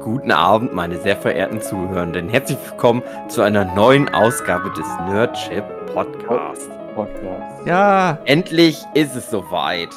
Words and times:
Guten 0.00 0.30
Abend, 0.32 0.72
meine 0.72 0.98
sehr 1.00 1.16
verehrten 1.16 1.60
Zuhörenden. 1.60 2.28
Herzlich 2.28 2.58
willkommen 2.70 3.02
zu 3.28 3.42
einer 3.42 3.64
neuen 3.74 4.08
Ausgabe 4.14 4.70
des 4.70 4.86
Nerdship 5.08 5.64
Podcast. 5.92 6.70
Podcast. 6.94 7.66
Ja, 7.66 8.18
Endlich 8.24 8.78
ist 8.94 9.14
es 9.16 9.30
soweit. 9.30 9.90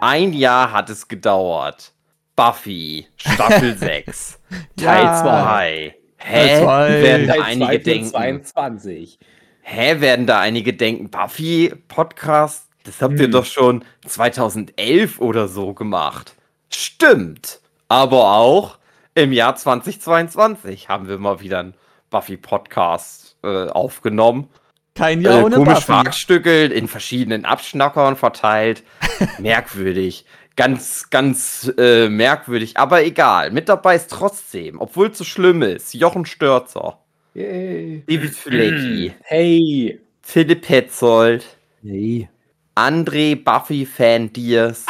Ein 0.00 0.32
Jahr 0.32 0.72
hat 0.72 0.90
es 0.90 1.08
gedauert. 1.08 1.92
Buffy, 2.34 3.06
Staffel 3.16 3.76
6, 3.78 4.38
Teil 4.76 5.04
Ja. 5.04 5.22
2. 5.22 5.94
Hä? 6.18 6.46
Teil 6.48 6.62
zwei. 6.62 7.02
Werden 7.02 7.26
da 7.26 7.32
Teil 7.34 7.42
einige 7.44 7.78
denken. 7.80 8.06
22. 8.10 9.18
Hä, 9.62 10.00
werden 10.00 10.26
da 10.26 10.40
einige 10.40 10.72
denken, 10.74 11.10
Buffy 11.10 11.74
Podcast, 11.88 12.68
das 12.84 13.00
habt 13.02 13.18
ihr 13.18 13.24
Hm. 13.26 13.32
doch 13.32 13.44
schon 13.44 13.84
2011 14.06 15.20
oder 15.20 15.48
so 15.48 15.72
gemacht. 15.74 16.34
Stimmt. 16.70 17.60
Aber 17.88 18.32
auch 18.36 18.78
im 19.16 19.32
Jahr 19.32 19.56
2022 19.56 20.88
haben 20.88 21.08
wir 21.08 21.18
mal 21.18 21.40
wieder 21.40 21.60
einen 21.60 21.74
Buffy 22.10 22.36
Podcast 22.36 23.36
äh, 23.42 23.66
aufgenommen. 23.68 24.48
kein 24.94 25.22
Jahr 25.22 25.40
äh, 25.40 25.44
ohne 25.44 25.56
komisch 25.56 25.74
Buffy. 25.74 25.86
verhackstückelt, 25.86 26.72
in 26.72 26.86
verschiedenen 26.86 27.44
Abschnackern 27.44 28.16
verteilt. 28.16 28.84
merkwürdig. 29.38 30.24
Ganz, 30.54 31.10
ganz 31.10 31.70
äh, 31.78 32.08
merkwürdig, 32.08 32.76
aber 32.78 33.04
egal. 33.04 33.50
Mit 33.50 33.68
dabei 33.68 33.96
ist 33.96 34.10
trotzdem, 34.10 34.80
obwohl 34.80 35.08
es 35.08 35.18
so 35.18 35.24
schlimm 35.24 35.62
ist, 35.62 35.92
Jochen 35.94 36.24
Störzer, 36.24 36.98
Yay. 37.34 38.02
David 38.06 38.34
Flecki, 38.34 39.14
Hey. 39.22 40.00
Philipp 40.22 40.62
Petzold, 40.62 41.44
Hey. 41.82 42.28
André 42.74 43.36
Buffy-Fan 43.42 44.32
Diers 44.32 44.86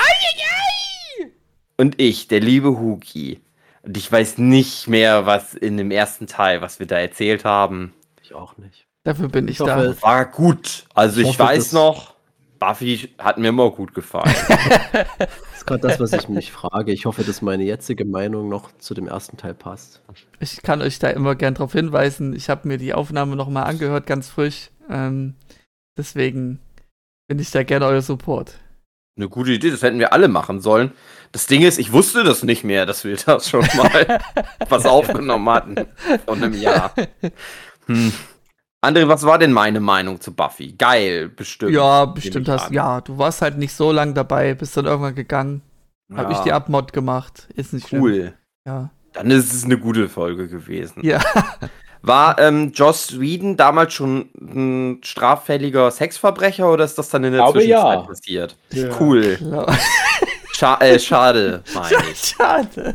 und 1.77 2.01
ich, 2.01 2.27
der 2.29 2.41
liebe 2.41 2.79
Huki. 2.79 3.41
Und 3.87 3.97
ich 3.97 4.11
weiß 4.11 4.39
nicht 4.39 4.89
mehr, 4.89 5.27
was 5.27 5.55
in 5.55 5.77
dem 5.77 5.91
ersten 5.91 6.27
Teil, 6.27 6.61
was 6.61 6.81
wir 6.81 6.87
da 6.87 6.99
erzählt 6.99 7.45
haben. 7.45 7.95
Ich 8.23 8.35
auch 8.35 8.57
nicht. 8.57 8.87
Dafür 9.05 9.29
bin 9.29 9.47
ich, 9.47 9.55
Ich 9.55 9.61
hoffe, 9.61 9.95
da. 10.01 10.03
War 10.03 10.25
gut. 10.27 10.87
Also 10.95 11.21
Ich 11.21 11.29
ich, 11.29 11.39
hoffe, 11.39 11.51
weiß 11.51 11.73
noch, 11.73 12.15
Buffy 12.59 13.15
hat 13.19 13.39
mir 13.39 13.49
immer 13.49 13.71
gut 13.71 13.95
gefallen. 13.95 14.35
Das 15.19 15.63
ist 15.63 15.67
gerade 15.67 15.89
das, 15.89 16.01
was 16.01 16.13
ich 16.13 16.29
mich 16.29 16.53
frage. 16.53 16.93
Ich 16.93 17.07
hoffe, 17.07 17.25
dass 17.25 17.43
meine 17.43 17.65
jetzige 17.65 18.05
Meinung 18.05 18.49
noch 18.49 18.71
zu 18.79 18.95
dem 18.95 19.09
ersten 19.09 19.37
Teil 19.37 19.55
passt. 19.55 20.01
Ich 20.39 20.63
kann 20.63 20.81
euch 20.81 21.01
da 21.01 21.09
immer 21.11 21.35
gern 21.35 21.55
drauf 21.55 21.73
hinweisen. 21.73 22.37
Ich 22.37 22.49
habe 22.51 22.69
mir 22.69 22.79
die 22.79 22.95
Aufnahme 22.95 23.35
nochmal 23.35 23.65
angehört, 23.65 24.07
ganz 24.07 24.29
frisch. 24.29 24.71
Ähm, 24.89 25.35
deswegen 25.97 26.61
bin 27.27 27.41
ich 27.41 27.51
da 27.51 27.65
gerne 27.65 27.87
euer 27.87 28.03
Support. 28.03 28.61
Eine 29.17 29.29
gute 29.31 29.53
Idee, 29.53 29.71
das 29.71 29.83
hätten 29.83 29.99
wir 29.99 30.13
alle 30.13 30.29
machen 30.29 30.61
sollen. 30.61 30.93
Das 31.33 31.47
Ding 31.47 31.63
ist, 31.63 31.79
ich 31.79 31.93
wusste 31.93 32.23
das 32.23 32.43
nicht 32.43 32.65
mehr, 32.65 32.85
dass 32.85 33.05
wir 33.05 33.17
das 33.17 33.49
schon 33.49 33.67
mal 33.77 34.21
was 34.69 34.85
aufgenommen 34.85 35.49
hatten 35.49 35.75
von 36.27 36.43
einem 36.43 36.53
Jahr. 36.53 36.93
Hm. 37.87 38.13
André, 38.85 39.09
was 39.09 39.25
war 39.25 39.39
denn 39.39 39.53
meine 39.53 39.81
Meinung 39.81 40.21
zu 40.21 40.35
Buffy? 40.35 40.73
Geil, 40.73 41.29
bestimmt. 41.31 41.73
ja, 41.73 42.05
bestimmt 42.05 42.49
hast 42.49 42.67
an. 42.67 42.73
Ja, 42.75 43.01
du 43.01 43.17
warst 43.17 43.41
halt 43.41 43.57
nicht 43.57 43.73
so 43.73 43.91
lang 43.91 44.13
dabei, 44.15 44.55
bist 44.55 44.77
dann 44.77 44.85
irgendwann 44.85 45.15
gegangen. 45.15 45.63
Hab 46.15 46.31
ich 46.31 46.39
die 46.39 46.51
Ja, 46.51 46.57
Abmod 46.57 46.93
gemacht. 46.93 47.49
Ist 47.55 47.73
nicht 47.73 47.89
schlimm. 47.89 48.03
Cool. 48.03 48.35
Ja. 48.67 48.91
Dann 49.15 49.31
ist 49.31 49.53
es 49.53 49.65
eine 49.65 49.79
gute 49.79 50.09
Folge 50.09 50.47
gewesen. 50.47 51.01
Ja. 51.05 51.21
War 52.03 52.39
ähm, 52.39 52.73
Joss 52.73 53.21
Whedon 53.21 53.57
damals 53.57 53.95
schon 53.95 54.29
ein 54.39 55.01
straffälliger 55.03 55.91
Sexverbrecher 55.91 56.71
oder 56.71 56.85
ist 56.85 56.97
das 56.99 57.09
dann 57.09 57.25
in 57.25 57.33
der 57.33 57.43
Glaube, 57.43 57.61
Zwischenzeit 57.61 57.99
ja. 57.99 58.03
passiert? 58.03 58.57
Ja. 58.73 59.01
Cool. 59.01 59.37
Klar. 59.37 59.79
Scha 60.53 60.79
äh, 60.81 60.99
schade, 60.99 61.63
meine 61.75 62.11
ich. 62.11 62.19
Schade. 62.19 62.95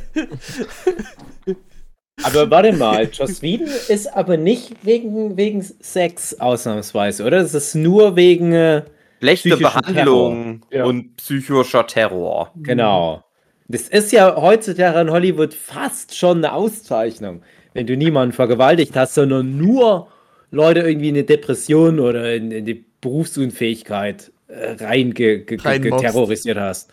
Aber 2.23 2.49
warte 2.49 2.73
mal, 2.73 3.09
Joss 3.11 3.41
Whedon 3.41 3.69
ist 3.88 4.07
aber 4.16 4.38
nicht 4.38 4.73
wegen, 4.84 5.38
wegen 5.38 5.61
Sex 5.61 6.40
ausnahmsweise, 6.40 7.23
oder? 7.23 7.41
Das 7.41 7.53
ist 7.53 7.75
nur 7.75 8.16
wegen. 8.16 8.53
Äh, 8.53 8.84
Schlechte 9.19 9.57
Behandlung 9.57 10.61
Terror. 10.69 10.79
Ja. 10.79 10.85
und 10.85 11.16
psychischer 11.17 11.85
Terror. 11.85 12.51
genau. 12.56 13.23
Das 13.67 13.84
ist 13.84 14.11
ja 14.11 14.35
heutzutage 14.35 15.00
in 15.00 15.11
Hollywood 15.11 15.53
fast 15.53 16.17
schon 16.17 16.38
eine 16.38 16.51
Auszeichnung, 16.51 17.41
wenn 17.74 17.88
du 17.88 17.96
niemanden 17.98 18.34
vergewaltigt 18.34 18.96
hast, 18.96 19.14
sondern 19.16 19.58
nur 19.58 20.08
Leute 20.52 20.82
irgendwie 20.82 21.09
in 21.09 21.16
eine 21.16 21.24
Depression 21.24 22.00
oder 22.00 22.34
in, 22.36 22.52
in 22.52 22.66
die 22.66 22.86
Berufsunfähigkeit 23.02 24.32
äh, 24.48 24.72
rein 24.84 25.14
ge, 25.14 25.40
ge, 25.46 25.58
ge, 25.58 25.59
Reinmobst. 25.66 26.02
terrorisiert 26.06 26.58
hast. 26.58 26.92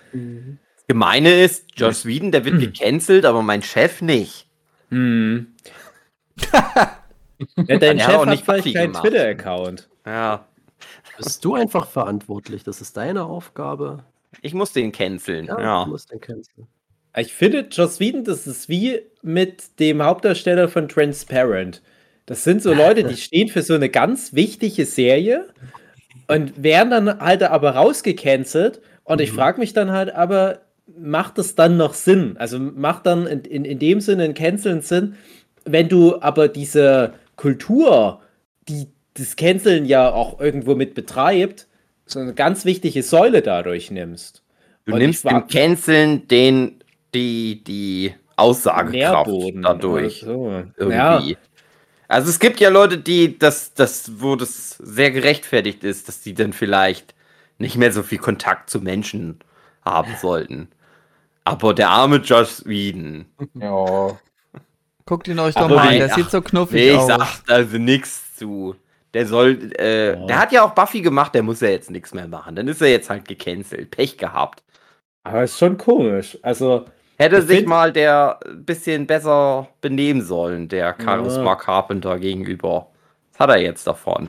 Gemeine 0.87 1.43
ist, 1.43 1.67
Joss 1.77 2.07
Whedon, 2.07 2.33
der 2.33 2.45
wird 2.45 2.61
gecancelt, 2.61 3.25
aber 3.25 3.43
mein 3.43 3.63
Chef 3.63 4.01
nicht. 4.01 4.47
Hm. 4.91 5.49
ja, 6.53 7.79
dein 7.79 8.01
hat 8.01 8.07
Chef 8.07 8.17
auch 8.17 8.23
hat 8.23 8.29
nicht 8.31 8.45
vielleicht 8.45 8.75
keinen. 8.75 8.93
Twitter-Account. 8.95 9.89
Ja. 10.07 10.47
Bist 11.19 11.45
du 11.45 11.55
einfach 11.55 11.89
verantwortlich? 11.89 12.63
Das 12.63 12.81
ist 12.81 12.97
deine 12.97 13.25
Aufgabe. 13.25 14.05
Ich 14.41 14.55
muss 14.55 14.73
den 14.73 14.93
canceln. 14.93 15.47
Ja, 15.47 15.61
Ja. 15.61 15.85
du 15.85 15.91
musst 15.91 16.13
den 16.13 16.21
canceln. 16.21 16.69
Ich 17.19 17.33
finde, 17.33 17.67
Joss 17.71 18.01
Whedon, 18.01 18.25
das 18.25 18.47
ist 18.47 18.69
wie 18.69 19.01
mit 19.23 19.79
dem 19.81 20.03
Hauptdarsteller 20.03 20.69
von 20.69 20.89
Transparent. 20.89 21.83
Das 22.27 22.45
sind 22.45 22.63
so 22.63 22.73
Leute, 22.75 23.05
die 23.05 23.17
stehen 23.21 23.49
für 23.49 23.63
so 23.63 23.75
eine 23.75 23.89
ganz 23.89 24.35
wichtige 24.35 24.85
Serie 24.85 25.49
und 26.27 26.63
werden 26.63 26.91
dann 26.91 27.21
halt 27.21 27.43
aber 27.43 27.71
rausgecancelt. 27.71 28.81
Und 29.05 29.21
ich 29.21 29.33
frage 29.33 29.59
mich 29.59 29.73
dann 29.73 29.91
halt, 29.91 30.15
aber 30.15 30.61
macht 30.99 31.39
es 31.39 31.55
dann 31.55 31.77
noch 31.77 31.95
Sinn? 31.95 32.37
Also 32.39 32.59
macht 32.59 33.07
dann 33.07 33.27
in, 33.27 33.41
in, 33.41 33.65
in 33.65 33.79
dem 33.79 34.01
Sinne 34.01 34.25
ein 34.25 34.35
Canceln 34.35 34.83
Sinn, 34.83 35.17
wenn 35.65 35.89
du 35.89 36.21
aber 36.21 36.49
diese 36.49 37.15
Kultur, 37.37 38.21
die 38.69 38.89
das 39.15 39.37
Canceln 39.37 39.85
ja 39.87 40.13
auch 40.13 40.41
irgendwo 40.41 40.75
mit 40.75 40.95
betreibt, 40.95 41.67
so 42.07 42.21
eine 42.21 42.35
ganz 42.35 42.65
wichtige 42.65 43.03
Säule 43.03 43.43
dadurch 43.43 43.91
nimmst. 43.91 44.43
Du 44.85 44.93
Und 44.93 45.01
nimmst 45.01 45.25
dem 45.25 45.47
Canceln 45.49 46.29
den, 46.29 46.78
die, 47.15 47.63
die 47.65 48.15
Aussagekraft 48.37 49.27
Nährboden 49.29 49.63
dadurch. 49.63 50.21
so. 50.21 50.51
Ja, 50.51 50.65
Irgendwie. 50.77 51.37
Also 52.09 52.31
es 52.31 52.39
gibt 52.39 52.59
ja 52.61 52.71
Leute, 52.71 52.99
die 52.99 53.39
das, 53.39 53.75
das, 53.75 54.21
wo 54.21 54.35
das 54.37 54.71
sehr 54.79 55.11
gerechtfertigt 55.11 55.85
ist, 55.85 56.09
dass 56.09 56.23
die 56.23 56.33
dann 56.35 56.53
vielleicht 56.53 57.15
nicht 57.59 57.77
mehr 57.77 57.93
so 57.93 58.03
viel 58.03 58.19
Kontakt 58.19 58.71
zu 58.71 58.81
Menschen 58.81 59.41
haben 59.85 60.15
sollten. 60.21 60.69
Aber 61.45 61.75
der 61.75 61.91
arme 61.91 62.17
Josh 62.17 62.65
Whedon. 62.65 63.27
ja. 63.55 64.19
Guckt 65.07 65.27
ihn 65.29 65.39
euch 65.39 65.55
doch 65.55 65.63
Aber 65.63 65.77
mal 65.77 65.89
an, 65.89 65.97
der 65.99 66.11
ach, 66.11 66.17
sieht 66.17 66.31
so 66.31 66.43
knuffig 66.43 66.75
Nee, 66.75 66.91
ich 66.91 66.97
aus. 66.99 67.07
sag 67.09 67.43
also 67.49 67.79
nichts 67.79 68.37
zu. 68.37 68.77
Der 69.15 69.27
soll, 69.27 69.73
äh, 69.79 70.11
Ja. 70.13 70.27
der 70.27 70.39
hat 70.39 70.53
ja 70.53 70.63
auch 70.63 70.75
Buffy 70.75 71.01
gemacht, 71.01 71.35
der 71.35 71.43
muss 71.43 71.61
ja 71.61 71.69
jetzt 71.71 71.91
nichts 71.91 72.13
mehr 72.13 72.29
machen. 72.29 72.55
Dann 72.57 72.69
ist 72.69 72.83
er 72.83 72.89
jetzt 72.91 73.09
halt 73.09 73.27
gecancelt. 73.27 73.91
Pech 73.91 74.19
gehabt. 74.19 74.63
Aber 75.25 75.43
ist 75.45 75.59
schon 75.59 75.79
komisch. 75.79 76.39
Also, 76.43 76.85
Hätte 77.19 77.39
Ich 77.39 77.45
sich 77.45 77.67
mal 77.67 77.93
der 77.93 78.39
ein 78.47 78.65
bisschen 78.65 79.07
besser 79.07 79.69
benehmen 79.81 80.23
sollen, 80.23 80.69
der 80.69 80.95
Charisma 81.03 81.45
Ja. 81.45 81.55
Carpenter 81.57 82.19
gegenüber. 82.19 82.89
Was 83.33 83.41
hat 83.41 83.51
er 83.51 83.61
jetzt 83.61 83.87
davon? 83.87 84.29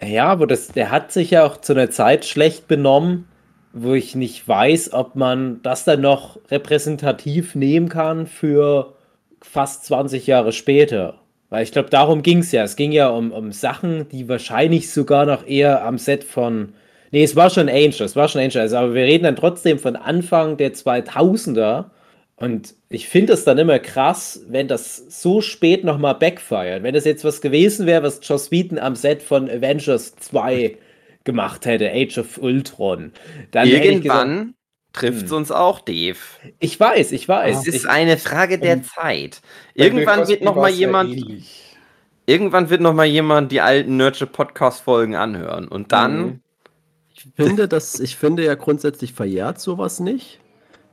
ja, 0.00 0.26
aber 0.26 0.46
das, 0.46 0.68
der 0.68 0.90
hat 0.92 1.10
sich 1.10 1.32
ja 1.32 1.44
auch 1.44 1.56
zu 1.56 1.72
einer 1.72 1.90
Zeit 1.90 2.24
schlecht 2.24 2.68
benommen, 2.68 3.26
wo 3.72 3.94
ich 3.94 4.14
nicht 4.14 4.46
weiß, 4.46 4.92
ob 4.92 5.16
man 5.16 5.60
das 5.62 5.84
dann 5.84 6.00
noch 6.00 6.38
repräsentativ 6.50 7.56
nehmen 7.56 7.88
kann 7.88 8.26
für 8.28 8.94
fast 9.42 9.84
20 9.86 10.26
Jahre 10.28 10.52
später. 10.52 11.14
Weil 11.50 11.64
ich 11.64 11.72
glaube, 11.72 11.90
darum 11.90 12.22
ging 12.22 12.38
es 12.38 12.52
ja. 12.52 12.62
Es 12.62 12.76
ging 12.76 12.92
ja 12.92 13.08
um, 13.08 13.32
um 13.32 13.50
Sachen, 13.52 14.08
die 14.10 14.28
wahrscheinlich 14.28 14.92
sogar 14.92 15.26
noch 15.26 15.46
eher 15.46 15.84
am 15.84 15.98
Set 15.98 16.22
von. 16.22 16.74
Nee, 17.10 17.24
es 17.24 17.34
war 17.36 17.50
schon 17.50 17.68
Angel, 17.68 18.02
es 18.02 18.14
war 18.16 18.28
schon 18.28 18.42
Angel. 18.42 18.60
Also, 18.60 18.76
aber 18.76 18.94
wir 18.94 19.04
reden 19.04 19.24
dann 19.24 19.36
trotzdem 19.36 19.78
von 19.78 19.96
Anfang 19.96 20.56
der 20.58 20.74
2000er. 20.74 21.86
Und 22.40 22.74
ich 22.88 23.08
finde 23.08 23.32
es 23.32 23.44
dann 23.44 23.58
immer 23.58 23.78
krass, 23.80 24.42
wenn 24.48 24.68
das 24.68 24.96
so 25.22 25.40
spät 25.40 25.82
nochmal 25.82 26.14
backfired. 26.14 26.82
Wenn 26.84 26.94
das 26.94 27.04
jetzt 27.04 27.24
was 27.24 27.40
gewesen 27.40 27.86
wäre, 27.86 28.02
was 28.04 28.20
Joss 28.22 28.50
Whedon 28.52 28.78
am 28.78 28.94
Set 28.94 29.22
von 29.22 29.50
Avengers 29.50 30.14
2 30.16 30.76
gemacht 31.24 31.66
hätte, 31.66 31.90
Age 31.92 32.18
of 32.18 32.38
Ultron. 32.38 33.12
Dann 33.50 33.66
Irgendwann 33.68 34.54
trifft 34.92 35.24
es 35.26 35.30
Hm. 35.30 35.36
uns 35.38 35.50
auch, 35.50 35.80
Dave. 35.80 36.16
ich 36.60 36.78
weiß, 36.78 37.10
ich 37.12 37.28
weiß. 37.28 37.58
Es 37.60 37.66
ist 37.66 37.84
ich, 37.84 37.88
eine 37.90 38.16
Frage 38.18 38.58
der 38.58 38.76
Und- 38.76 38.86
Zeit. 38.86 39.40
Irgendwann 39.74 40.20
wird 40.28 40.40
Cosby 40.40 40.44
noch 40.44 40.54
mal 40.54 40.62
war's 40.62 40.70
ja 40.72 40.76
jemand, 40.78 41.10
ähnlich. 41.16 41.76
irgendwann 42.26 42.70
wird 42.70 42.80
noch 42.80 42.94
mal 42.94 43.04
jemand 43.06 43.50
die 43.52 43.60
alten 43.60 43.96
Nerdship 43.96 44.32
Podcast 44.32 44.82
Folgen 44.82 45.16
anhören 45.16 45.66
und 45.68 45.90
dann 45.92 46.20
Mhm. 46.20 46.40
Ich 47.14 47.26
finde, 47.34 47.66
dass, 47.66 47.98
ich 47.98 48.14
finde 48.16 48.44
ja 48.44 48.54
grundsätzlich 48.54 49.12
verjährt 49.12 49.60
sowas 49.60 49.98
nicht. 49.98 50.38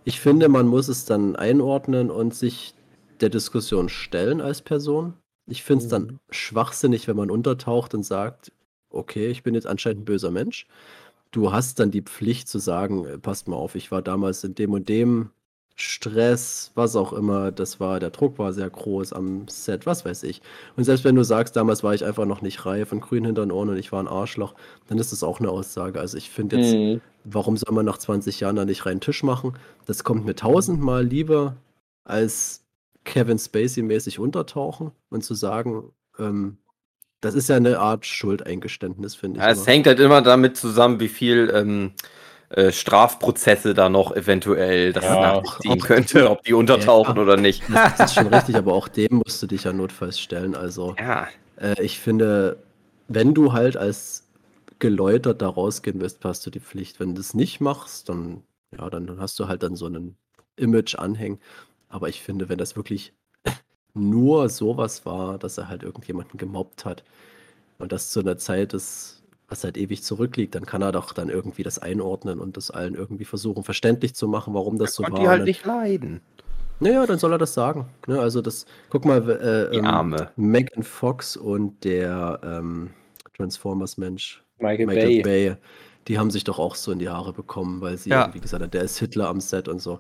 Ich 0.08 0.20
finde, 0.20 0.50
man 0.50 0.68
muss 0.68 0.88
es 0.88 1.06
dann 1.06 1.36
einordnen 1.36 2.12
und 2.12 2.36
sich 2.36 2.76
der 3.22 3.30
Diskussion 3.30 3.90
stellen 3.90 4.40
als 4.40 4.62
Person. 4.62 5.16
Ich 5.48 5.64
finde 5.64 5.84
es 5.84 5.90
dann 5.90 6.20
schwachsinnig, 6.30 7.08
wenn 7.08 7.16
man 7.16 7.32
untertaucht 7.32 7.96
und 7.96 8.04
sagt, 8.04 8.52
okay, 8.92 9.30
ich 9.30 9.42
bin 9.42 9.56
jetzt 9.56 9.66
anscheinend 9.66 10.02
ein 10.02 10.06
böser 10.06 10.30
Mensch. 10.30 10.68
Du 11.32 11.52
hast 11.52 11.80
dann 11.80 11.90
die 11.90 12.04
Pflicht 12.04 12.48
zu 12.48 12.60
sagen, 12.60 13.06
äh, 13.06 13.18
passt 13.18 13.48
mal 13.48 13.56
auf, 13.56 13.74
ich 13.74 13.90
war 13.90 14.04
damals 14.04 14.44
in 14.44 14.54
dem 14.54 14.74
und 14.74 14.90
dem 14.90 15.32
Stress, 15.78 16.72
was 16.76 16.96
auch 16.96 17.12
immer 17.12 17.52
das 17.52 17.80
war. 17.82 18.00
Der 18.00 18.10
Druck 18.10 18.40
war 18.40 18.54
sehr 18.54 18.70
groß 18.70 19.12
am 19.12 19.48
Set, 19.50 19.86
was 19.86 20.06
weiß 20.06 20.24
ich. 20.24 20.42
Und 20.78 20.86
selbst 20.86 21.04
wenn 21.04 21.16
du 21.16 21.24
sagst, 21.24 21.56
damals 21.58 21.84
war 21.84 21.94
ich 21.94 22.06
einfach 22.06 22.26
noch 22.26 22.42
nicht 22.42 22.66
reif 22.66 22.94
und 22.94 23.02
grün 23.02 23.26
hinter 23.26 23.46
den 23.46 23.52
Ohren 23.52 23.70
und 23.70 23.78
ich 23.78 23.92
war 23.92 24.02
ein 24.02 24.08
Arschloch, 24.08 24.56
dann 24.88 24.98
ist 25.00 25.12
das 25.12 25.22
auch 25.22 25.40
eine 25.42 25.50
Aussage. 25.50 26.00
Also 26.00 26.18
ich 26.18 26.30
finde 26.30 26.58
jetzt, 26.58 26.74
Mhm. 26.74 27.02
warum 27.26 27.58
soll 27.58 27.74
man 27.74 27.86
nach 27.86 27.98
20 27.98 28.40
Jahren 28.40 28.56
da 28.56 28.64
nicht 28.64 28.86
reinen 28.86 29.02
Tisch 29.02 29.22
machen? 29.22 29.54
Das 29.86 30.06
kommt 30.06 30.26
mir 30.26 30.36
tausendmal 30.36 31.04
lieber 31.06 31.58
als 32.06 32.64
Kevin 33.04 33.38
Spacey-mäßig 33.38 34.18
untertauchen 34.20 34.92
und 35.10 35.24
zu 35.24 35.34
sagen, 35.34 35.92
ähm, 36.18 36.58
das 37.20 37.36
ist 37.36 37.50
ja 37.50 37.56
eine 37.58 37.80
Art 37.80 38.06
Schuldeingeständnis, 38.06 39.16
finde 39.16 39.40
ich. 39.40 39.44
Ja, 39.46 39.52
es 39.52 39.68
hängt 39.68 39.88
halt 39.88 40.00
immer 40.00 40.22
damit 40.22 40.56
zusammen, 40.58 41.00
wie 41.00 41.08
viel 41.08 41.52
ähm, 41.54 41.92
äh, 42.50 42.72
Strafprozesse 42.72 43.74
da 43.74 43.90
noch 43.90 44.16
eventuell 44.16 44.94
das 44.94 45.04
Ja. 45.04 45.20
nach 45.22 45.42
sich 45.44 45.58
ziehen 45.60 45.80
könnte, 45.80 46.30
ob 46.30 46.44
die 46.44 46.54
untertauchen 46.54 47.16
Ja. 47.16 47.22
oder 47.22 47.38
nicht. 47.38 47.64
Das 47.70 48.12
ist 48.12 48.14
schon 48.16 48.28
richtig, 48.28 48.56
aber 48.58 48.74
auch 48.74 48.88
dem 48.88 49.22
musst 49.26 49.42
du 49.42 49.48
dich 49.48 49.64
ja 49.64 49.74
notfalls 49.74 50.20
stellen. 50.20 50.56
Also 50.56 50.96
Ja, 51.00 51.28
äh, 51.60 51.82
ich 51.84 52.00
finde, 52.00 52.58
wenn 53.08 53.34
du 53.34 53.54
halt 53.54 53.78
als 53.78 54.28
geläutert 54.80 55.42
da 55.42 55.48
rausgehen 55.50 56.02
willst, 56.02 56.24
hast 56.26 56.46
du 56.46 56.50
die 56.50 56.60
Pflicht. 56.60 57.00
Wenn 57.00 57.10
du 57.16 57.22
das 57.22 57.34
nicht 57.34 57.62
machst, 57.62 58.10
dann, 58.10 58.44
ja, 58.78 58.90
dann 58.90 59.20
hast 59.20 59.40
du 59.40 59.48
halt 59.48 59.64
dann 59.64 59.76
so 59.76 59.86
einen 59.86 60.18
Image 60.58 60.96
anhängen. 60.96 61.40
Aber 61.90 62.10
ich 62.10 62.22
finde, 62.22 62.50
wenn 62.50 62.58
das 62.58 62.76
wirklich 62.76 63.14
nur 63.94 64.50
sowas 64.50 65.06
war, 65.06 65.38
dass 65.40 65.58
er 65.58 65.70
halt 65.70 65.84
irgendjemanden 65.84 66.38
gemobbt 66.38 66.84
hat 66.86 67.04
und 67.80 67.92
das 67.92 68.12
zu 68.12 68.20
einer 68.20 68.38
Zeit 68.38 68.74
ist, 68.74 69.24
was 69.48 69.64
halt 69.64 69.78
ewig 69.78 70.04
zurückliegt, 70.04 70.56
dann 70.56 70.66
kann 70.66 70.82
er 70.82 70.92
doch 70.92 71.14
dann 71.14 71.30
irgendwie 71.30 71.64
das 71.64 71.78
einordnen 71.80 72.40
und 72.40 72.58
das 72.58 72.72
allen 72.72 72.96
irgendwie 72.96 73.26
versuchen, 73.26 73.64
verständlich 73.64 74.16
zu 74.16 74.28
machen, 74.28 74.54
warum 74.54 74.78
das 74.78 74.96
so 74.96 75.04
konnte 75.04 75.18
war. 75.18 75.22
die 75.24 75.30
halt 75.30 75.44
nicht 75.46 75.66
leiden. 75.66 76.22
naja, 76.80 77.06
dann 77.06 77.20
soll 77.20 77.32
er 77.32 77.38
das 77.38 77.54
sagen. 77.54 77.86
Ne, 78.08 78.20
also 78.20 78.42
das, 78.42 78.66
guck 78.90 79.06
mal, 79.06 79.30
äh, 79.30 79.78
ähm. 79.78 80.16
Megan 80.36 80.84
Fox 80.84 81.38
und 81.38 81.84
der 81.84 82.40
ähm, 82.44 82.90
Transformers-Mensch, 83.38 84.44
Michael, 84.60 84.86
Michael 84.88 85.22
Bay. 85.22 85.50
Bay. 85.50 85.56
die 86.08 86.18
haben 86.20 86.32
sich 86.32 86.44
doch 86.44 86.60
auch 86.60 86.76
so 86.76 86.92
in 86.92 87.00
die 87.00 87.10
Haare 87.10 87.34
bekommen, 87.34 87.82
weil 87.82 87.98
sie 87.98 88.10
Ja. 88.10 88.22
irgendwie 88.24 88.40
gesagt 88.40 88.64
hat, 88.64 88.74
der 88.74 88.84
ist 88.84 88.98
Hitler 89.00 89.28
am 89.30 89.40
Set 89.42 89.68
und 89.68 89.82
so. 89.82 90.00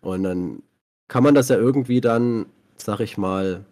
Und 0.00 0.22
dann 0.24 0.62
kann 1.08 1.22
man 1.22 1.34
das 1.34 1.48
ja 1.48 1.56
irgendwie 1.56 2.00
dann, 2.00 2.46
sag 2.76 3.00
ich 3.00 3.16
mal, 3.16 3.64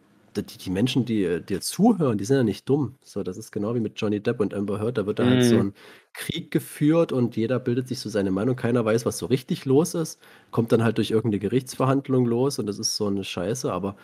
die, 0.43 0.59
die 0.59 0.71
Menschen, 0.71 1.05
die 1.05 1.41
dir 1.43 1.61
zuhören, 1.61 2.19
die 2.19 2.25
sind 2.25 2.37
ja 2.37 2.43
nicht 2.45 2.69
dumm. 2.69 2.97
So, 3.03 3.23
das 3.23 3.37
ist 3.37 3.53
genau 3.53 3.75
wie 3.75 3.81
mit 3.81 4.01
Johnny 4.01 4.21
Depp 4.21 4.41
und 4.41 4.55
Amber 4.55 4.79
Heard. 4.81 4.99
Da 4.99 5.07
wird 5.07 5.19
da 5.19 5.27
halt 5.27 5.43
so 5.43 5.59
Mhm. 5.59 5.63
ein 5.63 5.75
Krieg 6.13 6.51
geführt 6.51 7.13
und 7.13 7.37
jeder 7.37 7.59
bildet 7.61 7.89
sich 7.89 8.01
so 8.01 8.09
seine 8.09 8.31
Meinung. 8.31 8.57
Keiner 8.57 8.85
weiß, 8.85 9.07
was 9.07 9.19
so 9.19 9.27
richtig 9.27 9.65
los 9.65 9.95
ist. 9.95 10.21
Kommt 10.51 10.73
dann 10.73 10.83
halt 10.85 10.99
durch 10.99 11.11
irgendeine 11.11 11.41
Gerichtsverhandlung 11.41 12.27
los 12.27 12.59
und 12.59 12.67
das 12.67 12.79
ist 12.79 12.97
so 12.97 13.07
eine 13.07 13.25
Scheiße. 13.25 13.73
Aber 13.73 13.97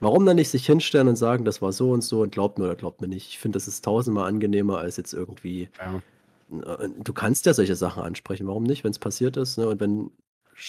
warum 0.00 0.26
dann 0.26 0.36
nicht 0.36 0.50
sich 0.50 0.66
hinstellen 0.66 1.08
und 1.08 1.16
sagen, 1.16 1.44
das 1.44 1.62
war 1.62 1.72
so 1.72 1.90
und 1.92 2.02
so 2.02 2.22
und 2.22 2.32
glaubt 2.32 2.58
mir 2.58 2.66
oder 2.66 2.76
glaubt 2.76 3.00
mir 3.02 3.08
nicht? 3.08 3.28
Ich 3.28 3.38
finde, 3.40 3.56
das 3.56 3.68
ist 3.68 3.84
tausendmal 3.84 4.28
angenehmer 4.28 4.78
als 4.78 4.96
jetzt 4.98 5.14
irgendwie 5.14 5.70
Ja. 5.78 6.02
äh, 6.52 6.88
Du 7.02 7.12
kannst 7.12 7.46
ja 7.46 7.54
solche 7.54 7.76
Sachen 7.76 8.02
ansprechen, 8.02 8.46
warum 8.46 8.64
nicht, 8.64 8.84
wenn 8.84 8.90
es 8.92 8.98
passiert 8.98 9.36
ist, 9.36 9.58
ne? 9.58 9.68
Und 9.68 9.80
wenn 9.80 10.10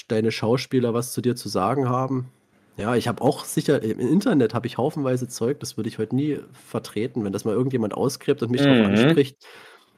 deine 0.08 0.32
Schauspieler 0.32 0.94
was 0.94 1.14
zu 1.14 1.22
dir 1.22 1.36
zu 1.36 1.50
sagen 1.50 1.90
haben. 1.90 2.32
Ja, 2.78 2.96
ich 2.96 3.08
habe 3.08 3.22
auch 3.22 3.46
sicher, 3.46 3.82
im 3.84 4.00
Internet 4.00 4.54
habe 4.54 4.66
ich 4.68 4.78
haufenweise 4.78 5.28
Zeug, 5.28 5.60
das 5.60 5.78
würde 5.78 5.90
ich 5.90 5.98
heute 6.00 6.16
nie 6.16 6.40
vertreten. 6.54 7.24
Wenn 7.24 7.34
das 7.34 7.46
mal 7.46 7.54
irgendjemand 7.54 7.94
ausgräbt 7.94 8.42
und 8.42 8.52
mich 8.52 8.62
darauf 8.62 8.82
Mhm. 8.82 8.86
anspricht, 8.86 9.38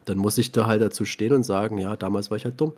dann 0.05 0.17
muss 0.17 0.37
ich 0.37 0.51
da 0.51 0.67
halt 0.67 0.81
dazu 0.81 1.05
stehen 1.05 1.33
und 1.33 1.43
sagen, 1.43 1.77
ja, 1.77 1.95
damals 1.97 2.29
war 2.31 2.37
ich 2.37 2.45
halt 2.45 2.59
dumm. 2.61 2.73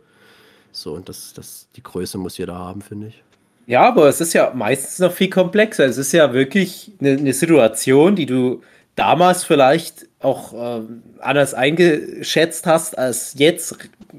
So, 0.72 0.94
und 0.94 1.08
das, 1.08 1.34
das, 1.34 1.70
die 1.76 1.82
Größe 1.84 2.18
muss 2.18 2.38
jeder 2.38 2.56
haben, 2.56 2.82
finde 2.82 3.08
ich. 3.08 3.24
Ja, 3.66 3.88
aber 3.88 4.08
es 4.08 4.20
ist 4.20 4.32
ja 4.32 4.52
meistens 4.54 4.98
noch 5.00 5.12
viel 5.12 5.28
komplexer. 5.30 5.84
Es 5.86 5.96
ist 5.98 6.12
ja 6.12 6.32
wirklich 6.32 6.92
eine, 7.00 7.12
eine 7.12 7.32
Situation, 7.32 8.14
die 8.14 8.26
du 8.26 8.62
damals 8.94 9.42
vielleicht 9.44 10.06
auch 10.20 10.52
ähm, 10.56 11.02
anders 11.18 11.52
eingeschätzt 11.52 12.66
hast, 12.66 12.96
als 12.96 13.34
jetzt 13.38 13.76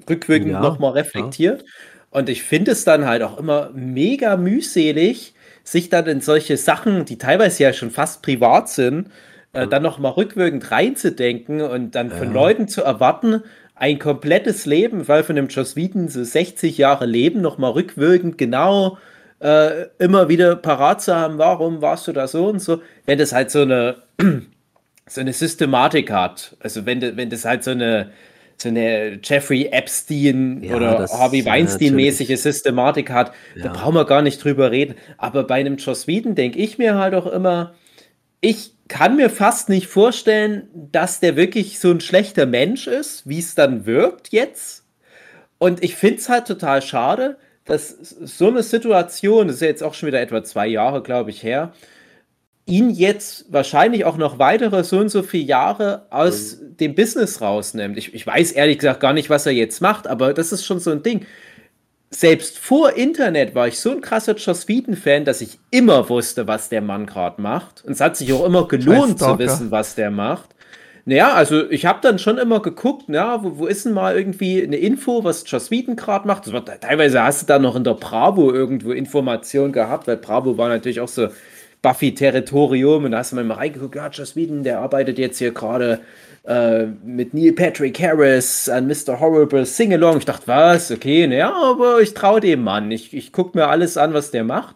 rückwirkend 0.09 0.59
Ja, 0.59 0.59
nochmal 0.59 0.91
reflektiert. 0.93 1.63
Und 2.09 2.27
ich 2.29 2.43
finde 2.43 2.71
es 2.71 2.83
dann 2.83 3.05
halt 3.05 3.23
auch 3.23 3.37
immer 3.37 3.69
mega 3.73 4.35
mühselig, 4.37 5.33
sich 5.67 5.89
dann 5.89 6.05
in 6.05 6.21
solche 6.21 6.55
Sachen, 6.55 7.03
die 7.03 7.17
teilweise 7.17 7.63
ja 7.63 7.73
schon 7.73 7.91
fast 7.91 8.21
privat 8.21 8.69
sind, 8.69 9.09
äh, 9.51 9.67
dann 9.67 9.83
nochmal 9.83 10.13
rückwirkend 10.13 10.71
reinzudenken 10.71 11.59
und 11.59 11.93
dann 11.93 12.09
von 12.09 12.29
Ja. 12.29 12.33
Leuten 12.33 12.69
zu 12.69 12.83
erwarten, 12.83 13.43
ein 13.75 13.99
komplettes 13.99 14.65
Leben, 14.65 15.09
weil 15.09 15.25
von 15.25 15.35
dem 15.35 15.49
Joss 15.49 15.75
Whedon 15.75 16.07
so 16.07 16.23
60 16.23 16.77
Jahre 16.77 17.05
Leben 17.05 17.41
nochmal 17.41 17.71
rückwirkend 17.71 18.37
genau 18.37 18.97
äh, 19.39 19.87
immer 19.99 20.29
wieder 20.29 20.55
parat 20.55 21.01
zu 21.01 21.13
haben, 21.13 21.37
warum 21.37 21.81
warst 21.81 22.07
du 22.07 22.13
da 22.13 22.27
so 22.27 22.47
und 22.47 22.59
so, 22.59 22.81
wenn 23.05 23.19
das 23.19 23.33
halt 23.33 23.51
so 23.51 23.61
eine 23.63 23.97
so 25.05 25.19
eine 25.21 25.33
Systematik 25.33 26.11
hat. 26.11 26.55
Also 26.61 26.85
wenn, 26.85 27.01
wenn 27.17 27.29
das 27.29 27.43
halt 27.43 27.65
so 27.65 27.71
eine 27.71 28.11
so 28.57 28.69
eine 28.69 29.19
Jeffrey 29.23 29.67
Epstein 29.71 30.63
Ja, 30.63 30.75
oder 30.75 30.95
das- 30.97 31.13
Harvey 31.13 31.39
ja, 31.41 31.45
Weinstein-mäßige 31.45 32.21
natürlich. 32.29 32.41
Systematik 32.41 33.09
hat, 33.11 33.31
da 33.55 33.65
Ja. 33.65 33.71
brauchen 33.73 33.95
wir 33.95 34.05
gar 34.05 34.21
nicht 34.21 34.43
drüber 34.43 34.71
reden. 34.71 34.95
Aber 35.17 35.43
bei 35.43 35.55
einem 35.55 35.77
Joss 35.77 36.07
Whedon 36.07 36.33
denke 36.35 36.57
ich 36.59 36.77
mir 36.77 36.95
halt 36.95 37.13
auch 37.13 37.27
immer, 37.27 37.75
ich 38.41 38.71
kann 38.87 39.15
mir 39.15 39.29
fast 39.29 39.69
nicht 39.69 39.87
vorstellen, 39.87 40.67
dass 40.73 41.19
der 41.19 41.35
wirklich 41.35 41.79
so 41.79 41.91
ein 41.91 41.99
schlechter 42.01 42.45
Mensch 42.45 42.87
ist, 42.87 43.27
wie 43.27 43.39
es 43.39 43.53
dann 43.55 43.85
wirkt 43.85 44.29
jetzt. 44.29 44.85
Und 45.59 45.83
ich 45.83 45.95
finde 45.95 46.17
es 46.17 46.29
halt 46.29 46.45
total 46.47 46.81
schade, 46.81 47.37
dass 47.65 47.89
so 47.89 48.47
eine 48.47 48.63
Situation, 48.63 49.47
das 49.47 49.57
ist 49.57 49.61
ja 49.61 49.67
jetzt 49.67 49.83
auch 49.83 49.93
schon 49.93 50.07
wieder 50.07 50.21
etwa 50.21 50.43
zwei 50.43 50.67
Jahre, 50.67 51.03
glaube 51.03 51.29
ich, 51.31 51.43
her, 51.43 51.73
ihn 52.67 52.89
jetzt 52.89 53.45
wahrscheinlich 53.49 54.05
auch 54.05 54.17
noch 54.17 54.39
weitere 54.39 54.83
so 54.83 54.99
und 54.99 55.09
so 55.09 55.23
viele 55.23 55.45
Jahre 55.45 56.05
aus 56.09 56.57
dem 56.61 56.93
Business 56.93 57.41
rausnimmt. 57.41 57.97
Ich, 57.97 58.13
ich 58.13 58.27
weiß 58.27 58.51
ehrlich 58.51 58.77
gesagt 58.77 58.99
gar 58.99 59.13
nicht, 59.13 59.29
was 59.29 59.45
er 59.45 59.53
jetzt 59.53 59.81
macht, 59.81 60.05
aber 60.05 60.33
das 60.33 60.51
ist 60.51 60.65
schon 60.65 60.79
so 60.79 60.91
ein 60.91 61.01
Ding. 61.01 61.25
Selbst 62.09 62.59
vor 62.59 62.93
Internet 62.93 63.55
war 63.55 63.67
ich 63.67 63.79
so 63.79 63.91
ein 63.91 64.01
krasser 64.01 64.35
Joss 64.35 64.67
Whedon-Fan, 64.67 65.25
dass 65.25 65.41
ich 65.41 65.59
immer 65.71 66.07
wusste, 66.09 66.47
was 66.47 66.69
der 66.69 66.81
Mann 66.81 67.05
gerade 67.05 67.41
macht. 67.41 67.83
Und 67.85 67.93
es 67.93 68.01
hat 68.01 68.15
sich 68.15 68.31
auch 68.33 68.45
immer 68.45 68.67
gelohnt 68.67 69.19
zu 69.19 69.39
wissen, 69.39 69.71
was 69.71 69.95
der 69.95 70.11
macht. 70.11 70.49
Naja, 71.05 71.33
also 71.33 71.69
ich 71.69 71.85
habe 71.85 71.99
dann 72.01 72.19
schon 72.19 72.37
immer 72.37 72.61
geguckt, 72.61 73.05
ja, 73.07 73.41
wo, 73.41 73.59
wo 73.59 73.65
ist 73.65 73.85
denn 73.85 73.93
mal 73.93 74.17
irgendwie 74.17 74.61
eine 74.61 74.75
Info, 74.75 75.23
was 75.23 75.45
Joss 75.47 75.71
Whedon 75.71 75.95
gerade 75.95 76.27
macht? 76.27 76.45
Das 76.45 76.53
war, 76.53 76.65
teilweise 76.65 77.23
hast 77.23 77.43
du 77.43 77.45
da 77.45 77.59
noch 77.59 77.77
in 77.77 77.85
der 77.85 77.93
Bravo 77.93 78.51
irgendwo 78.51 78.91
Informationen 78.91 79.71
gehabt, 79.71 80.07
weil 80.07 80.17
Bravo 80.17 80.57
war 80.57 80.67
natürlich 80.67 80.99
auch 80.99 81.07
so 81.07 81.29
Buffy-Territorium 81.87 83.05
und 83.05 83.11
da 83.11 83.19
hast 83.19 83.31
du 83.31 83.37
mal 83.37 83.49
reingeguckt, 83.55 83.95
ja, 83.95 84.09
Joss 84.09 84.35
Whedon, 84.35 84.63
der 84.63 84.79
arbeitet 84.79 85.17
jetzt 85.17 85.37
hier 85.37 85.51
gerade 85.51 86.01
äh, 86.45 86.85
mit 87.05 87.33
Neil 87.33 87.53
Patrick 87.53 87.97
Harris 88.01 88.67
an 88.67 88.87
Mr. 88.87 89.21
Horrible 89.21 89.65
Sing-Along. 89.65 90.17
Ich 90.17 90.25
dachte, 90.25 90.47
was? 90.47 90.91
Okay, 90.91 91.25
naja, 91.27 91.53
aber 91.53 92.01
ich 92.01 92.13
traue 92.13 92.41
dem 92.41 92.63
Mann. 92.63 92.91
Ich, 92.91 93.13
ich 93.13 93.31
gucke 93.31 93.57
mir 93.57 93.69
alles 93.69 93.95
an, 93.95 94.13
was 94.13 94.31
der 94.31 94.43
macht. 94.43 94.75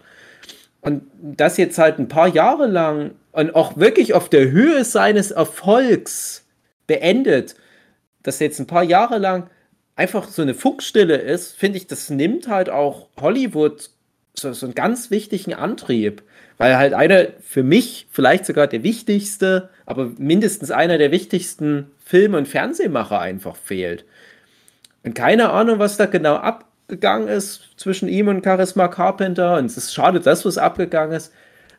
Und 0.79 1.03
das 1.21 1.57
jetzt 1.57 1.77
halt 1.77 1.99
ein 1.99 2.07
paar 2.07 2.29
Jahre 2.29 2.67
lang 2.67 3.11
und 3.33 3.55
auch 3.55 3.75
wirklich 3.75 4.13
auf 4.13 4.29
der 4.29 4.49
Höhe 4.49 4.85
seines 4.85 5.31
Erfolgs 5.31 6.45
beendet, 6.87 7.55
dass 8.23 8.39
jetzt 8.39 8.59
ein 8.59 8.67
paar 8.67 8.83
Jahre 8.83 9.17
lang 9.17 9.49
einfach 9.97 10.29
so 10.29 10.43
eine 10.43 10.53
Funkstille 10.53 11.17
ist, 11.17 11.57
finde 11.57 11.77
ich, 11.77 11.87
das 11.87 12.09
nimmt 12.09 12.47
halt 12.47 12.69
auch 12.69 13.09
Hollywood 13.19 13.89
so, 14.33 14.53
so 14.53 14.65
einen 14.65 14.75
ganz 14.75 15.11
wichtigen 15.11 15.53
Antrieb. 15.53 16.23
Weil 16.61 16.77
halt 16.77 16.93
einer 16.93 17.27
für 17.41 17.63
mich 17.63 18.07
vielleicht 18.11 18.45
sogar 18.45 18.67
der 18.67 18.83
wichtigste, 18.83 19.69
aber 19.87 20.11
mindestens 20.17 20.69
einer 20.69 20.99
der 20.99 21.11
wichtigsten 21.11 21.89
Film- 22.05 22.35
und 22.35 22.47
Fernsehmacher 22.47 23.19
einfach 23.19 23.55
fehlt. 23.55 24.05
Und 25.03 25.15
keine 25.15 25.49
Ahnung, 25.49 25.79
was 25.79 25.97
da 25.97 26.05
genau 26.05 26.35
abgegangen 26.35 27.27
ist 27.27 27.71
zwischen 27.77 28.07
ihm 28.07 28.27
und 28.27 28.43
Charisma 28.43 28.87
Carpenter. 28.89 29.57
Und 29.57 29.65
es 29.65 29.77
ist 29.77 29.93
schade, 29.93 30.19
dass 30.19 30.45
was 30.45 30.59
abgegangen 30.59 31.15
ist. 31.15 31.33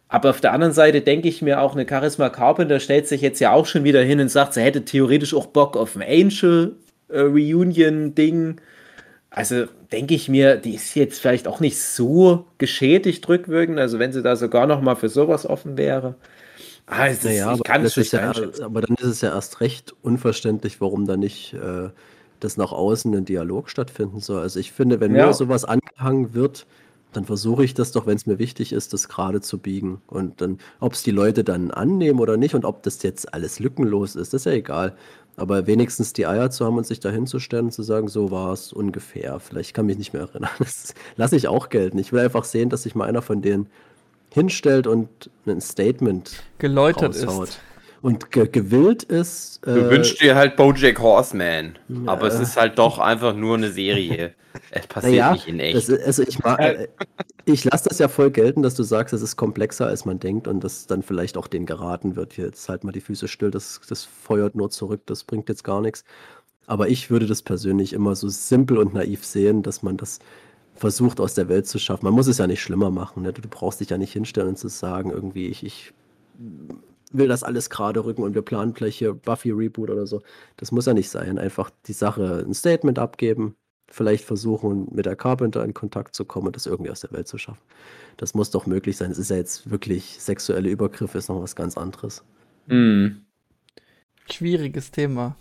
Aber 0.09 0.31
auf 0.31 0.41
der 0.41 0.53
anderen 0.53 0.73
Seite 0.75 1.01
denke 1.01 1.29
ich 1.29 1.43
mir 1.43 1.61
auch, 1.61 1.75
eine 1.75 1.87
Charisma 1.89 2.29
Carpenter 2.29 2.81
stellt 2.81 3.07
sich 3.07 3.21
jetzt 3.21 3.39
ja 3.41 3.53
auch 3.53 3.67
schon 3.67 3.85
wieder 3.85 4.03
hin 4.03 4.19
und 4.19 4.31
sagt, 4.31 4.55
sie 4.55 4.62
hätte 4.62 4.85
theoretisch 4.85 5.33
auch 5.33 5.47
Bock 5.47 5.77
auf 5.77 5.95
ein 5.95 6.03
Angel 6.03 6.77
äh. 7.09 8.57
Also 9.31 9.67
denke 9.92 10.14
ich 10.14 10.28
mir, 10.28 10.56
die 10.56 10.75
ist 10.75 10.94
jetzt 10.94 11.20
vielleicht 11.20 11.46
auch 11.49 11.61
nicht 11.61 11.78
so 11.80 12.46
geschädigt 12.58 13.28
rückwirkend. 13.28 13.78
Also 13.78 13.99
wenn 13.99 14.12
sie 14.12 14.22
da 14.22 14.37
sogar 14.37 14.66
noch 14.66 14.80
mal 14.80 14.96
für 14.96 15.08
sowas 15.08 15.46
offen 15.46 15.76
wäre. 15.76 16.16
Ah, 16.87 17.08
es 17.08 17.25
ist, 17.25 17.25
Naja, 17.25 17.46
ich 17.46 17.62
aber, 17.62 17.64
kann 17.64 17.84
es 17.84 17.94
das 17.94 17.96
ist 17.96 18.12
ja, 18.12 18.32
aber 18.61 18.80
dann 18.80 18.96
ist 18.96 19.06
es 19.06 19.20
ja 19.20 19.30
erst 19.34 19.61
recht 19.61 19.94
unverständlich, 20.02 20.80
warum 20.80 21.06
da 21.06 21.16
nicht 21.16 21.54
äh, 21.54 21.90
das 22.40 22.56
nach 22.56 22.72
außen 22.72 23.14
ein 23.14 23.25
Dialog 23.25 23.70
stattfinden 23.70 24.20
soll. 24.20 24.40
Also 24.42 24.58
ich 24.58 24.72
finde, 24.72 24.99
wenn 25.00 25.12
Ja. 25.12 25.26
mir 25.26 25.32
sowas 25.32 25.64
angehangen 25.64 26.34
wird, 26.34 26.66
dann 27.12 27.25
versuche 27.25 27.62
ich 27.64 27.75
das 27.75 27.92
doch, 27.92 28.06
wenn 28.06 28.16
es 28.16 28.26
mir 28.26 28.38
wichtig 28.38 28.72
ist, 28.72 28.92
das 28.92 29.08
gerade 29.08 29.40
zu 29.40 29.58
biegen. 29.58 30.00
Und 30.06 30.40
dann, 30.40 30.58
ob 30.80 30.94
es 30.94 31.02
die 31.02 31.11
Leute 31.11 31.44
dann 31.44 31.70
annehmen 31.70 32.18
oder 32.20 32.37
nicht 32.37 32.54
und 32.54 32.64
ob 32.64 32.82
das 32.82 33.02
jetzt 33.02 33.32
alles 33.34 33.61
lückenlos 33.61 34.16
ist, 34.16 34.32
das 34.32 34.42
ist 34.42 34.46
ja 34.46 34.52
egal. 34.52 34.96
Aber 35.42 35.66
wenigstens 35.66 36.12
die 36.12 36.25
Eier 36.26 36.50
zu 36.52 36.64
haben 36.64 36.76
und 36.78 36.87
sich 36.87 37.00
da 37.00 37.11
hinzustellen 37.11 37.64
und 37.66 37.72
zu 37.72 37.82
sagen, 37.82 38.06
so 38.06 38.30
war 38.30 38.52
es 38.52 38.72
ungefähr. 38.72 39.40
Vielleicht 39.40 39.75
kann 39.75 39.87
mich 39.87 39.99
nicht 39.99 40.12
mehr 40.12 40.22
erinnern. 40.22 40.50
Das 40.61 40.94
lasse 41.16 41.34
ich 41.37 41.49
auch 41.49 41.68
gelten. 41.68 41.99
Ich 41.99 42.12
will 42.12 42.20
einfach 42.20 42.44
sehen, 42.44 42.68
dass 42.70 42.84
sich 42.84 42.94
mal 42.94 43.08
einer 43.08 43.22
von 43.22 43.42
denen 43.42 43.66
hinstellt 44.30 44.87
und 44.87 45.08
ein 45.46 45.61
Statement 45.61 46.30
Geläutert 46.58 47.16
raushaut. 47.26 47.49
ist. 47.49 47.61
Und 48.02 48.30
ge 48.30 48.46
gewillt 48.49 49.02
ist. 49.02 49.61
Du 49.64 49.70
äh, 49.72 49.90
wünschst 49.90 50.20
dir 50.20 50.37
halt 50.37 50.54
Bojack 50.56 51.00
Horseman. 51.00 51.76
Aber 52.06 52.28
es 52.28 52.34
Ja. 52.34 52.42
ist 52.42 52.56
halt 52.56 52.78
doch 52.78 52.99
einfach 53.00 53.34
nur 53.34 53.56
eine 53.56 53.70
Serie. 53.72 54.34
Es 54.71 54.87
passiert 54.87 55.12
Naja, 55.12 55.32
nicht 55.32 55.49
in 55.49 55.59
Das, 55.71 55.88
echt. 55.88 55.88
ist- 55.88 56.04
also 56.06 56.23
ich 56.23 56.44
Äh. 56.44 56.85
äh, 56.85 56.88
ich 57.44 57.64
lasse 57.64 57.88
das 57.88 57.99
ja 57.99 58.09
voll 58.09 58.30
gelten, 58.30 58.62
dass 58.62 58.75
du 58.75 58.82
sagst, 58.85 59.12
es 59.14 59.23
ist 59.23 59.37
komplexer, 59.37 59.87
als 59.87 60.04
man 60.04 60.18
denkt 60.21 60.47
und 60.49 60.62
dass 60.62 60.87
dann 60.87 61.02
vielleicht 61.02 61.37
auch 61.37 61.49
denen 61.49 61.66
geraten 61.66 62.16
wird, 62.16 62.35
hier, 62.35 62.47
jetzt 62.47 62.68
halt 62.68 62.85
mal 62.85 62.92
die 62.92 63.00
Füße 63.00 63.28
still, 63.28 63.50
das, 63.50 63.80
das 63.88 64.04
feuert 64.04 64.54
nur 64.54 64.71
zurück, 64.71 65.02
das 65.06 65.25
bringt 65.25 65.49
jetzt 65.49 65.64
gar 65.64 65.80
nichts. 65.80 66.04
Aber 66.66 66.88
ich 66.88 67.11
würde 67.11 67.26
das 67.26 67.42
persönlich 67.42 67.92
immer 67.92 68.16
so 68.16 68.28
simpel 68.28 68.78
und 68.78 68.94
naiv 68.94 69.25
sehen, 69.25 69.62
dass 69.62 69.82
man 69.82 69.97
das 69.97 70.21
versucht 70.76 71.21
aus 71.21 71.35
der 71.35 71.49
Welt 71.49 71.66
zu 71.68 71.78
schaffen. 71.78 72.04
Man 72.06 72.14
muss 72.14 72.28
es 72.28 72.38
ja 72.38 72.47
nicht 72.47 72.62
schlimmer 72.62 72.90
machen. 72.90 73.23
Ne? 73.25 73.32
Du, 73.32 73.42
du 73.42 73.49
brauchst 73.49 73.80
dich 73.80 73.90
ja 73.90 73.99
nicht 73.99 74.12
hinstellen 74.12 74.50
und 74.50 74.59
zu 74.59 74.68
sagen, 74.68 75.11
irgendwie, 75.11 75.49
ich, 75.49 75.64
ich 75.64 75.92
will 77.12 77.28
das 77.28 77.42
alles 77.42 77.68
gerade 77.71 78.04
rücken 78.04 78.23
und 78.23 78.35
wir 78.35 78.42
planen 78.42 78.73
gleich 78.75 78.97
hier 78.97 79.14
Buffy 79.14 79.50
Reboot 79.50 79.90
oder 79.90 80.06
so. 80.06 80.23
Das 80.56 80.73
muss 80.73 80.87
ja 80.87 80.94
nicht 80.94 81.11
sein. 81.11 81.38
Einfach 81.38 81.71
die 81.87 81.92
Sache, 81.92 82.44
ein 82.47 82.54
Statement 82.54 82.99
abgeben, 82.99 83.54
vielleicht 83.92 84.25
versuchen, 84.25 84.88
mit 84.90 85.06
der 85.06 85.16
Carpenter 85.16 85.64
in 85.64 85.75
Kontakt 85.75 86.14
zu 86.14 86.25
kommen 86.25 86.46
und 86.46 86.56
das 86.56 86.66
irgendwie 86.66 86.90
aus 86.90 87.00
der 87.00 87.12
Welt 87.12 87.28
zu 87.28 87.38
schaffen. 87.38 87.61
Das 88.16 88.34
muss 88.34 88.50
doch 88.50 88.66
möglich 88.66 88.96
sein. 88.96 89.11
Es 89.11 89.18
ist 89.18 89.30
ja 89.30 89.37
jetzt 89.37 89.70
wirklich 89.70 90.16
sexuelle 90.18 90.68
Übergriffe, 90.70 91.18
ist 91.18 91.28
noch 91.28 91.42
was 91.42 91.56
ganz 91.56 91.76
anderes. 91.76 92.25
Hm. 92.68 93.22
Schwieriges 94.30 94.90
Thema. 94.90 95.37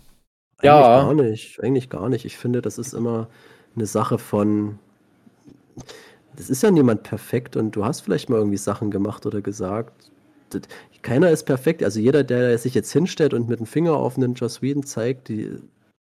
Eigentlich 0.58 0.64
Ja. 0.64 1.02
gar 1.02 1.14
nicht. 1.14 1.60
Eigentlich 1.62 1.90
gar 1.90 2.08
nicht. 2.08 2.24
Ich 2.24 2.36
finde, 2.36 2.62
das 2.62 2.78
ist 2.78 2.92
immer 2.92 3.28
eine 3.74 3.86
Sache 3.86 4.18
von. 4.18 4.78
Das 6.36 6.50
ist 6.50 6.62
ja 6.62 6.70
niemand 6.70 7.02
perfekt 7.02 7.56
und 7.56 7.76
du 7.76 7.84
hast 7.84 8.00
vielleicht 8.00 8.28
mal 8.30 8.38
irgendwie 8.38 8.56
Sachen 8.58 8.90
gemacht 8.90 9.26
oder 9.26 9.40
gesagt. 9.42 10.10
Keiner 11.02 11.30
ist 11.30 11.44
perfekt. 11.44 11.82
Also 11.82 11.98
jeder, 12.00 12.24
der 12.24 12.56
sich 12.58 12.74
jetzt 12.74 12.92
hinstellt 12.92 13.34
und 13.34 13.48
mit 13.48 13.58
dem 13.58 13.66
Finger 13.66 13.94
auf 13.94 14.16
Ninja 14.18 14.48
Sweden 14.48 14.82
zeigt, 14.84 15.28
die 15.28 15.56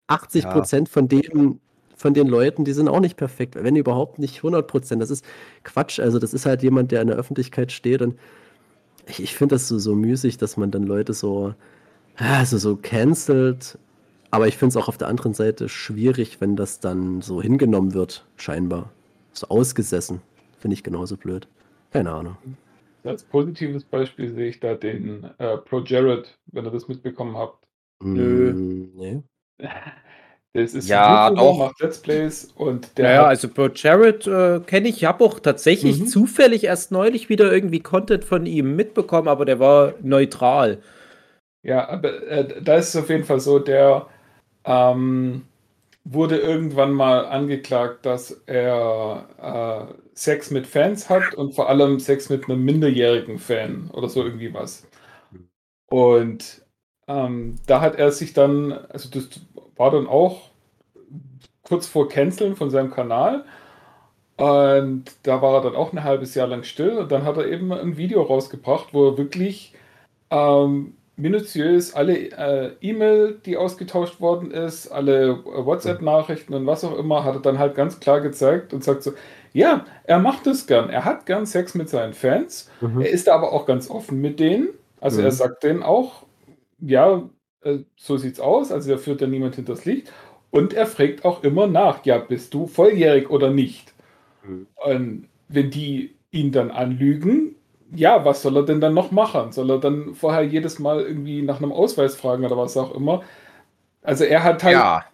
80 0.08 0.46
Prozent 0.46 0.90
von 0.90 1.08
denen, 1.08 1.60
von 1.96 2.14
den 2.14 2.28
Leuten, 2.28 2.66
die 2.66 2.74
sind 2.74 2.88
auch 2.88 3.00
nicht 3.00 3.18
perfekt, 3.18 3.56
wenn 3.56 3.76
überhaupt 3.76 4.20
nicht 4.20 4.38
100 4.38 4.68
Prozent. 4.68 5.02
Das 5.02 5.10
ist 5.10 5.26
Quatsch. 5.64 6.00
Also 6.00 6.20
das 6.20 6.34
ist 6.34 6.46
halt 6.46 6.64
jemand, 6.64 6.92
der 6.92 7.02
in 7.02 7.08
der 7.08 7.18
Öffentlichkeit 7.18 7.72
steht 7.72 8.02
und 8.02 8.16
ich, 9.08 9.22
ich 9.22 9.36
finde 9.36 9.56
das 9.56 9.68
so, 9.68 9.78
so 9.80 9.96
müßig, 9.96 10.38
dass 10.38 10.58
man 10.58 10.72
dann 10.72 10.84
Leute 10.84 11.14
so, 11.14 11.54
also 12.16 12.58
so 12.58 12.76
cancelt. 12.76 13.78
Aber 14.32 14.48
ich 14.48 14.58
finde 14.58 14.70
es 14.70 14.78
auch 14.78 14.88
auf 14.88 14.98
der 14.98 15.08
anderen 15.08 15.34
Seite 15.34 15.70
schwierig, 15.70 16.42
wenn 16.42 16.56
das 16.56 16.80
dann 16.80 17.22
so 17.22 17.42
hingenommen 17.42 17.94
wird, 17.94 18.26
scheinbar. 18.36 18.92
So 19.32 19.48
ausgesessen. 19.48 20.22
Finde 20.60 20.74
ich 20.74 20.84
genauso 20.84 21.16
blöd. 21.16 21.48
Keine 21.92 22.12
Ahnung. 22.12 22.38
Als 23.04 23.24
positives 23.24 23.86
Beispiel 23.86 24.34
sehe 24.34 24.50
ich 24.50 24.60
da 24.60 24.74
den 24.74 25.30
äh, 25.38 25.58
Pro 25.58 25.82
Jared, 25.82 26.38
wenn 26.48 26.66
ihr 26.66 26.72
das 26.72 26.88
mitbekommen 26.88 27.38
habt. 27.38 27.66
Nö. 28.04 28.54
Mm, 28.54 28.92
nee. 28.96 29.24
Das 30.56 30.74
ist 30.74 30.92
Ja, 30.92 31.30
ein 31.30 31.32
doch. 31.32 31.58
macht 31.58 31.80
Let's 31.82 32.02
Plays 32.02 32.46
und 32.56 32.98
der 32.98 33.14
hat, 33.16 33.28
also 33.28 33.50
Bro 33.50 33.70
Jared 33.76 34.26
äh, 34.28 34.60
kenne 34.66 34.88
ich. 34.88 34.98
Ich 34.98 35.06
habe 35.06 35.24
auch 35.24 35.40
tatsächlich 35.40 36.06
Mhm. 36.06 36.06
zufällig 36.06 36.64
erst 36.64 36.92
neulich 36.92 37.28
wieder 37.30 37.52
irgendwie 37.52 37.82
Content 37.82 38.24
von 38.24 38.46
ihm 38.46 38.76
mitbekommen, 38.76 39.28
aber 39.28 39.46
der 39.46 39.60
war 39.60 39.94
neutral. 40.02 40.80
ja, 41.64 41.88
aber 41.90 42.24
äh, 42.28 42.62
da 42.62 42.76
ist 42.78 42.90
es 42.90 42.96
auf 42.96 43.10
jeden 43.10 43.24
Fall 43.24 43.40
so, 43.40 43.60
der 43.60 44.08
ähm, 44.66 45.48
wurde 46.06 46.40
irgendwann 46.40 46.94
mal 46.94 47.26
angeklagt, 47.28 48.06
dass 48.06 48.32
er 48.48 49.90
äh, 49.94 49.96
Sex 50.16 50.52
mit 50.52 50.68
Fans 50.68 51.10
hat 51.10 51.36
und 51.36 51.56
vor 51.56 51.70
allem 51.70 52.00
Sex 52.00 52.30
mit 52.30 52.50
einem 52.50 52.64
minderjährigen 52.66 53.40
Fan 53.40 53.90
oder 53.92 54.10
so 54.10 54.24
irgendwie 54.24 54.54
was. 54.54 54.88
Und 55.88 56.66
ähm, 57.08 57.56
da 57.68 57.82
hat 57.82 57.96
er 57.96 58.12
sich 58.12 58.34
dann, 58.34 58.72
also 58.74 59.10
das 59.10 59.30
war 59.78 59.92
dann 59.92 60.08
auch 60.08 60.50
kurz 61.64 61.88
vor 61.88 62.10
Canceln 62.10 62.56
von 62.56 62.70
seinem 62.70 62.92
Kanal. 62.92 63.46
Und 64.38 65.06
da 65.24 65.42
war 65.42 65.56
er 65.56 65.62
dann 65.62 65.76
auch 65.76 65.94
ein 65.94 66.04
halbes 66.04 66.36
Jahr 66.36 66.48
lang 66.48 66.64
still. 66.64 66.98
Und 66.98 67.12
dann 67.12 67.24
hat 67.24 67.38
er 67.38 67.48
eben 67.48 67.72
ein 67.72 67.98
Video 67.98 68.22
rausgebracht, 68.22 68.94
wo 68.94 69.10
er 69.10 69.18
wirklich 69.18 69.74
ähm, 70.30 70.94
minutiös 71.16 71.94
alle 71.94 72.18
äh, 72.18 72.72
E-Mail, 72.82 73.40
die 73.46 73.56
ausgetauscht 73.58 74.20
worden 74.20 74.52
ist, 74.52 74.90
alle 74.90 75.30
äh, 75.30 75.66
WhatsApp-Nachrichten 75.66 76.54
und 76.54 76.66
was 76.68 76.84
auch 76.84 76.98
immer, 76.98 77.24
hat 77.24 77.36
er 77.36 77.42
dann 77.42 77.60
halt 77.60 77.76
ganz 77.76 78.00
klar 78.02 78.20
gezeigt 78.22 78.74
und 78.74 78.84
sagt 78.84 79.04
so, 79.04 79.14
ja, 79.54 79.86
er 80.04 80.20
macht 80.20 80.46
es 80.48 80.68
gern. 80.68 80.90
Er 80.90 81.06
hat 81.06 81.26
gern 81.26 81.46
Sex 81.46 81.74
mit 81.76 81.90
seinen 81.90 82.14
Fans. 82.14 82.70
Mhm. 82.82 83.02
Er 83.02 83.10
ist 83.10 83.30
aber 83.30 83.54
auch 83.54 83.66
ganz 83.66 83.90
offen 83.90 84.20
mit 84.20 84.40
denen. 84.42 84.70
Also 85.00 85.22
Mhm. 85.22 85.26
er 85.28 85.32
sagt 85.32 85.64
denen 85.64 85.84
auch, 85.84 86.24
ja, 86.82 87.24
äh, 87.66 87.80
so 87.98 88.18
sieht's 88.18 88.40
aus. 88.40 88.72
Also 88.72 88.92
er 88.92 88.98
führt 89.00 89.22
da 89.22 89.28
niemand 89.28 89.56
hinters 89.56 89.86
Licht. 89.86 90.12
Und 90.52 90.74
er 90.74 90.88
fragt 90.88 91.26
auch 91.26 91.44
immer 91.44 91.68
nach, 91.68 92.06
ja, 92.06 92.18
bist 92.18 92.54
du 92.54 92.68
volljährig 92.68 93.30
oder 93.30 93.50
nicht? 93.52 93.94
Mhm. 94.44 94.68
Und 94.76 95.28
wenn 95.50 95.70
die 95.72 96.16
ihn 96.32 96.52
dann 96.52 96.72
anlügen, 96.72 97.56
ja, 97.94 98.24
was 98.26 98.42
soll 98.42 98.58
er 98.58 98.64
denn 98.64 98.82
dann 98.82 98.94
noch 98.94 99.12
machen? 99.12 99.52
Soll 99.52 99.70
er 99.70 99.80
dann 99.80 100.16
vorher 100.16 100.44
jedes 100.44 100.80
Mal 100.80 101.02
irgendwie 101.02 101.42
nach 101.42 101.58
einem 101.58 101.72
Ausweis 101.72 102.16
fragen 102.16 102.46
oder 102.46 102.58
was 102.58 102.78
auch 102.78 102.94
immer? 102.96 103.24
Also 104.02 104.24
er 104.24 104.44
hat 104.44 104.64
halt, 104.64 104.74
Ja, 104.74 105.06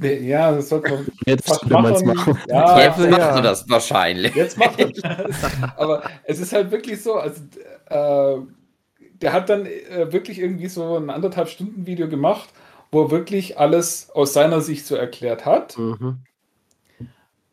ja, 0.00 0.52
das 0.52 0.68
sollte 0.68 0.90
man 0.92 1.06
Jetzt 1.26 1.48
fast 1.48 1.68
machen. 1.70 2.06
machen. 2.06 2.38
Ja, 2.48 2.80
jetzt 2.80 2.98
ja. 2.98 3.10
machst 3.10 3.38
du 3.38 3.42
das 3.42 3.68
wahrscheinlich. 3.68 4.34
Jetzt 4.34 4.58
macht 4.58 4.78
er 4.78 4.90
das. 4.90 5.02
Aber 5.76 6.02
es 6.24 6.40
ist 6.40 6.52
halt 6.52 6.70
wirklich 6.70 7.02
so, 7.02 7.14
also 7.14 7.40
äh, 7.90 8.38
der 9.24 9.32
hat 9.32 9.48
dann 9.48 9.64
äh, 9.64 10.12
wirklich 10.12 10.38
irgendwie 10.38 10.68
so 10.68 10.96
ein 10.98 11.08
anderthalb 11.08 11.48
Stunden 11.48 11.86
Video 11.86 12.08
gemacht, 12.08 12.50
wo 12.92 13.04
er 13.04 13.10
wirklich 13.10 13.58
alles 13.58 14.10
aus 14.10 14.34
seiner 14.34 14.60
Sicht 14.60 14.84
so 14.86 14.94
erklärt 14.96 15.46
hat. 15.46 15.78
Mhm. 15.78 16.18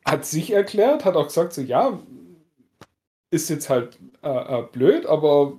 Hat 0.05 0.25
sich 0.25 0.51
erklärt, 0.51 1.05
hat 1.05 1.15
auch 1.15 1.27
gesagt, 1.27 1.53
so 1.53 1.61
ja, 1.61 1.97
ist 3.31 3.49
jetzt 3.49 3.69
halt 3.69 3.97
äh, 4.21 4.59
äh, 4.59 4.63
blöd, 4.69 5.05
aber 5.05 5.53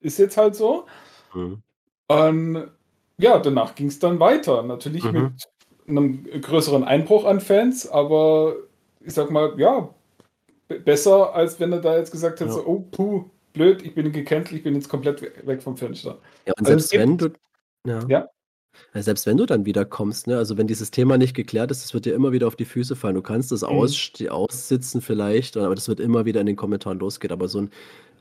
ist 0.00 0.18
jetzt 0.18 0.36
halt 0.36 0.54
so. 0.54 0.86
Mhm. 1.34 1.60
Und 2.06 2.70
ja, 3.18 3.38
danach 3.40 3.74
ging 3.74 3.88
es 3.88 3.98
dann 3.98 4.20
weiter. 4.20 4.62
Natürlich 4.62 5.02
Mhm. 5.04 5.34
mit 5.86 5.98
einem 5.98 6.40
größeren 6.40 6.84
Einbruch 6.84 7.24
an 7.24 7.40
Fans, 7.40 7.88
aber 7.90 8.54
ich 9.00 9.12
sag 9.12 9.30
mal, 9.32 9.58
ja, 9.58 9.88
besser, 10.84 11.34
als 11.34 11.58
wenn 11.58 11.72
er 11.72 11.80
da 11.80 11.96
jetzt 11.96 12.12
gesagt 12.12 12.38
hätte, 12.38 12.50
Ja. 12.50 12.56
so, 12.56 12.64
oh, 12.66 12.84
puh, 12.90 13.24
blöd, 13.54 13.82
ich 13.82 13.94
bin 13.94 14.12
gecancelt, 14.12 14.58
ich 14.58 14.62
bin 14.64 14.74
jetzt 14.74 14.88
komplett 14.90 15.22
we- 15.22 15.32
weg 15.46 15.62
vom 15.62 15.76
Fenster. 15.76 16.18
Ja, 16.46 16.52
und 16.58 16.66
Also 16.68 16.78
selbst 16.78 16.92
wenn 16.92 17.16
du. 17.18 17.30
Ja. 17.86 18.00
Ja. 18.08 18.28
Selbst 18.92 19.24
wenn 19.26 19.36
du 19.36 19.46
dann 19.46 19.64
wieder 19.66 19.84
kommst, 19.84 20.26
ne? 20.26 20.36
also 20.36 20.56
wenn 20.58 20.66
dieses 20.66 20.90
Thema 20.90 21.16
nicht 21.16 21.34
geklärt 21.34 21.70
ist, 21.70 21.84
das 21.84 21.94
wird 21.94 22.06
dir 22.06 22.14
immer 22.14 22.32
wieder 22.32 22.48
auf 22.48 22.56
die 22.56 22.64
Füße 22.64 22.96
fallen. 22.96 23.14
Du 23.14 23.22
kannst 23.22 23.52
das 23.52 23.62
Mhm. 23.62 23.68
aus, 23.68 24.12
aussitzen 24.28 25.00
vielleicht, 25.00 25.56
aber 25.56 25.74
das 25.76 25.86
wird 25.88 26.00
immer 26.00 26.24
wieder 26.24 26.40
in 26.40 26.46
den 26.46 26.56
Kommentaren 26.56 26.98
losgehen. 26.98 27.32
Aber 27.32 27.46
so 27.46 27.60
ein, 27.60 27.70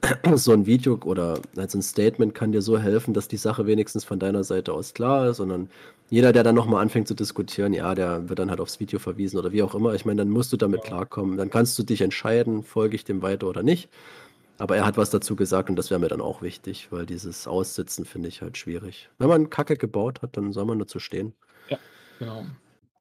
so 0.36 0.52
ein 0.54 0.66
Video 0.68 1.00
oder 1.06 1.40
also 1.56 1.80
ein 1.80 1.82
Statement 1.82 2.36
kann 2.36 2.52
dir 2.52 2.62
so 2.62 2.78
helfen, 2.78 3.14
dass 3.16 3.28
die 3.28 3.38
Sache 3.38 3.66
wenigstens 3.66 4.04
von 4.06 4.20
deiner 4.20 4.44
Seite 4.44 4.74
aus 4.74 4.94
klar 4.94 5.30
ist. 5.30 5.40
Und 5.40 5.50
dann 5.50 5.70
jeder, 6.12 6.32
der 6.34 6.44
dann 6.44 6.54
nochmal 6.56 6.84
anfängt 6.84 7.08
zu 7.08 7.16
diskutieren, 7.16 7.74
ja, 7.74 7.96
der 7.96 8.30
wird 8.30 8.38
dann 8.38 8.52
halt 8.52 8.60
aufs 8.60 8.80
Video 8.80 9.00
verwiesen 9.00 9.40
oder 9.40 9.52
wie 9.54 9.64
auch 9.64 9.74
immer. 9.74 9.96
Ich 9.96 10.06
meine, 10.06 10.18
dann 10.22 10.30
musst 10.30 10.54
du 10.54 10.58
damit 10.58 10.84
klarkommen. 10.84 11.38
Dann 11.38 11.50
kannst 11.50 11.80
du 11.80 11.84
dich 11.84 12.02
entscheiden, 12.02 12.62
folge 12.64 12.96
ich 12.96 13.06
dem 13.06 13.24
weiter 13.24 13.48
oder 13.48 13.64
nicht. 13.64 13.90
Aber 14.64 14.78
er 14.78 14.86
hat 14.86 14.96
was 14.96 15.10
dazu 15.10 15.36
gesagt 15.36 15.70
und 15.70 15.76
das 15.76 15.90
wäre 15.90 16.00
mir 16.00 16.08
dann 16.08 16.22
auch 16.22 16.42
wichtig, 16.42 16.88
weil 16.90 17.06
dieses 17.06 17.48
Aussitzen 17.48 18.06
finde 18.06 18.30
ich 18.30 18.42
halt 18.42 18.58
schwierig. 18.58 19.10
Wenn 19.18 19.28
man 19.28 19.50
Kacke 19.50 19.76
gebaut 19.76 20.22
hat, 20.22 20.38
dann 20.38 20.54
soll 20.54 20.64
man 20.64 20.80
dazu 20.80 21.00
stehen. 21.00 21.34
Genau. 22.18 22.46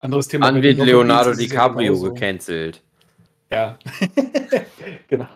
Anderes 0.01 0.27
Thema. 0.27 0.47
Dann 0.47 0.57
mit 0.57 0.65
wird 0.65 0.79
den 0.79 0.87
Leonardo 0.87 1.31
ist 1.31 1.41
ja 1.41 1.47
DiCaprio 1.47 2.01
gecancelt. 2.01 2.83
Ja. 3.49 3.79
genau. 5.07 5.29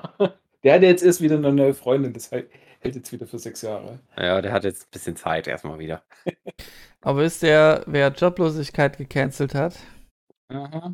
Der 0.65 0.75
hat 0.75 0.83
jetzt 0.83 1.05
erst 1.05 1.21
wieder 1.21 1.37
eine 1.37 1.53
neue 1.53 1.75
Freundin, 1.75 2.13
das 2.13 2.33
hält 2.33 2.51
jetzt 2.83 3.13
wieder 3.13 3.29
für 3.29 3.39
sechs 3.39 3.63
Jahre. 3.63 4.01
Ja, 4.19 4.43
der 4.43 4.51
hat 4.51 4.65
jetzt 4.65 4.87
ein 4.87 4.91
bisschen 4.91 5.15
Zeit 5.15 5.47
erstmal 5.47 5.79
wieder. 5.79 6.03
Aber 7.03 7.21
wisst 7.21 7.45
ihr, 7.45 7.85
wer 7.87 8.09
Joblosigkeit 8.09 8.99
gecancelt 8.99 9.55
hat? 9.55 9.77
Aha. 10.49 10.93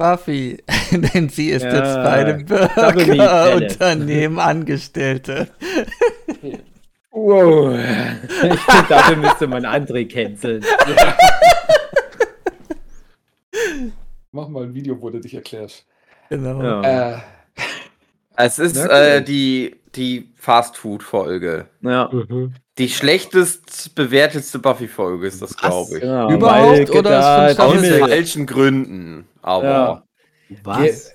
Buffy, 0.00 0.56
denn 0.90 1.28
sie 1.28 1.50
ist 1.50 1.62
Ja, 1.62 1.74
jetzt 1.74 1.94
bei 1.96 2.10
einem. 2.10 2.46
Burgerunternehmen 2.46 4.38
Angestellte. 4.38 5.48
Wow. 7.10 7.74
Ich 7.74 8.60
finde, 8.60 8.88
dafür 8.88 9.16
müsste 9.16 9.46
man 9.46 9.66
André 9.66 10.10
canceln. 10.10 10.64
Mach 14.32 14.48
mal 14.48 14.62
ein 14.62 14.74
Video, 14.74 14.98
wo 15.02 15.10
du 15.10 15.20
dich 15.20 15.34
erklärst. 15.34 15.84
Genau. 16.30 16.62
Ja. 16.62 17.16
Äh, 17.16 17.18
Es 18.44 18.58
ist 18.58 18.76
äh, 18.76 19.22
die, 19.22 19.76
die 19.94 20.30
Fast-Food-Folge. 20.36 21.66
Ja. 21.82 22.08
Mhm. 22.12 22.54
Die 22.78 22.88
schlechtest 22.88 23.94
bewertetste 23.94 24.58
Buffy-Folge 24.58 25.26
ist 25.26 25.42
das, 25.42 25.56
glaube 25.56 25.98
ich. 25.98 26.04
Ja, 26.04 26.30
Überhaupt 26.30 26.88
weil 26.88 26.98
oder 26.98 27.50
Aus 27.58 27.86
falschen 27.98 28.46
Gründen. 28.46 29.26
Aber 29.42 29.64
Ja. 29.64 30.04
Was? 30.64 31.12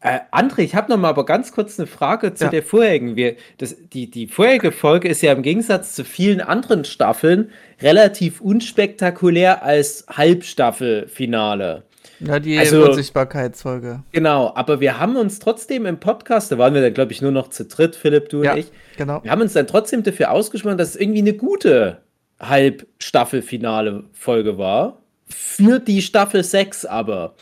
Äh, 0.00 0.20
André, 0.30 0.60
ich 0.60 0.74
habe 0.74 0.90
noch 0.90 0.98
mal 0.98 1.08
aber 1.08 1.24
ganz 1.24 1.52
kurz 1.52 1.78
eine 1.78 1.86
Frage 1.86 2.34
zu 2.34 2.44
Ja. 2.44 2.50
der 2.50 2.62
vorherigen. 2.62 3.16
Wir, 3.16 3.36
das, 3.58 3.76
die, 3.92 4.10
die 4.10 4.26
vorherige 4.26 4.70
Folge 4.70 5.08
ist 5.08 5.22
ja 5.22 5.32
im 5.32 5.42
Gegensatz 5.42 5.94
zu 5.94 6.04
vielen 6.04 6.40
anderen 6.40 6.84
Staffeln 6.84 7.50
relativ 7.80 8.40
unspektakulär 8.40 9.62
als 9.62 10.06
Halbstaffelfinale. 10.08 11.85
Ja, 12.20 12.38
die 12.40 12.58
Also- 12.58 12.84
Unsichtbarkeitsfolge. 12.86 14.02
Genau, 14.12 14.52
aber 14.54 14.80
wir 14.80 14.98
haben 14.98 15.16
uns 15.16 15.38
trotzdem 15.38 15.84
im 15.86 16.00
Podcast, 16.00 16.50
da 16.50 16.58
waren 16.58 16.72
wir 16.74 16.80
dann, 16.82 16.94
glaube 16.94 17.12
ich, 17.12 17.20
nur 17.22 17.30
noch 17.32 17.48
zu 17.48 17.64
dritt, 17.66 17.94
Philipp, 17.96 18.28
du 18.30 18.42
Ja. 18.42 18.52
und 18.52 18.58
ich, 18.58 18.72
Genau. 18.96 19.22
wir 19.22 19.30
haben 19.30 19.42
uns 19.42 19.52
dann 19.52 19.66
trotzdem 19.66 20.02
dafür 20.02 20.30
ausgesprochen, 20.30 20.78
dass 20.78 20.90
es 20.90 20.96
irgendwie 20.96 21.20
eine 21.20 21.34
gute 21.34 21.98
Halbstaffelfinale-Folge 22.40 24.58
war. 24.58 24.98
Für 25.28 25.78
die 25.80 26.02
Staffel 26.02 26.44
6 26.44 26.84
aber. 26.84 27.34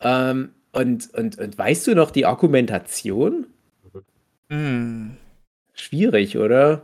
Ähm, 0.00 0.50
und, 0.72 1.12
und, 1.14 1.38
und 1.38 1.58
weißt 1.58 1.86
du 1.88 1.94
noch 1.94 2.10
die 2.10 2.24
Argumentation? 2.26 3.46
Hm. 4.48 5.16
Schwierig, 5.74 6.38
oder? 6.38 6.82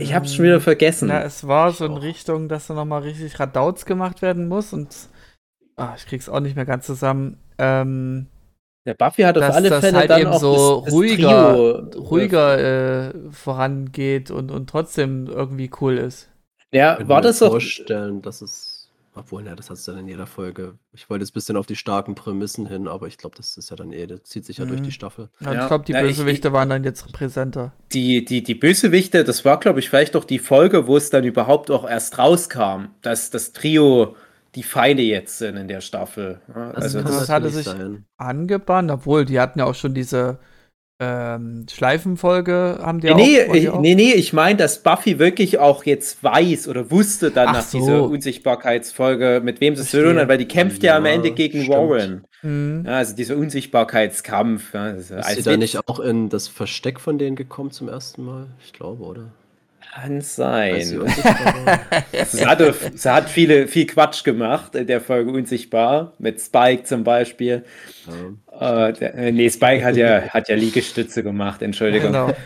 Ich 0.00 0.14
habe 0.14 0.26
es 0.26 0.34
schon 0.34 0.44
wieder 0.46 0.60
vergessen. 0.60 1.08
Na, 1.08 1.22
es 1.22 1.46
war 1.46 1.70
so 1.72 1.84
in 1.84 1.92
Richtung, 1.96 2.48
dass 2.48 2.66
da 2.66 2.74
nochmal 2.74 3.02
richtig 3.02 3.38
Radauts 3.38 3.86
gemacht 3.86 4.20
werden 4.22 4.48
muss 4.48 4.72
und 4.72 4.88
ah, 5.76 5.94
ich 5.96 6.06
krieg's 6.06 6.28
auch 6.28 6.40
nicht 6.40 6.56
mehr 6.56 6.66
ganz 6.66 6.86
zusammen. 6.86 7.38
Ähm, 7.58 8.26
Der 8.86 8.94
Buffy 8.94 9.22
hat 9.22 9.36
auf 9.36 9.44
dass 9.46 9.56
alle 9.56 9.70
das 9.70 9.80
Fälle 9.80 9.98
halt 9.98 10.10
dann 10.10 10.20
eben 10.20 10.30
auch 10.30 10.40
so 10.40 10.76
das, 10.80 10.84
das 10.86 10.94
ruhiger- 10.94 11.90
Trio, 11.90 12.02
ruhiger 12.02 13.08
äh, 13.08 13.14
vorangeht 13.30 14.30
und, 14.30 14.50
und 14.50 14.68
trotzdem 14.70 15.26
irgendwie 15.26 15.70
cool 15.80 15.98
ist. 15.98 16.28
Ja, 16.72 16.92
Ich 16.92 16.98
kann 16.98 17.08
war 17.08 17.16
mir 17.18 17.22
das 17.22 17.38
doch. 17.38 17.50
vorstellen, 17.50 18.22
dass 18.22 18.42
es. 18.42 18.74
Obwohl, 19.18 19.46
ja, 19.46 19.56
das 19.56 19.70
hast 19.70 19.88
du 19.88 19.92
dann 19.92 20.00
in 20.02 20.08
jeder 20.08 20.26
Folge. 20.26 20.74
Ich 20.92 21.08
wollte 21.08 21.22
jetzt 21.22 21.30
ein 21.30 21.34
bisschen 21.40 21.56
auf 21.56 21.64
die 21.64 21.74
starken 21.74 22.14
Prämissen 22.14 22.66
hin, 22.66 22.86
aber 22.86 23.06
ich 23.06 23.16
glaube, 23.16 23.34
das 23.34 23.56
ist 23.56 23.70
ja 23.70 23.76
dann 23.76 23.90
eh, 23.90 24.06
das 24.06 24.24
zieht 24.24 24.44
sich 24.44 24.58
ja 24.58 24.66
durch 24.66 24.80
Mhm. 24.80 24.84
die 24.84 24.92
Staffel. 24.92 25.30
Ja, 25.40 25.54
Ja. 25.54 25.62
ich 25.62 25.68
glaube, 25.68 25.84
die 25.86 25.92
Ja, 25.92 26.02
ich- 26.02 26.08
Bösewichte 26.18 26.52
waren 26.52 26.68
dann 26.68 26.84
jetzt 26.84 27.10
präsenter. 27.14 27.72
Die, 27.94 28.26
die, 28.26 28.42
die 28.42 28.54
Bösewichte, 28.54 29.24
das 29.24 29.46
war, 29.46 29.58
glaube 29.58 29.78
ich, 29.80 29.88
vielleicht 29.88 30.16
doch 30.16 30.24
die 30.24 30.38
Folge, 30.38 30.86
wo 30.86 30.98
es 30.98 31.08
dann 31.08 31.24
überhaupt 31.24 31.70
auch 31.70 31.88
erst 31.88 32.18
rauskam, 32.18 32.88
dass 33.00 33.30
das 33.30 33.54
Trio 33.54 34.16
die 34.56 34.62
Feinde 34.64 35.02
jetzt 35.02 35.38
sind 35.38 35.56
in 35.56 35.68
der 35.68 35.80
Staffel. 35.80 36.40
Also 36.52 36.98
kann 36.98 37.06
das, 37.06 37.18
das 37.20 37.28
hatte 37.28 37.50
sich- 37.50 37.64
sein. 37.66 38.04
Angebahnt, 38.16 38.90
obwohl 38.90 39.24
die 39.24 39.38
hatten 39.38 39.60
ja 39.60 39.66
auch 39.66 39.74
schon 39.74 39.94
diese 39.94 40.38
ähm, 40.98 41.66
Schleifenfolge, 41.70 42.78
haben 42.80 43.00
die 43.00 43.12
nee, 43.12 43.14
nee, 43.14 43.48
auch, 43.50 43.54
ich, 43.54 43.68
auch? 43.68 43.80
nee, 43.82 43.94
nee, 43.94 44.12
ich 44.14 44.32
meine, 44.32 44.56
dass 44.56 44.82
Buffy 44.82 45.18
wirklich 45.18 45.58
auch 45.58 45.84
jetzt 45.84 46.24
weiß 46.24 46.68
oder 46.68 46.90
wusste 46.90 47.30
dann 47.30 47.48
Ach 47.48 47.52
nach 47.52 47.62
so. 47.62 47.78
dieser 47.78 48.02
Unsichtbarkeitsfolge, 48.04 49.42
mit 49.44 49.60
wem 49.60 49.76
sie 49.76 49.82
es 49.82 49.90
zu 49.90 50.02
tun 50.02 50.16
hat, 50.18 50.28
weil 50.28 50.38
die 50.38 50.48
kämpft 50.48 50.82
ja, 50.82 50.96
am 50.96 51.04
Ja, 51.04 51.12
Ende 51.12 51.32
gegen 51.32 51.64
stimmt. 51.64 51.76
Warren. 51.76 52.24
Mhm. 52.42 52.84
Ja, 52.86 52.92
also 52.96 53.14
dieser 53.14 53.36
Unsichtbarkeitskampf. 53.36 54.72
Ja, 54.72 54.92
das 54.92 55.10
ist 55.10 55.34
sie 55.34 55.42
da 55.42 55.56
nicht 55.58 55.86
auch 55.86 56.00
in 56.00 56.30
das 56.30 56.48
Versteck 56.48 56.98
von 56.98 57.18
denen 57.18 57.36
gekommen 57.36 57.72
zum 57.72 57.88
ersten 57.90 58.24
Mal? 58.24 58.46
Ich 58.64 58.72
glaube, 58.72 59.04
oder? 59.04 59.32
Kann 59.96 60.20
sein. 60.20 60.82
Sie, 60.84 62.46
hatte, 62.46 62.74
sie 62.94 63.10
hat 63.10 63.30
viele, 63.30 63.66
viel 63.66 63.86
Quatsch 63.86 64.24
gemacht 64.24 64.74
in 64.74 64.86
der 64.86 65.00
Folge 65.00 65.30
Unsichtbar, 65.30 66.12
mit 66.18 66.40
Spike 66.40 66.84
zum 66.84 67.02
Beispiel. 67.02 67.64
Ja. 68.06 68.88
Äh, 68.88 68.92
der, 68.92 69.14
äh, 69.14 69.32
nee, 69.32 69.48
Spike 69.50 69.84
hat 69.84 69.96
ja, 69.96 70.20
hat 70.28 70.48
ja 70.48 70.56
Liegestütze 70.56 71.22
gemacht, 71.22 71.62
Entschuldigung. 71.62 72.12
Genau. 72.12 72.30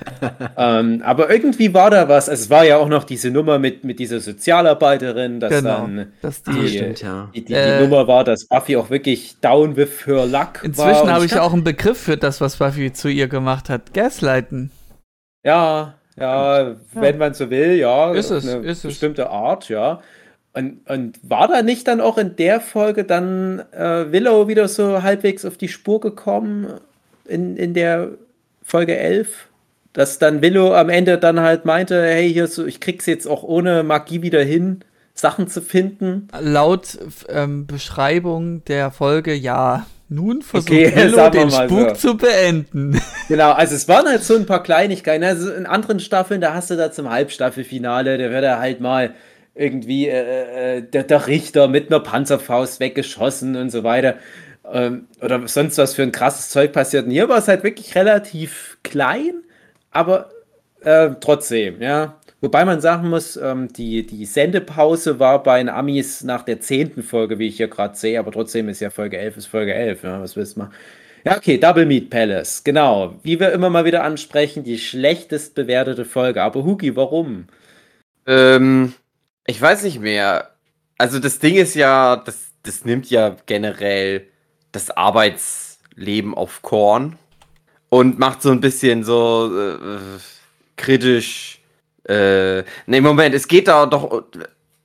Ähm, 0.57 1.01
aber 1.05 1.31
irgendwie 1.31 1.73
war 1.73 1.91
da 1.91 2.09
was. 2.09 2.29
Also 2.29 2.43
es 2.45 2.51
war 2.51 2.65
ja 2.65 2.77
auch 2.77 2.89
noch 2.89 3.05
diese 3.05 3.31
Nummer 3.31 3.59
mit, 3.59 3.83
mit 3.85 3.99
dieser 3.99 4.21
Sozialarbeiterin, 4.21 5.41
dass 5.41 5.51
Genau. 5.51 5.81
dann 5.83 6.13
Dass 6.21 6.43
Die- 6.43 6.69
Stimmt, 6.69 7.01
ja. 7.03 7.31
die, 7.35 7.45
die, 7.45 7.55
Äh, 7.55 7.79
die 7.79 7.85
Nummer 7.85 8.07
war, 8.07 8.25
dass 8.25 8.47
Buffy 8.47 8.77
auch 8.77 8.91
wirklich 8.91 9.37
down 9.41 9.77
with 9.77 10.07
her 10.07 10.27
luck 10.27 10.57
war. 10.57 10.65
Inzwischen 10.65 11.11
habe 11.11 11.25
ich 11.25 11.39
auch 11.39 11.53
einen 11.53 11.65
Begriff 11.65 11.99
für 11.99 12.17
das, 12.17 12.41
was 12.41 12.57
Buffy 12.57 12.93
zu 12.93 13.09
ihr 13.09 13.29
gemacht 13.29 13.71
hat. 13.71 13.95
Gaslighten. 13.95 14.71
Ja, 15.45 15.95
ja, 16.17 16.77
wenn 16.95 17.19
man 17.19 17.35
so 17.35 17.51
will, 17.51 17.75
ja. 17.75 18.13
Ist 18.13 18.31
es, 18.31 18.49
eine 18.49 18.67
ist 18.67 18.79
es. 18.79 18.91
bestimmte 18.91 19.31
Art, 19.31 19.69
ja. 19.69 20.01
Und, 20.53 20.81
und 20.89 21.19
war 21.23 21.47
da 21.47 21.63
nicht 21.63 21.87
dann 21.87 22.01
auch 22.01 22.19
in 22.19 22.35
der 22.37 22.61
Folge 22.61 23.05
dann 23.05 23.61
äh, 23.73 24.11
Willow 24.11 24.49
wieder 24.49 24.67
so 24.67 25.03
halbwegs 25.03 25.45
auf 25.45 25.57
die 25.57 25.69
Spur 25.69 26.01
gekommen 26.01 26.67
in, 27.25 27.57
in 27.57 27.73
der 27.75 28.11
Folge 28.63 28.97
11? 28.97 29.47
Dass 29.93 30.19
dann 30.19 30.43
Willow 30.43 30.75
am 30.75 30.89
Ende 30.89 31.19
dann 31.19 31.41
halt 31.41 31.65
meinte, 31.65 32.03
hey, 32.03 32.33
hier 32.33 32.47
so, 32.49 32.67
ich 32.67 32.81
krieg's 32.81 33.07
jetzt 33.07 33.27
auch 33.27 33.43
ohne 33.43 33.83
Magie 33.83 34.23
wieder 34.23 34.43
hin, 34.43 34.81
Sachen 35.15 35.49
zu 35.49 35.63
finden. 35.63 36.29
Laut 36.41 36.99
ähm, 37.29 37.67
Beschreibung 37.67 38.65
der 38.65 38.91
Folge, 38.91 39.35
ja. 39.35 39.87
Nun 40.11 40.43
versucht 40.43 40.71
Okay, 40.73 40.95
Willow 40.95 41.31
den 41.31 41.51
Spuk 41.51 41.91
so. 41.91 42.11
zu 42.11 42.17
beenden. 42.17 43.01
Genau, 43.29 43.53
also 43.53 43.77
es 43.77 43.87
waren 43.87 44.09
halt 44.09 44.25
so 44.25 44.35
ein 44.35 44.45
paar 44.45 44.61
Kleinigkeiten. 44.61 45.23
Also 45.23 45.53
in 45.53 45.65
anderen 45.65 46.01
Staffeln, 46.01 46.41
da 46.41 46.53
hast 46.53 46.69
du 46.71 46.77
da 46.77 46.91
zum 46.91 47.09
Halbstaffelfinale, 47.09 48.19
da 48.19 48.31
wird 48.31 48.43
er 48.43 48.59
halt 48.59 48.81
mal 48.81 49.15
irgendwie 49.55 50.09
äh, 50.09 50.79
äh, 50.79 50.83
der, 50.83 51.05
der 51.05 51.29
Richter 51.29 51.69
mit 51.69 51.91
einer 51.91 52.01
Panzerfaust 52.01 52.81
weggeschossen 52.81 53.55
und 53.55 53.71
so 53.71 53.85
weiter. 53.85 54.17
Ähm, 54.69 55.07
oder 55.23 55.47
sonst 55.47 55.79
was 55.79 55.95
für 55.95 56.03
ein 56.03 56.11
krasses 56.11 56.51
Zeug 56.51 56.73
passiert. 56.73 57.05
Und 57.07 57.13
hier 57.13 57.29
war 57.29 57.39
es 57.39 57.47
halt 57.47 57.63
wirklich 57.63 57.95
relativ 57.95 58.79
klein, 58.83 59.45
aber 59.93 60.31
äh, 60.81 61.11
trotzdem, 61.21 61.81
ja. 61.81 62.20
Wobei 62.43 62.65
man 62.65 62.81
sagen 62.81 63.11
muss, 63.11 63.37
ähm, 63.37 63.69
die, 63.73 64.07
die 64.07 64.25
Sendepause 64.25 65.19
war 65.19 65.43
bei 65.43 65.59
den 65.59 65.69
Amis 65.69 66.25
nach 66.25 66.43
der 66.43 66.61
zehnten 66.61 67.03
Folge, 67.03 67.39
wie 67.39 67.49
ich 67.49 67.59
hier 67.59 67.69
gerade 67.69 67.97
sehe, 67.97 68.19
aber 68.19 68.33
trotzdem 68.33 68.69
ist 68.69 68.81
ja 68.81 68.89
Folge 68.91 69.19
11 69.19 69.37
ist 69.37 69.47
Folge 69.47 69.75
11, 69.75 70.03
ja, 70.05 70.21
was 70.23 70.37
willst 70.37 70.57
du 70.57 70.61
machen? 70.61 70.73
Ja, 71.25 71.37
okay, 71.37 71.59
Double 71.59 71.85
Meat 71.85 72.09
Palace, 72.09 72.65
genau. 72.65 73.15
Wie 73.23 73.39
wir 73.39 73.53
immer 73.53 73.69
mal 73.69 73.85
wieder 73.85 74.05
ansprechen, 74.05 74.65
die 74.65 74.79
schlechtest 74.79 75.55
bewertete 75.55 76.07
Folge. 76.07 76.43
Aber 76.43 76.65
Hugi, 76.65 76.97
warum? 76.97 77.47
Ähm, 78.27 78.95
ich 79.47 79.61
weiß 79.61 79.83
nicht 79.83 80.01
mehr. 80.01 80.51
Also 80.97 81.19
das 81.19 81.39
Ding 81.39 81.57
ist 81.57 81.75
ja, 81.75 82.17
das, 82.17 82.53
das 82.63 82.87
nimmt 82.87 83.11
ja 83.11 83.37
generell 83.45 84.29
das 84.73 84.91
Arbeitsleben 84.91 86.35
auf 86.35 86.63
Korn 86.63 87.19
und 87.91 88.19
macht 88.19 88.41
so 88.41 88.51
ein 88.51 88.61
bisschen 88.61 89.05
so 89.05 89.51
äh, 89.55 89.99
kritisch. 90.77 91.60
Äh, 92.05 92.63
ne, 92.87 93.01
Moment, 93.01 93.35
es 93.35 93.47
geht 93.49 93.69
da 93.69 93.87
doch 93.87 94.25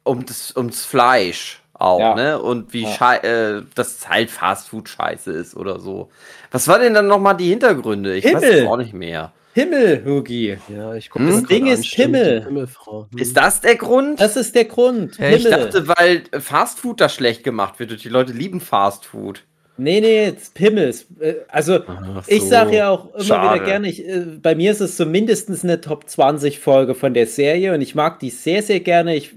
um 0.04 0.26
das, 0.26 0.56
ums 0.56 0.86
Fleisch 0.86 1.62
auch, 1.74 2.00
Ja. 2.00 2.16
ne? 2.16 2.40
Und 2.42 2.74
wie 2.74 2.84
Ja. 2.84 2.90
schei 2.90 3.18
äh, 3.18 3.62
das 3.76 4.08
halt 4.10 4.30
Fastfood 4.30 4.88
scheiße 4.90 5.32
ist 5.32 5.56
oder 5.56 5.80
so. 5.80 6.10
Was 6.52 6.68
war 6.68 6.80
denn 6.80 6.94
dann 6.94 7.08
nochmal 7.08 7.36
die 7.38 7.50
Hintergründe? 7.50 8.16
Ich 8.16 8.26
weiß 8.26 8.44
Himmel. 8.44 8.60
es 8.64 8.68
auch 8.68 8.78
nicht 8.78 8.94
mehr. 8.94 9.32
Himmel, 9.54 10.04
Hugi. 10.06 10.58
Ja, 10.68 10.96
ich 10.96 11.10
gucke 11.10 11.26
Hm? 11.26 11.32
das 11.32 11.42
Das 11.42 11.48
Ding 11.50 11.68
ist 11.68 11.86
Himmel. 11.86 12.44
Himmelfrau. 12.44 13.08
Hm. 13.12 13.18
Ist 13.20 13.38
das 13.38 13.62
der 13.62 13.78
Grund? 13.78 14.20
Das 14.20 14.36
ist 14.36 14.54
der 14.54 14.66
Grund. 14.66 15.18
Ja, 15.18 15.30
ich 15.30 15.46
Ich 15.46 15.50
dachte, 15.50 15.88
weil 15.88 16.24
Fastfood 16.40 17.00
da 17.00 17.08
schlecht 17.08 17.44
gemacht 17.46 17.80
wird 17.80 17.92
und 17.92 18.04
die 18.04 18.10
Leute 18.10 18.34
lieben 18.34 18.60
Fastfood. 18.60 19.44
Nee, 19.78 20.00
nee, 20.00 20.34
Pimmels. 20.54 21.06
Äh, 21.20 21.34
Also, 21.50 21.80
Ach 21.86 22.24
ich 22.28 22.42
so. 22.44 22.48
sage 22.48 22.78
ja 22.78 22.90
auch 22.90 23.14
immer 23.14 23.24
Schade. 23.24 23.56
wieder 23.56 23.66
gerne, 23.66 23.90
ich, 23.90 24.08
äh, 24.08 24.22
bei 24.42 24.56
mir 24.56 24.72
ist 24.72 24.80
es 24.80 24.96
so 24.98 25.06
mindestens 25.06 25.64
eine 25.64 25.82
Top 25.82 26.10
20 26.10 26.60
Folge 26.60 26.96
von 26.96 27.14
der 27.14 27.28
Serie 27.28 27.74
und 27.74 27.82
ich 27.82 27.94
mag 27.96 28.20
die 28.20 28.30
sehr, 28.30 28.64
sehr 28.64 28.80
gerne. 28.80 29.16
Ich 29.16 29.32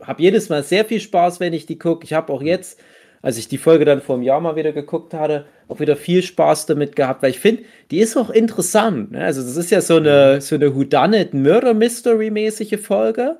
habe 0.00 0.22
jedes 0.22 0.48
Mal 0.48 0.62
sehr 0.62 0.84
viel 0.86 1.00
Spaß, 1.00 1.40
wenn 1.40 1.52
ich 1.52 1.66
die 1.66 1.78
gucke. 1.78 2.04
Ich 2.04 2.14
habe 2.14 2.32
auch 2.32 2.42
jetzt, 2.42 2.80
als 3.20 3.36
ich 3.36 3.48
die 3.48 3.58
Folge 3.58 3.84
dann 3.84 4.00
vor 4.00 4.14
einem 4.16 4.24
Jahr 4.24 4.40
mal 4.40 4.56
wieder 4.56 4.72
geguckt 4.72 5.12
hatte, 5.14 5.44
auch 5.68 5.78
wieder 5.78 5.96
viel 5.96 6.22
Spaß 6.22 6.66
damit 6.66 6.96
gehabt, 6.96 7.22
weil 7.22 7.30
ich 7.30 7.38
finde, 7.40 7.62
die 7.90 7.98
ist 8.00 8.16
auch 8.16 8.30
interessant. 8.30 9.12
Ne? 9.12 9.22
Also, 9.24 9.42
das 9.42 9.56
ist 9.56 9.70
ja 9.70 9.80
so 9.82 9.96
eine, 9.96 10.40
so 10.40 10.54
eine 10.54 10.74
Whodunit-Murder-Mystery-mäßige 10.74 12.78
Folge 12.80 13.36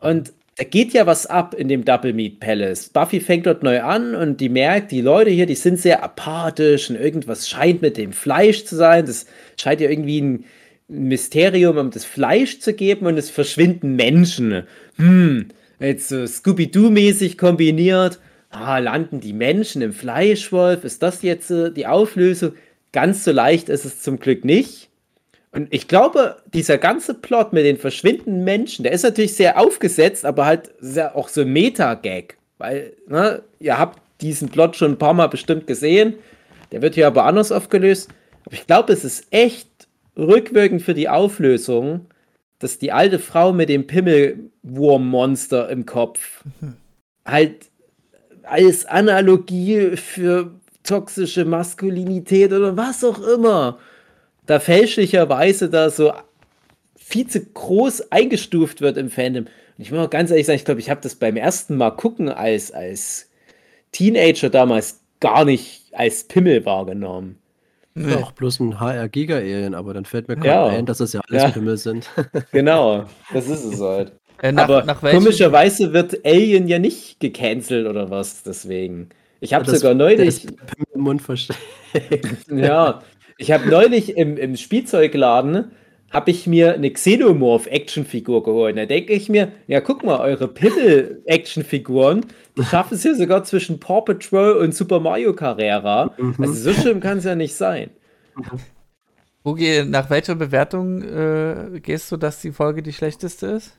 und 0.00 0.32
da 0.60 0.66
geht 0.66 0.92
ja 0.92 1.06
was 1.06 1.24
ab 1.24 1.54
in 1.54 1.68
dem 1.68 1.86
Double 1.86 2.12
Meat 2.12 2.38
Palace. 2.38 2.90
Buffy 2.90 3.20
fängt 3.20 3.46
dort 3.46 3.62
neu 3.62 3.80
an 3.80 4.14
und 4.14 4.42
die 4.42 4.50
merkt, 4.50 4.92
die 4.92 5.00
Leute 5.00 5.30
hier, 5.30 5.46
die 5.46 5.54
sind 5.54 5.80
sehr 5.80 6.04
apathisch 6.04 6.90
und 6.90 6.96
irgendwas 6.96 7.48
scheint 7.48 7.80
mit 7.80 7.96
dem 7.96 8.12
Fleisch 8.12 8.66
zu 8.66 8.76
sein. 8.76 9.06
Das 9.06 9.24
scheint 9.58 9.80
ja 9.80 9.88
irgendwie 9.88 10.20
ein 10.20 10.44
Mysterium 10.86 11.78
um 11.78 11.90
das 11.90 12.04
Fleisch 12.04 12.60
zu 12.60 12.74
geben 12.74 13.06
und 13.06 13.16
es 13.16 13.30
verschwinden 13.30 13.96
Menschen. 13.96 14.64
Hm, 14.96 15.48
jetzt 15.78 16.10
so 16.10 16.26
Scooby-Doo-mäßig 16.26 17.38
kombiniert. 17.38 18.20
Ah, 18.50 18.80
landen 18.80 19.20
die 19.20 19.32
Menschen 19.32 19.80
im 19.80 19.94
Fleischwolf? 19.94 20.84
Ist 20.84 21.02
das 21.02 21.22
jetzt 21.22 21.50
äh, 21.50 21.72
die 21.72 21.86
Auflösung? 21.86 22.52
Ganz 22.92 23.24
so 23.24 23.32
leicht 23.32 23.70
ist 23.70 23.86
es 23.86 24.02
zum 24.02 24.18
Glück 24.18 24.44
nicht. 24.44 24.89
Und 25.52 25.68
ich 25.72 25.88
glaube, 25.88 26.36
dieser 26.52 26.78
ganze 26.78 27.14
Plot 27.14 27.52
mit 27.52 27.64
den 27.64 27.76
verschwindenden 27.76 28.44
Menschen, 28.44 28.84
der 28.84 28.92
ist 28.92 29.02
natürlich 29.02 29.34
sehr 29.34 29.58
aufgesetzt, 29.58 30.24
aber 30.24 30.46
halt 30.46 30.70
sehr 30.78 31.16
auch 31.16 31.28
so 31.28 31.44
Meta-Gag. 31.44 32.38
Weil, 32.58 32.92
ne, 33.08 33.42
ihr 33.58 33.78
habt 33.78 34.00
diesen 34.20 34.48
Plot 34.48 34.76
schon 34.76 34.92
ein 34.92 34.98
paar 34.98 35.14
Mal 35.14 35.28
bestimmt 35.28 35.66
gesehen. 35.66 36.14
Der 36.70 36.82
wird 36.82 36.94
hier 36.94 37.08
aber 37.08 37.24
anders 37.24 37.50
aufgelöst. 37.50 38.10
Aber 38.44 38.54
ich 38.54 38.66
glaube, 38.66 38.92
es 38.92 39.04
ist 39.04 39.26
echt 39.30 39.68
rückwirkend 40.16 40.82
für 40.82 40.94
die 40.94 41.08
Auflösung, 41.08 42.06
dass 42.60 42.78
die 42.78 42.92
alte 42.92 43.18
Frau 43.18 43.52
mit 43.52 43.68
dem 43.68 43.86
Pimmelwurmmonster 43.86 45.68
im 45.70 45.86
Kopf 45.86 46.44
halt 47.24 47.70
als 48.42 48.86
Analogie 48.86 49.96
für 49.96 50.52
toxische 50.82 51.44
Maskulinität 51.44 52.52
oder 52.52 52.76
was 52.76 53.04
auch 53.04 53.20
immer, 53.20 53.78
da 54.50 54.58
fälschlicherweise 54.58 55.70
da 55.70 55.90
so 55.90 56.12
viel 56.96 57.26
zu 57.28 57.40
groß 57.40 58.10
eingestuft 58.10 58.80
wird 58.80 58.96
im 58.96 59.08
Fandom. 59.08 59.44
Und 59.44 59.50
ich 59.84 59.92
muss 59.92 60.00
auch 60.00 60.10
ganz 60.10 60.30
ehrlich 60.30 60.46
sagen, 60.46 60.56
ich 60.56 60.64
glaube, 60.64 60.80
ich 60.80 60.90
habe 60.90 61.00
das 61.00 61.14
beim 61.14 61.36
ersten 61.36 61.76
Mal 61.76 61.92
gucken 61.92 62.28
als, 62.28 62.72
als 62.72 63.30
Teenager 63.92 64.50
damals 64.50 65.00
gar 65.20 65.44
nicht 65.44 65.84
als 65.92 66.24
Pimmel 66.24 66.64
wahrgenommen. 66.66 67.38
Nee. 67.94 68.14
Auch 68.14 68.32
bloß 68.32 68.58
ein 68.60 68.80
HR-Giga-Alien, 68.80 69.74
aber 69.74 69.94
dann 69.94 70.04
fällt 70.04 70.26
mir 70.26 70.36
gerade 70.36 70.72
Ja. 70.72 70.78
ein, 70.78 70.86
dass 70.86 70.98
das 70.98 71.12
ja 71.12 71.20
alles 71.28 71.42
Ja. 71.42 71.50
Pimmel 71.50 71.76
sind. 71.76 72.08
Genau, 72.52 73.04
das 73.32 73.46
ist 73.48 73.64
es 73.64 73.80
halt. 73.80 74.12
Äh, 74.42 74.50
nach, 74.52 74.64
Aber 74.64 74.84
nach 74.84 75.00
komischerweise 75.00 75.92
wird 75.92 76.24
Alien 76.24 76.66
ja 76.66 76.78
nicht 76.78 77.20
gecancelt 77.20 77.86
oder 77.86 78.10
was, 78.10 78.42
deswegen. 78.42 79.10
Ich 79.40 79.54
habe 79.54 79.70
sogar 79.70 79.94
neulich, 79.94 80.46
Pimmel 80.46 80.86
im 80.94 81.00
Mund 81.02 81.22
versteckt. 81.22 81.58
ja, 82.50 83.00
ich 83.40 83.50
habe 83.52 83.68
neulich 83.68 84.16
im, 84.16 84.36
im 84.36 84.56
Spielzeugladen, 84.56 85.72
habe 86.10 86.30
ich 86.30 86.46
mir 86.46 86.74
eine 86.74 86.90
Xenomorph-Actionfigur 86.90 88.42
geholt. 88.42 88.76
Da 88.76 88.84
denke 88.84 89.12
ich 89.14 89.28
mir, 89.28 89.52
ja, 89.66 89.80
guck 89.80 90.04
mal, 90.04 90.20
eure 90.20 90.48
Pimmel-Actionfiguren, 90.48 92.26
die 92.58 92.64
schaffen 92.64 92.94
es 92.94 93.02
hier 93.02 93.14
sogar 93.14 93.44
zwischen 93.44 93.80
Paw 93.80 94.02
Patrol 94.02 94.52
und 94.52 94.74
Super 94.74 95.00
Mario 95.00 95.34
Carrera. 95.34 96.14
Also 96.38 96.52
so 96.52 96.72
schlimm 96.72 97.00
kann 97.00 97.18
es 97.18 97.24
ja 97.24 97.34
nicht 97.34 97.54
sein. 97.54 97.90
Hugi, 99.44 99.84
nach 99.86 100.10
welcher 100.10 100.34
Bewertung 100.34 101.00
äh, 101.02 101.80
gehst 101.80 102.12
du, 102.12 102.18
dass 102.18 102.42
die 102.42 102.52
Folge 102.52 102.82
die 102.82 102.92
schlechteste 102.92 103.46
ist? 103.46 103.72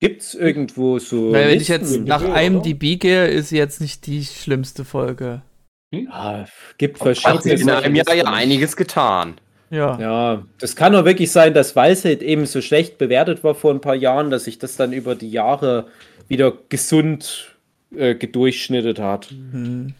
Gibt 0.00 0.22
es 0.22 0.34
irgendwo 0.34 0.98
so. 0.98 1.32
Weil 1.32 1.48
wenn 1.48 1.60
ich 1.60 1.68
jetzt 1.68 2.00
nach 2.00 2.24
einem? 2.24 2.62
DB 2.62 2.96
gehe, 2.96 3.26
ist 3.26 3.50
sie 3.50 3.58
jetzt 3.58 3.82
nicht 3.82 4.06
die 4.06 4.24
schlimmste 4.24 4.86
Folge. 4.86 5.42
Ja, 5.92 6.46
gibt 6.78 6.98
verschiedene. 6.98 7.54
in 7.54 7.70
einem 7.70 7.94
Jahr 7.96 8.14
ja 8.14 8.24
einiges 8.24 8.76
getan. 8.76 9.34
Ja. 9.70 9.98
Ja, 10.00 10.42
das 10.58 10.74
kann 10.74 10.92
doch 10.92 11.04
wirklich 11.04 11.30
sein, 11.30 11.54
dass 11.54 11.76
Weisheit 11.76 12.22
eben 12.22 12.46
so 12.46 12.60
schlecht 12.60 12.98
bewertet 12.98 13.44
war 13.44 13.54
vor 13.54 13.72
ein 13.72 13.80
paar 13.80 13.94
Jahren, 13.94 14.30
dass 14.30 14.44
sich 14.44 14.58
das 14.58 14.76
dann 14.76 14.92
über 14.92 15.14
die 15.14 15.30
Jahre 15.30 15.86
wieder 16.28 16.52
gesund 16.68 17.56
äh, 17.94 18.14
gedurchschnittet 18.14 18.98
hat. 18.98 19.30
Mhm. 19.30 19.94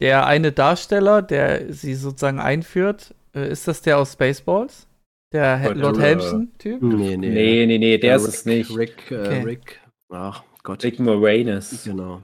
Der 0.00 0.26
eine 0.26 0.52
Darsteller, 0.52 1.22
der 1.22 1.72
sie 1.72 1.94
sozusagen 1.94 2.38
einführt, 2.38 3.14
äh, 3.34 3.48
ist 3.50 3.66
das 3.66 3.82
der 3.82 3.98
aus 3.98 4.12
Spaceballs? 4.12 4.86
Der 5.32 5.58
He 5.58 5.68
Lord 5.68 5.98
Helmsen-Typ? 5.98 6.80
Nee, 6.80 7.16
nee. 7.16 7.28
Nee, 7.28 7.66
nee, 7.66 7.78
nee, 7.78 7.98
der 7.98 8.16
ist 8.16 8.26
Rick, 8.26 8.34
es 8.34 8.44
nicht. 8.46 8.76
Rick, 8.76 9.10
äh, 9.10 9.14
Okay. 9.16 9.42
Rick. 9.42 9.80
Ach 10.10 10.42
Gott. 10.62 10.82
Rick 10.84 11.00
Moranis. 11.00 11.82
Genau. 11.84 12.22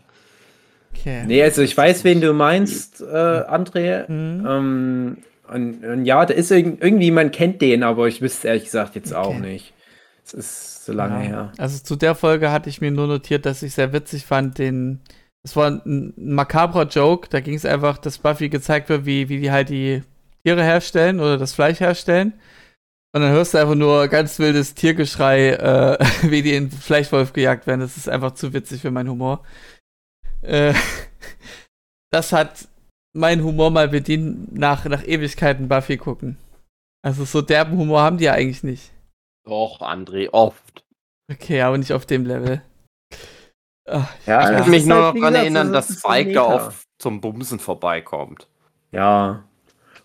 Okay. 0.99 1.25
Nee, 1.27 1.43
also 1.43 1.63
ich 1.63 1.77
weiß, 1.77 2.05
wen 2.05 2.21
du 2.21 2.33
meinst, 2.33 3.01
äh, 3.01 3.05
André. 3.05 4.11
Mhm. 4.11 4.47
Ähm, 4.47 5.17
und, 5.53 5.85
und 5.85 6.05
ja, 6.07 6.25
da 6.25 6.35
ist 6.35 6.51
irg 6.51 6.79
irgendwie, 6.81 7.11
man 7.11 7.31
kennt 7.31 7.61
den, 7.61 7.83
aber 7.83 8.09
ich 8.09 8.23
wüsste 8.23 8.49
ehrlich 8.49 8.65
gesagt 8.65 8.95
jetzt 8.95 9.15
auch 9.15 9.29
Okay. 9.37 9.41
nicht. 9.41 9.73
Es 10.25 10.33
ist 10.33 10.85
so 10.87 10.93
lange 10.93 11.17
Ja. 11.25 11.29
her. 11.29 11.53
Also 11.59 11.83
zu 11.83 11.97
der 11.97 12.15
Folge 12.15 12.51
hatte 12.51 12.69
ich 12.71 12.81
mir 12.81 12.91
nur 12.91 13.07
notiert, 13.07 13.45
dass 13.47 13.63
ich 13.63 13.75
sehr 13.75 13.93
witzig 13.93 14.25
fand, 14.25 14.59
den. 14.59 15.01
Es 15.43 15.55
war 15.57 15.71
ein, 15.71 16.15
ein 16.17 16.35
makabrer 16.35 16.87
Joke, 16.87 17.29
da 17.31 17.41
ging 17.41 17.55
es 17.55 17.67
einfach, 17.67 17.99
dass 17.99 18.17
Buffy 18.17 18.49
gezeigt 18.49 18.89
wird, 18.89 19.05
wie, 19.05 19.29
wie 19.29 19.41
die 19.41 19.51
halt 19.51 19.69
die 19.69 20.03
Tiere 20.43 20.63
herstellen 20.65 21.21
oder 21.21 21.37
das 21.37 21.53
Fleisch 21.53 21.81
herstellen. 21.81 22.33
Und 23.13 23.21
dann 23.21 23.31
hörst 23.31 23.53
du 23.55 23.59
einfach 23.59 23.75
nur 23.75 24.09
ganz 24.09 24.39
wildes 24.39 24.75
Tiergeschrei, 24.75 25.51
äh, 25.51 25.99
wie 26.23 26.41
die 26.41 26.55
in 26.55 26.71
Fleischwolf 26.71 27.35
gejagt 27.35 27.67
werden. 27.67 27.81
Das 27.81 27.99
ist 27.99 28.09
einfach 28.09 28.33
zu 28.33 28.55
witzig 28.55 28.81
für 28.81 28.91
meinen 28.91 29.11
Humor. 29.11 29.43
Äh, 30.45 30.75
das 32.11 32.33
hat 32.33 32.69
mein 33.13 33.43
Humor 33.43 33.71
mal 33.71 33.89
bedient 33.89 34.57
nach, 34.57 34.85
nach 34.85 35.05
Ewigkeiten 35.05 35.69
Buffy 35.69 35.97
gucken. 35.97 36.37
Also 37.03 37.25
so 37.25 37.43
derben 37.43 37.77
Humor 37.77 38.03
haben 38.03 38.19
die 38.19 38.25
ja 38.25 38.33
eigentlich 38.33 38.63
nicht. 38.63 38.91
Doch, 39.45 39.81
André, 39.81 40.31
oft. 40.31 40.85
Okay, 41.31 41.61
aber 41.61 41.79
nicht 41.79 41.93
auf 41.93 42.07
dem 42.07 42.25
Level. 42.25 42.63
Ah, 43.87 44.09
Ja, 44.27 44.51
Ich 44.51 44.59
kann 44.59 44.71
mich 44.71 44.81
ist 44.83 44.89
nur 44.89 44.97
halt, 44.97 45.15
noch 45.15 45.21
daran 45.21 45.35
erinnern, 45.35 45.73
dass 45.73 45.99
Spike 45.99 46.33
da 46.33 46.43
oft 46.45 46.87
zum 46.99 47.21
Bumsen 47.21 47.59
vorbeikommt. 47.59 48.49
Ja. 48.91 49.45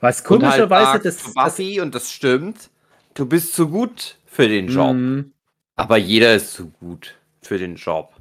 Was 0.01 0.17
halt 0.17 0.25
komischerweise 0.25 0.91
sagt 0.91 1.05
das, 1.05 1.17
zu 1.17 1.33
das 1.33 1.33
Buffy, 1.33 1.79
und 1.79 1.95
das 1.95 2.11
stimmt, 2.11 2.69
du 3.13 3.25
bist 3.25 3.53
zu 3.53 3.69
gut 3.69 4.17
für 4.25 4.47
den 4.47 4.67
Job. 4.67 4.93
Mhm. 4.95 5.33
Aber 5.75 5.97
jeder 5.97 6.35
ist 6.35 6.53
zu 6.53 6.69
gut 6.69 7.15
für 7.41 7.57
den 7.57 7.75
Job. 7.75 8.13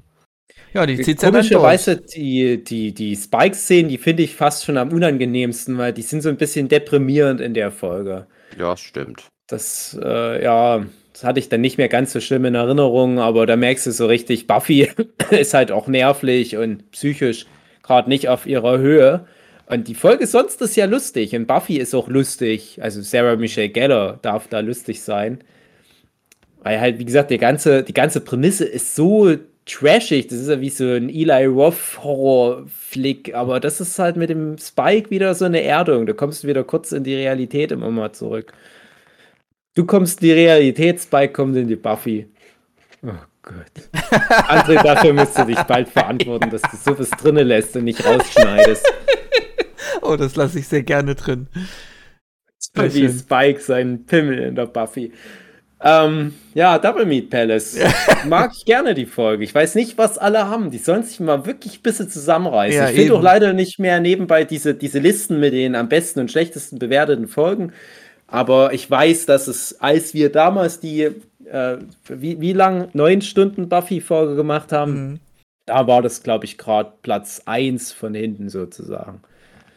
Ja, 0.74 0.86
die 0.86 1.00
zieht's 1.00 1.22
ja. 1.22 1.30
Komischerweise 1.30 1.96
die, 1.96 2.62
die, 2.62 2.92
die 2.92 3.16
Spike-Szenen, 3.16 3.88
die 3.88 3.98
finde 3.98 4.22
ich 4.22 4.34
fast 4.34 4.64
schon 4.64 4.76
am 4.76 4.92
unangenehmsten, 4.92 5.78
weil 5.78 5.92
die 5.92 6.02
sind 6.02 6.22
so 6.22 6.28
ein 6.28 6.36
bisschen 6.36 6.68
deprimierend 6.68 7.40
in 7.40 7.54
der 7.54 7.70
Folge. 7.70 8.26
Ja, 8.58 8.76
stimmt. 8.76 9.24
Das, 9.46 9.98
äh, 10.02 10.42
ja, 10.42 10.84
das 11.12 11.24
hatte 11.24 11.40
ich 11.40 11.48
dann 11.48 11.62
nicht 11.62 11.78
mehr 11.78 11.88
ganz 11.88 12.12
so 12.12 12.20
schlimm 12.20 12.44
in 12.44 12.54
Erinnerung, 12.54 13.18
aber 13.18 13.46
da 13.46 13.56
merkst 13.56 13.86
du 13.86 13.92
so 13.92 14.06
richtig, 14.06 14.46
Buffy 14.46 14.90
ist 15.30 15.54
halt 15.54 15.72
auch 15.72 15.88
nervlich 15.88 16.56
und 16.56 16.90
psychisch 16.92 17.46
gerade 17.82 18.08
nicht 18.08 18.28
auf 18.28 18.46
ihrer 18.46 18.78
Höhe. 18.78 19.26
Und 19.66 19.88
die 19.88 19.94
Folge 19.94 20.26
sonst 20.26 20.62
ist 20.62 20.76
ja 20.76 20.86
lustig 20.86 21.34
und 21.34 21.46
Buffy 21.46 21.76
ist 21.78 21.94
auch 21.94 22.08
lustig. 22.08 22.78
Also 22.80 23.02
Sarah 23.02 23.36
Michelle 23.36 23.68
Gellar 23.68 24.18
darf 24.22 24.48
da 24.48 24.60
lustig 24.60 25.02
sein. 25.02 25.42
Weil 26.62 26.80
halt, 26.80 26.98
wie 26.98 27.04
gesagt, 27.04 27.30
die 27.30 27.38
ganze, 27.38 27.82
die 27.82 27.94
ganze 27.94 28.20
Prämisse 28.20 28.64
ist 28.64 28.94
so 28.94 29.34
trashig. 29.68 30.28
Das 30.28 30.38
ist 30.38 30.48
ja 30.48 30.60
wie 30.60 30.70
so 30.70 30.84
ein 30.84 31.08
Eli 31.08 31.46
Roth 31.46 31.98
Horror-Flick. 32.02 33.34
Aber 33.34 33.60
das 33.60 33.80
ist 33.80 33.98
halt 33.98 34.16
mit 34.16 34.30
dem 34.30 34.58
Spike 34.58 35.10
wieder 35.10 35.34
so 35.34 35.44
eine 35.44 35.62
Erdung. 35.62 36.06
Da 36.06 36.12
kommst 36.12 36.42
du 36.42 36.48
wieder 36.48 36.64
kurz 36.64 36.92
in 36.92 37.04
die 37.04 37.14
Realität 37.14 37.72
immer 37.72 37.90
mal 37.90 38.12
zurück. 38.12 38.52
Du 39.74 39.84
kommst 39.84 40.20
in 40.20 40.28
die 40.28 40.32
Realität, 40.32 41.00
Spike 41.00 41.32
kommt 41.32 41.56
in 41.56 41.68
die 41.68 41.76
Buffy. 41.76 42.26
Oh 43.02 43.10
Gott. 43.42 43.88
André, 44.48 44.82
dafür 44.82 45.12
musst 45.12 45.38
du 45.38 45.44
dich 45.44 45.62
bald 45.62 45.88
verantworten, 45.88 46.50
dass 46.50 46.62
du 46.62 46.76
sowas 46.76 47.10
drinnen 47.10 47.46
lässt 47.46 47.76
und 47.76 47.84
nicht 47.84 48.04
rausschneidest. 48.04 48.84
Oh, 50.02 50.16
das 50.16 50.36
lasse 50.36 50.58
ich 50.58 50.68
sehr 50.68 50.82
gerne 50.82 51.14
drin. 51.14 51.48
Wie. 52.74 53.08
Spike 53.08 53.60
seinen 53.60 54.06
Pimmel 54.06 54.38
in 54.38 54.54
der 54.54 54.66
Buffy. 54.66 55.12
Ähm, 55.80 56.34
ja, 56.54 56.78
Double 56.78 57.06
Meat 57.06 57.30
Palace. 57.30 57.78
Mag 58.28 58.50
ich 58.56 58.64
gerne 58.64 58.94
die 58.94 59.06
Folge. 59.06 59.44
Ich 59.44 59.54
weiß 59.54 59.76
nicht, 59.76 59.96
was 59.96 60.18
alle 60.18 60.48
haben. 60.48 60.70
Die 60.70 60.78
sollen 60.78 61.04
sich 61.04 61.20
mal 61.20 61.46
wirklich 61.46 61.78
ein 61.78 61.82
bisschen 61.82 62.10
zusammenreißen. 62.10 62.80
Ja, 62.80 62.88
ich 62.90 62.96
finde 62.96 63.14
auch 63.14 63.22
leider 63.22 63.52
nicht 63.52 63.78
mehr 63.78 64.00
nebenbei 64.00 64.44
diese, 64.44 64.74
diese 64.74 64.98
Listen 64.98 65.38
mit 65.38 65.52
den 65.52 65.76
am 65.76 65.88
besten 65.88 66.20
und 66.20 66.30
schlechtesten 66.32 66.78
bewerteten 66.78 67.28
Folgen. 67.28 67.72
Aber 68.26 68.72
ich 68.72 68.90
weiß, 68.90 69.26
dass 69.26 69.46
es, 69.46 69.80
als 69.80 70.14
wir 70.14 70.30
damals 70.32 70.80
die, 70.80 71.02
äh, 71.44 71.78
wie, 72.08 72.40
wie 72.40 72.52
lang, 72.52 72.88
neun 72.92 73.22
Stunden 73.22 73.68
Buffy-Folge 73.68 74.34
gemacht 74.34 74.72
haben, 74.72 74.92
Mhm. 75.12 75.20
da 75.66 75.86
war 75.86 76.02
das, 76.02 76.22
glaube 76.24 76.44
ich, 76.44 76.58
gerade 76.58 76.92
Platz 77.02 77.42
1 77.46 77.92
von 77.92 78.14
hinten 78.14 78.48
sozusagen. 78.48 79.20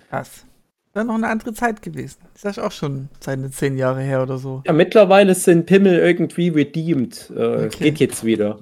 Krass. 0.10 0.46
Wäre 0.94 1.06
noch 1.06 1.16
eine 1.16 1.28
andere 1.30 1.54
Zeit 1.54 1.82
gewesen. 1.82 2.20
Ist 2.36 2.44
das 2.44 2.60
auch 2.60 2.72
schon 2.72 3.08
seine 3.22 3.50
zehn 3.50 3.78
Jahre 3.78 4.02
her 4.02 4.22
oder 4.24 4.38
so. 4.38 4.62
Ja, 4.66 4.74
mittlerweile 4.74 5.34
sind 5.36 5.66
Pimmel 5.66 5.98
irgendwie 6.00 6.50
redeemed. 6.50 7.30
Äh, 7.36 7.66
Okay. 7.68 7.86
Geht 7.86 8.00
jetzt 8.00 8.24
wieder. 8.26 8.60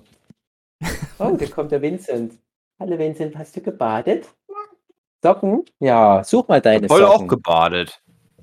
Oh, 1.18 1.36
da 1.38 1.46
kommt 1.48 1.72
der 1.72 1.82
Vincent. 1.82 2.34
Hallo 2.80 2.98
Vincent, 2.98 3.36
hast 3.38 3.56
du 3.58 3.62
gebadet? 3.62 4.28
Socken? 5.24 5.66
Ja, 5.80 6.24
such 6.24 6.48
mal 6.48 6.62
deine 6.62 6.88
Voll 6.88 7.04
auch 7.04 7.14
Socken. 7.14 7.28
gebadet. 7.28 8.02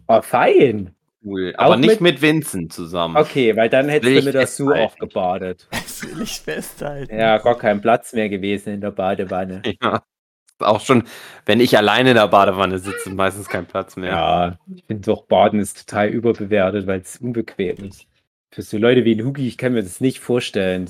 oh, 0.09 0.21
fein. 0.21 0.93
Cool. 1.25 1.55
Aber 1.57 1.75
Auch 1.75 1.79
nicht 1.79 2.01
mit- 2.01 2.13
mit 2.15 2.23
Vincent 2.23 2.73
zusammen. 2.73 3.17
Okay, 3.17 3.57
weil 3.57 3.69
dann 3.71 3.89
hättest 3.89 4.13
du 4.13 4.19
ich 4.19 4.25
mit 4.25 4.35
der 4.35 4.47
Sue 4.47 4.75
auch 4.85 4.95
gebadet. 4.97 5.69
Das 5.97 6.03
will 6.15 6.23
ich 6.23 6.41
festhalten. 6.41 7.17
Ja, 7.19 7.39
gar 7.39 7.57
kein 7.57 7.81
Platz 7.81 8.13
mehr 8.13 8.29
gewesen 8.29 8.75
in 8.75 8.81
der 8.83 8.91
Badewanne. 8.91 9.63
Ja. 9.83 10.03
Auch 10.59 10.81
schon, 10.81 11.05
wenn 11.45 11.61
ich 11.61 11.77
alleine 11.77 12.11
in 12.11 12.17
der 12.17 12.29
Badewanne 12.29 12.79
sitze, 12.79 13.11
meistens 13.11 13.49
kein 13.49 13.67
Platz 13.67 13.97
mehr. 13.97 14.11
Ja, 14.11 14.59
ich 14.75 14.85
finde 14.87 15.03
doch, 15.05 15.25
Baden 15.25 15.61
ist 15.61 15.87
total 15.87 16.09
überbewertet, 16.09 16.87
weil 16.87 17.01
es 17.01 17.19
unbequem 17.19 17.77
ist. 17.89 18.07
Für 18.51 18.63
so 18.63 18.79
Leute 18.79 19.05
wie 19.05 19.15
ein 19.15 19.25
Hugi, 19.25 19.47
ich 19.49 19.59
kann 19.59 19.75
mir 19.75 19.83
das 19.83 20.01
nicht 20.01 20.21
vorstellen. 20.21 20.89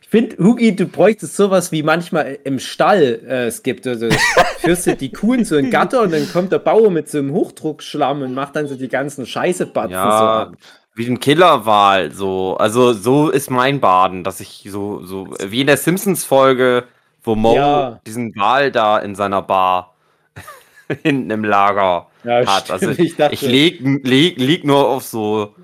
Ich 0.00 0.08
finde, 0.08 0.36
Hugi, 0.38 0.74
du 0.74 0.86
bräuchtest 0.86 1.36
sowas 1.36 1.72
wie 1.72 1.82
manchmal 1.82 2.38
im 2.44 2.58
Stall 2.58 3.20
äh, 3.26 3.46
es 3.46 3.62
gibt. 3.62 3.86
Also 3.86 4.08
führst 4.60 4.86
du 4.86 4.96
die 4.96 5.12
Kuh 5.12 5.34
in 5.34 5.44
so 5.44 5.56
ein 5.56 5.70
Gatter 5.70 6.02
und 6.02 6.12
dann 6.12 6.30
kommt 6.32 6.52
der 6.52 6.60
Bauer 6.60 6.90
mit 6.90 7.10
so 7.10 7.18
einem 7.18 7.32
Hochdruckschlamm 7.32 8.22
und 8.22 8.32
macht 8.32 8.56
dann 8.56 8.66
so 8.68 8.76
die 8.76 8.88
ganzen 8.88 9.26
Scheißebatzen 9.26 9.90
so 9.90 9.96
Ja, 9.96 10.42
ab. 10.42 10.56
wie 10.94 11.06
ein 11.06 11.20
Killerwal, 11.20 12.12
so. 12.12 12.56
Also, 12.56 12.92
so 12.94 13.28
ist 13.30 13.50
mein 13.50 13.80
Baden, 13.80 14.24
dass 14.24 14.40
ich 14.40 14.66
so, 14.70 15.02
so, 15.04 15.34
wie 15.44 15.60
in 15.60 15.66
der 15.66 15.76
Simpsons-Folge, 15.76 16.84
wo 17.26 17.34
Mo 17.34 17.54
Ja. 17.54 18.00
diesen 18.06 18.34
Wal 18.36 18.70
da 18.72 18.98
in 18.98 19.14
seiner 19.14 19.42
Bar 19.42 19.94
hinten 21.02 21.30
im 21.30 21.44
Lager 21.44 22.08
Ja, 22.24 22.46
hat. 22.46 22.70
Also, 22.70 22.92
stimmt, 22.92 22.98
ich 23.06 23.16
dachte, 23.16 23.34
ich 23.34 23.42
lieg, 23.42 23.80
lieg, 23.80 24.38
lieg 24.38 24.64
nur 24.64 24.88
auf 24.88 25.02
so 25.02 25.54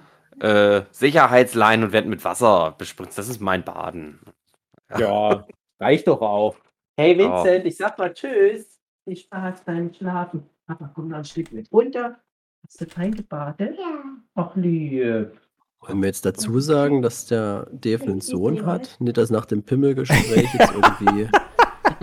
äh, 0.40 0.82
Sicherheitsleinen 0.90 1.86
und 1.86 1.92
werde 1.92 2.08
mit 2.08 2.24
Wasser 2.24 2.74
bespritzt. 2.76 3.16
Das 3.18 3.28
ist 3.28 3.40
mein 3.40 3.64
Baden. 3.64 4.18
Ja, 4.98 5.46
reicht 5.80 6.08
doch 6.08 6.20
auch. 6.20 6.56
Hey 6.98 7.18
Ja. 7.18 7.44
Vincent, 7.44 7.64
ich 7.66 7.76
sag 7.76 7.96
mal 7.98 8.12
Tschüss. 8.12 8.78
Viel 9.04 9.16
Spaß 9.16 9.62
beim 9.64 9.92
Schlafen. 9.94 10.48
Papa, 10.66 10.90
komm 10.94 11.08
noch 11.08 11.18
ein 11.18 11.24
Stück 11.24 11.50
mit 11.52 11.70
runter. 11.72 12.18
Hast 12.64 12.80
du 12.80 12.86
fein 12.86 13.14
gebadet? 13.14 13.76
Ja. 13.78 14.04
Ach, 14.34 14.54
lieb. 14.56 15.32
Wollen 15.86 16.00
wir 16.00 16.06
jetzt 16.06 16.24
dazu 16.24 16.60
sagen, 16.60 17.02
dass 17.02 17.26
der 17.26 17.66
Dave 17.72 18.04
einen 18.04 18.20
Sohn 18.20 18.64
hat? 18.66 18.96
Nicht, 19.00 19.16
dass 19.16 19.30
nach 19.30 19.46
dem 19.46 19.64
Pimmelgespräch 19.64 20.48
jetzt 20.54 20.72
irgendwie 20.72 21.28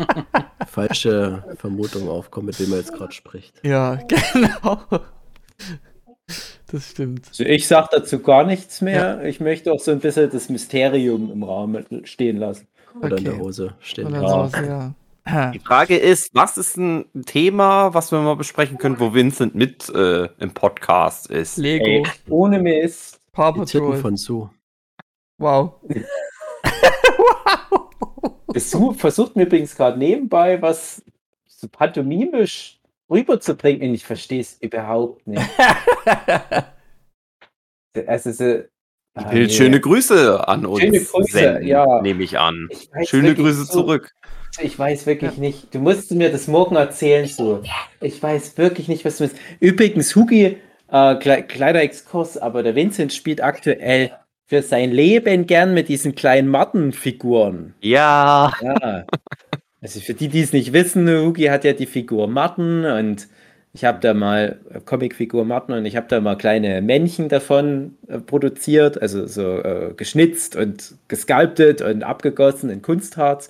falsche 0.68 1.46
Vermutungen 1.56 2.10
aufkommen, 2.10 2.48
mit 2.48 2.60
wem 2.60 2.74
er 2.74 2.80
jetzt 2.80 2.94
gerade 2.94 3.14
spricht. 3.14 3.56
Ja, 3.66 3.96
genau. 4.08 4.82
Das 6.70 6.90
stimmt. 6.90 7.28
Also 7.30 7.44
ich 7.46 7.68
sag 7.68 7.90
dazu 7.92 8.20
gar 8.20 8.44
nichts 8.44 8.82
mehr. 8.82 9.24
Ich 9.24 9.40
möchte 9.40 9.72
auch 9.72 9.80
so 9.80 9.92
ein 9.92 10.00
bisschen 10.00 10.30
das 10.30 10.50
Mysterium 10.50 11.32
im 11.32 11.44
Raum 11.44 11.78
stehen 12.04 12.38
lassen. 12.38 12.68
Oder 13.02 13.18
in 13.18 13.24
der 13.24 13.34
Okay. 13.36 13.42
Hose 13.44 13.74
stehen. 13.80 14.12
Dann 14.12 14.24
Ja. 14.24 14.94
ja. 15.26 15.52
Die 15.52 15.60
Frage 15.60 15.96
ist, 15.98 16.32
was 16.34 16.58
ist 16.58 16.76
ein 16.78 17.06
Thema, 17.26 17.94
was 17.94 18.12
wir 18.12 18.20
mal 18.20 18.36
besprechen 18.36 18.78
können, 18.78 19.00
wo 19.00 19.14
Vincent 19.14 19.56
mit 19.56 19.88
äh, 19.90 20.28
im 20.40 20.54
Podcast 20.54 21.30
ist? 21.30 21.58
Lego, 21.58 21.86
Ey, 21.86 22.04
ohne 22.30 22.60
Mist. 22.60 23.19
Paw 23.40 23.54
Patrol. 23.54 23.96
von 23.98 24.18
Sue. 24.18 24.50
Wow. 25.38 25.76
Besu 28.48 28.92
versucht 28.98 29.36
mir 29.38 29.44
übrigens 29.44 29.76
gerade 29.76 29.98
nebenbei 29.98 30.62
was 30.62 31.02
so 31.48 31.68
pantomimisch 31.70 32.80
rüberzubringen. 33.10 33.88
Und 33.90 33.96
ich 33.96 34.06
verstehe 34.06 34.42
es 34.42 34.58
überhaupt 34.60 35.26
nicht. 35.26 35.42
Also, 38.08 38.32
so, 38.32 38.44
Ich 38.58 38.66
Ah, 39.16 39.32
will 39.32 39.48
nee. 39.48 39.50
schöne 39.54 39.80
Grüße 39.80 40.48
an 40.48 40.66
uns 40.66 40.82
Schöne 40.82 41.00
Grüße, 41.00 41.32
senden, 41.32 41.68
ja. 41.68 42.02
nehme 42.02 42.24
ich 42.24 42.38
an. 42.38 42.68
Ich 42.72 42.90
weiß 42.94 43.10
Schöne 43.10 43.30
wirklich 43.30 43.46
Grüße 43.48 43.64
so- 43.66 43.74
zurück. 43.74 44.14
Ich 44.62 44.78
weiß 44.78 45.06
wirklich 45.06 45.38
nicht. 45.38 45.74
Du 45.74 45.80
musst 45.80 46.12
mir 46.12 46.32
das 46.32 46.48
morgen 46.48 46.76
erzählen, 46.76 47.26
so. 47.28 47.62
Ich 48.02 48.22
weiß 48.22 48.58
wirklich 48.58 48.88
nicht, 48.90 49.06
was 49.06 49.18
du 49.18 49.24
willst. 49.24 49.38
Übrigens, 49.60 50.16
Hugi, 50.16 50.58
äh, 50.92 51.16
kle 51.16 51.44
kleiner 51.44 51.82
Exkurs, 51.82 52.38
aber 52.38 52.64
der 52.64 52.76
Vincent 52.76 53.14
spielt 53.14 53.42
aktuell 53.42 54.12
für 54.48 54.62
sein 54.62 54.92
Leben 54.92 55.46
gern 55.46 55.74
mit 55.74 55.90
diesen 55.90 56.16
kleinen 56.16 56.48
Mattenfiguren. 56.48 57.76
Ja, 57.82 58.52
Ja. 58.62 59.06
Also 59.82 60.02
für 60.02 60.14
die, 60.14 60.28
die 60.28 60.42
es 60.42 60.52
nicht 60.52 60.74
wissen, 60.74 61.08
Hugi 61.08 61.46
hat 61.46 61.64
ja 61.64 61.72
die 61.72 61.86
Figur 61.86 62.28
Matten 62.28 62.84
und 62.84 63.30
ich 63.72 63.86
habe 63.86 64.00
da 64.02 64.14
mal 64.14 64.60
äh, 64.74 64.80
Comicfigur 64.82 65.46
Matten 65.46 65.74
und 65.74 65.86
ich 65.86 65.96
habe 65.96 66.08
da 66.10 66.20
mal 66.20 66.36
kleine 66.36 66.82
Männchen 66.82 67.30
davon 67.30 67.98
äh, 68.08 68.20
produziert, 68.20 69.02
also 69.02 69.26
so 69.28 69.60
äh, 69.60 69.94
geschnitzt 69.96 70.56
und 70.56 70.96
gesculptet 71.08 71.82
und 71.82 72.04
abgegossen 72.04 72.70
in 72.70 72.82
Kunstharz. 72.82 73.50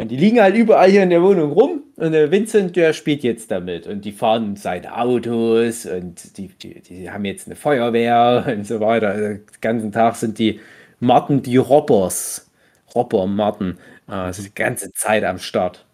Und 0.00 0.08
die 0.08 0.16
liegen 0.16 0.40
halt 0.40 0.56
überall 0.56 0.90
hier 0.90 1.02
in 1.02 1.10
der 1.10 1.22
Wohnung 1.22 1.52
rum 1.52 1.82
und 1.96 2.12
der 2.12 2.30
Vincent, 2.30 2.74
der 2.74 2.94
spielt 2.94 3.22
jetzt 3.22 3.50
damit 3.50 3.86
und 3.86 4.04
die 4.04 4.12
fahren 4.12 4.56
seine 4.56 4.96
Autos 4.96 5.84
und 5.84 6.38
die, 6.38 6.48
die, 6.48 6.80
die 6.80 7.10
haben 7.10 7.26
jetzt 7.26 7.46
eine 7.46 7.56
Feuerwehr 7.56 8.46
und 8.56 8.66
so 8.66 8.80
weiter. 8.80 9.08
Also 9.08 9.26
den 9.26 9.42
ganzen 9.60 9.92
Tag 9.92 10.16
sind 10.16 10.38
die 10.38 10.60
Matten 11.00 11.42
die 11.42 11.58
Robbers. 11.58 12.50
Robber 12.94 13.26
Martin. 13.26 13.76
Ah, 14.06 14.28
das 14.28 14.38
ist 14.38 14.48
die 14.48 14.54
ganze 14.54 14.90
Zeit 14.92 15.22
am 15.22 15.38
Start. 15.38 15.84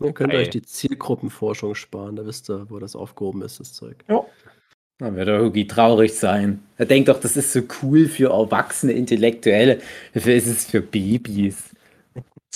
Ihr 0.00 0.12
könnt 0.12 0.32
Geil. 0.32 0.42
euch 0.42 0.50
die 0.50 0.62
Zielgruppenforschung 0.62 1.74
sparen, 1.74 2.16
da 2.16 2.26
wisst 2.26 2.50
ihr, 2.50 2.66
wo 2.68 2.78
das 2.78 2.96
aufgehoben 2.96 3.42
ist, 3.42 3.60
das 3.60 3.72
Zeug. 3.72 3.96
Dann 4.98 5.14
wird 5.14 5.28
er 5.28 5.38
irgendwie 5.38 5.66
traurig 5.66 6.14
sein. 6.14 6.62
Er 6.78 6.86
denkt 6.86 7.08
doch, 7.08 7.20
das 7.20 7.36
ist 7.36 7.52
so 7.52 7.60
cool 7.82 8.06
für 8.06 8.30
erwachsene 8.30 8.92
Intellektuelle. 8.92 9.80
Dafür 10.14 10.34
ist 10.34 10.46
es 10.46 10.66
für 10.66 10.80
Babys. 10.80 11.75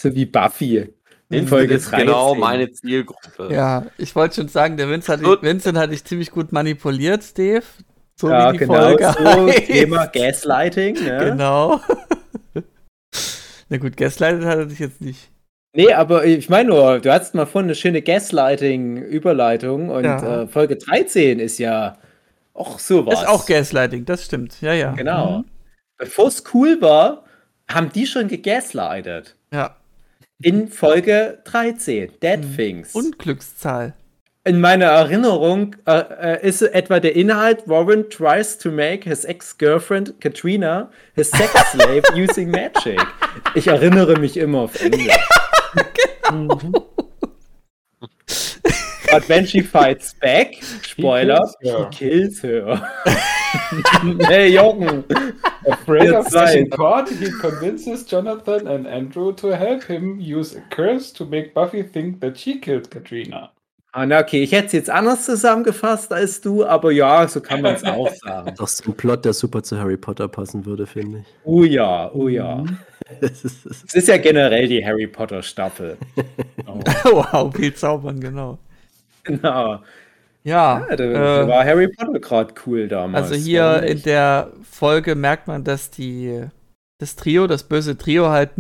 So 0.01 0.15
wie 0.15 0.25
Buffy. 0.25 0.95
In 1.29 1.47
Folge 1.47 1.75
das 1.75 1.85
ist 1.85 1.93
genau 1.93 2.29
13. 2.29 2.41
meine 2.41 2.73
Zielgruppe. 2.73 3.55
Ja, 3.55 3.87
ich 3.99 4.17
wollte 4.17 4.37
schon 4.37 4.49
sagen, 4.49 4.77
der 4.77 4.89
Vince 4.89 5.13
hat. 5.13 5.23
Vincent 5.43 5.79
hat 5.79 5.93
dich 5.93 6.05
ziemlich 6.05 6.31
gut 6.31 6.53
manipuliert, 6.53 7.39
Dave. 7.39 7.63
So 8.17 8.31
ja, 8.31 8.49
wie 8.49 8.53
die 8.53 8.59
genau 8.65 8.75
Folge 8.75 9.15
so. 9.17 9.25
heißt. 9.25 9.67
Thema 9.67 10.07
Gaslighting. 10.07 10.95
Ne? 11.05 11.19
Genau. 11.25 11.81
Na 13.69 13.77
gut, 13.77 13.97
gaslightet 13.97 14.45
hat 14.45 14.59
er 14.59 14.67
dich 14.67 14.79
jetzt 14.81 15.01
nicht. 15.01 15.31
Nee, 15.77 15.93
aber 15.93 16.25
ich 16.25 16.49
meine 16.49 16.71
nur, 16.71 16.99
du 16.99 17.13
hattest 17.13 17.35
mal 17.35 17.47
vorhin 17.47 17.69
eine 17.69 17.77
schöne 17.77 18.03
Gaslighting-Überleitung 18.03 19.91
und 19.91 20.05
Ja. 20.05 20.43
äh, 20.43 20.47
Folge 20.49 20.77
13 20.77 21.39
ist 21.39 21.59
ja 21.59 21.97
auch 22.55 22.79
sowas. 22.81 23.21
Ist 23.21 23.29
auch 23.29 23.47
Gaslighting, 23.47 24.05
das 24.07 24.25
stimmt. 24.25 24.61
Ja, 24.63 24.73
ja. 24.73 24.93
Genau. 24.93 25.39
Mhm. 25.39 25.45
Bevor 25.97 26.27
es 26.29 26.43
cool 26.55 26.81
war, 26.81 27.25
haben 27.69 27.93
die 27.93 28.07
schon 28.07 28.27
gegaslightet. 28.27 29.37
Ja. 29.53 29.77
In 30.43 30.69
Folge 30.69 31.39
13, 31.45 32.13
Dead 32.23 32.41
Mhm. 32.41 32.57
Things. 32.57 32.95
Unglückszahl. 32.95 33.95
in 34.45 34.59
meiner 34.59 34.87
Erinnerung 34.87 35.77
äh, 35.87 36.01
äh, 36.39 36.49
ist 36.49 36.63
etwa 36.63 36.99
der 36.99 37.15
Inhalt, 37.15 37.69
Warren 37.69 38.09
tries 38.09 38.57
to 38.57 38.71
make 38.71 39.07
his 39.07 39.25
ex-girlfriend 39.27 40.19
Katrina 40.19 40.91
his 41.15 41.31
sex 41.31 41.53
slave 41.73 42.03
using 42.17 42.51
magic. 42.51 42.99
Ich 43.55 43.67
erinnere 43.67 44.19
mich 44.19 44.39
immer 44.39 44.61
auf 44.61 44.83
Englisch. 44.83 45.15
Mhm. 46.33 46.73
But 49.13 49.29
when 49.29 49.47
she 49.47 49.61
fights 49.63 50.15
back, 50.21 50.55
Spoiler, 50.83 51.47
He 51.61 51.69
he 51.69 51.75
kills 51.91 52.41
kills 52.41 52.43
her. 52.43 52.81
hey 54.29 54.55
Jochen, 54.55 55.05
Of 55.99 56.31
getting 56.31 56.67
seid- 56.67 56.71
caught, 56.71 57.09
he 57.09 57.31
convinces 57.41 58.05
Jonathan 58.07 58.67
and 58.67 58.87
Andrew 58.87 59.33
to 59.35 59.49
help 59.57 59.85
him 59.85 60.19
use 60.21 60.57
a 60.57 60.61
curse 60.75 61.13
to 61.15 61.25
make 61.25 61.53
Buffy 61.55 61.83
think 61.83 62.21
that 62.21 62.39
she 62.39 62.61
killed 62.61 62.91
Katrina. 62.91 63.51
Ah, 63.93 64.07
na 64.07 64.21
okay, 64.21 64.41
ich 64.45 64.53
hätte 64.53 64.67
es 64.67 64.73
jetzt 64.73 64.91
anders 64.91 65.25
zusammengefasst 65.25 66.13
als 66.13 66.41
du, 66.41 66.65
aber 66.65 66.93
ja, 66.93 67.27
so 67.27 67.41
kann 67.41 67.61
man 67.61 67.75
es 67.75 67.83
auch 67.83 68.09
sagen. 68.23 68.55
Das 68.57 68.75
ist 68.75 68.87
ein 68.87 68.95
Plot, 68.95 69.25
der 69.25 69.33
super 69.33 69.65
zu 69.65 69.79
Harry 69.81 69.97
Potter 69.97 70.29
passen 70.29 70.65
würde, 70.65 70.87
finde 70.87 71.19
ich. 71.19 71.27
Oh 71.43 71.65
ja, 71.65 72.09
oh 72.15 72.29
ja. 72.29 72.63
Ist, 73.21 73.45
das 73.45 73.65
ist, 73.65 73.85
Es 73.89 73.95
ist 73.95 74.07
ja 74.09 74.19
generell 74.19 74.69
die 74.69 74.85
Harry 74.85 75.09
Potter 75.09 75.43
Staffel. 75.43 75.97
wow, 77.05 77.53
viel 77.53 77.75
zaubern, 77.75 78.21
genau. 78.21 78.59
Genau. 79.25 79.81
Ja, 80.43 80.87
Ja, 80.89 80.97
da, 80.97 81.07
da 81.07 81.43
äh, 81.45 81.49
war 81.49 81.65
Harry 81.65 81.89
Potter 81.89 82.19
gerade 82.21 82.55
cool 82.67 82.89
damals. 82.89 83.31
also 83.31 83.35
hier 83.35 83.83
in 83.83 84.03
der 84.03 84.53
Folge 84.71 85.15
merkt 85.15 85.49
man, 85.49 85.65
dass 85.65 85.91
die 85.91 86.47
das 86.99 87.17
Trio, 87.17 87.47
das 87.47 87.65
böse 87.65 87.97
Trio 87.99 88.29
halt 88.31 88.51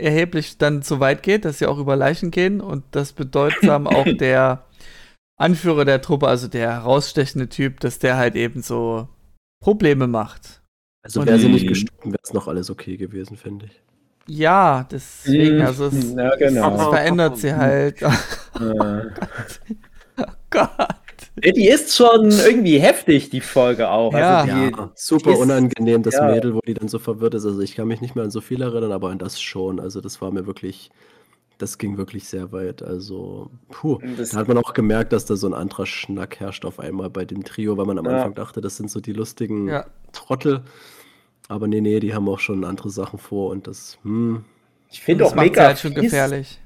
erheblich 0.00 0.58
dann 0.58 0.82
zu 0.82 1.00
weit 1.00 1.22
geht, 1.22 1.44
dass 1.44 1.58
sie 1.58 1.66
auch 1.66 1.78
über 1.78 1.96
Leichen 1.96 2.30
gehen 2.30 2.60
und 2.60 2.84
das 2.92 3.12
bedeutsam 3.12 3.86
auch 3.86 4.06
der 4.18 4.64
Anführer 5.40 5.84
der 5.84 6.00
Truppe, 6.02 6.28
also 6.28 6.46
der 6.48 6.70
herausstechende 6.72 7.48
Typ, 7.48 7.80
dass 7.80 7.98
der 7.98 8.16
halt 8.16 8.36
eben 8.36 8.62
so 8.62 9.08
Probleme 9.62 10.06
macht. 10.06 10.60
also 11.04 11.24
wäre 11.26 11.38
sie 11.38 11.48
nicht 11.48 11.64
Mhm. 11.64 11.68
gestorben, 11.68 12.12
wäre 12.12 12.22
es 12.22 12.32
noch 12.32 12.46
alles 12.48 12.70
okay 12.70 12.96
gewesen, 12.96 13.36
finde 13.36 13.66
ich. 13.66 13.82
Ja, 14.28 14.86
deswegen, 14.90 15.56
Mhm. 15.58 15.62
also 15.66 15.86
es, 15.86 16.12
Ja, 16.14 16.32
es 16.34 16.38
genau. 16.38 16.90
verändert 16.90 17.38
sie 17.38 17.54
halt. 17.54 18.02
Äh. 18.02 18.08
Oh 18.60 19.91
Gott. 20.52 20.70
Die 21.56 21.68
ist 21.68 21.96
schon 21.96 22.30
irgendwie 22.30 22.78
heftig, 22.78 23.30
die 23.30 23.40
Folge 23.40 23.88
auch. 23.90 24.12
Ja. 24.12 24.40
Also 24.42 24.54
die, 24.54 24.70
Ja, 24.76 24.90
super 24.94 25.32
ist- 25.32 25.38
unangenehm, 25.38 26.02
das 26.02 26.14
ja. 26.14 26.26
Mädel, 26.30 26.54
wo 26.54 26.60
die 26.60 26.74
dann 26.74 26.88
so 26.88 26.98
verwirrt 26.98 27.34
ist. 27.34 27.44
Also 27.46 27.60
ich 27.60 27.74
kann 27.74 27.88
mich 27.88 28.00
nicht 28.00 28.14
mehr 28.14 28.24
an 28.24 28.30
so 28.30 28.40
viel 28.40 28.60
erinnern, 28.62 28.92
aber 28.92 29.10
an 29.10 29.18
das 29.18 29.40
schon. 29.40 29.80
Also 29.80 30.00
das 30.00 30.20
war 30.20 30.30
mir 30.30 30.46
wirklich, 30.46 30.90
das 31.58 31.78
ging 31.78 31.96
wirklich 31.96 32.28
sehr 32.28 32.52
weit. 32.52 32.82
Also, 32.82 33.50
puh. 33.70 33.98
Das- 34.16 34.30
Da 34.30 34.38
hat 34.38 34.48
man 34.48 34.58
auch 34.58 34.74
gemerkt, 34.74 35.12
dass 35.12 35.24
da 35.24 35.36
so 35.36 35.46
ein 35.46 35.54
anderer 35.54 35.86
Schnack 35.86 36.38
herrscht 36.40 36.64
auf 36.64 36.78
einmal 36.80 37.08
bei 37.08 37.24
dem 37.24 37.44
Trio, 37.44 37.76
weil 37.78 37.86
man 37.86 37.98
am 37.98 38.04
Ja. 38.06 38.12
Anfang 38.16 38.34
dachte, 38.34 38.60
das 38.60 38.76
sind 38.76 38.90
so 38.90 39.00
die 39.00 39.12
lustigen 39.12 39.68
Ja. 39.68 39.86
Trottel. 40.12 40.62
Aber 41.48 41.66
nee, 41.66 41.80
nee, 41.80 41.98
die 42.00 42.14
haben 42.14 42.28
auch 42.28 42.40
schon 42.40 42.64
andere 42.64 42.90
Sachen 42.90 43.18
vor 43.18 43.50
und 43.50 43.66
das, 43.66 43.98
hm, 44.02 44.44
ich 44.90 45.00
finde 45.02 45.24
Das 45.24 45.32
auch 45.32 45.36
mega 45.36 45.62
halt 45.66 45.78
schon 45.78 45.92
fies, 45.92 46.02
gefährlich. 46.02 46.60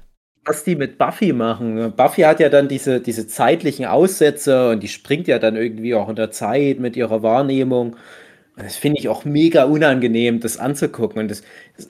Was 0.47 0.63
die 0.63 0.75
mit 0.75 0.97
Buffy 0.97 1.33
machen. 1.33 1.93
Buffy 1.95 2.21
hat 2.23 2.39
ja 2.39 2.49
dann 2.49 2.67
diese, 2.67 3.01
diese 3.01 3.27
zeitlichen 3.27 3.85
Aussätze 3.85 4.69
und 4.71 4.81
die 4.81 4.87
springt 4.87 5.27
ja 5.27 5.39
dann 5.39 5.55
irgendwie 5.55 5.93
auch 5.95 6.09
in 6.09 6.15
der 6.15 6.31
Zeit 6.31 6.79
mit 6.79 6.95
ihrer 6.95 7.21
Wahrnehmung. 7.23 7.95
Und 8.55 8.63
Das 8.65 8.75
finde 8.77 8.99
ich 8.99 9.09
auch 9.09 9.25
mega 9.25 9.65
unangenehm, 9.65 10.39
das 10.39 10.57
anzugucken. 10.57 11.19
Und 11.21 11.29
das, 11.31 11.43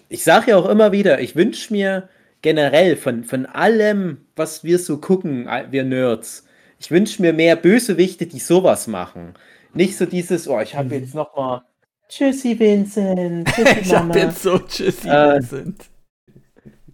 ich 0.09 0.23
sage 0.23 0.51
ja 0.51 0.57
auch 0.57 0.67
immer 0.69 0.91
wieder, 0.91 1.21
ich 1.21 1.35
wünsche 1.35 1.71
mir 1.73 2.09
generell 2.41 2.95
von, 2.97 3.23
von 3.23 3.45
allem, 3.45 4.25
was 4.35 4.63
wir 4.63 4.79
so 4.79 4.97
gucken, 4.97 5.47
wir 5.71 5.83
Nerds, 5.83 6.45
ich 6.79 6.91
wünsche 6.91 7.21
mir 7.21 7.33
mehr 7.33 7.55
Bösewichte, 7.55 8.27
die 8.27 8.39
sowas 8.39 8.87
machen. 8.87 9.33
Nicht 9.73 9.97
so 9.97 10.05
dieses, 10.05 10.47
oh, 10.47 10.59
ich 10.61 10.75
habe 10.75 10.95
jetzt 10.95 11.15
noch 11.15 11.35
mal 11.35 11.63
Tschüssi, 12.09 12.57
Vincent. 12.59 13.47
Tschüssi, 13.55 13.79
Ich 13.81 13.91
Mama. 13.91 14.13
hab 14.13 14.15
jetzt 14.15 14.41
so 14.43 14.59
tschüssi 14.59 15.09
Äh, 15.09 15.41
sind. 15.41 15.89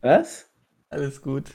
Was? 0.02 0.50
Alles 0.94 1.22
gut. 1.22 1.46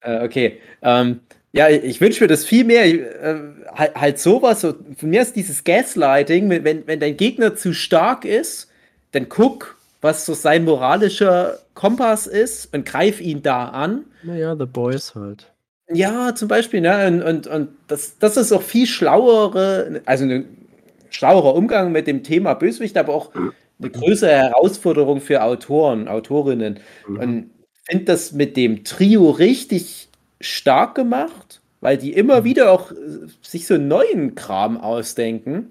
Äh, 0.00 0.24
okay. 0.24 0.60
Ähm, 0.82 1.20
Ja, 1.52 1.68
ich 1.68 2.00
wünsche 2.00 2.24
mir 2.24 2.28
das 2.28 2.44
viel 2.44 2.64
mehr. 2.64 2.84
Äh, 2.84 3.36
halt, 3.72 3.94
halt 3.94 4.18
sowas. 4.18 4.60
So, 4.62 4.74
von 4.96 5.10
mir 5.10 5.22
ist 5.22 5.36
dieses 5.36 5.62
Gaslighting, 5.62 6.50
wenn, 6.50 6.86
wenn 6.86 7.00
dein 7.00 7.16
Gegner 7.16 7.54
zu 7.54 7.72
stark 7.72 8.24
ist, 8.24 8.70
dann 9.12 9.28
guck, 9.28 9.76
was 10.00 10.26
so 10.26 10.34
sein 10.34 10.64
moralischer 10.64 11.58
Kompass 11.74 12.26
ist 12.26 12.74
und 12.74 12.84
greif 12.84 13.20
ihn 13.20 13.42
da 13.42 13.68
an. 13.68 14.04
Naja, 14.24 14.56
The 14.58 14.66
Boys 14.66 15.14
halt. 15.14 15.52
Ja, 15.92 16.34
zum 16.34 16.48
Beispiel, 16.48 16.80
ne? 16.80 17.06
Und, 17.06 17.22
und, 17.22 17.46
und 17.46 17.68
das, 17.86 18.18
das 18.18 18.36
ist 18.36 18.50
auch 18.52 18.62
viel 18.62 18.86
schlauere, 18.86 20.00
also 20.06 20.24
ein 20.24 20.66
schlauerer 21.10 21.54
Umgang 21.54 21.92
mit 21.92 22.06
dem 22.06 22.24
Thema 22.24 22.54
Bösewicht, 22.54 22.96
aber 22.96 23.14
auch 23.14 23.30
eine 23.78 23.90
größere 23.90 24.32
Herausforderung 24.32 25.20
für 25.20 25.42
Autoren, 25.42 26.08
Autorinnen. 26.08 26.80
Mhm. 27.06 27.20
Und 27.20 27.50
finde 27.88 28.04
das 28.06 28.32
mit 28.32 28.56
dem 28.56 28.84
Trio 28.84 29.30
richtig 29.30 30.08
stark 30.40 30.94
gemacht, 30.94 31.60
weil 31.80 31.98
die 31.98 32.12
immer 32.14 32.44
Mhm. 32.44 32.44
wieder 32.44 32.70
auch 32.72 32.92
äh, 32.92 32.96
sich 33.42 33.66
so 33.66 33.76
neuen 33.78 34.34
Kram 34.34 34.78
ausdenken. 34.78 35.70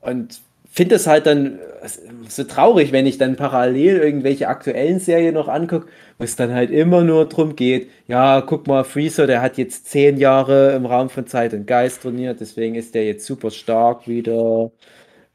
Und 0.00 0.40
finde 0.70 0.96
es 0.96 1.06
halt 1.06 1.26
dann 1.26 1.58
äh, 1.58 1.88
so 2.28 2.44
traurig, 2.44 2.92
wenn 2.92 3.06
ich 3.06 3.18
dann 3.18 3.36
parallel 3.36 3.98
irgendwelche 3.98 4.48
aktuellen 4.48 5.00
Serien 5.00 5.34
noch 5.34 5.48
angucke, 5.48 5.88
wo 6.18 6.24
es 6.24 6.36
dann 6.36 6.52
halt 6.54 6.70
immer 6.70 7.02
nur 7.04 7.28
drum 7.28 7.56
geht, 7.56 7.90
ja, 8.08 8.40
guck 8.42 8.66
mal, 8.66 8.84
Freezer, 8.84 9.26
der 9.26 9.42
hat 9.42 9.58
jetzt 9.58 9.86
zehn 9.90 10.16
Jahre 10.18 10.72
im 10.74 10.86
Raum 10.86 11.10
von 11.10 11.26
Zeit 11.26 11.54
und 11.54 11.66
Geist 11.66 12.02
trainiert, 12.02 12.40
deswegen 12.40 12.74
ist 12.76 12.94
der 12.94 13.06
jetzt 13.06 13.26
super 13.26 13.50
stark 13.50 14.08
wieder. 14.08 14.72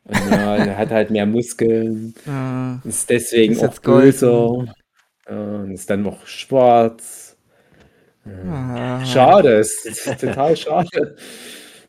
Und 0.05 0.25
ja, 0.27 0.57
er 0.57 0.77
hat 0.77 0.91
halt 0.91 1.11
mehr 1.11 1.25
Muskeln, 1.27 2.15
Äh, 2.25 2.77
ist 2.83 3.09
deswegen 3.09 3.57
Ist 3.57 3.63
auch 3.63 3.81
jetzt 3.81 3.83
golden. 3.83 4.73
Und 5.27 5.71
ist 5.71 5.89
dann 5.89 6.03
noch 6.03 6.25
schwarz. 6.27 7.37
ah. 8.25 9.03
Schade, 9.05 9.57
es 9.59 9.85
ist 9.85 10.15
total 10.19 10.55
schade. 10.57 11.15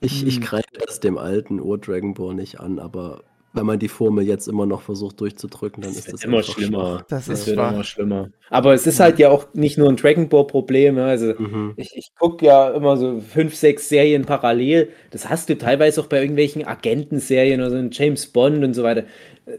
Ich, 0.00 0.26
ich 0.26 0.36
Hm. 0.36 0.40
greife 0.40 0.66
das 0.86 1.00
dem 1.00 1.18
alten 1.18 1.60
Ur-Dragon 1.60 2.14
Ball 2.14 2.34
nicht 2.34 2.60
an, 2.60 2.78
aber 2.78 3.24
wenn 3.52 3.66
man 3.66 3.78
die 3.78 3.88
Formel 3.88 4.26
jetzt 4.26 4.48
immer 4.48 4.66
noch 4.66 4.82
versucht 4.82 5.20
durchzudrücken, 5.20 5.82
dann 5.82 5.94
Es 5.94 5.96
ist 5.96 6.12
das 6.12 6.24
immer 6.24 6.42
schlimmer. 6.42 7.06
Das 7.08 7.28
Es 7.28 7.46
ist 7.46 7.46
wird 7.46 7.56
wahr. 7.56 7.72
immer 7.72 7.84
schlimmer. 7.84 8.30
Aber 8.48 8.74
es 8.74 8.86
ist 8.86 9.00
halt 9.00 9.18
ja 9.18 9.30
auch 9.30 9.52
nicht 9.54 9.78
nur 9.78 9.88
ein 9.88 9.96
Dragon 9.96 10.28
Ball 10.28 10.46
Problem. 10.46 10.98
Also 10.98 11.34
schwach. 11.38 11.46
Mhm. 11.48 11.76
ich, 11.76 11.92
ich 11.96 12.14
gucke 12.18 12.46
ja 12.46 12.70
immer 12.70 12.96
so 12.96 13.20
fünf, 13.20 13.54
sechs 13.56 13.88
Serien 13.88 14.24
parallel. 14.24 14.90
Das 15.10 15.28
hast 15.28 15.48
du 15.48 15.58
teilweise 15.58 16.00
auch 16.00 16.06
bei 16.06 16.20
irgendwelchen 16.20 16.64
Agentenserien 16.66 17.60
oder 17.60 17.70
so 17.70 17.76
ein 17.76 17.90
James 17.92 18.26
Bond 18.28 18.62
und 18.64 18.74
so 18.74 18.82
weiter. 18.82 19.04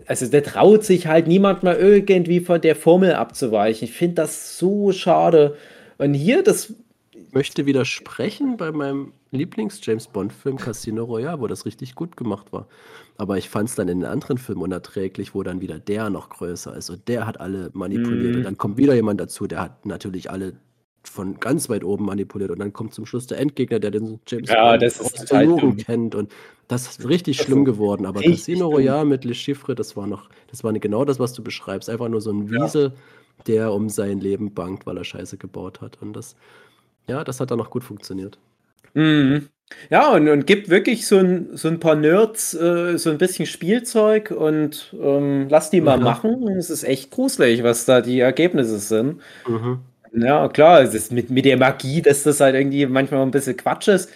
Also 0.06 0.28
da 0.28 0.42
traut 0.42 0.84
sich 0.84 1.08
halt 1.08 1.28
niemand 1.28 1.64
mal 1.64 1.76
irgendwie 1.76 2.42
von 2.42 2.60
der 2.60 2.76
Formel 2.76 3.14
abzuweichen. 3.14 3.88
Ich 3.88 3.94
finde 3.94 4.16
das 4.16 4.58
so 4.58 4.92
schade. 4.92 5.56
Und 5.98 6.14
hier, 6.14 6.44
das 6.44 6.74
Ich 7.14 7.34
möchte 7.34 7.66
widersprechen 7.66 8.58
bei 8.58 8.72
meinem 8.72 9.14
Lieblings-James 9.32 10.08
Bond-Film 10.08 10.58
Casino 10.58 11.04
Royale, 11.04 11.40
wo 11.42 11.48
das 11.48 11.66
richtig 11.66 11.96
gut 11.96 12.16
gemacht 12.16 12.54
war. 12.54 12.68
Aber 13.18 13.38
ich 13.38 13.50
fand 13.50 13.70
es 13.70 13.76
dann 13.76 13.90
in 13.90 14.00
den 14.00 14.10
anderen 14.10 14.38
Filmen 14.38 14.62
unerträglich, 14.62 15.34
wo 15.34 15.44
dann 15.44 15.60
wieder 15.60 15.80
der 15.80 16.10
noch 16.10 16.30
größer 16.30 16.76
ist 16.76 16.90
und 16.90 17.08
der 17.08 17.28
hat 17.28 17.40
alle 17.42 17.70
manipuliert. 17.74 18.32
Mhm. 18.32 18.38
Und 18.38 18.44
dann 18.44 18.58
kommt 18.58 18.78
wieder 18.78 18.94
jemand 18.94 19.20
dazu, 19.20 19.48
der 19.48 19.62
hat 19.62 19.86
natürlich 19.86 20.30
alle 20.32 20.54
von 21.10 21.40
ganz 21.40 21.70
weit 21.70 21.84
oben 21.84 22.06
manipuliert 22.06 22.52
und 22.52 22.60
dann 22.60 22.74
kommt 22.74 22.94
zum 22.94 23.06
Schluss 23.06 23.28
der 23.28 23.40
Endgegner, 23.40 23.80
der 23.80 23.92
den 23.92 24.20
James 24.28 24.50
Ja, 24.50 24.72
Bond 24.72 24.82
das 24.82 25.00
ist 25.00 25.14
aus 25.22 25.26
der 25.26 25.44
Jugend 25.44 25.86
kennt 25.86 26.16
und 26.16 26.32
das 26.68 26.88
ist 26.88 27.08
richtig 27.08 27.38
Das 27.38 27.46
schlimm 27.46 27.60
ist 27.60 27.66
geworden. 27.66 28.06
Aber 28.06 28.22
Casino. 28.22 28.68
Royale 28.68 29.06
mit 29.06 29.24
Le 29.26 29.34
Chiffre, 29.34 29.74
das 29.76 29.96
war 29.96 30.08
noch, 30.08 30.30
das 30.52 30.64
war 30.64 30.74
genau 30.74 31.06
das, 31.06 31.20
was 31.20 31.34
du 31.34 31.44
beschreibst. 31.44 31.90
Einfach 31.90 32.10
nur 32.10 32.22
so 32.22 32.32
ein 32.32 32.48
Ja. 32.52 32.64
Wiesel, 32.66 32.94
der 33.48 33.72
um 33.74 33.90
sein 33.90 34.20
Leben 34.20 34.54
bangt, 34.54 34.86
weil 34.86 34.98
er 34.98 35.04
Scheiße 35.06 35.38
gebaut 35.38 35.82
hat. 35.82 36.02
Und 36.02 36.14
das, 36.14 36.36
ja, 37.08 37.24
das 37.24 37.40
hat 37.40 37.52
dann 37.52 37.62
auch 37.62 37.70
gut 37.70 37.84
funktioniert. 37.84 38.38
Mhm. 38.94 39.48
Ja, 39.90 40.14
und, 40.14 40.28
und 40.30 40.48
gibt 40.48 40.70
wirklich 40.70 41.06
so 41.08 41.18
ein, 41.18 41.56
so 41.58 41.68
ein 41.68 41.80
paar 41.80 41.96
Nerds 41.96 42.54
äh, 42.54 42.98
so 42.98 43.10
ein 43.10 43.18
bisschen 43.18 43.46
Spielzeug 43.46 44.32
und 44.32 44.96
ähm, 45.00 45.48
lass 45.50 45.70
die 45.70 45.82
mal 45.82 45.98
Ja. 46.00 46.04
machen. 46.04 46.36
Und 46.44 46.56
es 46.58 46.70
ist 46.70 46.84
echt 46.84 47.12
gruselig, 47.12 47.64
was 47.64 47.86
da 47.86 48.02
die 48.02 48.20
Ergebnisse 48.20 48.80
sind. 48.80 49.22
Mhm. 49.48 49.80
Ja, 50.22 50.48
klar, 50.48 50.82
es 50.82 50.94
ist 50.94 51.12
mit, 51.12 51.30
mit 51.30 51.46
der 51.46 51.58
Magie, 51.58 52.02
dass 52.02 52.24
das 52.24 52.40
halt 52.40 52.56
irgendwie 52.56 52.86
manchmal 52.86 53.22
ein 53.22 53.32
bisschen 53.32 53.58
Quatsch 53.58 53.88
ist. 53.88 54.10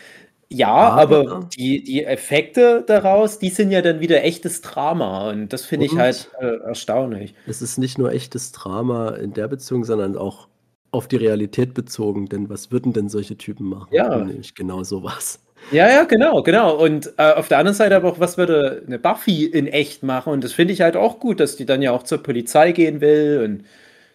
Ja, 0.50 0.68
Aber- 0.68 1.20
aber 1.22 1.50
die, 1.58 1.82
die 1.84 2.04
Effekte 2.04 2.84
daraus, 2.86 3.40
die 3.40 3.50
sind 3.50 3.72
ja 3.72 3.82
dann 3.82 4.02
wieder 4.02 4.24
echtes 4.24 4.62
Drama. 4.62 5.30
Und 5.30 5.54
das 5.54 5.66
finde 5.66 5.86
ich 5.86 5.96
halt 5.98 6.30
äh, 6.42 6.58
erstaunlich. 6.66 7.34
Es 7.48 7.62
ist 7.62 7.78
nicht 7.78 7.98
nur 7.98 8.12
echtes 8.12 8.52
Drama 8.52 9.12
in 9.12 9.34
der 9.34 9.48
Beziehung, 9.48 9.86
sondern 9.86 10.18
auch 10.18 10.48
auf 10.92 11.08
die 11.08 11.16
Realität 11.16 11.74
bezogen. 11.74 12.28
Denn 12.28 12.50
was 12.50 12.70
würden 12.72 12.92
denn 12.92 13.08
solche 13.08 13.38
Typen 13.38 13.70
machen? 13.70 13.88
Ja. 13.92 14.18
Nämlich 14.18 14.54
genau 14.54 14.84
sowas. 14.84 15.40
Ja, 15.72 15.88
ja, 15.90 16.04
genau, 16.04 16.42
genau. 16.44 16.76
Und 16.84 17.14
äh, 17.18 17.32
auf 17.34 17.48
der 17.48 17.60
anderen 17.60 17.76
Seite 17.78 17.96
aber 17.96 18.10
auch, 18.10 18.20
was 18.20 18.38
würde 18.38 18.84
eine 18.86 19.00
Buffy 19.00 19.46
in 19.46 19.68
echt 19.68 20.04
machen? 20.04 20.34
Und 20.34 20.44
das 20.44 20.52
finde 20.52 20.74
ich 20.74 20.82
halt 20.82 20.98
auch 20.98 21.20
gut, 21.20 21.40
dass 21.40 21.56
die 21.56 21.66
dann 21.66 21.82
ja 21.82 21.92
auch 21.92 22.04
zur 22.04 22.22
Polizei 22.22 22.72
gehen 22.74 23.00
will 23.00 23.42
und 23.46 23.66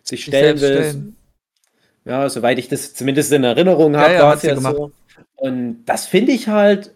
sich 0.02 0.24
stellen 0.24 0.60
will. 0.60 0.68
stellen. 0.82 1.16
Ja, 2.06 2.28
soweit 2.28 2.58
ich 2.58 2.68
das 2.68 2.94
zumindest 2.94 3.32
in 3.32 3.44
Erinnerung 3.44 3.94
Ja, 3.94 4.00
habe, 4.00 4.14
ja, 4.14 4.22
war 4.22 4.30
hat 4.30 4.36
es 4.38 4.42
ja 4.44 4.54
gemacht. 4.54 4.76
so. 4.76 4.92
Und 5.34 5.84
das 5.84 6.06
finde 6.06 6.32
ich 6.32 6.48
halt, 6.48 6.92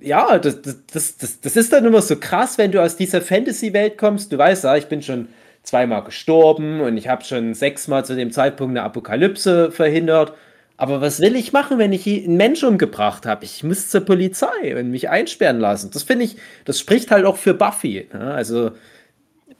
ja, 0.00 0.38
das, 0.38 0.60
das, 0.62 1.16
das, 1.16 1.40
das, 1.40 1.56
ist 1.56 1.72
dann 1.72 1.84
immer 1.84 2.02
so 2.02 2.16
krass, 2.16 2.58
wenn 2.58 2.72
du 2.72 2.82
aus 2.82 2.96
dieser 2.96 3.22
Fantasy-Welt 3.22 3.96
kommst. 3.96 4.32
Du 4.32 4.38
weißt 4.38 4.64
ja, 4.64 4.76
ich 4.76 4.86
bin 4.86 5.00
schon 5.00 5.28
zweimal 5.62 6.02
gestorben 6.04 6.80
und 6.80 6.96
ich 6.96 7.08
habe 7.08 7.24
schon 7.24 7.54
sechsmal 7.54 8.04
zu 8.04 8.16
dem 8.16 8.32
Zeitpunkt 8.32 8.76
eine 8.76 8.84
Apokalypse 8.84 9.70
verhindert. 9.70 10.32
Aber 10.76 11.00
was 11.02 11.20
will 11.20 11.36
ich 11.36 11.52
machen, 11.52 11.78
wenn 11.78 11.92
ich 11.92 12.06
einen 12.06 12.38
Mensch 12.38 12.64
umgebracht 12.64 13.26
habe? 13.26 13.44
Ich 13.44 13.62
muss 13.62 13.90
zur 13.90 14.00
Polizei 14.00 14.78
und 14.78 14.90
mich 14.90 15.10
einsperren 15.10 15.60
lassen. 15.60 15.90
Das 15.92 16.04
finde 16.04 16.24
ich, 16.24 16.36
das 16.64 16.80
spricht 16.80 17.10
halt 17.10 17.26
auch 17.26 17.36
für 17.36 17.52
Buffy. 17.52 18.08
Ne? 18.12 18.32
Also 18.32 18.70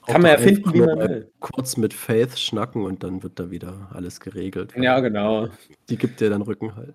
kann 0.06 0.22
man 0.22 0.30
ja 0.32 0.38
finden, 0.38 0.72
wie 0.72 0.80
man 0.80 0.98
will. 0.98 1.30
Kurz 1.40 1.76
mit 1.76 1.92
Faith 1.94 2.38
schnacken 2.38 2.84
und 2.84 3.02
dann 3.02 3.22
wird 3.22 3.38
da 3.38 3.50
wieder 3.50 3.88
alles 3.92 4.20
geregelt. 4.20 4.72
Ja, 4.76 5.00
genau. 5.00 5.48
Die 5.88 5.96
gibt 5.96 6.20
dir 6.20 6.30
dann 6.30 6.42
Rückenhalt. 6.42 6.94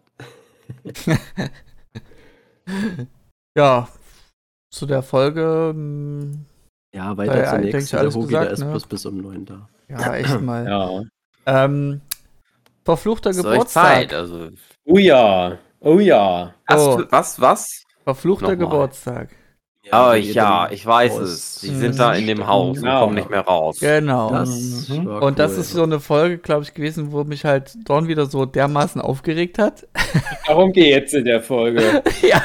Ja, 3.58 3.88
zu 4.70 4.86
der 4.86 5.02
Folge, 5.04 5.72
mm, 5.74 6.46
Ja, 6.94 7.16
weiter 7.18 7.38
Ja, 7.44 7.50
zur 7.52 7.60
nächsten. 7.60 7.98
alles 7.98 8.14
Der 8.16 8.24
gesagt, 8.24 8.46
der 8.46 8.52
ist 8.52 8.60
ne? 8.60 8.72
bloß 8.72 8.88
bis 8.88 9.06
um 9.06 9.18
neun 9.18 9.46
da. 9.46 9.70
ja, 9.88 10.16
echt 10.16 10.42
mal. 10.42 10.66
Ja. 10.66 11.02
Ähm, 11.46 12.02
verfluchter 12.84 13.30
Ist 13.30 13.38
Geburtstag. 13.44 13.86
Zeit, 13.96 14.14
also. 14.14 14.50
Oh 14.86 14.98
ja. 14.98 15.58
Oh 15.80 16.00
ja. 16.00 16.54
Was, 16.68 16.82
Oh. 16.82 17.04
was, 17.10 17.40
was? 17.40 17.84
Verfluchter 18.04 18.56
Nochmal. 18.56 18.70
Geburtstag. 18.70 19.30
Oh, 19.92 20.12
ich, 20.14 20.28
ihr 20.30 20.34
ja, 20.34 20.70
ich 20.72 20.86
weiß 20.86 21.18
es. 21.18 21.60
Die 21.62 21.72
Mhm. 21.72 21.80
sind 21.80 22.00
da 22.00 22.14
in 22.14 22.28
dem 22.28 22.48
Haus 22.48 22.78
und 22.78 22.84
Genau. 22.84 23.00
kommen 23.02 23.16
nicht 23.16 23.30
mehr 23.30 23.42
raus. 23.42 23.80
Genau. 23.80 24.30
Das 24.32 24.88
Mhm. 24.90 25.08
Und 25.08 25.40
das 25.40 25.54
cool. 25.54 25.60
ist 25.60 25.72
so 25.72 25.84
eine 25.84 26.00
Folge, 26.00 26.38
glaube 26.38 26.64
ich, 26.64 26.74
gewesen, 26.74 27.12
wo 27.12 27.24
mich 27.24 27.46
halt 27.46 27.74
Dorn 27.88 28.08
wieder 28.08 28.26
so 28.26 28.46
dermaßen 28.46 29.00
aufgeregt 29.02 29.58
hat. 29.60 29.88
Darum 30.48 30.72
geht's 30.72 31.14
in 31.14 31.26
der 31.26 31.42
Folge. 31.42 32.04
ja. 32.22 32.44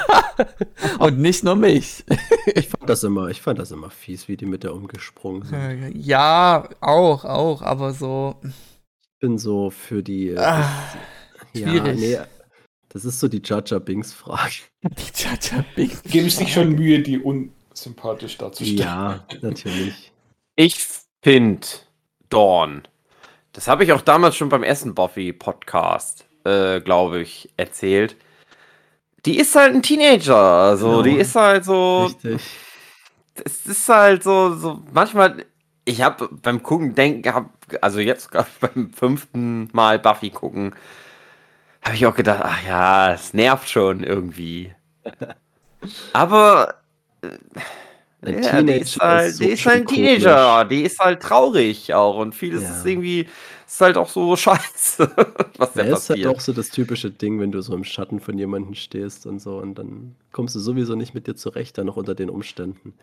Und 0.99 1.19
nicht 1.19 1.45
nur 1.45 1.57
mich. 1.57 2.05
Ich 2.55 2.69
fand 2.69 2.89
das 2.89 3.05
immer, 3.05 3.29
ich 3.29 3.41
fand 3.43 3.59
das 3.59 3.71
immer 3.71 3.91
fies, 3.91 4.29
wie 4.29 4.37
die 4.37 4.47
mit 4.47 4.65
der 4.65 4.75
umgesprungen 4.75 5.43
sind. 5.43 5.59
Äh, 5.59 5.91
Ja, 5.97 6.69
auch, 6.81 7.25
auch, 7.25 7.63
aber 7.63 7.93
so. 7.93 8.37
Ich 8.43 9.19
bin 9.21 9.37
so 9.39 9.71
für 9.71 10.03
die. 10.03 10.37
Ah, 10.37 10.65
ja, 11.53 11.69
schwierig. 11.69 11.99
nee, 12.01 12.19
das 12.91 13.05
ist 13.05 13.21
so 13.21 13.29
die 13.29 13.41
Jaja 13.45 13.79
Bings 13.79 14.13
Frage. 14.13 14.55
die 14.83 15.13
Chacha 15.13 15.65
Big. 15.75 16.03
Geben 16.05 16.29
sich 16.29 16.53
schon 16.53 16.71
Mühe, 16.75 17.01
die 17.01 17.19
unsympathisch 17.19 18.37
darzustellen. 18.37 18.79
Ja, 18.79 19.25
natürlich. 19.41 20.13
Ich 20.57 20.87
finde 21.23 21.67
Dawn. 22.29 22.83
Das 23.53 23.69
habe 23.69 23.85
ich 23.85 23.93
auch 23.93 24.01
damals 24.03 24.37
schon 24.37 24.49
beim 24.49 24.63
ersten 24.63 24.95
Buffy-Podcast, 24.95 26.27
äh, 26.45 26.81
glaube 26.81 27.21
ich, 27.21 27.49
erzählt. 27.57 28.17
Die 29.27 29.39
ist 29.39 29.55
halt 29.55 29.75
ein 29.75 29.83
Teenager. 29.83 30.37
Also, 30.37 30.89
Genau. 30.89 31.03
die 31.03 31.17
ist 31.17 31.35
halt 31.35 31.65
so. 31.65 32.05
Richtig. 32.07 32.41
Es 33.45 33.67
ist 33.67 33.89
halt 33.89 34.23
so, 34.23 34.55
so 34.57 34.83
manchmal. 34.93 35.45
Ich 35.85 36.03
habe 36.03 36.29
beim 36.31 36.63
Gucken 36.63 36.95
denken, 36.95 37.33
hab, 37.35 37.51
also 37.81 38.01
jetzt 38.01 38.31
ich, 38.35 38.45
beim 38.61 38.93
fünften 38.93 39.69
Mal 39.73 39.99
Buffy 39.99 40.31
gucken, 40.31 40.75
habe 41.83 41.97
ich 41.97 42.07
auch 42.07 42.15
gedacht, 42.15 42.41
ach 42.45 42.67
ja, 42.67 43.13
es 43.15 43.35
nervt 43.35 43.69
schon 43.69 44.03
irgendwie. 44.05 44.75
Aber 46.13 46.75
Ein 48.23 48.43
ja, 48.43 48.63
die 48.63 48.79
ist 48.79 48.99
halt, 49.01 49.37
so 49.37 49.45
die 49.45 49.51
ist 49.53 49.65
halt 49.67 49.83
ein 49.83 49.87
Teenager, 49.87 50.65
die 50.67 50.83
ist 50.83 50.99
halt 50.99 51.23
traurig 51.23 51.95
auch 51.95 52.17
und 52.19 52.35
vieles 52.35 52.63
Ja. 52.63 52.71
ist 52.71 52.85
irgendwie, 52.85 53.29
ist 53.67 53.81
halt 53.81 53.97
auch 53.97 54.09
so 54.11 54.37
scheiße, 54.37 55.11
was 55.57 55.75
da 55.75 55.85
Ja, 55.85 55.93
ist 55.95 56.11
halt 56.11 56.27
auch 56.27 56.41
so 56.41 56.53
das 56.53 56.71
typische 56.71 57.11
Ding, 57.11 57.41
wenn 57.41 57.53
du 57.53 57.61
so 57.63 57.75
im 57.75 57.85
Schatten 57.85 58.21
von 58.21 58.37
jemandem 58.39 58.75
stehst 58.75 59.27
und 59.27 59.39
so 59.41 59.59
und 59.59 59.77
dann 59.77 60.17
kommst 60.33 60.55
du 60.55 60.59
sowieso 60.61 60.97
nicht 60.97 61.15
mit 61.15 61.27
dir 61.29 61.37
zurecht, 61.37 61.79
dann 61.79 61.87
noch 61.87 61.97
unter 61.97 62.15
den 62.15 62.29
Umständen. 62.31 62.95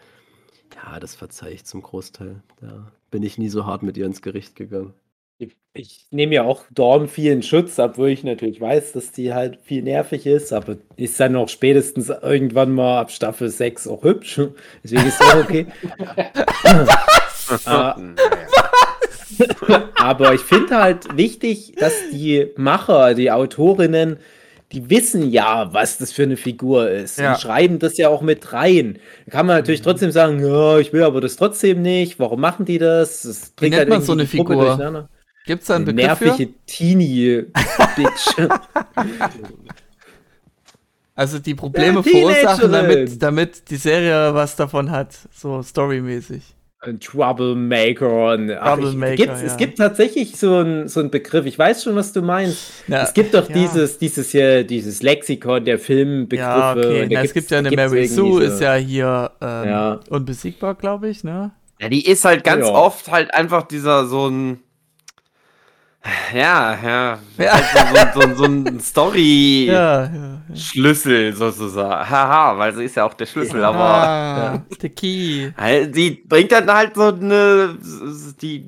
Ja, 0.76 1.00
das 1.00 1.16
verzeih 1.16 1.52
ich 1.52 1.66
zum 1.66 1.82
Großteil. 1.82 2.42
Da 2.62 2.92
bin 3.12 3.24
ich 3.24 3.38
nie 3.38 3.50
so 3.50 3.66
hart 3.66 3.84
mit 3.84 3.98
ihr 3.98 4.06
ins 4.06 4.22
Gericht 4.22 4.56
gegangen. 4.56 4.94
Ich, 5.40 6.08
nehme 6.10 6.34
ja 6.34 6.44
auch 6.44 6.64
Dorn 6.74 7.08
viel 7.08 7.32
in 7.32 7.44
Schutz, 7.44 7.78
obwohl 7.78 8.10
ich 8.10 8.24
natürlich 8.24 8.60
weiß, 8.60 8.94
dass 8.94 9.12
die 9.12 9.36
halt 9.36 9.60
viel 9.64 9.84
nervig 9.84 10.26
ist, 10.26 10.52
aber 10.52 10.78
ist 10.96 11.20
dann 11.20 11.36
auch 11.36 11.50
spätestens 11.50 12.10
irgendwann 12.10 12.72
mal 12.72 13.00
ab 13.00 13.12
Staffel 13.12 13.50
6 13.50 13.88
auch 13.88 14.04
hübsch. 14.04 14.42
Deswegen 14.84 15.06
ist 15.06 15.22
das 15.22 15.36
okay. 15.36 15.68
Äh, 17.68 17.94
aber 19.96 20.34
ich 20.34 20.42
finde 20.42 20.78
halt 20.78 21.16
wichtig, 21.16 21.74
dass 21.78 21.94
die 22.12 22.48
Macher, 22.56 23.14
die 23.14 23.32
Autorinnen, 23.32 24.18
die 24.72 24.90
wissen 24.90 25.30
ja, 25.30 25.74
was 25.74 25.98
das 25.98 26.12
für 26.12 26.24
eine 26.24 26.38
Figur 26.38 26.90
ist. 26.90 27.20
Ja. 27.20 27.34
Und 27.34 27.40
schreiben 27.40 27.80
das 27.80 27.98
ja 27.98 28.10
auch 28.10 28.22
mit 28.22 28.52
rein. 28.52 29.00
Da 29.26 29.32
kann 29.32 29.46
man 29.46 29.58
natürlich 29.58 29.82
trotzdem 29.82 30.12
sagen, 30.12 30.46
ja, 30.46 30.78
ich 30.80 30.92
will 30.92 31.04
aber 31.04 31.22
das 31.22 31.38
trotzdem 31.38 31.82
nicht. 31.82 32.20
Warum 32.20 32.42
machen 32.42 32.66
die 32.66 32.78
das? 32.78 33.22
Das 33.22 33.54
Wie 33.60 33.70
nennt 33.70 33.90
man 33.90 34.02
so 34.02 34.12
eine 34.12 34.26
Figur? 34.26 35.08
Gibt 35.48 35.62
es 35.64 35.68
da 35.68 35.76
einen 35.78 35.86
Eine 35.90 35.94
Begriff 35.96 36.18
für? 36.20 36.26
nervige 36.26 36.54
Teenie-Bitch. 36.68 38.36
Also 41.16 41.40
die 41.40 41.56
Probleme 41.56 41.96
Ja, 41.96 42.04
verursachen, 42.04 42.72
damit, 42.72 43.24
damit 43.24 43.72
die 43.72 43.76
Serie 43.78 44.36
was 44.36 44.56
davon 44.56 44.92
hat, 44.92 45.18
so 45.34 45.64
storymäßig. 45.64 46.44
Ein 46.82 47.00
Troublemaker. 47.00 48.34
Und, 48.34 48.52
ach, 48.52 48.76
Troublemaker, 48.76 49.14
ich, 49.14 49.18
gibt's, 49.22 49.42
ja. 49.42 49.48
Es 49.48 49.58
gibt 49.58 49.80
tatsächlich 49.80 50.38
so 50.38 50.58
einen 50.58 50.88
so 50.88 51.00
einen 51.00 51.10
Begriff. 51.10 51.48
Ich 51.48 51.58
weiß 51.58 51.84
schon, 51.84 51.96
was 51.96 52.14
du 52.14 52.22
meinst. 52.22 52.84
Ja, 52.88 53.02
es 53.02 53.16
gibt 53.16 53.34
doch 53.34 53.50
ja. 53.50 53.56
dieses, 53.56 53.98
dieses 53.98 54.30
hier, 54.30 54.64
dieses 54.64 55.02
Lexikon 55.02 55.66
der 55.66 55.80
Filmbegriffe. 55.80 56.40
Ja, 56.48 56.74
okay. 56.74 57.08
Na, 57.12 57.24
es 57.24 57.34
gibt 57.34 57.50
ja 57.50 57.58
eine 57.58 57.72
Mary 57.72 58.06
Sue, 58.08 58.44
ist 58.44 58.62
ja 58.62 58.76
hier 58.76 59.32
ähm, 59.42 59.70
Ja. 59.70 60.00
unbesiegbar, 60.10 60.76
glaube 60.76 61.10
ich, 61.10 61.24
ne? 61.24 61.50
Ja, 61.82 61.90
die 61.90 62.06
ist 62.08 62.26
halt 62.26 62.44
ganz 62.44 62.68
Ja. 62.68 62.74
oft 62.76 63.10
halt 63.10 63.34
einfach 63.34 63.64
dieser 63.68 64.06
so 64.06 64.28
ein. 64.30 64.60
Ja, 66.34 66.78
ja. 66.82 67.20
Ja. 67.38 67.52
Halt 67.54 68.14
so, 68.14 68.22
so, 68.22 68.28
so, 68.30 68.36
so 68.36 68.44
ein 68.46 68.80
Story-Schlüssel 68.80 71.24
Ja, 71.24 71.30
ja. 71.30 71.36
sozusagen. 71.36 72.10
Haha, 72.10 72.58
weil 72.58 72.74
sie 72.76 72.86
ist 72.86 72.96
ja 72.96 73.06
auch 73.06 73.14
der 73.14 73.26
Schlüssel, 73.26 73.64
aber. 73.64 74.64
The 74.80 74.90
key. 74.90 75.52
Halt, 75.58 75.96
die 75.96 76.12
bringt 76.12 76.52
dann 76.52 76.72
halt 76.72 76.96
so 76.96 77.08
eine. 77.08 77.78
Die. 78.42 78.66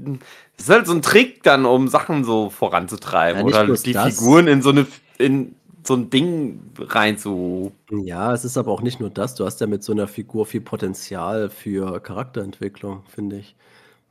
Das 0.57 0.67
ist 0.67 0.73
halt 0.73 0.87
so 0.87 0.93
ein 0.93 1.01
Trick 1.01 1.43
dann, 1.43 1.65
um 1.65 1.87
Sachen 1.87 2.23
so 2.25 2.49
voranzutreiben. 2.49 3.43
Oder 3.43 3.65
die 3.67 3.93
das. 3.93 4.17
Figuren 4.17 4.47
in 4.47 4.61
so 4.61 4.69
eine. 4.71 4.85
in 5.17 5.55
so 5.87 5.93
ein 5.95 6.09
Ding 6.09 6.59
rein 6.77 7.17
zu. 7.17 7.71
Ja, 7.89 8.33
es 8.33 8.43
ist 8.43 8.57
aber 8.57 8.71
auch 8.71 8.81
nicht 8.81 8.99
nur 8.99 9.09
das. 9.09 9.35
Du 9.35 9.45
hast 9.45 9.61
ja 9.61 9.67
mit 9.67 9.83
so 9.83 9.93
einer 9.93 10.07
Figur 10.07 10.45
viel 10.45 10.61
Potenzial 10.61 11.49
für 11.49 11.99
Charakterentwicklung, 12.01 13.03
finde 13.07 13.37
ich. 13.37 13.55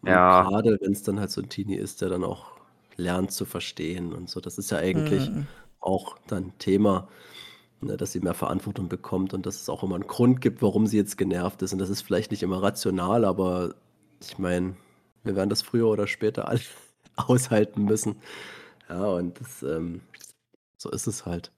Und 0.03 0.09
Ja. 0.11 0.43
Gerade 0.45 0.79
wenn 0.81 0.93
es 0.93 1.03
dann 1.03 1.21
halt 1.21 1.31
so 1.31 1.43
ein 1.43 1.49
Teenie 1.51 1.77
ist, 1.77 2.01
der 2.01 2.09
dann 2.09 2.25
auch 2.25 2.47
lernt 2.99 3.33
zu 3.33 3.45
verstehen 3.47 4.13
und 4.13 4.29
so. 4.29 4.41
Das 4.41 4.59
ist 4.59 4.71
ja 4.71 4.79
eigentlich 4.79 5.31
Mhm. 5.31 5.47
auch 5.81 6.19
dann 6.27 6.53
Thema, 6.59 7.09
ne, 7.81 7.97
dass 7.97 8.13
sie 8.13 8.21
mehr 8.21 8.35
Verantwortung 8.35 8.89
bekommt 8.89 9.33
und 9.33 9.47
dass 9.47 9.61
es 9.63 9.69
auch 9.69 9.83
immer 9.83 9.95
einen 9.95 10.07
Grund 10.07 10.41
gibt, 10.41 10.61
warum 10.63 10.87
sie 10.87 10.97
jetzt 10.99 11.17
genervt 11.17 11.63
ist. 11.63 11.73
Und 11.73 11.79
das 11.79 11.89
ist 11.91 12.03
vielleicht 12.03 12.31
nicht 12.33 12.43
immer 12.43 12.63
rational, 12.63 13.25
aber 13.25 13.75
ich 14.21 14.37
meine, 14.39 14.77
wir 15.25 15.37
werden 15.37 15.49
das 15.51 15.63
früher 15.63 15.87
oder 15.89 16.07
später 16.07 16.49
alle 16.49 16.61
aushalten 17.17 17.85
müssen. 17.85 18.17
Ja, 18.89 19.05
und 19.05 19.41
das, 19.41 19.63
ähm, 19.63 20.01
so 20.77 20.91
ist 20.91 21.07
es 21.07 21.25
halt. 21.25 21.53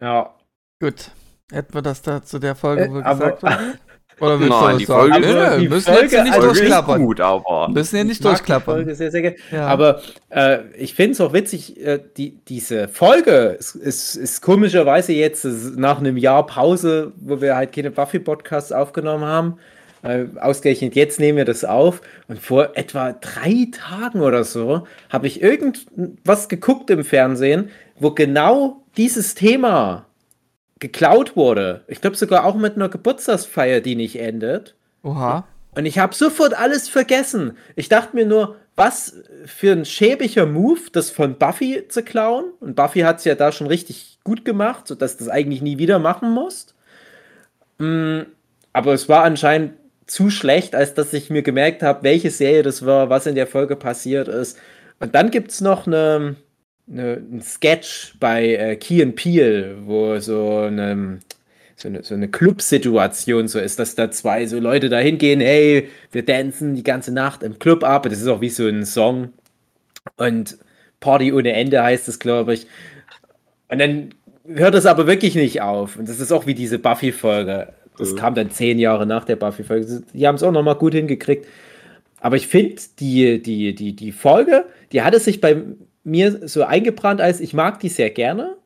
Ja. 0.00 0.34
Gut. 0.80 1.10
Hätten 1.50 1.74
wir 1.74 1.82
das 1.82 2.00
da 2.02 2.22
zu 2.22 2.38
der 2.38 2.54
Folge 2.54 2.84
Äh, 2.86 2.90
wohl 2.90 3.02
aber- 3.02 3.32
gesagt? 3.32 3.42
Oder, 3.44 3.74
oder 4.22 4.38
willst 4.40 4.50
Nein, 4.50 4.72
du 4.72 4.78
die 4.78 4.84
sagen? 4.84 5.12
Folge- 5.12 5.26
nö, 5.26 5.58
die 5.60 5.68
müssen 5.68 5.90
jetzt 5.92 5.98
Folge- 5.98 6.22
nicht 6.22 6.34
also- 6.34 6.46
durchklappern. 6.46 7.02
gut, 7.04 7.20
aber. 7.20 7.68
Müssen 7.68 7.96
ja 7.96 8.04
nicht 8.04 8.24
durchklappern. 8.24 8.74
Folge 8.76 8.94
sehr, 8.94 9.10
sehr. 9.10 9.34
Ja. 9.50 9.66
Aber 9.66 10.00
äh, 10.30 10.58
ich 10.78 10.94
finde 10.94 11.12
es 11.12 11.20
auch 11.20 11.32
witzig, 11.32 11.84
äh, 11.84 11.98
die, 12.16 12.38
diese 12.48 12.88
Folge 12.88 13.56
ist, 13.58 13.74
ist, 13.74 14.14
ist 14.14 14.40
komischerweise 14.40 15.12
jetzt 15.12 15.44
ist 15.44 15.76
nach 15.76 15.98
einem 15.98 16.16
Jahr 16.16 16.46
Pause, 16.46 17.12
wo 17.16 17.40
wir 17.40 17.56
halt 17.56 17.72
keine 17.72 17.90
Buffy-Podcasts 17.90 18.72
aufgenommen 18.72 19.24
haben. 19.24 19.58
Äh, 20.04 20.24
ausgerechnet 20.40 20.96
jetzt 20.96 21.20
nehmen 21.20 21.38
wir 21.38 21.44
das 21.44 21.64
auf. 21.64 22.00
Und 22.28 22.40
vor 22.40 22.70
etwa 22.74 23.12
drei 23.12 23.68
Tagen 23.70 24.20
oder 24.20 24.44
so 24.44 24.86
habe 25.10 25.26
ich 25.26 25.40
irgendwas 25.42 26.48
geguckt 26.48 26.90
im 26.90 27.04
Fernsehen, 27.04 27.70
wo 27.98 28.10
genau 28.12 28.82
dieses 28.96 29.34
Thema 29.34 30.06
geklaut 30.82 31.36
wurde. 31.36 31.84
Ich 31.86 32.00
glaube 32.00 32.16
sogar 32.16 32.44
auch 32.44 32.56
mit 32.56 32.74
einer 32.74 32.88
Geburtstagsfeier, 32.88 33.80
die 33.80 33.94
nicht 33.94 34.18
endet. 34.18 34.74
Oha. 35.02 35.46
Und 35.74 35.86
ich 35.86 35.98
habe 35.98 36.14
sofort 36.14 36.52
alles 36.52 36.88
vergessen. 36.88 37.56
Ich 37.76 37.88
dachte 37.88 38.14
mir 38.14 38.26
nur, 38.26 38.56
was 38.74 39.22
für 39.46 39.72
ein 39.72 39.84
schäbiger 39.84 40.44
Move, 40.44 40.80
das 40.92 41.10
von 41.10 41.38
Buffy 41.38 41.86
zu 41.88 42.02
klauen. 42.02 42.46
Und 42.60 42.74
Buffy 42.74 43.00
hat 43.00 43.18
es 43.18 43.24
ja 43.24 43.34
da 43.34 43.52
schon 43.52 43.68
richtig 43.68 44.18
gut 44.24 44.44
gemacht, 44.44 44.86
sodass 44.88 45.16
du 45.16 45.24
das 45.24 45.32
eigentlich 45.32 45.62
nie 45.62 45.78
wieder 45.78 45.98
machen 45.98 46.30
musst. 46.32 46.74
Mm, 47.78 48.22
aber 48.72 48.92
es 48.92 49.08
war 49.08 49.22
anscheinend 49.22 49.74
zu 50.06 50.30
schlecht, 50.30 50.74
als 50.74 50.94
dass 50.94 51.12
ich 51.12 51.30
mir 51.30 51.42
gemerkt 51.42 51.82
habe, 51.82 52.02
welche 52.02 52.30
Serie 52.30 52.62
das 52.62 52.84
war, 52.84 53.08
was 53.08 53.26
in 53.26 53.36
der 53.36 53.46
Folge 53.46 53.76
passiert 53.76 54.28
ist. 54.28 54.58
Und 55.00 55.14
dann 55.14 55.30
gibt 55.30 55.52
es 55.52 55.60
noch 55.60 55.86
eine, 55.86 56.36
eine, 56.90 57.14
ein 57.14 57.42
Sketch 57.42 58.14
bei 58.20 58.54
äh, 58.54 58.76
Key 58.76 59.02
and 59.02 59.16
Peele, 59.16 59.76
wo 59.84 60.18
so 60.18 60.58
eine, 60.58 61.20
so 61.76 61.88
eine, 61.88 62.02
so 62.02 62.14
eine 62.14 62.28
Club-Situation 62.28 63.48
so 63.48 63.58
ist, 63.58 63.78
dass 63.78 63.94
da 63.94 64.10
zwei 64.10 64.46
so 64.46 64.58
Leute 64.58 64.88
da 64.88 64.98
hingehen, 64.98 65.40
hey, 65.40 65.88
wir 66.10 66.24
tanzen 66.26 66.74
die 66.74 66.82
ganze 66.82 67.12
Nacht 67.12 67.42
im 67.42 67.58
Club 67.58 67.84
ab. 67.84 68.04
Das 68.04 68.20
ist 68.20 68.28
auch 68.28 68.40
wie 68.40 68.48
so 68.50 68.66
ein 68.66 68.84
Song. 68.84 69.32
Und 70.16 70.58
Party 71.00 71.32
ohne 71.32 71.52
Ende 71.52 71.82
heißt 71.82 72.08
es, 72.08 72.18
glaube 72.18 72.54
ich. 72.54 72.66
Und 73.68 73.78
dann 73.78 74.14
hört 74.46 74.74
es 74.74 74.86
aber 74.86 75.06
wirklich 75.06 75.34
nicht 75.34 75.60
auf. 75.62 75.96
Und 75.96 76.08
das 76.08 76.20
ist 76.20 76.32
auch 76.32 76.46
wie 76.46 76.54
diese 76.54 76.78
Buffy-Folge. 76.78 77.72
Das 77.98 78.12
Mhm. 78.12 78.16
kam 78.16 78.34
dann 78.34 78.50
zehn 78.50 78.78
Jahre 78.78 79.06
nach 79.06 79.24
der 79.24 79.36
Buffy-Folge. 79.36 80.02
Die 80.12 80.26
haben 80.26 80.34
es 80.36 80.42
auch 80.42 80.52
nochmal 80.52 80.76
gut 80.76 80.94
hingekriegt. 80.94 81.46
Aber 82.20 82.36
ich 82.36 82.46
finde, 82.46 82.76
die, 83.00 83.42
die, 83.42 83.74
die, 83.74 83.96
die 83.96 84.12
Folge, 84.12 84.66
die 84.92 85.02
hat 85.02 85.14
es 85.14 85.24
sich 85.24 85.40
bei 85.40 85.56
mir 86.04 86.46
so 86.48 86.64
eingebrannt, 86.64 87.20
als 87.20 87.40
ich 87.40 87.54
mag 87.54 87.80
die 87.80 87.88
sehr 87.88 88.10
gerne. 88.10 88.56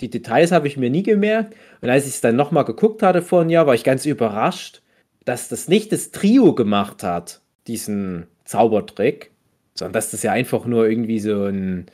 Die 0.00 0.10
Details 0.10 0.50
habe 0.52 0.66
ich 0.66 0.76
mir 0.76 0.90
nie 0.90 1.02
gemerkt. 1.02 1.54
Und 1.80 1.90
als 1.90 2.06
ich 2.06 2.14
es 2.14 2.20
dann 2.20 2.36
nochmal 2.36 2.64
geguckt 2.64 3.02
hatte 3.02 3.22
vor 3.22 3.40
einem 3.42 3.50
Jahr, 3.50 3.66
war 3.66 3.74
ich 3.74 3.84
ganz 3.84 4.06
überrascht, 4.06 4.82
dass 5.24 5.48
das 5.48 5.68
nicht 5.68 5.92
das 5.92 6.10
Trio 6.10 6.54
gemacht 6.54 7.02
hat, 7.02 7.40
diesen 7.66 8.26
Zaubertrick, 8.44 9.30
sondern 9.74 9.92
dass 9.92 10.10
das 10.10 10.22
ja 10.22 10.32
einfach 10.32 10.64
nur 10.64 10.88
irgendwie 10.88 11.20
so 11.20 11.44
ein, 11.44 11.86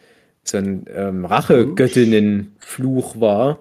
so 0.44 0.59
ein 0.59 0.86
ähm, 0.94 1.24
Rachegöttinnenfluch 1.24 3.20
war. 3.20 3.59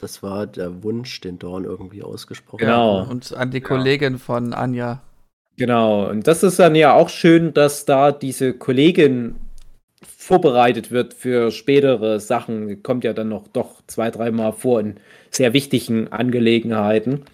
Das 0.00 0.22
war 0.22 0.46
der 0.46 0.82
Wunsch, 0.82 1.20
den 1.20 1.38
Dorn 1.38 1.64
irgendwie 1.64 2.02
ausgesprochen 2.02 2.58
Genau. 2.58 3.02
hat. 3.02 3.10
Und 3.10 3.34
an 3.34 3.50
die 3.50 3.60
Kollegin 3.60 4.18
von 4.18 4.52
Anja. 4.52 5.02
Genau, 5.56 6.10
und 6.10 6.26
das 6.26 6.42
ist 6.42 6.58
dann 6.58 6.74
ja 6.74 6.92
auch 6.92 7.08
schön, 7.08 7.54
dass 7.54 7.86
da 7.86 8.12
diese 8.12 8.52
Kollegin 8.52 9.36
vorbereitet 10.26 10.90
wird 10.90 11.14
für 11.14 11.52
spätere 11.52 12.18
Sachen. 12.18 12.82
Kommt 12.82 13.04
ja 13.04 13.12
dann 13.12 13.28
noch 13.28 13.46
doch 13.46 13.80
zwei, 13.86 14.10
dreimal 14.10 14.52
vor 14.52 14.80
in 14.80 14.96
sehr 15.30 15.52
wichtigen 15.52 16.08
Angelegenheiten. 16.08 17.24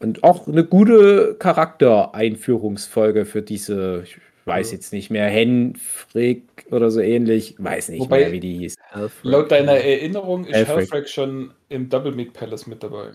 Und 0.00 0.24
auch 0.24 0.48
eine 0.48 0.64
gute 0.64 1.36
Charaktereinführungsfolge 1.38 3.26
für 3.26 3.42
diese, 3.42 4.02
ich 4.04 4.18
weiß 4.44 4.72
jetzt 4.72 4.92
nicht 4.92 5.10
mehr, 5.10 5.26
Henfrick 5.26 6.66
oder 6.72 6.90
so 6.90 7.00
ähnlich. 7.00 7.54
Weiß 7.58 7.90
nicht 7.90 8.00
Wobei- 8.00 8.20
mehr, 8.20 8.32
wie 8.32 8.40
die 8.40 8.58
hieß. 8.58 8.74
Alfred. 8.90 9.30
Laut 9.30 9.52
deiner 9.52 9.76
Erinnerung 9.76 10.46
ist. 10.46 10.68
Halfrek 10.68 11.08
schon 11.08 11.52
im 11.68 11.88
Double 11.88 12.12
Meat 12.12 12.32
Palace 12.32 12.66
mit 12.66 12.82
dabei. 12.82 13.12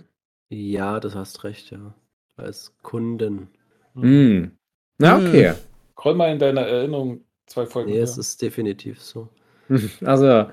Ja, 0.49 1.01
das 1.01 1.15
hast 1.15 1.43
recht, 1.43 1.71
ja. 1.71 1.93
Als 2.37 2.73
Kunden. 2.81 3.49
Hm. 3.95 4.51
Na, 4.99 5.17
okay. 5.17 5.53
Scroll 5.91 6.15
mal 6.15 6.31
in 6.31 6.39
deiner 6.39 6.61
Erinnerung 6.61 7.24
zwei 7.47 7.65
Folgen. 7.65 7.91
Nee, 7.91 7.99
es 7.99 8.17
ist 8.17 8.41
definitiv 8.41 9.01
so. 9.01 9.29
Also, 10.03 10.47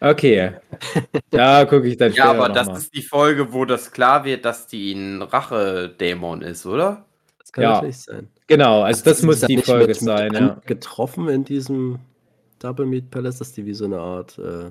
okay. 0.00 0.52
Da 1.30 1.64
gucke 1.66 1.86
ich 1.88 1.96
dann 1.96 2.12
Ja, 2.12 2.30
aber 2.30 2.48
noch 2.48 2.54
das 2.54 2.66
mal. 2.68 2.76
ist 2.78 2.94
die 2.94 3.02
Folge, 3.02 3.52
wo 3.52 3.64
das 3.64 3.92
klar 3.92 4.24
wird, 4.24 4.44
dass 4.44 4.66
die 4.66 4.92
ein 4.92 5.22
Rachedämon 5.22 6.42
ist, 6.42 6.64
oder? 6.66 7.04
Das 7.38 7.52
kann 7.52 7.64
Ja. 7.64 7.72
natürlich 7.74 7.98
sein. 7.98 8.28
Genau, 8.46 8.82
also 8.82 9.04
das 9.04 9.18
Sie 9.18 9.26
muss 9.26 9.40
die 9.40 9.58
Folge 9.58 9.88
mit- 9.88 9.88
mit 9.88 9.96
sein, 9.98 10.34
an- 10.36 10.46
ja. 10.48 10.60
Getroffen 10.66 11.28
in 11.28 11.44
diesem 11.44 11.98
Double 12.58 12.86
Meat 12.86 13.10
Palace, 13.10 13.38
dass 13.38 13.52
die 13.52 13.66
wie 13.66 13.74
so 13.74 13.84
eine 13.84 13.98
Art 13.98 14.38
äh, 14.38 14.70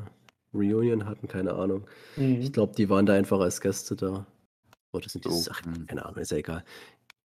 Reunion 0.53 1.05
hatten, 1.05 1.27
keine 1.27 1.53
Ahnung. 1.53 1.85
Mhm. 2.15 2.41
Ich 2.41 2.51
glaube, 2.53 2.73
die 2.75 2.89
waren 2.89 3.05
da 3.05 3.13
einfach 3.13 3.39
als 3.39 3.61
Gäste 3.61 3.95
da. 3.95 4.25
Oder 4.93 5.09
sind 5.09 5.25
die 5.25 5.29
So, 5.29 5.51
ach, 5.53 5.61
hm. 5.65 5.85
keine 5.87 6.05
Ahnung, 6.05 6.17
ist 6.19 6.31
ja 6.31 6.37
egal. 6.37 6.63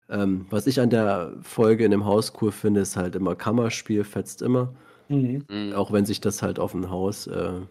Ähm, 0.10 0.46
was 0.50 0.68
ich 0.68 0.80
an 0.80 0.90
der 0.90 1.34
Folge 1.42 1.86
in 1.86 1.92
dem 1.92 2.06
Haus 2.06 2.34
cool 2.42 2.52
finde, 2.52 2.82
ist 2.82 2.96
halt 2.98 3.16
immer 3.16 3.36
Kammerspiel, 3.36 4.04
fetzt 4.04 4.42
immer. 4.42 4.74
Mhm. 5.10 5.46
Mhm. 5.50 5.74
Auch 5.74 5.92
wenn 5.92 6.06
sich 6.06 6.22
das 6.22 6.42
halt 6.42 6.60
auf 6.60 6.74
ein 6.74 6.90
Haus 6.90 7.28
äh, 7.28 7.62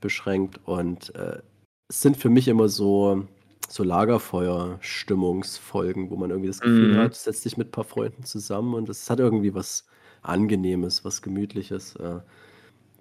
beschränkt. 0.00 0.60
Und 0.64 1.14
äh, 1.14 1.40
es 1.88 2.00
sind 2.02 2.16
für 2.16 2.30
mich 2.30 2.48
immer 2.48 2.68
so, 2.68 3.24
so 3.68 3.82
Lagerfeuer-Stimmungsfolgen, 3.84 6.10
wo 6.10 6.16
man 6.16 6.30
irgendwie 6.30 6.48
das 6.48 6.62
Gefühl 6.62 6.92
Mhm. 6.92 6.96
hat, 6.96 7.14
setzt 7.14 7.44
dich 7.44 7.56
mit 7.56 7.68
ein 7.68 7.72
paar 7.72 7.84
Freunden 7.84 8.24
zusammen 8.24 8.74
und 8.74 8.88
es 8.88 9.08
hat 9.10 9.20
irgendwie 9.20 9.54
was 9.54 9.86
Angenehmes, 10.22 11.04
was 11.04 11.22
Gemütliches. 11.22 11.96
Äh, 11.96 12.20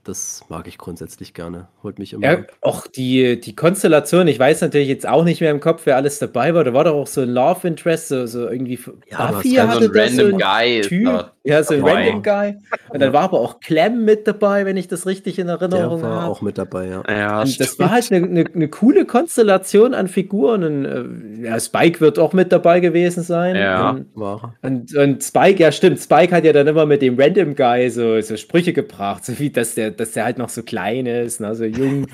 das 0.03 0.41
mag 0.49 0.67
ich 0.67 0.77
grundsätzlich 0.77 1.33
gerne. 1.33 1.67
Holt 1.81 1.97
mich 1.99 2.13
immer 2.13 2.25
Ja, 2.25 2.33
ab. 2.39 2.47
auch 2.61 2.87
die, 2.87 3.39
die 3.39 3.55
Konstellation, 3.55 4.27
ich 4.27 4.37
weiß 4.39 4.61
natürlich 4.61 4.87
jetzt 4.89 5.07
auch 5.07 5.23
nicht 5.23 5.39
mehr 5.41 5.51
im 5.51 5.59
Kopf, 5.59 5.83
wer 5.85 5.95
alles 5.95 6.19
dabei 6.19 6.53
war. 6.53 6.63
Da 6.63 6.73
war 6.73 6.83
doch 6.83 6.93
auch 6.95 7.07
so 7.07 7.21
ein 7.21 7.29
Love 7.29 7.67
Interest, 7.67 8.09
so, 8.09 8.25
so 8.25 8.47
irgendwie. 8.49 8.79
Ja, 9.09 9.31
Buffy 9.31 9.53
ja 9.55 9.63
so 9.63 9.69
hatte 9.69 9.85
ein 9.85 9.91
da 9.93 10.07
so 10.09 10.21
random 10.21 10.41
einen 10.41 10.81
Guy 10.81 10.81
Typ. 10.81 11.05
da 11.05 11.31
Ja, 11.43 11.63
so 11.63 11.73
ein 11.73 11.79
dabei. 11.81 11.93
random 12.11 12.23
Guy. 12.23 12.55
Und 12.89 13.01
dann 13.01 13.13
war 13.13 13.21
aber 13.23 13.39
auch 13.39 13.59
Clem 13.59 14.03
mit 14.05 14.27
dabei, 14.27 14.65
wenn 14.65 14.77
ich 14.77 14.87
das 14.87 15.05
richtig 15.07 15.39
in 15.39 15.47
Der 15.47 15.55
Erinnerung 15.55 16.01
war 16.01 16.21
habe. 16.23 16.31
auch 16.31 16.41
mit 16.41 16.57
dabei, 16.57 16.87
ja. 16.87 17.03
Ja, 17.09 17.41
Und 17.41 17.59
das 17.59 17.79
war 17.79 17.91
halt 17.91 18.11
eine, 18.11 18.25
eine, 18.25 18.45
eine 18.53 18.67
coole 18.67 19.05
Konstellation 19.05 19.93
an 19.93 20.07
Figuren. 20.07 20.63
Und, 20.63 20.85
äh, 20.85 21.47
ja, 21.47 21.59
Spike 21.59 22.01
wird 22.01 22.19
auch 22.19 22.33
mit 22.33 22.51
dabei 22.51 22.79
gewesen 22.81 23.23
sein. 23.23 23.55
Ja. 23.55 23.91
Und, 23.91 24.07
War 24.15 24.53
er. 24.61 24.69
und, 24.69 24.95
und 24.95 25.23
Spike, 25.23 25.61
ja 25.63 25.71
stimmt, 25.71 25.99
Spike 25.99 26.35
hat 26.35 26.43
ja 26.43 26.53
dann 26.53 26.67
immer 26.67 26.85
mit 26.85 27.01
dem 27.01 27.17
Random 27.19 27.55
Guy 27.55 27.89
so, 27.89 28.19
so 28.21 28.35
Sprüche 28.37 28.73
gebracht, 28.73 29.23
so 29.25 29.37
wie, 29.39 29.49
dass 29.49 29.75
der, 29.75 29.92
dass 29.99 30.11
der 30.11 30.25
halt 30.25 30.37
noch 30.37 30.49
so 30.49 30.63
klein 30.63 31.05
ist, 31.05 31.39
ne, 31.41 31.55
so 31.55 31.63
jung. 31.65 32.07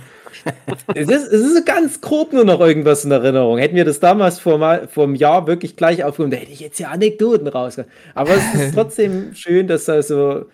es, 0.95 1.09
ist, 1.09 1.27
es 1.27 1.41
ist 1.41 1.55
so 1.57 1.63
ganz 1.65 2.01
grob 2.01 2.33
nur 2.33 2.45
noch 2.45 2.59
irgendwas 2.59 3.05
in 3.05 3.11
Erinnerung. 3.11 3.57
Hätten 3.57 3.75
wir 3.75 3.85
das 3.85 3.99
damals 3.99 4.39
vor, 4.39 4.57
mal, 4.57 4.87
vor 4.87 5.05
einem 5.05 5.15
Jahr 5.15 5.47
wirklich 5.47 5.75
gleich 5.75 6.03
aufgenommen, 6.03 6.31
da 6.31 6.37
hätte 6.37 6.51
ich 6.51 6.59
jetzt 6.59 6.79
ja 6.79 6.89
Anekdoten 6.89 7.47
rausgekommen. 7.47 7.95
Aber 8.15 8.35
es 8.35 8.53
ist 8.53 8.71
trotzdem 8.75 9.33
schön, 9.35 9.67
dass 9.67 9.85
da 9.85 10.01
so. 10.03 10.45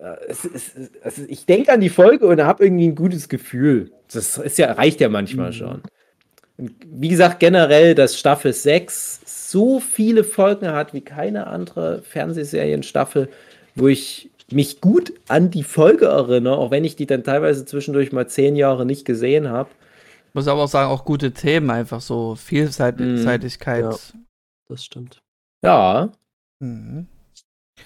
äh, 0.00 0.16
Es, 0.28 0.44
es, 0.44 0.72
also 1.02 1.22
ich 1.28 1.46
denke 1.46 1.72
an 1.72 1.80
die 1.80 1.90
Folge 1.90 2.26
und 2.26 2.42
habe 2.42 2.64
irgendwie 2.64 2.88
ein 2.88 2.94
gutes 2.96 3.28
Gefühl. 3.28 3.92
Das 4.12 4.38
ist 4.38 4.58
ja, 4.58 4.72
reicht 4.72 5.00
ja 5.00 5.08
manchmal 5.08 5.52
schon. 5.52 5.82
Und 6.58 6.72
wie 6.86 7.08
gesagt, 7.08 7.40
generell, 7.40 7.94
dass 7.94 8.18
Staffel 8.18 8.52
6 8.52 9.22
so 9.52 9.80
viele 9.80 10.24
Folgen 10.24 10.68
hat 10.68 10.94
wie 10.94 11.02
keine 11.02 11.46
andere 11.48 12.02
Fernsehserienstaffel, 12.02 13.30
wo 13.74 13.88
ich 13.88 14.31
mich 14.54 14.80
gut 14.80 15.12
an 15.28 15.50
die 15.50 15.62
Folge 15.62 16.06
erinnere, 16.06 16.56
auch 16.58 16.70
wenn 16.70 16.84
ich 16.84 16.96
die 16.96 17.06
dann 17.06 17.24
teilweise 17.24 17.64
zwischendurch 17.64 18.12
mal 18.12 18.26
zehn 18.28 18.56
Jahre 18.56 18.84
nicht 18.86 19.04
gesehen 19.04 19.48
habe. 19.48 19.70
Muss 20.34 20.48
aber 20.48 20.62
auch 20.62 20.68
sagen, 20.68 20.90
auch 20.90 21.04
gute 21.04 21.32
Themen, 21.32 21.70
einfach 21.70 22.00
so 22.00 22.34
Vielseitigkeit. 22.36 23.84
Ja. 23.84 23.96
Das 24.68 24.84
stimmt. 24.84 25.20
Ja, 25.64 26.10
Mhm. 26.60 27.06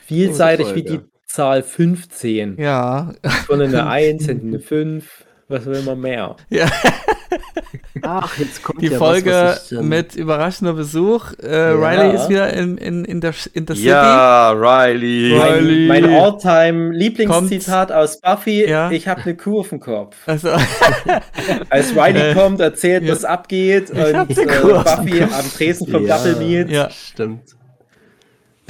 vielseitig 0.04 0.74
wie 0.74 0.82
die 0.82 1.00
Zahl 1.26 1.62
15. 1.62 2.56
Ja. 2.60 3.14
Vorne 3.46 3.64
eine 3.64 3.86
1, 3.88 4.26
hinten 4.26 4.48
eine 4.48 4.60
5. 4.60 5.24
Was 5.48 5.64
will 5.66 5.82
man 5.82 6.00
mehr? 6.00 6.36
ja. 6.50 6.68
Ach, 8.08 8.38
jetzt 8.38 8.62
kommt 8.62 8.80
Die 8.80 8.86
ja 8.88 8.98
Folge 8.98 9.30
was, 9.30 9.56
was 9.56 9.72
ich, 9.72 9.78
ähm, 9.78 9.88
mit 9.88 10.14
überraschender 10.16 10.72
Besuch. 10.74 11.32
Äh, 11.42 11.48
Riley 11.54 12.14
ist 12.14 12.28
wieder 12.28 12.52
in, 12.52 12.78
in, 12.78 13.04
in, 13.04 13.20
der, 13.20 13.34
in 13.52 13.66
der 13.66 13.76
City. 13.76 13.88
ja 13.88 14.50
Riley. 14.52 15.32
Riley. 15.38 15.86
Mein, 15.88 16.02
mein 16.02 16.14
All-Time-Lieblingszitat 16.14 17.92
aus 17.92 18.20
Buffy: 18.20 18.68
Ja. 18.68 18.90
Ich 18.90 19.08
habe 19.08 19.22
eine 19.22 19.36
Kuh 19.36 19.60
auf 19.60 19.68
dem 19.70 19.80
Kopf. 19.80 20.16
Also, 20.26 20.48
Als 21.70 21.94
Riley 21.94 22.30
Äh, 22.30 22.34
kommt, 22.34 22.60
erzählt, 22.60 23.04
ja. 23.04 23.12
was 23.12 23.24
abgeht 23.24 23.90
und 23.90 23.98
hab 23.98 24.30
äh, 24.30 24.40
eine 24.40 24.46
Kuh 24.60 24.72
auf 24.74 24.84
dem 24.96 25.04
Buffy 25.06 25.22
am 25.22 25.52
Tresen 25.56 25.88
vom 25.88 26.06
Ja. 26.06 26.18
Double 26.18 26.36
Meat. 26.36 26.70
ja. 26.70 26.90
Stimmt. 26.90 27.42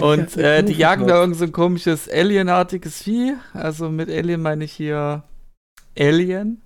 Und 0.01 0.37
äh, 0.37 0.63
die 0.63 0.75
jagen 0.75 1.07
da 1.07 1.21
irgend 1.21 1.37
so 1.37 1.45
ein 1.45 1.53
komisches 1.53 2.07
Alienartiges 2.11 3.03
Vieh. 3.03 3.35
Also 3.55 3.89
mit 3.89 4.11
Alien 4.11 4.43
meine 4.43 4.65
ich 4.65 4.73
hier 4.73 5.23
Alien. 5.99 6.61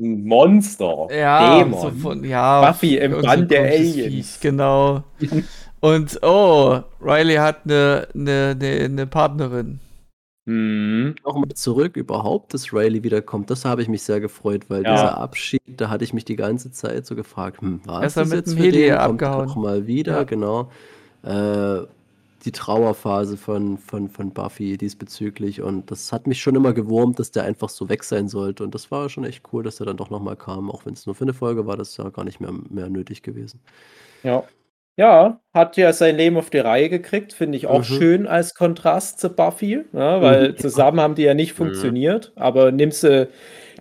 Ein 0.00 0.24
Monster. 0.24 1.08
Ja, 1.14 1.58
Dämon. 1.58 1.80
so 1.80 1.90
von, 1.90 2.24
ja. 2.24 2.66
Buffy 2.66 2.96
im 2.96 3.20
Band 3.20 3.50
der 3.50 3.64
Aliens. 3.64 4.36
Viech, 4.36 4.40
genau. 4.40 5.02
Und 5.80 6.18
oh, 6.22 6.80
Riley 7.00 7.36
hat 7.36 7.58
eine, 7.64 8.08
eine, 8.14 8.56
eine, 8.58 8.84
eine 8.84 9.06
Partnerin. 9.06 9.80
Mhm. 10.46 11.14
Nochmal 11.24 11.48
zurück 11.54 11.96
überhaupt, 11.96 12.54
dass 12.54 12.72
Riley 12.72 13.02
wiederkommt. 13.02 13.50
Das 13.50 13.64
habe 13.64 13.82
ich 13.82 13.88
mich 13.88 14.02
sehr 14.02 14.20
gefreut, 14.20 14.64
weil 14.68 14.82
Ja. 14.84 14.92
dieser 14.94 15.18
Abschied, 15.18 15.62
da 15.66 15.90
hatte 15.90 16.04
ich 16.04 16.12
mich 16.14 16.24
die 16.24 16.36
ganze 16.36 16.70
Zeit 16.72 17.06
so 17.06 17.14
gefragt, 17.14 17.60
hm, 17.60 17.80
war 17.86 18.02
es 18.02 18.14
das 18.14 18.28
mit 18.28 18.38
jetzt 18.38 18.50
dem 18.52 18.56
für 18.58 18.64
Heli 18.64 18.78
den? 18.78 18.90
Kommt 18.96 19.22
abgehauen. 19.22 19.46
noch 19.46 19.56
mal 19.56 19.86
wieder, 19.86 20.12
Ja. 20.18 20.22
genau. 20.24 20.70
Äh, 21.22 21.80
die 22.44 22.52
Trauerphase 22.52 23.36
von, 23.36 23.78
von, 23.78 24.08
von 24.08 24.32
Buffy 24.32 24.76
diesbezüglich 24.78 25.62
und 25.62 25.90
das 25.90 26.12
hat 26.12 26.26
mich 26.26 26.40
schon 26.42 26.56
immer 26.56 26.72
gewurmt, 26.72 27.18
dass 27.18 27.30
der 27.32 27.44
einfach 27.44 27.68
so 27.68 27.88
weg 27.88 28.04
sein 28.04 28.28
sollte 28.28 28.64
und 28.64 28.74
das 28.74 28.90
war 28.90 29.08
schon 29.08 29.24
echt 29.24 29.42
cool, 29.52 29.62
dass 29.62 29.80
er 29.80 29.86
dann 29.86 29.96
doch 29.96 30.10
nochmal 30.10 30.36
kam, 30.36 30.70
auch 30.70 30.86
wenn 30.86 30.94
es 30.94 31.06
nur 31.06 31.14
für 31.14 31.24
eine 31.24 31.34
Folge 31.34 31.66
war, 31.66 31.76
das 31.76 31.90
ist 31.90 31.96
ja 31.98 32.08
gar 32.10 32.24
nicht 32.24 32.40
mehr, 32.40 32.52
mehr 32.70 32.88
nötig 32.90 33.22
gewesen. 33.22 33.60
Ja. 34.22 34.48
Ja, 34.96 35.40
hat 35.54 35.76
ja 35.78 35.92
sein 35.94 36.16
Leben 36.16 36.36
auf 36.36 36.50
die 36.50 36.58
Reihe 36.58 36.90
gekriegt, 36.90 37.32
finde 37.32 37.56
ich 37.56 37.66
auch 37.66 37.84
Mhm. 37.84 37.84
schön 37.84 38.26
als 38.26 38.54
Kontrast 38.54 39.18
zu 39.18 39.30
Buffy, 39.30 39.84
ja, 39.94 40.20
weil 40.20 40.50
Mhm. 40.50 40.56
zusammen 40.56 41.00
haben 41.00 41.14
die 41.14 41.22
ja 41.22 41.32
nicht 41.32 41.54
Mhm. 41.58 41.94
funktioniert, 41.94 42.32
aber 42.36 42.70
nimmst 42.70 43.04
du 43.04 43.28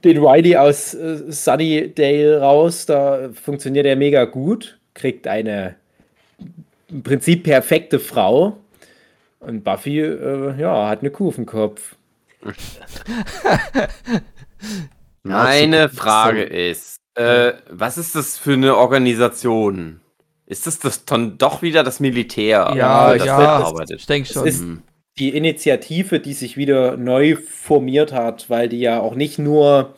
den 0.06 0.18
Riley 0.26 0.56
aus 0.58 0.94
äh, 0.94 1.32
Sunnydale 1.32 2.40
raus, 2.42 2.86
da 2.86 3.32
funktioniert 3.34 3.86
er 3.86 3.98
mega 3.98 4.26
gut, 4.26 4.80
kriegt 4.94 5.28
eine 5.28 5.76
im 6.90 7.04
Prinzip 7.04 7.44
perfekte 7.44 8.00
Frau 8.00 8.58
und 9.40 9.64
Buffy, 9.64 10.00
äh, 10.00 10.60
ja, 10.60 10.90
hat 10.90 11.00
eine 11.02 11.12
Kuh 11.12 11.30
auf 11.30 11.36
dem 11.36 11.46
Kopf. 11.46 11.96
Meine 15.24 15.90
Frage 15.90 16.44
ist, 16.44 16.98
äh, 17.16 17.54
was 17.70 17.98
ist 17.98 18.16
das 18.16 18.38
für 18.38 18.54
eine 18.54 18.78
Organisation? 18.78 20.00
Ist 20.46 20.66
das, 20.66 20.80
das 20.80 21.06
dann 21.06 21.38
doch 21.38 21.62
wieder 21.62 21.84
das 21.84 22.00
Militär? 22.00 22.74
Ja, 22.76 23.14
das 23.16 23.26
ja? 23.26 23.74
Ich 23.90 24.06
denke 24.06 24.32
schon. 24.32 24.48
ist- 24.48 24.62
Hm. 24.62 24.82
die 25.20 25.30
Initiative, 25.36 26.20
die 26.20 26.34
sich 26.34 26.56
wieder 26.58 26.96
neu 26.98 27.36
formiert 27.36 28.14
hat, 28.14 28.50
weil 28.50 28.70
die 28.70 28.80
ja 28.80 29.00
auch 29.02 29.16
nicht 29.16 29.38
nur 29.38 29.94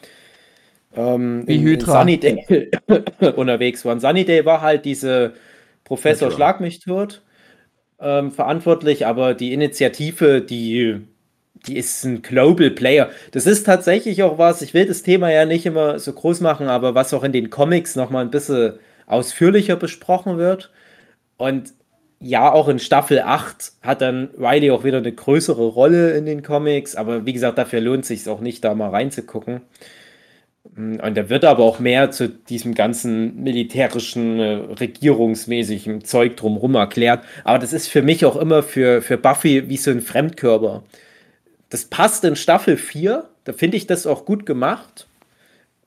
ähm, 0.95 1.43
Wie 1.47 1.55
in, 1.55 1.61
in 1.61 1.67
Hydra. 1.67 1.99
Sunnydale 1.99 2.71
unterwegs 3.35 3.85
waren. 3.85 3.99
Sunnydale 3.99 4.43
war 4.45 4.61
halt 4.61 4.83
diese 4.83 5.33
Professor 5.91 6.29
Hydra. 6.29 6.35
Schlag 6.37 6.61
mich 6.61 6.79
tot 6.79 7.21
ähm, 7.99 8.31
verantwortlich, 8.31 9.05
aber 9.05 9.33
die 9.33 9.51
Initiative, 9.51 10.41
die, 10.41 11.01
die 11.67 11.77
ist 11.77 12.05
ein 12.05 12.21
Global 12.21 12.71
Player. 12.71 13.09
Das 13.31 13.45
ist 13.45 13.65
tatsächlich 13.65 14.23
auch 14.23 14.37
was, 14.37 14.61
ich 14.61 14.73
will 14.73 14.85
das 14.85 15.03
Thema 15.03 15.29
ja 15.31 15.45
nicht 15.45 15.65
immer 15.65 15.99
so 15.99 16.13
groß 16.13 16.39
machen, 16.39 16.67
aber 16.67 16.95
was 16.95 17.13
auch 17.13 17.25
in 17.25 17.33
den 17.33 17.49
Comics 17.49 17.97
nochmal 17.97 18.23
ein 18.23 18.31
bisschen 18.31 18.79
ausführlicher 19.05 19.75
besprochen 19.75 20.37
wird. 20.37 20.71
Und 21.35 21.73
ja, 22.21 22.49
auch 22.53 22.69
in 22.69 22.79
Staffel 22.79 23.19
8 23.19 23.73
hat 23.81 23.99
dann 23.99 24.29
Riley 24.37 24.71
auch 24.71 24.85
wieder 24.85 24.99
eine 24.99 25.11
größere 25.11 25.65
Rolle 25.65 26.11
in 26.11 26.25
den 26.25 26.41
Comics, 26.41 26.95
aber 26.95 27.25
wie 27.25 27.33
gesagt, 27.33 27.57
dafür 27.57 27.81
lohnt 27.81 28.03
es 28.03 28.07
sich 28.07 28.29
auch 28.29 28.39
nicht, 28.39 28.63
da 28.63 28.75
mal 28.75 28.91
reinzugucken. 28.91 29.59
Mm, 30.76 30.97
Und 31.01 31.17
da 31.17 31.30
wird 31.30 31.45
aber 31.45 31.63
auch 31.63 31.80
mehr 31.80 32.11
zu 32.11 32.30
diesem 32.30 32.74
ganzen 32.76 33.41
militärischen, 33.43 34.39
äh, 34.39 34.53
regierungsmäßigen 34.80 36.03
Zeug 36.03 36.38
drumherum 36.38 36.76
erklärt. 36.76 37.24
Aber 37.43 37.59
das 37.59 37.74
ist 37.74 37.88
für 37.88 38.01
mich 38.01 38.26
auch 38.26 38.36
immer 38.36 38.63
für, 38.63 39.01
für 39.01 39.17
Buffy 39.17 39.69
wie 39.69 39.78
so 39.78 39.91
ein 39.91 40.01
Fremdkörper. 40.01 40.84
Das 41.69 41.86
passt 41.86 42.24
in 42.26 42.36
Staffel 42.36 42.78
4, 42.78 43.30
da 43.45 43.53
finde 43.53 43.78
ich 43.78 43.88
das 43.88 44.05
auch 44.07 44.26
gut 44.26 44.45
gemacht, 44.45 45.07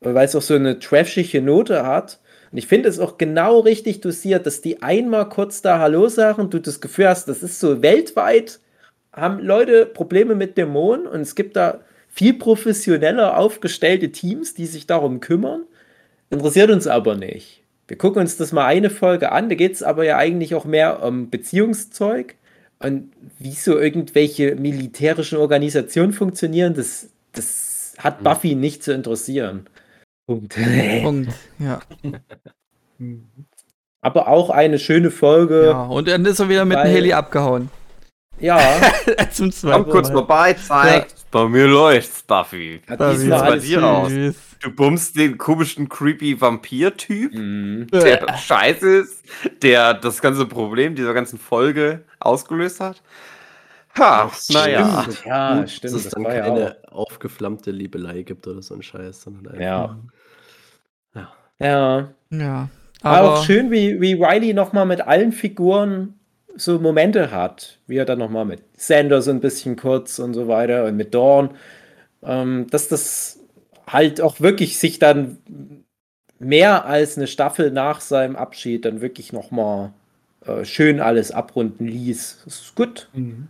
weil 0.01 0.25
es 0.25 0.35
auch 0.37 0.43
so 0.43 0.55
eine 0.55 0.79
trashige 0.79 1.43
Note 1.43 1.87
hat. 1.87 2.21
Und 2.53 2.59
ich 2.59 2.67
finde 2.67 2.89
es 2.89 3.01
auch 3.01 3.19
genau 3.19 3.61
richtig 3.61 4.01
dosiert, 4.01 4.47
dass 4.47 4.61
die 4.63 4.83
einmal 4.83 5.29
kurz 5.29 5.63
da 5.63 5.79
Hallo 5.81 6.09
sagen, 6.09 6.51
du 6.51 6.61
das 6.61 6.81
Gefühl 6.81 7.09
hast, 7.09 7.29
das 7.29 7.43
ist 7.43 7.61
so 7.61 7.83
weltweit, 7.83 8.61
haben 9.13 9.41
Leute 9.41 9.87
Probleme 9.87 10.35
mit 10.35 10.57
Dämonen 10.57 11.07
und 11.07 11.21
es 11.21 11.35
gibt 11.35 11.57
da 11.57 11.81
viel 12.15 12.35
professioneller 12.35 13.37
aufgestellte 13.37 14.13
Teams, 14.13 14.55
die 14.55 14.67
sich 14.67 14.87
darum 14.87 15.19
kümmern. 15.19 15.65
Interessiert 16.31 16.71
uns 16.71 16.87
aber 16.87 17.17
nicht. 17.17 17.63
Wir 17.89 17.99
gucken 17.99 18.23
uns 18.23 18.37
das 18.37 18.53
mal 18.53 18.67
eine 18.67 18.89
Folge 18.89 19.33
an, 19.33 19.49
da 19.49 19.57
geht 19.57 19.73
es 19.73 19.83
aber 19.83 20.05
ja 20.05 20.17
eigentlich 20.17 20.55
auch 20.55 20.65
mehr 20.65 21.03
um 21.03 21.29
Beziehungszeug 21.29 22.37
und 22.79 23.13
wie 23.39 23.53
so 23.53 23.79
irgendwelche 23.79 24.55
militärischen 24.55 25.39
Organisationen 25.39 26.13
funktionieren, 26.13 26.75
das, 26.75 27.09
das 27.33 27.95
hat 27.99 28.23
Buffy 28.23 28.55
nicht 28.55 28.83
zu 28.83 28.93
interessieren. 28.93 29.67
Punkt. 30.27 30.57
Punkt. 31.03 31.31
Ja. 31.59 31.81
Aber 34.01 34.29
auch 34.29 34.51
eine 34.51 34.79
schöne 34.79 35.11
Folge. 35.11 35.67
ja. 35.67 35.85
Und 35.85 36.09
dann 36.09 36.25
ist 36.25 36.39
er 36.39 36.49
wieder 36.49 36.65
mit 36.65 36.79
dem 36.79 36.87
Heli 36.87 37.13
abgehauen. 37.13 37.71
Ja, 38.41 38.59
Zum 39.31 39.53
zweiten 39.53 39.85
Komm 39.85 39.93
kurz 39.93 40.11
vorbei, 40.11 40.55
zeigt. 40.55 41.15
Bei 41.31 41.49
mir 41.49 41.67
läuft's, 41.67 42.23
Buffy. 42.23 42.81
diesmal 42.89 43.17
sieht's 43.17 43.41
bei 43.41 43.59
dir 43.59 43.85
aus? 43.85 44.11
süß. 44.11 44.37
Du 44.61 44.71
bummst 44.71 45.17
den 45.17 45.37
komischen, 45.37 45.89
creepy 45.89 46.41
Vampir-Typ, 46.41 47.35
Mhm. 47.35 47.87
der 47.93 48.37
scheiße 48.37 48.89
ist, 48.99 49.23
der 49.63 49.95
das 49.95 50.21
ganze 50.23 50.47
Problem 50.47 50.95
dieser 50.95 51.13
ganzen 51.15 51.39
Folge 51.39 52.05
ausgelöst 52.19 52.81
hat. 52.81 53.03
Ha, 53.99 54.31
naja. 54.53 55.07
Ja, 55.25 55.59
Gut, 55.61 55.71
stimmt. 55.71 55.95
Dass 55.95 56.05
es 56.05 56.11
dann 56.11 56.25
war 56.25 56.35
ja 56.35 56.43
keine 56.43 56.77
aufgeflammte 56.91 57.71
Liebelei 57.71 58.23
gibt 58.23 58.47
oder 58.49 58.61
so 58.63 58.75
ein 58.75 58.83
Scheiß, 58.83 59.23
sondern 59.23 59.49
einfach. 59.49 59.61
Ja. 59.61 59.99
Ja. 61.15 61.23
auch. 61.23 61.61
Ja. 61.61 62.09
Ja. 62.31 62.69
Aber 63.03 63.19
Aber 63.19 63.35
auch 63.35 63.45
schön, 63.45 63.71
wie, 63.71 64.01
wie 64.01 64.15
Riley 64.15 64.55
nochmal 64.55 64.87
mit 64.87 65.03
allen 65.03 65.31
Figuren 65.31 66.19
so 66.57 66.79
Momente 66.79 67.31
hat, 67.31 67.79
wie 67.87 67.97
er 67.97 68.05
dann 68.05 68.19
nochmal 68.19 68.45
mit 68.45 68.63
Sander 68.77 69.23
so 69.23 69.31
ein 69.31 69.41
bisschen 69.41 69.77
kurz 69.77 70.19
und 70.19 70.35
so 70.35 70.49
weiter 70.49 70.85
und 70.85 70.97
mit 70.97 71.15
Dawn, 71.15 71.51
ähm, 72.23 72.67
dass 72.71 72.89
das 72.89 73.41
halt 73.87 74.21
auch 74.21 74.41
wirklich 74.41 74.79
sich 74.79 74.99
dann 74.99 75.39
mehr 76.39 76.85
als 76.87 77.17
eine 77.17 77.27
Staffel 77.27 77.71
nach 77.71 78.01
seinem 78.01 78.37
Abschied 78.37 78.85
dann 78.85 79.01
wirklich 79.01 79.33
nochmal 79.33 79.93
äh, 80.47 80.65
schön 80.65 81.01
alles 81.01 81.31
abrunden 81.31 81.87
ließ. 81.87 82.43
Das 82.45 82.61
ist 82.61 82.75
gut. 82.75 83.09
Mhm. 83.13 83.49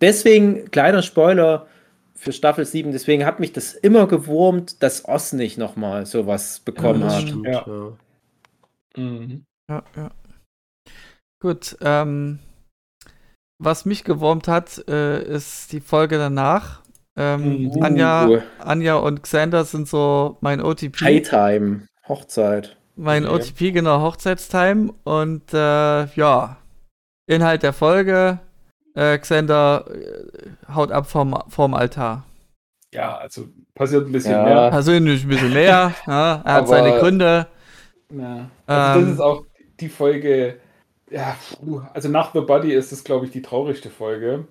Deswegen, 0.00 0.70
kleiner 0.70 1.02
Spoiler 1.02 1.66
für 2.14 2.32
Staffel 2.32 2.64
7, 2.64 2.92
deswegen 2.92 3.24
hat 3.24 3.40
mich 3.40 3.52
das 3.52 3.74
immer 3.74 4.06
gewurmt, 4.06 4.82
dass 4.82 5.06
Oz 5.06 5.32
nicht 5.32 5.58
nochmal 5.58 6.06
sowas 6.06 6.60
bekommen 6.60 7.00
das 7.00 7.14
hat. 7.14 7.22
stimmt. 7.22 7.46
Ja. 7.46 7.64
ja. 7.66 7.92
Mhm. 8.96 9.44
Ja, 9.68 9.82
ja. 9.96 10.10
Gut, 11.40 11.76
ähm, 11.80 12.38
was 13.58 13.84
mich 13.86 14.04
gewurmt 14.04 14.48
hat, 14.48 14.82
äh, 14.88 15.22
ist 15.22 15.72
die 15.72 15.80
Folge 15.80 16.18
danach. 16.18 16.80
Ähm, 17.16 17.64
Mhm. 17.74 17.82
Anja, 17.82 18.26
Uh. 18.28 18.38
Anja 18.58 18.96
und 18.96 19.22
Xander 19.22 19.64
sind 19.64 19.88
so 19.88 20.38
mein 20.40 20.60
OTP. 20.62 21.00
Hightime, 21.04 21.86
Hochzeit. 22.08 22.76
Mein 22.96 23.24
Ja. 23.24 23.30
OTP, 23.32 23.72
genau, 23.72 24.02
Hochzeitstime. 24.02 24.92
Und 25.04 25.52
äh, 25.54 26.04
ja, 26.14 26.56
Inhalt 27.26 27.62
der 27.62 27.72
Folge, 27.72 28.38
äh, 28.94 29.16
Xander 29.18 29.84
äh, 29.88 30.72
haut 30.74 30.92
ab 30.92 31.06
vom, 31.06 31.36
vom 31.48 31.74
Altar. 31.74 32.24
Ja, 32.92 33.16
also 33.18 33.48
passiert 33.74 34.06
ein 34.06 34.12
bisschen 34.12 34.32
Ja. 34.32 34.44
mehr. 34.44 34.70
Persönlich 34.70 35.22
ein 35.24 35.28
bisschen 35.28 35.52
mehr. 35.52 35.94
ja, 36.06 36.42
er 36.44 36.52
hat 36.54 36.56
Aber- 36.62 36.66
seine 36.66 36.98
Gründe. 36.98 37.46
Ja. 38.12 38.50
Also 38.66 38.98
Ähm. 39.00 39.04
das 39.06 39.14
ist 39.14 39.20
auch 39.20 39.44
die 39.78 39.88
Folge, 39.88 40.58
ja, 41.10 41.36
puh, 41.58 41.80
also 41.92 42.08
nach 42.08 42.32
The 42.32 42.40
Body 42.40 42.72
ist 42.72 42.92
das, 42.92 43.04
glaube 43.04 43.26
ich, 43.26 43.32
die 43.32 43.42
traurigste 43.42 43.90
Folge. 43.90 44.46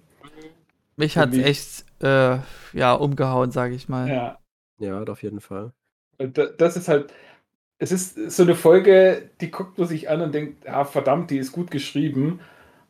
Mich 0.96 1.18
hat 1.18 1.34
Irgendwie- 1.34 1.50
echt 1.50 1.86
äh, 2.02 2.38
ja, 2.74 2.94
umgehauen, 2.94 3.52
sage 3.52 3.76
ich 3.76 3.90
mal. 3.90 4.10
Ja. 4.10 4.40
ja, 4.80 5.02
auf 5.04 5.24
jeden 5.24 5.42
Fall. 5.42 5.72
Da- 6.18 6.48
Das 6.48 6.76
ist 6.78 6.88
halt, 6.88 7.14
es 7.78 7.92
ist 7.92 8.32
so 8.32 8.44
eine 8.44 8.56
Folge, 8.56 9.30
die 9.42 9.52
guckt 9.52 9.78
man 9.78 9.88
sich 9.88 10.10
an 10.10 10.22
und 10.22 10.34
denkt, 10.34 10.66
ja, 10.66 10.84
verdammt, 10.86 11.32
die 11.32 11.38
ist 11.38 11.52
gut 11.54 11.72
geschrieben. 11.72 12.42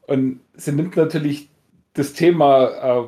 Und 0.07 0.41
sie 0.55 0.72
nimmt 0.72 0.95
natürlich 0.95 1.49
das 1.93 2.13
Thema 2.13 2.67
äh, 2.70 3.07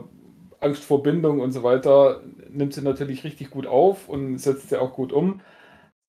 Angst 0.60 0.84
vor 0.84 1.02
Bindung 1.02 1.40
und 1.40 1.52
so 1.52 1.64
weiter, 1.64 2.22
nimmt 2.50 2.74
sie 2.74 2.82
natürlich 2.84 3.24
richtig 3.24 3.50
gut 3.50 3.66
auf 3.66 4.08
und 4.10 4.38
setzt 4.38 4.70
sie 4.70 4.80
auch 4.80 4.94
gut 4.94 5.12
um. 5.12 5.42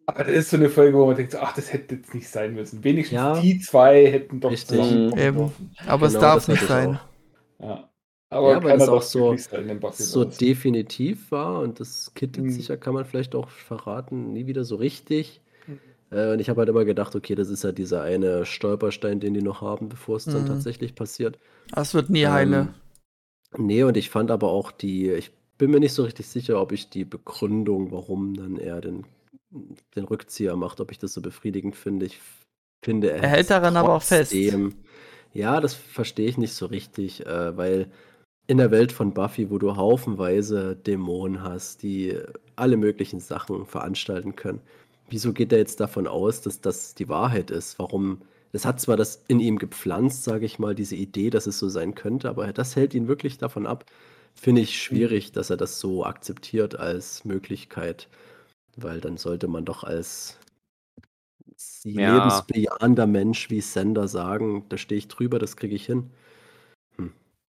Aber 0.06 0.24
das 0.24 0.32
ist 0.34 0.50
so 0.50 0.56
eine 0.56 0.68
Folge, 0.68 0.98
wo 0.98 1.06
man 1.06 1.16
denkt, 1.16 1.32
so, 1.32 1.38
ach, 1.38 1.54
das 1.54 1.72
hätte 1.72 1.94
jetzt 1.94 2.14
nicht 2.14 2.28
sein 2.28 2.54
müssen. 2.54 2.82
Wenigstens 2.82 3.16
Ja. 3.16 3.40
die 3.40 3.60
zwei 3.60 4.06
hätten 4.10 4.40
doch 4.40 4.50
Richtig. 4.50 4.78
zusammenkommen 4.80 5.22
Eben. 5.22 5.52
Aber 5.86 6.06
es 6.06 6.12
Genau, 6.14 6.22
darf 6.22 6.34
das 6.34 6.48
nicht 6.48 6.66
sein. 6.66 6.98
Ja. 7.60 7.88
Aber 8.30 8.50
Ja, 8.50 8.56
weil 8.56 8.62
keiner 8.62 8.78
das 8.78 8.88
auch 8.88 8.94
darf 8.94 9.04
so- 9.04 9.36
sein 9.36 9.80
so 9.92 10.24
definitiv 10.24 11.30
war 11.30 11.60
und 11.60 11.78
das 11.80 12.12
kittet 12.14 12.44
Mhm. 12.44 12.50
sich 12.50 12.68
ja, 12.68 12.76
kann 12.76 12.94
man 12.94 13.04
vielleicht 13.04 13.34
auch 13.34 13.48
verraten, 13.50 14.32
nie 14.32 14.46
wieder 14.46 14.64
so 14.64 14.76
richtig. 14.76 15.40
Mhm. 15.66 15.78
Äh, 16.10 16.32
und 16.32 16.40
ich 16.40 16.48
habe 16.48 16.60
halt 16.60 16.68
immer 16.70 16.84
gedacht, 16.86 17.14
okay, 17.14 17.34
das 17.34 17.48
ist 17.50 17.62
ja 17.62 17.72
dieser 17.72 18.02
eine 18.02 18.44
Stolperstein, 18.46 19.20
den 19.20 19.34
die 19.34 19.42
noch 19.42 19.60
haben, 19.60 19.88
bevor 19.90 20.16
es 20.16 20.24
dann 20.24 20.42
Mhm. 20.42 20.46
tatsächlich 20.46 20.94
passiert. 20.94 21.38
Das 21.74 21.92
wird 21.94 22.08
nie 22.10 22.26
heile. 22.26 22.74
Ähm, 23.54 23.66
nee, 23.66 23.82
und 23.84 23.96
ich 23.98 24.08
fand 24.10 24.30
aber 24.30 24.48
auch 24.48 24.72
die, 24.72 25.10
ich 25.10 25.30
bin 25.58 25.70
mir 25.70 25.80
nicht 25.80 25.92
so 25.92 26.02
richtig 26.02 26.26
sicher, 26.26 26.60
ob 26.60 26.72
ich 26.72 26.88
die 26.88 27.04
Begründung, 27.04 27.92
warum 27.92 28.34
dann 28.34 28.56
er 28.56 28.80
den, 28.80 29.04
den 29.96 30.04
Rückzieher 30.04 30.56
macht, 30.56 30.80
ob 30.80 30.90
ich 30.90 30.98
das 30.98 31.12
so 31.12 31.20
befriedigend 31.20 31.76
finde. 31.76 32.06
Ich 32.06 32.20
finde, 32.84 33.10
Er 33.10 33.28
hält 33.28 33.42
es 33.42 33.48
daran 33.48 33.76
aber 33.76 33.94
auch 33.94 34.02
fest. 34.02 34.32
Ja, 35.34 35.60
das 35.60 35.74
verstehe 35.74 36.28
ich 36.28 36.38
nicht 36.38 36.52
so 36.52 36.66
richtig, 36.66 37.26
äh, 37.26 37.56
weil 37.56 37.90
in 38.46 38.58
der 38.58 38.70
Welt 38.70 38.92
von 38.92 39.14
Buffy, 39.14 39.50
wo 39.50 39.58
du 39.58 39.76
haufenweise 39.76 40.76
Dämonen 40.76 41.42
hast, 41.42 41.82
die 41.82 42.18
alle 42.56 42.76
möglichen 42.76 43.20
Sachen 43.20 43.66
veranstalten 43.66 44.36
können, 44.36 44.60
wieso 45.08 45.32
geht 45.32 45.52
er 45.52 45.58
jetzt 45.58 45.80
davon 45.80 46.06
aus, 46.06 46.42
dass 46.42 46.60
das 46.60 46.94
die 46.94 47.08
Wahrheit 47.08 47.50
ist? 47.50 47.78
Warum? 47.78 48.22
Es 48.52 48.66
hat 48.66 48.80
zwar 48.80 48.96
das 48.98 49.24
in 49.28 49.40
ihm 49.40 49.58
gepflanzt, 49.58 50.24
sage 50.24 50.44
ich 50.44 50.58
mal, 50.58 50.74
diese 50.74 50.96
Idee, 50.96 51.30
dass 51.30 51.46
es 51.46 51.58
so 51.58 51.68
sein 51.68 51.94
könnte, 51.94 52.28
aber 52.28 52.52
das 52.52 52.76
hält 52.76 52.92
ihn 52.94 53.08
wirklich 53.08 53.38
davon 53.38 53.66
ab. 53.66 53.86
Finde 54.34 54.60
ich 54.62 54.82
schwierig, 54.82 55.32
dass 55.32 55.50
er 55.50 55.56
das 55.56 55.78
so 55.80 56.04
akzeptiert 56.04 56.78
als 56.78 57.24
Möglichkeit, 57.24 58.08
weil 58.76 59.00
dann 59.00 59.16
sollte 59.16 59.48
man 59.48 59.64
doch 59.64 59.84
als 59.84 60.38
Ja. 61.84 62.14
lebensbejahender 62.16 63.06
Mensch 63.06 63.50
wie 63.50 63.60
Sender 63.60 64.08
sagen, 64.08 64.64
da 64.68 64.76
stehe 64.78 64.98
ich 64.98 65.08
drüber, 65.08 65.38
das 65.38 65.56
kriege 65.56 65.74
ich 65.74 65.86
hin. 65.86 66.10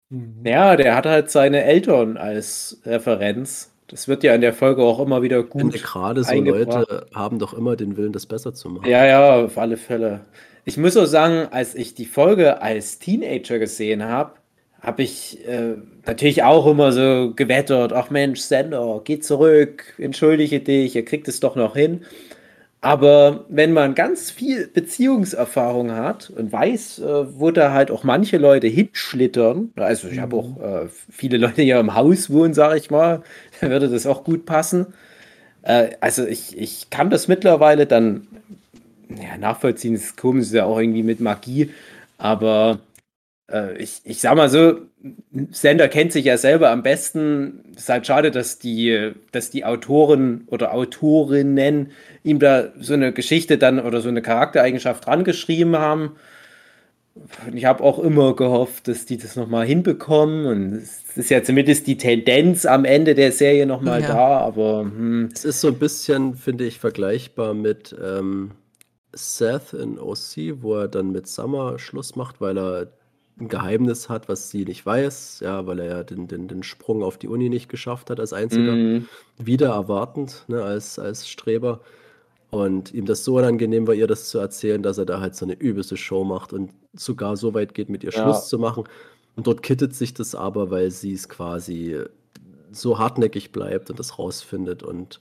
Mhm. 0.09 0.45
Ja, 0.45 0.75
der 0.75 0.95
hat 0.95 1.05
halt 1.05 1.31
seine 1.31 1.63
Eltern 1.63 2.17
als 2.17 2.81
Referenz. 2.85 3.71
Das 3.87 4.07
wird 4.07 4.23
ja 4.23 4.33
in 4.33 4.41
der 4.41 4.53
Folge 4.53 4.81
auch 4.83 4.99
immer 4.99 5.21
wieder 5.21 5.39
Ich 5.41 5.51
finde, 5.51 5.77
gut. 5.77 5.83
gerade 5.83 6.23
so. 6.23 6.33
Leute 6.33 7.07
haben 7.13 7.37
doch 7.39 7.53
immer 7.53 7.75
den 7.75 7.97
Willen, 7.97 8.13
das 8.13 8.25
besser 8.25 8.53
zu 8.53 8.69
machen. 8.69 8.87
Ja, 8.89 9.05
ja, 9.05 9.43
auf 9.45 9.57
alle 9.57 9.77
Fälle. 9.77 10.21
Ich 10.65 10.77
muss 10.77 10.95
auch 10.97 11.05
sagen, 11.05 11.49
als 11.51 11.75
ich 11.75 11.93
die 11.93 12.05
Folge 12.05 12.61
als 12.61 12.99
Teenager 12.99 13.59
gesehen 13.59 14.03
habe, 14.03 14.33
habe 14.83 15.01
ich 15.01 15.39
äh, 15.47 15.75
natürlich 16.05 16.43
auch 16.43 16.67
immer 16.67 16.91
so 16.91 17.31
gewettert, 17.33 17.93
ach 17.93 18.09
Mensch, 18.09 18.41
Sender, 18.41 19.01
geh 19.03 19.19
zurück, 19.19 19.85
entschuldige 19.97 20.59
dich, 20.59 20.95
ihr 20.95 21.05
kriegt 21.05 21.27
es 21.29 21.39
doch 21.39 21.55
noch 21.55 21.75
hin. 21.75 22.01
Aber 22.81 23.45
wenn 23.47 23.71
man 23.71 23.95
ganz 23.95 24.29
viel 24.29 24.67
Beziehungserfahrung 24.67 25.93
hat 25.93 26.29
und 26.31 26.51
weiß, 26.51 26.99
äh, 26.99 27.39
wo 27.39 27.49
da 27.49 27.71
halt 27.71 27.91
auch 27.91 28.03
manche 28.03 28.37
Leute 28.37 28.67
hinschlittern, 28.67 29.71
also 29.77 30.09
ich 30.09 30.19
habe 30.19 30.35
auch 30.35 30.59
äh, 30.61 30.87
viele 31.09 31.37
Leute 31.37 31.61
hier 31.61 31.79
im 31.79 31.95
Haus 31.95 32.29
wohnen, 32.29 32.53
sage 32.53 32.77
ich 32.77 32.91
mal, 32.91 33.23
da 33.61 33.69
würde 33.69 33.87
das 33.87 34.05
auch 34.05 34.25
gut 34.25 34.45
passen. 34.45 34.87
Äh, 35.61 35.91
also 36.01 36.27
ich, 36.27 36.57
ich 36.57 36.89
kann 36.89 37.09
das 37.09 37.29
mittlerweile 37.29 37.85
dann 37.85 38.27
ja, 39.09 39.37
nachvollziehen, 39.37 39.95
ist 39.95 40.17
komisch, 40.17 40.47
ist 40.47 40.53
ja 40.53 40.65
auch 40.65 40.77
irgendwie 40.77 41.03
mit 41.03 41.21
Magie, 41.21 41.69
aber 42.17 42.79
äh, 43.51 43.77
ich, 43.77 44.01
ich 44.03 44.19
sag 44.21 44.35
mal 44.35 44.49
so, 44.49 44.81
Sender 45.51 45.87
kennt 45.89 46.11
sich 46.13 46.25
ja 46.25 46.37
selber 46.37 46.69
am 46.69 46.83
besten. 46.83 47.63
Es 47.75 47.83
ist 47.83 47.89
halt 47.89 48.07
schade, 48.07 48.31
dass 48.31 48.59
die, 48.59 49.11
dass 49.31 49.49
die 49.49 49.65
Autoren 49.65 50.43
oder 50.47 50.73
Autorinnen 50.73 51.91
ihm 52.23 52.39
da 52.39 52.69
so 52.79 52.93
eine 52.93 53.11
Geschichte 53.13 53.57
dann 53.57 53.79
oder 53.79 54.01
so 54.01 54.09
eine 54.09 54.21
Charaktereigenschaft 54.21 55.05
dran 55.05 55.23
geschrieben 55.23 55.77
haben. 55.77 56.15
Und 57.45 57.55
ich 57.55 57.65
habe 57.65 57.83
auch 57.83 57.99
immer 57.99 58.35
gehofft, 58.35 58.87
dass 58.87 59.05
die 59.05 59.17
das 59.17 59.35
nochmal 59.35 59.65
hinbekommen. 59.67 60.45
Und 60.45 60.73
es 60.73 61.03
ist 61.15 61.29
ja 61.29 61.43
zumindest 61.43 61.85
die 61.85 61.97
Tendenz 61.97 62.65
am 62.65 62.85
Ende 62.85 63.13
der 63.13 63.31
Serie 63.31 63.65
nochmal 63.67 64.01
Ja. 64.01 64.07
da, 64.07 64.37
aber 64.39 64.81
hm, 64.81 65.29
Es 65.33 65.45
ist 65.45 65.61
so 65.61 65.67
ein 65.67 65.77
bisschen, 65.79 66.35
finde 66.35 66.65
ich, 66.65 66.79
vergleichbar 66.79 67.53
mit 67.53 67.95
ähm, 68.03 68.51
Seth 69.13 69.73
in 69.73 69.99
OC, 69.99 70.61
wo 70.61 70.75
er 70.75 70.87
dann 70.87 71.11
mit 71.11 71.27
Summer 71.27 71.77
Schluss 71.77 72.15
macht, 72.15 72.41
weil 72.41 72.57
er 72.57 72.87
ein 73.39 73.47
Geheimnis 73.47 74.09
hat, 74.09 74.29
was 74.29 74.49
sie 74.49 74.63
nicht 74.65 74.85
weiß, 74.85 75.39
ja, 75.41 75.65
weil 75.65 75.79
er 75.79 75.85
ja 75.85 76.03
den, 76.03 76.27
den, 76.27 76.47
den 76.47 76.63
Sprung 76.63 77.03
auf 77.03 77.17
die 77.17 77.27
Uni 77.27 77.49
nicht 77.49 77.67
geschafft 77.69 78.09
hat 78.09 78.19
als 78.19 78.33
einziger. 78.33 78.73
hm, 78.73 79.07
wieder 79.37 79.69
erwartend, 79.69 80.45
ne, 80.47 80.63
als, 80.63 80.99
als 80.99 81.27
Streber. 81.27 81.81
Und 82.51 82.93
ihm 82.93 83.05
das 83.05 83.23
so 83.23 83.37
unangenehm 83.37 83.87
war, 83.87 83.95
ihr 83.95 84.05
das 84.05 84.29
zu 84.29 84.37
erzählen, 84.37 84.83
dass 84.83 84.99
er 84.99 85.05
da 85.05 85.19
halt 85.19 85.35
so 85.35 85.45
eine 85.45 85.55
übelste 85.55 85.97
Show 85.97 86.23
macht 86.23 86.53
und 86.53 86.71
sogar 86.93 87.35
so 87.35 87.53
weit 87.55 87.73
geht, 87.73 87.89
mit 87.89 88.03
ihr 88.03 88.11
Ja. 88.11 88.21
Schluss 88.21 88.47
zu 88.47 88.59
machen. 88.59 88.83
Und 89.35 89.47
dort 89.47 89.63
kittet 89.63 89.95
sich 89.95 90.13
das 90.13 90.35
aber, 90.35 90.69
weil 90.69 90.91
sie 90.91 91.13
es 91.13 91.27
quasi 91.27 91.99
so 92.71 92.99
hartnäckig 92.99 93.51
bleibt 93.51 93.89
und 93.89 93.97
das 93.97 94.19
rausfindet 94.19 94.83
und 94.83 95.19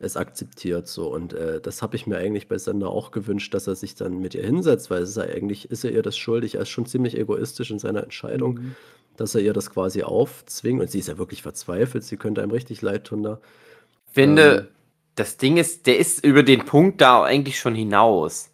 es 0.00 0.16
akzeptiert 0.16 0.86
so. 0.86 1.08
Und 1.08 1.32
äh, 1.32 1.60
das 1.60 1.82
habe 1.82 1.96
ich 1.96 2.06
mir 2.06 2.18
eigentlich 2.18 2.48
bei 2.48 2.58
Sender 2.58 2.88
auch 2.90 3.10
gewünscht, 3.10 3.52
dass 3.54 3.66
er 3.66 3.74
sich 3.74 3.94
dann 3.96 4.20
mit 4.20 4.34
ihr 4.34 4.44
hinsetzt, 4.44 4.90
weil 4.90 5.02
es 5.02 5.10
ist 5.10 5.16
ja 5.16 5.24
eigentlich, 5.24 5.70
ist 5.70 5.84
er 5.84 5.90
ihr 5.90 6.02
das 6.02 6.16
schuldig. 6.16 6.54
Er 6.54 6.62
ist 6.62 6.68
schon 6.68 6.86
ziemlich 6.86 7.16
egoistisch 7.18 7.70
in 7.70 7.78
seiner 7.78 8.02
Entscheidung, 8.04 8.54
Mhm. 8.54 8.76
dass 9.16 9.34
er 9.34 9.40
ihr 9.40 9.52
das 9.52 9.70
quasi 9.70 10.02
aufzwingt. 10.04 10.80
Und 10.80 10.90
sie 10.90 11.00
ist 11.00 11.08
ja 11.08 11.18
wirklich 11.18 11.42
verzweifelt, 11.42 12.04
sie 12.04 12.16
könnte 12.16 12.42
einem 12.42 12.52
richtig 12.52 12.80
leid 12.82 13.04
tun 13.04 13.22
da. 13.24 13.40
finde, 14.12 14.56
Ähm. 14.56 14.66
das 15.16 15.36
Ding 15.36 15.56
ist, 15.58 15.86
der 15.86 15.98
ist 15.98 16.24
über 16.24 16.42
den 16.42 16.64
Punkt 16.64 17.00
da 17.00 17.22
eigentlich 17.24 17.58
schon 17.58 17.74
hinaus. 17.74 18.50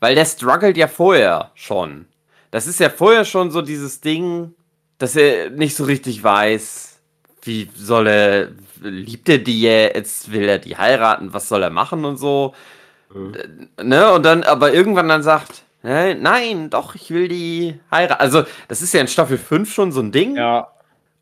Weil 0.00 0.14
der 0.14 0.24
struggelt 0.26 0.76
ja 0.76 0.88
vorher 0.88 1.50
schon. 1.54 2.06
Das 2.50 2.66
ist 2.66 2.80
ja 2.80 2.90
vorher 2.90 3.24
schon 3.24 3.50
so 3.50 3.62
dieses 3.62 4.00
Ding, 4.00 4.54
dass 4.98 5.16
er 5.16 5.48
nicht 5.50 5.74
so 5.74 5.84
richtig 5.84 6.22
weiß, 6.22 6.98
wie 7.42 7.68
soll 7.76 8.06
er, 8.06 8.48
liebt 8.82 9.28
er 9.28 9.38
die 9.38 9.62
jetzt, 9.62 10.32
will 10.32 10.48
er 10.48 10.58
die 10.58 10.76
heiraten, 10.76 11.32
was 11.32 11.48
soll 11.48 11.62
er 11.62 11.70
machen 11.70 12.04
und 12.04 12.16
so. 12.16 12.54
Mhm. 13.12 13.68
Ne? 13.82 14.12
Und 14.12 14.24
dann 14.24 14.42
aber 14.42 14.72
irgendwann 14.72 15.08
dann 15.08 15.22
sagt, 15.22 15.62
"Nein, 15.82 16.20
nein, 16.22 16.70
doch, 16.70 16.94
ich 16.94 17.10
will 17.10 17.28
die 17.28 17.80
heiraten. 17.90 18.20
Also, 18.20 18.44
das 18.68 18.82
ist 18.82 18.94
ja 18.94 19.00
in 19.00 19.08
Staffel 19.08 19.38
5 19.38 19.72
schon 19.72 19.92
so 19.92 20.00
ein 20.00 20.12
Ding. 20.12 20.36
ja, 20.36 20.68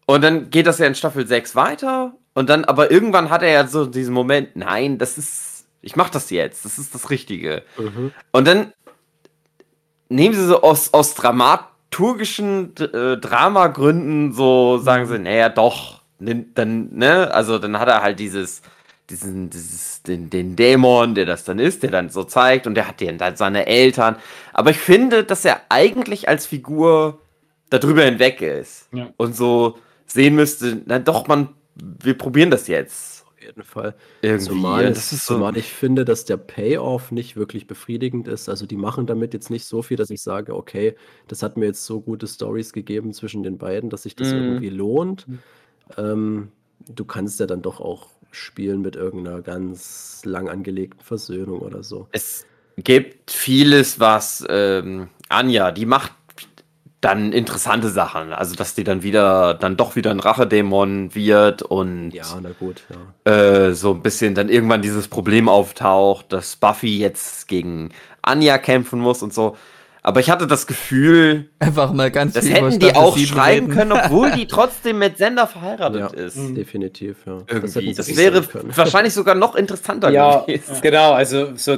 Und 0.07 0.23
dann 0.23 0.51
geht 0.51 0.67
das 0.67 0.79
ja 0.79 0.87
in 0.87 0.95
Staffel 0.95 1.27
6 1.27 1.55
weiter. 1.57 2.13
Und 2.35 2.49
dann, 2.49 2.65
aber 2.65 2.91
irgendwann 2.91 3.31
hat 3.31 3.43
er 3.43 3.51
ja 3.51 3.67
so 3.67 3.87
diesen 3.87 4.15
Moment, 4.15 4.55
nein, 4.57 4.99
das 4.99 5.19
ist, 5.19 5.67
ich 5.83 5.97
mach 5.97 6.11
das 6.11 6.31
jetzt, 6.31 6.65
das 6.65 6.79
ist 6.79 6.95
das 6.95 7.11
Richtige. 7.11 7.63
Mhm. 7.77 8.13
Und 8.33 8.47
dann 8.47 8.73
nehmen 10.09 10.35
sie 10.35 10.47
so 10.47 10.63
aus, 10.63 10.93
aus 10.93 11.15
dramaturgischen 11.15 12.77
äh, 12.77 13.17
Dramagründen 13.17 14.33
so 14.33 14.79
sagen 14.79 15.07
sie, 15.07 15.19
naja, 15.19 15.49
doch, 15.49 16.00
dann, 16.21 16.89
ne, 16.97 17.33
also 17.33 17.59
dann 17.59 17.79
hat 17.79 17.89
er 17.89 18.03
halt 18.03 18.19
dieses, 18.21 18.63
diesen, 19.09 19.51
dieses, 19.51 20.03
den, 20.03 20.31
den 20.31 20.55
Dämon, 20.57 21.15
der 21.15 21.27
das 21.27 21.45
dann 21.45 21.59
ist, 21.59 21.83
der 21.83 21.91
dann 21.91 22.11
so 22.11 22.25
zeigt 22.25 22.67
und 22.67 22.75
der 22.75 22.87
hat 22.87 23.01
den 23.01 23.19
dann 23.19 23.37
seine 23.37 23.67
Eltern. 23.67 24.17
Aber 24.53 24.71
ich 24.71 24.79
finde, 24.79 25.25
dass 25.25 25.45
er 25.45 25.61
eigentlich 25.69 26.29
als 26.29 26.47
Figur 26.47 27.19
darüber 27.71 28.03
hinweg 28.05 28.41
ist 28.43 28.89
Ja. 28.93 29.09
und 29.17 29.35
so 29.37 29.79
sehen 30.07 30.35
müsste, 30.35 30.83
na 30.87 30.99
doch, 30.99 31.27
man, 31.29 31.49
wir 31.77 32.15
probieren 32.17 32.51
das 32.51 32.67
jetzt. 32.69 33.25
Auf 33.27 33.43
jeden 33.43 33.63
Fall. 33.65 33.95
Irgendwie. 34.23 34.45
Zumal, 34.45 34.89
das 34.89 35.13
ist 35.13 35.27
so, 35.27 35.35
zumal 35.35 35.57
ich 35.57 35.73
finde, 35.73 36.05
dass 36.05 36.25
der 36.25 36.37
Payoff 36.37 37.11
nicht 37.11 37.37
wirklich 37.37 37.67
befriedigend 37.67 38.29
ist. 38.29 38.49
Also 38.49 38.67
die 38.67 38.77
machen 38.77 39.07
damit 39.07 39.35
jetzt 39.35 39.51
nicht 39.51 39.65
so 39.65 39.83
viel, 39.83 39.97
dass 39.97 40.11
ich 40.11 40.21
sage, 40.23 40.55
okay, 40.55 40.95
das 41.27 41.43
hat 41.43 41.57
mir 41.57 41.67
jetzt 41.67 41.85
so 41.85 42.01
gute 42.01 42.27
Stories 42.29 42.73
gegeben 42.73 43.13
zwischen 43.13 43.43
den 43.43 43.57
beiden, 43.59 43.89
dass 43.91 44.03
sich 44.03 44.15
das 44.15 44.33
Mhm. 44.33 44.39
irgendwie 44.41 44.69
lohnt. 44.69 45.27
Ähm, 45.99 46.53
du 46.89 47.05
kannst 47.05 47.41
ja 47.41 47.47
dann 47.47 47.63
doch 47.63 47.81
auch 47.81 48.09
spielen 48.31 48.81
mit 48.81 48.97
irgendeiner 48.97 49.43
ganz 49.43 50.23
lang 50.25 50.49
angelegten 50.49 51.01
Versöhnung 51.01 51.61
oder 51.61 51.83
so. 51.83 52.09
es 52.13 52.47
gibt 52.77 53.31
vieles, 53.31 54.01
was 54.01 54.45
ähm, 54.49 55.09
Anja, 55.29 55.73
die 55.73 55.87
macht 55.87 56.13
dann 57.01 57.33
interessante 57.33 57.89
Sachen. 57.89 58.33
Also, 58.33 58.55
dass 58.55 58.75
die 58.75 58.85
dann 58.85 59.03
wieder, 59.03 59.55
dann 59.55 59.77
doch 59.77 59.97
wieder 59.97 60.11
ein 60.11 60.21
Rachedämon 60.21 61.15
wird 61.15 61.63
und 61.63 62.11
Ja, 62.11 62.25
na 62.43 62.51
gut, 62.51 62.83
ja. 63.25 63.33
äh, 63.33 63.73
so 63.73 63.93
ein 63.93 64.03
bisschen 64.03 64.35
dann 64.35 64.49
irgendwann 64.49 64.83
dieses 64.83 65.09
Problem 65.09 65.49
auftaucht, 65.49 66.33
dass 66.33 66.57
Buffy 66.57 66.99
jetzt 66.99 67.49
gegen 67.49 67.91
Anja 68.23 68.59
kämpfen 68.59 69.01
muss 69.01 69.23
und 69.23 69.33
so. 69.33 69.57
Aber 70.03 70.21
ich 70.21 70.31
hatte 70.31 70.47
das 70.47 70.67
Gefühl, 70.67 71.51
Einfach 71.59 71.93
mal 71.93 72.11
ganz 72.11 72.33
das 72.33 72.49
hätten 72.49 72.79
die 72.79 72.95
auch 72.95 73.17
7 73.17 73.27
schreiben 73.29 73.67
reden. 73.67 73.77
können, 73.77 73.93
obwohl 73.93 74.31
die 74.33 74.47
trotzdem 74.49 74.99
mit 74.99 75.19
Sender 75.19 75.47
verheiratet 75.47 76.01
Ja. 76.01 76.07
ist. 76.25 76.37
Mhm. 76.37 76.55
Definitiv, 76.55 77.19
ja. 77.27 77.39
Irgendwie. 77.49 77.93
Das, 77.95 78.07
sie 78.07 78.17
wäre 78.17 78.43
wahrscheinlich 78.77 79.13
sogar 79.13 79.35
noch 79.35 79.55
interessanter 79.55 80.11
Ja, 80.11 80.41
gewesen. 80.41 80.77
genau, 80.81 81.13
also 81.13 81.55
so 81.57 81.77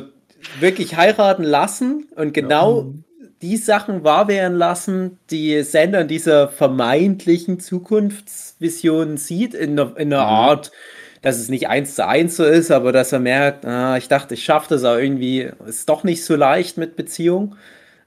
wirklich 0.61 0.97
heiraten 0.97 1.43
lassen 1.45 2.09
und 2.16 2.33
genau 2.35 2.93
die 3.43 3.57
Sachen 3.57 4.05
wahr 4.05 4.29
werden 4.29 4.57
lassen, 4.57 5.18
die 5.31 5.61
Sender 5.64 6.03
in 6.03 6.09
dieser 6.09 6.49
vermeintlichen 6.49 7.59
Zukunftsvision 7.59 9.16
sieht, 9.16 9.55
in 9.55 9.79
einer, 9.79 9.97
in 9.97 10.12
einer 10.12 10.25
Art, 10.25 10.70
dass 11.23 11.39
es 11.39 11.49
nicht 11.49 11.68
eins 11.68 11.95
zu 11.97 12.07
eins 12.07 12.37
so 12.37 12.45
ist, 12.45 12.70
aber 12.70 12.93
dass 12.93 13.12
er 13.12 13.20
merkt, 13.20 13.64
ah, 13.64 13.97
ich 13.97 14.09
dachte, 14.09 14.35
ich 14.35 14.45
schaffe 14.45 14.68
das, 14.70 14.85
aber 14.85 15.01
irgendwie 15.03 15.49
ist 15.66 15.89
doch 15.89 16.05
nicht 16.05 16.25
so 16.25 16.37
leicht 16.37 16.77
mit 16.79 16.97
Beziehung. 16.97 17.57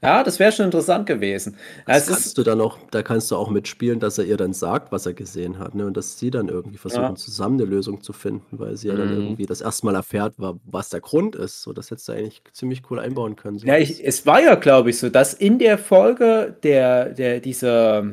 Ja, 0.06 0.22
das 0.22 0.38
wäre 0.38 0.52
schon 0.52 0.66
interessant 0.66 1.06
gewesen. 1.06 1.56
Das 1.86 2.04
es 2.04 2.08
kannst 2.08 2.38
du 2.38 2.42
dann 2.44 2.60
auch, 2.60 2.78
da 2.90 3.02
kannst 3.02 3.30
du 3.30 3.36
auch 3.36 3.50
mitspielen, 3.50 3.98
dass 4.00 4.18
er 4.18 4.24
ihr 4.24 4.36
dann 4.36 4.52
sagt, 4.52 4.92
was 4.92 5.04
er 5.06 5.14
gesehen 5.14 5.58
hat, 5.58 5.74
ne? 5.74 5.84
Und 5.86 5.96
dass 5.96 6.18
sie 6.18 6.30
dann 6.30 6.48
irgendwie 6.48 6.78
versuchen, 6.78 7.02
Ja. 7.02 7.14
zusammen 7.16 7.60
eine 7.60 7.68
Lösung 7.68 8.00
zu 8.02 8.12
finden, 8.12 8.58
weil 8.58 8.76
sie 8.76 8.88
ja 8.88 8.96
dann 8.96 9.08
Mhm. 9.08 9.14
irgendwie 9.16 9.46
das 9.46 9.60
erstmal 9.60 9.94
erfährt, 9.96 10.34
wa- 10.38 10.56
was 10.64 10.88
der 10.90 11.00
Grund 11.00 11.34
ist. 11.36 11.62
So, 11.62 11.72
das 11.72 11.90
hättest 11.90 12.08
du 12.08 12.12
eigentlich 12.12 12.42
ziemlich 12.52 12.82
cool 12.90 13.00
einbauen 13.00 13.36
können. 13.36 13.58
So 13.58 13.66
Ja, 13.66 13.76
ich, 13.78 14.04
es 14.06 14.24
war 14.26 14.40
ja, 14.42 14.54
glaube 14.54 14.90
ich, 14.90 14.98
so, 14.98 15.08
dass 15.10 15.34
in 15.34 15.58
der 15.58 15.76
Folge 15.78 16.56
der, 16.62 17.06
der, 17.10 17.40
dieser, 17.40 18.04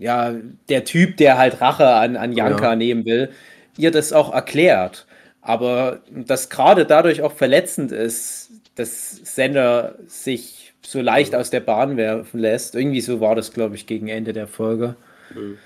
ja, 0.00 0.34
der 0.68 0.84
Typ, 0.84 1.16
der 1.18 1.38
halt 1.38 1.60
Rache 1.60 1.86
an, 1.88 2.16
an 2.16 2.32
Janka 2.32 2.70
Ja. 2.70 2.76
nehmen 2.76 3.04
will, 3.04 3.30
ihr 3.76 3.90
das 3.90 4.12
auch 4.12 4.32
erklärt. 4.32 5.06
Aber 5.42 6.00
das 6.10 6.48
gerade 6.48 6.86
dadurch 6.86 7.20
auch 7.22 7.32
verletzend 7.32 7.92
ist, 7.92 8.50
dass 8.76 9.10
Sender 9.16 9.96
sich 10.06 10.73
so 10.84 11.00
leicht 11.00 11.34
aus 11.34 11.50
der 11.50 11.60
Bahn 11.60 11.96
werfen 11.96 12.40
lässt. 12.40 12.74
Irgendwie 12.74 13.00
so 13.00 13.20
war 13.20 13.34
das, 13.34 13.52
glaube 13.52 13.74
ich, 13.74 13.86
gegen 13.86 14.08
Ende 14.08 14.32
der 14.32 14.46
Folge. 14.46 14.96
Mhm. 15.34 15.58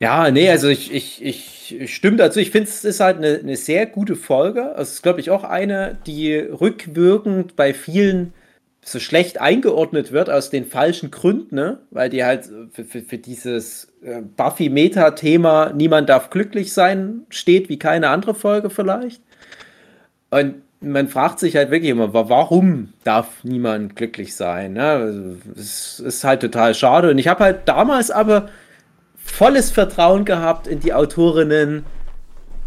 Ja, 0.00 0.30
nee, 0.30 0.48
also 0.48 0.68
ich, 0.68 0.92
ich, 0.92 1.22
ich 1.22 1.94
stimme 1.94 2.16
dazu. 2.16 2.40
Ich 2.40 2.50
finde, 2.50 2.68
es 2.68 2.84
ist 2.84 3.00
halt 3.00 3.18
eine, 3.18 3.38
eine 3.38 3.56
sehr 3.56 3.86
gute 3.86 4.16
Folge. 4.16 4.74
Es 4.76 4.92
ist, 4.92 5.02
glaube 5.02 5.20
ich, 5.20 5.30
auch 5.30 5.44
eine, 5.44 5.98
die 6.06 6.36
rückwirkend 6.36 7.56
bei 7.56 7.74
vielen 7.74 8.32
so 8.84 9.00
schlecht 9.00 9.40
eingeordnet 9.40 10.12
wird 10.12 10.28
aus 10.28 10.50
den 10.50 10.66
falschen 10.66 11.10
Gründen, 11.10 11.54
ne? 11.54 11.78
weil 11.90 12.10
die 12.10 12.22
halt 12.22 12.50
für, 12.72 12.84
für, 12.84 13.00
für 13.00 13.18
dieses 13.18 13.92
äh, 14.02 14.20
Buffy-Meta-Thema 14.20 15.72
Niemand 15.72 16.10
darf 16.10 16.28
glücklich 16.28 16.72
sein 16.74 17.22
steht, 17.30 17.70
wie 17.70 17.78
keine 17.78 18.10
andere 18.10 18.34
Folge 18.34 18.68
vielleicht. 18.68 19.22
Und 20.30 20.56
man 20.84 21.08
fragt 21.08 21.38
sich 21.38 21.56
halt 21.56 21.70
wirklich 21.70 21.90
immer, 21.90 22.12
wa- 22.14 22.28
warum 22.28 22.92
darf 23.04 23.42
niemand 23.44 23.96
glücklich 23.96 24.36
sein? 24.36 24.74
Ne? 24.74 25.36
Es 25.56 26.00
ist 26.00 26.24
halt 26.24 26.40
total 26.40 26.74
schade. 26.74 27.10
Und 27.10 27.18
ich 27.18 27.28
habe 27.28 27.44
halt 27.44 27.68
damals 27.68 28.10
aber 28.10 28.48
volles 29.16 29.70
Vertrauen 29.70 30.24
gehabt 30.24 30.66
in 30.66 30.80
die 30.80 30.92
Autorinnen, 30.92 31.84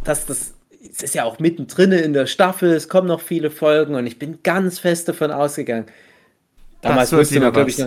dass 0.04 0.26
das, 0.26 0.54
es 0.82 1.04
ist 1.04 1.16
ja 1.16 1.24
auch 1.24 1.40
mittendrin 1.40 1.92
in 1.92 2.14
der 2.14 2.26
Staffel, 2.26 2.72
es 2.72 2.90
kommen 2.90 3.08
noch 3.08 3.22
viele 3.22 3.52
Folgen 3.52 3.96
und 3.96 4.08
ich 4.08 4.20
bin 4.20 4.40
ganz 4.44 4.80
fest 4.80 5.08
davon 5.08 5.32
ausgegangen. 5.32 5.86
Damals 6.82 7.12
wusste 7.12 7.40
man, 7.40 7.54
glaube 7.54 7.70
ich, 7.70 7.84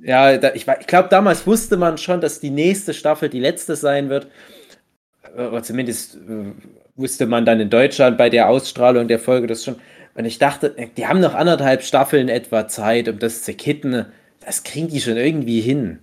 ja, 0.00 0.38
da, 0.38 0.54
ich, 0.54 0.66
ich 0.80 0.86
glaube, 0.86 1.08
damals 1.08 1.46
wusste 1.46 1.76
man 1.76 1.98
schon, 1.98 2.20
dass 2.20 2.40
die 2.40 2.50
nächste 2.50 2.94
Staffel 2.94 3.28
die 3.28 3.40
letzte 3.40 3.76
sein 3.76 4.08
wird. 4.08 4.28
Oder 5.36 5.62
zumindest 5.62 6.16
äh, 6.16 6.52
wusste 6.98 7.26
man 7.26 7.44
dann 7.44 7.60
in 7.60 7.70
Deutschland 7.70 8.18
bei 8.18 8.28
der 8.28 8.48
Ausstrahlung 8.48 9.08
der 9.08 9.18
Folge 9.18 9.46
das 9.46 9.64
schon. 9.64 9.76
Und 10.14 10.24
ich 10.24 10.38
dachte, 10.38 10.76
äh, 10.76 10.88
die 10.96 11.06
haben 11.06 11.20
noch 11.20 11.34
anderthalb 11.34 11.82
Staffeln 11.82 12.28
etwa 12.28 12.68
Zeit, 12.68 13.08
um 13.08 13.18
das 13.18 13.42
zu 13.42 13.54
kitten. 13.54 14.06
Das 14.44 14.64
kriegen 14.64 14.88
die 14.88 15.00
schon 15.00 15.16
irgendwie 15.16 15.60
hin. 15.60 16.00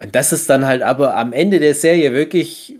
Und 0.00 0.14
das 0.14 0.32
ist 0.32 0.50
dann 0.50 0.66
halt 0.66 0.82
aber 0.82 1.16
am 1.16 1.32
Ende 1.32 1.60
der 1.60 1.74
Serie 1.74 2.12
wirklich 2.12 2.76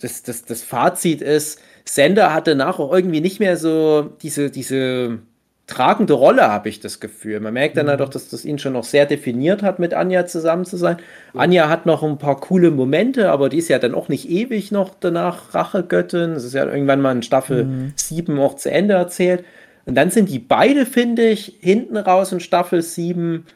das, 0.00 0.22
das, 0.22 0.44
das 0.44 0.62
Fazit 0.62 1.22
ist, 1.22 1.60
Sender 1.84 2.34
hatte 2.34 2.66
auch 2.66 2.92
irgendwie 2.92 3.20
nicht 3.20 3.40
mehr 3.40 3.56
so 3.56 4.10
diese, 4.22 4.50
diese 4.50 5.20
tragende 5.66 6.12
Rolle, 6.12 6.48
habe 6.50 6.68
ich 6.68 6.78
das 6.80 7.00
Gefühl. 7.00 7.40
Man 7.40 7.54
merkt 7.54 7.76
dann 7.76 7.88
halt 7.88 8.00
auch, 8.00 8.08
dass 8.08 8.28
das 8.28 8.44
ihn 8.44 8.58
schon 8.58 8.74
noch 8.74 8.84
sehr 8.84 9.04
definiert 9.06 9.62
hat, 9.62 9.78
mit 9.80 9.94
Anja 9.94 10.24
zusammen 10.26 10.64
zu 10.64 10.76
sein. 10.76 10.98
Anja 11.34 11.68
hat 11.68 11.86
noch 11.86 12.02
ein 12.04 12.18
paar 12.18 12.40
coole 12.40 12.70
Momente, 12.70 13.30
aber 13.32 13.48
die 13.48 13.58
ist 13.58 13.68
ja 13.68 13.78
dann 13.80 13.94
auch 13.94 14.08
nicht 14.08 14.28
ewig 14.30 14.70
noch 14.70 14.94
danach 15.00 15.54
Rachegöttin. 15.54 16.34
Das 16.34 16.44
ist 16.44 16.54
ja 16.54 16.64
irgendwann 16.66 17.00
mal 17.00 17.12
in 17.16 17.22
Staffel 17.22 17.92
7 17.96 18.38
auch 18.38 18.54
zu 18.56 18.70
Ende 18.70 18.94
erzählt. 18.94 19.44
Und 19.86 19.94
dann 19.96 20.10
sind 20.10 20.28
die 20.30 20.38
beide, 20.38 20.86
finde 20.86 21.28
ich, 21.28 21.56
hinten 21.60 21.96
raus 21.96 22.32
in 22.32 22.40
Staffel 22.40 22.82
7 22.82 23.46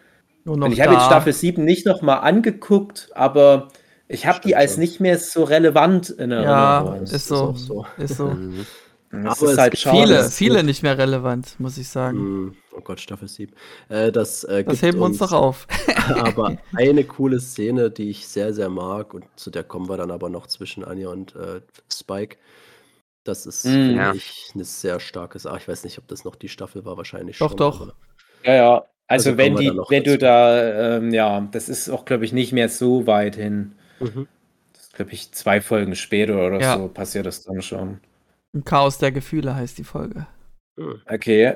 Nur 0.45 0.57
noch 0.57 0.67
und 0.67 0.73
ich 0.73 0.81
habe 0.81 0.95
jetzt. 0.95 1.05
Staffel 1.07 1.33
7 1.33 1.65
nicht 1.65 1.87
nochmal 1.87 2.21
angeguckt, 2.21 3.11
aber 3.15 3.69
ich 4.09 4.27
habe 4.27 4.41
die 4.45 4.57
als 4.57 4.77
schon. 4.77 4.81
nicht 4.81 5.01
mehr 5.01 5.19
so 5.19 5.45
relevant 5.45 6.11
in 6.11 6.31
Ja, 6.33 6.79
Erinnerung. 6.79 7.03
ist 7.03 7.13
ist 7.13 7.29
so. 7.29 7.37
auch 7.37 7.57
so. 7.57 7.87
Ist 7.97 8.17
so. 8.17 8.37
Mhm. 9.11 9.25
Das 9.25 9.39
Aber 9.39 9.47
ist 9.47 9.53
es 9.55 9.59
halt 9.59 9.71
gibt 9.73 9.83
schade. 9.83 9.97
Viele, 10.07 10.25
viele 10.31 10.63
nicht 10.63 10.83
mehr 10.83 10.97
relevant, 10.97 11.59
muss 11.59 11.79
ich 11.79 11.89
sagen. 11.89 12.19
Mhm. 12.19 12.57
Oh 12.77 12.81
Gott, 12.81 13.01
Staffel 13.01 13.29
7. 13.29 13.53
Äh, 13.89 14.13
das 14.13 14.45
äh, 14.45 14.63
Das 14.65 14.83
heben 14.83 14.99
wir 14.99 15.05
uns 15.07 15.19
doch 15.19 15.33
auf. 15.33 15.67
aber 16.09 16.57
eine 16.77 17.05
coole 17.05 17.41
Szene, 17.41 17.91
die 17.91 18.11
ich 18.11 18.27
sehr, 18.29 18.55
sehr 18.55 18.69
mag, 18.69 19.13
und 19.15 19.25
zu 19.37 19.51
der 19.51 19.65
kommen 19.65 19.89
wir 19.89 19.97
dann 19.97 20.11
aber 20.11 20.29
noch 20.29 20.47
zwischen 20.47 20.85
Anja 20.85 21.09
und 21.09 21.35
äh, 21.37 21.61
Spike. 21.93 22.37
Das 23.25 23.45
ist, 23.47 23.65
Mm, 23.67 23.69
finde 23.69 23.95
ja. 23.97 24.15
ich, 24.15 24.51
eine 24.55 24.65
sehr 24.65 24.99
starke 25.01 25.39
Sache. 25.39 25.59
Ich 25.59 25.69
weiß 25.69 25.85
nicht, 25.85 25.99
ob 25.99 26.09
das 26.09 26.25
noch 26.25 26.37
die 26.37 26.49
Staffel 26.49 26.85
war, 26.85 26.97
wahrscheinlich 26.97 27.39
Doch, 27.39 27.51
schon. 27.51 27.57
doch. 27.59 27.81
aber- 27.83 27.95
Ja, 28.45 28.55
ja. 28.55 28.75
Also, 29.09 29.31
Also 29.31 29.39
wenn, 29.39 29.57
die, 29.57 29.71
wenn 29.89 30.05
du 30.05 30.17
da, 30.19 30.97
ähm, 30.99 31.13
ja, 31.13 31.41
das 31.51 31.69
ist 31.69 31.89
auch, 31.91 32.05
glaube 32.05 32.25
ich, 32.25 32.33
nicht 32.33 32.53
mehr 32.53 32.69
so 32.69 33.07
weit 33.09 33.35
hin. 33.35 33.73
Mhm. 33.99 34.29
Das 34.73 34.83
ist, 34.85 34.95
glaube 34.95 35.11
ich, 35.13 35.33
zwei 35.33 35.61
Folgen 35.61 35.97
später 35.97 36.47
oder 36.47 36.61
Ja. 36.61 36.79
so 36.79 36.87
passiert 36.89 37.27
das 37.27 37.43
dann 37.43 37.61
schon. 37.61 37.99
Ein 38.55 38.65
Chaos 38.65 38.99
der 38.99 39.13
Gefühle 39.13 39.55
heißt 39.55 39.79
die 39.79 39.85
Folge. 39.85 40.27
Mhm. 40.77 41.01
Okay. 41.07 41.55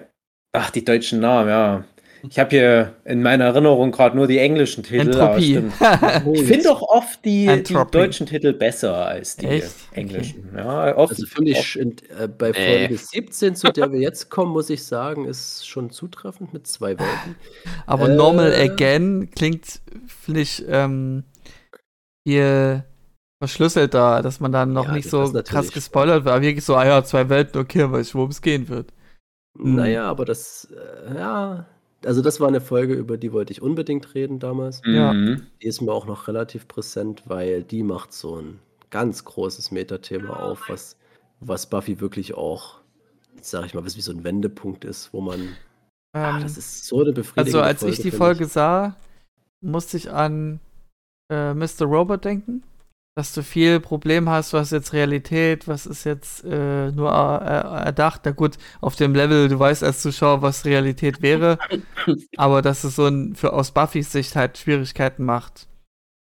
Ach, 0.53 0.71
die 0.71 0.85
deutschen 0.85 1.21
Namen, 1.21 1.49
ja. 1.49 1.85
Ich 2.31 2.39
habe 2.39 2.49
hier 2.51 2.95
in 3.05 3.21
meiner 3.23 3.45
Erinnerung 3.45 3.91
gerade 3.93 4.17
nur 4.17 4.27
die 4.27 4.39
englischen 4.39 4.83
Titel. 4.83 5.01
Entropie. 5.11 5.63
Ich 6.33 6.45
finde 6.47 6.65
doch 6.65 6.81
oft 6.81 7.23
die, 7.23 7.63
die 7.63 7.77
deutschen 7.91 8.27
Titel 8.27 8.55
besser 8.55 8.95
als 9.07 9.37
die 9.37 9.45
Echt? 9.47 9.75
englischen. 9.93 10.49
Ja, 10.57 10.97
oft, 10.97 11.13
Also 11.13 11.27
finde 11.27 11.51
ich 11.51 11.79
in, 11.79 11.97
äh, 12.19 12.27
bei 12.27 12.53
Nee. 12.53 12.79
Folge 12.89 12.97
17, 12.97 13.57
zu 13.57 13.71
der 13.73 13.93
wir 13.93 14.01
jetzt 14.01 14.31
kommen, 14.31 14.53
muss 14.53 14.71
ich 14.71 14.85
sagen, 14.85 15.27
ist 15.27 15.69
schon 15.69 15.91
zutreffend 15.91 16.55
mit 16.55 16.67
zwei 16.67 16.99
Welten. 16.99 17.37
Aber 17.85 18.09
Äh. 18.09 18.15
Normal 18.17 18.55
Again 18.55 19.29
klingt, 19.31 19.83
finde 20.07 20.41
ich, 20.41 20.65
ähm, 20.67 21.25
hier 22.27 22.85
verschlüsselter, 23.45 24.23
dass 24.23 24.41
man 24.41 24.53
dann 24.53 24.73
noch 24.73 24.87
Ja, 24.87 24.93
nicht 24.93 25.13
das 25.13 25.31
so 25.31 25.43
krass 25.43 25.71
gespoilert 25.71 26.25
wird. 26.25 26.35
Aber 26.35 26.43
wirklich 26.43 26.65
so, 26.65 26.77
ah 26.77 26.87
ja, 26.87 27.05
zwei 27.05 27.29
Welten, 27.29 27.61
okay, 27.61 27.91
weiß 27.91 28.09
ich, 28.09 28.15
worum 28.15 28.31
es 28.31 28.41
gehen 28.41 28.69
wird. 28.69 28.93
Mhm. 29.55 29.77
Naja, 29.77 30.05
aber 30.07 30.25
das, 30.25 30.69
äh, 30.73 31.15
ja, 31.15 31.67
also 32.05 32.23
das 32.23 32.41
war 32.41 32.49
eine 32.49 32.61
Folge, 32.61 32.95
über 32.95 33.17
die 33.17 33.33
wollte 33.33 33.53
ich 33.53 33.63
unbedingt 33.63 34.15
reden 34.15 34.39
damals. 34.39 34.83
Ja. 34.85 35.13
Mhm. 35.13 35.47
Die 35.63 35.67
ist 35.67 35.81
mir 35.81 35.93
auch 35.93 36.07
noch 36.07 36.27
relativ 36.29 36.69
präsent, 36.69 37.23
weil 37.27 37.63
die 37.63 37.83
macht 37.83 38.13
so 38.13 38.37
ein 38.41 38.61
ganz 38.91 39.25
großes 39.25 39.71
Metathema 39.71 40.35
auf, 40.35 40.69
was, 40.69 40.97
was 41.41 41.69
Buffy 41.69 42.01
wirklich 42.01 42.35
auch, 42.35 42.81
sag 43.41 43.67
ich 43.67 43.75
mal, 43.75 43.85
was 43.85 43.97
wie 43.97 44.03
so 44.03 44.13
ein 44.13 44.25
Wendepunkt 44.25 44.85
ist, 44.85 45.13
wo 45.13 45.21
man, 45.21 45.57
ah, 46.13 46.37
Ähm, 46.37 46.43
das 46.43 46.57
ist 46.57 46.87
so 46.87 47.01
eine 47.01 47.13
befriedigende 47.13 47.59
also 47.59 47.61
als 47.61 47.83
ich 47.83 48.03
die 48.03 48.11
Folge 48.11 48.47
sah, 48.47 48.97
musste 49.61 49.97
ich 49.97 50.11
an 50.11 50.61
äh, 51.31 51.55
Mr. 51.55 51.85
Robot 51.87 52.25
denken? 52.25 52.63
Dass 53.17 53.33
du 53.33 53.45
viel 53.45 53.79
Problem 53.79 54.29
hast, 54.29 54.53
was 54.53 54.69
ist 54.69 54.73
jetzt 54.73 54.93
Realität, 54.93 55.69
was 55.69 55.87
ist 55.87 56.03
jetzt 56.03 56.45
äh, 56.45 56.91
nur 56.91 57.13
äh, 57.13 57.85
erdacht. 57.85 58.23
Na 58.25 58.33
gut, 58.33 58.57
auf 58.81 58.97
dem 58.97 59.15
Level, 59.15 59.49
du 59.49 59.57
weißt 59.57 59.85
als 59.85 60.03
Zuschauer, 60.03 60.43
was 60.43 60.65
Realität 60.65 61.23
wäre, 61.23 61.59
aber 62.37 62.61
dass 62.61 62.83
es 62.83 62.97
so 62.97 63.07
ein, 63.07 63.37
für 63.37 63.53
aus 63.53 63.71
Buffys 63.71 64.11
Sicht 64.11 64.35
halt 64.35 64.59
Schwierigkeiten 64.59 65.25
macht, 65.25 65.69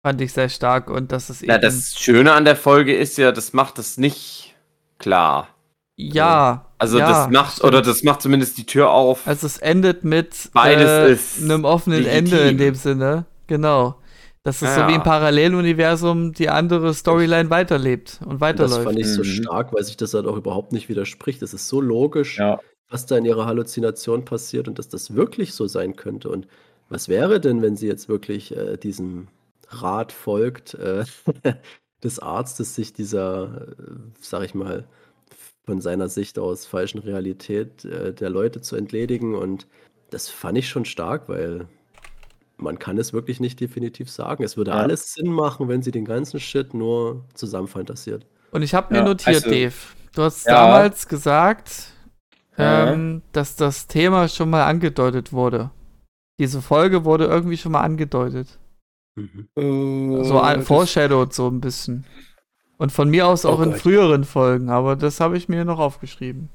fand 0.06 0.20
ich 0.20 0.32
sehr 0.32 0.48
stark 0.48 0.88
und 0.88 1.10
dass 1.10 1.30
es 1.30 1.42
Na, 1.42 1.58
das 1.58 1.98
Schöne 1.98 2.32
an 2.32 2.44
der 2.44 2.56
Folge 2.56 2.94
ist 2.94 3.18
ja, 3.18 3.32
das 3.32 3.52
macht 3.52 3.80
es 3.80 3.98
nicht 3.98 4.54
klar. 4.98 5.48
Ja. 5.96 6.66
Also 6.78 6.98
ja, 6.98 7.08
das 7.08 7.30
macht, 7.30 7.52
stimmt. 7.54 7.68
oder 7.68 7.82
das 7.82 8.02
macht 8.02 8.22
zumindest 8.22 8.58
die 8.58 8.66
Tür 8.66 8.90
auf. 8.90 9.26
Also 9.26 9.46
es 9.46 9.58
endet 9.58 10.04
mit 10.04 10.50
Beides 10.52 10.88
äh, 10.88 11.12
ist 11.12 11.42
einem 11.42 11.64
offenen 11.64 12.02
legitim. 12.02 12.24
Ende 12.24 12.48
in 12.50 12.58
dem 12.58 12.74
Sinne. 12.74 13.24
Genau. 13.46 13.96
Dass 14.44 14.60
es 14.62 14.74
so 14.74 14.80
Ja. 14.82 14.88
wie 14.88 14.94
im 14.94 15.02
Paralleluniversum 15.02 16.32
die 16.34 16.48
andere 16.50 16.92
Storyline 16.94 17.50
weiterlebt 17.50 18.20
und 18.20 18.26
Und 18.26 18.32
das 18.34 18.40
weiterläuft. 18.42 18.84
fand 18.84 18.98
ich 18.98 19.08
so 19.08 19.22
Mhm. 19.22 19.24
stark, 19.24 19.72
weil 19.72 19.82
sich 19.84 19.96
das 19.96 20.14
halt 20.14 20.26
auch 20.26 20.36
überhaupt 20.36 20.72
nicht 20.72 20.88
widerspricht. 20.88 21.40
Das 21.42 21.54
ist 21.54 21.66
so 21.68 21.80
logisch, 21.80 22.38
Ja. 22.38 22.60
was 22.90 23.06
da 23.06 23.16
in 23.16 23.24
ihrer 23.24 23.46
Halluzination 23.46 24.24
passiert 24.24 24.68
und 24.68 24.78
dass 24.78 24.88
das 24.88 25.14
wirklich 25.14 25.54
so 25.54 25.66
sein 25.66 25.96
könnte. 25.96 26.28
Und 26.28 26.46
was 26.90 27.08
wäre 27.08 27.40
denn, 27.40 27.62
wenn 27.62 27.76
sie 27.76 27.86
jetzt 27.88 28.08
wirklich 28.08 28.54
äh, 28.54 28.76
diesem 28.76 29.28
Rat 29.68 30.12
folgt, 30.12 30.74
äh, 30.74 31.04
des 32.04 32.18
Arztes, 32.18 32.74
sich 32.74 32.92
dieser, 32.92 33.66
äh, 33.78 33.84
sag 34.20 34.44
ich 34.44 34.54
mal, 34.54 34.84
von 35.64 35.80
seiner 35.80 36.08
Sicht 36.10 36.38
aus 36.38 36.66
falschen 36.66 36.98
Realität 36.98 37.86
äh, 37.86 38.12
der 38.12 38.28
Leute 38.28 38.60
zu 38.60 38.76
entledigen? 38.76 39.34
Und 39.34 39.66
das 40.10 40.28
fand 40.28 40.58
ich 40.58 40.68
schon 40.68 40.84
stark, 40.84 41.30
weil 41.30 41.66
man 42.56 42.78
kann 42.78 42.98
es 42.98 43.12
wirklich 43.12 43.40
nicht 43.40 43.60
definitiv 43.60 44.10
sagen. 44.10 44.44
Es 44.44 44.56
würde 44.56 44.70
Ja. 44.72 44.78
alles 44.78 45.12
Sinn 45.14 45.32
machen, 45.32 45.68
wenn 45.68 45.82
sie 45.82 45.90
den 45.90 46.04
ganzen 46.04 46.38
Shit 46.40 46.74
nur 46.74 47.24
zusammenfantasiert. 47.34 48.26
Und 48.52 48.62
ich 48.62 48.74
habe 48.74 48.92
mir 48.94 49.00
Ja, 49.00 49.04
notiert, 49.06 49.36
also- 49.36 49.50
Dave. 49.50 49.74
Du 50.14 50.22
hast 50.22 50.46
Ja. 50.46 50.54
damals 50.66 51.08
gesagt, 51.08 51.88
Ja. 52.56 52.92
ähm, 52.92 53.22
dass 53.32 53.56
das 53.56 53.86
Thema 53.88 54.28
schon 54.28 54.50
mal 54.50 54.64
angedeutet 54.64 55.32
wurde. 55.32 55.70
Diese 56.38 56.62
Folge 56.62 57.04
wurde 57.04 57.24
irgendwie 57.26 57.56
schon 57.56 57.72
mal 57.72 57.80
angedeutet. 57.82 58.58
Mhm. 59.16 60.24
So 60.24 60.40
ein 60.40 60.62
foreshadowed 60.62 61.32
so 61.32 61.48
ein 61.48 61.60
bisschen. 61.60 62.04
Und 62.76 62.90
von 62.92 63.08
mir 63.08 63.26
aus 63.28 63.44
auch 63.44 63.60
Oh 63.60 63.62
in 63.62 63.70
Gott. 63.70 63.80
früheren 63.80 64.24
Folgen, 64.24 64.68
aber 64.70 64.96
das 64.96 65.20
habe 65.20 65.36
ich 65.36 65.48
mir 65.48 65.64
noch 65.64 65.78
aufgeschrieben. 65.78 66.48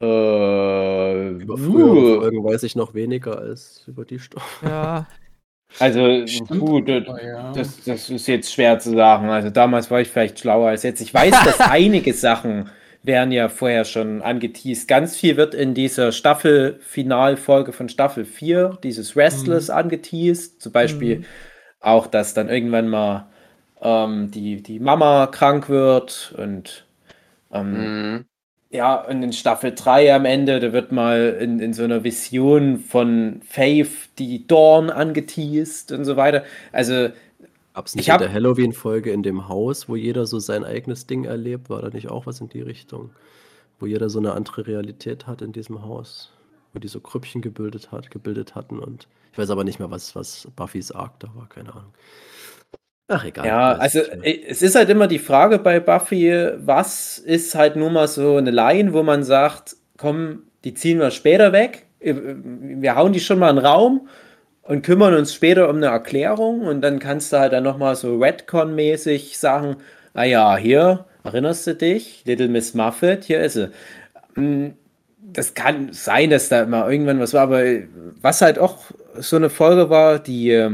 Äh, 0.00 1.30
Über 1.38 1.56
frühere 1.58 2.02
uh, 2.02 2.04
Folgen 2.04 2.44
weiß 2.44 2.62
ich 2.64 2.76
noch 2.76 2.94
weniger 2.94 3.38
als 3.38 3.84
über 3.86 4.04
die 4.04 4.18
Story. 4.18 4.44
Ja, 4.62 5.06
also, 5.78 6.26
Stimmt, 6.26 6.50
gut, 6.58 6.88
das, 6.88 7.04
aber 7.06 7.22
ja. 7.22 7.52
das, 7.52 7.82
das 7.84 8.10
ist 8.10 8.26
jetzt 8.28 8.52
schwer 8.52 8.78
zu 8.78 8.92
sagen. 8.94 9.30
Also, 9.30 9.50
damals 9.50 9.90
war 9.90 10.00
ich 10.00 10.08
vielleicht 10.08 10.38
schlauer 10.40 10.68
als 10.70 10.82
jetzt. 10.82 11.00
Ich 11.00 11.12
weiß, 11.14 11.40
dass 11.42 11.62
einige 11.62 12.14
Sachen 12.14 12.70
werden 13.02 13.32
ja 13.32 13.48
vorher 13.48 13.84
schon 13.84 14.22
angeteased. 14.22 14.88
Ganz 14.88 15.16
viel 15.16 15.36
wird 15.36 15.54
in 15.54 15.74
dieser 15.74 16.12
Staffel-Finalfolge 16.12 17.72
von 17.72 17.88
Staffel 17.88 18.24
4, 18.24 18.78
dieses 18.82 19.16
Restless, 19.16 19.70
angeteased. 19.70 20.60
Zum 20.60 20.72
Beispiel 20.72 21.20
Mhm. 21.20 21.26
auch, 21.80 22.06
dass 22.08 22.34
dann 22.34 22.48
irgendwann 22.48 22.88
mal 22.88 23.30
ähm, 23.80 24.30
die, 24.32 24.62
die 24.62 24.80
Mama 24.80 25.28
krank 25.28 25.68
wird 25.68 26.34
und 26.38 26.86
ähm, 27.52 27.94
Mhm. 28.18 28.26
Ja, 28.70 28.96
und 29.06 29.22
in 29.22 29.32
Staffel 29.32 29.74
3 29.74 30.14
am 30.14 30.24
Ende, 30.24 30.58
da 30.60 30.72
wird 30.72 30.92
mal 30.92 31.36
in, 31.40 31.60
in 31.60 31.72
so 31.72 31.84
einer 31.84 32.02
Vision 32.04 32.78
von 32.78 33.40
Faith 33.48 34.10
die 34.18 34.46
Dawn 34.46 34.90
angeteased 34.90 35.92
und 35.92 36.04
so 36.04 36.16
weiter. 36.16 36.44
Also, 36.72 37.08
Gab 37.74 37.86
es 37.86 37.92
Ich 37.92 37.96
nicht 37.96 38.06
in 38.08 38.12
hab- 38.14 38.20
der 38.20 38.32
Halloween-Folge 38.32 39.10
in 39.12 39.22
dem 39.22 39.48
Haus, 39.48 39.88
wo 39.88 39.96
jeder 39.96 40.26
so 40.26 40.38
sein 40.38 40.64
eigenes 40.64 41.06
Ding 41.06 41.24
erlebt? 41.24 41.68
War 41.70 41.82
da 41.82 41.90
nicht 41.90 42.08
auch 42.10 42.26
was 42.26 42.40
in 42.40 42.48
die 42.48 42.62
Richtung? 42.62 43.10
Wo 43.78 43.86
jeder 43.86 44.08
so 44.08 44.18
eine 44.18 44.32
andere 44.32 44.66
Realität 44.66 45.26
hat 45.26 45.42
in 45.42 45.52
diesem 45.52 45.82
Haus? 45.82 46.32
Wo 46.72 46.78
die 46.78 46.88
so 46.88 47.00
Krüppchen 47.00 47.42
gebildet, 47.42 47.92
hat, 47.92 48.10
gebildet 48.10 48.54
hatten 48.54 48.78
und 48.78 49.06
ich 49.32 49.38
weiß 49.38 49.50
aber 49.50 49.64
nicht 49.64 49.78
mehr, 49.78 49.90
was, 49.90 50.16
was 50.16 50.48
Buffys 50.56 50.90
Arc 50.92 51.20
da 51.20 51.28
war, 51.34 51.46
keine 51.50 51.74
Ahnung. 51.74 51.92
Ach, 53.08 53.24
egal. 53.24 53.46
ja, 53.46 53.72
also 53.76 54.00
äh, 54.00 54.40
es 54.48 54.62
ist 54.62 54.74
halt 54.74 54.88
immer 54.90 55.06
die 55.06 55.18
Frage 55.20 55.58
bei 55.58 55.78
Buffy, 55.80 56.32
was 56.58 57.18
ist 57.18 57.54
halt 57.54 57.76
nur 57.76 57.90
mal 57.90 58.08
so 58.08 58.36
eine 58.36 58.50
Line, 58.50 58.92
wo 58.92 59.02
man 59.04 59.22
sagt, 59.22 59.76
komm, 59.96 60.42
die 60.64 60.74
ziehen 60.74 60.98
wir 60.98 61.10
später 61.12 61.52
weg. 61.52 61.86
Äh, 62.00 62.14
Wir 62.16 62.96
hauen 62.96 63.12
die 63.12 63.20
schon 63.20 63.38
mal 63.38 63.50
in 63.50 63.56
den 63.56 63.64
Raum 63.64 64.08
und 64.62 64.82
kümmern 64.84 65.14
uns 65.14 65.32
später 65.34 65.68
um 65.68 65.76
eine 65.76 65.86
Erklärung 65.86 66.62
und 66.62 66.80
dann 66.82 66.98
kannst 66.98 67.32
du 67.32 67.38
halt 67.38 67.52
dann 67.52 67.62
nochmal 67.64 67.94
so 67.94 68.16
Redcon-mäßig 68.18 69.38
sagen, 69.38 69.76
ah 70.14 70.24
ja, 70.24 70.56
hier, 70.56 71.04
erinnerst 71.22 71.66
du 71.68 71.74
dich? 71.76 72.22
Little 72.24 72.48
Miss 72.48 72.74
Muffet, 72.74 73.20
hier 73.24 73.40
ist 73.42 73.54
sie. 73.54 73.70
Mm, 74.34 74.70
Das 75.18 75.54
kann 75.54 75.92
sein, 75.92 76.30
dass 76.30 76.48
da 76.48 76.66
mal 76.66 76.90
irgendwann 76.90 77.20
was 77.20 77.34
war, 77.34 77.42
aber 77.42 77.62
was 78.22 78.42
halt 78.42 78.58
auch 78.58 78.78
so 79.18 79.36
eine 79.36 79.50
Folge 79.50 79.90
war, 79.90 80.18
die, 80.18 80.68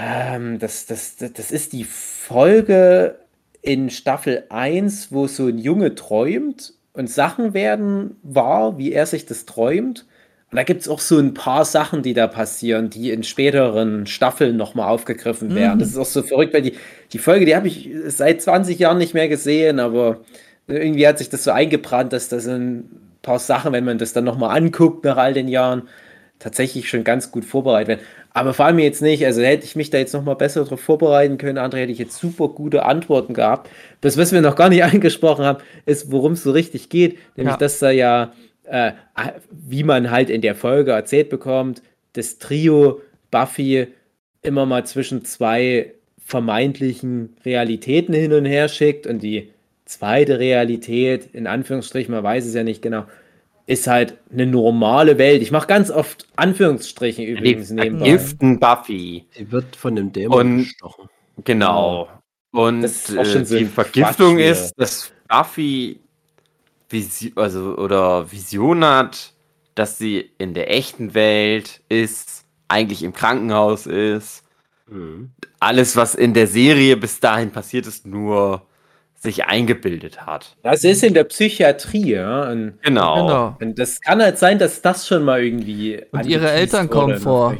ähm, 0.00 0.58
das, 0.58 0.86
das, 0.86 1.16
das, 1.16 1.32
das 1.32 1.50
ist 1.50 1.72
die 1.72 1.84
Folge 1.84 3.16
in 3.62 3.90
Staffel 3.90 4.44
1, 4.48 5.12
wo 5.12 5.26
so 5.26 5.46
ein 5.46 5.58
Junge 5.58 5.94
träumt 5.94 6.74
und 6.92 7.10
Sachen 7.10 7.54
werden 7.54 8.16
wahr, 8.22 8.78
wie 8.78 8.92
er 8.92 9.06
sich 9.06 9.26
das 9.26 9.46
träumt. 9.46 10.06
Und 10.50 10.56
da 10.56 10.62
gibt 10.62 10.80
es 10.80 10.88
auch 10.88 11.00
so 11.00 11.18
ein 11.18 11.34
paar 11.34 11.64
Sachen, 11.64 12.02
die 12.02 12.14
da 12.14 12.26
passieren, 12.26 12.88
die 12.88 13.10
in 13.10 13.22
späteren 13.22 14.06
Staffeln 14.06 14.56
nochmal 14.56 14.88
aufgegriffen 14.88 15.54
werden. 15.54 15.76
Mhm. 15.76 15.80
Das 15.80 15.90
ist 15.90 15.98
auch 15.98 16.06
so 16.06 16.22
verrückt, 16.22 16.54
weil 16.54 16.62
die, 16.62 16.74
die 17.12 17.18
Folge, 17.18 17.44
die 17.44 17.54
habe 17.54 17.68
ich 17.68 17.90
seit 18.06 18.40
20 18.40 18.78
Jahren 18.78 18.98
nicht 18.98 19.12
mehr 19.12 19.28
gesehen, 19.28 19.78
aber 19.78 20.20
irgendwie 20.66 21.06
hat 21.06 21.18
sich 21.18 21.28
das 21.28 21.44
so 21.44 21.50
eingebrannt, 21.50 22.12
dass 22.12 22.28
das 22.28 22.46
ein 22.46 22.88
paar 23.20 23.38
Sachen, 23.38 23.72
wenn 23.72 23.84
man 23.84 23.98
das 23.98 24.12
dann 24.12 24.24
nochmal 24.24 24.56
anguckt 24.56 25.04
nach 25.04 25.18
all 25.18 25.34
den 25.34 25.48
Jahren, 25.48 25.82
tatsächlich 26.38 26.88
schon 26.88 27.04
ganz 27.04 27.30
gut 27.30 27.44
vorbereitet 27.44 27.88
werden. 27.88 28.00
Aber 28.38 28.54
vor 28.54 28.66
allem 28.66 28.78
jetzt 28.78 29.02
nicht, 29.02 29.26
also 29.26 29.42
hätte 29.42 29.64
ich 29.64 29.74
mich 29.74 29.90
da 29.90 29.98
jetzt 29.98 30.12
nochmal 30.14 30.36
besser 30.36 30.62
darauf 30.62 30.80
vorbereiten 30.80 31.38
können, 31.38 31.58
André, 31.58 31.78
hätte 31.78 31.92
ich 31.92 31.98
jetzt 31.98 32.16
super 32.18 32.48
gute 32.48 32.84
Antworten 32.84 33.34
gehabt. 33.34 33.68
Das, 34.00 34.16
was 34.16 34.30
wir 34.32 34.40
noch 34.40 34.54
gar 34.54 34.68
nicht 34.68 34.84
angesprochen 34.84 35.44
haben, 35.44 35.58
ist, 35.86 36.12
worum 36.12 36.32
es 36.34 36.44
so 36.44 36.52
richtig 36.52 36.88
geht, 36.88 37.18
nämlich, 37.36 37.54
Ja. 37.54 37.58
dass 37.58 37.80
da 37.80 37.90
ja, 37.90 38.32
äh, 38.64 38.92
wie 39.50 39.82
man 39.82 40.12
halt 40.12 40.30
in 40.30 40.40
der 40.40 40.54
Folge 40.54 40.92
erzählt 40.92 41.30
bekommt, 41.30 41.82
das 42.12 42.38
Trio 42.38 43.00
Buffy 43.32 43.88
immer 44.42 44.66
mal 44.66 44.86
zwischen 44.86 45.24
zwei 45.24 45.94
vermeintlichen 46.24 47.36
Realitäten 47.44 48.14
hin 48.14 48.32
und 48.32 48.44
her 48.44 48.68
schickt 48.68 49.06
und 49.06 49.22
die 49.22 49.50
zweite 49.84 50.38
Realität, 50.38 51.30
in 51.32 51.46
Anführungsstrichen, 51.46 52.14
man 52.14 52.22
weiß 52.22 52.46
es 52.46 52.54
ja 52.54 52.62
nicht 52.62 52.82
genau, 52.82 53.04
ist 53.68 53.86
halt 53.86 54.16
eine 54.32 54.46
normale 54.46 55.18
Welt. 55.18 55.42
Ich 55.42 55.50
mache 55.50 55.66
ganz 55.66 55.90
oft 55.90 56.26
Anführungsstrichen 56.36 57.24
übrigens 57.26 57.68
Die 57.68 57.74
nebenbei. 57.74 58.06
vergiften 58.06 58.58
Buffy. 58.58 59.26
Die 59.38 59.52
wird 59.52 59.76
von 59.76 59.94
dem 59.94 60.10
Dämon 60.10 60.40
Und- 60.40 60.56
gestochen. 60.64 61.08
Genau. 61.44 62.08
Und 62.50 62.82
äh, 62.82 62.88
so 62.88 63.56
die 63.56 63.66
Vergiftung 63.66 64.36
Quatsch 64.36 64.46
ist, 64.46 64.72
dass 64.78 65.12
Buffy 65.28 66.00
Visi 66.88 67.32
also 67.36 67.76
oder 67.76 68.32
Vision 68.32 68.82
hat, 68.82 69.34
dass 69.74 69.98
sie 69.98 70.30
in 70.38 70.54
der 70.54 70.70
echten 70.74 71.12
Welt 71.12 71.82
ist, 71.90 72.46
eigentlich 72.68 73.02
im 73.02 73.12
Krankenhaus 73.12 73.86
ist. 73.86 74.42
Mhm. 74.90 75.30
Alles, 75.60 75.94
was 75.94 76.14
in 76.14 76.32
der 76.32 76.46
Serie 76.46 76.96
bis 76.96 77.20
dahin 77.20 77.50
passiert 77.50 77.86
ist, 77.86 78.06
nur 78.06 78.62
sich 79.20 79.44
eingebildet 79.46 80.24
hat. 80.26 80.56
Das 80.62 80.84
ist 80.84 81.02
in 81.02 81.12
der 81.14 81.24
Psychiatrie, 81.24 82.12
ja. 82.12 82.50
Und, 82.50 82.78
Genau. 82.82 83.26
genau. 83.26 83.56
und 83.60 83.78
das 83.78 84.00
kann 84.00 84.22
halt 84.22 84.38
sein, 84.38 84.58
dass 84.58 84.80
das 84.80 85.06
schon 85.08 85.24
mal 85.24 85.42
irgendwie. 85.42 86.00
Und 86.12 86.26
ihre 86.26 86.50
Eltern 86.50 86.88
wurde 86.88 87.18
kommen 87.18 87.18
vor. 87.18 87.56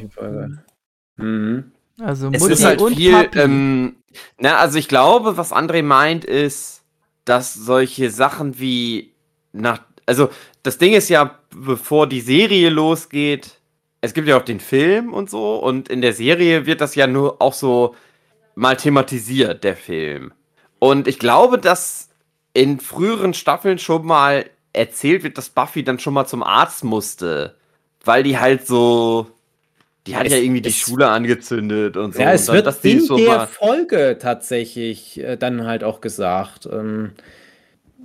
Mhm. 1.17 1.73
Also 2.01 2.31
Es 2.33 2.41
Mutti 2.41 2.53
ist 2.53 2.65
halt 2.65 2.81
und 2.81 2.95
viel, 2.95 3.13
Papi. 3.13 3.39
ähm, 3.41 3.97
na, 4.39 4.57
also 4.59 4.79
ich 4.79 4.87
glaube, 4.89 5.37
was 5.37 5.53
André 5.53 5.83
meint, 5.83 6.25
ist, 6.25 6.83
dass 7.25 7.55
solche 7.55 8.11
Sachen 8.11 8.61
wie 8.61 9.13
nach, 9.53 9.81
also 10.07 10.31
das 10.63 10.79
Ding 10.79 10.93
ist 10.93 11.09
ja, 11.09 11.39
bevor 11.55 12.07
die 12.07 12.21
Serie 12.21 12.71
losgeht, 12.71 13.59
es 14.01 14.15
gibt 14.15 14.29
ja 14.29 14.37
auch 14.39 14.45
den 14.45 14.61
Film 14.61 15.13
und 15.13 15.29
so, 15.29 15.57
und 15.57 15.89
in 15.89 16.03
der 16.03 16.13
Serie 16.13 16.67
wird 16.67 16.81
das 16.81 16.95
ja 16.95 17.09
nur 17.09 17.43
auch 17.43 17.53
so 17.53 17.97
mal 18.55 18.77
thematisiert, 18.77 19.65
der 19.65 19.75
Film. 19.77 20.33
Und 20.79 21.09
ich 21.09 21.19
glaube, 21.19 21.59
dass 21.59 22.09
in 22.55 22.81
früheren 22.81 23.35
Staffeln 23.35 23.79
schon 23.79 24.05
mal 24.07 24.47
erzählt 24.73 25.23
wird, 25.25 25.39
dass 25.39 25.49
Buffy 25.51 25.83
dann 25.85 25.99
schon 25.99 26.15
mal 26.15 26.27
zum 26.27 26.43
Arzt 26.43 26.85
musste, 26.85 27.55
weil 28.05 28.23
die 28.23 28.39
halt 28.39 28.67
so, 28.67 29.27
die 30.07 30.17
hat 30.17 30.27
Es- 30.27 30.33
ja 30.33 30.39
irgendwie 30.39 30.61
die 30.63 30.69
es- 30.71 30.77
Schule 30.77 31.09
angezündet 31.09 31.97
und 31.97 32.15
so. 32.15 32.21
Ja, 32.21 32.33
es 32.33 32.47
dann, 32.47 32.57
wird 32.57 32.85
in 32.85 33.01
so 33.01 33.17
der 33.17 33.49
Folge 33.49 34.19
tatsächlich 34.21 35.19
äh, 35.21 35.37
dann 35.37 35.67
halt 35.67 35.85
auch 35.85 36.01
gesagt. 36.01 36.69
Ähm, 36.71 37.13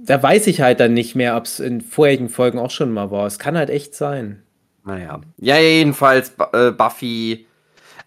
da 0.06 0.22
weiß 0.22 0.48
ich 0.48 0.62
halt 0.62 0.80
dann 0.80 0.94
nicht 0.94 1.16
mehr, 1.16 1.38
ob 1.38 1.46
es 1.46 1.60
in 1.60 1.80
vorherigen 1.82 2.30
Folgen 2.30 2.60
auch 2.60 2.72
schon 2.72 2.92
mal 2.92 3.10
war. 3.12 3.26
Es 3.26 3.40
kann 3.40 3.58
halt 3.58 3.70
echt 3.70 3.96
sein. 3.96 4.44
Naja. 4.86 5.22
Ja, 5.38 5.58
jedenfalls 5.60 6.34
äh, 6.52 6.72
Buffy. 6.72 7.46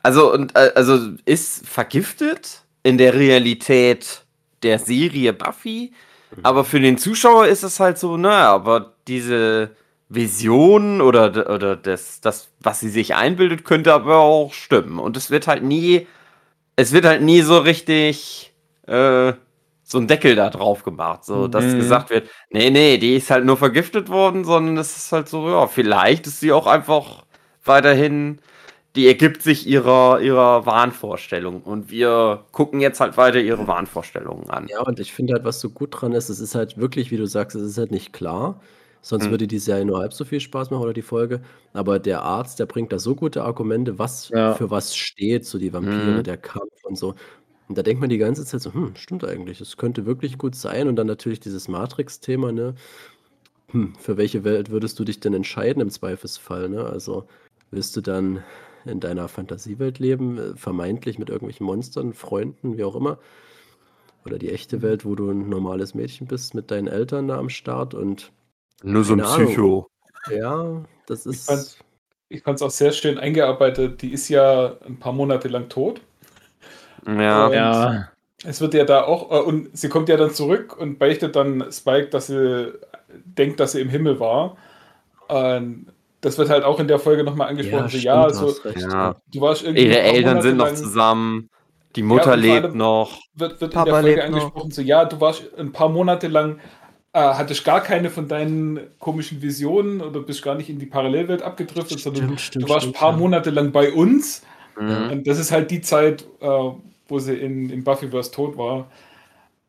Also, 0.02 0.30
und, 0.32 0.54
äh, 0.56 0.72
also 0.74 0.98
ist 1.24 1.66
vergiftet 1.66 2.62
in 2.82 2.98
der 2.98 3.14
Realität 3.14 4.22
der 4.62 4.78
Serie 4.78 5.32
Buffy, 5.32 5.92
aber 6.42 6.64
für 6.64 6.80
den 6.80 6.98
Zuschauer 6.98 7.46
ist 7.46 7.62
es 7.62 7.80
halt 7.80 7.98
so, 7.98 8.16
naja, 8.16 8.52
aber 8.52 8.94
diese 9.08 9.76
Vision 10.08 11.00
oder, 11.00 11.50
oder 11.52 11.76
das, 11.76 12.20
das, 12.20 12.50
was 12.60 12.80
sie 12.80 12.88
sich 12.90 13.14
einbildet, 13.14 13.64
könnte 13.64 13.92
aber 13.92 14.18
auch 14.18 14.52
stimmen. 14.52 14.98
Und 14.98 15.16
es 15.16 15.30
wird 15.30 15.46
halt 15.48 15.62
nie, 15.64 16.06
es 16.76 16.92
wird 16.92 17.04
halt 17.04 17.22
nie 17.22 17.42
so 17.42 17.58
richtig 17.58 18.52
äh, 18.86 19.32
so 19.82 19.98
ein 19.98 20.08
Deckel 20.08 20.34
da 20.34 20.50
drauf 20.50 20.82
gemacht, 20.84 21.24
so 21.24 21.48
dass 21.48 21.74
Mhm. 21.74 21.78
gesagt 21.78 22.10
wird, 22.10 22.28
nee, 22.50 22.70
nee, 22.70 22.98
die 22.98 23.16
ist 23.16 23.30
halt 23.30 23.44
nur 23.44 23.56
vergiftet 23.56 24.08
worden, 24.08 24.44
sondern 24.44 24.76
es 24.78 24.96
ist 24.96 25.12
halt 25.12 25.28
so, 25.28 25.48
ja, 25.48 25.66
vielleicht 25.68 26.26
ist 26.26 26.40
sie 26.40 26.52
auch 26.52 26.66
einfach 26.66 27.24
weiterhin, 27.64 28.40
die 28.96 29.06
ergibt 29.06 29.42
sich 29.42 29.66
ihrer, 29.66 30.20
ihrer 30.20 30.66
Wahnvorstellung 30.66 31.62
und 31.62 31.90
wir 31.90 32.44
gucken 32.52 32.80
jetzt 32.80 33.00
halt 33.00 33.16
weiter 33.16 33.40
ihre 33.40 33.66
Wahnvorstellungen 33.66 34.50
an. 34.50 34.66
Ja, 34.68 34.80
und 34.82 34.98
ich 35.00 35.12
finde 35.12 35.34
halt, 35.34 35.44
was 35.44 35.60
so 35.60 35.70
gut 35.70 35.90
dran 36.00 36.12
ist, 36.12 36.28
es 36.28 36.40
ist 36.40 36.54
halt 36.54 36.76
wirklich, 36.78 37.10
wie 37.10 37.16
du 37.16 37.26
sagst, 37.26 37.56
es 37.56 37.62
ist 37.62 37.78
halt 37.78 37.90
nicht 37.90 38.12
klar. 38.12 38.60
Sonst 39.02 39.26
Mhm. 39.26 39.30
würde 39.30 39.46
die 39.46 39.58
Serie 39.60 39.84
nur 39.84 40.00
halb 40.00 40.12
so 40.12 40.24
viel 40.24 40.40
Spaß 40.40 40.70
machen 40.70 40.82
oder 40.82 40.92
die 40.92 41.02
Folge. 41.02 41.40
Aber 41.72 41.98
der 42.00 42.22
Arzt, 42.22 42.58
der 42.58 42.66
bringt 42.66 42.92
da 42.92 42.98
so 42.98 43.14
gute 43.14 43.44
Argumente, 43.44 43.98
was 43.98 44.28
Ja. 44.30 44.54
für 44.54 44.70
was 44.70 44.96
steht, 44.96 45.46
so 45.46 45.58
die 45.58 45.72
Vampire, 45.72 46.18
Mhm. 46.18 46.24
der 46.24 46.36
Kampf 46.38 46.84
und 46.84 46.96
so. 46.98 47.14
Und 47.68 47.78
da 47.78 47.82
denkt 47.82 48.00
man 48.00 48.10
die 48.10 48.18
ganze 48.18 48.44
Zeit 48.44 48.62
so, 48.62 48.72
hm, 48.74 48.94
stimmt 48.96 49.24
eigentlich, 49.24 49.60
es 49.60 49.76
könnte 49.76 50.06
wirklich 50.06 50.38
gut 50.38 50.54
sein. 50.56 50.88
Und 50.88 50.96
dann 50.96 51.06
natürlich 51.08 51.40
dieses 51.40 51.68
Matrix-Thema, 51.68 52.52
ne? 52.52 52.74
Hm, 53.72 53.94
für 53.96 54.16
welche 54.16 54.44
Welt 54.44 54.70
würdest 54.70 54.98
du 54.98 55.04
dich 55.04 55.20
denn 55.20 55.34
entscheiden 55.34 55.80
im 55.82 55.90
Zweifelsfall, 55.90 56.68
ne? 56.68 56.84
Also 56.84 57.26
willst 57.70 57.96
du 57.96 58.00
dann 58.00 58.42
in 58.88 59.00
deiner 59.00 59.28
Fantasiewelt 59.28 59.98
leben, 59.98 60.38
äh, 60.38 60.56
vermeintlich 60.56 61.18
mit 61.18 61.30
irgendwelchen 61.30 61.66
Monstern, 61.66 62.12
Freunden, 62.14 62.76
wie 62.76 62.84
auch 62.84 62.96
immer? 62.96 63.18
Oder 64.24 64.38
die 64.38 64.50
echte 64.50 64.82
Welt, 64.82 65.04
wo 65.04 65.14
du 65.14 65.30
ein 65.30 65.48
normales 65.48 65.94
Mädchen 65.94 66.26
bist 66.26 66.54
mit 66.54 66.70
deinen 66.70 66.88
Eltern 66.88 67.28
da 67.28 67.38
am 67.38 67.48
Start 67.48 67.94
und 67.94 68.32
Nur 68.82 69.04
so 69.04 69.12
ein 69.12 69.20
Ahnung. 69.20 69.46
Psycho. 69.46 69.88
ja, 70.30 70.84
das 71.06 71.26
ist. 71.26 71.78
Ich 72.28 72.42
fand 72.42 72.56
es 72.56 72.62
auch 72.62 72.70
sehr 72.70 72.90
schön 72.90 73.18
eingearbeitet. 73.18 74.02
Die 74.02 74.12
ist 74.12 74.28
ja 74.28 74.76
ein 74.84 74.98
paar 74.98 75.12
Monate 75.12 75.46
lang 75.48 75.68
tot. 75.68 76.00
Ja. 77.06 77.46
Und 77.46 77.52
Ja. 77.52 78.08
Es 78.44 78.60
wird 78.60 78.74
ja 78.74 78.84
da 78.84 79.02
auch, 79.04 79.30
äh, 79.32 79.42
und 79.42 79.76
sie 79.76 79.88
kommt 79.88 80.08
ja 80.08 80.16
dann 80.16 80.30
zurück 80.30 80.76
und 80.76 80.98
beichtet 80.98 81.36
dann 81.36 81.72
Spike, 81.72 82.08
dass 82.08 82.26
sie 82.28 82.72
denkt, 83.24 83.60
dass 83.60 83.72
sie 83.72 83.80
im 83.80 83.88
Himmel 83.88 84.20
war. 84.20 84.56
Und 85.28 85.86
das 86.20 86.38
wird 86.38 86.48
halt 86.48 86.64
auch 86.64 86.80
in 86.80 86.88
der 86.88 86.98
Folge 86.98 87.24
nochmal 87.24 87.48
angesprochen. 87.48 87.88
so, 87.88 87.98
ja, 87.98 88.22
stimmt, 88.30 88.34
so, 88.36 88.48
hast 88.48 88.64
recht, 88.64 88.80
Ja. 88.80 89.16
du 89.32 89.40
warst 89.40 89.62
irgendwie. 89.64 89.84
Ihre 89.86 89.98
ein 89.98 90.04
paar 90.04 90.14
Eltern 90.14 90.42
sind 90.42 90.56
noch 90.56 90.74
zusammen, 90.74 91.50
die 91.94 92.02
Mutter 92.02 92.22
vor 92.24 92.36
lebt 92.36 92.74
noch. 92.74 93.18
Wird, 93.34 93.60
wird 93.60 93.72
Papa 93.72 94.00
in 94.00 94.06
der 94.06 94.14
Folge 94.14 94.20
lebt 94.22 94.30
noch. 94.30 94.38
angesprochen, 94.38 94.70
so, 94.70 94.82
ja, 94.82 95.04
du 95.04 95.20
warst 95.20 95.44
ein 95.58 95.72
paar 95.72 95.88
Monate 95.88 96.28
lang, 96.28 96.58
äh, 97.12 97.18
hattest 97.20 97.64
gar 97.64 97.82
keine 97.82 98.10
von 98.10 98.28
deinen 98.28 98.80
komischen 98.98 99.40
Visionen 99.42 100.00
oder 100.00 100.20
bist 100.20 100.42
gar 100.42 100.54
nicht 100.54 100.68
in 100.68 100.78
die 100.78 100.86
Parallelwelt 100.86 101.42
abgedriftet, 101.42 102.00
sondern 102.00 102.24
Stimmt, 102.24 102.40
stimmt, 102.40 102.64
du 102.64 102.68
warst 102.68 102.82
stimmt, 102.82 102.96
ein 102.96 103.00
paar 103.00 103.12
ja. 103.12 103.16
Monate 103.18 103.50
lang 103.50 103.72
bei 103.72 103.92
uns. 103.92 104.42
Mhm. 104.78 105.10
Und 105.10 105.26
das 105.26 105.38
ist 105.38 105.52
halt 105.52 105.70
die 105.70 105.80
Zeit, 105.80 106.26
äh, 106.40 106.46
wo 107.08 107.18
sie 107.18 107.34
in, 107.34 107.70
in 107.70 107.84
Buffyverse 107.84 108.30
tot 108.32 108.58
war. 108.58 108.90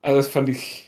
Also 0.01 0.17
das 0.17 0.27
fand 0.27 0.49
ich. 0.49 0.85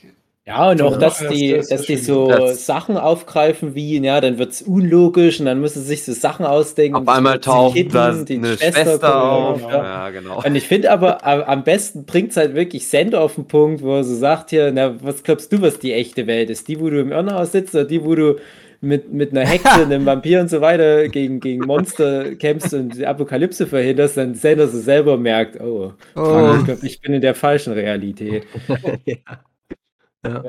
Ja, 0.50 0.72
und 0.72 0.82
auch, 0.82 0.98
dass 0.98 1.20
das- 1.20 1.28
die, 1.32 1.54
das 1.54 1.68
dass 1.68 1.82
die 1.84 1.96
so 1.98 2.28
Das- 2.28 2.66
Sachen 2.66 2.98
aufgreifen 2.98 3.76
wie, 3.76 4.04
ja, 4.04 4.20
dann 4.20 4.40
wird 4.40 4.52
es 4.52 4.64
unlogisch 4.64 5.40
und 5.40 5.46
dann 5.46 5.62
müssen 5.62 5.82
sie 5.82 5.88
sich 5.88 6.04
so 6.04 6.12
Sachen 6.14 6.44
ausdenken. 6.46 6.96
Auf 6.96 7.02
und 7.02 7.06
das 7.08 7.18
einmal 7.18 7.40
taucht 7.40 7.76
hitten, 7.78 7.94
da 7.94 8.12
die 8.14 8.38
eine 8.38 8.48
Schwester 8.58 8.82
Schwester 8.84 9.10
kommt 9.12 9.64
auf. 9.64 9.72
ja. 9.72 9.84
Ja, 9.84 10.10
genau. 10.10 10.42
Und 10.44 10.56
ich 10.56 10.64
finde 10.68 10.92
aber, 10.92 11.24
am 11.26 11.64
besten 11.64 12.06
bringt 12.06 12.32
es 12.32 12.38
halt 12.38 12.56
wirklich 12.56 12.88
Sender 12.88 13.22
auf 13.22 13.36
den 13.36 13.46
Punkt, 13.46 13.84
wo 13.84 13.98
er 13.98 14.04
so 14.04 14.16
sagt 14.16 14.50
hier, 14.50 14.72
na, 14.74 14.96
was 15.04 15.22
glaubst 15.24 15.54
du, 15.54 15.62
was 15.62 15.78
die 15.78 15.94
echte 15.94 16.26
Welt 16.26 16.50
ist? 16.50 16.68
Die, 16.68 16.80
wo 16.80 16.90
du 16.90 17.00
im 17.00 17.12
Irrenhaus 17.12 17.52
sitzt 17.52 17.76
oder 17.76 17.86
die, 17.86 18.04
wo 18.04 18.16
du 18.16 18.38
mit, 18.82 19.12
mit 19.14 19.32
einer 19.32 19.46
Hexe, 19.46 19.70
einem 19.84 20.06
Vampir 20.06 20.42
und 20.42 20.50
so 20.50 20.62
weiter 20.62 21.10
gegen, 21.10 21.42
gegen 21.42 21.66
Monster 21.68 22.34
kämpfst 22.36 22.74
und 22.74 22.98
die 22.98 23.06
Apokalypse 23.06 23.68
verhinderst, 23.68 24.18
dann 24.18 24.34
Sender 24.36 24.68
so 24.68 24.80
selber 24.80 25.16
merkt, 25.18 25.60
oh, 25.62 25.94
Oh. 26.16 26.56
ich 26.58 26.66
glaube, 26.66 26.80
ich 26.88 27.02
bin 27.02 27.14
in 27.14 27.22
der 27.22 27.36
falschen 27.36 27.74
Realität. 27.74 28.44
ja. 29.06 29.16
Ja. 30.26 30.44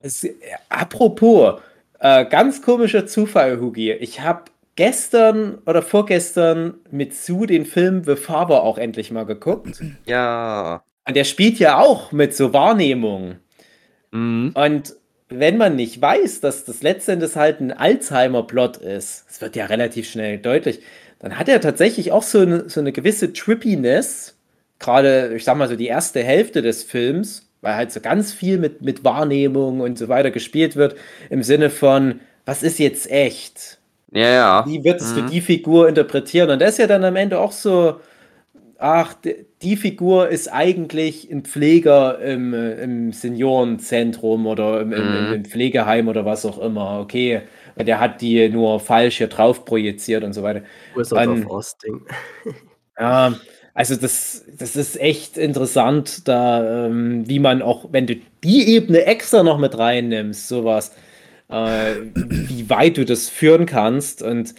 Es, 0.00 0.24
äh, 0.24 0.34
apropos, 0.68 1.60
äh, 2.00 2.24
ganz 2.26 2.62
komischer 2.62 3.06
Zufall, 3.06 3.60
Hugi. 3.60 3.92
Ich 3.92 4.20
habe 4.20 4.44
gestern 4.74 5.58
oder 5.66 5.82
vorgestern 5.82 6.74
mit 6.90 7.14
Sue 7.14 7.46
den 7.46 7.66
Film 7.66 8.04
The 8.04 8.16
Father 8.16 8.62
auch 8.62 8.78
endlich 8.78 9.10
mal 9.10 9.26
geguckt. 9.26 9.80
Ja. 10.06 10.82
Und 11.06 11.16
der 11.16 11.24
spielt 11.24 11.58
ja 11.58 11.78
auch 11.78 12.12
mit 12.12 12.34
so 12.34 12.52
Wahrnehmung. 12.52 13.36
Mhm. 14.10 14.52
Und 14.54 14.96
wenn 15.28 15.56
man 15.56 15.76
nicht 15.76 16.00
weiß, 16.00 16.40
dass 16.40 16.64
das 16.64 16.82
letztendlich 16.82 17.36
halt 17.36 17.60
ein 17.60 17.72
Alzheimer-Plot 17.72 18.78
ist, 18.78 19.26
es 19.30 19.40
wird 19.40 19.56
ja 19.56 19.66
relativ 19.66 20.08
schnell 20.10 20.38
deutlich, 20.38 20.80
dann 21.18 21.38
hat 21.38 21.48
er 21.48 21.60
tatsächlich 21.60 22.12
auch 22.12 22.22
so 22.22 22.40
eine, 22.40 22.68
so 22.68 22.80
eine 22.80 22.92
gewisse 22.92 23.32
Trippiness, 23.32 24.36
gerade, 24.78 25.34
ich 25.34 25.44
sag 25.44 25.56
mal 25.56 25.68
so, 25.68 25.76
die 25.76 25.86
erste 25.86 26.22
Hälfte 26.22 26.62
des 26.62 26.82
Films, 26.82 27.48
weil 27.62 27.74
halt 27.76 27.92
so 27.92 28.00
ganz 28.00 28.32
viel 28.32 28.58
mit, 28.58 28.82
mit 28.82 29.04
Wahrnehmung 29.04 29.80
und 29.80 29.96
so 29.98 30.08
weiter 30.08 30.30
gespielt 30.30 30.76
wird, 30.76 30.96
im 31.30 31.42
Sinne 31.42 31.70
von, 31.70 32.20
was 32.44 32.62
ist 32.62 32.78
jetzt 32.78 33.10
echt? 33.10 33.78
Ja, 34.12 34.28
ja. 34.28 34.64
Wie 34.66 34.84
wird 34.84 35.00
es 35.00 35.12
für 35.12 35.22
Mhm. 35.22 35.28
die 35.28 35.40
Figur 35.40 35.88
interpretieren? 35.88 36.50
Und 36.50 36.60
das 36.60 36.72
ist 36.72 36.78
ja 36.78 36.86
dann 36.86 37.04
am 37.04 37.16
Ende 37.16 37.38
auch 37.40 37.52
so, 37.52 38.00
ach, 38.78 39.14
die 39.62 39.76
Figur 39.76 40.28
ist 40.28 40.48
eigentlich 40.52 41.30
ein 41.30 41.44
Pfleger 41.44 42.18
im, 42.20 42.52
im 42.54 43.12
Seniorenzentrum 43.12 44.46
oder 44.46 44.80
im, 44.82 44.88
Mhm. 44.90 45.32
im 45.32 45.44
Pflegeheim 45.44 46.08
oder 46.08 46.24
was 46.26 46.44
auch 46.44 46.58
immer. 46.58 47.00
Okay, 47.00 47.42
und 47.76 47.86
der 47.88 48.00
hat 48.00 48.20
die 48.20 48.48
nur 48.50 48.80
falsch 48.80 49.18
hier 49.18 49.28
drauf 49.28 49.64
projiziert 49.64 50.24
und 50.24 50.32
so 50.34 50.42
weiter. 50.42 50.62
Wizard 50.94 51.20
An- 51.20 51.30
of 51.30 51.46
Austin. 51.46 52.00
Ja, 52.98 53.34
also 53.74 53.96
das, 53.96 54.44
das 54.58 54.76
ist 54.76 55.00
echt 55.00 55.38
interessant, 55.38 56.28
da, 56.28 56.86
ähm, 56.86 57.26
wie 57.28 57.38
man 57.38 57.62
auch, 57.62 57.86
wenn 57.90 58.06
du 58.06 58.16
die 58.44 58.68
Ebene 58.68 59.06
extra 59.06 59.42
noch 59.42 59.56
mit 59.58 59.78
reinnimmst, 59.78 60.48
sowas, 60.48 60.92
äh, 61.48 61.94
wie 62.14 62.68
weit 62.68 62.98
du 62.98 63.06
das 63.06 63.30
führen 63.30 63.64
kannst. 63.64 64.22
Und 64.22 64.54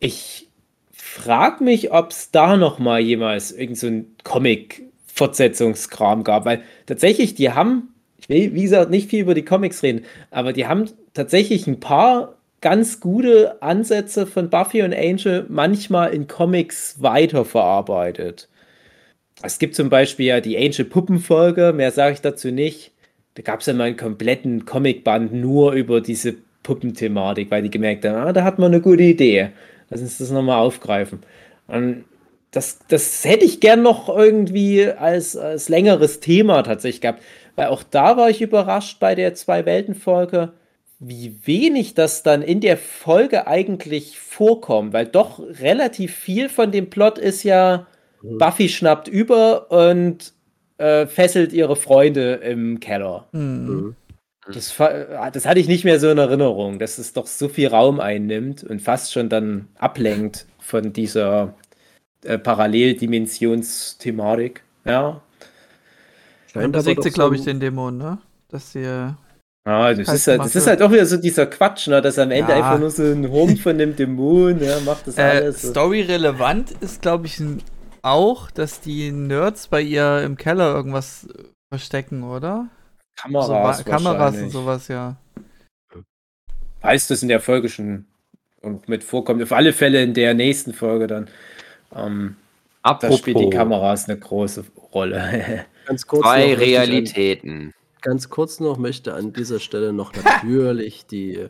ich 0.00 0.48
frage 0.92 1.62
mich, 1.62 1.92
ob 1.92 2.10
es 2.10 2.30
da 2.30 2.56
noch 2.56 2.78
mal 2.78 3.00
jemals 3.00 3.52
irgend 3.52 3.78
so 3.78 3.90
Comic-Fortsetzungskram 4.24 6.24
gab, 6.24 6.46
weil 6.46 6.62
tatsächlich, 6.86 7.34
die 7.34 7.52
haben, 7.52 7.94
ich 8.18 8.30
will, 8.30 8.54
wie 8.54 8.62
gesagt, 8.62 8.90
nicht 8.90 9.10
viel 9.10 9.20
über 9.20 9.34
die 9.34 9.44
Comics 9.44 9.82
reden, 9.82 10.06
aber 10.30 10.54
die 10.54 10.66
haben 10.66 10.88
tatsächlich 11.12 11.66
ein 11.66 11.80
paar 11.80 12.36
ganz 12.62 13.00
gute 13.00 13.60
Ansätze 13.62 14.26
von 14.26 14.48
Buffy 14.48 14.80
und 14.82 14.94
Angel 14.94 15.44
manchmal 15.50 16.14
in 16.14 16.28
Comics 16.28 17.02
weiterverarbeitet. 17.02 18.48
Es 19.44 19.58
gibt 19.58 19.74
zum 19.74 19.90
Beispiel 19.90 20.26
ja 20.26 20.40
die 20.40 20.56
Angel-Puppenfolge, 20.56 21.72
mehr 21.74 21.90
sage 21.90 22.14
ich 22.14 22.20
dazu 22.20 22.50
nicht. 22.50 22.92
Da 23.34 23.42
gab 23.42 23.60
es 23.60 23.66
ja 23.66 23.74
mal 23.74 23.84
einen 23.84 23.96
kompletten 23.96 24.64
Comicband 24.64 25.32
nur 25.32 25.72
über 25.72 26.00
diese 26.00 26.36
Puppenthematik, 26.62 27.50
weil 27.50 27.62
die 27.62 27.70
gemerkt 27.70 28.04
haben, 28.04 28.16
ah, 28.16 28.32
da 28.32 28.44
hat 28.44 28.58
man 28.58 28.72
eine 28.72 28.80
gute 28.80 29.02
Idee. 29.02 29.50
Lass 29.90 30.00
uns 30.00 30.18
das 30.18 30.30
nochmal 30.30 30.60
aufgreifen. 30.60 31.20
Und 31.66 32.04
das, 32.50 32.78
das 32.88 33.24
hätte 33.24 33.44
ich 33.44 33.60
gern 33.60 33.82
noch 33.82 34.08
irgendwie 34.08 34.86
als, 34.86 35.36
als 35.36 35.68
längeres 35.68 36.20
Thema 36.20 36.62
tatsächlich 36.62 37.00
gehabt. 37.00 37.22
Weil 37.56 37.66
auch 37.66 37.82
da 37.82 38.16
war 38.16 38.30
ich 38.30 38.40
überrascht 38.40 38.98
bei 39.00 39.14
der 39.14 39.34
Zwei-Welten-Folge, 39.34 40.52
wie 41.00 41.36
wenig 41.44 41.94
das 41.94 42.22
dann 42.22 42.42
in 42.42 42.60
der 42.60 42.76
Folge 42.76 43.46
eigentlich 43.46 44.18
vorkommt. 44.18 44.92
Weil 44.92 45.06
doch 45.06 45.40
relativ 45.40 46.14
viel 46.14 46.48
von 46.48 46.70
dem 46.70 46.90
Plot 46.90 47.18
ist 47.18 47.42
ja, 47.42 47.86
Buffy 48.38 48.68
schnappt 48.68 49.08
über 49.08 49.70
und 49.70 50.32
äh, 50.78 51.06
fesselt 51.06 51.52
ihre 51.52 51.76
Freunde 51.76 52.34
im 52.34 52.80
Keller. 52.80 53.26
Hm. 53.32 53.66
Mhm. 53.66 53.96
Das, 54.52 54.70
fa- 54.70 55.30
das 55.30 55.46
hatte 55.46 55.60
ich 55.60 55.68
nicht 55.68 55.84
mehr 55.84 55.98
so 56.00 56.10
in 56.10 56.18
Erinnerung, 56.18 56.78
dass 56.78 56.98
es 56.98 57.12
doch 57.14 57.26
so 57.26 57.48
viel 57.48 57.68
Raum 57.68 57.98
einnimmt 58.00 58.62
und 58.64 58.82
fast 58.82 59.12
schon 59.12 59.28
dann 59.30 59.68
ablenkt 59.78 60.46
von 60.58 60.92
dieser 60.92 61.54
äh, 62.24 62.36
Paralleldimensionsthematik. 62.38 64.62
Ja. 64.84 65.20
Dann 66.52 66.62
Scheint 66.62 66.76
doch 66.76 66.80
sie, 66.82 66.94
so 66.94 67.00
glaube 67.10 67.34
ich, 67.36 67.42
ein- 67.42 67.46
den 67.46 67.60
Dämon, 67.60 67.96
ne? 67.98 68.18
Dass 68.48 68.72
sie. 68.72 68.82
äh, 68.82 69.10
Ah, 69.66 69.94
das, 69.94 70.12
ist 70.12 70.26
halt, 70.26 70.40
das 70.40 70.54
ist 70.54 70.66
halt 70.66 70.82
auch 70.82 70.92
wieder 70.92 71.06
so 71.06 71.16
dieser 71.16 71.46
Quatsch, 71.46 71.88
ne? 71.88 72.02
dass 72.02 72.18
am 72.18 72.30
Ende 72.30 72.52
Ja. 72.52 72.58
einfach 72.58 72.78
nur 72.78 72.90
so 72.90 73.02
ein 73.02 73.30
Hund 73.30 73.58
von 73.60 73.78
dem 73.78 73.96
Dämon, 73.96 74.62
ja, 74.62 74.78
macht 74.80 75.06
das 75.06 75.16
Äh, 75.16 75.22
alles. 75.22 75.62
Story-relevant 75.62 76.72
ist, 76.82 77.00
glaube 77.00 77.24
ich, 77.26 77.40
n- 77.40 77.62
auch, 78.04 78.50
dass 78.50 78.80
die 78.80 79.10
Nerds 79.10 79.68
bei 79.68 79.80
ihr 79.80 80.22
im 80.22 80.36
Keller 80.36 80.74
irgendwas 80.74 81.24
äh, 81.24 81.44
verstecken, 81.70 82.22
oder? 82.22 82.68
Kameras, 83.16 83.78
so, 83.78 83.84
Kameras 83.84 84.36
und 84.36 84.50
sowas, 84.50 84.88
ja. 84.88 85.16
Heißt 86.82 87.10
das 87.10 87.22
in 87.22 87.28
der 87.28 87.40
Folge 87.40 87.68
schon 87.68 88.06
und 88.60 88.88
mit 88.88 89.04
vorkommt. 89.04 89.42
Auf 89.42 89.52
alle 89.52 89.72
Fälle 89.72 90.02
in 90.02 90.14
der 90.14 90.34
nächsten 90.34 90.72
Folge 90.72 91.06
dann. 91.06 91.28
Ähm, 91.94 92.36
Apropos 92.82 93.18
spielt 93.18 93.38
die 93.38 93.50
Kameras 93.50 94.08
eine 94.08 94.18
große 94.18 94.64
Rolle. 94.92 95.64
Ganz 95.86 96.06
kurz, 96.06 96.22
zwei 96.22 96.46
ich 96.46 96.52
an, 96.52 96.58
Realitäten. 96.58 97.74
ganz 98.00 98.30
kurz 98.30 98.58
noch 98.58 98.78
möchte 98.78 99.12
an 99.14 99.32
dieser 99.34 99.60
Stelle 99.60 99.92
noch 99.92 100.14
natürlich 100.14 101.06
die 101.06 101.48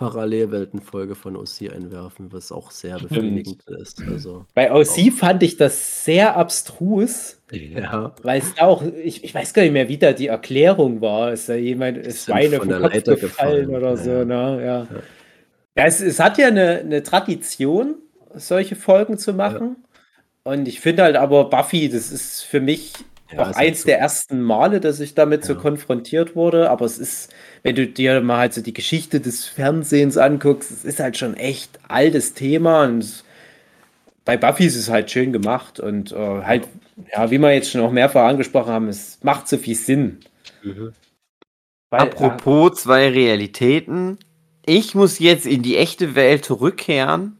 Parallelweltenfolge 0.00 1.14
von 1.14 1.36
OC 1.36 1.70
einwerfen, 1.74 2.32
was 2.32 2.50
auch 2.52 2.70
sehr 2.70 2.98
befriedigend 2.98 3.62
ist. 3.68 4.02
Also, 4.10 4.46
Bei 4.54 4.72
OC 4.72 5.12
fand 5.12 5.42
ich 5.42 5.58
das 5.58 6.06
sehr 6.06 6.38
abstrus, 6.38 7.38
ja, 7.52 8.14
weil 8.22 8.40
es 8.40 8.54
auch, 8.58 8.82
ich, 8.82 9.22
ich 9.24 9.34
weiß 9.34 9.52
gar 9.52 9.60
nicht 9.60 9.72
mehr, 9.72 9.90
wie 9.90 9.98
da 9.98 10.14
die 10.14 10.28
Erklärung 10.28 11.02
war. 11.02 11.34
Ist 11.34 11.50
da 11.50 11.54
jemand, 11.54 11.98
ist 11.98 12.30
Weine 12.30 12.56
von 12.56 12.60
vom 12.60 12.68
der 12.70 12.80
Kopf 12.80 12.94
Leiter 12.94 13.16
gefallen 13.16 13.66
gefallen. 13.66 13.76
oder 13.76 13.90
Ja, 13.90 13.96
so, 13.98 14.10
ja. 14.10 14.24
ne? 14.24 14.64
Ja. 14.64 14.86
Ja, 15.76 15.84
es, 15.84 16.00
es 16.00 16.18
hat 16.18 16.38
ja 16.38 16.46
eine, 16.46 16.78
eine 16.78 17.02
Tradition, 17.02 17.96
solche 18.34 18.76
Folgen 18.76 19.18
zu 19.18 19.34
machen. 19.34 19.76
Und 20.44 20.66
ich 20.66 20.80
finde 20.80 21.02
halt 21.02 21.16
aber 21.16 21.50
Buffy, 21.50 21.90
das 21.90 22.10
ist 22.10 22.40
für 22.40 22.60
mich 22.60 22.94
Ja, 23.32 23.42
auch 23.42 23.46
eins 23.48 23.56
halt 23.56 23.76
so. 23.78 23.86
der 23.86 23.98
ersten 23.98 24.40
Male, 24.42 24.80
dass 24.80 25.00
ich 25.00 25.14
damit 25.14 25.44
so 25.44 25.52
Ja. 25.54 25.58
konfrontiert 25.60 26.34
wurde. 26.34 26.70
Aber 26.70 26.84
es 26.84 26.98
ist, 26.98 27.32
wenn 27.62 27.76
du 27.76 27.86
dir 27.86 28.20
mal 28.20 28.38
halt 28.38 28.54
so 28.54 28.60
die 28.62 28.72
Geschichte 28.72 29.20
des 29.20 29.46
Fernsehens 29.46 30.16
anguckst, 30.16 30.70
es 30.70 30.84
ist 30.84 31.00
halt 31.00 31.16
schon 31.16 31.34
echt 31.36 31.78
altes 31.88 32.34
Thema 32.34 32.84
und 32.84 33.24
bei 34.24 34.36
Buffy 34.36 34.66
ist 34.66 34.76
es 34.76 34.88
halt 34.88 35.10
schön 35.10 35.32
gemacht 35.32 35.80
und 35.80 36.12
äh, 36.12 36.16
halt, 36.16 36.68
ja, 37.12 37.30
wie 37.30 37.38
wir 37.38 37.52
jetzt 37.52 37.70
schon 37.70 37.80
auch 37.80 37.90
mehrfach 37.90 38.28
angesprochen 38.28 38.72
haben, 38.72 38.88
es 38.88 39.18
macht 39.22 39.48
so 39.48 39.56
viel 39.56 39.74
Sinn. 39.74 40.20
Mhm. 40.62 40.92
Weil, 41.90 42.00
Apropos 42.02 42.82
zwei 42.82 43.08
Realitäten. 43.08 44.18
Ich 44.66 44.94
muss 44.94 45.18
jetzt 45.18 45.46
in 45.46 45.62
die 45.62 45.76
echte 45.76 46.14
Welt 46.14 46.44
zurückkehren 46.44 47.38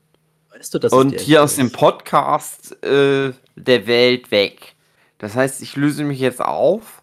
Weißt 0.53 0.74
du, 0.74 0.88
und 0.88 1.20
hier 1.20 1.43
aus 1.45 1.57
dem? 1.57 1.70
Podcast 1.70 2.82
äh, 2.84 3.32
der 3.57 3.86
Welt 3.86 4.30
weg. 4.30 4.74
Das 5.21 5.37
heißt, 5.37 5.62
ich 5.62 5.77
löse 5.77 6.03
mich 6.03 6.18
jetzt 6.18 6.41
auf 6.41 7.03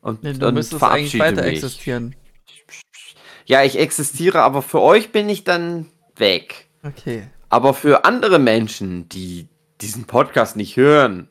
und, 0.00 0.22
Nee, 0.24 0.32
du 0.32 0.48
und 0.48 0.54
müsstest 0.54 0.82
eigentlich 0.82 1.12
verabschiede 1.12 1.36
weiter 1.36 1.46
mich. 1.46 1.62
existieren. 1.62 2.16
Ja, 3.46 3.62
ich 3.62 3.78
existiere, 3.78 4.40
aber 4.42 4.62
für 4.62 4.80
euch 4.80 5.12
bin 5.12 5.28
ich 5.28 5.44
dann 5.44 5.86
weg. 6.16 6.68
Okay. 6.82 7.28
Aber 7.48 7.74
für 7.74 8.04
andere 8.04 8.38
Menschen, 8.38 9.08
die 9.08 9.48
diesen 9.80 10.04
Podcast 10.04 10.56
nicht 10.56 10.76
hören 10.76 11.28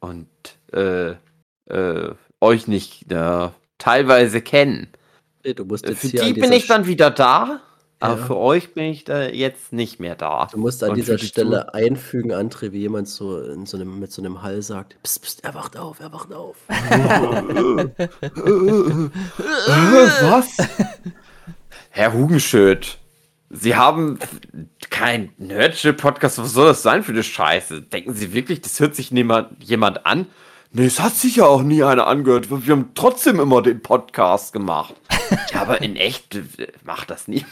und 0.00 0.28
äh, 0.72 1.14
äh, 1.66 2.14
euch 2.40 2.66
nicht 2.68 3.10
äh, 3.12 3.48
teilweise 3.78 4.40
kennen, 4.42 4.88
Nee, 5.44 5.54
du 5.54 5.64
musst 5.64 5.86
äh, 5.86 5.90
jetzt 5.90 6.00
für 6.00 6.08
die 6.08 6.32
bin 6.32 6.52
ich 6.52 6.66
dann 6.66 6.86
wieder 6.86 7.10
da. 7.10 7.60
Aber 8.00 8.16
Ja. 8.18 8.26
für 8.26 8.36
euch 8.36 8.74
bin 8.74 8.84
ich 8.84 9.02
da 9.04 9.24
jetzt 9.26 9.72
nicht 9.72 9.98
mehr 9.98 10.14
da. 10.14 10.46
Du 10.52 10.56
musst 10.58 10.84
an 10.84 10.90
Und 10.90 10.96
dieser 10.96 11.18
Stelle 11.18 11.74
einfügen, 11.74 12.32
André, 12.32 12.70
wie 12.72 12.78
jemand 12.78 13.08
so, 13.08 13.40
in 13.40 13.66
so 13.66 13.76
einem, 13.76 13.98
mit 13.98 14.12
so 14.12 14.22
einem 14.22 14.40
Hall 14.42 14.62
sagt: 14.62 14.96
Psst, 15.02 15.22
psst, 15.22 15.44
er 15.44 15.54
wacht 15.54 15.76
auf, 15.76 15.98
er 15.98 16.12
wacht 16.12 16.32
auf. 16.32 16.56
Was? 19.68 20.56
Herr 21.90 22.12
Hugenschöd, 22.12 22.98
Sie 23.50 23.74
haben 23.74 24.18
kein 24.90 25.30
Nerdship-Podcast. 25.38 26.38
Was 26.38 26.52
soll 26.52 26.66
das 26.68 26.82
sein 26.82 27.02
für 27.02 27.12
eine 27.12 27.22
Scheiße? 27.22 27.82
Denken 27.82 28.12
Sie 28.14 28.32
wirklich, 28.34 28.60
das 28.60 28.78
hört 28.78 28.94
sich 28.94 29.10
niemand, 29.10 29.62
jemand 29.64 30.04
an? 30.06 30.26
Nee, 30.70 30.84
es 30.84 31.00
hat 31.00 31.14
sich 31.14 31.36
ja 31.36 31.46
auch 31.46 31.62
nie 31.62 31.82
einer 31.82 32.06
angehört. 32.06 32.50
Wir 32.50 32.72
haben 32.72 32.90
trotzdem 32.94 33.40
immer 33.40 33.62
den 33.62 33.82
Podcast 33.82 34.52
gemacht. 34.52 34.94
ja, 35.52 35.62
aber 35.62 35.80
in 35.80 35.96
echt 35.96 36.34
äh, 36.34 36.68
macht 36.84 37.10
das 37.10 37.26
niemand. 37.26 37.48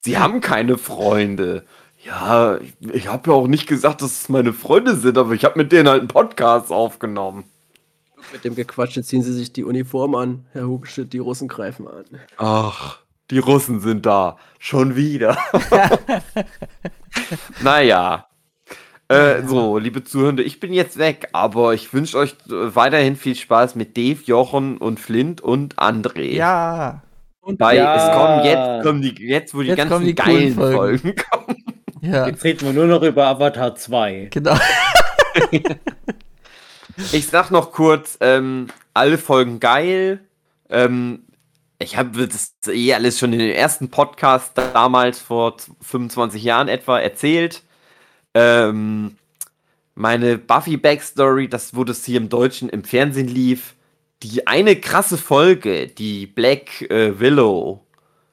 Sie 0.00 0.18
haben 0.18 0.40
keine 0.40 0.76
Freunde. 0.76 1.64
Ja, 2.04 2.58
ich, 2.58 2.74
ich 2.92 3.08
habe 3.08 3.30
ja 3.30 3.36
auch 3.36 3.48
nicht 3.48 3.66
gesagt, 3.66 4.02
dass 4.02 4.20
es 4.20 4.28
meine 4.28 4.52
Freunde 4.52 4.96
sind, 4.96 5.18
aber 5.18 5.32
ich 5.32 5.44
habe 5.44 5.58
mit 5.58 5.72
denen 5.72 5.88
halt 5.88 6.00
einen 6.00 6.08
Podcast 6.08 6.70
aufgenommen. 6.70 7.44
Mit 8.32 8.44
dem 8.44 8.54
Gequatsche 8.54 9.02
ziehen 9.02 9.22
sie 9.22 9.32
sich 9.32 9.52
die 9.52 9.64
Uniform 9.64 10.14
an. 10.14 10.46
Herr 10.52 10.68
Hugenschütt, 10.68 11.12
die 11.12 11.18
Russen 11.18 11.48
greifen 11.48 11.88
an. 11.88 12.04
Ach, 12.36 12.98
die 13.30 13.38
Russen 13.38 13.80
sind 13.80 14.04
da. 14.04 14.36
Schon 14.58 14.94
wieder. 14.94 15.38
naja. 17.62 18.28
Äh, 19.08 19.42
so, 19.46 19.78
liebe 19.78 20.02
Zuhörende, 20.02 20.42
ich 20.42 20.58
bin 20.58 20.72
jetzt 20.72 20.98
weg, 20.98 21.28
aber 21.32 21.74
ich 21.74 21.92
wünsche 21.92 22.18
euch 22.18 22.32
äh, 22.48 22.74
weiterhin 22.74 23.14
viel 23.16 23.36
Spaß 23.36 23.76
mit 23.76 23.96
Dave, 23.96 24.18
Jochen 24.24 24.78
und 24.78 24.98
Flint 24.98 25.40
und 25.40 25.76
André. 25.76 26.32
Ja. 26.34 27.02
Weil 27.42 27.76
Ja. 27.76 27.94
es 27.94 28.16
kommen 28.16 28.44
jetzt, 28.44 28.82
kommen 28.84 29.02
die, 29.02 29.14
jetzt 29.28 29.54
wo 29.54 29.62
die 29.62 29.68
Jetzt 29.68 29.76
ganzen 29.76 29.92
kommen 29.92 30.06
die 30.06 30.14
geilen 30.16 30.54
Folgen. 30.54 30.76
Folgen 30.76 31.14
kommen. 31.30 31.64
Ja. 32.00 32.26
Jetzt 32.26 32.42
reden 32.42 32.66
wir 32.66 32.72
nur 32.72 32.86
noch 32.86 33.02
über 33.02 33.26
Avatar 33.26 33.76
2. 33.76 34.28
Genau. 34.32 34.56
Ich 37.12 37.26
sag 37.26 37.50
noch 37.50 37.72
kurz, 37.72 38.16
ähm, 38.20 38.66
alle 38.94 39.18
Folgen 39.18 39.60
geil. 39.60 40.20
Ähm, 40.68 41.24
ich 41.78 41.96
habe 41.96 42.26
das 42.26 42.54
eh 42.68 42.94
alles 42.94 43.18
schon 43.18 43.32
in 43.32 43.38
dem 43.38 43.50
ersten 43.54 43.90
Podcast 43.90 44.52
damals 44.56 45.20
vor 45.20 45.58
z- 45.58 45.70
25 45.82 46.42
Jahren 46.42 46.68
etwa 46.68 46.98
erzählt. 46.98 47.62
Ähm, 48.38 49.16
meine 49.94 50.36
Buffy 50.36 50.76
Backstory, 50.76 51.48
das 51.48 51.74
wo 51.74 51.84
das 51.84 52.04
hier 52.04 52.18
im 52.18 52.28
Deutschen 52.28 52.68
im 52.68 52.84
Fernsehen 52.84 53.28
lief. 53.28 53.74
Die 54.22 54.46
eine 54.46 54.76
krasse 54.76 55.16
Folge, 55.16 55.86
die 55.88 56.26
Black 56.26 56.82
äh, 56.90 57.18
Willow 57.18 57.82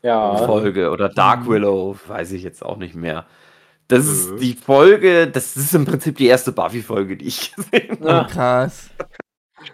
Ja. 0.02 0.36
Folge 0.46 0.90
oder 0.92 1.08
Dark 1.10 1.48
Willow, 1.48 1.98
weiß 2.08 2.34
ich 2.34 2.44
jetzt 2.44 2.64
auch 2.64 2.78
nicht 2.78 2.96
mehr. 2.96 3.26
Das 3.88 4.04
Mhm. 4.06 4.12
ist 4.12 4.36
die 4.42 4.54
Folge, 4.54 5.28
das 5.28 5.56
ist 5.56 5.74
im 5.74 5.86
Prinzip 5.86 6.18
die 6.18 6.28
erste 6.28 6.52
Buffy-Folge, 6.52 7.16
die 7.18 7.28
ich 7.28 7.54
gesehen 7.56 7.98
habe. 8.02 8.10
Ah, 8.12 8.24
Krass. 8.30 8.90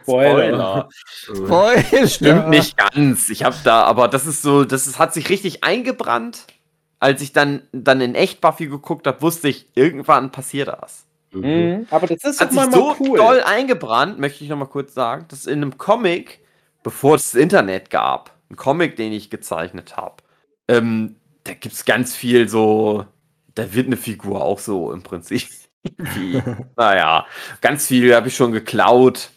Spoiler. 0.03 0.87
Spoiler. 1.23 2.07
Stimmt 2.07 2.49
nicht 2.49 2.77
ganz. 2.77 3.29
Ich 3.29 3.43
habe 3.43 3.55
da, 3.63 3.83
aber 3.83 4.07
das 4.07 4.27
ist 4.27 4.41
so, 4.43 4.63
das 4.65 4.85
ist, 4.87 4.99
hat 4.99 5.13
sich 5.13 5.29
richtig 5.29 5.63
eingebrannt. 5.63 6.45
Als 6.99 7.21
ich 7.21 7.31
dann, 7.31 7.63
dann 7.71 8.01
in 8.01 8.15
echt 8.15 8.41
Buffy 8.41 8.67
geguckt 8.67 9.07
habe, 9.07 9.21
wusste 9.21 9.47
ich, 9.47 9.67
irgendwann 9.75 10.31
passiert 10.31 10.67
das. 10.67 11.05
Mhm. 11.31 11.87
Aber 11.89 12.07
das 12.07 12.23
ist 12.23 12.41
Hat 12.41 12.51
sich 12.51 12.55
mal, 12.55 12.71
so 12.71 12.95
cool. 12.99 13.17
doll 13.17 13.41
eingebrannt, 13.41 14.19
möchte 14.19 14.43
ich 14.43 14.49
noch 14.49 14.57
mal 14.57 14.65
kurz 14.65 14.93
sagen, 14.93 15.25
dass 15.29 15.45
in 15.45 15.61
einem 15.61 15.77
Comic, 15.77 16.39
bevor 16.83 17.15
es 17.15 17.31
das 17.31 17.41
Internet 17.41 17.89
gab, 17.89 18.31
ein 18.49 18.55
Comic, 18.55 18.95
den 18.95 19.13
ich 19.13 19.29
gezeichnet 19.29 19.95
habe, 19.95 20.15
ähm, 20.67 21.15
da 21.43 21.53
gibt 21.53 21.75
es 21.75 21.85
ganz 21.85 22.15
viel 22.15 22.49
so, 22.49 23.05
da 23.55 23.73
wird 23.73 23.87
eine 23.87 23.97
Figur 23.97 24.43
auch 24.43 24.59
so 24.59 24.91
im 24.91 25.03
Prinzip. 25.03 25.47
Wie, 25.97 26.41
naja, 26.75 27.25
ganz 27.61 27.87
viel 27.87 28.13
habe 28.13 28.27
ich 28.27 28.35
schon 28.35 28.51
geklaut. 28.51 29.29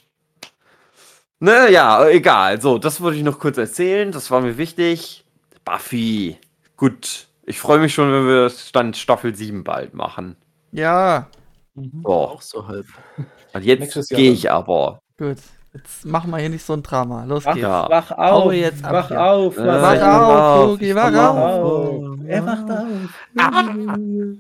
Naja, 1.39 2.09
egal. 2.09 2.61
So, 2.61 2.79
das 2.79 3.01
wollte 3.01 3.19
ich 3.19 3.25
noch 3.25 3.39
kurz 3.39 3.59
erzählen. 3.59 4.13
Das 4.13 4.31
war 4.31 4.41
mir 4.41 4.59
wichtig. 4.59 5.25
Buffy. 5.65 6.39
Gut. 6.77 7.27
Ich 7.53 7.61
freue 7.61 7.79
mich 7.81 7.93
schon, 7.93 8.11
wenn 8.11 8.27
wir 8.27 8.51
dann 8.73 8.95
Staffel 8.95 9.35
7 9.37 9.63
bald 9.63 9.93
machen. 9.93 10.37
Ja. 10.71 11.27
So, 11.75 12.09
Auch 12.09 12.41
so 12.41 12.67
halb. 12.67 12.87
und 13.53 13.63
jetzt 13.63 14.09
gehe 14.09 14.29
dann. 14.29 14.33
ich 14.35 14.51
aber. 14.51 15.01
Gut. 15.19 15.37
Jetzt 15.75 16.07
machen 16.07 16.31
wir 16.31 16.39
hier 16.39 16.49
nicht 16.49 16.65
so 16.65 16.73
ein 16.73 16.83
Drama. 16.83 17.25
Los 17.25 17.45
Wach, 17.45 17.53
geht's. 17.53 17.65
Ja. 17.67 17.91
wach 17.91 18.11
auf, 18.11 18.53
jetzt 18.55 18.83
wach 18.83 19.09
hier. 19.09 19.23
auf. 19.23 19.59
Äh, 19.59 19.67
Wach 19.67 19.81
soll- 19.83 20.01
auf, 20.01 20.65
auf, 20.65 20.71
Fugi, 20.71 20.95
wach 20.95 21.13
wach 21.13 21.29
auf. 21.29 21.61
auf. 21.61 22.19
Er 22.27 22.47
wacht 22.47 22.71
auf. 22.71 22.87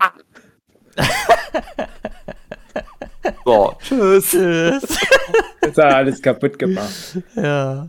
So, 3.44 3.74
tschüss. 3.80 4.26
Tschüss. 4.30 4.98
Jetzt 5.62 5.78
hat 5.78 5.84
er 5.84 5.96
alles 5.96 6.20
kaputt 6.22 6.58
gemacht. 6.58 7.18
ja. 7.36 7.88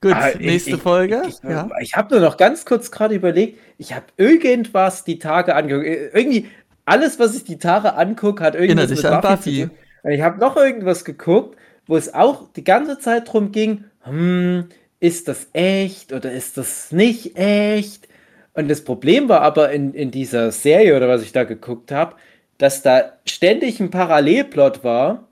Gut, 0.00 0.12
Ah, 0.14 0.30
ich- 0.30 0.38
nächste 0.40 0.70
ich- 0.70 0.82
Folge. 0.82 1.22
Ich, 1.28 1.36
ja. 1.42 1.68
ich 1.80 1.94
habe 1.96 2.14
nur 2.14 2.22
noch 2.24 2.36
ganz 2.36 2.64
kurz 2.64 2.90
gerade 2.90 3.14
überlegt, 3.14 3.58
ich 3.78 3.94
habe 3.94 4.04
irgendwas 4.16 5.04
die 5.04 5.18
Tage 5.18 5.54
angeguckt. 5.54 5.86
Äh, 5.86 6.08
Irgendwie, 6.12 6.48
alles, 6.84 7.18
was 7.18 7.34
ich 7.34 7.44
die 7.44 7.58
Tage 7.58 7.94
angucke, 7.94 8.42
hat 8.44 8.54
irgendwas 8.54 8.90
Erinnert 8.90 9.04
dich 9.04 9.10
an 9.10 9.20
Buffy. 9.22 9.62
tun. 9.62 9.70
Und 10.02 10.10
ich 10.12 10.20
habe 10.22 10.38
noch 10.38 10.56
irgendwas 10.56 11.04
geguckt, 11.04 11.56
wo 11.86 11.96
es 11.96 12.12
auch 12.14 12.48
die 12.54 12.64
ganze 12.64 12.98
Zeit 12.98 13.32
drum 13.32 13.52
ging, 13.52 13.84
hm, 14.02 14.68
ist 15.00 15.28
das 15.28 15.48
echt 15.52 16.12
oder 16.12 16.30
ist 16.32 16.56
das 16.58 16.92
nicht 16.92 17.36
echt? 17.36 18.08
Und 18.54 18.68
das 18.68 18.82
Problem 18.84 19.28
war 19.28 19.40
aber 19.42 19.70
in, 19.72 19.92
in 19.94 20.10
dieser 20.10 20.50
Serie 20.52 20.96
oder 20.96 21.08
was 21.08 21.22
ich 21.22 21.32
da 21.32 21.44
geguckt 21.44 21.90
habe, 21.92 22.14
dass 22.58 22.82
da 22.82 23.12
ständig 23.26 23.80
ein 23.80 23.90
Parallelplot 23.90 24.82
war, 24.84 25.28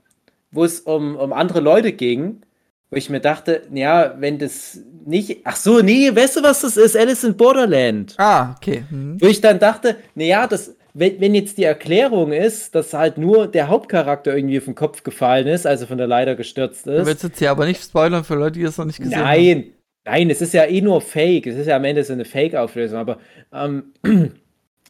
wo 0.51 0.63
es 0.63 0.81
um, 0.81 1.15
um 1.15 1.33
andere 1.33 1.59
Leute 1.59 1.91
ging, 1.93 2.41
wo 2.89 2.97
ich 2.97 3.09
mir 3.09 3.19
dachte, 3.19 3.63
ja, 3.73 4.15
wenn 4.19 4.37
das 4.37 4.79
nicht. 5.05 5.39
Ach 5.43 5.55
so, 5.55 5.81
nee, 5.81 6.15
weißt 6.15 6.37
du, 6.37 6.43
was 6.43 6.61
das 6.61 6.77
ist? 6.77 6.95
Alice 6.95 7.23
in 7.23 7.35
Borderland. 7.35 8.15
Ah, 8.17 8.55
okay. 8.57 8.83
Hm. 8.89 9.17
Wo 9.19 9.27
ich 9.27 9.41
dann 9.41 9.59
dachte, 9.59 9.95
naja, 10.15 10.47
das, 10.47 10.75
wenn, 10.93 11.19
wenn 11.19 11.35
jetzt 11.35 11.57
die 11.57 11.63
Erklärung 11.63 12.31
ist, 12.31 12.73
dass 12.75 12.93
halt 12.93 13.17
nur 13.17 13.47
der 13.47 13.67
Hauptcharakter 13.67 14.35
irgendwie 14.35 14.57
auf 14.59 14.65
den 14.65 14.75
Kopf 14.75 15.03
gefallen 15.03 15.47
ist, 15.47 15.67
also 15.67 15.85
von 15.87 15.97
der 15.97 16.07
Leiter 16.07 16.35
gestürzt 16.35 16.85
Du 16.85 16.91
ist. 16.91 17.05
willst 17.05 17.23
jetzt 17.23 17.39
hier 17.39 17.51
aber 17.51 17.65
nicht 17.65 17.83
spoilern 17.83 18.23
für 18.23 18.35
Leute, 18.35 18.59
die 18.59 18.65
es 18.65 18.77
noch 18.77 18.85
nicht 18.85 18.99
gesehen 18.99 19.17
haben. 19.17 19.25
Nein, 19.25 19.63
nein, 20.05 20.29
es 20.29 20.41
ist 20.41 20.53
ja 20.53 20.63
eh 20.65 20.81
nur 20.81 21.01
Fake. 21.01 21.47
Es 21.47 21.57
ist 21.57 21.67
ja 21.67 21.75
am 21.75 21.83
Ende 21.83 22.03
so 22.03 22.13
eine 22.13 22.23
Fake-Auflösung. 22.25 22.97
Aber 22.99 23.17
ähm, 23.53 23.93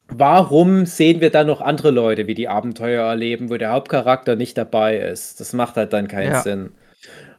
warum 0.09 0.85
sehen 0.85 1.21
wir 1.21 1.29
dann 1.31 1.47
noch 1.47 1.61
andere 1.61 1.91
Leute, 1.91 2.27
wie 2.27 2.35
die 2.35 2.47
Abenteuer 2.47 3.03
erleben, 3.07 3.49
wo 3.49 3.57
der 3.57 3.71
Hauptcharakter 3.71 4.35
nicht 4.35 4.57
dabei 4.57 4.97
ist? 4.97 5.39
Das 5.39 5.53
macht 5.53 5.75
halt 5.75 5.93
dann 5.93 6.07
keinen 6.07 6.31
Ja. 6.33 6.41
Sinn. 6.41 6.71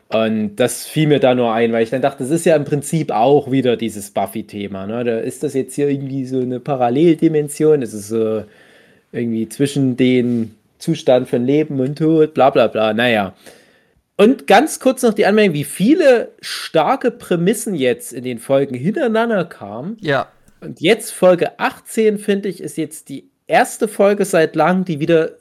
Und 0.09 0.57
das 0.57 0.87
fiel 0.87 1.09
mir 1.09 1.19
da 1.19 1.35
nur 1.35 1.53
ein, 1.53 1.73
weil 1.73 1.83
ich 1.83 1.91
dann 1.91 2.03
dachte, 2.03 2.23
das 2.23 2.31
ist 2.31 2.47
ja 2.47 2.55
im 2.55 2.65
Prinzip 2.65 3.11
auch 3.11 3.51
wieder 3.51 3.77
dieses 3.77 4.11
Buffy-Thema. 4.11 4.87
Ne? 4.87 5.03
Da 5.03 5.19
ist 5.19 5.43
das 5.43 5.55
jetzt 5.55 5.74
hier 5.74 5.89
irgendwie 5.89 6.24
so 6.27 6.41
eine 6.41 6.61
Paralleldimension. 6.61 7.81
Das 7.81 7.93
ist 7.93 8.09
so 8.09 8.45
irgendwie 9.11 9.49
zwischen 9.49 9.97
den 9.97 10.55
Zustand 10.78 11.28
von 11.28 11.45
Leben 11.45 11.81
und 11.81 11.99
Tod, 11.99 12.35
bla 12.35 12.51
bla 12.51 12.69
bla. 12.69 12.93
Naja. 12.93 13.35
Und 14.16 14.47
ganz 14.47 14.78
kurz 14.81 15.03
noch 15.03 15.12
die 15.12 15.27
Anmerkung, 15.27 15.55
wie 15.55 15.65
viele 15.65 16.33
starke 16.41 17.11
Prämissen 17.11 17.74
jetzt 17.74 18.12
in 18.12 18.24
den 18.24 18.39
Folgen 18.39 18.74
hintereinander 18.74 19.45
kamen. 19.45 19.99
Ja. 20.01 20.28
Und 20.61 20.81
jetzt 20.81 21.11
Folge 21.11 21.59
18, 21.59 22.19
finde 22.19 22.49
ich, 22.49 22.62
ist 22.62 22.78
jetzt 22.78 23.09
die 23.09 23.28
erste 23.47 23.89
Folge 23.89 24.24
seit 24.24 24.57
langem, 24.57 24.85
die 24.85 25.01
wieder 25.01 25.33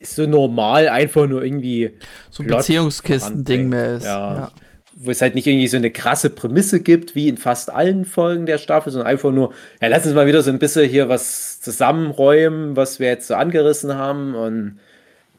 s- 0.00 0.16
so 0.16 0.26
normal 0.26 0.88
einfach 0.88 1.26
nur 1.28 1.42
irgendwie, 1.44 1.92
So 2.30 2.42
ein 2.42 2.48
Beziehungskisten-Ding 2.48 3.68
mehr 3.68 3.96
ist. 3.96 4.04
Ja. 4.04 4.34
Ja. 4.34 4.50
wo 5.02 5.10
es 5.10 5.22
halt 5.22 5.34
nicht 5.34 5.46
irgendwie 5.46 5.68
so 5.68 5.78
eine 5.78 5.90
krasse 5.90 6.28
Prämisse 6.28 6.80
gibt, 6.80 7.14
wie 7.14 7.28
in 7.28 7.38
fast 7.38 7.70
allen 7.70 8.04
Folgen 8.04 8.44
der 8.44 8.58
Staffel, 8.58 8.92
sondern 8.92 9.06
einfach 9.08 9.30
nur, 9.32 9.52
ja, 9.80 9.88
lass 9.88 10.04
uns 10.04 10.14
mal 10.14 10.26
wieder 10.26 10.42
so 10.42 10.50
ein 10.50 10.58
bisschen 10.58 10.88
hier 10.90 11.08
was 11.08 11.58
zusammenräumen, 11.60 12.76
was 12.76 13.00
wir 13.00 13.08
jetzt 13.08 13.26
so 13.28 13.34
angerissen 13.34 13.94
haben. 13.94 14.34
Und 14.34 14.78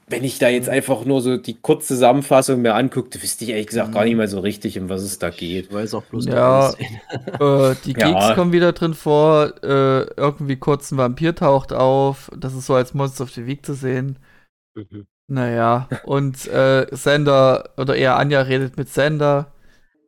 wenn 0.08 0.24
ich 0.24 0.40
da 0.40 0.50
jetzt 0.50 0.68
einfach 0.68 1.06
nur 1.06 1.22
so 1.22 1.38
die 1.38 1.54
Kurzzusammenfassung 1.62 2.62
mir 2.62 2.74
angucke, 2.74 3.22
wüsste 3.22 3.44
ich 3.46 3.52
ehrlich 3.52 3.68
gesagt 3.68 3.94
gar 3.94 4.04
nicht 4.04 4.16
mehr 4.18 4.28
so 4.28 4.40
richtig, 4.40 4.80
um 4.80 4.90
was 4.90 5.04
es 5.04 5.20
da 5.20 5.30
geht. 5.30 5.68
Ich 5.68 5.74
weiß 5.74 5.94
auch 5.94 6.04
bloß 6.04 6.26
Ja. 6.26 6.72
Äh, 7.40 7.76
die 7.86 7.94
Ja. 7.98 8.08
Geeks 8.12 8.36
kommen 8.36 8.52
wieder 8.54 8.72
drin 8.74 8.94
vor. 8.96 9.54
Äh, 9.64 10.08
irgendwie 10.18 10.56
kurz 10.56 10.92
ein 10.92 10.98
Vampir 10.98 11.36
taucht 11.36 11.72
auf. 11.72 12.32
Das 12.36 12.54
ist 12.56 12.66
so 12.66 12.74
als 12.74 12.94
Monster 12.96 13.24
of 13.26 13.32
the 13.32 13.46
Week 13.46 13.64
zu 13.66 13.74
sehen. 13.76 14.18
Mhm. 14.76 15.08
Naja, 15.28 15.88
und 16.04 16.48
äh, 16.48 16.88
Sender, 16.92 17.70
oder 17.78 17.96
eher 17.96 18.18
Anja 18.18 18.42
redet 18.42 18.78
mit 18.78 18.90
Sender. 18.90 19.52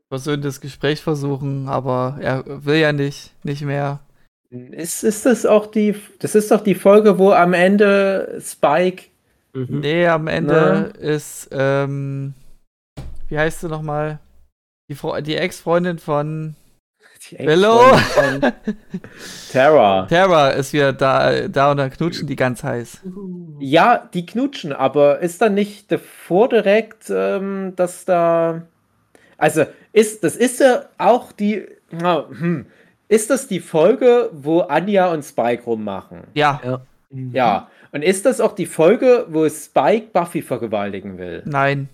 Versöhntes 0.09 0.61
Gespräch 0.61 1.01
versuchen, 1.01 1.67
aber 1.69 2.17
er 2.21 2.43
will 2.65 2.75
ja 2.75 2.93
nicht, 2.93 3.31
nicht 3.43 3.63
mehr. 3.63 3.99
Ist, 4.49 5.03
ist 5.03 5.25
das 5.25 5.45
auch 5.45 5.65
die, 5.67 5.95
das 6.19 6.35
ist 6.35 6.51
doch 6.51 6.61
die 6.61 6.75
Folge, 6.75 7.17
wo 7.17 7.31
am 7.31 7.53
Ende 7.53 8.39
Spike, 8.41 9.05
Mhm. 9.55 9.81
Nee, 9.81 10.07
am 10.07 10.25
Ende 10.27 10.93
ist, 10.99 11.49
ähm, 11.51 12.33
wie 13.27 13.37
heißt 13.37 13.61
sie 13.61 13.69
nochmal? 13.69 14.17
Die, 14.89 14.95
Fre- 14.95 15.21
die 15.21 15.35
Ex-Freundin 15.35 15.99
von 15.99 16.55
Willow? 17.39 17.91
Ex-Freundin 17.93 18.41
von 18.41 18.53
Tara. 19.51 20.05
Terra 20.07 20.49
ist 20.49 20.73
wieder 20.73 20.93
da, 20.93 21.47
da 21.47 21.71
und 21.71 21.77
dann 21.77 21.89
knutschen 21.91 22.27
die 22.27 22.35
ganz 22.35 22.63
heiß. 22.63 23.01
Ja, 23.59 24.09
die 24.13 24.25
knutschen, 24.25 24.73
aber 24.73 25.19
ist 25.19 25.41
dann 25.41 25.53
nicht 25.53 25.91
davor 25.91 26.49
direkt, 26.49 27.09
ähm, 27.09 27.73
dass 27.75 28.05
da. 28.05 28.63
Also, 29.37 29.65
ist, 29.91 30.23
das 30.23 30.35
ist 30.35 30.59
ja 30.59 30.83
auch 30.97 31.31
die. 31.31 31.65
na, 31.91 32.25
Hm, 32.29 32.65
ist 33.09 33.29
das 33.29 33.47
die 33.47 33.59
Folge, 33.59 34.29
wo 34.33 34.61
Anja 34.61 35.11
und 35.11 35.23
Spike 35.23 35.63
rummachen? 35.63 36.23
Ja, 36.33 36.61
Ja. 36.63 36.81
Ja. 37.31 37.67
Und 37.91 38.01
ist 38.01 38.25
das 38.25 38.41
auch 38.41 38.55
die 38.55 38.65
Folge, 38.65 39.27
wo 39.29 39.47
Spike 39.47 40.07
Buffy 40.11 40.41
vergewaltigen 40.41 41.19
will? 41.19 41.43
nein. 41.45 41.89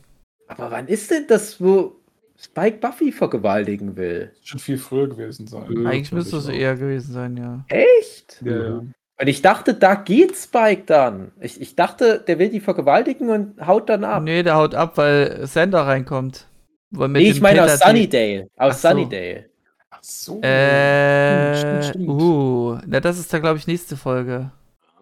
Aber 0.48 0.72
wann 0.72 0.88
ist 0.88 1.12
denn 1.12 1.26
das, 1.28 1.62
wo 1.62 1.98
Spike 2.42 2.78
Buffy 2.78 3.12
vergewaltigen 3.12 3.98
will? 3.98 4.32
Schon 4.42 4.60
viel 4.60 4.78
früher 4.78 5.10
gewesen 5.10 5.46
sein. 5.48 5.86
Eigentlich 5.86 6.12
müsste 6.14 6.38
ich 6.38 6.44
es 6.44 6.50
eher 6.50 6.76
gewesen 6.76 7.14
sein, 7.14 7.36
ja. 7.36 7.66
Echt? 7.68 8.42
Ja, 8.44 8.64
ja. 8.64 8.82
Und 9.22 9.28
ich 9.28 9.42
dachte, 9.42 9.74
da 9.74 9.96
geht 9.96 10.38
Spike 10.38 10.84
dann. 10.86 11.34
Ich, 11.42 11.60
ich 11.60 11.76
dachte, 11.76 12.24
der 12.26 12.40
will 12.40 12.48
die 12.48 12.62
vergewaltigen 12.62 13.30
und 13.30 13.68
haut 13.68 13.90
dann 13.90 14.06
ab. 14.06 14.24
Nee, 14.24 14.44
der 14.44 14.56
haut 14.56 14.74
ab, 14.74 14.94
weil 14.96 15.46
Sender 15.46 15.82
reinkommt. 15.82 16.48
Weil 16.92 17.10
mit 17.10 17.22
Nee, 17.22 17.32
ich 17.32 17.42
meine 17.42 17.66
aus 17.66 17.80
Sunnydale. 17.80 18.48
Aus 18.56 18.76
Ach 18.76 18.78
so. 18.78 18.88
Sunnydale. 18.88 19.46
Ach 19.90 20.00
so. 20.02 20.42
Äh, 20.42 21.58
Stimmt, 21.58 21.86
stimmt, 21.86 22.08
uh, 22.08 22.78
na, 22.88 23.02
das 23.02 23.20
ist 23.20 23.34
da, 23.34 23.40
glaube 23.40 23.58
ich, 23.58 23.68
nächste 23.68 23.98
Folge. 23.98 24.52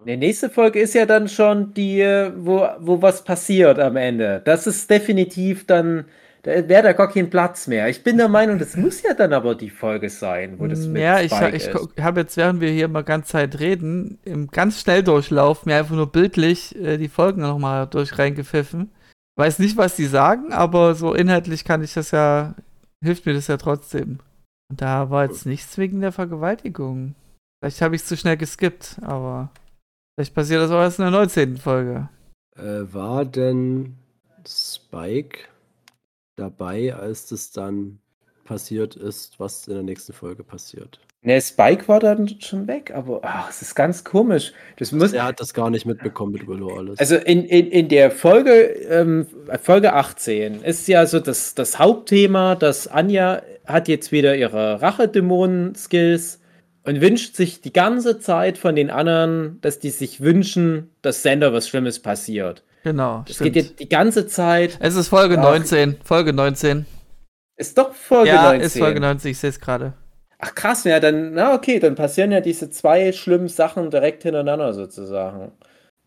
Die 0.08 0.18
nächste 0.18 0.50
Folge 0.50 0.80
ist 0.80 0.96
ja 0.96 1.06
dann 1.06 1.28
schon 1.28 1.74
die, 1.76 2.02
wo, 2.38 2.68
wo 2.80 3.02
was 3.02 3.24
passiert 3.24 3.78
am 3.78 3.98
Ende. 3.98 4.42
Das 4.44 4.66
ist 4.66 4.90
definitiv 4.90 5.68
dann, 5.68 6.06
da 6.48 6.70
wäre 6.70 6.84
da 6.84 6.94
gar 6.94 7.10
kein 7.10 7.30
Platz 7.30 7.68
mehr. 7.68 7.90
Ich 7.90 8.04
bin 8.04 8.16
der 8.16 8.30
Meinung, 8.30 8.58
das 8.58 8.78
muss 8.78 9.02
ja 9.04 9.14
dann 9.14 9.34
aber 9.34 9.54
die 9.54 9.70
Folge 9.70 10.10
sein, 10.10 10.58
wo 10.60 10.68
das 10.68 10.88
mit 10.88 11.02
ja, 11.02 11.20
ich, 11.20 11.34
ich 11.34 11.68
ist. 11.68 12.00
habe 12.00 12.22
jetzt, 12.22 12.38
während 12.38 12.62
wir 12.62 12.72
hier 12.72 12.88
mal 12.88 13.04
ganz 13.04 13.28
Zeit 13.28 13.60
reden, 13.60 14.18
im 14.24 14.48
ganz 14.48 14.80
Schnelldurchlauf 14.80 15.66
mir 15.66 15.76
einfach 15.76 15.96
nur 15.96 16.10
bildlich 16.10 16.74
äh, 16.78 16.98
die 16.98 17.10
Folgen 17.10 17.42
nochmal 17.42 17.86
durch 17.88 18.18
reingepfiffen. 18.18 18.92
Weiß 19.36 19.60
nicht, 19.60 19.76
was 19.76 19.98
die 19.98 20.06
sagen, 20.06 20.54
aber 20.54 20.96
so 20.96 21.14
inhaltlich 21.14 21.66
kann 21.66 21.84
ich 21.84 21.94
das 21.94 22.12
ja, 22.12 22.56
hilft 23.04 23.26
mir 23.26 23.34
das 23.34 23.48
ja 23.48 23.58
trotzdem. 23.58 24.20
Und 24.70 24.82
da 24.82 25.10
war 25.10 25.26
jetzt 25.26 25.46
nichts 25.46 25.78
wegen 25.78 26.00
der 26.00 26.14
Vergewaltigung. 26.14 27.16
Vielleicht 27.60 27.82
habe 27.82 27.96
ich 27.96 28.04
es 28.04 28.08
zu 28.08 28.16
schnell 28.16 28.38
geskippt, 28.38 29.00
aber 29.02 29.50
vielleicht 30.16 30.34
passiert 30.34 30.62
das 30.62 30.72
auch 30.72 30.80
erst 30.80 31.00
in 31.00 31.04
der 31.04 31.12
19. 31.12 31.58
Folge. 31.58 32.08
Äh, 32.56 32.94
war 32.94 33.26
denn 33.26 33.98
Spike 34.48 35.40
dabei, 36.38 36.96
als 36.96 37.28
das 37.28 37.52
dann 37.52 38.00
passiert 38.46 38.96
ist, 38.96 39.40
was 39.40 39.68
in 39.68 39.74
der 39.74 39.84
nächsten 39.84 40.14
Folge 40.14 40.44
passiert? 40.44 41.00
Ne, 41.24 41.42
Spike 41.42 41.88
war 41.88 42.00
dann 42.00 42.40
schon 42.40 42.68
weg, 42.68 42.92
aber 42.96 43.20
ach, 43.24 43.50
es 43.50 43.62
ist 43.62 43.76
ganz 43.76 44.04
komisch. 44.04 44.54
Das 44.78 44.92
muss, 44.92 45.12
Er 45.14 45.26
hat 45.26 45.40
das 45.40 45.54
gar 45.54 45.70
nicht 45.70 45.86
mitbekommen 45.86 46.32
mit 46.32 46.48
Willow 46.48 46.78
alles. 46.78 47.00
Also 47.00 47.16
in, 47.16 47.44
in, 47.44 47.68
in 47.70 47.90
der 47.90 48.12
Folge, 48.12 48.52
ähm, 48.52 49.28
Folge 49.62 49.94
18 49.94 50.62
ist 50.62 50.88
ja 50.88 51.06
so 51.06 51.20
das, 51.20 51.56
das 51.56 51.80
Hauptthema, 51.80 52.56
dass 52.56 52.88
Anja 52.88 53.42
hat 53.66 53.88
jetzt 53.90 54.12
wieder 54.12 54.38
ihre 54.38 54.82
Rachedämonen-Skills 54.82 56.40
und 56.84 57.02
wünscht 57.02 57.36
sich 57.36 57.60
die 57.60 57.74
ganze 57.74 58.20
Zeit 58.20 58.58
von 58.58 58.76
den 58.76 58.90
anderen, 58.90 59.60
dass 59.60 59.80
die 59.80 59.90
sich 59.90 60.22
wünschen, 60.22 60.92
dass 61.02 61.24
Sender 61.24 61.52
was 61.52 61.68
Schlimmes 61.68 62.00
passiert. 62.00 62.64
Genau. 62.84 63.26
Es 63.28 63.40
geht 63.40 63.56
jetzt 63.56 63.80
die 63.80 63.90
ganze 63.90 64.28
Zeit. 64.28 64.78
es 64.80 64.96
ist 64.96 65.10
Folge 65.10 65.38
Ach. 65.40 65.44
19. 65.44 65.98
Folge 66.04 66.34
19. 66.34 66.86
Ist 67.58 67.78
doch 67.78 67.94
Folge 67.94 68.30
ja, 68.30 68.44
19. 68.44 68.62
ist 68.62 68.78
Folge 68.78 69.00
19, 69.00 69.32
ich 69.32 69.40
sehe 69.40 69.50
es 69.50 69.60
gerade. 69.60 69.94
Ach 70.40 70.54
krass, 70.54 70.84
ja, 70.84 71.00
dann, 71.00 71.34
na 71.34 71.56
okay, 71.56 71.80
dann 71.80 71.96
passieren 71.96 72.32
ja 72.32 72.42
diese 72.42 72.70
zwei 72.70 73.12
schlimmen 73.12 73.48
Sachen 73.48 73.90
direkt 73.90 74.24
hintereinander 74.24 74.74
sozusagen. 74.74 75.52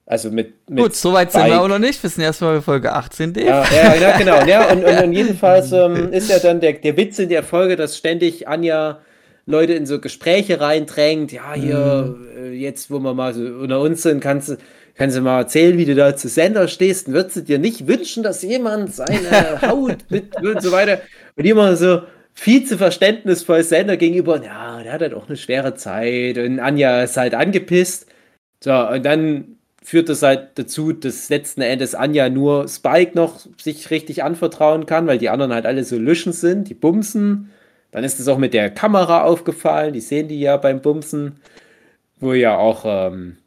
Also 0.06 0.30
mit, 0.30 0.68
mit 0.68 0.82
Gut, 0.82 0.94
soweit 0.94 1.30
sind 1.30 1.42
Spike. 1.42 1.54
wir 1.54 1.62
auch 1.62 1.68
noch 1.68 1.78
nicht. 1.78 2.02
Wir 2.02 2.10
sind 2.10 2.24
erstmal 2.24 2.56
bei 2.56 2.62
Folge 2.62 2.92
18, 2.92 3.32
Dave. 3.32 3.46
Ja, 3.46 3.64
ja, 3.72 3.94
ja 3.94 4.18
genau. 4.18 4.44
Ja, 4.44 4.68
und, 4.72 4.84
und, 4.84 5.04
und 5.04 5.12
jedenfalls 5.12 5.70
ähm, 5.72 6.12
ist 6.12 6.30
ja 6.30 6.38
dann 6.38 6.60
der, 6.60 6.74
der 6.74 6.96
Witz 6.96 7.18
in 7.18 7.28
der 7.28 7.42
Folge, 7.42 7.76
dass 7.76 7.96
ständig 7.96 8.48
Anja 8.48 9.00
Leute 9.46 9.74
in 9.74 9.86
so 9.86 10.00
Gespräche 10.00 10.60
reindrängt. 10.60 11.32
Ja, 11.32 11.54
hier, 11.54 12.16
äh, 12.36 12.50
jetzt, 12.50 12.90
wo 12.90 12.98
wir 12.98 13.14
mal 13.14 13.34
so 13.34 13.42
unter 13.42 13.80
uns 13.80 14.02
sind, 14.02 14.20
kannst 14.20 14.48
du, 14.48 14.56
kannst 15.00 15.16
du 15.16 15.22
mal 15.22 15.38
erzählen, 15.38 15.78
wie 15.78 15.86
du 15.86 15.94
da 15.94 16.14
zu 16.14 16.28
Sender 16.28 16.68
stehst. 16.68 17.08
Und 17.08 17.14
würdest 17.14 17.36
du 17.36 17.40
dir 17.40 17.58
nicht 17.58 17.86
wünschen, 17.86 18.22
dass 18.22 18.42
jemand 18.42 18.94
seine 18.94 19.62
Haut 19.66 19.96
mit 20.10 20.36
und 20.36 20.62
so 20.62 20.72
weiter. 20.72 21.00
Und 21.36 21.46
immer 21.46 21.74
so 21.74 22.02
viel 22.34 22.66
zu 22.66 22.76
verständnisvoll 22.76 23.62
Sender 23.62 23.96
gegenüber. 23.96 24.44
Ja, 24.44 24.82
der 24.82 24.92
hat 24.92 25.00
halt 25.00 25.14
auch 25.14 25.26
eine 25.26 25.38
schwere 25.38 25.74
Zeit. 25.74 26.36
Und 26.36 26.60
Anja 26.60 27.02
ist 27.02 27.16
halt 27.16 27.34
angepisst. 27.34 28.08
So, 28.62 28.74
und 28.74 29.06
dann 29.06 29.56
führt 29.82 30.10
das 30.10 30.22
halt 30.22 30.50
dazu, 30.56 30.92
dass 30.92 31.30
letzten 31.30 31.62
Endes 31.62 31.94
Anja 31.94 32.28
nur 32.28 32.68
Spike 32.68 33.12
noch 33.14 33.40
sich 33.56 33.90
richtig 33.90 34.22
anvertrauen 34.22 34.84
kann, 34.84 35.06
weil 35.06 35.16
die 35.16 35.30
anderen 35.30 35.54
halt 35.54 35.64
alle 35.64 35.82
so 35.84 35.96
Lüschen 35.96 36.34
sind, 36.34 36.68
die 36.68 36.74
bumsen. 36.74 37.48
Dann 37.90 38.04
ist 38.04 38.20
es 38.20 38.28
auch 38.28 38.36
mit 38.36 38.52
der 38.52 38.68
Kamera 38.68 39.22
aufgefallen, 39.22 39.94
die 39.94 40.00
sehen 40.00 40.28
die 40.28 40.40
ja 40.40 40.58
beim 40.58 40.82
Bumsen, 40.82 41.40
wo 42.18 42.34
ja 42.34 42.58
auch 42.58 42.84
ähm, 42.84 43.38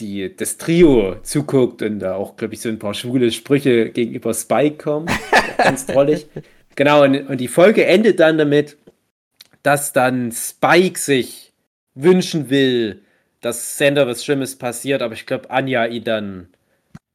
die, 0.00 0.34
das 0.34 0.56
Trio 0.58 1.16
zuguckt 1.22 1.82
und 1.82 1.98
da 2.00 2.14
auch, 2.14 2.36
glaube 2.36 2.54
ich, 2.54 2.60
so 2.60 2.68
ein 2.68 2.78
paar 2.78 2.94
schwule 2.94 3.30
Sprüche 3.32 3.90
gegenüber 3.90 4.34
Spike 4.34 4.76
kommen. 4.76 5.08
Ganz 5.58 5.86
drollig. 5.86 6.26
Genau, 6.76 7.04
und, 7.04 7.28
und 7.28 7.38
die 7.38 7.48
Folge 7.48 7.84
endet 7.86 8.20
dann 8.20 8.38
damit, 8.38 8.76
dass 9.62 9.92
dann 9.92 10.32
Spike 10.32 10.98
sich 10.98 11.52
wünschen 11.94 12.50
will, 12.50 13.02
dass 13.40 13.76
Sander 13.76 14.06
was 14.06 14.24
Schlimmes 14.24 14.56
passiert, 14.56 15.02
aber 15.02 15.14
ich 15.14 15.26
glaube, 15.26 15.50
Anja 15.50 15.86
ihn 15.86 16.04
dann 16.04 16.48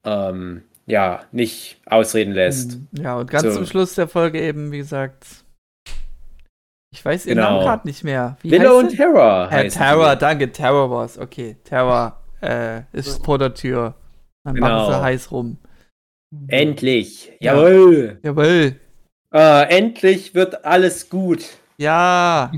ähm, 0.05 0.64
ja 0.85 1.23
nicht 1.31 1.80
ausreden 1.85 2.34
lässt. 2.34 2.77
Ja, 2.91 3.18
und 3.18 3.30
ganz 3.30 3.43
So. 3.43 3.53
zum 3.53 3.65
Schluss 3.65 3.95
der 3.95 4.07
Folge 4.07 4.41
eben, 4.41 4.72
wie 4.72 4.80
gesagt. 4.80 5.26
Ich 6.91 7.03
weiß 7.03 7.26
ihren 7.26 7.38
Genau. 7.38 7.49
Namen 7.51 7.64
gerade 7.65 7.88
nicht 7.88 8.03
mehr. 8.03 8.38
Wie 8.41 8.51
Willow 8.51 8.77
und. 8.77 8.97
Herr 8.97 9.49
heißen 9.49 9.81
Terror, 9.81 10.15
danke, 10.15 10.51
Terror 10.51 10.91
war's. 10.91 11.18
Okay, 11.18 11.57
Terror 11.64 12.23
äh, 12.44 12.84
ist 12.91 13.24
vor 13.26 13.38
der 13.40 13.53
Tür. 13.53 13.95
Dann 14.44 14.56
machen 14.57 14.74
Genau. 14.74 14.90
sie 14.91 15.02
heiß 15.02 15.32
rum. 15.32 15.57
Endlich. 16.48 17.32
Ja. 17.40 17.56
Jawohl. 17.56 18.20
Jawohl. 18.24 18.76
Äh, 19.34 19.78
endlich 19.78 20.36
wird 20.36 20.65
alles 20.65 21.10
gut. 21.10 21.45
Ja. 21.78 22.52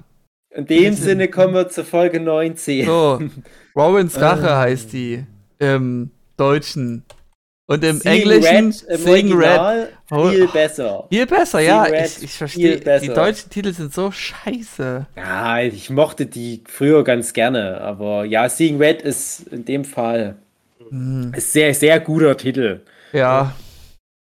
In 0.49 0.65
dem 0.65 0.93
Sinne 0.93 1.27
kommen 1.27 1.53
wir 1.53 1.67
zur 1.69 1.83
Folge 1.85 2.19
19. 2.19 2.85
So, 2.85 3.21
Warrens 3.73 4.19
Rache 4.19 4.47
Äh. 4.47 4.55
heißt 4.55 4.93
die 4.93 5.25
im 5.59 6.11
Deutschen. 6.37 7.03
Und 7.67 7.83
im 7.83 7.97
Seeing 7.99 8.29
Englischen 8.29 8.73
Red 8.89 9.07
im 9.25 9.37
Red. 9.37 9.59
Original 9.59 9.89
Oh, 10.11 10.29
viel 10.29 10.47
besser. 10.49 11.07
Viel 11.09 11.25
besser, 11.25 11.57
Seeing 11.57 11.67
ja. 11.69 11.83
Red 11.83 12.05
Ich, 12.17 12.23
ich 12.23 12.31
verstehe. 12.33 12.99
Die 12.99 13.07
deutschen 13.07 13.49
Titel 13.49 13.73
sind 13.73 13.91
so 13.93 14.11
scheiße. 14.11 15.07
Ja, 15.15 15.59
ich 15.59 15.89
mochte 15.89 16.27
die 16.27 16.63
früher 16.67 17.03
ganz 17.03 17.33
gerne, 17.33 17.81
aber 17.81 18.23
ja, 18.25 18.47
Seeing 18.49 18.77
Red 18.77 19.01
ist 19.01 19.47
in 19.47 19.65
dem 19.65 19.83
Fall 19.83 20.35
Hm. 20.89 21.33
ist 21.35 21.51
sehr, 21.53 21.73
sehr 21.73 21.99
guter 21.99 22.37
Titel. 22.37 22.81
Ja. 23.13 23.55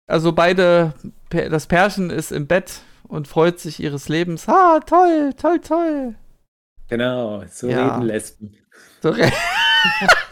Also 0.06 0.32
beide, 0.32 0.94
das 1.28 1.66
Pärchen 1.66 2.08
ist 2.08 2.32
im 2.32 2.46
Bett 2.46 2.80
und 3.08 3.28
freut 3.28 3.60
sich 3.60 3.78
ihres 3.80 4.08
Lebens. 4.08 4.48
Ah, 4.48 4.80
toll, 4.80 5.34
toll, 5.36 5.60
toll. 5.60 6.14
Genau, 6.88 7.44
so 7.50 7.68
Ja. 7.68 7.96
reden 7.96 8.06
Lesben. 8.06 8.56
So, 9.02 9.10
re- 9.10 9.30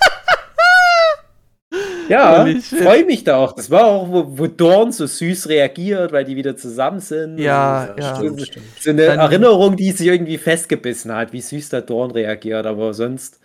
Ja, 2.08 2.46
freue 2.62 3.04
mich 3.04 3.24
da 3.24 3.36
auch. 3.38 3.52
Das 3.52 3.70
war 3.70 3.86
auch, 3.86 4.08
wo, 4.08 4.38
wo 4.38 4.46
Dorn 4.46 4.92
so 4.92 5.06
süß 5.06 5.48
reagiert, 5.48 6.12
weil 6.12 6.24
die 6.24 6.36
wieder 6.36 6.56
zusammen 6.56 7.00
sind. 7.00 7.38
Ja, 7.38 7.90
Und 7.94 8.00
ja. 8.02 8.14
so- 8.16 8.22
Stimmt, 8.22 8.42
stimmt. 8.46 8.66
So 8.80 8.90
eine 8.90 9.06
Dann- 9.06 9.18
Erinnerung, 9.18 9.76
die 9.76 9.90
sich 9.92 10.06
irgendwie 10.06 10.38
festgebissen 10.38 11.12
hat, 11.14 11.32
wie 11.32 11.40
süß 11.40 11.68
der 11.70 11.82
Dorn 11.82 12.10
reagiert, 12.10 12.66
aber 12.66 12.94
sonst. 12.94 13.40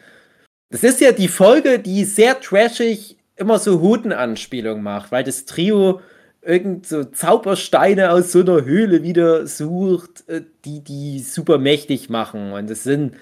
Das 0.69 0.83
ist 0.83 1.01
ja 1.01 1.11
die 1.11 1.27
Folge, 1.27 1.79
die 1.79 2.05
sehr 2.05 2.39
trashig 2.39 3.17
immer 3.35 3.59
so 3.59 3.81
Hutenanspielung 3.81 4.81
macht, 4.83 5.11
weil 5.11 5.23
das 5.23 5.45
Trio 5.45 5.99
irgend 6.43 6.87
so 6.87 7.03
Zaubersteine 7.03 8.11
aus 8.11 8.31
so 8.31 8.39
einer 8.41 8.63
Höhle 8.65 9.03
wieder 9.03 9.45
sucht, 9.47 10.23
äh, 10.27 10.41
die 10.65 10.79
die 10.83 11.19
super 11.19 11.57
mächtig 11.57 12.09
machen. 12.09 12.51
Und 12.53 12.69
es 12.71 12.83
sind 12.83 13.15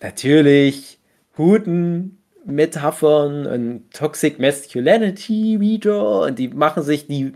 natürlich 0.00 0.98
Huten, 1.38 2.18
Metaphern 2.44 3.46
und 3.46 3.90
Toxic 3.92 4.38
Masculinity 4.38 5.60
wieder. 5.60 6.22
Und 6.22 6.38
die 6.38 6.48
machen 6.48 6.82
sich 6.82 7.06
die, 7.06 7.32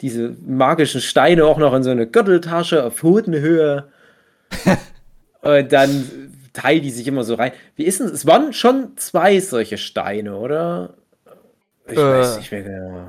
diese 0.00 0.34
magischen 0.46 1.00
Steine 1.00 1.44
auch 1.46 1.58
noch 1.58 1.74
in 1.74 1.82
so 1.82 1.90
eine 1.90 2.06
Gürteltasche 2.06 2.84
auf 2.84 3.02
Hodenhöhe. 3.02 3.88
und 5.42 5.72
dann 5.72 6.30
teilen 6.52 6.82
die 6.82 6.90
sich 6.90 7.06
immer 7.06 7.24
so 7.24 7.34
rein. 7.34 7.52
Wie 7.76 7.84
ist 7.84 8.00
denn, 8.00 8.08
es 8.08 8.26
waren 8.26 8.52
schon 8.52 8.96
zwei 8.96 9.40
solche 9.40 9.78
Steine, 9.78 10.36
oder? 10.36 10.94
Ich 11.86 11.96
Äh. 11.96 12.02
weiß 12.02 12.38
nicht 12.38 12.52
mehr 12.52 12.62
genau. 12.62 13.06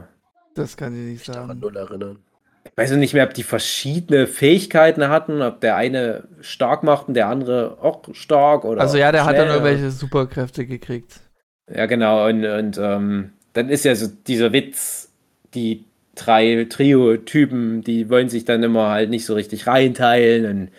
das 0.56 0.78
kann 0.78 0.94
ich 0.94 1.14
nicht 1.14 1.26
sagen. 1.26 1.60
null 1.60 1.76
erinnern. 1.76 2.20
Ich 2.66 2.78
weiß 2.78 2.92
nicht 2.92 3.14
mehr, 3.14 3.26
ob 3.26 3.34
die 3.34 3.44
verschiedene 3.44 4.26
Fähigkeiten 4.26 5.10
hatten, 5.10 5.42
ob 5.42 5.60
der 5.60 5.76
eine 5.76 6.24
stark 6.40 6.82
macht 6.84 7.10
und 7.10 7.14
der 7.14 7.28
andere 7.28 7.78
auch 7.82 8.02
stark 8.14 8.64
oder. 8.64 8.82
Also 8.82 8.98
ja, 8.98 9.12
der 9.12 9.26
hat 9.26 9.36
dann 9.38 9.48
schnell. 9.48 9.58
irgendwelche 9.58 9.92
Superkräfte 9.92 10.66
gekriegt. 10.66 11.20
Ja, 11.72 11.86
genau. 11.86 12.28
Und, 12.28 12.46
und 12.46 12.78
ähm, 12.78 13.32
dann 13.54 13.70
ist 13.70 13.86
ja 13.86 13.96
so 13.96 14.08
dieser 14.28 14.52
Witz, 14.54 15.12
die 15.54 15.86
drei 16.16 16.66
Trio-Typen, 16.70 17.82
die 17.82 18.10
wollen 18.10 18.30
sich 18.30 18.46
dann 18.46 18.64
immer 18.64 18.90
halt 18.90 19.10
nicht 19.10 19.26
so 19.26 19.34
richtig 19.34 19.66
reinteilen 19.68 20.46
und 20.46 20.70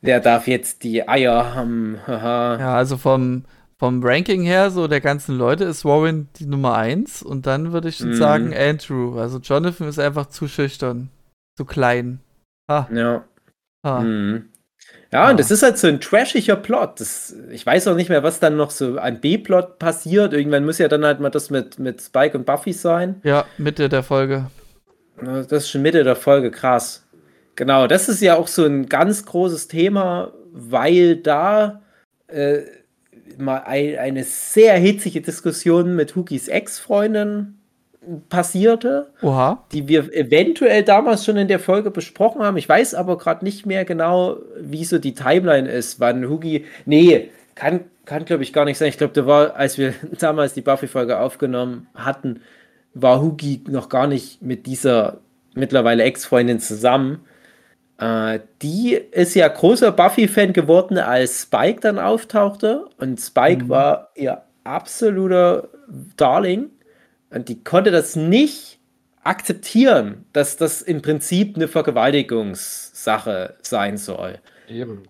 wer 0.00 0.20
darf 0.20 0.46
jetzt 0.46 0.84
die 0.84 1.08
Eier 1.08 1.54
haben? 1.54 1.98
Haha. 2.06 2.58
Ja, 2.58 2.74
also 2.74 2.96
vom, 2.96 3.44
vom 3.78 4.02
Ranking 4.04 4.42
her, 4.42 4.70
so 4.70 4.86
der 4.86 5.00
ganzen 5.00 5.36
Leute, 5.36 5.64
ist 5.64 5.84
Warren 5.84 6.28
die 6.36 6.46
Nummer 6.46 6.76
1 6.76 7.22
und 7.22 7.46
dann 7.46 7.72
würde 7.72 7.88
ich 7.88 7.96
schon 7.96 8.10
Mhm. 8.10 8.14
sagen 8.14 8.54
Andrew. 8.54 9.18
Also 9.18 9.38
Jonathan 9.38 9.88
ist 9.88 9.98
einfach 9.98 10.26
zu 10.26 10.46
schüchtern, 10.46 11.10
zu 11.56 11.64
klein. 11.64 12.20
Ha, 12.70 12.88
Ja. 12.92 13.24
ha. 13.84 14.00
Mhm. 14.00 14.48
Ja, 15.12 15.24
Ah. 15.24 15.30
und 15.30 15.38
das 15.40 15.50
ist 15.50 15.62
halt 15.62 15.76
so 15.78 15.86
ein 15.88 16.00
trashiger 16.00 16.56
Plot. 16.56 16.98
Das, 17.00 17.36
ich 17.50 17.64
weiß 17.66 17.86
auch 17.88 17.94
nicht 17.96 18.08
mehr, 18.08 18.22
was 18.22 18.40
dann 18.40 18.56
noch 18.56 18.70
so 18.70 18.96
an 18.98 19.20
B-Plot 19.20 19.78
passiert. 19.78 20.32
Irgendwann 20.32 20.64
muss 20.64 20.78
ja 20.78 20.88
dann 20.88 21.04
halt 21.04 21.20
mal 21.20 21.30
das 21.30 21.50
mit, 21.50 21.78
mit 21.78 22.00
Spike 22.00 22.36
und 22.36 22.46
Buffy 22.46 22.72
sein. 22.72 23.20
Ja, 23.22 23.44
Mitte 23.58 23.88
der 23.88 24.02
Folge. 24.02 24.50
Das 25.22 25.52
ist 25.52 25.70
schon 25.70 25.82
Mitte 25.82 26.02
der 26.02 26.16
Folge, 26.16 26.50
krass. 26.50 27.06
Genau, 27.56 27.86
das 27.86 28.08
ist 28.08 28.22
ja 28.22 28.36
auch 28.36 28.48
so 28.48 28.64
ein 28.64 28.86
ganz 28.86 29.26
großes 29.26 29.68
Thema, 29.68 30.32
weil 30.52 31.16
da 31.16 31.82
äh, 32.28 32.60
mal 33.36 33.58
ein, 33.66 33.98
eine 33.98 34.24
sehr 34.24 34.74
hitzige 34.78 35.20
Diskussion 35.20 35.94
mit 35.94 36.16
Hookies 36.16 36.48
Ex-Freundin 36.48 37.58
passierte, 38.28 39.08
Oha. 39.22 39.64
die 39.72 39.88
wir 39.88 40.12
eventuell 40.12 40.82
damals 40.82 41.24
schon 41.24 41.36
in 41.36 41.48
der 41.48 41.58
Folge 41.58 41.90
besprochen 41.90 42.42
haben. 42.42 42.56
Ich 42.56 42.68
weiß 42.68 42.94
aber 42.94 43.18
gerade 43.18 43.44
nicht 43.44 43.66
mehr 43.66 43.84
genau, 43.84 44.36
wie 44.58 44.84
so 44.84 44.98
die 44.98 45.14
Timeline 45.14 45.68
ist, 45.70 46.00
wann 46.00 46.28
Hookie. 46.28 46.64
Nee, 46.84 47.30
kann, 47.54 47.80
kann 48.04 48.24
glaube 48.24 48.42
ich 48.42 48.52
gar 48.52 48.64
nicht 48.64 48.78
sein. 48.78 48.88
Ich 48.88 48.98
glaube, 48.98 49.14
da 49.14 49.26
war, 49.26 49.56
als 49.56 49.78
wir 49.78 49.94
damals 50.18 50.54
die 50.54 50.62
Buffy-Folge 50.62 51.18
aufgenommen 51.18 51.86
hatten, 51.94 52.40
war 52.94 53.22
Hookie 53.22 53.62
noch 53.68 53.88
gar 53.88 54.06
nicht 54.06 54.42
mit 54.42 54.66
dieser 54.66 55.18
mittlerweile 55.54 56.02
Ex-Freundin 56.02 56.60
zusammen. 56.60 57.20
Äh, 57.98 58.40
die 58.62 58.94
ist 58.94 59.34
ja 59.34 59.48
großer 59.48 59.92
Buffy-Fan 59.92 60.52
geworden, 60.52 60.98
als 60.98 61.42
Spike 61.42 61.80
dann 61.80 61.98
auftauchte. 61.98 62.86
Und 62.98 63.20
Spike 63.20 63.68
war 63.68 64.10
ihr 64.16 64.42
absoluter 64.64 65.68
Darling. 66.16 66.70
Und 67.32 67.48
die 67.48 67.62
konnte 67.64 67.90
das 67.90 68.16
nicht 68.16 68.78
akzeptieren, 69.24 70.24
dass 70.32 70.56
das 70.56 70.82
im 70.82 71.00
Prinzip 71.02 71.56
eine 71.56 71.68
Vergewaltigungssache 71.68 73.56
sein 73.62 73.96
soll. 73.96 74.38
Eben. 74.68 75.02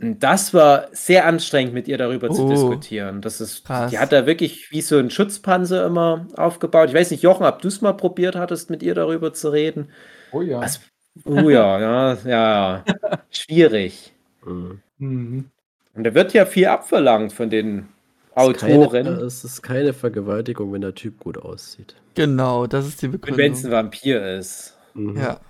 Und 0.00 0.22
das 0.22 0.52
war 0.52 0.88
sehr 0.92 1.24
anstrengend, 1.24 1.72
mit 1.72 1.88
ihr 1.88 1.96
darüber 1.96 2.28
zu 2.30 2.44
Oh. 2.44 2.50
diskutieren. 2.50 3.22
Das 3.22 3.40
ist, 3.40 3.64
Krass. 3.64 3.90
die 3.90 3.98
hat 3.98 4.12
da 4.12 4.26
wirklich 4.26 4.70
wie 4.70 4.82
so 4.82 4.98
ein 4.98 5.10
Schutzpanzer 5.10 5.86
immer 5.86 6.26
aufgebaut. 6.36 6.90
Ich 6.90 6.94
weiß 6.94 7.10
nicht, 7.12 7.22
Jochen, 7.22 7.46
ob 7.46 7.62
du 7.62 7.68
es 7.68 7.80
mal 7.80 7.94
probiert 7.94 8.36
hattest, 8.36 8.68
mit 8.68 8.82
ihr 8.82 8.94
darüber 8.94 9.32
zu 9.32 9.48
reden. 9.50 9.88
Oh 10.32 10.42
ja. 10.42 10.60
Was? 10.60 10.80
Oh 11.24 11.48
ja, 11.48 11.80
ja, 11.80 12.18
ja. 12.26 12.84
Schwierig. 13.30 14.12
Mhm. 14.44 14.82
Mhm. 14.98 15.50
Und 15.94 16.04
da 16.04 16.12
wird 16.12 16.34
ja 16.34 16.44
viel 16.44 16.66
abverlangt 16.66 17.32
von 17.32 17.48
den 17.48 17.88
Es 18.36 18.48
ist 18.48 18.58
keine- 18.60 18.78
Autoren. 18.84 19.06
Es 19.06 19.44
ist 19.44 19.62
keine 19.62 19.92
Vergewaltigung, 19.92 20.72
wenn 20.72 20.82
der 20.82 20.94
Typ 20.94 21.18
gut 21.20 21.38
aussieht. 21.38 21.94
Genau, 22.14 22.66
das 22.66 22.86
ist 22.86 23.02
die 23.02 23.06
Und 23.06 23.12
wenn 23.14 23.52
es 23.52 23.62
Begründung. 23.62 23.64
ein 23.64 23.72
Vampir 23.72 24.36
ist. 24.38 24.76
Mhm. 24.94 25.16
Ja. 25.16 25.40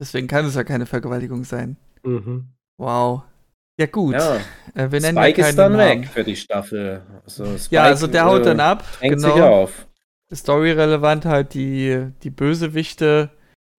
Deswegen 0.00 0.26
kann 0.28 0.44
es 0.46 0.54
ja 0.54 0.64
keine 0.64 0.86
Vergewaltigung 0.86 1.44
sein. 1.44 1.76
Mhm. 2.04 2.46
Wow. 2.78 3.22
Ja, 3.80 3.86
gut. 3.86 4.14
Ja, 4.14 4.36
Äh, 4.74 4.90
wir 4.90 5.00
nennen 5.00 5.18
Spike 5.18 5.28
ja 5.40 5.44
keine 5.44 5.48
ist 5.50 5.58
dann 5.58 5.72
Namen. 5.72 6.02
weg 6.02 6.08
für 6.08 6.24
die 6.24 6.36
Staffel. 6.36 7.02
Also 7.24 7.44
Spike, 7.58 7.74
Ja, 7.74 7.82
also 7.84 8.06
der 8.06 8.24
haut 8.24 8.42
äh, 8.42 8.44
dann 8.44 8.60
ab. 8.60 8.84
Hängt 9.00 9.20
sich 9.20 9.32
Genau. 9.32 9.62
auf. 9.62 9.86
Storyrelevant 10.32 11.24
halt 11.24 11.54
die, 11.54 12.08
die 12.22 12.30
Bösewichte. 12.30 13.30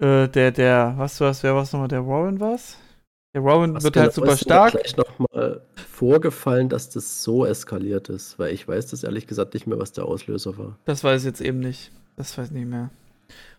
Äh, 0.02 0.28
der, 0.30 0.52
der, 0.52 0.94
was 0.98 1.20
war's, 1.22 1.44
wer 1.44 1.56
war's 1.56 1.72
nochmal? 1.74 1.90
Der 1.90 2.06
Warren 2.08 2.40
war's? 2.40 2.78
Der 3.34 3.44
Warren 3.44 3.76
Was 3.76 3.84
wird 3.84 3.94
genau 3.94 4.06
halt 4.06 4.14
super 4.14 4.28
ist 4.34 4.40
mir 4.42 4.44
stark. 4.46 4.72
gleich 4.72 4.98
nochmal 4.98 5.62
vorgefallen, 5.76 6.68
dass 6.70 6.90
das 6.90 7.22
so 7.24 7.46
eskaliert 7.46 8.10
ist, 8.10 8.40
weil 8.40 8.54
ich 8.54 8.68
weiß 8.68 8.88
das 8.88 9.04
ehrlich 9.04 9.28
gesagt 9.28 9.54
nicht 9.54 9.68
mehr, 9.68 9.78
was 9.78 9.92
der 9.92 10.06
Auslöser 10.06 10.58
war. 10.58 10.78
Das 10.86 11.04
weiß 11.04 11.22
ich 11.22 11.28
jetzt 11.28 11.42
eben 11.42 11.60
nicht. 11.60 11.92
Das 12.18 12.38
weiß 12.38 12.48
ich 12.48 12.54
nicht 12.54 12.68
mehr. 12.68 12.90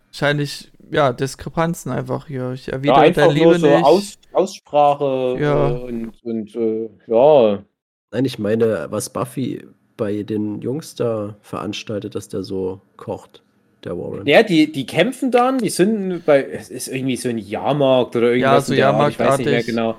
Wahrscheinlich, 0.09 0.71
ja, 0.91 1.13
Diskrepanzen 1.13 1.89
einfach 1.91 2.27
hier. 2.27 2.51
Ich 2.51 2.67
Ja, 2.67 2.73
erwidere 2.73 2.97
einfach 2.99 3.21
deine 3.27 3.33
Liebe 3.33 3.45
nur 3.47 3.59
so 3.59 3.67
nicht. 3.67 3.85
Aus, 3.85 4.13
Aussprache 4.33 5.37
Ja. 5.39 5.69
äh, 5.69 5.79
und, 5.83 6.11
und 6.23 6.55
äh, 6.55 6.89
ja. 7.07 7.63
Nein, 8.11 8.25
ich 8.25 8.37
meine, 8.39 8.87
was 8.89 9.13
Buffy 9.13 9.65
bei 9.95 10.23
den 10.23 10.61
Jungs 10.61 10.95
da 10.95 11.37
veranstaltet, 11.41 12.15
dass 12.15 12.27
der 12.27 12.43
so 12.43 12.81
kocht, 12.97 13.41
der 13.83 13.97
Warren. 13.97 14.25
Ja, 14.27 14.43
die, 14.43 14.71
die 14.71 14.85
kämpfen 14.85 15.31
dann, 15.31 15.57
die 15.59 15.69
sind 15.69 16.23
bei, 16.25 16.43
es 16.43 16.69
ist 16.69 16.87
irgendwie 16.87 17.15
so 17.17 17.29
ein 17.29 17.37
Jahrmarkt 17.37 18.15
oder 18.15 18.31
irgendwas. 18.31 18.67
so 18.67 18.73
in 18.73 18.77
der 18.77 18.89
Art, 18.89 19.11
ich 19.11 19.19
weiß 19.19 19.37
nicht 19.39 19.49
mehr 19.49 19.63
genau. 19.63 19.97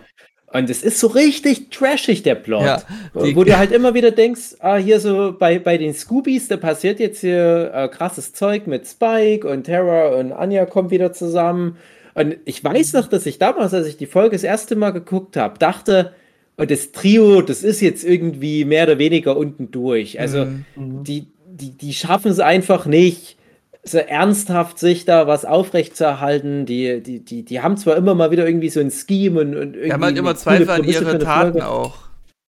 Und 0.55 0.69
es 0.69 0.83
ist 0.83 1.01
so 1.01 1.07
richtig 1.07 1.71
trashig, 1.71 2.23
der 2.23 2.35
Plot. 2.35 2.63
Ja, 2.65 2.83
die- 3.25 3.35
wo 3.35 3.43
du 3.45 3.57
halt 3.59 3.73
immer 3.73 3.95
wieder 3.95 4.11
denkst, 4.11 4.57
ah, 4.61 4.77
hier 4.77 5.01
so 5.01 5.35
bei, 5.39 5.59
bei 5.59 5.79
den 5.79 5.95
Scoobies, 5.95 6.49
da 6.49 6.59
passiert 6.59 7.01
jetzt 7.01 7.21
hier 7.21 7.71
äh, 7.75 7.89
krasses 7.89 8.35
Zeug 8.35 8.67
mit 8.67 8.87
Spike 8.87 9.49
und 9.49 9.65
Tara 9.67 10.09
und 10.19 10.33
Anja 10.33 10.67
kommen 10.67 10.91
wieder 10.91 11.13
zusammen. 11.13 11.77
Und 12.15 12.37
ich 12.45 12.63
weiß 12.63 12.93
noch, 12.93 13.07
dass 13.09 13.25
ich 13.25 13.39
damals, 13.39 13.73
als 13.73 13.87
ich 13.87 13.97
die 13.97 14.05
Folge 14.07 14.37
das 14.37 14.45
erste 14.45 14.77
Mal 14.77 14.91
geguckt 14.91 15.39
habe, 15.39 15.59
dachte, 15.59 16.13
und 16.59 16.71
das 16.71 16.93
Trio, 16.93 17.41
das 17.41 17.63
ist 17.63 17.81
jetzt 17.81 18.05
irgendwie 18.05 18.67
mehr 18.67 18.85
oder 18.85 18.99
weniger 18.99 19.39
unten 19.39 19.71
durch. 19.71 20.21
Also 20.21 20.45
Mhm. 20.45 20.65
die, 21.05 21.27
die, 21.47 21.71
die 21.71 21.95
schaffen 21.95 22.31
es 22.31 22.41
einfach 22.41 22.85
nicht, 22.85 23.39
so 23.85 23.99
ernsthaft 23.99 24.79
sich 24.79 25.05
da 25.05 25.27
was 25.27 25.45
aufrechtzuerhalten. 25.45 26.67
Die, 26.67 27.03
die, 27.03 27.25
die, 27.25 27.45
die 27.45 27.61
haben 27.61 27.77
zwar 27.77 27.97
immer 27.97 28.15
mal 28.15 28.31
wieder 28.31 28.47
irgendwie 28.47 28.69
so 28.71 28.81
ein 28.81 28.91
Scheme 28.91 29.41
und, 29.41 29.57
und 29.57 29.75
irgendwie. 29.75 29.87
Die 29.87 29.93
haben 29.93 30.05
halt 30.05 30.17
immer 30.19 30.37
Zweifel 30.37 30.71
an 30.71 30.85
ihre 30.85 31.19
Taten 31.19 31.53
Folge. 31.53 31.67
auch. 31.69 31.97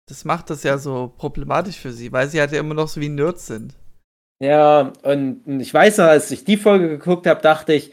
Das 0.08 0.24
macht 0.24 0.50
das 0.50 0.62
ja 0.62 0.76
so 0.78 1.12
problematisch 1.16 1.78
für 1.78 1.92
sie, 1.92 2.12
weil 2.12 2.28
sie 2.28 2.40
halt 2.40 2.52
ja 2.52 2.60
immer 2.60 2.74
noch 2.74 2.88
so 2.88 3.00
wie 3.00 3.08
Nerds 3.08 3.46
sind. 3.46 3.74
Ja, 4.42 4.92
und 5.02 5.46
und 5.46 5.60
ich 5.60 5.72
weiß 5.72 5.98
noch, 5.98 6.06
als 6.06 6.30
ich 6.30 6.44
die 6.44 6.56
Folge 6.56 6.88
geguckt 6.88 7.26
habe, 7.26 7.40
dachte 7.40 7.72
ich, 7.72 7.92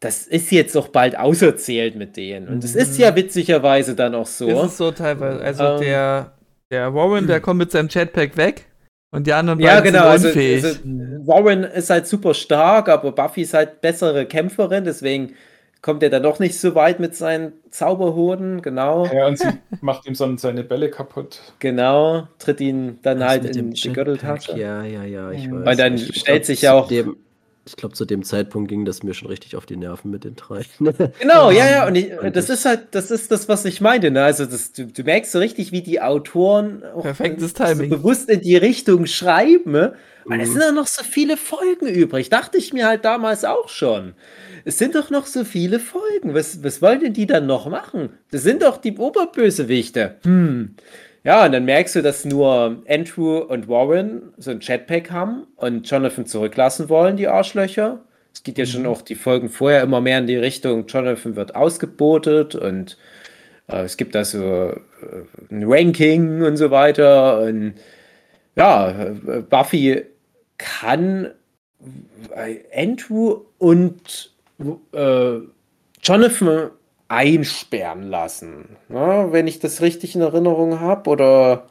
das 0.00 0.26
ist 0.28 0.52
jetzt 0.52 0.76
doch 0.76 0.88
bald 0.88 1.18
auserzählt 1.18 1.96
mit 1.96 2.16
denen. 2.16 2.46
Und 2.46 2.62
es 2.62 2.76
ist 2.76 2.98
Mhm. 2.98 3.02
ja 3.04 3.16
witzigerweise 3.16 3.96
dann 3.96 4.14
auch 4.14 4.26
so. 4.26 4.46
Ist 4.48 4.62
es 4.72 4.76
so 4.76 4.92
teilweise. 4.92 5.40
Also 5.40 5.64
Ähm. 5.64 5.80
der, 5.80 6.32
der 6.70 6.94
Warren, 6.94 7.26
der 7.26 7.40
kommt 7.40 7.58
mit 7.58 7.72
seinem 7.72 7.88
Jetpack 7.88 8.36
weg 8.36 8.66
und 9.10 9.26
die 9.26 9.32
anderen 9.32 9.60
Ja, 9.60 9.74
beiden 9.80 9.92
genau. 9.92 10.02
sind 10.04 10.10
Also, 10.10 10.28
unfähig. 10.28 10.64
also 10.64 10.78
Warren 11.26 11.64
ist 11.64 11.90
halt 11.90 12.06
super 12.06 12.34
stark, 12.34 12.88
aber 12.88 13.12
Buffy 13.12 13.42
ist 13.42 13.54
halt 13.54 13.80
bessere 13.80 14.26
Kämpferin, 14.26 14.84
deswegen 14.84 15.34
kommt 15.80 16.02
er 16.02 16.10
dann 16.10 16.24
doch 16.24 16.40
nicht 16.40 16.58
so 16.58 16.74
weit 16.74 16.98
mit 17.00 17.14
seinen 17.14 17.52
Zauberhoden, 17.70 18.62
genau. 18.62 19.06
Ja, 19.06 19.28
und 19.28 19.38
sie 19.38 19.46
macht 19.80 20.06
ihm 20.08 20.14
so 20.14 20.36
seine 20.36 20.64
Bälle 20.64 20.90
kaputt. 20.90 21.40
Genau, 21.60 22.26
tritt 22.38 22.60
ihn 22.60 22.98
dann 23.02 23.20
Das 23.20 23.28
halt 23.28 23.44
in 23.44 23.52
dem 23.52 23.70
die 23.72 23.92
Gürteltasche. 23.92 24.58
Ja, 24.58 24.82
ja, 24.82 25.04
ja, 25.04 25.30
ich 25.30 25.46
Mhm. 25.46 25.60
weiß. 25.60 25.66
Weil 25.66 25.76
dann 25.76 25.94
Ich 25.94 26.20
stellt 26.20 26.42
glaub, 26.42 26.44
sich 26.46 26.62
ja 26.62 26.72
auch- 26.74 26.88
Dem, 26.88 27.16
ich 27.68 27.76
glaube, 27.76 27.94
zu 27.94 28.04
dem 28.04 28.22
Zeitpunkt 28.24 28.68
ging 28.68 28.84
das 28.84 29.02
mir 29.02 29.14
schon 29.14 29.28
richtig 29.28 29.56
auf 29.56 29.66
die 29.66 29.76
Nerven 29.76 30.10
mit 30.10 30.24
den 30.24 30.36
drei. 30.36 30.62
Genau, 31.20 31.50
ja, 31.50 31.68
ja, 31.70 31.86
und 31.86 31.94
ich, 31.94 32.10
das 32.32 32.50
ist 32.50 32.64
halt, 32.64 32.88
das 32.92 33.10
ist 33.10 33.30
das, 33.30 33.48
was 33.48 33.64
ich 33.64 33.80
meinte, 33.80 34.10
ne? 34.10 34.24
Also 34.24 34.44
das, 34.46 34.72
du, 34.72 34.86
du 34.86 35.02
merkst 35.02 35.32
so 35.32 35.38
richtig, 35.38 35.70
wie 35.72 35.82
die 35.82 36.00
Autoren 36.00 36.82
auch 36.94 37.02
Perfektes 37.02 37.52
so 37.56 37.64
Timing. 37.64 37.90
bewusst 37.90 38.28
in 38.28 38.40
die 38.40 38.56
Richtung 38.56 39.06
schreiben, 39.06 39.72
ne? 39.72 39.94
Weil 40.24 40.40
es 40.42 40.48
Mhm. 40.48 40.52
sind 40.54 40.62
ja 40.62 40.72
noch 40.72 40.86
so 40.86 41.04
viele 41.04 41.36
Folgen 41.38 41.86
übrig. 41.86 42.28
Dachte 42.28 42.58
ich 42.58 42.72
mir 42.74 42.86
halt 42.86 43.04
damals 43.06 43.44
auch 43.46 43.68
schon. 43.70 44.12
Es 44.66 44.76
sind 44.76 44.94
doch 44.94 45.08
noch 45.08 45.24
so 45.26 45.44
viele 45.44 45.80
Folgen. 45.80 46.34
Was, 46.34 46.62
was 46.62 46.82
wollen 46.82 47.00
denn 47.00 47.14
die 47.14 47.26
dann 47.26 47.46
noch 47.46 47.66
machen? 47.70 48.10
Das 48.30 48.42
sind 48.42 48.62
doch 48.62 48.76
die 48.76 48.94
Oberbösewichte. 48.96 50.16
Hm. 50.24 50.74
Ja, 51.28 51.44
und 51.44 51.52
dann 51.52 51.66
merkst 51.66 51.94
du, 51.94 52.00
dass 52.00 52.24
nur 52.24 52.82
Andrew 52.88 53.36
und 53.36 53.68
Warren 53.68 54.32
so 54.38 54.50
ein 54.50 54.60
Jetpack 54.60 55.10
haben 55.10 55.46
und 55.56 55.86
Jonathan 55.90 56.24
zurücklassen 56.24 56.88
wollen, 56.88 57.18
die 57.18 57.28
Arschlöcher. 57.28 58.00
Es 58.32 58.42
geht 58.42 58.56
ja 58.56 58.64
schon 58.64 58.86
auch 58.86 59.02
die 59.02 59.14
Folgen 59.14 59.50
vorher 59.50 59.82
immer 59.82 60.00
mehr 60.00 60.20
in 60.20 60.26
die 60.26 60.38
Richtung, 60.38 60.86
Jonathan 60.86 61.36
wird 61.36 61.54
ausgebotet 61.54 62.54
und 62.54 62.96
äh, 63.66 63.82
es 63.82 63.98
gibt 63.98 64.14
da 64.14 64.24
so 64.24 64.40
äh, 64.42 64.80
ein 65.50 65.64
Ranking 65.66 66.44
und 66.44 66.56
so 66.56 66.70
weiter. 66.70 67.42
Und 67.42 67.74
ja, 68.56 68.88
äh, 68.88 69.42
Buffy 69.42 70.04
kann 70.56 71.34
äh, 72.34 72.60
Andrew 72.74 73.42
und 73.58 74.32
äh, 74.94 75.40
Jonathan 76.02 76.70
einsperren 77.08 78.02
lassen. 78.02 78.76
Ja, 78.88 79.32
wenn 79.32 79.46
ich 79.46 79.58
das 79.58 79.80
richtig 79.80 80.14
in 80.14 80.20
Erinnerung 80.20 80.80
habe. 80.80 81.08
Oder 81.10 81.66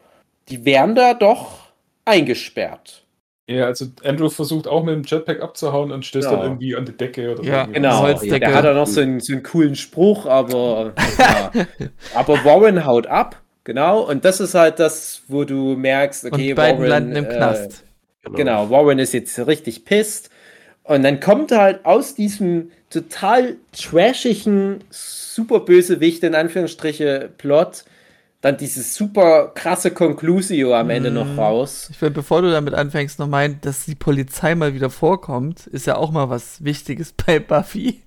die 0.50 0.66
werden 0.66 0.96
da 0.96 1.14
doch 1.14 1.60
eingesperrt. 2.06 3.04
Ja, 3.50 3.66
also 3.66 3.86
Andrew 4.04 4.30
versucht 4.30 4.68
auch 4.68 4.84
mit 4.84 4.94
dem 4.96 5.04
Jetpack 5.04 5.42
abzuhauen 5.42 5.92
und 5.94 6.06
stößt 6.06 6.30
Ja. 6.30 6.36
dann 6.36 6.46
irgendwie 6.46 6.76
an 6.76 6.86
die 6.86 6.92
Decke 6.98 7.32
oder 7.32 7.44
Ja, 7.44 7.62
irgendwie 7.62 7.74
Genau. 7.76 8.02
Holzdecke. 8.02 8.40
der 8.40 8.54
hat 8.56 8.66
auch 8.66 8.74
noch 8.74 8.88
so 8.88 9.00
einen, 9.00 9.22
so 9.22 9.32
einen 9.32 9.44
coolen 9.44 9.76
Spruch, 9.76 10.26
aber, 10.26 10.94
ja. 11.18 11.52
aber 12.16 12.44
Warren 12.44 12.86
haut 12.86 13.08
ab, 13.08 13.42
genau. 13.64 14.02
Und 14.02 14.26
das 14.26 14.42
ist 14.42 14.54
halt 14.54 14.80
das, 14.80 15.22
wo 15.30 15.46
du 15.46 15.78
merkst, 15.78 16.26
und 16.26 16.34
okay, 16.34 16.48
die 16.48 16.54
beiden 16.56 16.80
Warren, 16.82 16.90
landen 16.90 17.16
im 17.16 17.26
äh, 17.26 17.30
Knast. 17.30 17.86
Genau, 18.36 18.70
Warren 18.70 19.00
ist 19.00 19.14
jetzt 19.14 19.40
richtig 19.48 19.86
pisst. 19.86 20.30
Und 20.84 21.04
dann 21.04 21.22
kommt 21.22 21.52
halt 21.54 21.86
aus 21.86 22.16
diesem 22.16 22.72
total 22.90 23.56
trashigen, 23.72 24.84
super 24.90 25.60
bösewicht, 25.62 26.24
in 26.24 26.36
Anführungsstriche, 26.36 27.30
Plot, 27.38 27.84
dann 28.42 28.58
dieses 28.58 28.96
super 28.96 29.52
krasse 29.56 29.92
Conclusio 29.92 30.74
am 30.76 30.90
Ende 30.90 31.12
noch 31.12 31.26
Mhm. 31.26 31.40
raus. 31.40 31.90
Ich 31.92 32.02
will, 32.02 32.12
bevor 32.12 32.42
du 32.44 32.52
damit 32.52 32.74
anfängst, 32.74 33.20
noch 33.20 33.28
meinen, 33.28 33.60
dass 33.62 33.86
die 33.86 33.96
Polizei 33.96 34.56
mal 34.56 34.74
wieder 34.74 34.90
vorkommt, 34.90 35.68
ist 35.68 35.88
ja 35.88 35.96
auch 35.98 36.12
mal 36.12 36.30
was 36.30 36.64
Wichtiges 36.64 37.14
bei 37.26 37.40
Buffy. 37.40 38.04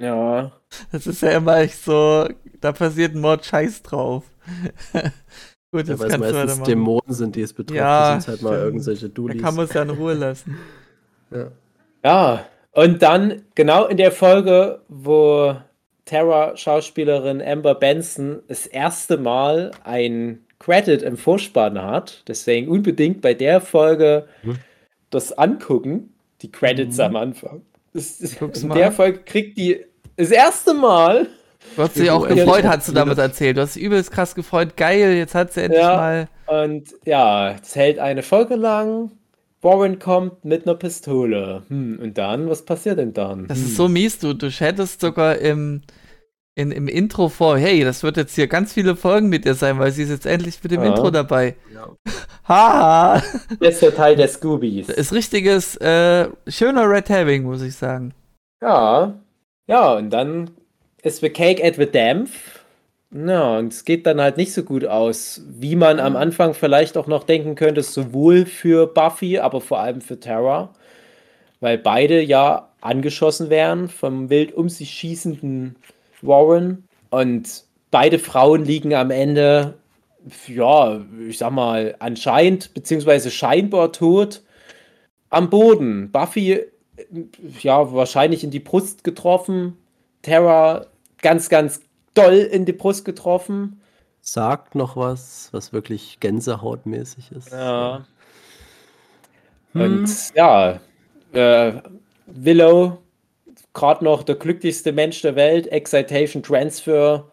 Ja. 0.00 0.52
Das 0.92 1.06
ist 1.06 1.20
ja 1.22 1.30
immer 1.32 1.58
echt 1.58 1.84
so, 1.84 2.28
da 2.60 2.72
passiert 2.72 3.14
ein 3.14 3.20
Mord 3.20 3.44
Scheiß 3.44 3.82
drauf. 3.82 4.24
Gut, 5.72 5.88
Ja, 5.88 5.94
jetzt 5.94 5.98
weil 6.00 6.06
es 6.06 6.12
kannst 6.12 6.30
du 6.30 6.34
meistens. 6.34 6.62
Dämonen 6.66 7.12
sind, 7.12 7.36
die 7.36 7.42
es 7.42 7.52
betrifft. 7.52 7.76
Ja, 7.78 8.14
das 8.14 8.24
sind 8.24 8.32
halt 8.32 8.42
mal 8.42 8.48
stimmt. 8.50 8.64
irgendwelche 8.64 9.08
Da 9.08 9.14
Dulis. 9.14 9.42
kann 9.42 9.54
man 9.56 9.64
es 9.66 9.72
ja 9.74 9.82
in 9.82 9.90
Ruhe 9.90 10.14
lassen. 10.14 10.56
ja. 11.30 11.48
Ja, 12.04 12.46
und 12.76 13.02
dann 13.02 13.42
genau 13.56 13.86
in 13.86 13.96
der 13.96 14.12
Folge, 14.12 14.80
wo 14.88 15.56
Terra-Schauspielerin 16.04 17.42
Amber 17.42 17.74
Benson 17.74 18.40
das 18.48 18.66
erste 18.66 19.16
Mal 19.18 19.72
ein 19.84 20.44
Credit 20.58 21.02
im 21.02 21.16
Vorspann 21.16 21.80
hat, 21.82 22.22
deswegen 22.28 22.68
unbedingt 22.68 23.20
bei 23.20 23.34
der 23.34 23.60
Folge 23.60 24.26
Mhm. 24.42 24.58
das 25.10 25.32
angucken, 25.36 26.14
die 26.42 26.50
Credits 26.50 26.96
Mhm. 26.98 27.02
am 27.04 27.16
Anfang. 27.16 27.62
Das, 27.92 28.18
das, 28.18 28.34
in 28.62 28.70
der. 28.70 28.92
Folge 28.92 29.20
kriegt 29.24 29.58
die 29.58 29.84
das 30.16 30.30
erste 30.30 30.74
Mal 30.74 31.26
Du 31.74 31.82
hast 31.82 31.96
dich 31.96 32.10
auch 32.10 32.28
gefreut, 32.28 32.62
hast 32.64 32.86
du 32.88 32.92
damit 32.92 33.18
erzählt. 33.18 33.56
Du 33.56 33.62
hast 33.62 33.74
dich 33.74 33.82
übelst 33.82 34.12
krass 34.12 34.34
gefreut. 34.36 34.76
Geil, 34.76 35.14
jetzt 35.16 35.34
hat 35.34 35.52
sie 35.52 35.62
endlich 35.62 35.82
Ja. 35.82 35.96
mal. 35.96 36.28
und 36.64 36.94
ja, 37.04 37.56
es 37.60 37.74
hält 37.74 37.98
eine 37.98 38.22
Folge 38.22 38.54
lang. 38.54 39.10
Warren 39.66 39.98
kommt 39.98 40.44
mit 40.44 40.66
einer 40.66 40.76
Pistole. 40.76 41.64
Hm, 41.68 41.98
und 42.00 42.16
dann, 42.16 42.48
was 42.48 42.64
passiert 42.64 42.98
denn 42.98 43.12
dann? 43.12 43.48
Das 43.48 43.58
hm. 43.58 43.64
ist 43.66 43.76
so 43.76 43.88
mies, 43.88 44.18
du, 44.18 44.32
du 44.32 44.48
hättest 44.48 45.00
sogar 45.00 45.38
im, 45.38 45.82
in, 46.54 46.70
im 46.70 46.86
Intro 46.86 47.28
vor, 47.28 47.58
hey, 47.58 47.82
das 47.82 48.04
wird 48.04 48.16
jetzt 48.16 48.36
hier 48.36 48.46
ganz 48.46 48.72
viele 48.72 48.94
Folgen 48.94 49.28
mit 49.28 49.44
ihr 49.44 49.54
sein, 49.54 49.78
weil 49.80 49.90
sie 49.90 50.04
ist 50.04 50.10
jetzt 50.10 50.24
endlich 50.26 50.62
mit 50.62 50.70
dem 50.70 50.82
Ja. 50.82 50.90
Intro 50.90 51.10
dabei. 51.10 51.56
Ja. 51.74 51.88
Haha. 52.48 53.22
Letzter 53.58 53.92
Teil 53.92 54.14
der 54.14 54.28
Scoobies. 54.28 54.88
Ist 54.88 55.12
richtiges, 55.12 55.76
äh, 55.78 56.28
schöner 56.46 56.88
Red 56.88 57.08
Herring, 57.08 57.42
muss 57.42 57.60
ich 57.60 57.74
sagen. 57.74 58.14
Ja, 58.62 59.20
ja, 59.66 59.94
und 59.94 60.10
dann 60.10 60.52
ist 61.02 61.20
The 61.20 61.30
Cake 61.30 61.64
at 61.64 61.74
the 61.74 61.90
Dampf. 61.90 62.55
Ja, 63.16 63.58
und 63.58 63.72
es 63.72 63.84
geht 63.86 64.04
dann 64.06 64.20
halt 64.20 64.36
nicht 64.36 64.52
so 64.52 64.62
gut 64.62 64.84
aus, 64.84 65.40
wie 65.48 65.74
man 65.74 66.00
am 66.00 66.16
Anfang 66.16 66.52
vielleicht 66.52 66.98
auch 66.98 67.06
noch 67.06 67.24
denken 67.24 67.54
könnte, 67.54 67.82
sowohl 67.82 68.44
für 68.44 68.86
Buffy, 68.86 69.38
aber 69.38 69.62
vor 69.62 69.78
allem 69.80 70.02
für 70.02 70.20
Terra, 70.20 70.74
weil 71.60 71.78
beide 71.78 72.20
ja 72.20 72.68
angeschossen 72.82 73.48
werden 73.48 73.88
vom 73.88 74.28
wild 74.28 74.52
um 74.52 74.68
sich 74.68 74.90
schießenden 74.90 75.76
Warren 76.20 76.84
und 77.08 77.64
beide 77.90 78.18
Frauen 78.18 78.64
liegen 78.64 78.92
am 78.92 79.10
Ende, 79.10 79.74
ja, 80.46 81.00
ich 81.26 81.38
sag 81.38 81.52
mal, 81.52 81.94
anscheinend 82.00 82.74
beziehungsweise 82.74 83.30
scheinbar 83.30 83.92
tot 83.92 84.42
am 85.30 85.48
Boden. 85.48 86.10
Buffy 86.10 86.64
ja, 87.62 87.92
wahrscheinlich 87.92 88.44
in 88.44 88.50
die 88.50 88.60
Brust 88.60 89.04
getroffen. 89.04 89.78
Terra 90.22 90.86
ganz, 91.22 91.48
ganz 91.48 91.80
doll 92.16 92.34
in 92.34 92.64
die 92.64 92.72
Brust 92.72 93.04
getroffen. 93.04 93.80
Sagt 94.20 94.74
noch 94.74 94.96
was, 94.96 95.48
was 95.52 95.72
wirklich 95.72 96.18
gänsehautmäßig 96.20 97.32
ist. 97.32 97.52
Ja. 97.52 98.04
Hm. 99.72 99.80
Und 99.80 100.34
ja, 100.34 100.80
äh, 101.32 101.72
Willow, 102.26 102.98
gerade 103.72 104.04
noch 104.04 104.22
der 104.22 104.34
glücklichste 104.34 104.92
Mensch 104.92 105.22
der 105.22 105.36
Welt, 105.36 105.68
Excitation 105.68 106.42
Transfer, 106.42 107.30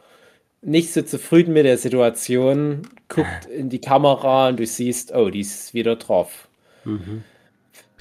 nicht 0.61 0.93
so 0.93 1.01
zufrieden 1.01 1.53
mit 1.53 1.65
der 1.65 1.77
Situation, 1.77 2.87
guckt 3.09 3.45
in 3.53 3.69
die 3.69 3.81
Kamera 3.81 4.49
und 4.49 4.59
du 4.59 4.65
siehst, 4.65 5.13
oh, 5.13 5.29
die 5.29 5.41
ist 5.41 5.73
wieder 5.73 5.95
drauf. 5.95 6.47
Mhm. 6.85 7.23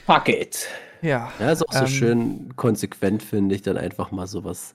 Fuck 0.06 0.28
it. 0.28 0.66
Ja. 1.00 1.32
Ja, 1.38 1.50
ist 1.50 1.66
auch 1.68 1.72
so 1.72 1.80
Ähm, 1.80 1.86
schön 1.86 2.56
konsequent, 2.56 3.22
finde 3.22 3.54
ich, 3.54 3.62
dann 3.62 3.76
einfach 3.76 4.10
mal 4.10 4.26
so 4.26 4.44
was 4.44 4.74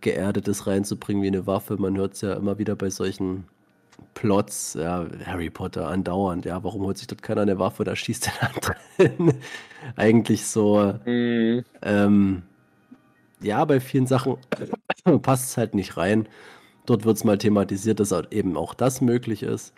Geerdetes 0.00 0.66
reinzubringen 0.66 1.22
wie 1.22 1.28
eine 1.28 1.46
Waffe. 1.46 1.76
Man 1.76 1.96
hört 1.96 2.14
es 2.14 2.20
ja 2.22 2.34
immer 2.34 2.58
wieder 2.58 2.76
bei 2.76 2.90
solchen 2.90 3.44
Plots, 4.14 4.74
ja, 4.74 5.06
Harry 5.26 5.50
Potter 5.50 5.88
andauernd, 5.88 6.44
ja, 6.44 6.62
warum 6.64 6.82
holt 6.82 6.98
sich 6.98 7.06
dort 7.08 7.22
keiner 7.22 7.42
eine 7.42 7.58
Waffe, 7.58 7.84
da 7.84 7.96
schießt 7.96 8.28
er 8.28 8.48
dann 8.48 9.16
drin. 9.18 9.34
Eigentlich 9.96 10.46
so, 10.46 10.94
Mhm. 11.04 11.64
ähm, 11.82 12.42
ja, 13.40 13.64
bei 13.64 13.80
vielen 13.80 14.06
Sachen 14.06 14.36
passt 15.22 15.50
es 15.50 15.56
halt 15.56 15.74
nicht 15.74 15.96
rein. 15.96 16.28
Dort 16.86 17.04
wird 17.04 17.16
es 17.16 17.24
mal 17.24 17.38
thematisiert, 17.38 18.00
dass 18.00 18.12
eben 18.30 18.56
auch 18.56 18.74
das 18.74 19.00
möglich 19.00 19.42
ist, 19.42 19.74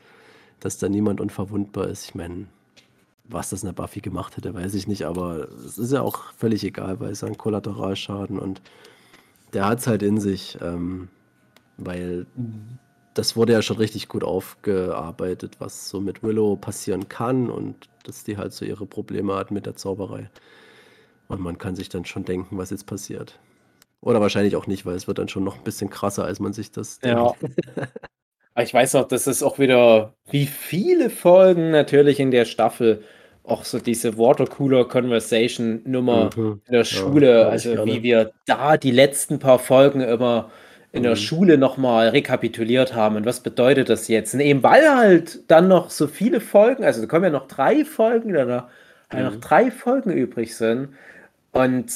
dass 0.60 0.78
da 0.78 0.88
niemand 0.88 1.20
unverwundbar 1.20 1.88
ist. 1.88 2.04
Ich 2.06 2.14
meine, 2.14 2.46
was 3.24 3.50
das 3.50 3.64
eine 3.64 3.72
Buffy 3.72 4.00
gemacht 4.00 4.36
hätte, 4.36 4.54
weiß 4.54 4.74
ich 4.74 4.88
nicht, 4.88 5.04
aber 5.04 5.48
es 5.66 5.78
ist 5.78 5.92
ja 5.92 6.02
auch 6.02 6.32
völlig 6.36 6.64
egal, 6.64 7.00
weil 7.00 7.12
es 7.12 7.24
ein 7.24 7.38
Kollateralschaden 7.38 8.38
und 8.38 8.60
der 9.52 9.66
hat 9.66 9.80
es 9.80 9.86
halt 9.86 10.02
in 10.02 10.20
sich, 10.20 10.58
ähm, 10.62 11.08
weil 11.76 12.26
das 13.14 13.36
wurde 13.36 13.52
ja 13.52 13.62
schon 13.62 13.76
richtig 13.76 14.08
gut 14.08 14.24
aufgearbeitet, 14.24 15.56
was 15.58 15.88
so 15.88 16.00
mit 16.00 16.22
Willow 16.22 16.56
passieren 16.56 17.08
kann 17.08 17.50
und 17.50 17.88
dass 18.04 18.24
die 18.24 18.36
halt 18.36 18.52
so 18.52 18.64
ihre 18.64 18.86
Probleme 18.86 19.34
hat 19.34 19.50
mit 19.50 19.66
der 19.66 19.76
Zauberei. 19.76 20.30
Und 21.28 21.40
man 21.40 21.58
kann 21.58 21.76
sich 21.76 21.88
dann 21.88 22.04
schon 22.04 22.24
denken, 22.24 22.58
was 22.58 22.70
jetzt 22.70 22.86
passiert. 22.86 23.38
Oder 24.00 24.20
wahrscheinlich 24.20 24.56
auch 24.56 24.66
nicht, 24.66 24.86
weil 24.86 24.96
es 24.96 25.06
wird 25.06 25.18
dann 25.18 25.28
schon 25.28 25.44
noch 25.44 25.58
ein 25.58 25.64
bisschen 25.64 25.90
krasser, 25.90 26.24
als 26.24 26.40
man 26.40 26.52
sich 26.52 26.70
das 26.70 26.98
Ja. 27.04 27.34
Ich 28.58 28.74
weiß 28.74 28.94
noch, 28.94 29.06
das 29.06 29.26
ist 29.26 29.42
auch 29.42 29.58
wieder, 29.58 30.14
wie 30.28 30.46
viele 30.46 31.08
Folgen 31.08 31.70
natürlich 31.70 32.18
in 32.20 32.30
der 32.30 32.44
Staffel 32.44 33.04
auch 33.44 33.64
so 33.64 33.78
diese 33.78 34.16
Watercooler 34.18 34.84
Conversation 34.86 35.80
Nummer 35.84 36.30
Mhm. 36.36 36.60
in 36.66 36.72
der 36.72 36.84
Schule, 36.84 37.40
ich 37.42 37.46
also 37.48 37.74
gerne. 37.74 37.92
wie 37.92 38.02
wir 38.02 38.32
da 38.46 38.76
die 38.76 38.90
letzten 38.90 39.38
paar 39.38 39.58
Folgen 39.58 40.00
immer 40.00 40.50
in 40.92 41.02
der 41.04 41.12
Mhm. 41.12 41.16
Schule 41.16 41.58
nochmal 41.58 42.08
rekapituliert 42.08 42.94
haben 42.94 43.16
und 43.16 43.24
was 43.26 43.40
bedeutet 43.40 43.88
das 43.88 44.08
jetzt? 44.08 44.34
Und 44.34 44.40
eben 44.40 44.62
weil 44.62 44.88
halt 44.96 45.40
dann 45.50 45.68
noch 45.68 45.90
so 45.90 46.06
viele 46.06 46.40
Folgen, 46.40 46.84
also 46.84 47.00
da 47.00 47.06
kommen 47.06 47.24
ja 47.24 47.30
noch 47.30 47.46
drei 47.48 47.84
Folgen, 47.84 48.32
da 48.34 48.44
noch, 48.44 48.64
Mhm. 49.12 49.24
noch 49.24 49.36
drei 49.40 49.70
Folgen 49.70 50.10
übrig 50.10 50.56
sind 50.56 50.88
und 51.52 51.86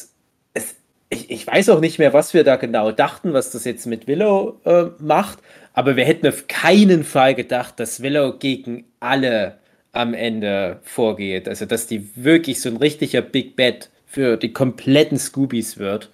es, 0.54 0.76
ich, 1.10 1.30
ich 1.30 1.46
weiß 1.46 1.68
auch 1.70 1.80
nicht 1.80 1.98
mehr, 1.98 2.12
was 2.12 2.34
wir 2.34 2.44
da 2.44 2.56
genau 2.56 2.90
dachten, 2.92 3.32
was 3.32 3.50
das 3.50 3.64
jetzt 3.64 3.86
mit 3.86 4.06
Willow 4.08 4.60
äh, 4.64 4.86
macht, 4.98 5.38
aber 5.72 5.96
wir 5.96 6.04
hätten 6.04 6.26
auf 6.28 6.46
keinen 6.48 7.04
Fall 7.04 7.34
gedacht, 7.34 7.78
dass 7.80 8.00
Willow 8.02 8.34
gegen 8.38 8.84
alle 9.00 9.58
am 9.94 10.14
Ende 10.14 10.80
vorgeht. 10.82 11.48
Also, 11.48 11.66
dass 11.66 11.86
die 11.86 12.10
wirklich 12.16 12.60
so 12.60 12.68
ein 12.68 12.76
richtiger 12.76 13.22
Big 13.22 13.56
Bad 13.56 13.90
für 14.06 14.36
die 14.36 14.52
kompletten 14.52 15.18
Scoobies 15.18 15.78
wird. 15.78 16.10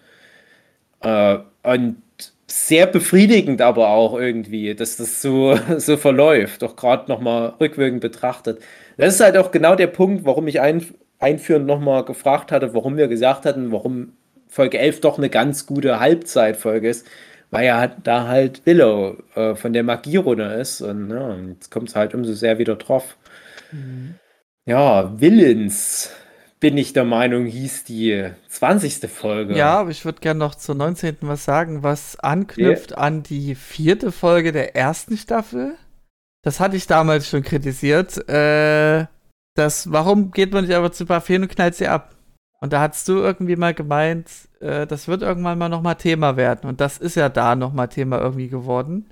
Äh, 1.02 1.38
und 1.62 2.02
sehr 2.46 2.86
befriedigend 2.86 3.62
aber 3.62 3.88
auch 3.90 4.18
irgendwie, 4.18 4.74
dass 4.74 4.96
das 4.96 5.22
so, 5.22 5.58
so 5.78 5.96
verläuft, 5.96 6.64
auch 6.64 6.76
gerade 6.76 7.10
nochmal 7.10 7.54
rückwirkend 7.60 8.00
betrachtet. 8.00 8.60
Das 8.96 9.14
ist 9.14 9.20
halt 9.20 9.36
auch 9.36 9.50
genau 9.50 9.76
der 9.76 9.86
Punkt, 9.86 10.24
warum 10.24 10.48
ich 10.48 10.60
ein, 10.60 10.84
einführend 11.18 11.66
nochmal 11.66 12.04
gefragt 12.04 12.52
hatte, 12.52 12.74
warum 12.74 12.96
wir 12.96 13.08
gesagt 13.08 13.46
hatten, 13.46 13.72
warum 13.72 14.12
Folge 14.48 14.78
11 14.78 15.00
doch 15.00 15.18
eine 15.18 15.30
ganz 15.30 15.66
gute 15.66 16.00
Halbzeitfolge 16.00 16.88
ist, 16.88 17.06
weil 17.50 17.66
ja 17.66 17.86
da 17.86 18.26
halt 18.26 18.66
Willow 18.66 19.16
äh, 19.34 19.54
von 19.54 19.72
der 19.72 19.84
Magierunde 19.84 20.44
ist 20.54 20.80
und 20.80 21.10
ja, 21.10 21.28
und 21.28 21.50
jetzt 21.50 21.70
kommt 21.70 21.88
es 21.88 21.96
halt 21.96 22.14
umso 22.14 22.32
sehr 22.32 22.58
wieder 22.58 22.76
drauf. 22.76 23.16
Ja, 24.66 25.20
Willens, 25.20 26.10
bin 26.60 26.76
ich 26.76 26.92
der 26.92 27.04
Meinung, 27.04 27.46
hieß 27.46 27.84
die 27.84 28.30
20. 28.48 29.10
Folge. 29.10 29.56
Ja, 29.56 29.80
aber 29.80 29.90
ich 29.90 30.04
würde 30.04 30.20
gerne 30.20 30.38
noch 30.38 30.54
zur 30.54 30.74
19. 30.74 31.16
was 31.22 31.44
sagen, 31.44 31.82
was 31.82 32.18
anknüpft 32.20 32.96
an 32.96 33.22
die 33.22 33.54
vierte 33.54 34.12
Folge 34.12 34.52
der 34.52 34.76
ersten 34.76 35.16
Staffel. 35.16 35.76
Das 36.42 36.60
hatte 36.60 36.76
ich 36.76 36.86
damals 36.86 37.28
schon 37.28 37.42
kritisiert. 37.42 38.28
Äh, 38.28 39.06
das, 39.54 39.90
warum 39.90 40.30
geht 40.30 40.52
man 40.52 40.64
nicht 40.64 40.74
einfach 40.74 40.90
zu 40.90 41.06
Buffy 41.06 41.36
und 41.36 41.48
knallt 41.48 41.74
sie 41.74 41.88
ab? 41.88 42.14
Und 42.60 42.74
da 42.74 42.80
hast 42.80 43.08
du 43.08 43.14
irgendwie 43.14 43.56
mal 43.56 43.72
gemeint, 43.72 44.30
äh, 44.60 44.86
das 44.86 45.08
wird 45.08 45.22
irgendwann 45.22 45.58
mal 45.58 45.70
nochmal 45.70 45.96
Thema 45.96 46.36
werden. 46.36 46.68
Und 46.68 46.80
das 46.80 46.98
ist 46.98 47.16
ja 47.16 47.30
da 47.30 47.56
nochmal 47.56 47.88
Thema 47.88 48.20
irgendwie 48.20 48.48
geworden. 48.48 49.10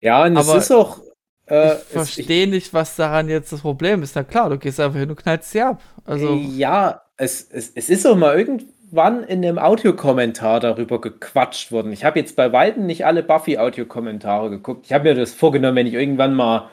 Ja, 0.00 0.24
und 0.24 0.36
Aber 0.36 0.56
es 0.56 0.64
ist 0.64 0.70
auch. 0.70 1.00
Äh, 1.46 1.74
ich 1.74 1.78
verstehe 1.84 2.46
nicht, 2.46 2.72
was 2.72 2.96
daran 2.96 3.28
jetzt 3.28 3.52
das 3.52 3.60
Problem 3.60 4.02
ist. 4.02 4.16
Na 4.16 4.22
klar, 4.22 4.50
du 4.50 4.58
gehst 4.58 4.80
einfach 4.80 4.98
hin 4.98 5.10
und 5.10 5.16
knallst 5.16 5.50
sie 5.50 5.60
ab. 5.60 5.82
Also, 6.04 6.34
Ja, 6.34 7.02
es, 7.16 7.46
es, 7.50 7.70
es 7.74 7.90
ist 7.90 8.06
auch 8.06 8.16
mal 8.16 8.38
irgendwann 8.38 9.24
in 9.24 9.44
einem 9.44 9.58
Audiokommentar 9.58 10.60
darüber 10.60 11.00
gequatscht 11.00 11.70
worden. 11.70 11.92
Ich 11.92 12.04
habe 12.04 12.18
jetzt 12.18 12.34
bei 12.36 12.52
weitem 12.52 12.86
nicht 12.86 13.04
alle 13.06 13.22
Buffy-Audiokommentare 13.22 14.50
geguckt. 14.50 14.86
Ich 14.86 14.92
habe 14.92 15.04
mir 15.04 15.14
das 15.14 15.32
vorgenommen, 15.34 15.76
wenn 15.76 15.86
ich 15.86 15.94
irgendwann 15.94 16.34
mal 16.34 16.70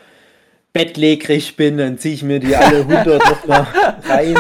bettlägerig 0.73 1.57
bin, 1.57 1.77
dann 1.77 1.98
ziehe 1.98 2.14
ich 2.14 2.23
mir 2.23 2.39
die 2.39 2.56
alle 2.56 2.77
100 2.89 3.19
nochmal 3.26 3.68
rein. 4.07 4.35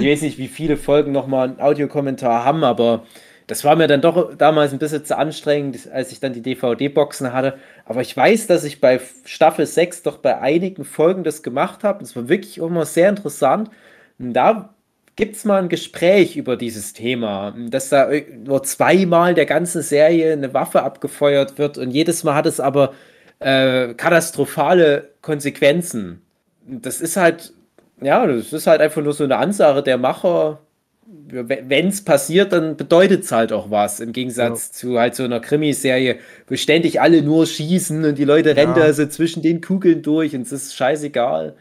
Ich 0.00 0.06
weiß 0.06 0.22
nicht, 0.22 0.38
wie 0.38 0.48
viele 0.48 0.76
Folgen 0.76 1.12
nochmal 1.12 1.48
einen 1.48 1.60
Audiokommentar 1.60 2.44
haben, 2.44 2.64
aber 2.64 3.04
das 3.46 3.64
war 3.64 3.76
mir 3.76 3.86
dann 3.86 4.00
doch 4.00 4.34
damals 4.36 4.72
ein 4.72 4.78
bisschen 4.78 5.04
zu 5.04 5.16
anstrengend, 5.16 5.88
als 5.92 6.10
ich 6.10 6.20
dann 6.20 6.32
die 6.32 6.42
DVD-Boxen 6.42 7.32
hatte. 7.32 7.58
Aber 7.84 8.00
ich 8.00 8.16
weiß, 8.16 8.48
dass 8.48 8.64
ich 8.64 8.80
bei 8.80 9.00
Staffel 9.24 9.66
6 9.66 10.02
doch 10.02 10.18
bei 10.18 10.38
einigen 10.40 10.84
Folgen 10.84 11.22
das 11.22 11.42
gemacht 11.42 11.84
habe. 11.84 12.00
Das 12.00 12.16
war 12.16 12.28
wirklich 12.28 12.58
mal 12.58 12.84
sehr 12.84 13.08
interessant. 13.08 13.70
Und 14.18 14.32
da 14.32 14.74
gibt 15.16 15.36
es 15.36 15.44
mal 15.44 15.62
ein 15.62 15.68
Gespräch 15.68 16.36
über 16.36 16.56
dieses 16.56 16.92
Thema, 16.92 17.54
dass 17.56 17.88
da 17.88 18.10
nur 18.44 18.62
zweimal 18.64 19.34
der 19.34 19.46
ganzen 19.46 19.82
Serie 19.82 20.32
eine 20.32 20.52
Waffe 20.52 20.82
abgefeuert 20.82 21.58
wird 21.58 21.78
und 21.78 21.90
jedes 21.90 22.22
Mal 22.22 22.34
hat 22.34 22.46
es 22.46 22.60
aber 22.60 22.92
äh, 23.38 23.94
katastrophale 23.94 25.10
Konsequenzen. 25.22 26.22
Das 26.66 27.00
ist 27.00 27.16
halt, 27.16 27.52
ja, 28.00 28.26
das 28.26 28.52
ist 28.52 28.66
halt 28.66 28.80
einfach 28.80 29.02
nur 29.02 29.14
so 29.14 29.24
eine 29.24 29.36
Ansage 29.38 29.82
der 29.82 29.98
Macher. 29.98 30.60
Wenn 31.08 31.88
es 31.88 32.04
passiert, 32.04 32.52
dann 32.52 32.76
bedeutet 32.76 33.24
es 33.24 33.32
halt 33.32 33.52
auch 33.52 33.70
was. 33.70 34.00
Im 34.00 34.12
Gegensatz 34.12 34.72
zu 34.72 34.98
halt 34.98 35.14
so 35.14 35.22
einer 35.22 35.38
Krimiserie, 35.38 36.18
wo 36.48 36.56
ständig 36.56 37.00
alle 37.00 37.22
nur 37.22 37.46
schießen 37.46 38.04
und 38.04 38.18
die 38.18 38.24
Leute 38.24 38.56
rennen 38.56 38.74
da 38.74 38.92
so 38.92 39.06
zwischen 39.06 39.42
den 39.42 39.60
Kugeln 39.60 40.02
durch 40.02 40.34
und 40.34 40.42
es 40.42 40.52
ist 40.52 40.74
scheißegal. 40.74 41.54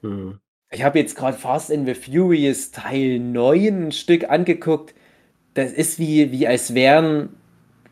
Mhm. 0.00 0.38
Ich 0.70 0.82
habe 0.82 0.98
jetzt 0.98 1.16
gerade 1.16 1.36
Fast 1.36 1.70
and 1.70 1.86
the 1.86 1.94
Furious 1.94 2.70
Teil 2.70 3.18
9 3.18 3.88
ein 3.88 3.92
Stück 3.92 4.30
angeguckt. 4.30 4.94
Das 5.54 5.72
ist 5.72 5.98
wie, 5.98 6.30
wie 6.32 6.46
als 6.46 6.74
wären 6.74 7.30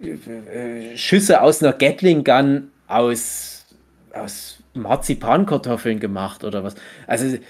äh, 0.01 0.97
Schüsse 0.97 1.43
aus 1.43 1.63
einer 1.63 1.73
Gatling 1.73 2.23
Gun 2.23 2.71
aus, 2.87 3.67
aus 4.13 4.63
Marzipankartoffeln 4.75 5.99
gemacht 5.99 6.45
oder 6.45 6.63
was. 6.63 6.77
Also 7.07 7.37
äh, 7.37 7.41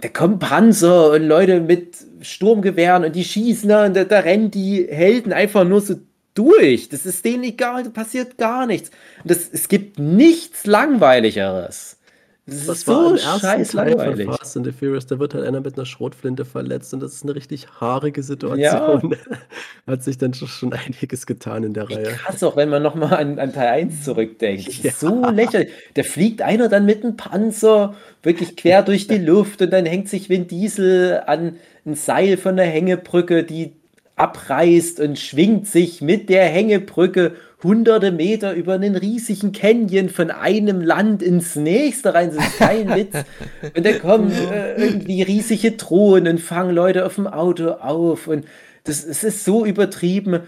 da 0.00 0.08
kommen 0.08 0.38
Panzer 0.38 1.12
und 1.12 1.22
Leute 1.22 1.60
mit 1.60 1.96
Sturmgewehren 2.20 3.04
und 3.04 3.16
die 3.16 3.24
schießen 3.24 3.68
da 3.68 3.86
und 3.86 3.94
da, 3.94 4.04
da 4.04 4.20
rennen 4.20 4.50
die 4.50 4.86
Helden 4.88 5.32
einfach 5.32 5.64
nur 5.64 5.80
so 5.80 5.96
durch. 6.34 6.88
Das 6.88 7.06
ist 7.06 7.24
denen 7.24 7.44
egal, 7.44 7.84
da 7.84 7.90
passiert 7.90 8.38
gar 8.38 8.66
nichts. 8.66 8.90
Und 9.22 9.30
das, 9.30 9.48
es 9.50 9.68
gibt 9.68 9.98
nichts 9.98 10.66
Langweiligeres. 10.66 11.98
Das 12.44 12.66
ist 12.66 12.88
war 12.88 13.04
so 13.04 13.10
im 13.10 13.16
ersten 13.16 13.40
scheiß 13.40 13.68
Teil 13.70 14.16
von 14.16 14.34
Fast 14.34 14.56
and 14.56 14.66
the 14.66 14.72
Furious, 14.72 15.06
da 15.06 15.18
wird 15.20 15.32
halt 15.34 15.46
einer 15.46 15.60
mit 15.60 15.76
einer 15.76 15.86
Schrotflinte 15.86 16.44
verletzt 16.44 16.92
und 16.92 17.00
das 17.00 17.12
ist 17.12 17.22
eine 17.22 17.36
richtig 17.36 17.68
haarige 17.80 18.22
Situation. 18.24 19.14
Hat 19.86 20.02
sich 20.02 20.18
dann 20.18 20.34
schon- 20.34 20.72
einiges 20.72 21.26
getan 21.26 21.62
in 21.62 21.72
der 21.72 21.88
Reihe. 21.88 22.02
krass 22.02 22.42
auch, 22.42 22.56
wenn 22.56 22.68
man 22.68 22.82
nochmal 22.82 23.14
an, 23.14 23.38
an 23.38 23.52
Teil 23.52 23.68
1 23.68 24.02
zurückdenkt. 24.04 24.82
Ja. 24.82 24.90
so 24.90 25.24
lächerlich. 25.30 25.70
Da 25.94 26.02
fliegt 26.02 26.42
einer 26.42 26.68
dann 26.68 26.84
mit 26.84 27.04
einem 27.04 27.16
Panzer 27.16 27.94
wirklich 28.24 28.56
quer 28.56 28.82
durch 28.84 29.06
die 29.06 29.18
Luft 29.18 29.62
und 29.62 29.70
dann 29.72 29.86
hängt 29.86 30.08
sich 30.08 30.28
Vin 30.28 30.48
Diesel 30.48 31.22
an 31.26 31.56
ein 31.86 31.94
Seil 31.94 32.36
von 32.36 32.56
der 32.56 32.66
Hängebrücke, 32.66 33.44
die 33.44 33.72
abreißt 34.16 35.00
und 35.00 35.18
schwingt 35.18 35.66
sich 35.66 36.00
mit 36.02 36.28
der 36.28 36.44
Hängebrücke 36.44 37.32
hunderte 37.62 38.12
Meter 38.12 38.54
über 38.54 38.74
einen 38.74 38.96
riesigen 38.96 39.52
Canyon 39.52 40.08
von 40.08 40.30
einem 40.30 40.80
Land 40.80 41.22
ins 41.22 41.56
nächste 41.56 42.14
rein. 42.14 42.32
Das 42.34 42.46
ist 42.46 42.58
kein 42.58 42.88
Witz. 42.96 43.14
Und 43.76 43.86
da 43.86 43.92
kommen 43.92 44.32
äh, 44.32 44.74
irgendwie 44.82 45.22
riesige 45.22 45.72
Drohnen 45.72 46.34
und 46.34 46.38
fangen 46.40 46.74
Leute 46.74 47.06
auf 47.06 47.14
dem 47.16 47.26
Auto 47.26 47.70
auf. 47.70 48.26
Und 48.26 48.46
das, 48.84 49.04
es 49.04 49.24
ist 49.24 49.44
so 49.44 49.64
übertrieben. 49.64 50.40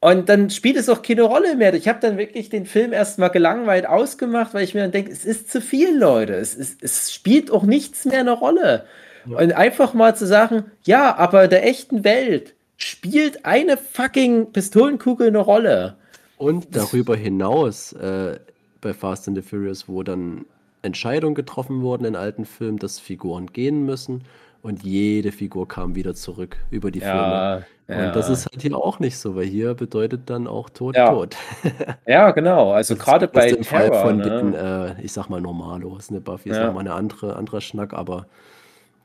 Und 0.00 0.28
dann 0.30 0.48
spielt 0.48 0.76
es 0.76 0.88
auch 0.88 1.02
keine 1.02 1.22
Rolle 1.22 1.56
mehr. 1.56 1.74
Ich 1.74 1.86
habe 1.86 2.00
dann 2.00 2.16
wirklich 2.16 2.48
den 2.48 2.64
Film 2.64 2.92
erstmal 2.92 3.30
gelangweilt 3.30 3.86
ausgemacht, 3.86 4.54
weil 4.54 4.64
ich 4.64 4.74
mir 4.74 4.80
dann 4.80 4.92
denke, 4.92 5.12
es 5.12 5.26
ist 5.26 5.50
zu 5.50 5.60
viel, 5.60 5.96
Leute. 5.96 6.34
Es, 6.34 6.54
ist, 6.54 6.82
es 6.82 7.12
spielt 7.12 7.50
auch 7.50 7.64
nichts 7.64 8.06
mehr 8.06 8.20
eine 8.20 8.32
Rolle. 8.32 8.86
Und 9.26 9.52
einfach 9.52 9.92
mal 9.92 10.16
zu 10.16 10.26
sagen, 10.26 10.64
ja, 10.84 11.14
aber 11.16 11.44
in 11.44 11.50
der 11.50 11.66
echten 11.66 12.04
Welt 12.04 12.54
spielt 12.78 13.44
eine 13.44 13.76
fucking 13.76 14.52
Pistolenkugel 14.52 15.28
eine 15.28 15.38
Rolle. 15.38 15.96
Und 16.40 16.74
darüber 16.74 17.16
hinaus 17.16 17.92
äh, 17.92 18.40
bei 18.80 18.94
Fast 18.94 19.28
and 19.28 19.36
the 19.36 19.42
Furious, 19.42 19.88
wo 19.88 20.02
dann 20.02 20.46
Entscheidungen 20.80 21.34
getroffen 21.34 21.82
wurden 21.82 22.06
in 22.06 22.16
alten 22.16 22.46
Filmen, 22.46 22.78
dass 22.78 22.98
Figuren 22.98 23.48
gehen 23.48 23.84
müssen 23.84 24.24
und 24.62 24.82
jede 24.82 25.32
Figur 25.32 25.68
kam 25.68 25.94
wieder 25.94 26.14
zurück 26.14 26.56
über 26.70 26.90
die 26.90 27.00
Filme. 27.00 27.66
Und 27.88 28.16
das 28.16 28.30
ist 28.30 28.46
halt 28.50 28.62
hier 28.62 28.74
auch 28.74 29.00
nicht 29.00 29.18
so, 29.18 29.36
weil 29.36 29.44
hier 29.44 29.74
bedeutet 29.74 30.30
dann 30.30 30.46
auch 30.46 30.70
Tod, 30.70 30.96
Ja. 30.96 31.10
Tod. 31.10 31.36
ja, 32.06 32.30
genau. 32.30 32.72
Also 32.72 32.96
gerade 32.96 33.28
bei 33.28 33.50
im 33.50 33.62
Fall 33.62 33.90
Terror, 33.90 34.00
von 34.02 34.16
ne? 34.16 34.22
den, 34.22 34.54
äh, 34.54 35.02
ich 35.02 35.12
sag 35.12 35.28
mal, 35.28 35.42
Normalos, 35.42 36.10
ne, 36.10 36.22
Buffy 36.22 36.48
ist 36.48 36.56
Ja. 36.56 36.68
nochmal 36.68 36.86
eine 36.86 36.94
andere, 36.94 37.36
anderer 37.36 37.60
Schnack, 37.60 37.92
aber 37.92 38.24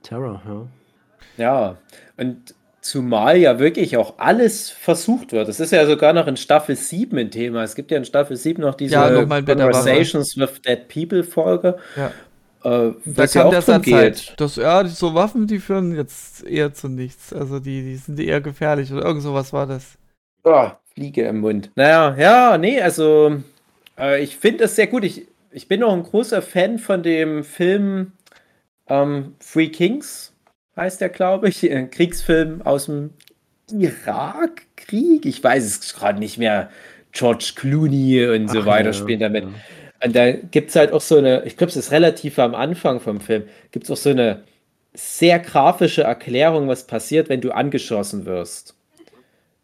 Terror, 0.03 0.41
ja. 0.48 0.68
Ja, 1.38 1.78
und 2.16 2.55
zumal 2.86 3.38
ja 3.38 3.57
wirklich 3.60 3.98
auch 3.98 4.16
alles 4.20 4.70
versucht 4.70 5.32
wird. 5.32 5.48
Das 5.48 5.60
ist 5.60 5.72
ja 5.72 5.86
sogar 5.88 6.14
noch 6.14 6.28
in 6.28 6.38
Staffel 6.38 6.76
7 6.76 7.18
ein 7.18 7.32
Thema. 7.32 7.64
Es 7.64 7.76
gibt 7.76 7.91
ja 7.91 7.98
in 7.98 8.06
Staffel 8.06 8.38
7 8.38 8.62
noch 8.62 8.76
diese 8.76 8.94
Ja, 8.94 9.02
Waffe. 9.03 9.44
Conversations 9.45 10.38
with 10.38 10.62
Dead 10.62 10.88
People 10.88 11.24
Folge. 11.24 11.78
Ja. 11.95 12.07
Äh, 12.64 12.94
Da 13.06 13.26
ja 13.36 13.41
kam 13.41 13.48
auch 13.48 13.52
der 13.52 13.62
Satz 13.62 13.84
geht. 13.86 13.94
halt, 13.94 14.34
dass, 14.40 14.56
ja, 14.57 14.86
so 14.86 15.14
Waffen, 15.16 15.48
die 15.48 15.60
führen 15.60 15.95
jetzt 15.95 16.44
eher 16.45 16.74
zu 16.74 16.88
nichts. 16.88 17.34
Also 17.34 17.60
die, 17.60 17.82
die 17.84 17.95
sind 17.98 18.20
eher 18.20 18.41
gefährlich 18.41 18.91
oder 18.94 19.03
irgend 19.06 19.24
sowas 19.24 19.52
war 19.52 19.66
das. 19.68 19.98
Oh, 20.44 20.70
Fliege 20.94 21.24
im 21.28 21.40
Mund. 21.40 21.72
Naja, 21.76 22.16
ja, 22.18 22.57
nee, 22.57 22.80
also 22.80 23.38
äh, 23.99 24.24
ich 24.24 24.38
finde 24.38 24.60
das 24.64 24.76
sehr 24.76 24.88
gut. 24.88 25.03
Ich, 25.03 25.28
ich 25.52 25.68
bin 25.68 25.84
auch 25.84 25.94
ein 25.94 26.03
großer 26.03 26.41
Fan 26.44 26.78
von 26.80 27.02
dem 27.03 27.44
Film 27.44 28.12
ähm, 28.88 29.36
Free 29.40 29.70
Kings, 29.70 30.34
heißt 30.76 31.02
der, 31.02 31.10
glaube 31.10 31.49
ich. 31.49 31.69
Ein 31.72 31.89
Kriegsfilm 31.89 32.61
aus 32.61 32.85
dem 32.85 33.11
Irakkrieg. 33.72 35.26
Ich 35.26 35.43
weiß 35.43 35.64
es 35.64 35.93
gerade 35.93 36.19
nicht 36.19 36.38
mehr. 36.38 36.69
George 37.11 37.53
Clooney 37.56 38.27
und 38.27 38.49
so 38.49 38.61
Ach, 38.61 38.65
weiter 38.65 38.89
ja, 38.89 38.93
spielen 38.93 39.22
damit. 39.22 39.45
ja. 39.45 39.49
Und 40.03 40.15
da 40.15 40.31
gibt 40.34 40.69
es 40.69 40.76
halt 40.76 40.91
auch 40.91 41.02
so 41.02 41.18
eine, 41.18 41.43
ich 41.45 41.57
glaube, 41.57 41.72
es 41.72 41.77
ist 41.77 41.91
relativ 41.91 42.38
am 42.39 42.53
Anfang 42.53 42.99
vom 42.99 43.22
Film, 43.22 43.43
gibt 43.72 43.85
es 43.85 43.91
auch 43.91 43.97
so 43.97 44.10
eine 44.10 44.43
sehr 44.93 45.39
grafische 45.39 46.03
Erklärung, 46.03 46.68
was 46.68 46.85
passiert, 46.85 47.30
wenn 47.30 47.41
du 47.41 47.52
angeschossen 47.52 48.26
wirst. 48.26 48.76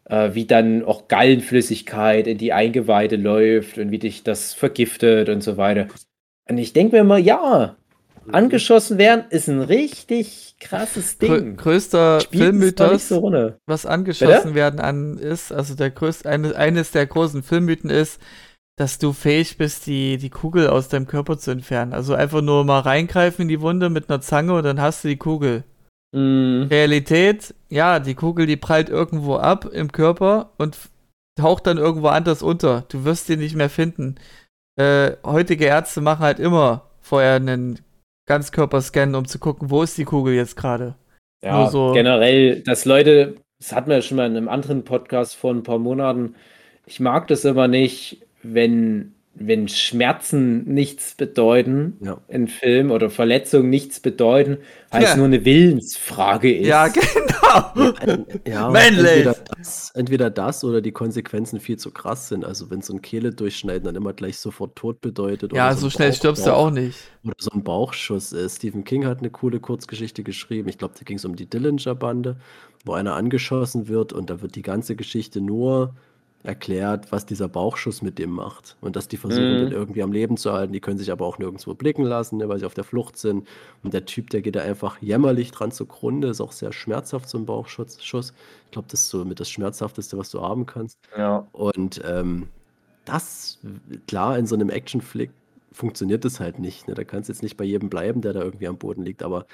Äh, 0.06 0.34
wie 0.34 0.46
dann 0.46 0.84
auch 0.84 1.08
Gallenflüssigkeit 1.08 2.26
in 2.26 2.38
die 2.38 2.52
Eingeweide 2.52 3.16
läuft 3.16 3.78
und 3.78 3.90
wie 3.90 3.98
dich 3.98 4.24
das 4.24 4.52
vergiftet 4.52 5.28
und 5.28 5.42
so 5.42 5.56
weiter. 5.56 5.86
Und 6.48 6.58
ich 6.58 6.72
denke 6.72 6.96
mir 6.96 7.02
immer, 7.02 7.18
ja. 7.18 7.76
Angeschossen 8.30 8.98
werden 8.98 9.24
ist 9.30 9.48
ein 9.48 9.60
richtig 9.60 10.56
krasses 10.60 11.18
Ding. 11.18 11.56
größter 11.56 12.20
Spielt 12.20 12.54
es 12.54 12.74
zwar 12.76 12.88
Filmmythos, 12.90 13.08
so 13.08 13.52
was 13.66 13.86
angeschossen 13.86 14.54
werden 14.54 14.80
an 14.80 15.18
ist, 15.18 15.52
also 15.52 15.74
der 15.74 15.90
größte, 15.90 16.28
eine, 16.28 16.54
eines 16.56 16.90
der 16.90 17.06
großen 17.06 17.42
Filmmythen 17.42 17.90
ist, 17.90 18.20
dass 18.76 18.98
du 18.98 19.12
fähig 19.12 19.58
bist, 19.58 19.86
die, 19.86 20.16
die 20.16 20.30
Kugel 20.30 20.68
aus 20.68 20.88
deinem 20.88 21.06
Körper 21.06 21.38
zu 21.38 21.50
entfernen. 21.50 21.92
Also 21.92 22.14
einfach 22.14 22.40
nur 22.40 22.64
mal 22.64 22.80
reingreifen 22.80 23.42
in 23.42 23.48
die 23.48 23.60
Wunde 23.60 23.90
mit 23.90 24.08
einer 24.08 24.20
Zange 24.20 24.54
und 24.54 24.64
dann 24.64 24.80
hast 24.80 25.04
du 25.04 25.08
die 25.08 25.18
Kugel. 25.18 25.64
Mm, 26.12 26.64
Realität, 26.70 27.54
ja, 27.68 27.98
die 27.98 28.14
Kugel, 28.14 28.46
die 28.46 28.56
prallt 28.56 28.88
irgendwo 28.88 29.36
ab 29.36 29.66
im 29.66 29.92
Körper 29.92 30.52
und 30.58 30.76
taucht 31.38 31.66
dann 31.66 31.78
irgendwo 31.78 32.08
anders 32.08 32.42
unter. 32.42 32.84
Du 32.88 33.04
wirst 33.04 33.28
die 33.28 33.36
nicht 33.36 33.56
mehr 33.56 33.70
finden. 33.70 34.16
Äh, 34.76 35.12
heutige 35.24 35.66
Ärzte 35.66 36.00
machen 36.00 36.20
halt 36.20 36.38
immer 36.38 36.90
vorher 37.00 37.34
einen 37.34 37.78
Ganzkörperscan, 38.26 39.14
um 39.14 39.26
zu 39.26 39.38
gucken, 39.38 39.70
wo 39.70 39.82
ist 39.82 39.98
die 39.98 40.04
Kugel 40.04 40.34
jetzt 40.34 40.56
gerade. 40.56 40.94
Ja, 41.44 41.68
so- 41.68 41.92
generell, 41.92 42.60
dass 42.62 42.84
Leute, 42.84 43.36
das 43.58 43.72
hatten 43.72 43.88
wir 43.88 43.96
ja 43.96 44.02
schon 44.02 44.16
mal 44.16 44.26
in 44.26 44.36
einem 44.36 44.48
anderen 44.48 44.84
Podcast 44.84 45.34
vor 45.36 45.52
ein 45.52 45.62
paar 45.62 45.78
Monaten, 45.78 46.34
ich 46.86 47.00
mag 47.00 47.26
das 47.28 47.44
immer 47.44 47.68
nicht, 47.68 48.24
wenn, 48.42 49.14
wenn 49.34 49.66
Schmerzen 49.66 50.64
nichts 50.64 51.14
bedeuten 51.14 51.96
Ja. 52.00 52.18
in 52.28 52.48
Film 52.48 52.90
oder 52.90 53.08
Verletzungen 53.08 53.70
nichts 53.70 53.98
bedeuten, 53.98 54.58
als 54.90 55.04
Ja. 55.10 55.16
nur 55.16 55.24
eine 55.24 55.44
Willensfrage 55.44 56.54
ist. 56.54 56.66
Ja, 56.68 56.88
genau. 56.88 57.92
Ja, 58.46 58.70
Männlich. 58.70 58.98
entweder 59.10 59.36
das, 59.56 59.90
entweder 59.94 60.30
das 60.30 60.64
oder 60.64 60.80
die 60.82 60.92
Konsequenzen 60.92 61.60
viel 61.60 61.78
zu 61.78 61.90
krass 61.90 62.28
sind. 62.28 62.44
Also 62.44 62.70
wenn 62.70 62.82
so 62.82 62.92
ein 62.92 63.00
Kehle 63.02 63.30
durchschneiden 63.32 63.84
dann 63.84 63.96
immer 63.96 64.12
gleich 64.12 64.36
sofort 64.38 64.76
Tod 64.76 65.00
bedeutet. 65.00 65.52
Ja, 65.54 65.68
oder 65.68 65.76
so 65.76 65.86
ein 65.86 65.90
schnell 65.90 66.10
Bauch- 66.10 66.16
stirbst 66.16 66.46
du 66.46 66.54
auch 66.54 66.70
nicht. 66.70 66.98
Oder 67.24 67.34
so 67.38 67.50
ein 67.52 67.62
Bauchschuss. 67.64 68.32
Äh, 68.32 68.48
Stephen 68.50 68.84
King 68.84 69.06
hat 69.06 69.20
eine 69.20 69.30
coole 69.30 69.60
Kurzgeschichte 69.60 70.22
geschrieben. 70.22 70.68
Ich 70.68 70.76
glaube, 70.78 70.94
da 70.98 71.04
ging 71.04 71.16
es 71.16 71.24
um 71.24 71.36
die 71.36 71.46
Dillinger-Bande, 71.48 72.36
wo 72.84 72.92
einer 72.92 73.14
angeschossen 73.14 73.88
wird 73.88 74.12
und 74.12 74.28
da 74.28 74.42
wird 74.42 74.56
die 74.56 74.62
ganze 74.62 74.94
Geschichte 74.96 75.40
nur 75.40 75.94
erklärt, 76.44 77.12
was 77.12 77.24
dieser 77.24 77.48
Bauchschuss 77.48 78.02
mit 78.02 78.18
dem 78.18 78.30
macht. 78.30 78.76
Und 78.80 78.96
dass 78.96 79.08
die 79.08 79.16
versuchen, 79.16 79.54
Mhm. 79.54 79.58
den 79.64 79.72
irgendwie 79.72 80.02
am 80.02 80.12
Leben 80.12 80.36
zu 80.36 80.52
halten. 80.52 80.72
Die 80.72 80.80
können 80.80 80.98
sich 80.98 81.12
aber 81.12 81.24
auch 81.24 81.38
nirgendwo 81.38 81.74
blicken 81.74 82.04
lassen, 82.04 82.38
ne, 82.38 82.48
weil 82.48 82.58
sie 82.58 82.66
auf 82.66 82.74
der 82.74 82.84
Flucht 82.84 83.16
sind. 83.16 83.46
Und 83.82 83.94
der 83.94 84.04
Typ, 84.06 84.30
der 84.30 84.42
geht 84.42 84.56
da 84.56 84.60
einfach 84.62 85.00
jämmerlich 85.00 85.52
dran 85.52 85.70
zugrunde. 85.70 86.28
Ist 86.28 86.40
auch 86.40 86.52
sehr 86.52 86.72
schmerzhaft, 86.72 87.28
so 87.28 87.38
ein 87.38 87.46
Bauchschuss. 87.46 88.02
Schuss. 88.04 88.32
Ich 88.66 88.70
glaube, 88.72 88.88
das 88.90 89.02
ist 89.02 89.08
so 89.10 89.24
mit 89.24 89.38
das 89.40 89.50
Schmerzhafteste, 89.50 90.18
was 90.18 90.30
du 90.30 90.40
haben 90.40 90.66
kannst. 90.66 90.98
Ja. 91.16 91.46
Und 91.52 92.00
ähm, 92.04 92.48
das, 93.04 93.58
klar, 94.08 94.38
in 94.38 94.46
so 94.46 94.54
einem 94.54 94.70
Actionflick 94.70 95.30
funktioniert 95.72 96.24
das 96.24 96.40
halt 96.40 96.58
nicht. 96.58 96.88
Ne? 96.88 96.94
Da 96.94 97.04
kannst 97.04 97.28
du 97.28 97.32
jetzt 97.32 97.42
nicht 97.42 97.56
bei 97.56 97.64
jedem 97.64 97.88
bleiben, 97.88 98.20
der 98.20 98.32
da 98.32 98.42
irgendwie 98.42 98.68
am 98.68 98.78
Boden 98.78 99.04
liegt, 99.04 99.22
aber 99.22 99.46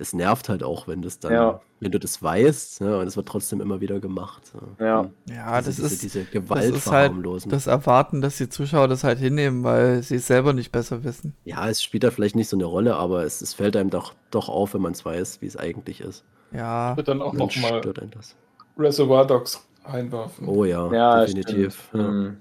es 0.00 0.12
nervt 0.12 0.48
halt 0.48 0.62
auch, 0.62 0.86
wenn 0.88 1.02
das 1.02 1.18
dann, 1.18 1.32
Ja. 1.32 1.60
wenn 1.80 1.90
du 1.90 1.98
das 1.98 2.22
weißt, 2.22 2.80
ne? 2.82 2.98
und 2.98 3.06
es 3.06 3.16
wird 3.16 3.26
trotzdem 3.28 3.60
immer 3.60 3.80
wieder 3.80 4.00
gemacht. 4.00 4.52
Ja. 4.78 5.00
Und 5.00 5.12
Ja, 5.28 5.58
diese, 5.60 5.66
das 5.70 5.76
diese, 5.76 5.86
ist 5.94 6.02
diese 6.02 6.22
das 6.24 6.30
Gewalt 6.30 6.74
ist 6.74 6.90
halt 6.90 7.12
das 7.46 7.66
Erwarten, 7.66 8.20
dass 8.20 8.36
die 8.36 8.48
Zuschauer 8.48 8.88
das 8.88 9.04
halt 9.04 9.18
hinnehmen, 9.18 9.64
weil 9.64 10.02
sie 10.02 10.16
es 10.16 10.26
selber 10.26 10.52
nicht 10.52 10.70
besser 10.72 11.04
wissen. 11.04 11.34
ja, 11.44 11.68
es 11.68 11.82
spielt 11.82 12.04
da 12.04 12.10
vielleicht 12.10 12.36
nicht 12.36 12.48
so 12.48 12.56
eine 12.56 12.64
Rolle, 12.64 12.96
aber 12.96 13.24
es, 13.24 13.40
es 13.40 13.54
fällt 13.54 13.76
einem 13.76 13.90
doch, 13.90 14.14
doch 14.30 14.48
auf, 14.48 14.74
wenn 14.74 14.82
man 14.82 14.92
es 14.92 15.04
weiß, 15.04 15.40
wie 15.42 15.46
es 15.46 15.56
eigentlich 15.56 16.00
ist. 16.00 16.24
Ja, 16.52 16.96
Wird 16.96 17.08
dann 17.08 17.20
auch 17.20 17.32
nochmal 17.32 17.80
stört 17.80 17.98
einen 17.98 18.10
das. 18.12 18.34
Reservoir 18.78 19.26
Dogs 19.26 19.66
einwerfen. 19.84 20.46
Oh 20.48 20.64
ja, 20.64 20.90
Ja, 20.92 21.20
definitiv. 21.26 21.90
Ja. 21.92 22.02
Mhm. 22.02 22.36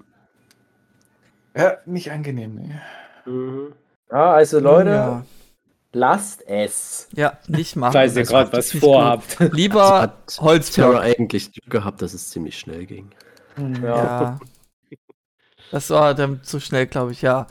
Ja, 1.55 1.77
nicht 1.85 2.11
angenehm, 2.11 2.55
ne. 2.55 2.81
Mhm. 3.25 3.73
Ja, 4.11 4.33
also 4.33 4.59
Leute, 4.59 4.91
ja, 4.91 5.25
lasst 5.93 6.47
es. 6.47 7.07
ja 7.15 7.37
nicht 7.47 7.75
machen. 7.75 7.93
Falls 7.93 8.15
ihr 8.15 8.23
gerade 8.23 8.51
was 8.53 8.71
vorhabt. 8.71 9.37
Lieber 9.53 10.13
Also 10.25 10.41
Holzblock. 10.41 10.95
eigentlich 11.01 11.51
Glück 11.51 11.69
gehabt, 11.69 12.01
dass 12.01 12.13
es 12.13 12.29
ziemlich 12.29 12.57
schnell 12.57 12.85
ging. 12.85 13.09
Ja. 13.81 14.39
Das 15.71 15.89
war 15.89 16.13
dann 16.13 16.43
zu 16.43 16.59
schnell, 16.59 16.87
glaube 16.87 17.11
ich, 17.11 17.21
ja. 17.21 17.47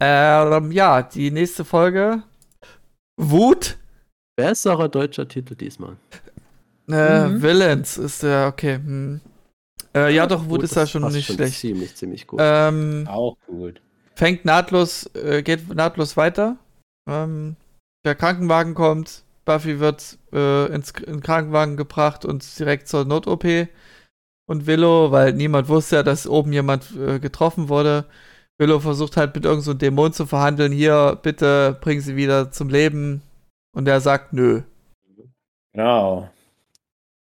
Ähm, 0.00 0.72
ja, 0.72 1.02
die 1.02 1.30
nächste 1.30 1.64
Folge. 1.64 2.22
Wut. 3.16 3.76
Besserer 4.36 4.88
deutscher 4.88 5.28
Titel 5.28 5.54
diesmal. 5.54 5.96
Äh, 6.90 7.28
Mhm. 7.28 7.42
Villains 7.42 7.96
ist 7.96 8.22
der, 8.24 8.48
okay. 8.48 8.74
Hm. 8.76 9.20
Äh, 9.94 10.12
ja, 10.14 10.26
doch, 10.26 10.48
Wut 10.48 10.64
ist 10.64 10.74
ja 10.74 10.86
schon 10.86 11.06
nicht 11.12 11.32
schlecht. 11.32 11.58
Ziemlich, 11.60 11.94
ziemlich 11.94 12.26
gut. 12.26 12.40
Ähm, 12.42 13.06
Auch 13.08 13.36
gut. 13.46 13.80
fängt 14.16 14.44
nahtlos, 14.44 15.08
äh, 15.14 15.42
geht 15.42 15.72
nahtlos 15.72 16.16
weiter. 16.16 16.56
Ähm, 17.08 17.54
der 18.04 18.14
Krankenwagen 18.14 18.74
kommt, 18.74 19.24
Buffy 19.44 19.80
wird 19.80 20.18
äh, 20.32 20.66
ins 20.66 20.90
in 20.90 21.14
den 21.14 21.20
Krankenwagen 21.22 21.76
gebracht 21.76 22.24
und 22.24 22.58
direkt 22.58 22.88
zur 22.88 23.04
Not-OP. 23.04 23.44
Und 24.46 24.66
Willow, 24.66 25.10
weil 25.10 25.32
niemand 25.32 25.68
wusste 25.68 25.96
ja, 25.96 26.02
dass 26.02 26.26
oben 26.26 26.52
jemand 26.52 26.94
äh, 26.96 27.18
getroffen 27.18 27.68
wurde. 27.68 28.04
Willow 28.58 28.78
versucht 28.78 29.16
halt 29.16 29.34
mit 29.34 29.44
irgendeinem 29.44 29.64
so 29.64 29.70
einem 29.72 29.78
Dämon 29.78 30.12
zu 30.12 30.26
verhandeln. 30.26 30.70
Hier, 30.70 31.18
bitte 31.22 31.76
bring 31.80 32.00
sie 32.00 32.14
wieder 32.16 32.50
zum 32.50 32.68
Leben. 32.68 33.22
Und 33.74 33.88
er 33.88 34.00
sagt, 34.00 34.32
nö. 34.32 34.62
Genau. 35.72 36.28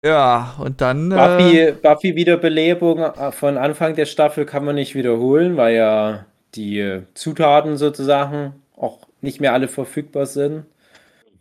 Ja, 0.05 0.57
und 0.59 0.81
dann. 0.81 1.13
Äh, 1.13 1.15
Buffy, 1.15 1.73
Buffy 1.81 2.17
Wiederbelebung 2.17 2.99
äh, 2.99 3.33
von 3.33 3.57
Anfang 3.57 3.95
der 3.95 4.07
Staffel 4.07 4.45
kann 4.45 4.65
man 4.65 4.75
nicht 4.75 4.95
wiederholen, 4.95 5.57
weil 5.57 5.77
ja 5.77 6.27
die 6.55 6.81
äh, 6.81 7.03
Zutaten 7.15 7.77
sozusagen 7.77 8.55
auch 8.77 8.99
nicht 9.21 9.41
mehr 9.41 9.53
alle 9.53 9.69
verfügbar 9.69 10.27
sind. 10.27 10.67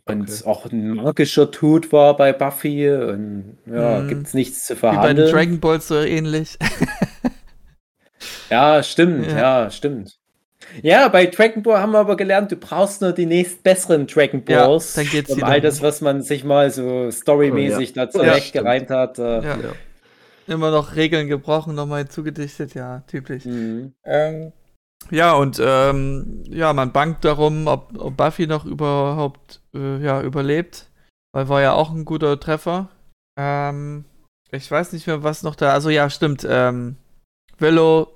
Und 0.04 0.22
Okay. 0.30 0.44
auch 0.46 0.66
ein 0.66 0.94
magischer 0.94 1.50
Tod 1.50 1.92
war 1.92 2.16
bei 2.16 2.32
Buffy. 2.32 2.90
Und 2.90 3.58
ja, 3.66 4.00
Mhm. 4.00 4.08
gibt 4.08 4.26
es 4.26 4.34
nichts 4.34 4.66
zu 4.66 4.76
wie 4.76 4.80
bei 4.80 4.88
den 4.90 4.94
verhandeln. 4.96 5.30
Dragon 5.32 5.60
Balls 5.60 5.88
so 5.88 5.96
ähnlich. 6.00 6.58
Ja, 8.50 8.82
stimmt, 8.82 9.26
Ja. 9.26 9.64
ja. 9.64 9.70
stimmt. 9.70 10.18
Ja, 10.82 11.08
bei 11.08 11.26
Dragon 11.26 11.62
Ball 11.62 11.80
haben 11.80 11.92
wir 11.92 11.98
aber 11.98 12.16
gelernt, 12.16 12.50
du 12.52 12.56
brauchst 12.56 13.02
nur 13.02 13.12
die 13.12 13.26
nächst 13.26 13.62
besseren 13.62 14.06
Dragon 14.06 14.42
Ja, 14.48 14.66
Balls. 14.66 14.94
dann 14.94 15.06
geht's 15.06 15.30
um 15.30 15.42
all 15.42 15.60
das, 15.60 15.82
was 15.82 16.00
man 16.00 16.22
sich 16.22 16.44
mal 16.44 16.70
so 16.70 17.10
storymäßig 17.10 17.92
da 17.92 18.08
zurechtgereimt 18.08 18.88
hat. 18.90 19.18
Äh, 19.18 19.22
Ja. 19.42 19.42
Ja. 19.42 19.72
Immer 20.48 20.70
noch 20.70 20.96
Regeln 20.96 21.28
gebrochen, 21.28 21.74
nochmal 21.74 22.00
hinzugedichtet, 22.02 22.74
ja, 22.74 23.02
typisch. 23.06 23.44
mhm. 23.44 23.92
Ähm, 24.04 24.52
ja, 25.10 25.34
und 25.34 25.60
ähm, 25.62 26.44
ja, 26.48 26.72
man 26.72 26.92
bangt 26.92 27.24
darum, 27.24 27.66
ob, 27.66 27.90
ob 27.98 28.16
Buffy 28.16 28.46
noch 28.46 28.64
überhaupt 28.64 29.60
äh, 29.74 30.02
ja, 30.02 30.22
überlebt. 30.22 30.88
Weil 31.32 31.48
war 31.48 31.62
ja 31.62 31.72
auch 31.72 31.90
ein 31.90 32.04
guter 32.04 32.38
Treffer. 32.38 32.88
Ähm, 33.38 34.04
ich 34.50 34.70
weiß 34.70 34.92
nicht 34.92 35.06
mehr, 35.06 35.22
was 35.22 35.42
noch 35.42 35.54
da. 35.54 35.72
Also 35.72 35.88
ja, 35.88 36.10
stimmt. 36.10 36.46
Ähm, 36.48 36.96
Willow 37.58 38.08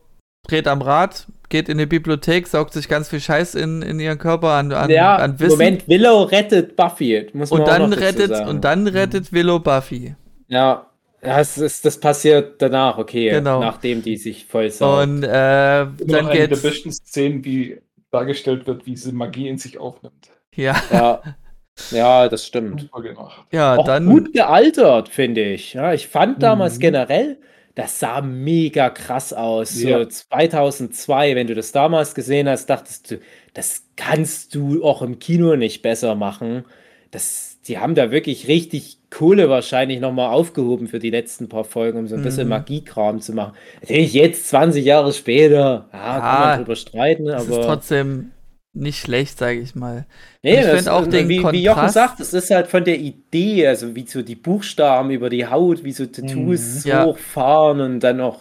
dreht 0.47 0.69
am 0.69 0.83
Rad, 0.83 1.27
geht 1.49 1.69
in 1.69 1.79
die 1.79 1.87
Bibliothek, 1.87 2.47
saugt 2.47 2.73
sich 2.73 2.89
ganz 2.89 3.09
viel 3.09 3.21
Scheiß 3.21 3.55
in, 3.55 3.83
in 3.83 3.99
ihren 3.99 4.19
Körper 4.19 4.51
an, 4.53 4.73
an, 4.73 4.91
ja, 4.91 5.17
an 5.17 5.41
Wissen. 5.41 5.53
Moment, 5.53 5.89
Willow 5.89 6.23
rettet 6.25 6.77
Buffy. 6.77 7.29
Muss 7.33 7.51
man 7.51 7.61
und 7.61 7.69
dann 7.69 7.93
rettet 7.93 8.47
und 8.47 8.65
dann 8.65 8.87
rettet 8.87 9.33
Willow 9.33 9.59
Buffy. 9.59 10.15
Ja, 10.49 10.87
das, 11.20 11.59
ist, 11.59 11.84
das 11.84 11.98
passiert 11.98 12.60
danach, 12.62 12.98
okay. 12.98 13.30
Genau. 13.30 13.60
Nachdem 13.60 14.02
die 14.02 14.16
sich 14.16 14.47
voll 14.47 14.70
saugt. 14.70 15.09
Und 15.09 15.22
äh, 15.22 15.28
dann 15.28 15.94
noch 16.06 16.26
eine 16.28 16.48
der 16.48 16.56
besten 16.56 16.93
Szenen, 16.93 17.44
wie 17.44 17.80
dargestellt 18.10 18.66
wird, 18.66 18.86
wie 18.86 18.97
sie 18.97 19.12
Magie 19.12 19.48
in 19.48 19.59
sich 19.59 19.78
aufnimmt. 19.78 20.30
Ja, 20.55 20.80
Ja. 20.90 21.22
ja, 21.90 22.28
das 22.28 22.47
stimmt. 22.47 22.82
Super 22.82 23.02
gemacht. 23.02 23.47
ja, 23.52 23.76
auch 23.76 23.84
dann. 23.84 24.06
gut 24.06 24.32
gealtert, 24.32 25.09
finde 25.09 25.43
ich. 25.44 25.74
Ja, 25.74 25.93
ich 25.93 26.09
fand 26.09 26.43
damals 26.43 26.76
Mhm. 26.76 26.80
generell, 26.80 27.38
das 27.74 27.98
sah 28.01 28.22
mega 28.22 28.88
krass 28.88 29.32
aus. 29.34 29.82
Ja. 29.82 29.98
So 29.98 30.06
2002, 30.06 31.34
wenn 31.36 31.47
du 31.47 31.55
das 31.55 31.72
damals 31.72 32.14
gesehen 32.14 32.48
hast, 32.48 32.66
dachtest 32.70 33.10
du, 33.10 33.20
das 33.52 33.84
kannst 33.97 34.55
du 34.55 34.82
auch 34.84 35.02
im 35.02 35.18
Kino 35.18 35.56
nicht 35.56 35.82
besser 35.82 36.14
machen. 36.14 36.64
Das, 37.10 37.59
die 37.66 37.78
haben 37.78 37.94
da 37.94 38.10
wirklich 38.10 38.48
richtig 38.48 39.01
Kohle 39.16 39.48
wahrscheinlich 39.48 40.01
nochmal 40.01 40.30
aufgehoben 40.30 40.88
für 40.88 40.98
die 40.98 41.10
letzten 41.10 41.48
paar 41.48 41.64
Folgen, 41.64 41.98
um 42.01 42.06
so 42.06 42.16
ein 42.16 42.22
bisschen 42.22 42.44
Mhm. 42.44 42.51
Magiekram 42.51 43.20
zu 43.20 43.32
machen. 43.32 43.52
Natürlich 43.80 44.12
jetzt, 44.12 44.48
20 44.48 44.84
Jahre 44.84 45.12
später, 45.12 45.88
ja, 45.93 45.98
kann 45.98 46.40
Ja, 46.43 46.47
man 46.48 46.59
drüber 46.59 46.76
streiten, 46.76 47.24
Das 47.26 47.44
ist 47.44 47.52
aber 47.52 47.62
trotzdem 47.62 48.32
nicht 48.74 48.98
schlecht, 49.01 49.38
sage 49.38 49.59
ich 49.60 49.74
mal. 49.74 50.05
Nee, 50.43 50.56
ich 50.60 50.66
das, 50.66 50.74
find 50.76 50.88
auch 50.90 51.06
den 51.06 51.30
wie, 51.30 51.38
wie 51.51 51.62
Jochen 51.64 51.78
Kontrast- 51.78 51.94
sagt, 51.94 52.20
es 52.20 52.34
ist 52.34 52.51
halt 52.51 52.66
von 52.66 52.84
der 52.84 52.98
Idee, 52.98 53.66
also 53.66 53.94
wie 53.97 54.06
so 54.06 54.20
die 54.20 54.34
Buchstaben 54.34 55.10
über 55.10 55.30
die 55.30 55.47
Haut, 55.47 55.82
wie 55.82 55.93
so 55.93 56.05
Tattoos 56.05 56.84
Mhm. 56.84 56.90
Ja. 56.90 57.05
hochfahren 57.06 57.80
und 57.80 58.01
dann 58.01 58.18
Hirn 58.18 58.34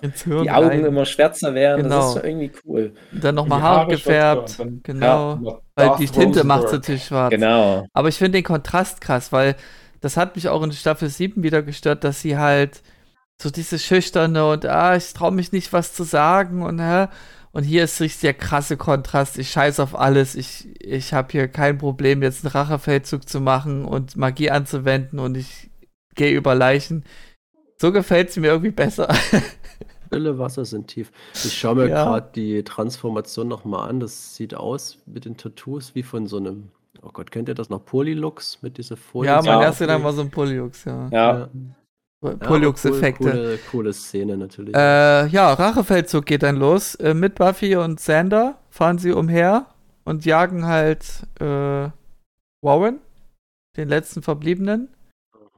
die 0.44 0.52
Augen 0.52 0.68
rein. 0.68 0.86
immer 0.86 1.06
schwärzer 1.06 1.54
werden. 1.54 1.84
Genau. 1.84 2.00
Das 2.14 2.16
ist 2.18 2.24
irgendwie 2.26 2.52
cool. 2.68 2.92
Dann 3.14 3.36
nochmal 3.36 3.62
Haare 3.62 3.92
gefärbt. 3.92 4.60
und 4.60 4.84
Genau. 4.84 5.40
Ja, 5.42 5.58
Weil 5.76 5.92
die 6.00 6.08
Tinte 6.08 6.44
macht 6.44 6.64
Rosenberg. 6.64 6.74
natürlich 6.74 7.06
schwarz. 7.06 7.30
Genau. 7.32 7.86
Aber 7.94 8.10
ich 8.10 8.16
finde 8.18 8.32
den 8.40 8.44
Kontrast 8.44 9.00
krass, 9.00 9.32
weil 9.32 9.56
das 10.06 10.18
hat 10.18 10.36
mich 10.36 10.48
auch 10.50 10.62
in 10.64 10.72
Staffel 10.72 11.10
7 11.10 11.42
wieder 11.44 11.64
gestört, 11.64 12.04
dass 12.04 12.22
sie 12.22 12.38
halt 12.38 12.84
so 13.42 13.50
diese 13.50 13.80
schüchterne 13.80 14.48
und 14.50 14.66
ah, 14.66 14.96
ich 14.96 15.14
traue 15.14 15.32
mich 15.32 15.52
nicht 15.52 15.74
was 15.74 15.94
zu 15.94 16.04
sagen 16.04 16.62
und 16.62 16.80
hä? 16.80 17.08
Und 17.52 17.64
hier 17.64 17.86
ist 17.86 18.02
richtig 18.02 18.22
der 18.22 18.34
krasse 18.34 18.78
Kontrast. 18.78 19.38
Ich 19.38 19.50
scheiß 19.50 19.80
auf 19.80 19.98
alles. 19.98 20.36
Ich, 20.36 20.68
ich 20.82 21.14
habe 21.14 21.32
hier 21.32 21.48
kein 21.48 21.78
Problem, 21.78 22.22
jetzt 22.22 22.46
einen 22.46 22.52
Rachefeldzug 22.52 23.28
zu 23.28 23.40
machen 23.40 23.86
und 23.86 24.16
Magie 24.18 24.52
anzuwenden 24.52 25.20
und 25.20 25.36
ich 25.38 25.70
gehe 26.16 26.36
über 26.36 26.54
Leichen. 26.54 27.04
So 27.78 27.92
gefällt 27.92 28.30
es 28.30 28.38
mir 28.38 28.48
irgendwie 28.48 28.72
besser. 28.72 29.14
Stille 30.08 30.38
Wasser 30.38 30.66
sind 30.66 30.88
tief. 30.88 31.12
Ich 31.34 31.58
schaue 31.58 31.76
mir 31.76 31.88
Ja. 31.90 32.04
gerade 32.04 32.32
die 32.36 32.64
Transformation 32.64 33.48
nochmal 33.48 33.90
an. 33.90 34.00
Das 34.00 34.36
sieht 34.36 34.54
aus 34.54 35.00
mit 35.06 35.26
den 35.26 35.36
Tattoos 35.36 35.96
wie 35.96 36.04
von 36.04 36.28
so 36.28 36.38
einem, 36.38 36.72
oh 37.06 37.12
Gott, 37.14 37.32
kennt 37.32 37.48
ihr 37.48 37.56
das 37.56 37.70
noch? 37.70 37.86
Polylux 37.86 38.62
mit 38.62 38.78
dieser 38.78 38.98
Folie? 38.98 39.30
ja, 39.32 39.38
mein 39.38 39.46
Ja. 39.46 39.62
erster 39.64 39.88
Name 39.88 40.04
war 40.04 40.14
so 40.14 40.22
ein 40.22 40.30
Polyux, 40.32 40.86
ja. 40.86 41.08
Ja. 41.12 41.50
Polyux-Effekte. 42.22 43.24
Cool, 43.24 43.32
coole, 43.32 43.58
coole 43.72 43.94
Szene 43.94 44.36
natürlich. 44.38 44.76
Äh, 44.76 45.28
ja, 45.28 45.54
Rachefeldzug 45.54 46.26
geht 46.26 46.44
dann 46.44 46.56
los. 46.56 46.96
Äh, 46.96 47.14
mit 47.14 47.36
Buffy 47.36 47.76
und 47.76 48.00
Sander 48.00 48.58
fahren 48.70 48.98
sie 48.98 49.12
umher 49.12 49.68
und 50.06 50.26
jagen 50.26 50.66
halt 50.66 51.06
äh, 51.40 51.90
Warren, 52.64 53.00
den 53.78 53.90
letzten 53.90 54.24
Verbliebenen. 54.24 54.90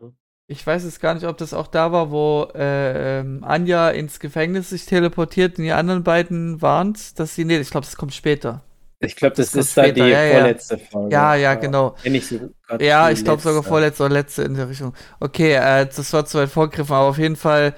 Mhm. 0.02 0.14
Ich 0.48 0.66
weiß 0.66 0.84
jetzt 0.84 1.00
gar 1.00 1.14
nicht, 1.14 1.26
ob 1.26 1.38
das 1.38 1.54
auch 1.54 1.68
da 1.68 1.92
war, 1.94 2.12
wo 2.12 2.50
äh, 2.54 3.20
ähm, 3.20 3.46
Anja 3.46 3.90
ins 3.90 4.20
Gefängnis 4.20 4.70
sich 4.72 4.86
teleportiert 4.86 5.58
und 5.58 5.64
die 5.64 5.72
anderen 5.72 6.04
beiden 6.04 6.62
warnt, 6.62 7.18
dass 7.20 7.36
sie. 7.36 7.46
Nee, 7.46 7.60
ich 7.60 7.70
glaube, 7.70 7.86
das 7.86 7.96
kommt 7.96 8.14
später. 8.14 8.62
Ich 9.00 9.16
glaube, 9.16 9.36
das, 9.36 9.52
Das 9.52 9.66
ist 9.68 9.72
später, 9.72 9.94
die 9.94 10.00
ja, 10.10 10.24
ja. 10.24 10.40
vorletzte 10.40 10.78
Folge. 10.80 11.14
Ja, 11.14 11.36
ja, 11.36 11.54
genau. 11.56 11.96
Wenn 12.04 12.16
ich 12.16 12.28
so 12.28 12.40
Ja, 12.80 13.10
ich 13.12 13.24
glaube 13.24 13.42
sogar 13.42 13.58
letzte. 13.58 13.70
vorletzte 13.70 14.04
oder 14.06 14.14
letzte 14.14 14.44
in 14.44 14.56
der 14.56 14.70
Richtung. 14.70 14.94
Okay, 15.20 15.54
äh, 15.54 15.86
das 15.86 16.12
war 16.14 16.26
zu 16.26 16.40
weit 16.40 16.50
vorgegriffen, 16.50 16.96
aber 16.96 17.08
auf 17.10 17.18
jeden 17.20 17.36
Fall 17.36 17.76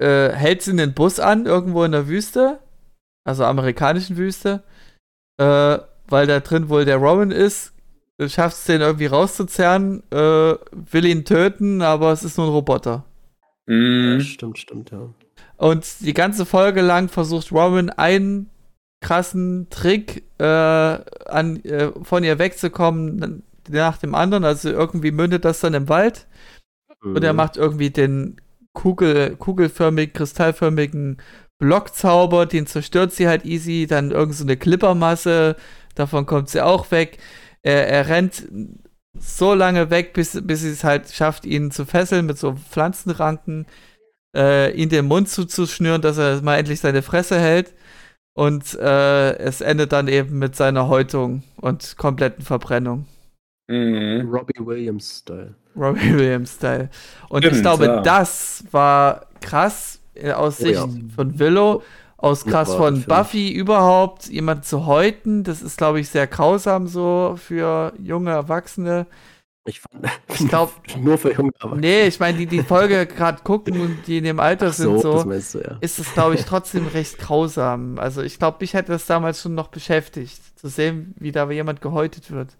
äh, 0.00 0.30
hält 0.30 0.62
sie 0.62 0.74
den 0.76 0.94
Bus 0.94 1.20
an, 1.20 1.46
irgendwo 1.46 1.84
in 1.84 1.92
der 1.92 2.08
Wüste, 2.08 2.60
also 3.24 3.44
amerikanischen 3.44 4.16
Wüste, 4.16 4.62
äh, 5.38 5.78
weil 6.08 6.26
da 6.26 6.40
drin 6.40 6.68
wohl 6.68 6.84
der 6.84 6.96
Rowan 6.98 7.30
ist, 7.30 7.72
schafft 8.28 8.58
es 8.58 8.64
den 8.64 8.80
irgendwie 8.82 9.06
rauszuzerren, 9.06 10.02
äh, 10.12 10.16
will 10.72 11.06
ihn 11.06 11.24
töten, 11.24 11.82
aber 11.82 12.12
es 12.12 12.24
ist 12.24 12.38
nur 12.38 12.46
ein 12.48 12.52
Roboter. 12.52 13.04
ja, 13.66 13.74
Mhm. 13.76 14.20
stimmt, 14.20 14.58
stimmt, 14.58 14.90
ja. 14.90 15.08
Und 15.56 15.86
die 16.00 16.14
ganze 16.14 16.46
Folge 16.46 16.80
lang 16.80 17.08
versucht 17.08 17.52
Rowan 17.52 17.90
einen 17.90 18.50
krassen 19.00 19.68
Trick 19.70 20.24
äh, 20.38 20.44
an, 20.44 21.64
äh, 21.64 21.90
von 22.02 22.24
ihr 22.24 22.38
wegzukommen 22.38 23.42
nach 23.68 23.98
dem 23.98 24.14
anderen. 24.14 24.44
Also 24.44 24.70
irgendwie 24.70 25.10
mündet 25.12 25.44
das 25.44 25.60
dann 25.60 25.74
im 25.74 25.88
Wald. 25.88 26.26
Und 27.02 27.24
er 27.24 27.32
Mhm. 27.32 27.36
macht 27.36 27.56
irgendwie 27.56 27.90
den 27.90 28.36
Kugel, 28.74 29.36
kugelförmig, 29.36 30.12
kristallförmigen 30.12 31.18
Blockzauber, 31.58 32.46
den 32.46 32.66
zerstört 32.66 33.12
sie 33.12 33.28
halt 33.28 33.44
easy, 33.44 33.86
dann 33.88 34.10
irgend 34.10 34.34
so 34.34 34.44
eine 34.44 34.56
Klippermasse, 34.56 35.56
davon 35.94 36.26
kommt 36.26 36.48
sie 36.50 36.62
auch 36.64 36.90
weg. 36.90 37.18
Er, 37.62 37.88
er 37.88 38.08
rennt 38.08 38.46
so 39.18 39.54
lange 39.54 39.90
weg, 39.90 40.12
bis, 40.14 40.38
bis 40.42 40.60
sie 40.60 40.70
es 40.70 40.84
halt 40.84 41.10
schafft, 41.12 41.44
ihn 41.44 41.70
zu 41.70 41.84
fesseln 41.84 42.26
mit 42.26 42.38
so 42.38 42.54
Pflanzenranken, 42.54 43.66
äh, 44.36 44.72
ihn 44.72 44.88
den 44.88 45.06
Mund 45.06 45.28
zuzuschnüren, 45.28 46.02
dass 46.02 46.18
er 46.18 46.40
mal 46.42 46.56
endlich 46.58 46.80
seine 46.80 47.02
Fresse 47.02 47.38
hält. 47.40 47.72
Und 48.34 48.74
äh, 48.78 49.36
es 49.38 49.60
endet 49.60 49.92
dann 49.92 50.08
eben 50.08 50.38
mit 50.38 50.56
seiner 50.56 50.88
Häutung 50.88 51.42
und 51.56 51.96
kompletten 51.96 52.44
Verbrennung. 52.44 53.06
Mhm. 53.68 54.28
Robbie 54.30 54.58
Williams-Style. 54.58 55.54
Robbie 55.76 56.14
Williams-Style. 56.18 56.90
Und 57.28 57.44
ich 57.44 57.50
Stimmt, 57.50 57.62
glaube, 57.62 57.84
ja. 57.86 58.00
das 58.00 58.64
war 58.70 59.26
krass 59.40 60.00
äh, 60.14 60.32
aus 60.32 60.60
Oh 60.60 60.64
Sicht 60.64 60.74
ja. 60.74 60.88
von 61.14 61.38
Willow, 61.38 61.82
aus 62.16 62.44
krass 62.44 62.74
von. 62.74 63.04
Buffy 63.04 63.52
überhaupt, 63.52 64.26
jemanden 64.26 64.64
zu 64.64 64.86
häuten. 64.86 65.44
Das 65.44 65.62
ist, 65.62 65.78
glaube 65.78 66.00
ich, 66.00 66.08
sehr 66.08 66.26
grausam 66.26 66.86
so 66.86 67.36
für 67.36 67.92
junge 67.98 68.30
Erwachsene. 68.30 69.06
Ich 69.70 69.80
fand, 69.80 70.06
Ich 70.28 70.46
glaube, 70.48 70.72
nur 70.94 71.18
für 71.18 71.32
junge 71.34 71.52
Erwachsene. 71.60 71.80
nee, 71.80 72.06
ich 72.06 72.20
meine, 72.20 72.38
die 72.38 72.46
die 72.46 72.62
Folge 72.62 73.06
gerade 73.06 73.42
gucken 73.42 73.80
und 73.80 74.06
die 74.06 74.18
in 74.18 74.24
dem 74.24 74.40
Alter 74.40 74.68
Ach 74.68 74.72
sind 74.72 74.98
so, 74.98 75.24
das 75.24 75.52
so, 75.52 75.58
du, 75.60 75.64
ja. 75.64 75.78
ist 75.80 75.98
es, 75.98 76.12
glaube 76.12 76.34
ich, 76.34 76.44
trotzdem 76.44 76.86
recht 76.88 77.18
grausam. 77.18 77.98
Also 77.98 78.22
ich 78.22 78.38
glaube, 78.38 78.58
mich 78.60 78.74
hätte 78.74 78.92
das 78.92 79.06
damals 79.06 79.40
schon 79.42 79.54
noch 79.54 79.68
beschäftigt, 79.68 80.58
zu 80.58 80.68
sehen, 80.68 81.14
wie 81.18 81.32
da 81.32 81.50
jemand 81.50 81.80
gehäutet 81.80 82.30
wird. 82.30 82.58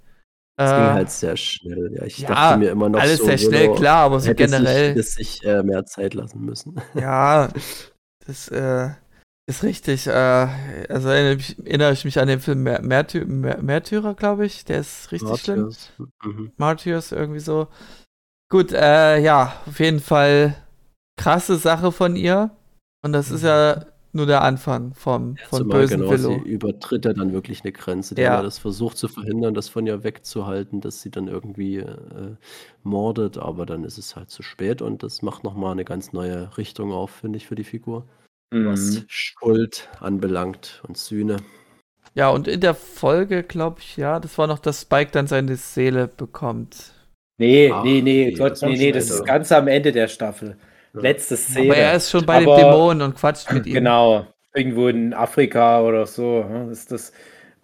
Das 0.56 0.72
Äh, 0.72 0.74
ging 0.74 0.92
halt 0.92 1.10
sehr 1.10 1.36
schnell. 1.36 1.92
Ja, 1.96 2.04
ich 2.04 2.26
ja, 2.28 2.28
dachte 2.28 2.54
mir 2.54 2.70
immer 2.70 2.88
noch 2.88 3.00
alles 3.00 3.18
so, 3.18 3.24
sehr 3.24 3.38
schnell, 3.38 3.70
Willow 3.70 3.74
klar, 3.74 4.04
aber 4.04 4.20
so 4.20 4.30
hätte 4.30 4.34
generell. 4.34 4.94
Sich, 4.94 4.96
es 4.96 5.14
sich 5.14 5.44
äh, 5.44 5.62
mehr 5.62 5.84
Zeit 5.86 6.14
lassen 6.14 6.40
müssen. 6.44 6.80
Ja, 6.94 7.48
das 8.26 8.48
äh, 8.48 8.90
ist 9.50 9.62
richtig. 9.62 10.06
Äh, 10.06 10.12
also 10.88 11.08
erinnere 11.08 11.34
ich, 11.34 11.58
erinnere 11.66 11.92
ich 11.92 12.04
mich 12.04 12.18
an 12.18 12.28
den 12.28 12.40
Film 12.40 12.62
Mär 12.62 12.82
Märty 12.82 13.24
Mär 13.24 13.62
Märtyrer, 13.62 14.14
glaube 14.14 14.46
ich. 14.46 14.64
Der 14.64 14.80
ist 14.80 15.12
richtig 15.12 15.40
schlimm. 15.40 15.62
Martyrs. 15.62 15.92
Mhm. 16.24 16.52
Martyrs 16.56 17.12
irgendwie 17.12 17.40
so. 17.40 17.68
Gut, 18.48 18.72
äh, 18.72 19.18
ja, 19.20 19.54
auf 19.66 19.78
jeden 19.78 20.00
Fall 20.00 20.56
krasse 21.16 21.56
Sache 21.56 21.92
von 21.92 22.16
ihr. 22.16 22.50
Und 23.02 23.12
das 23.12 23.30
ist 23.30 23.44
ja 23.44 23.84
nur 24.12 24.26
der 24.26 24.42
Anfang 24.42 24.92
vom, 24.94 25.36
von 25.48 25.60
Zumal 25.60 25.80
bösen 25.80 26.00
genau, 26.00 26.10
Willow. 26.10 26.42
sie 26.42 26.50
übertritt 26.50 27.04
ja 27.04 27.12
dann 27.12 27.32
wirklich 27.32 27.62
eine 27.62 27.72
Grenze. 27.72 28.14
Die 28.14 28.22
Ja. 28.22 28.36
ja 28.36 28.42
das 28.42 28.58
versucht 28.58 28.98
zu 28.98 29.08
verhindern, 29.08 29.54
das 29.54 29.68
von 29.68 29.86
ihr 29.86 30.02
wegzuhalten, 30.02 30.80
dass 30.80 31.00
sie 31.00 31.10
dann 31.10 31.28
irgendwie 31.28 31.76
äh, 31.76 32.36
mordet, 32.82 33.38
aber 33.38 33.66
dann 33.66 33.84
ist 33.84 33.98
es 33.98 34.16
halt 34.16 34.30
zu 34.30 34.42
spät 34.42 34.82
und 34.82 35.02
das 35.02 35.22
macht 35.22 35.44
nochmal 35.44 35.72
eine 35.72 35.84
ganz 35.84 36.12
neue 36.12 36.56
Richtung 36.56 36.92
auf, 36.92 37.10
finde 37.10 37.36
ich, 37.36 37.46
für 37.46 37.54
die 37.54 37.64
Figur. 37.64 38.04
Was 38.50 38.80
Mhm. 38.80 39.04
Schuld 39.06 39.88
anbelangt 40.00 40.82
und 40.86 40.96
Sühne. 40.98 41.36
Ja, 42.14 42.30
und 42.30 42.48
in 42.48 42.60
der 42.60 42.74
Folge, 42.74 43.44
glaube 43.44 43.78
ich, 43.80 43.96
ja, 43.96 44.18
das 44.18 44.36
war 44.38 44.48
noch, 44.48 44.58
dass 44.58 44.82
Spike 44.82 45.10
dann 45.12 45.28
seine 45.28 45.54
Seele 45.56 46.08
bekommt. 46.08 46.92
Nee, 47.38 47.70
Ach, 47.72 47.84
nee, 47.84 48.02
nee, 48.02 48.26
nee, 48.26 48.32
Gott, 48.32 48.52
das 48.52 48.62
nee, 48.62 48.76
nee, 48.76 48.92
das 48.92 49.08
ist 49.10 49.24
ganz 49.24 49.52
am 49.52 49.68
Ende 49.68 49.92
der 49.92 50.08
Staffel. 50.08 50.56
Ja. 50.92 51.00
Letzte 51.00 51.36
Szene. 51.36 51.66
Aber 51.70 51.76
er 51.76 51.94
ist 51.94 52.10
schon 52.10 52.26
bei 52.26 52.38
Aber- 52.42 52.56
den 52.56 52.64
Dämonen 52.66 53.02
und 53.02 53.14
quatscht 53.16 53.52
mit 53.52 53.66
ihm. 53.66 53.74
Genau, 53.74 54.26
irgendwo 54.52 54.88
in 54.88 55.14
Afrika 55.14 55.80
oder 55.82 56.04
so 56.06 56.44
ist 56.72 56.90
das. 56.90 57.12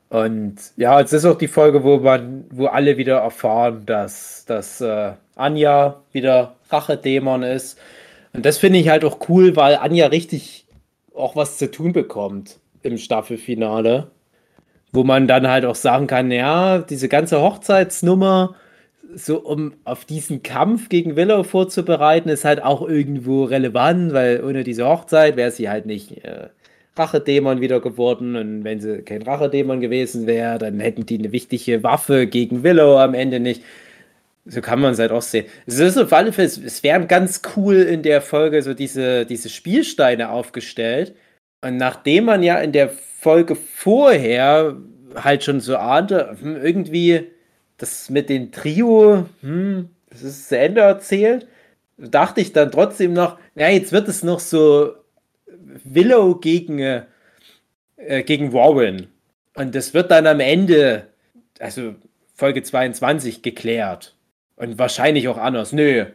Und 0.08 0.54
ja, 0.76 1.00
es 1.00 1.12
ist 1.12 1.24
auch 1.24 1.36
die 1.36 1.48
Folge, 1.48 1.82
wo 1.82 1.98
man, 1.98 2.44
wo 2.50 2.66
alle 2.66 2.96
wieder 2.96 3.16
erfahren, 3.18 3.84
dass, 3.84 4.44
dass 4.46 4.80
äh, 4.80 5.14
Anja 5.34 6.00
wieder 6.12 6.54
Rachedämon 6.70 7.42
ist. 7.42 7.76
Und 8.32 8.46
das 8.46 8.58
finde 8.58 8.78
ich 8.78 8.88
halt 8.88 9.04
auch 9.04 9.28
cool, 9.28 9.56
weil 9.56 9.74
Anja 9.74 10.06
richtig 10.06 10.65
auch 11.16 11.36
was 11.36 11.58
zu 11.58 11.70
tun 11.70 11.92
bekommt 11.92 12.58
im 12.82 12.98
Staffelfinale. 12.98 14.10
Wo 14.92 15.04
man 15.04 15.26
dann 15.26 15.48
halt 15.48 15.64
auch 15.64 15.74
sagen 15.74 16.06
kann, 16.06 16.30
ja, 16.30 16.78
diese 16.78 17.08
ganze 17.08 17.42
Hochzeitsnummer, 17.42 18.54
so 19.14 19.38
um 19.38 19.74
auf 19.84 20.04
diesen 20.04 20.42
Kampf 20.42 20.88
gegen 20.88 21.16
Willow 21.16 21.42
vorzubereiten, 21.42 22.28
ist 22.28 22.44
halt 22.44 22.62
auch 22.62 22.86
irgendwo 22.88 23.44
relevant, 23.44 24.12
weil 24.12 24.42
ohne 24.42 24.64
diese 24.64 24.86
Hochzeit 24.86 25.36
wäre 25.36 25.50
sie 25.50 25.68
halt 25.68 25.86
nicht 25.86 26.24
äh, 26.24 26.48
Rachedämon 26.96 27.60
wieder 27.60 27.80
geworden. 27.80 28.36
Und 28.36 28.64
wenn 28.64 28.80
sie 28.80 29.02
kein 29.02 29.22
Rachedämon 29.22 29.80
gewesen 29.80 30.26
wäre, 30.26 30.58
dann 30.58 30.80
hätten 30.80 31.06
die 31.06 31.18
eine 31.18 31.32
wichtige 31.32 31.82
Waffe 31.82 32.26
gegen 32.26 32.62
Willow 32.62 32.98
am 32.98 33.14
Ende 33.14 33.40
nicht. 33.40 33.62
So 34.48 34.60
kann 34.60 34.80
man 34.80 34.92
es 34.92 34.98
halt 35.00 35.10
auch 35.10 35.22
sehen. 35.22 35.46
Es 35.66 35.78
ist 35.80 35.98
auf 35.98 36.12
alle 36.12 36.32
Fälle, 36.32 36.46
es- 36.48 36.82
wären 36.82 37.08
ganz 37.08 37.42
cool 37.56 37.76
in 37.76 38.02
der 38.02 38.20
Folge 38.22 38.62
so 38.62 38.74
diese, 38.74 39.26
diese 39.26 39.48
Spielsteine 39.48 40.30
aufgestellt. 40.30 41.14
Und 41.62 41.76
nachdem 41.78 42.24
man 42.26 42.42
ja 42.42 42.58
in 42.58 42.72
der 42.72 42.88
Folge 42.90 43.56
vorher 43.56 44.76
halt 45.16 45.42
schon 45.44 45.60
so 45.60 45.76
ahnte, 45.76 46.36
hm, 46.40 46.56
irgendwie 46.56 47.26
das 47.78 48.08
mit 48.10 48.28
dem 48.28 48.52
Trio, 48.52 49.26
hm, 49.40 49.90
das 50.10 50.22
ist 50.22 50.48
zu 50.48 50.56
Ende 50.58 50.82
erzählt, 50.82 51.48
dachte 51.98 52.40
ich 52.40 52.52
dann 52.52 52.70
trotzdem 52.70 53.12
noch, 53.14 53.38
ja, 53.56 53.68
jetzt 53.68 53.92
wird 53.92 54.06
es 54.08 54.22
noch 54.22 54.38
so 54.40 54.92
Willow 55.84 56.36
gegen, 56.36 56.78
äh, 56.78 58.22
gegen 58.24 58.52
Warren. 58.52 59.08
Und 59.54 59.74
das 59.74 59.94
wird 59.94 60.10
dann 60.10 60.26
am 60.26 60.40
Ende, 60.40 61.08
also 61.58 61.94
Folge 62.34 62.62
22, 62.62 63.42
geklärt. 63.42 64.14
Und 64.56 64.78
wahrscheinlich 64.78 65.28
auch 65.28 65.38
anders. 65.38 65.72
Nö, 65.72 66.06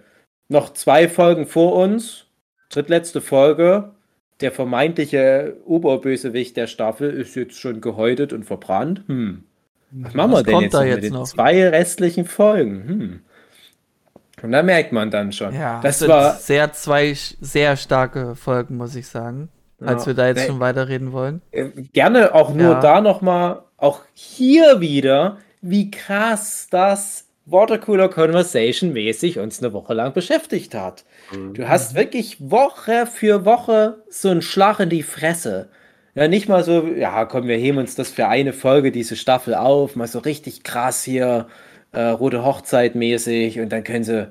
noch 0.50 0.74
zwei 0.74 1.08
Folgen 1.08 1.46
vor 1.46 1.76
uns, 1.76 2.26
drittletzte 2.70 3.22
Folge. 3.22 3.92
Der 4.42 4.52
vermeintliche 4.52 5.58
Oberbösewicht 5.66 6.58
der 6.58 6.66
Staffel 6.68 7.12
ist 7.12 7.36
jetzt 7.36 7.60
schon 7.60 7.80
gehäutet 7.82 8.34
und 8.34 8.44
verbrannt. 8.44 9.04
Hm. 9.08 9.44
Was 9.92 10.14
machen 10.16 10.32
wir 10.32 10.42
denn 10.44 10.54
kommt 10.54 10.64
jetzt, 10.64 10.74
da 10.74 10.80
noch 10.80 10.86
mit 10.86 10.94
jetzt 10.96 11.04
den 11.04 11.14
noch? 11.14 11.24
zwei 11.28 11.70
restlichen 11.70 12.26
Folgen? 12.26 12.88
Hm. 12.88 13.20
Und 14.42 14.52
da 14.54 14.64
merkt 14.64 14.92
man 14.92 15.12
dann 15.12 15.32
schon. 15.32 15.54
Ja, 15.54 15.80
das 15.84 16.00
sind 16.00 16.08
war 16.10 16.34
sehr 16.34 16.74
zwei 16.74 17.14
sehr 17.14 17.78
starke 17.78 18.36
Folgen, 18.36 18.78
muss 18.78 18.96
ich 18.96 19.08
sagen. 19.08 19.50
Als 19.80 20.04
Ja. 20.04 20.08
wir 20.08 20.14
da 20.16 20.28
jetzt 20.28 20.48
schon 20.48 20.60
weiterreden 20.60 21.12
wollen. 21.12 21.42
Äh, 21.52 21.66
Gerne 21.94 22.34
auch 22.34 22.54
nur 22.54 22.74
Ja. 22.74 22.80
da 22.80 23.02
nochmal, 23.02 23.62
auch 23.78 24.02
hier 24.14 24.80
wieder, 24.80 25.38
wie 25.62 25.92
krass 25.92 26.68
das 26.72 27.28
Watercooler 27.46 28.10
Conversation 28.10 28.94
mäßig 28.94 29.40
uns 29.40 29.62
eine 29.62 29.74
Woche 29.74 29.94
lang 29.94 30.14
beschäftigt 30.14 30.76
hat. 30.76 31.06
Du 31.54 31.68
hast 31.68 31.96
wirklich 31.96 32.38
Woche 32.40 33.08
für 33.08 33.46
Woche 33.46 34.04
so 34.10 34.30
einen 34.30 34.42
Schlag 34.42 34.80
in 34.80 34.90
die 34.90 35.04
Fresse. 35.04 35.70
Ja, 36.14 36.28
nicht 36.28 36.50
mal 36.50 36.64
so, 36.64 36.86
ja, 36.88 37.26
komm, 37.26 37.48
wir 37.48 37.58
heben 37.58 37.78
uns 37.78 37.96
das 37.96 38.10
für 38.10 38.28
eine 38.28 38.54
Folge, 38.54 38.92
diese 38.92 39.16
Staffel 39.16 39.56
auf, 39.56 39.96
mal 39.96 40.08
so 40.08 40.20
richtig 40.20 40.64
krass 40.64 41.04
hier, 41.04 41.48
äh, 41.94 42.02
rote 42.02 42.44
Hochzeit 42.44 42.96
mäßig 42.96 43.60
und 43.60 43.70
dann 43.70 43.84
können 43.84 44.04
sie 44.04 44.30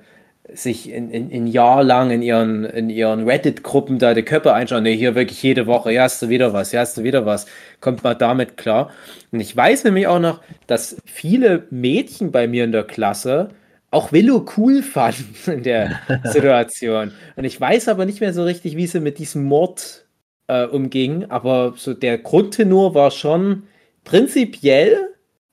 sich 0.54 0.90
in, 0.90 1.10
in, 1.10 1.30
in 1.30 1.46
Jahr 1.46 1.82
lang 1.82 2.10
in 2.10 2.22
ihren, 2.22 2.64
in 2.64 2.90
ihren 2.90 3.28
Reddit-Gruppen 3.28 3.98
da 3.98 4.14
die 4.14 4.22
Köpfe 4.22 4.52
einschauen. 4.52 4.82
Nee, 4.82 4.96
hier 4.96 5.14
wirklich 5.14 5.42
jede 5.42 5.66
Woche, 5.66 5.92
ja, 5.92 6.02
hast 6.02 6.22
du 6.22 6.28
wieder 6.28 6.52
was, 6.52 6.72
ja, 6.72 6.80
hast 6.80 6.96
du 6.96 7.02
wieder 7.02 7.26
was. 7.26 7.46
Kommt 7.80 8.04
mal 8.04 8.14
damit 8.14 8.56
klar. 8.56 8.90
Und 9.32 9.40
ich 9.40 9.56
weiß 9.56 9.84
nämlich 9.84 10.06
auch 10.06 10.18
noch, 10.18 10.40
dass 10.66 10.96
viele 11.04 11.66
Mädchen 11.70 12.32
bei 12.32 12.46
mir 12.46 12.64
in 12.64 12.72
der 12.72 12.84
Klasse 12.84 13.50
auch 13.90 14.12
Willow 14.12 14.46
cool 14.56 14.82
fanden 14.82 15.34
in 15.46 15.62
der 15.62 16.00
Situation. 16.24 17.12
Und 17.36 17.44
ich 17.44 17.60
weiß 17.60 17.88
aber 17.88 18.06
nicht 18.06 18.20
mehr 18.20 18.32
so 18.32 18.44
richtig, 18.44 18.76
wie 18.76 18.86
sie 18.86 19.00
mit 19.00 19.18
diesem 19.18 19.44
Mord 19.44 20.06
äh, 20.46 20.64
umging. 20.66 21.30
Aber 21.30 21.74
so 21.76 21.94
der 21.94 22.18
Grundtenor 22.18 22.94
war 22.94 23.10
schon 23.10 23.64
prinzipiell 24.04 25.08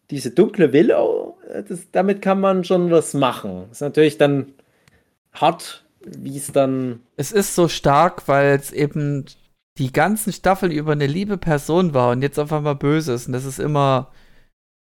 diese 0.09 0.31
dunkle 0.31 0.73
Willow, 0.73 1.37
äh, 1.49 1.63
das, 1.63 1.91
damit 1.91 2.21
kann 2.21 2.39
man 2.39 2.63
schon 2.63 2.91
was 2.91 3.13
machen. 3.13 3.65
Ist 3.71 3.81
natürlich 3.81 4.17
dann 4.17 4.53
hart, 5.41 5.85
wie 6.05 6.37
es 6.37 6.51
dann. 6.51 7.01
Es 7.15 7.31
ist 7.31 7.55
so 7.55 7.67
stark, 7.67 8.27
weil 8.27 8.55
es 8.55 8.71
eben 8.71 9.25
die 9.77 9.91
ganzen 9.91 10.33
Staffeln 10.33 10.71
über 10.71 10.93
eine 10.93 11.07
liebe 11.07 11.37
Person 11.37 11.93
war 11.93 12.11
und 12.11 12.21
jetzt 12.21 12.39
auf 12.39 12.51
einmal 12.51 12.75
böse 12.75 13.13
ist. 13.13 13.27
Und 13.27 13.33
das 13.33 13.45
ist 13.45 13.59
immer 13.59 14.11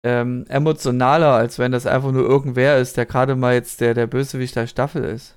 ähm, 0.03 0.45
emotionaler, 0.49 1.33
als 1.33 1.57
wenn 1.59 1.71
das 1.71 1.87
einfach 1.87 2.11
nur 2.11 2.27
irgendwer 2.27 2.77
ist, 2.77 2.97
der 2.97 3.05
gerade 3.05 3.35
mal 3.35 3.55
jetzt 3.55 3.81
der, 3.81 3.93
der 3.93 4.07
Bösewicht 4.07 4.55
der 4.55 4.67
Staffel 4.67 5.03
ist. 5.03 5.35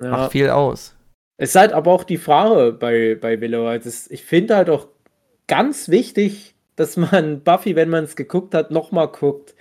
Ja. 0.00 0.10
Macht 0.10 0.32
viel 0.32 0.50
aus. 0.50 0.94
Es 1.38 1.50
ist 1.50 1.56
halt 1.56 1.72
aber 1.72 1.92
auch 1.92 2.04
die 2.04 2.18
Frage 2.18 2.72
bei, 2.72 3.16
bei 3.18 3.40
Willow. 3.40 3.66
Also 3.66 3.90
ich 4.10 4.24
finde 4.24 4.56
halt 4.56 4.68
auch 4.68 4.88
ganz 5.46 5.88
wichtig, 5.88 6.54
dass 6.76 6.96
man 6.96 7.40
Buffy, 7.44 7.76
wenn 7.76 7.88
man 7.88 8.04
es 8.04 8.16
geguckt 8.16 8.54
hat, 8.54 8.70
nochmal 8.70 9.08
guckt. 9.08 9.54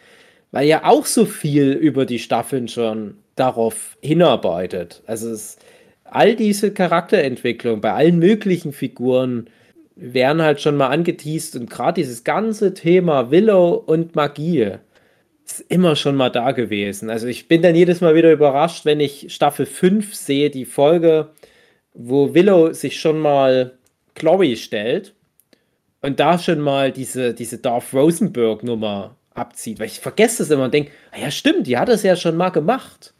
Weil 0.51 0.65
ja 0.65 0.85
auch 0.85 1.05
so 1.05 1.25
viel 1.25 1.73
über 1.73 2.05
die 2.05 2.19
Staffeln 2.19 2.67
schon 2.67 3.17
darauf 3.39 3.97
hinarbeitet. 4.01 5.03
Also 5.05 5.29
es, 5.29 5.57
all 6.03 6.35
diese 6.35 6.73
Charakterentwicklung 6.73 7.81
bei 7.81 7.93
allen 7.93 8.19
möglichen 8.19 8.73
Figuren 8.73 9.49
werden 9.95 10.41
halt 10.41 10.61
schon 10.61 10.77
mal 10.77 10.87
angeteased 10.87 11.55
und 11.55 11.69
gerade 11.69 12.01
dieses 12.01 12.23
ganze 12.23 12.73
Thema 12.73 13.31
Willow 13.31 13.73
und 13.73 14.15
Magie 14.15 14.73
ist 15.45 15.61
immer 15.69 15.95
schon 15.95 16.15
mal 16.15 16.29
da 16.29 16.51
gewesen. 16.51 17.09
Also 17.09 17.27
ich 17.27 17.47
bin 17.47 17.61
dann 17.61 17.75
jedes 17.75 18.01
Mal 18.01 18.15
wieder 18.15 18.31
überrascht, 18.31 18.85
wenn 18.85 18.99
ich 18.99 19.33
Staffel 19.33 19.65
5 19.65 20.13
sehe, 20.13 20.49
die 20.49 20.65
Folge, 20.65 21.29
wo 21.93 22.33
Willow 22.33 22.73
sich 22.73 22.99
schon 22.99 23.19
mal 23.19 23.77
Chloe 24.13 24.55
stellt 24.55 25.13
und 26.01 26.19
da 26.19 26.37
schon 26.37 26.59
mal 26.59 26.91
diese, 26.91 27.33
diese 27.33 27.57
Darth 27.57 27.93
Rosenberg-Nummer 27.93 29.15
abzieht. 29.33 29.79
Weil 29.79 29.87
ich 29.87 29.99
vergesse 29.99 30.39
das 30.39 30.51
immer 30.51 30.65
und 30.65 30.73
denke, 30.73 30.91
ah 31.11 31.19
ja 31.19 31.31
stimmt, 31.31 31.67
die 31.67 31.77
hat 31.77 31.89
das 31.89 32.03
ja 32.03 32.15
schon 32.15 32.35
mal 32.35 32.49
gemacht. 32.49 33.13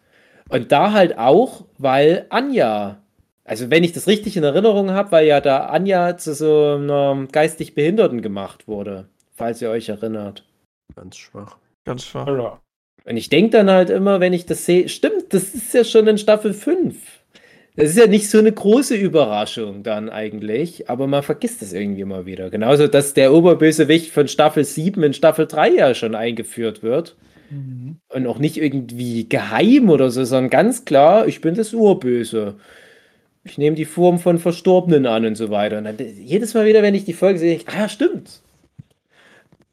Und 0.49 0.72
da 0.72 0.91
halt 0.94 1.18
auch, 1.18 1.65
weil 1.78 2.26
Anja, 2.30 3.02
also 3.44 3.69
wenn 3.69 3.84
ich 3.84 3.94
das 3.94 4.07
richtig 4.07 4.38
in 4.38 4.44
Erinnerung 4.44 4.91
habe, 4.91 5.11
weil 5.11 5.28
ja 5.28 5.41
da 5.41 5.68
Anja 5.68 6.18
zu 6.18 6.34
so 6.34 6.76
einer 6.76 7.28
geistig 7.32 7.76
Behinderten 7.76 8.22
gemacht 8.22 8.68
wurde, 8.68 9.07
falls 9.36 9.61
ihr 9.61 9.69
euch 9.69 9.90
erinnert. 9.90 10.44
Ganz 10.95 11.18
schwach. 11.18 11.57
Ganz 11.86 12.06
schwach. 12.06 12.28
Ja. 12.28 12.60
Und 13.06 13.15
ich 13.18 13.30
denke 13.30 13.52
dann 13.52 13.69
halt 13.69 13.90
immer, 13.90 14.19
wenn 14.19 14.34
ich 14.34 14.45
das 14.45 14.65
sehe, 14.65 14.90
stimmt, 14.90 15.34
das 15.34 15.56
ist 15.56 15.74
ja 15.74 15.84
schon 15.84 16.07
in 16.07 16.18
Staffel 16.18 16.53
5. 16.53 16.98
Das 17.78 17.91
ist 17.91 17.98
ja 17.98 18.07
nicht 18.07 18.30
so 18.30 18.40
eine 18.40 18.52
große 18.52 18.95
Überraschung 18.95 19.84
dann 19.84 20.10
eigentlich, 20.10 20.90
aber 20.90 21.06
man 21.06 21.22
vergisst 21.22 21.61
es 21.61 21.74
irgendwie 21.74 22.06
mal 22.06 22.26
wieder. 22.26 22.49
Genauso, 22.49 22.88
dass 22.88 23.14
der 23.14 23.32
Oberbösewicht 23.32 24.11
von 24.11 24.28
Staffel 24.28 24.64
7 24.64 25.03
in 25.03 25.14
Staffel 25.14 25.45
3 25.45 25.69
ja 25.69 25.94
schon 25.94 26.15
eingeführt 26.15 26.82
wird. 26.82 27.15
Und 28.10 28.28
auch 28.28 28.40
nicht 28.40 28.57
irgendwie 28.57 29.28
geheim 29.28 29.90
oder 29.90 30.10
so, 30.10 30.24
sondern 30.26 30.49
ganz 30.49 30.86
klar, 30.86 31.28
ich 31.28 31.41
bin 31.41 31.56
das 31.56 31.74
Urböse. 31.74 32.56
Ich 33.44 33.57
nehme 33.57 33.76
die 33.76 33.86
Form 33.86 34.19
von 34.19 34.40
Verstorbenen 34.40 35.06
an 35.06 35.26
und 35.26 35.36
so 35.36 35.49
weiter. 35.49 35.78
Und 35.78 35.86
dann, 35.86 35.98
jedes 35.99 36.53
Mal 36.53 36.65
wieder, 36.65 36.82
wenn 36.82 36.95
ich 36.95 37.06
die 37.06 37.14
Folge 37.14 37.40
sehe, 37.40 37.56
ich, 37.56 37.68
ah 37.69 37.80
ja, 37.80 37.90
stimmt. 37.90 38.41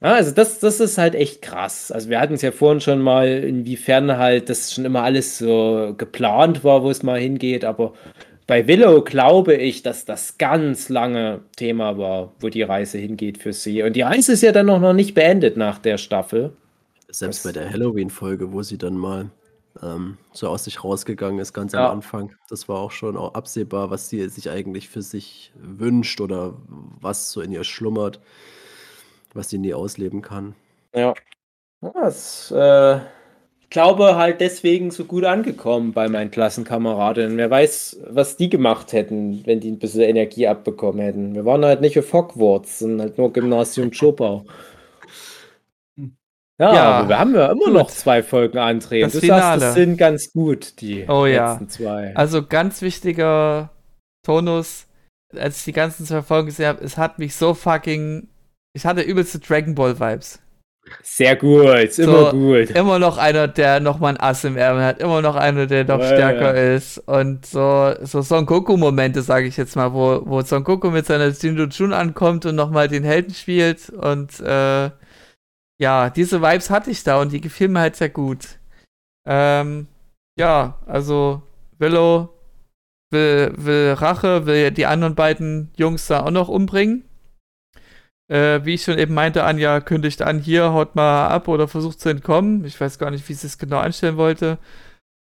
Ja, 0.01 0.13
also 0.15 0.33
das, 0.33 0.61
das 0.61 0.81
ist 0.81 0.99
halt 0.99 1.15
echt 1.15 1.43
krass. 1.43 1.91
Also 1.91 2.11
wir 2.11 2.21
hatten 2.21 2.35
es 2.35 2.43
ja 2.43 2.53
vorhin 2.53 2.81
schon 2.81 3.01
mal, 3.01 3.27
inwiefern 3.27 4.19
halt 4.19 4.51
das 4.51 4.73
schon 4.73 4.85
immer 4.85 5.03
alles 5.03 5.39
so 5.39 5.95
geplant 5.97 6.63
war, 6.63 6.83
wo 6.83 6.91
es 6.91 7.03
mal 7.03 7.19
hingeht, 7.19 7.65
aber 7.65 7.95
bei 8.47 8.67
Willow 8.69 9.03
glaube 9.03 9.55
ich, 9.55 9.83
dass 9.83 10.05
das 10.05 10.37
ganz 10.37 10.91
lange 10.91 11.41
Thema 11.57 11.97
war, 11.97 12.33
wo 12.41 12.51
die 12.51 12.63
Reise 12.63 12.99
hingeht 12.99 13.39
für 13.39 13.55
sie. 13.55 13.83
Und 13.83 13.97
die 13.97 14.03
Reise 14.03 14.33
ist 14.33 14.43
ja 14.43 14.53
dann 14.53 14.69
auch 14.69 14.81
noch 14.81 14.93
nicht 14.93 15.15
beendet 15.15 15.57
nach 15.57 15.79
der 15.79 15.97
Staffel. 15.97 16.53
Selbst 17.15 17.45
bei 17.45 17.53
der 17.53 17.71
Halloween-Folge, 17.71 18.53
wo 18.53 18.63
sie 18.63 18.79
dann 18.79 18.97
mal 18.97 19.31
ähm, 19.83 20.19
so 20.33 20.49
aus 20.49 20.65
sich 20.65 20.83
rausgegangen 20.85 21.39
ist, 21.41 21.53
ganz 21.53 21.75
Ja. 21.75 21.87
am 21.87 21.97
Anfang. 21.99 22.33
Das 22.49 22.69
war 22.69 22.79
auch 22.79 22.91
schon 22.93 23.17
auch 23.17 23.35
absehbar, 23.35 23.91
was 23.91 24.09
sie 24.09 24.29
sich 24.29 24.51
eigentlich 24.51 24.89
für 24.89 25.03
sich 25.03 25.53
wünscht 25.57 26.21
oder 26.21 26.55
was 27.01 27.31
so 27.33 27.41
in 27.41 27.53
ihr 27.53 27.65
schlummert, 27.65 28.21
was 29.35 29.49
sie 29.51 29.59
nie 29.59 29.75
ausleben 29.75 30.23
kann. 30.23 30.55
Ja. 30.95 31.15
Das, 31.81 32.51
äh, 32.53 32.97
ich 33.61 33.71
glaube 33.71 34.17
halt 34.17 34.41
deswegen 34.41 34.91
so 34.91 35.05
gut 35.05 35.25
angekommen 35.25 35.93
bei 35.93 36.09
meinen 36.09 36.31
Klassenkameradinnen. 36.31 37.37
Wer 37.39 37.51
weiß, 37.51 37.99
was 38.11 38.37
die 38.37 38.51
gemacht 38.51 38.93
hätten, 38.93 39.45
wenn 39.47 39.61
die 39.61 39.71
ein 39.73 39.79
bisschen 39.79 40.03
Energie 40.03 40.47
abbekommen 40.49 41.01
hätten. 41.03 41.35
Wir 41.35 41.45
waren 41.45 41.65
halt 41.65 41.81
nicht 41.83 41.99
auf 41.99 42.13
Hogwarts, 42.13 42.81
sondern 42.81 43.01
halt 43.09 43.19
nur 43.19 43.33
Gymnasium 43.33 43.93
Schopau. 43.93 44.47
Ja, 46.61 46.75
Ja, 46.75 46.83
aber 46.99 47.09
wir 47.09 47.19
haben 47.19 47.35
ja 47.35 47.47
immer 47.47 47.65
gut. 47.65 47.73
noch 47.73 47.91
zwei 47.91 48.23
Folgen 48.23 48.59
antreten. 48.59 49.11
Das 49.11 49.13
du 49.13 49.19
sagst, 49.27 49.33
Finale. 49.55 49.61
das 49.61 49.75
sind 49.75 49.97
ganz 49.97 50.33
gut, 50.33 50.81
die 50.81 51.05
Oh 51.09 51.27
ja. 51.27 51.53
letzten 51.53 51.69
zwei. 51.69 52.15
Also 52.17 52.47
ganz 52.47 52.81
wichtiger 52.83 53.71
Tonus, 54.25 54.87
als 55.37 55.59
ich 55.59 55.65
die 55.65 55.73
ganzen 55.73 56.07
zwei 56.07 56.23
Folgen 56.23 56.47
gesehen 56.47 56.67
habe, 56.69 56.85
es 56.85 56.97
hat 56.97 57.19
mich 57.19 57.35
so 57.35 57.55
fucking. 57.55 58.29
Ich 58.77 58.87
hatte 58.87 59.03
übelste 59.03 59.39
Dragon 59.41 59.75
Ball 59.75 59.99
Vibes. 59.99 60.41
Sehr 61.03 61.35
gut, 61.37 61.65
ist 61.79 61.99
immer 61.99 62.31
So, 62.31 62.37
gut. 62.39 62.71
Immer 62.71 62.99
noch 62.99 63.17
einer, 63.17 63.49
der 63.49 63.81
noch 63.81 63.99
mal 64.01 64.11
ein 64.11 64.21
Ass 64.21 64.45
im 64.45 64.57
Ärmel 64.59 64.85
hat, 64.85 65.01
immer 65.01 65.23
noch 65.23 65.35
einer, 65.35 65.67
der 65.67 65.85
noch 65.85 65.99
Ja, 66.01 66.07
stärker 66.09 66.55
ja. 66.55 66.75
ist. 66.75 66.99
Und 66.99 67.47
so, 67.47 67.95
so 68.03 68.21
Son 68.21 68.45
Goku-Momente, 68.45 69.23
sage 69.23 69.47
ich 69.47 69.57
jetzt 69.57 69.77
mal, 69.77 69.95
wo, 69.95 70.21
wo 70.27 70.43
Son 70.43 70.63
Goku 70.63 70.91
mit 70.91 71.07
seiner 71.07 71.29
Jinju 71.29 71.65
Jun 71.69 71.95
ankommt 71.95 72.45
und 72.45 72.55
nochmal 72.57 72.89
den 72.89 73.03
Helden 73.03 73.33
spielt. 73.33 73.89
Und 73.89 74.39
äh, 74.41 74.91
ja, 75.81 76.11
diese 76.11 76.41
Vibes 76.43 76.71
hatte 76.71 76.91
ich 76.91 77.03
da 77.05 77.21
und 77.21 77.33
die 77.33 77.41
gefielen 77.41 77.73
mir 77.73 77.81
halt 77.81 77.97
sehr 77.97 78.11
gut. 78.11 78.59
Ähm, 79.27 79.89
ja, 80.39 80.79
also 80.87 81.43
Willow 81.79 82.31
will, 83.11 83.53
will 83.57 83.93
Rache, 83.95 84.47
will 84.47 84.71
die 84.71 84.87
anderen 84.87 85.15
beiden 85.15 85.73
Jungs 85.77 86.07
da 86.07 86.25
auch 86.25 86.31
noch 86.31 86.49
umbringen. 86.49 87.05
Äh, 88.31 88.65
wie 88.65 88.75
ich 88.75 88.85
schon 88.85 88.99
eben 88.99 89.15
meinte, 89.15 89.45
Anja 89.45 89.81
kündigt 89.81 90.23
an, 90.23 90.39
hier, 90.41 90.73
haut 90.73 90.97
mal 90.97 91.29
ab 91.29 91.49
oder 91.49 91.69
versucht 91.69 92.01
zu 92.01 92.09
entkommen. 92.09 92.65
Ich 92.65 92.81
weiß 92.81 92.99
gar 92.99 93.11
nicht, 93.11 93.29
wie 93.29 93.35
sie 93.35 93.47
es 93.47 93.59
genau 93.59 93.79
anstellen 93.79 94.17
wollte. 94.17 94.59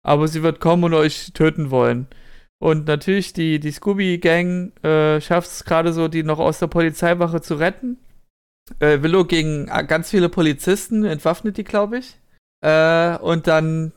Aber 0.05 0.29
sie 0.29 0.43
wird 0.43 0.61
kommen 0.61 0.85
und 0.85 0.95
euch 0.95 1.33
töten 1.33 1.70
wollen. 1.70 2.07
Und 2.61 2.87
natürlich, 2.87 3.33
die, 3.33 3.59
die 3.59 3.73
Scooby-Gang 3.73 4.73
äh, 4.85 5.20
schafft 5.20 5.51
es 5.51 5.65
gerade 5.65 5.93
so, 5.93 6.09
die 6.09 6.23
noch 6.23 6.39
aus 6.39 6.61
der 6.61 6.69
Polizeiwache 6.69 7.41
zu 7.41 7.57
retten. 7.57 7.99
Äh, 8.78 9.03
Willow 9.03 9.24
gegen 9.24 9.69
äh, 9.69 9.85
ganz 9.86 10.11
viele 10.11 10.28
Polizisten, 10.28 11.05
entwaffnet 11.05 11.57
die, 11.57 11.65
glaube 11.65 11.99
ich. 11.99 12.19
Äh, 12.61 13.16
und 13.19 13.47
dann 13.47 13.93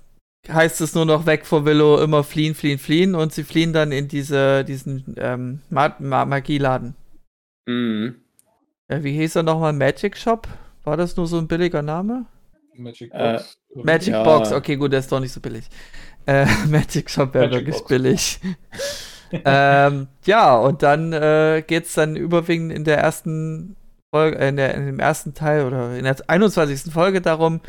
heißt 0.47 0.81
es 0.81 0.93
nur 0.95 1.05
noch 1.05 1.25
weg 1.25 1.45
vor 1.45 1.65
Willow, 1.65 2.01
immer 2.01 2.23
fliehen, 2.23 2.55
fliehen, 2.55 2.77
fliehen. 2.79 3.15
Und 3.15 3.33
sie 3.33 3.43
fliehen 3.43 3.73
dann 3.73 3.91
in 3.91 4.07
diese, 4.07 4.63
diesen 4.63 5.15
ähm, 5.17 5.61
Ma 5.69 5.95
Ma 5.99 6.25
Magieladen. 6.25 6.95
Mhm. 7.67 8.15
Ja, 8.89 9.03
wie 9.03 9.13
hieß 9.13 9.37
er 9.37 9.43
nochmal? 9.43 9.73
Magic 9.73 10.15
Shop? 10.17 10.47
War 10.83 10.97
das 10.97 11.15
nur 11.17 11.25
so 11.25 11.37
ein 11.39 11.47
billiger 11.47 11.81
Name? 11.81 12.25
Magic 12.77 13.11
Äh, 13.13 13.33
Box. 13.33 13.57
Magic 13.73 14.13
Ja. 14.13 14.23
Box, 14.23 14.51
okay, 14.51 14.75
gut, 14.75 14.91
der 14.91 14.99
ist 14.99 15.11
doch 15.11 15.19
nicht 15.19 15.31
so 15.31 15.39
billig. 15.39 15.67
Äh, 16.27 16.45
Magic 16.69 17.09
Shop 17.09 17.33
wäre 17.33 17.45
Magic 17.47 17.59
wirklich 17.61 17.77
Box. 17.77 17.87
billig. 17.87 18.39
ähm, 19.31 20.07
ja, 20.25 20.55
und 20.57 20.83
dann 20.83 21.11
äh, 21.13 21.63
geht's 21.65 21.95
dann 21.95 22.15
überwiegend 22.15 22.71
in 22.71 22.83
der 22.83 22.97
ersten 22.99 23.75
Folge, 24.15 24.39
äh, 24.39 24.47
in, 24.47 24.55
der, 24.55 24.73
in 24.75 24.85
dem 24.85 24.99
ersten 24.99 25.33
Teil 25.33 25.65
oder 25.65 25.97
in 25.97 26.05
der 26.05 26.15
21. 26.27 26.93
Folge 26.93 27.19
darum, 27.19 27.59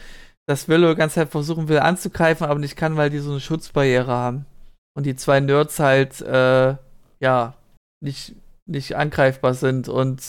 dass 0.49 0.69
Willow 0.69 0.91
die 0.91 0.99
ganze 0.99 1.17
Zeit 1.17 1.31
versuchen 1.31 1.69
will 1.69 1.81
anzugreifen, 1.81 2.47
aber 2.47 2.61
nicht 2.61 2.77
kann, 2.77 2.97
weil 2.97 3.11
die 3.11 3.19
so 3.19 3.33
eine 3.33 3.41
Schutzbarriere 3.41 4.13
haben. 4.13 4.47
Und 4.97 5.07
die 5.07 5.17
zwei 5.17 5.41
Nerds 5.41 5.81
halt, 5.81 6.21
äh, 6.21 6.77
ja, 7.19 7.55
nicht, 8.01 8.37
nicht 8.65 8.95
angreifbar 8.95 9.55
sind. 9.55 9.89
Und 9.89 10.23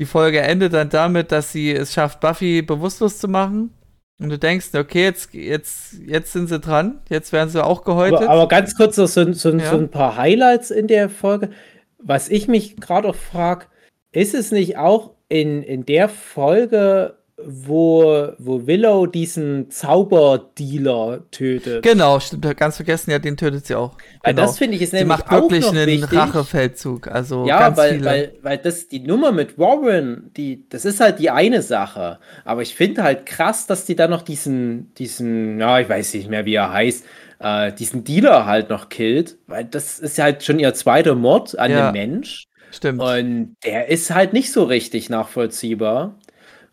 die 0.00 0.06
Folge 0.06 0.40
endet 0.40 0.72
dann 0.72 0.88
damit, 0.88 1.32
dass 1.32 1.52
sie 1.52 1.70
es 1.70 1.92
schafft, 1.92 2.20
Buffy 2.20 2.62
bewusstlos 2.62 3.18
zu 3.18 3.28
machen. 3.28 3.74
Und 4.18 4.30
du 4.30 4.38
denkst, 4.38 4.68
okay, 4.74 5.04
jetzt, 5.04 5.34
jetzt, 5.34 5.94
jetzt 6.06 6.32
sind 6.32 6.48
sie 6.48 6.60
dran, 6.60 7.00
jetzt 7.10 7.32
werden 7.32 7.50
sie 7.50 7.62
auch 7.62 7.84
gehäutet. 7.84 8.22
Aber, 8.22 8.30
aber 8.30 8.48
ganz 8.48 8.74
kurz 8.74 8.96
noch 8.96 9.06
so, 9.06 9.30
so, 9.32 9.50
ja. 9.50 9.70
so, 9.70 9.76
ein 9.76 9.90
paar 9.90 10.16
Highlights 10.16 10.70
in 10.70 10.86
der 10.86 11.10
Folge. 11.10 11.50
Was 11.98 12.30
ich 12.30 12.48
mich 12.48 12.76
gerade 12.76 13.08
auch 13.08 13.14
frage, 13.14 13.66
ist 14.12 14.34
es 14.34 14.52
nicht 14.52 14.76
auch 14.76 15.12
in, 15.28 15.62
in 15.62 15.86
der 15.86 16.08
Folge 16.08 17.16
wo, 17.44 18.28
wo 18.38 18.66
Willow 18.66 19.06
diesen 19.06 19.70
Zauberdealer 19.70 21.24
tötet. 21.30 21.82
Genau, 21.82 22.20
stimmt, 22.20 22.56
ganz 22.56 22.76
vergessen, 22.76 23.10
ja, 23.10 23.18
den 23.18 23.36
tötet 23.36 23.66
sie 23.66 23.74
auch. 23.74 23.96
Weil 24.22 24.34
das 24.34 24.58
finde 24.58 24.76
ich 24.76 24.82
ist 24.82 24.92
nämlich 24.92 25.08
macht 25.08 25.30
wirklich 25.30 25.64
auch 25.64 25.72
noch 25.72 25.80
einen 25.80 25.86
wichtig. 25.86 26.18
Rachefeldzug, 26.18 27.08
also 27.08 27.46
ja, 27.46 27.58
ganz 27.58 27.78
weil, 27.78 27.92
viele. 27.94 28.04
weil, 28.04 28.32
weil 28.42 28.58
das 28.58 28.88
die 28.88 29.00
Nummer 29.00 29.32
mit 29.32 29.58
Warren, 29.58 30.30
die, 30.36 30.68
das 30.68 30.84
ist 30.84 31.00
halt 31.00 31.18
die 31.18 31.30
eine 31.30 31.62
Sache. 31.62 32.18
Aber 32.44 32.62
ich 32.62 32.74
finde 32.74 33.02
halt 33.02 33.26
krass, 33.26 33.66
dass 33.66 33.84
die 33.84 33.96
da 33.96 34.08
noch 34.08 34.22
diesen, 34.22 34.92
diesen, 34.94 35.58
ja, 35.58 35.80
ich 35.80 35.88
weiß 35.88 36.14
nicht 36.14 36.28
mehr, 36.28 36.44
wie 36.44 36.54
er 36.54 36.72
heißt, 36.72 37.04
äh, 37.40 37.72
diesen 37.72 38.04
Dealer 38.04 38.46
halt 38.46 38.68
noch 38.68 38.88
killt, 38.88 39.38
weil 39.46 39.64
das 39.64 39.98
ist 39.98 40.18
halt 40.18 40.42
schon 40.42 40.58
ihr 40.58 40.74
zweiter 40.74 41.14
Mord 41.14 41.58
an 41.58 41.70
ja, 41.70 41.88
einem 41.88 41.92
Mensch. 41.92 42.46
Stimmt. 42.70 43.02
Und 43.02 43.56
der 43.64 43.88
ist 43.88 44.10
halt 44.10 44.32
nicht 44.32 44.52
so 44.52 44.64
richtig 44.64 45.10
nachvollziehbar. 45.10 46.14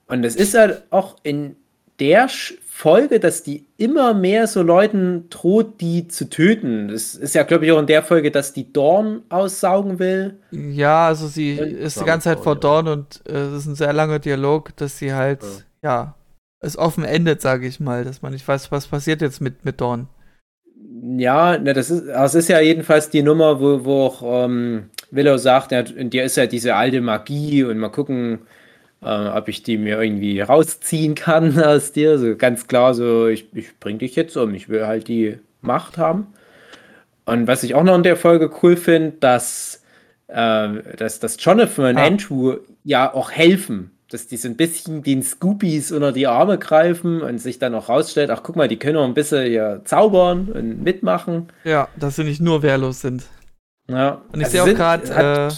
Und 0.08 0.24
es 0.24 0.36
ist 0.36 0.54
halt 0.54 0.84
auch 0.90 1.18
in 1.24 1.56
der 2.00 2.30
Folge, 2.30 3.20
dass 3.20 3.42
die 3.42 3.66
immer 3.78 4.14
mehr 4.14 4.46
so 4.46 4.62
Leuten 4.62 5.30
droht, 5.30 5.82
die 5.82 6.08
zu 6.08 6.30
töten. 6.30 6.90
Das 6.90 7.16
ist 7.16 7.34
ja, 7.34 7.44
glaube 7.44 7.66
ich, 7.66 7.72
auch 7.72 7.80
in 7.80 7.88
der 7.88 8.04
Folge, 8.04 8.30
dass 8.30 8.54
die 8.54 8.72
Dorn 8.72 9.24
aussaugen 9.30 9.98
will. 9.98 10.40
Ja, 10.52 11.08
also 11.08 11.28
sie 11.28 11.60
und 11.60 11.72
ist 11.72 12.00
die 12.00 12.06
ganze 12.06 12.26
Zeit 12.26 12.40
vor 12.40 12.56
Dorn 12.56 12.88
und 12.88 13.22
äh, 13.28 13.34
es 13.34 13.64
ist 13.64 13.66
ein 13.66 13.76
sehr 13.76 13.94
langer 13.94 14.20
Dialog, 14.20 14.76
dass 14.76 15.00
sie 15.00 15.14
halt, 15.14 15.42
ja, 15.82 15.90
ja 15.90 16.16
es 16.60 16.78
offen 16.78 17.04
endet, 17.04 17.42
sage 17.42 17.68
ich 17.68 17.80
mal, 17.80 18.04
dass 18.04 18.22
man 18.22 18.34
nicht 18.34 18.48
weiß, 18.48 18.72
was 18.72 18.88
passiert 18.88 19.22
jetzt 19.22 19.42
mit, 19.42 19.66
mit 19.66 19.82
Dorn. 19.82 20.08
Ja, 21.02 21.58
ne, 21.58 21.74
das 21.74 21.90
ist, 21.90 22.08
das 22.08 22.36
ist 22.36 22.50
ja 22.50 22.60
jedenfalls 22.60 23.10
die 23.10 23.24
Nummer, 23.24 23.60
wo, 23.60 23.86
wo 23.86 24.04
auch 24.06 24.46
ähm, 24.46 24.90
Willow 25.12 25.38
sagt, 25.38 25.72
ja, 25.72 25.80
in 25.80 26.10
dir 26.10 26.24
ist 26.24 26.38
ja 26.38 26.46
diese 26.46 26.76
alte 26.76 27.02
Magie 27.02 27.64
und 27.64 27.78
mal 27.78 27.90
gucken, 27.90 28.40
äh, 29.02 29.28
ob 29.30 29.48
ich 29.48 29.64
die 29.64 29.78
mir 29.78 30.02
irgendwie 30.02 30.42
rausziehen 30.42 31.16
kann 31.16 31.60
aus 31.64 31.92
dir. 31.92 32.18
So 32.18 32.36
ganz 32.36 32.68
klar, 32.68 32.94
so, 32.94 33.28
ich, 33.28 33.48
ich 33.54 33.80
bring 33.80 34.00
dich 34.00 34.16
jetzt 34.16 34.36
um, 34.38 34.54
ich 34.54 34.70
will 34.70 34.86
halt 34.86 35.08
die 35.08 35.38
Macht 35.62 35.98
haben. 35.98 36.28
Und 37.26 37.48
was 37.48 37.64
ich 37.64 37.76
auch 37.76 37.84
noch 37.84 37.96
in 37.96 38.04
der 38.04 38.16
Folge 38.16 38.50
cool 38.64 38.78
finde, 38.78 39.18
dass, 39.20 39.84
äh, 40.28 40.70
dass, 40.98 41.20
dass 41.20 41.38
Jonathan 41.44 41.86
und 41.86 41.98
ah. 41.98 42.06
Andrew 42.06 42.58
ja 42.84 43.14
auch 43.14 43.32
helfen. 43.32 43.92
Dass 44.10 44.28
die 44.28 44.38
so 44.38 44.48
ein 44.48 44.56
bisschen 44.56 45.04
den 45.04 45.22
Scoopies 45.22 45.92
unter 45.92 46.14
die 46.14 46.28
Arme 46.28 46.58
greifen 46.58 47.22
und 47.22 47.40
sich 47.40 47.60
dann 47.60 47.76
auch 47.76 47.90
rausstellt, 47.90 48.30
ach 48.30 48.42
guck 48.42 48.56
mal, 48.56 48.70
die 48.70 48.80
können 48.80 48.96
auch 48.96 49.04
ein 49.04 49.14
bisschen 49.14 49.46
hier 49.46 49.82
zaubern 49.84 50.48
und 50.48 50.82
mitmachen. 50.82 51.48
Ja, 51.66 51.90
dass 51.98 52.16
sie 52.16 52.24
nicht 52.24 52.40
nur 52.40 52.64
wehrlos 52.64 53.02
sind. 53.02 53.26
Ja. 53.88 54.22
Und 54.32 54.40
ich 54.40 54.46
also 54.46 54.64
sehe 54.64 54.74
auch 54.74 54.78
gerade, 54.78 55.50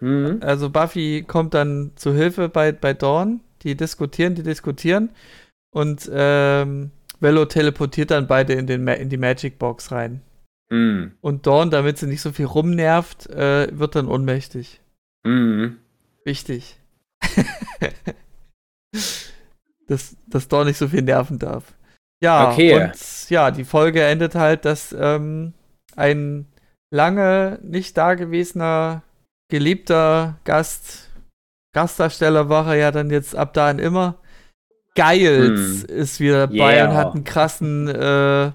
Mhm. 0.00 0.40
Also 0.42 0.70
Buffy 0.70 1.24
kommt 1.26 1.54
dann 1.54 1.92
zu 1.94 2.12
Hilfe 2.14 2.48
bei, 2.48 2.72
bei 2.72 2.94
Dawn. 2.94 3.40
Die 3.62 3.76
diskutieren, 3.76 4.34
die 4.34 4.42
diskutieren. 4.42 5.10
Und 5.70 6.10
ähm, 6.12 6.90
Velo 7.20 7.44
teleportiert 7.44 8.10
dann 8.10 8.26
beide 8.26 8.54
in, 8.54 8.66
den, 8.66 8.88
in 8.88 9.10
die 9.10 9.18
Magic 9.18 9.58
Box 9.58 9.92
rein. 9.92 10.22
Mhm. 10.70 11.12
Und 11.20 11.46
Dawn, 11.46 11.70
damit 11.70 11.98
sie 11.98 12.06
nicht 12.06 12.22
so 12.22 12.32
viel 12.32 12.46
rumnervt, 12.46 13.28
äh, 13.30 13.68
wird 13.78 13.94
dann 13.94 14.08
ohnmächtig. 14.08 14.80
Mhm. 15.24 15.76
Wichtig. 16.24 16.78
dass, 19.86 20.16
dass 20.26 20.48
Dawn 20.48 20.66
nicht 20.66 20.78
so 20.78 20.88
viel 20.88 21.02
nerven 21.02 21.38
darf. 21.38 21.74
Ja, 22.22 22.50
okay. 22.50 22.74
und 22.74 23.30
ja, 23.30 23.50
die 23.50 23.64
Folge 23.64 24.02
endet 24.02 24.34
halt, 24.34 24.64
dass 24.64 24.94
ähm, 24.98 25.52
ein 25.96 26.46
lange 26.90 27.58
nicht 27.62 27.96
dagewesener 27.96 29.02
geliebter 29.48 30.38
Gast, 30.44 31.10
Gastdarsteller 31.72 32.48
war 32.48 32.66
er 32.68 32.74
ja 32.74 32.90
dann 32.90 33.10
jetzt 33.10 33.34
ab 33.34 33.54
da 33.54 33.68
an 33.68 33.78
immer. 33.78 34.16
Giles 34.94 35.82
hm. 35.82 35.96
ist 35.96 36.20
wieder 36.20 36.48
dabei 36.48 36.76
yeah. 36.76 36.88
und 36.88 36.96
hat 36.96 37.14
einen 37.14 37.24
krassen 37.24 37.88
äh, 37.88 38.50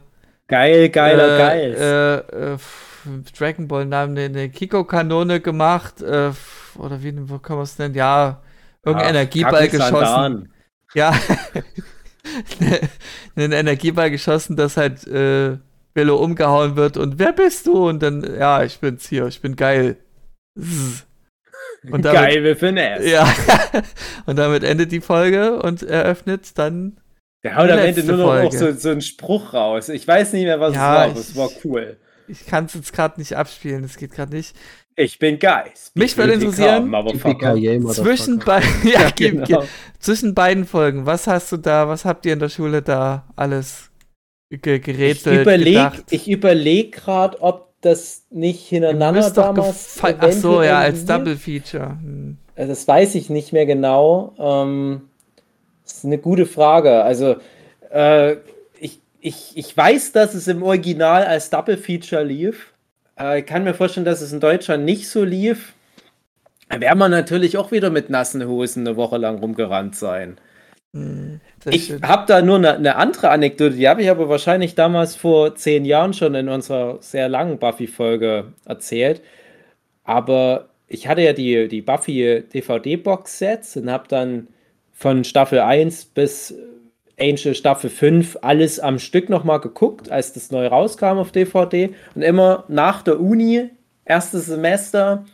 Geil, 0.48 0.90
geiler 0.90 1.40
äh, 1.40 1.60
Giles. 1.60 1.80
Äh, 1.80 2.54
äh, 2.54 2.58
Dragon 3.38 3.68
Ball 3.68 3.86
Namen 3.86 4.18
eine 4.18 4.50
Kiko-Kanone 4.50 5.40
gemacht, 5.40 6.02
äh, 6.02 6.32
oder 6.78 7.04
wie 7.04 7.30
wo 7.30 7.40
kann 7.40 7.58
man 7.58 7.64
es 7.64 7.78
nennen? 7.78 7.96
Ja, 7.96 8.42
irgendein 8.84 9.16
Energieball 9.16 9.70
geschossen. 9.70 10.52
Ja, 10.94 11.12
einen 13.36 13.52
Energieball 13.52 14.12
geschossen, 14.12 14.56
dass 14.56 14.78
halt 14.78 15.06
äh, 15.08 15.58
Bello 15.96 16.18
umgehauen 16.18 16.76
wird 16.76 16.98
und 16.98 17.20
wer 17.20 17.32
bist 17.32 17.68
du? 17.68 17.88
Und 17.88 18.04
dann, 18.04 18.22
ja, 18.38 18.64
ich 18.64 18.80
bin's 18.80 19.08
hier, 19.08 19.28
ich 19.28 19.42
bin 19.42 19.56
geil. 19.56 19.96
Und 20.56 22.04
damit, 22.04 22.22
Geil, 22.22 22.44
wir 22.44 22.58
finden 22.58 22.78
es. 22.78 23.10
Ja. 23.10 23.34
und 24.26 24.38
damit 24.38 24.64
endet 24.64 24.92
die 24.92 25.00
Folge 25.00 25.62
und 25.62 25.84
eröffnet 25.84 26.58
dann. 26.58 27.00
Der 27.44 27.56
haut 27.56 27.70
am 27.70 27.80
Ende 27.80 28.04
nur 28.04 28.18
noch 28.18 28.44
auch 28.44 28.52
so, 28.52 28.74
so 28.74 28.90
einen 28.90 29.02
Spruch 29.02 29.54
raus. 29.54 29.88
Ich 29.88 30.06
weiß 30.06 30.34
nicht 30.34 30.44
mehr, 30.44 30.60
was 30.60 30.76
ja, 30.76 30.82
es 30.82 30.98
war, 30.98 31.06
aber 31.06 31.20
es 31.20 31.36
war 31.36 31.50
cool. 31.64 31.98
Ich 32.28 32.46
kann 32.46 32.66
es 32.66 32.74
jetzt 32.74 32.92
gerade 32.92 33.20
nicht 33.20 33.38
abspielen, 33.38 33.84
das 33.84 33.96
geht 33.96 34.12
gerade 34.12 34.36
nicht. 34.36 34.54
Ich 34.98 35.20
bin 35.20 35.40
Geist. 35.40 35.96
Mich 35.96 36.18
würde 36.18 36.34
interessieren, 36.34 36.92
zwischen, 37.90 38.40
be 38.40 38.62
ja, 38.84 39.02
ja, 39.02 39.10
genau. 39.12 39.64
zwischen 40.00 40.34
beiden 40.34 40.66
Folgen, 40.66 41.06
was 41.06 41.28
hast 41.28 41.52
du 41.52 41.58
da, 41.58 41.88
was 41.88 42.04
habt 42.04 42.26
ihr 42.26 42.34
in 42.34 42.40
der 42.40 42.50
Schule 42.50 42.82
da 42.82 43.28
alles 43.36 43.92
gerätselt? 44.62 45.36
Ich 45.36 45.42
überlege 45.42 45.92
überleg 46.28 46.92
gerade, 46.94 47.42
ob 47.42 47.74
das 47.82 48.26
nicht 48.32 48.68
hintereinander 48.68 49.30
damals. 49.32 50.00
Ach 50.02 50.32
so, 50.32 50.64
ja, 50.64 50.80
als 50.80 51.06
Double 51.06 51.38
Feature. 51.38 51.98
Hm. 52.02 52.38
Also 52.56 52.70
das 52.70 52.88
weiß 52.88 53.16
ich 53.16 53.30
nicht 53.30 53.54
mehr 53.54 53.66
genau. 53.66 54.34
Ähm, 54.40 55.02
das 55.84 55.98
ist 55.98 56.06
eine 56.06 56.18
gute 56.18 56.46
Frage. 56.46 57.04
Also, 57.04 57.36
äh, 57.92 58.38
ich, 58.80 59.02
ich, 59.20 59.52
ich 59.56 59.76
weiß, 59.76 60.14
dass 60.14 60.34
es 60.34 60.48
im 60.48 60.64
Original 60.64 61.26
als 61.26 61.50
Double 61.50 61.78
Feature 61.78 62.24
lief. 62.24 62.74
Äh, 63.20 63.40
ich 63.40 63.46
kann 63.46 63.64
mir 63.64 63.74
vorstellen, 63.74 64.06
dass 64.06 64.22
es 64.22 64.32
in 64.32 64.40
Deutschland 64.40 64.86
nicht 64.86 65.10
so 65.10 65.24
lief. 65.24 65.74
Da 66.70 66.82
wäre 66.82 66.96
man 66.96 67.12
natürlich 67.12 67.58
auch 67.58 67.72
wieder 67.72 67.90
mit 67.90 68.10
nassen 68.10 68.48
Hosen 68.48 68.88
eine 68.88 68.98
Woche 68.98 69.18
lang 69.18 69.38
rumgerannt 69.38 69.96
sein. 69.96 70.38
Ich 71.66 71.94
habe 72.02 72.26
da 72.26 72.42
nur 72.42 72.56
eine, 72.56 72.76
eine 72.76 72.96
andere 72.96 73.30
Anekdote, 73.30 73.76
die 73.76 73.90
habe 73.90 74.02
ich 74.02 74.10
aber 74.10 74.30
wahrscheinlich 74.30 74.76
damals 74.76 75.16
vor 75.16 75.56
zehn 75.56 75.84
Jahren 75.84 76.14
schon 76.14 76.36
in 76.36 76.48
unserer 76.48 77.02
sehr 77.02 77.28
langen 77.28 77.60
Buffy-Folge 77.60 78.54
erzählt. 78.66 79.22
Aber 80.06 80.70
ich 80.88 81.08
hatte 81.08 81.22
ja 81.22 81.34
die, 81.34 81.68
die 81.68 81.82
Buffy-DVD-Box-Sets 81.82 83.78
und 83.78 83.92
habe 83.92 84.08
dann 84.08 84.48
von 84.94 85.24
Staffel 85.26 85.60
1 85.60 86.06
bis 86.06 86.56
Angel 87.20 87.56
Staffel 87.56 87.90
5 87.90 88.38
alles 88.42 88.80
am 88.80 89.00
Stück 89.00 89.30
nochmal 89.30 89.60
geguckt, 89.60 90.10
als 90.12 90.34
das 90.34 90.52
neu 90.52 90.68
rauskam 90.68 91.18
auf 91.18 91.32
DVD. 91.32 91.90
Und 92.14 92.22
immer 92.22 92.66
nach 92.68 93.02
der 93.02 93.20
Uni, 93.20 93.70
erstes 94.06 94.46
Semester, 94.46 95.26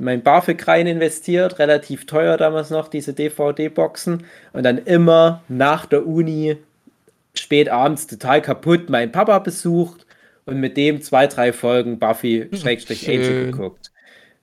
mein 0.00 0.22
BAföG 0.22 0.66
rein 0.66 0.86
investiert, 0.86 1.58
relativ 1.58 2.06
teuer 2.06 2.36
damals 2.36 2.70
noch, 2.70 2.88
diese 2.88 3.12
DVD-Boxen. 3.12 4.24
Und 4.52 4.62
dann 4.62 4.78
immer 4.78 5.42
nach 5.48 5.86
der 5.86 6.06
Uni, 6.06 6.56
spät 7.34 7.68
abends 7.68 8.06
total 8.06 8.40
kaputt, 8.42 8.90
meinen 8.90 9.12
Papa 9.12 9.38
besucht 9.40 10.06
und 10.46 10.60
mit 10.60 10.76
dem 10.76 11.02
zwei, 11.02 11.26
drei 11.26 11.52
Folgen 11.52 11.98
Buffy-Angel 11.98 13.50
geguckt. 13.50 13.90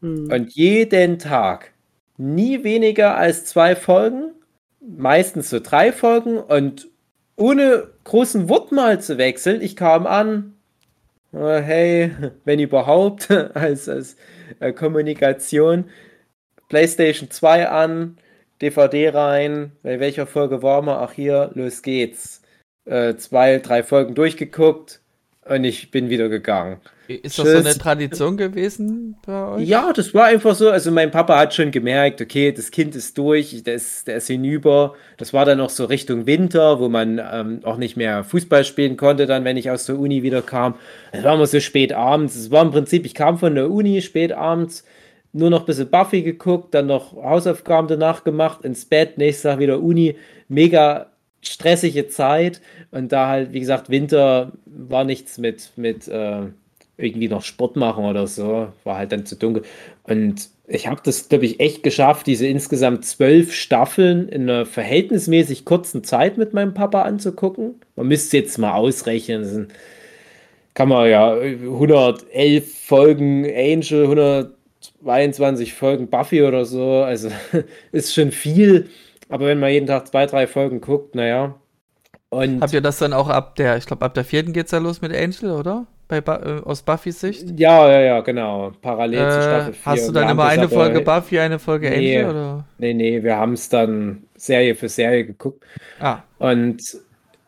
Mhm. 0.01 0.31
Und 0.31 0.53
jeden 0.53 1.19
Tag 1.19 1.71
nie 2.17 2.63
weniger 2.63 3.17
als 3.17 3.45
zwei 3.45 3.75
Folgen, 3.75 4.31
meistens 4.79 5.49
so 5.49 5.59
drei 5.59 5.91
Folgen 5.91 6.37
und 6.37 6.87
ohne 7.37 7.87
großen 8.03 8.49
Wortmal 8.49 9.01
zu 9.01 9.17
wechseln. 9.17 9.61
Ich 9.61 9.75
kam 9.75 10.05
an, 10.05 10.53
äh, 11.33 11.61
hey, 11.61 12.11
wenn 12.45 12.59
überhaupt, 12.59 13.31
als, 13.53 13.89
als 13.89 14.15
äh, 14.59 14.71
Kommunikation. 14.73 15.89
PlayStation 16.69 17.29
2 17.29 17.69
an, 17.69 18.17
DVD 18.61 19.09
rein, 19.09 19.73
bei 19.83 19.99
welcher 19.99 20.27
Folge 20.27 20.63
waren 20.63 20.85
wir? 20.85 20.99
Ach 21.01 21.13
hier, 21.13 21.51
los 21.53 21.81
geht's. 21.81 22.41
Äh, 22.85 23.15
zwei, 23.15 23.59
drei 23.59 23.83
Folgen 23.83 24.15
durchgeguckt, 24.15 25.01
und 25.47 25.63
ich 25.63 25.91
bin 25.91 26.09
wieder 26.09 26.27
gegangen. 26.29 26.77
Ist 27.07 27.37
das 27.37 27.47
so 27.47 27.57
eine 27.57 27.77
Tradition 27.77 28.35
gewesen 28.35 29.15
bei 29.23 29.47
euch? 29.49 29.67
Ja, 29.67 29.93
das 29.93 30.13
war 30.15 30.25
einfach 30.25 30.55
so. 30.55 30.71
Also 30.71 30.89
mein 30.91 31.11
Papa 31.11 31.37
hat 31.37 31.53
schon 31.53 31.69
gemerkt, 31.69 32.19
okay, 32.19 32.51
das 32.51 32.71
Kind 32.71 32.95
ist 32.95 33.15
durch, 33.17 33.61
der 33.63 33.75
ist, 33.75 34.07
der 34.07 34.17
ist 34.17 34.27
hinüber. 34.27 34.95
Das 35.17 35.31
war 35.31 35.45
dann 35.45 35.61
auch 35.61 35.69
so 35.69 35.85
Richtung 35.85 36.25
Winter, 36.25 36.79
wo 36.79 36.89
man 36.89 37.21
ähm, 37.31 37.59
auch 37.63 37.77
nicht 37.77 37.95
mehr 37.95 38.23
Fußball 38.23 38.65
spielen 38.65 38.97
konnte, 38.97 39.27
dann, 39.27 39.45
wenn 39.45 39.55
ich 39.55 39.69
aus 39.69 39.85
der 39.85 39.99
Uni 39.99 40.23
wieder 40.23 40.41
kam. 40.41 40.75
Es 41.11 41.23
war 41.23 41.35
immer 41.35 41.45
so 41.45 41.59
spät 41.59 41.93
abends. 41.93 42.35
Es 42.35 42.49
war 42.49 42.63
im 42.63 42.71
Prinzip, 42.71 43.05
ich 43.05 43.13
kam 43.13 43.37
von 43.37 43.53
der 43.53 43.69
Uni 43.69 44.01
spät 44.01 44.31
abends, 44.31 44.83
nur 45.31 45.51
noch 45.51 45.59
ein 45.59 45.65
bisschen 45.67 45.91
Buffy 45.91 46.23
geguckt, 46.23 46.73
dann 46.73 46.87
noch 46.87 47.13
Hausaufgaben 47.13 47.87
danach 47.87 48.23
gemacht, 48.23 48.65
ins 48.65 48.85
Bett, 48.85 49.19
nächsten 49.19 49.49
Tag 49.49 49.59
wieder 49.59 49.79
Uni. 49.79 50.15
Mega 50.47 51.11
stressige 51.47 52.07
Zeit. 52.07 52.61
Und 52.91 53.11
da 53.11 53.27
halt, 53.27 53.53
wie 53.53 53.59
gesagt, 53.59 53.89
Winter 53.89 54.51
war 54.65 55.03
nichts 55.03 55.37
mit, 55.37 55.71
mit 55.75 56.07
äh, 56.07 56.41
irgendwie 56.97 57.27
noch 57.27 57.43
Sport 57.43 57.75
machen 57.75 58.05
oder 58.05 58.27
so. 58.27 58.69
War 58.83 58.97
halt 58.97 59.11
dann 59.11 59.25
zu 59.25 59.35
dunkel. 59.35 59.63
Und 60.03 60.49
ich 60.67 60.87
habe 60.87 61.01
das, 61.03 61.29
glaube 61.29 61.45
ich, 61.45 61.59
echt 61.59 61.83
geschafft, 61.83 62.27
diese 62.27 62.47
insgesamt 62.47 63.05
zwölf 63.05 63.53
Staffeln 63.53 64.29
in 64.29 64.43
einer 64.43 64.65
verhältnismäßig 64.65 65.65
kurzen 65.65 66.03
Zeit 66.03 66.37
mit 66.37 66.53
meinem 66.53 66.73
Papa 66.73 67.03
anzugucken. 67.03 67.75
Man 67.95 68.07
müsste 68.07 68.37
jetzt 68.37 68.57
mal 68.57 68.73
ausrechnen. 68.73 69.67
Kann 70.73 70.89
man 70.89 71.09
ja 71.09 71.33
111 71.33 72.79
Folgen 72.85 73.45
Angel, 73.45 74.03
122 74.03 75.73
Folgen 75.73 76.07
Buffy 76.07 76.41
oder 76.43 76.65
so. 76.65 77.03
Also 77.03 77.29
ist 77.91 78.13
schon 78.13 78.31
viel. 78.31 78.89
Aber 79.29 79.47
wenn 79.47 79.59
man 79.59 79.71
jeden 79.71 79.87
Tag 79.87 80.07
zwei, 80.07 80.25
drei 80.25 80.47
Folgen 80.47 80.81
guckt, 80.81 81.15
naja. 81.15 81.55
Und 82.29 82.61
Habt 82.61 82.73
ihr 82.73 82.81
das 82.81 82.99
dann 82.99 83.13
auch 83.13 83.29
ab 83.29 83.55
der, 83.55 83.77
ich 83.77 83.85
glaube, 83.85 84.05
ab 84.05 84.13
der 84.13 84.25
vierten 84.25 84.53
geht 84.53 84.65
es 84.65 84.71
ja 84.71 84.79
los 84.79 85.01
mit 85.01 85.15
Angel, 85.15 85.51
oder? 85.51 85.87
Bei 86.07 86.17
äh, 86.17 86.61
aus 86.63 86.83
Buffys 86.83 87.19
Sicht? 87.19 87.59
Ja, 87.59 87.89
ja, 87.89 88.01
ja, 88.01 88.21
genau. 88.21 88.71
Parallel 88.81 89.19
äh, 89.19 89.29
zu 89.31 89.41
Staffel 89.41 89.73
4. 89.73 89.85
Hast 89.85 90.07
du 90.07 90.11
dann 90.11 90.29
immer 90.29 90.45
eine 90.45 90.69
Folge 90.69 91.01
Buffy, 91.01 91.39
eine 91.39 91.57
Folge 91.57 91.89
nee, 91.89 92.19
Angel? 92.19 92.29
Oder? 92.29 92.65
Nee, 92.77 92.93
nee, 92.93 93.23
wir 93.23 93.37
haben 93.37 93.53
es 93.53 93.69
dann 93.69 94.23
Serie 94.35 94.75
für 94.75 94.89
Serie 94.89 95.25
geguckt. 95.25 95.63
Ah. 95.99 96.19
Und 96.37 96.81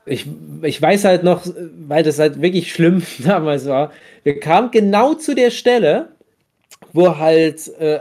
ich, 0.05 0.25
ich 0.63 0.81
weiß 0.81 1.05
halt 1.05 1.23
noch, 1.23 1.45
weil 1.87 2.01
das 2.03 2.17
halt 2.17 2.41
wirklich 2.41 2.71
schlimm 2.71 3.03
damals 3.19 3.67
war, 3.67 3.91
wir 4.23 4.39
kamen 4.39 4.71
genau 4.71 5.13
zu 5.13 5.35
der 5.35 5.51
Stelle, 5.51 6.09
wo 6.93 7.17
halt 7.17 7.67
äh, 7.79 7.99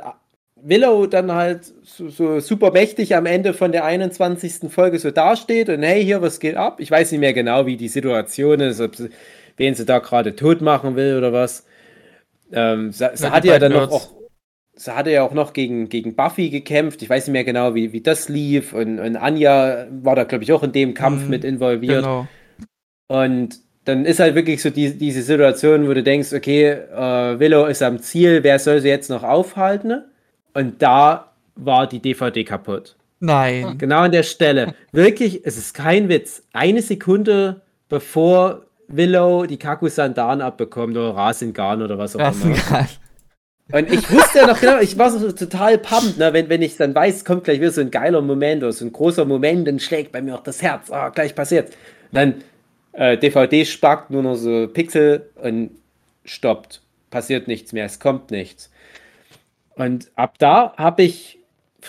Willow 0.63 1.07
dann 1.07 1.33
halt 1.33 1.73
so, 1.83 2.09
so, 2.09 2.41
super 2.41 2.73
mächtig 2.73 3.15
am 3.15 3.27
Ende 3.27 3.53
von 3.53 3.73
der 3.73 3.85
21. 3.85 4.71
Folge 4.71 4.99
so 4.99 5.11
dasteht 5.11 5.69
und 5.69 5.83
hey, 5.83 6.03
hier, 6.03 6.23
was 6.23 6.41
geht 6.41 6.57
ab? 6.57 6.81
Ich 6.81 6.91
weiß 6.91 7.13
nicht 7.13 7.21
mehr 7.21 7.35
genau, 7.35 7.67
wie 7.67 7.77
die 7.77 7.89
Situation 7.89 8.61
ist, 8.61 8.81
ob 8.81 8.97
sie, 8.97 9.11
wen 9.57 9.75
sie 9.75 9.85
da 9.85 9.99
gerade 9.99 10.35
tot 10.35 10.63
machen 10.63 10.97
will 10.97 11.17
oder 11.17 11.33
was. 11.33 11.67
Ähm, 12.53 12.91
sie, 12.91 13.09
sie 13.15 13.31
hatte 13.31 13.49
ja 13.49 13.59
dann 13.59 13.73
noch 13.73 13.91
auch, 13.91 14.13
sie 14.75 14.97
hatte 14.97 15.11
ja 15.11 15.23
auch 15.23 15.35
noch 15.35 15.53
gegen, 15.53 15.89
gegen 15.91 16.17
Buffy 16.17 16.49
gekämpft. 16.49 17.03
Ich 17.03 17.11
weiß 17.11 17.27
nicht 17.27 17.33
mehr 17.33 17.45
genau, 17.45 17.75
wie, 17.75 17.93
wie 17.93 18.01
das 18.01 18.29
lief. 18.31 18.73
Und, 18.73 18.99
und 18.99 19.17
Anja 19.17 19.87
war 19.91 20.17
da, 20.17 20.25
glaube 20.25 20.45
ich, 20.45 20.53
auch 20.53 20.63
in 20.63 20.73
dem 20.73 20.95
Kampf 20.95 21.25
mhm, 21.25 21.31
mit 21.31 21.45
involviert. 21.45 22.03
Genau. 22.03 22.27
Und 23.09 23.61
dann 23.85 24.05
ist 24.05 24.21
halt 24.21 24.35
wirklich 24.35 24.63
so 24.63 24.71
die, 24.71 24.97
diese 24.97 25.23
Situation, 25.23 25.87
wo 25.87 25.95
du 25.95 26.03
denkst, 26.03 26.33
okay, 26.33 26.71
äh, 26.71 27.39
Willow 27.39 27.67
ist 27.67 27.83
am 27.83 28.01
Ziel, 28.01 28.43
wer 28.43 28.59
soll 28.59 28.81
sie 28.81 28.89
jetzt 28.89 29.11
noch 29.11 29.23
aufhalten? 29.23 30.03
Und 30.57 30.81
da 30.81 31.33
war 31.55 31.87
die 31.87 32.01
DVD 32.01 32.43
kaputt. 32.43 32.97
Nein. 33.21 33.77
Genau 33.77 34.01
an 34.01 34.13
der 34.13 34.23
Stelle. 34.23 34.75
Wirklich, 34.91 35.45
es 35.45 35.59
ist 35.59 35.75
kein 35.75 36.09
Witz. 36.09 36.45
Eine 36.55 36.81
Sekunde 36.81 37.61
bevor 37.91 38.63
Willow 38.89 39.45
die 39.45 39.59
Kakusandan 39.59 40.41
abbekommt 40.41 40.97
oder 40.97 41.15
Rasengan 41.15 41.83
oder 41.83 41.99
was 41.99 42.17
auch 42.17 42.21
Rasengan. 42.21 42.57
immer. 43.69 43.79
Und 43.79 43.93
ich 43.93 44.11
wusste 44.11 44.39
ja 44.39 44.47
noch 44.47 44.59
genau, 44.59 44.79
ich 44.79 44.97
war 44.97 45.11
so 45.11 45.31
total 45.31 45.77
pumped, 45.77 46.17
ne, 46.17 46.33
wenn, 46.33 46.49
wenn 46.49 46.63
ich 46.63 46.77
dann 46.77 46.95
weiß, 46.95 47.27
kommt 47.27 47.45
gleich 47.45 47.61
wieder 47.61 47.73
so 47.73 47.83
ein 47.83 47.91
geiler 47.91 48.23
Moment 48.23 48.63
oder 48.63 48.73
so 48.73 48.87
ein 48.87 48.93
großer 48.93 49.27
Moment, 49.27 49.69
dann 49.69 49.79
schlägt 49.79 50.13
bei 50.13 50.23
mir 50.23 50.37
auch 50.37 50.43
das 50.43 50.63
Herz. 50.63 50.89
Oh, 50.91 51.11
gleich 51.13 51.35
passiert. 51.35 51.71
dann 52.13 52.45
äh, 52.93 53.19
DVD 53.19 53.67
spackt 53.67 54.11
nur 54.11 54.23
noch 54.23 54.37
so 54.37 54.69
Pixel 54.69 55.29
und 55.35 55.73
stoppt. 56.25 56.81
Passiert 57.11 57.47
nichts 57.47 57.75
mehr, 57.75 57.85
es 57.85 58.01
kommt 58.01 58.31
nichts. 58.31 58.71
Und 59.77 60.11
ab 60.17 60.39
da 60.39 60.75
habe 60.77 61.03
ich, 61.03 61.39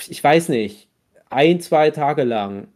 ich 0.08 0.24
weiß 0.24 0.50
nicht, 0.50 0.88
ein, 1.30 1.60
zwei 1.62 1.90
Tage 1.92 2.24
lang 2.24 2.68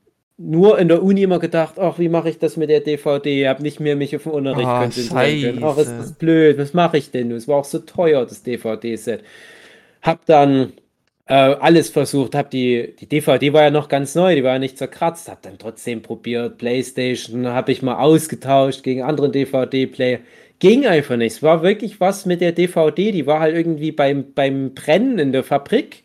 nur 0.43 0.79
in 0.79 0.87
der 0.87 1.03
Uni 1.03 1.21
immer 1.21 1.39
gedacht, 1.39 1.77
ach, 1.77 1.99
wie 1.99 2.09
mache 2.09 2.29
ich 2.29 2.39
das 2.39 2.57
mit 2.57 2.69
der 2.69 2.79
DVD? 2.79 3.41
Ich 3.41 3.47
habe 3.47 3.61
nicht 3.61 3.79
mehr 3.79 3.95
mich 3.95 4.15
auf 4.15 4.23
den 4.23 4.31
Unterricht 4.31 4.67
oh, 4.67 4.79
konzentriert. 4.79 5.59
Ach, 5.61 5.77
ist 5.77 5.91
das 5.91 6.13
blöd, 6.13 6.57
was 6.57 6.73
mache 6.73 6.97
ich 6.97 7.11
denn? 7.11 7.31
Es 7.31 7.47
war 7.47 7.57
auch 7.57 7.65
so 7.65 7.79
teuer, 7.79 8.25
das 8.25 8.41
DVD-Set. 8.41 9.23
Hab 10.01 10.25
dann 10.25 10.73
äh, 11.27 11.33
alles 11.33 11.89
versucht, 11.89 12.33
hab 12.33 12.49
die, 12.49 12.95
die 12.99 13.05
DVD 13.05 13.53
war 13.53 13.63
ja 13.63 13.69
noch 13.69 13.87
ganz 13.87 14.15
neu, 14.15 14.35
die 14.35 14.43
war 14.43 14.53
ja 14.53 14.59
nicht 14.59 14.77
zerkratzt, 14.77 15.29
hab 15.29 15.43
dann 15.43 15.59
trotzdem 15.59 16.01
probiert, 16.01 16.57
Playstation, 16.57 17.47
habe 17.47 17.71
ich 17.71 17.83
mal 17.83 17.97
ausgetauscht 17.97 18.81
gegen 18.81 19.03
anderen 19.03 19.31
DVD-Player 19.31 20.19
ging 20.61 20.85
einfach 20.85 21.17
nicht. 21.17 21.33
Es 21.33 21.43
war 21.43 21.63
wirklich 21.63 21.99
was 21.99 22.25
mit 22.25 22.39
der 22.39 22.53
DVD, 22.53 23.11
die 23.11 23.25
war 23.25 23.41
halt 23.41 23.55
irgendwie 23.55 23.91
beim, 23.91 24.33
beim 24.33 24.73
Brennen 24.73 25.19
in 25.19 25.33
der 25.33 25.43
Fabrik 25.43 26.03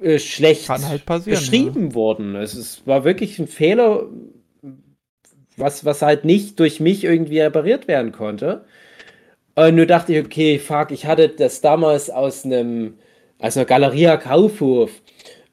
äh, 0.00 0.18
schlecht 0.18 0.68
halt 0.68 1.04
beschrieben 1.24 1.88
ja. 1.88 1.94
worden. 1.94 2.36
Es, 2.36 2.54
es 2.54 2.86
war 2.86 3.04
wirklich 3.04 3.38
ein 3.38 3.48
Fehler, 3.48 4.06
was, 5.56 5.84
was 5.84 6.00
halt 6.00 6.24
nicht 6.24 6.58
durch 6.60 6.78
mich 6.78 7.04
irgendwie 7.04 7.40
repariert 7.40 7.88
werden 7.88 8.12
konnte. 8.12 8.64
Und 9.56 9.74
nur 9.74 9.86
dachte 9.86 10.14
ich, 10.14 10.24
okay, 10.24 10.60
fuck, 10.60 10.92
ich 10.92 11.04
hatte 11.04 11.28
das 11.28 11.60
damals 11.60 12.08
aus 12.08 12.44
einem, 12.44 12.94
aus 13.40 13.56
einer 13.56 13.66
Galeria 13.66 14.16
Kaufhof. 14.16 14.92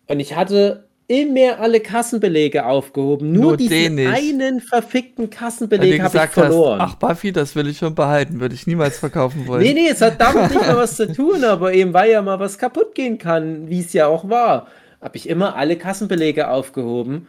Und 0.08 0.20
ich 0.20 0.36
hatte 0.36 0.88
immer 1.08 1.60
alle 1.60 1.80
Kassenbelege 1.80 2.66
aufgehoben. 2.66 3.32
Nur, 3.32 3.44
Nur 3.44 3.58
diesen 3.58 4.00
einen 4.08 4.60
verfickten 4.60 5.30
Kassenbeleg 5.30 6.02
habe 6.02 6.18
ich 6.18 6.32
verloren. 6.32 6.82
Hast, 6.82 6.94
ach, 6.94 6.96
Buffy, 6.96 7.32
das 7.32 7.56
will 7.56 7.68
ich 7.68 7.78
schon 7.78 7.94
behalten, 7.94 8.40
würde 8.40 8.56
ich 8.56 8.66
niemals 8.66 8.98
verkaufen 8.98 9.48
wollen. 9.48 9.62
Nee, 9.62 9.74
nee, 9.74 9.88
es 9.90 10.02
hat 10.02 10.20
damit 10.20 10.50
nicht 10.50 10.62
mehr 10.62 10.78
was 10.78 10.96
zu 10.96 11.12
tun, 11.12 11.44
aber 11.44 11.74
eben 11.74 11.94
weil 11.94 12.12
ja 12.12 12.22
mal 12.22 12.40
was 12.40 12.58
kaputt 12.58 12.96
gehen 12.96 13.18
kann, 13.18 13.70
wie 13.70 13.82
es 13.82 13.94
ja 13.94 14.08
auch 14.08 14.30
war, 14.30 14.68
habe 15.00 15.18
ich 15.18 15.30
immer 15.30 15.56
alle 15.56 15.76
Kassenbelege 15.76 16.50
aufgehoben. 16.50 17.28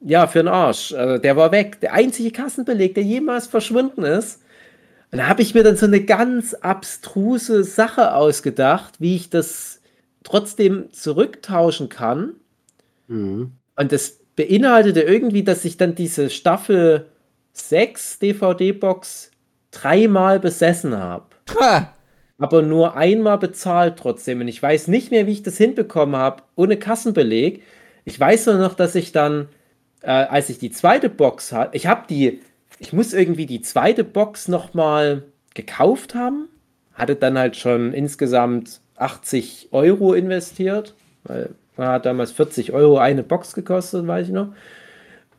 Ja, 0.00 0.26
für 0.26 0.38
den 0.38 0.48
Arsch. 0.48 0.94
Also 0.94 1.18
der 1.18 1.36
war 1.36 1.52
weg. 1.52 1.80
Der 1.80 1.92
einzige 1.92 2.30
Kassenbeleg, 2.30 2.94
der 2.94 3.02
jemals 3.02 3.46
verschwunden 3.46 4.04
ist. 4.04 4.40
Und 5.10 5.18
da 5.18 5.26
habe 5.26 5.42
ich 5.42 5.54
mir 5.54 5.64
dann 5.64 5.76
so 5.76 5.86
eine 5.86 6.02
ganz 6.02 6.54
abstruse 6.54 7.64
Sache 7.64 8.14
ausgedacht, 8.14 8.94
wie 9.00 9.16
ich 9.16 9.28
das 9.28 9.80
trotzdem 10.22 10.92
zurücktauschen 10.92 11.88
kann 11.88 12.34
Mhm. 13.08 13.52
Und 13.76 13.92
das 13.92 14.20
beinhaltete 14.36 15.02
irgendwie, 15.02 15.42
dass 15.42 15.64
ich 15.64 15.76
dann 15.76 15.94
diese 15.94 16.30
Staffel 16.30 17.06
6 17.52 18.20
DVD-Box 18.20 19.32
dreimal 19.70 20.40
besessen 20.40 20.96
habe. 20.96 21.26
Aber 22.38 22.62
nur 22.62 22.96
einmal 22.96 23.38
bezahlt 23.38 23.98
trotzdem. 23.98 24.40
Und 24.40 24.48
ich 24.48 24.62
weiß 24.62 24.86
nicht 24.88 25.10
mehr, 25.10 25.26
wie 25.26 25.32
ich 25.32 25.42
das 25.42 25.56
hinbekommen 25.56 26.14
habe, 26.14 26.44
ohne 26.54 26.76
Kassenbeleg. 26.76 27.62
Ich 28.04 28.18
weiß 28.18 28.46
nur 28.46 28.58
noch, 28.58 28.74
dass 28.74 28.94
ich 28.94 29.10
dann, 29.10 29.48
äh, 30.02 30.10
als 30.10 30.48
ich 30.48 30.58
die 30.58 30.70
zweite 30.70 31.08
Box 31.08 31.52
hatte, 31.52 31.76
ich 31.76 31.86
habe 31.88 32.06
die, 32.08 32.40
ich 32.78 32.92
muss 32.92 33.12
irgendwie 33.12 33.46
die 33.46 33.60
zweite 33.60 34.04
Box 34.04 34.46
nochmal 34.46 35.24
gekauft 35.54 36.14
haben. 36.14 36.48
Hatte 36.94 37.16
dann 37.16 37.38
halt 37.38 37.56
schon 37.56 37.92
insgesamt 37.92 38.80
80 38.96 39.68
Euro 39.72 40.14
investiert, 40.14 40.94
weil 41.24 41.50
hat 41.78 42.06
damals 42.06 42.32
40 42.32 42.72
Euro 42.72 42.98
eine 42.98 43.22
Box 43.22 43.54
gekostet, 43.54 44.06
weiß 44.06 44.28
ich 44.28 44.32
noch. 44.32 44.52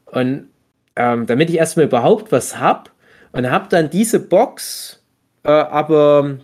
Und 0.06 0.50
ähm, 0.96 1.26
damit 1.26 1.50
ich 1.50 1.58
erstmal 1.58 1.86
überhaupt 1.86 2.32
was 2.32 2.58
habe 2.60 2.90
und 3.32 3.50
habe 3.50 3.68
dann 3.70 3.90
diese 3.90 4.20
Box 4.20 5.04
äh, 5.44 5.50
aber 5.50 6.38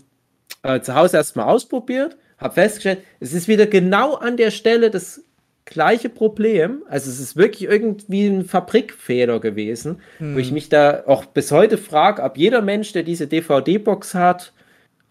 äh, 0.63 0.79
zu 0.81 0.95
Hause 0.95 1.17
erstmal 1.17 1.45
ausprobiert, 1.45 2.17
habe 2.37 2.53
festgestellt, 2.53 2.99
es 3.19 3.33
ist 3.33 3.47
wieder 3.47 3.65
genau 3.65 4.15
an 4.15 4.37
der 4.37 4.51
Stelle 4.51 4.89
das 4.89 5.23
gleiche 5.65 6.09
Problem. 6.09 6.83
Also 6.87 7.09
es 7.09 7.19
ist 7.19 7.35
wirklich 7.35 7.69
irgendwie 7.69 8.27
ein 8.27 8.45
Fabrikfehler 8.45 9.39
gewesen, 9.39 10.01
hm. 10.19 10.35
wo 10.35 10.39
ich 10.39 10.47
hm. 10.47 10.53
mich 10.53 10.69
da 10.69 11.03
auch 11.07 11.25
bis 11.25 11.51
heute 11.51 11.77
frage, 11.77 12.23
ob 12.23 12.37
jeder 12.37 12.61
Mensch, 12.61 12.93
der 12.93 13.03
diese 13.03 13.27
DVD-Box 13.27 14.13
hat, 14.13 14.53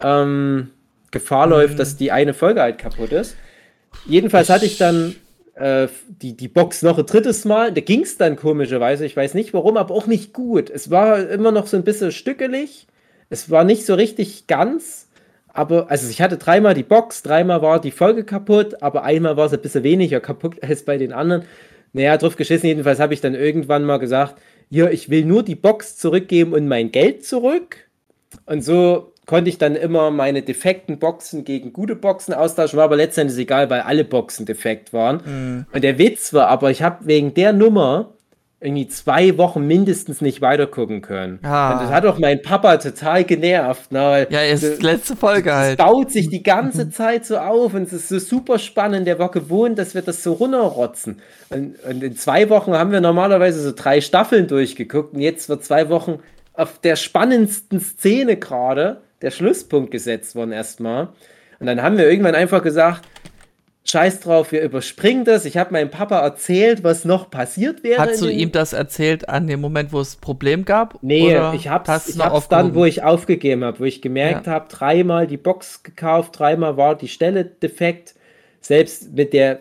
ähm, 0.00 0.70
Gefahr 1.10 1.44
hm. 1.44 1.50
läuft, 1.50 1.78
dass 1.78 1.96
die 1.96 2.12
eine 2.12 2.34
Folge 2.34 2.62
halt 2.62 2.78
kaputt 2.78 3.12
ist. 3.12 3.36
Jedenfalls 4.06 4.50
hatte 4.50 4.66
ich 4.66 4.78
dann 4.78 5.16
äh, 5.54 5.88
die, 6.08 6.36
die 6.36 6.48
Box 6.48 6.82
noch 6.82 6.98
ein 6.98 7.06
drittes 7.06 7.44
Mal. 7.44 7.72
Da 7.72 7.80
ging 7.80 8.02
es 8.02 8.16
dann 8.16 8.36
komischerweise. 8.36 9.06
Ich 9.06 9.16
weiß 9.16 9.34
nicht 9.34 9.54
warum, 9.54 9.76
aber 9.76 9.94
auch 9.94 10.06
nicht 10.06 10.32
gut. 10.32 10.70
Es 10.70 10.90
war 10.90 11.28
immer 11.28 11.52
noch 11.52 11.66
so 11.66 11.76
ein 11.76 11.84
bisschen 11.84 12.12
stückelig. 12.12 12.86
Es 13.30 13.50
war 13.50 13.64
nicht 13.64 13.86
so 13.86 13.94
richtig 13.94 14.46
ganz. 14.46 15.08
Aber, 15.48 15.90
also 15.90 16.10
ich 16.10 16.20
hatte 16.20 16.36
dreimal 16.36 16.74
die 16.74 16.82
Box, 16.82 17.22
dreimal 17.22 17.62
war 17.62 17.80
die 17.80 17.92
Folge 17.92 18.24
kaputt, 18.24 18.82
aber 18.82 19.04
einmal 19.04 19.36
war 19.36 19.46
es 19.46 19.52
ein 19.52 19.62
bisschen 19.62 19.84
weniger 19.84 20.18
kaputt 20.18 20.60
als 20.62 20.82
bei 20.82 20.98
den 20.98 21.12
anderen. 21.12 21.44
Naja, 21.92 22.16
drauf 22.16 22.34
geschissen, 22.34 22.66
jedenfalls 22.66 22.98
habe 22.98 23.14
ich 23.14 23.20
dann 23.20 23.36
irgendwann 23.36 23.84
mal 23.84 23.98
gesagt, 23.98 24.34
ja, 24.68 24.90
ich 24.90 25.10
will 25.10 25.24
nur 25.24 25.44
die 25.44 25.54
Box 25.54 25.96
zurückgeben 25.96 26.52
und 26.52 26.66
mein 26.66 26.90
Geld 26.90 27.24
zurück. 27.24 27.76
und 28.46 28.64
so 28.64 29.13
konnte 29.26 29.48
ich 29.48 29.58
dann 29.58 29.74
immer 29.74 30.10
meine 30.10 30.42
defekten 30.42 30.98
Boxen 30.98 31.44
gegen 31.44 31.72
gute 31.72 31.96
Boxen 31.96 32.34
austauschen, 32.34 32.76
war 32.76 32.84
aber 32.84 32.96
letztendlich 32.96 33.38
egal, 33.38 33.70
weil 33.70 33.80
alle 33.80 34.04
Boxen 34.04 34.46
defekt 34.46 34.92
waren. 34.92 35.20
Mhm. 35.24 35.66
Und 35.72 35.84
der 35.84 35.98
Witz 35.98 36.32
war 36.32 36.48
aber, 36.48 36.70
ich 36.70 36.82
habe 36.82 37.06
wegen 37.06 37.34
der 37.34 37.52
Nummer 37.52 38.10
irgendwie 38.60 38.88
zwei 38.88 39.36
Wochen 39.36 39.66
mindestens 39.66 40.22
nicht 40.22 40.40
weitergucken 40.40 41.02
können. 41.02 41.38
Ah. 41.42 41.74
Und 41.74 41.82
das 41.82 41.90
hat 41.90 42.06
auch 42.06 42.18
mein 42.18 42.40
Papa 42.40 42.78
total 42.78 43.24
genervt. 43.24 43.92
Ne? 43.92 44.26
Ja, 44.30 44.40
ist 44.40 44.64
das- 44.64 44.80
letzte 44.80 45.16
Folge 45.16 45.50
es 45.50 45.54
halt. 45.54 45.78
baut 45.78 46.10
sich 46.10 46.30
die 46.30 46.42
ganze 46.42 46.88
Zeit 46.88 47.26
so 47.26 47.36
auf 47.36 47.74
und 47.74 47.82
es 47.82 47.92
ist 47.92 48.08
so 48.08 48.18
super 48.18 48.58
spannend. 48.58 49.06
Der 49.06 49.18
war 49.18 49.30
gewohnt, 49.30 49.78
dass 49.78 49.94
wir 49.94 50.00
das 50.00 50.22
so 50.22 50.32
runterrotzen. 50.32 51.20
Und, 51.50 51.74
und 51.84 52.02
in 52.02 52.16
zwei 52.16 52.48
Wochen 52.48 52.72
haben 52.72 52.90
wir 52.90 53.02
normalerweise 53.02 53.60
so 53.60 53.72
drei 53.76 54.00
Staffeln 54.00 54.46
durchgeguckt 54.46 55.12
und 55.12 55.20
jetzt 55.20 55.50
wird 55.50 55.62
zwei 55.62 55.90
Wochen 55.90 56.20
auf 56.54 56.78
der 56.78 56.96
spannendsten 56.96 57.80
Szene 57.80 58.36
gerade 58.36 59.02
der 59.24 59.30
Schlusspunkt 59.30 59.90
gesetzt 59.90 60.36
worden 60.36 60.52
erstmal. 60.52 61.08
Und 61.58 61.66
dann 61.66 61.82
haben 61.82 61.96
wir 61.96 62.08
irgendwann 62.08 62.34
einfach 62.34 62.62
gesagt, 62.62 63.02
Scheiß 63.86 64.20
drauf, 64.20 64.50
wir 64.50 64.62
überspringen 64.62 65.26
das. 65.26 65.44
Ich 65.44 65.58
habe 65.58 65.72
meinem 65.72 65.90
Papa 65.90 66.20
erzählt, 66.20 66.82
was 66.84 67.04
noch 67.04 67.30
passiert 67.30 67.84
wäre. 67.84 68.00
Hast 68.00 68.22
du 68.22 68.28
ihm 68.28 68.50
das 68.50 68.72
erzählt 68.72 69.28
an 69.28 69.46
dem 69.46 69.60
Moment, 69.60 69.92
wo 69.92 70.00
es 70.00 70.16
ein 70.16 70.20
Problem 70.22 70.64
gab? 70.64 70.98
Nee, 71.02 71.30
Oder 71.30 71.52
ich 71.54 71.66
noch 71.66 71.72
hab's 71.72 72.48
dann, 72.48 72.74
wo 72.74 72.86
ich 72.86 73.02
aufgegeben 73.02 73.62
habe, 73.62 73.80
wo 73.80 73.84
ich 73.84 74.00
gemerkt 74.00 74.46
habe, 74.46 74.68
dreimal 74.70 75.26
die 75.26 75.36
Box 75.36 75.82
gekauft, 75.82 76.38
dreimal 76.38 76.78
war 76.78 76.96
die 76.96 77.08
Stelle 77.08 77.44
defekt. 77.44 78.14
Selbst 78.62 79.12
mit 79.12 79.34
der 79.34 79.60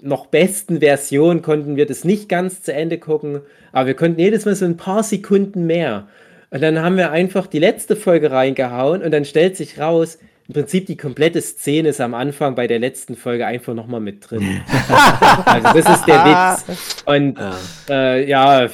noch 0.00 0.26
besten 0.26 0.78
Version 0.78 1.42
konnten 1.42 1.74
wir 1.74 1.86
das 1.86 2.04
nicht 2.04 2.28
ganz 2.28 2.62
zu 2.62 2.72
Ende 2.72 2.98
gucken, 2.98 3.40
aber 3.72 3.88
wir 3.88 3.94
konnten 3.94 4.20
jedes 4.20 4.44
Mal 4.44 4.54
so 4.54 4.64
ein 4.64 4.76
paar 4.76 5.02
Sekunden 5.02 5.66
mehr. 5.66 6.06
Und 6.54 6.60
dann 6.60 6.80
haben 6.80 6.96
wir 6.96 7.10
einfach 7.10 7.48
die 7.48 7.58
letzte 7.58 7.96
Folge 7.96 8.30
reingehauen 8.30 9.02
und 9.02 9.10
dann 9.10 9.24
stellt 9.24 9.56
sich 9.56 9.80
raus, 9.80 10.18
im 10.46 10.54
Prinzip 10.54 10.86
die 10.86 10.96
komplette 10.96 11.42
Szene 11.42 11.88
ist 11.88 12.00
am 12.00 12.14
Anfang 12.14 12.54
bei 12.54 12.68
der 12.68 12.78
letzten 12.78 13.16
Folge 13.16 13.44
einfach 13.44 13.74
nochmal 13.74 13.98
mit 13.98 14.30
drin. 14.30 14.60
also 15.46 15.80
das 15.80 15.98
ist 15.98 16.06
der 16.06 16.24
Witz. 16.24 17.02
Und 17.06 17.36
Ja. 17.40 17.56
äh, 17.90 18.28
ja, 18.30 18.68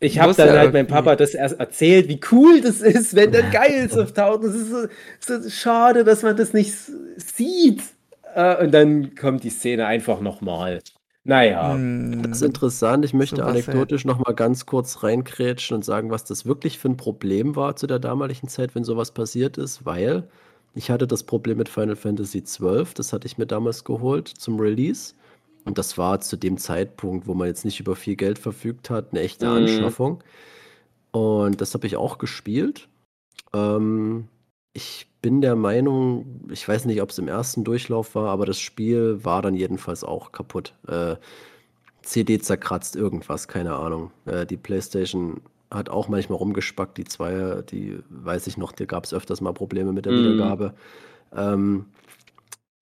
ich 0.00 0.18
habe 0.18 0.34
dann 0.34 0.48
ja 0.48 0.54
halt 0.54 0.72
meinem. 0.72 0.88
Papa 0.88 1.14
das 1.14 1.34
erst 1.34 1.60
erzählt, 1.60 2.08
wie 2.08 2.18
cool 2.32 2.60
das 2.60 2.80
ist, 2.80 3.14
wenn 3.14 3.30
dann 3.30 3.52
Geils 3.52 3.96
auftaucht. 3.96 4.42
Das 4.42 4.54
ist 4.56 4.70
so, 4.70 4.88
so 5.20 5.48
schade, 5.48 6.02
dass 6.02 6.24
man 6.24 6.36
das 6.36 6.52
nicht 6.52 6.74
sieht. 7.18 7.82
Äh, 8.34 8.64
und 8.64 8.74
dann 8.74 9.14
kommt 9.14 9.44
die 9.44 9.50
Szene 9.50 9.86
einfach 9.86 10.20
nochmal. 10.20 10.80
Naja, 11.24 11.74
Hm, 11.74 12.22
Das 12.22 12.38
ist 12.38 12.42
interessant. 12.42 13.04
Ich 13.04 13.14
möchte 13.14 13.36
Super 13.36 13.48
anekdotisch 13.50 14.04
noch 14.04 14.18
mal 14.18 14.32
ganz 14.34 14.66
kurz 14.66 15.02
reinkrätschen 15.04 15.76
und 15.76 15.84
sagen, 15.84 16.10
was 16.10 16.24
das 16.24 16.46
wirklich 16.46 16.78
für 16.78 16.88
ein 16.88 16.96
Problem 16.96 17.54
war 17.54 17.76
zu 17.76 17.86
der 17.86 17.98
damaligen 18.00 18.48
Zeit, 18.48 18.74
wenn 18.74 18.84
sowas 18.84 19.12
passiert 19.12 19.56
ist, 19.58 19.84
weil 19.84 20.28
ich 20.74 20.90
hatte 20.90 21.06
das 21.06 21.22
Problem 21.22 21.58
mit 21.58 21.68
Final 21.68 21.96
Fantasy 21.96 22.42
XII, 22.42 22.94
das 22.94 23.12
hatte 23.12 23.26
ich 23.26 23.38
mir 23.38 23.46
damals 23.46 23.84
geholt 23.84 24.28
zum 24.28 24.58
Release. 24.58 25.14
Und 25.64 25.78
das 25.78 25.96
war 25.96 26.20
zu 26.20 26.36
dem 26.36 26.58
Zeitpunkt, 26.58 27.28
wo 27.28 27.34
man 27.34 27.46
jetzt 27.46 27.64
nicht 27.64 27.78
über 27.78 27.94
viel 27.94 28.16
Geld 28.16 28.38
verfügt 28.38 28.90
hat, 28.90 29.12
eine 29.12 29.20
echte 29.20 29.46
Mhm. 29.46 29.52
Anschaffung. 29.52 30.24
Und 31.12 31.60
das 31.60 31.74
habe 31.74 31.86
ich 31.86 31.96
auch 31.96 32.18
gespielt. 32.18 32.88
Ähm, 33.54 34.28
ich 34.72 35.08
bin 35.22 35.40
der 35.40 35.56
Meinung, 35.56 36.48
ich 36.50 36.66
weiß 36.66 36.86
nicht, 36.86 37.02
ob 37.02 37.10
es 37.10 37.18
im 37.18 37.28
ersten 37.28 37.64
Durchlauf 37.64 38.14
war, 38.14 38.28
aber 38.30 38.46
das 38.46 38.58
Spiel 38.60 39.24
war 39.24 39.42
dann 39.42 39.54
jedenfalls 39.54 40.04
auch 40.04 40.32
kaputt. 40.32 40.74
Äh, 40.88 41.16
CD 42.02 42.38
zerkratzt, 42.40 42.96
irgendwas, 42.96 43.48
keine 43.48 43.76
Ahnung. 43.76 44.12
Äh, 44.26 44.46
die 44.46 44.56
PlayStation 44.56 45.42
hat 45.70 45.88
auch 45.90 46.08
manchmal 46.08 46.38
rumgespackt, 46.38 46.98
die 46.98 47.04
Zweier, 47.04 47.62
die 47.62 48.00
weiß 48.10 48.46
ich 48.48 48.56
noch, 48.58 48.72
da 48.72 48.84
gab 48.86 49.04
es 49.04 49.14
öfters 49.14 49.40
mal 49.40 49.54
Probleme 49.54 49.92
mit 49.92 50.06
der 50.06 50.12
Mhm. 50.12 50.16
Wiedergabe. 50.18 50.74
Ähm, 51.34 51.86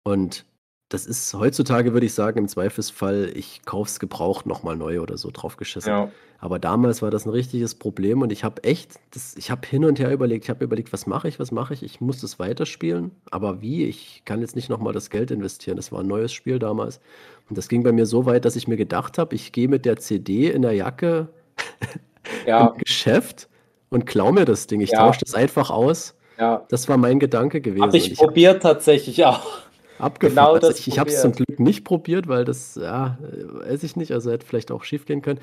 und 0.04 0.44
das 0.88 1.06
ist 1.06 1.34
heutzutage, 1.34 1.92
würde 1.92 2.06
ich 2.06 2.14
sagen, 2.14 2.38
im 2.38 2.48
Zweifelsfall, 2.48 3.30
ich 3.34 3.62
kaufe 3.64 3.88
es 3.88 3.98
gebraucht 4.00 4.46
nochmal 4.46 4.76
neu 4.76 5.00
oder 5.00 5.18
so 5.18 5.30
drauf 5.32 5.56
geschissen. 5.56 5.90
ja. 5.90 6.10
Aber 6.40 6.60
damals 6.60 7.02
war 7.02 7.10
das 7.10 7.26
ein 7.26 7.30
richtiges 7.30 7.74
Problem 7.74 8.22
und 8.22 8.30
ich 8.30 8.44
habe 8.44 8.62
echt, 8.62 8.92
das, 9.10 9.34
ich 9.36 9.50
habe 9.50 9.66
hin 9.66 9.84
und 9.84 9.98
her 9.98 10.12
überlegt, 10.12 10.44
ich 10.44 10.50
habe 10.50 10.62
überlegt, 10.62 10.92
was 10.92 11.04
mache 11.08 11.26
ich, 11.26 11.40
was 11.40 11.50
mache 11.50 11.74
ich? 11.74 11.82
Ich 11.82 12.00
muss 12.00 12.20
das 12.20 12.38
weiterspielen, 12.38 13.10
aber 13.32 13.60
wie? 13.60 13.86
Ich 13.86 14.22
kann 14.24 14.40
jetzt 14.40 14.54
nicht 14.54 14.68
nochmal 14.68 14.92
das 14.92 15.10
Geld 15.10 15.32
investieren. 15.32 15.76
Das 15.76 15.90
war 15.90 15.98
ein 15.98 16.06
neues 16.06 16.32
Spiel 16.32 16.60
damals. 16.60 17.00
Und 17.48 17.58
das 17.58 17.68
ging 17.68 17.82
bei 17.82 17.90
mir 17.90 18.06
so 18.06 18.24
weit, 18.24 18.44
dass 18.44 18.54
ich 18.54 18.68
mir 18.68 18.76
gedacht 18.76 19.18
habe, 19.18 19.34
ich 19.34 19.50
gehe 19.50 19.66
mit 19.66 19.84
der 19.84 19.96
CD 19.96 20.48
in 20.48 20.62
der 20.62 20.72
Jacke 20.74 21.28
Ja, 22.46 22.68
im 22.68 22.78
Geschäft 22.78 23.48
und 23.90 24.06
klau 24.06 24.30
mir 24.30 24.44
das 24.44 24.68
Ding. 24.68 24.80
Ich 24.80 24.90
Ja. 24.92 24.98
tausche 25.00 25.20
das 25.24 25.34
einfach 25.34 25.70
aus. 25.70 26.14
ja. 26.38 26.64
Das 26.68 26.88
war 26.88 26.98
mein 26.98 27.18
Gedanke 27.18 27.60
gewesen. 27.60 27.82
Habe 27.82 27.96
ich 27.96 28.12
ich 28.12 28.18
probiert 28.18 28.62
tatsächlich 28.62 29.24
auch. 29.24 29.58
Abgefahren. 29.98 30.34
genau 30.34 30.66
Also 30.66 30.70
ich 30.78 30.88
ich 30.88 30.98
habe 30.98 31.10
es 31.10 31.20
zum. 31.20 31.32
Glück 31.32 31.58
nicht 31.60 31.84
probiert, 31.84 32.28
weil 32.28 32.44
das, 32.44 32.76
ja, 32.76 33.18
äh, 33.22 33.68
weiß 33.70 33.82
ich 33.82 33.96
nicht, 33.96 34.12
also 34.12 34.30
hätte 34.30 34.46
vielleicht 34.46 34.70
auch 34.70 34.84
schief 34.84 35.06
gehen 35.06 35.22
können. 35.22 35.40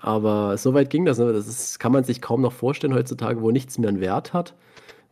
Aber 0.00 0.56
so 0.58 0.74
weit 0.74 0.90
ging 0.90 1.04
das. 1.04 1.18
Ne? 1.18 1.32
Das 1.32 1.46
ist, 1.46 1.78
kann 1.78 1.92
man 1.92 2.04
sich 2.04 2.20
kaum 2.22 2.40
noch 2.40 2.52
vorstellen 2.52 2.94
heutzutage, 2.94 3.40
wo 3.42 3.50
nichts 3.50 3.78
mehr 3.78 3.88
einen 3.88 4.00
Wert 4.00 4.32
hat, 4.32 4.54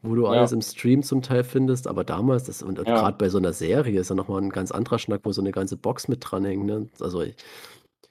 wo 0.02 0.14
du 0.14 0.24
Ja. 0.24 0.30
alles 0.30 0.52
im 0.52 0.62
Stream 0.62 1.02
zum 1.02 1.22
Teil 1.22 1.44
findest. 1.44 1.86
Aber 1.88 2.04
damals, 2.04 2.44
das, 2.44 2.62
und, 2.62 2.78
und 2.78 2.88
Ja. 2.88 2.94
gerade 3.00 3.16
bei 3.18 3.28
so 3.28 3.38
einer 3.38 3.52
Serie 3.52 4.00
ist 4.00 4.10
ja 4.10 4.16
nochmal 4.16 4.40
ein 4.42 4.50
ganz 4.50 4.70
anderer 4.70 4.98
Schnack, 4.98 5.20
wo 5.24 5.32
so 5.32 5.40
eine 5.42 5.50
ganze 5.52 5.76
Box 5.76 6.08
mit 6.08 6.18
dranhängt. 6.22 6.64
Ne? 6.64 6.86
Also 7.00 7.22
ich 7.22 7.34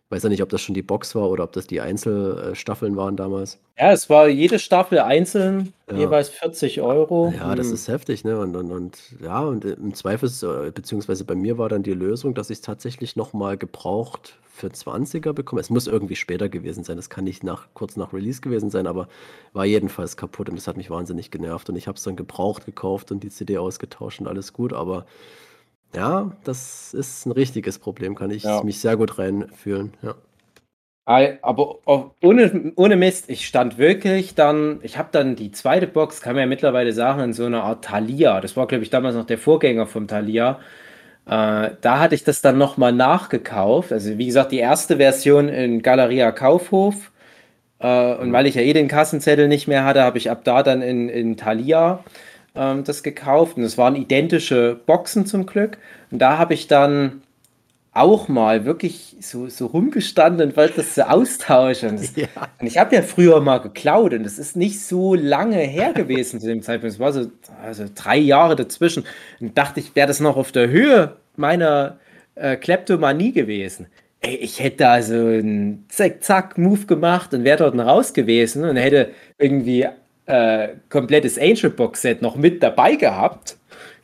weiß 0.10 0.23
ja 0.23 0.30
nicht, 0.30 0.44
ob 0.44 0.49
das 0.49 0.61
schon 0.61 0.76
die 0.76 0.84
Box 0.84 1.15
war 1.15 1.30
oder 1.30 1.44
ob 1.44 1.53
das 1.53 1.68
die 1.68 1.82
Einzelstaffeln 1.82 2.95
waren 2.95 3.15
damals. 3.18 3.60
Ja, 3.77 3.91
es 3.91 4.10
war 4.10 4.27
jede 4.27 4.60
Staffel 4.60 4.99
einzeln, 4.99 5.73
Ja. 5.90 5.98
jeweils 5.98 6.30
40 6.30 6.82
Euro. 6.82 7.34
Ja, 7.36 7.56
das 7.56 7.68
Hm. 7.68 7.73
ist 7.73 7.88
heftig, 7.88 8.23
ne? 8.23 8.40
Und, 8.40 8.56
und, 8.56 8.72
und 8.72 8.98
ja, 9.22 9.40
und 9.41 9.65
im 9.65 9.94
Zweifel, 9.94 10.30
äh, 10.68 10.72
beziehungsweise 10.72 11.26
bei 11.26 11.36
mir 11.36 11.57
war 11.57 11.69
dann 11.69 11.84
die 11.84 11.94
Lösung, 11.94 12.34
dass 12.36 12.49
ich 12.49 12.57
es 12.60 12.61
tatsächlich 12.61 13.15
nochmal 13.15 13.57
gebraucht 13.57 14.38
für 14.44 14.68
20er 14.69 15.34
bekomme. 15.34 15.60
Es 15.60 15.69
muss 15.69 15.88
irgendwie 15.88 16.15
später 16.15 16.48
gewesen 16.48 16.84
sein. 16.86 16.95
Das 16.95 17.10
kann 17.10 17.26
nicht 17.26 17.44
nach, 17.44 17.68
kurz 17.73 17.98
nach 17.98 18.14
Release 18.14 18.40
gewesen 18.41 18.69
sein, 18.69 18.88
aber 18.88 19.10
war 19.52 19.65
jedenfalls 19.65 20.15
kaputt 20.15 20.48
und 20.49 20.56
das 20.56 20.68
hat 20.68 20.77
mich 20.77 20.90
wahnsinnig 20.90 21.30
genervt. 21.32 21.68
Und 21.69 21.76
ich 21.76 21.88
habe 21.88 21.98
es 21.98 22.03
dann 22.03 22.15
gebraucht 22.15 22.65
gekauft 22.65 23.11
und 23.11 23.22
die 23.23 23.30
CD 23.30 23.57
ausgetauscht 23.57 24.22
und 24.22 24.27
alles 24.27 24.53
gut. 24.53 24.72
Aber 24.72 25.06
ja, 25.95 26.31
das 26.43 26.93
ist 26.93 27.26
ein 27.26 27.31
richtiges 27.31 27.80
Problem, 27.80 28.15
kann 28.15 28.31
ich 28.31 28.43
Ja. 28.43 28.63
mich 28.63 28.80
sehr 28.80 28.97
gut 28.97 29.17
reinfühlen. 29.17 29.93
Ja. 30.01 30.15
Aber 31.07 31.77
ohne, 32.22 32.73
ohne 32.76 32.95
Mist, 32.95 33.30
ich 33.30 33.45
stand 33.45 33.77
wirklich 33.77 34.34
dann, 34.34 34.80
ich 34.81 34.97
habe 34.97 35.09
dann 35.11 35.35
die 35.35 35.51
zweite 35.51 35.85
Box, 35.85 36.19
kann 36.22 36.34
man 36.34 36.41
ja 36.41 36.47
mittlerweile 36.47 36.93
sagen, 36.93 37.22
in 37.22 37.34
so 37.34 37.45
einer 37.45 37.63
Art 37.63 37.85
Thalia. 37.85 38.41
Das 38.41 38.57
war, 38.57 38.65
glaube 38.65 38.84
ich, 38.84 38.89
damals 38.89 39.15
noch 39.15 39.26
der 39.26 39.38
Vorgänger 39.38 39.85
vom 39.85 40.07
Thalia. 40.07 40.59
Äh, 41.27 41.72
da 41.81 41.99
hatte 41.99 42.15
ich 42.15 42.23
das 42.23 42.41
dann 42.41 42.57
nochmal 42.57 42.91
nachgekauft. 42.91 43.91
Also, 43.93 44.17
wie 44.17 44.26
gesagt, 44.27 44.51
die 44.51 44.59
erste 44.59 44.97
Version 44.97 45.47
in 45.49 45.81
Galeria 45.84 46.31
Kaufhof. 46.31 47.11
Äh, 47.80 48.15
und 48.15 48.34
weil 48.34 48.47
ich 48.47 48.55
ja 48.55 48.61
eh 48.61 48.73
den 48.73 48.88
Kassenzettel 48.88 49.47
nicht 49.47 49.67
mehr 49.67 49.85
hatte, 49.85 50.01
habe 50.03 50.17
ich 50.17 50.31
ab 50.31 50.43
da 50.43 50.63
dann 50.63 50.81
in, 50.81 51.09
in 51.09 51.38
Thalia 51.38 52.03
ähm, 52.56 52.84
das 52.84 53.03
gekauft. 53.03 53.57
Und 53.57 53.64
es 53.64 53.77
waren 53.77 53.95
identische 53.95 54.80
Boxen 54.86 55.26
zum 55.26 55.45
Glück. 55.45 55.77
Und 56.11 56.19
da 56.19 56.38
habe 56.38 56.53
ich 56.53 56.68
dann 56.68 57.22
auch 57.95 58.27
mal 58.27 58.65
wirklich 58.65 59.15
so, 59.22 59.48
so 59.48 59.68
rumgestanden 59.68 60.49
und 60.49 60.57
wollte 60.57 60.76
das 60.77 60.95
so 60.95 61.03
austauschen. 61.03 61.91
Und, 61.91 61.99
das, 62.02 62.15
Ja. 62.15 62.27
und 62.60 62.68
ich 62.68 62.77
habe 62.77 62.94
ja 62.94 63.02
früher 63.02 63.40
mal 63.40 63.60
geklaut 63.60 64.14
und 64.14 64.23
das 64.23 64.38
ist 64.38 64.57
nicht 64.57 64.82
so 64.82 65.15
lange 65.15 65.57
her 65.57 65.94
gewesen 65.94 66.41
zu 66.41 66.48
dem 66.48 66.61
Zeitpunkt. 66.61 66.94
Es 66.94 66.99
war 66.99 67.14
so 67.14 67.32
also 67.64 67.86
drei 67.95 68.18
Jahre 68.18 68.57
dazwischen. 68.57 69.06
Und 69.40 69.57
dachte 69.57 69.80
ich, 69.80 69.95
wäre 69.95 70.07
das 70.07 70.19
noch 70.19 70.36
auf 70.36 70.52
der 70.52 70.69
Höhe 70.69 71.15
meiner 71.38 71.98
äh, 72.36 72.57
Kleptomanie 72.57 73.32
gewesen. 73.32 73.88
Ey, 74.19 74.36
ich 74.36 74.60
hätte 74.60 74.90
also 74.90 75.14
einen 75.15 75.86
Zack-Zack-Move 75.88 76.88
gemacht 76.88 77.34
und 77.34 77.45
wäre 77.45 77.57
dort 77.60 77.77
raus 77.77 78.14
gewesen 78.14 78.65
und 78.65 78.76
hätte 78.76 79.11
irgendwie 79.38 79.88
äh, 80.26 80.69
komplettes 80.89 81.38
Angel-Box-Set 81.39 82.22
noch 82.22 82.35
mit 82.35 82.61
dabei 82.64 82.95
gehabt. 82.95 83.57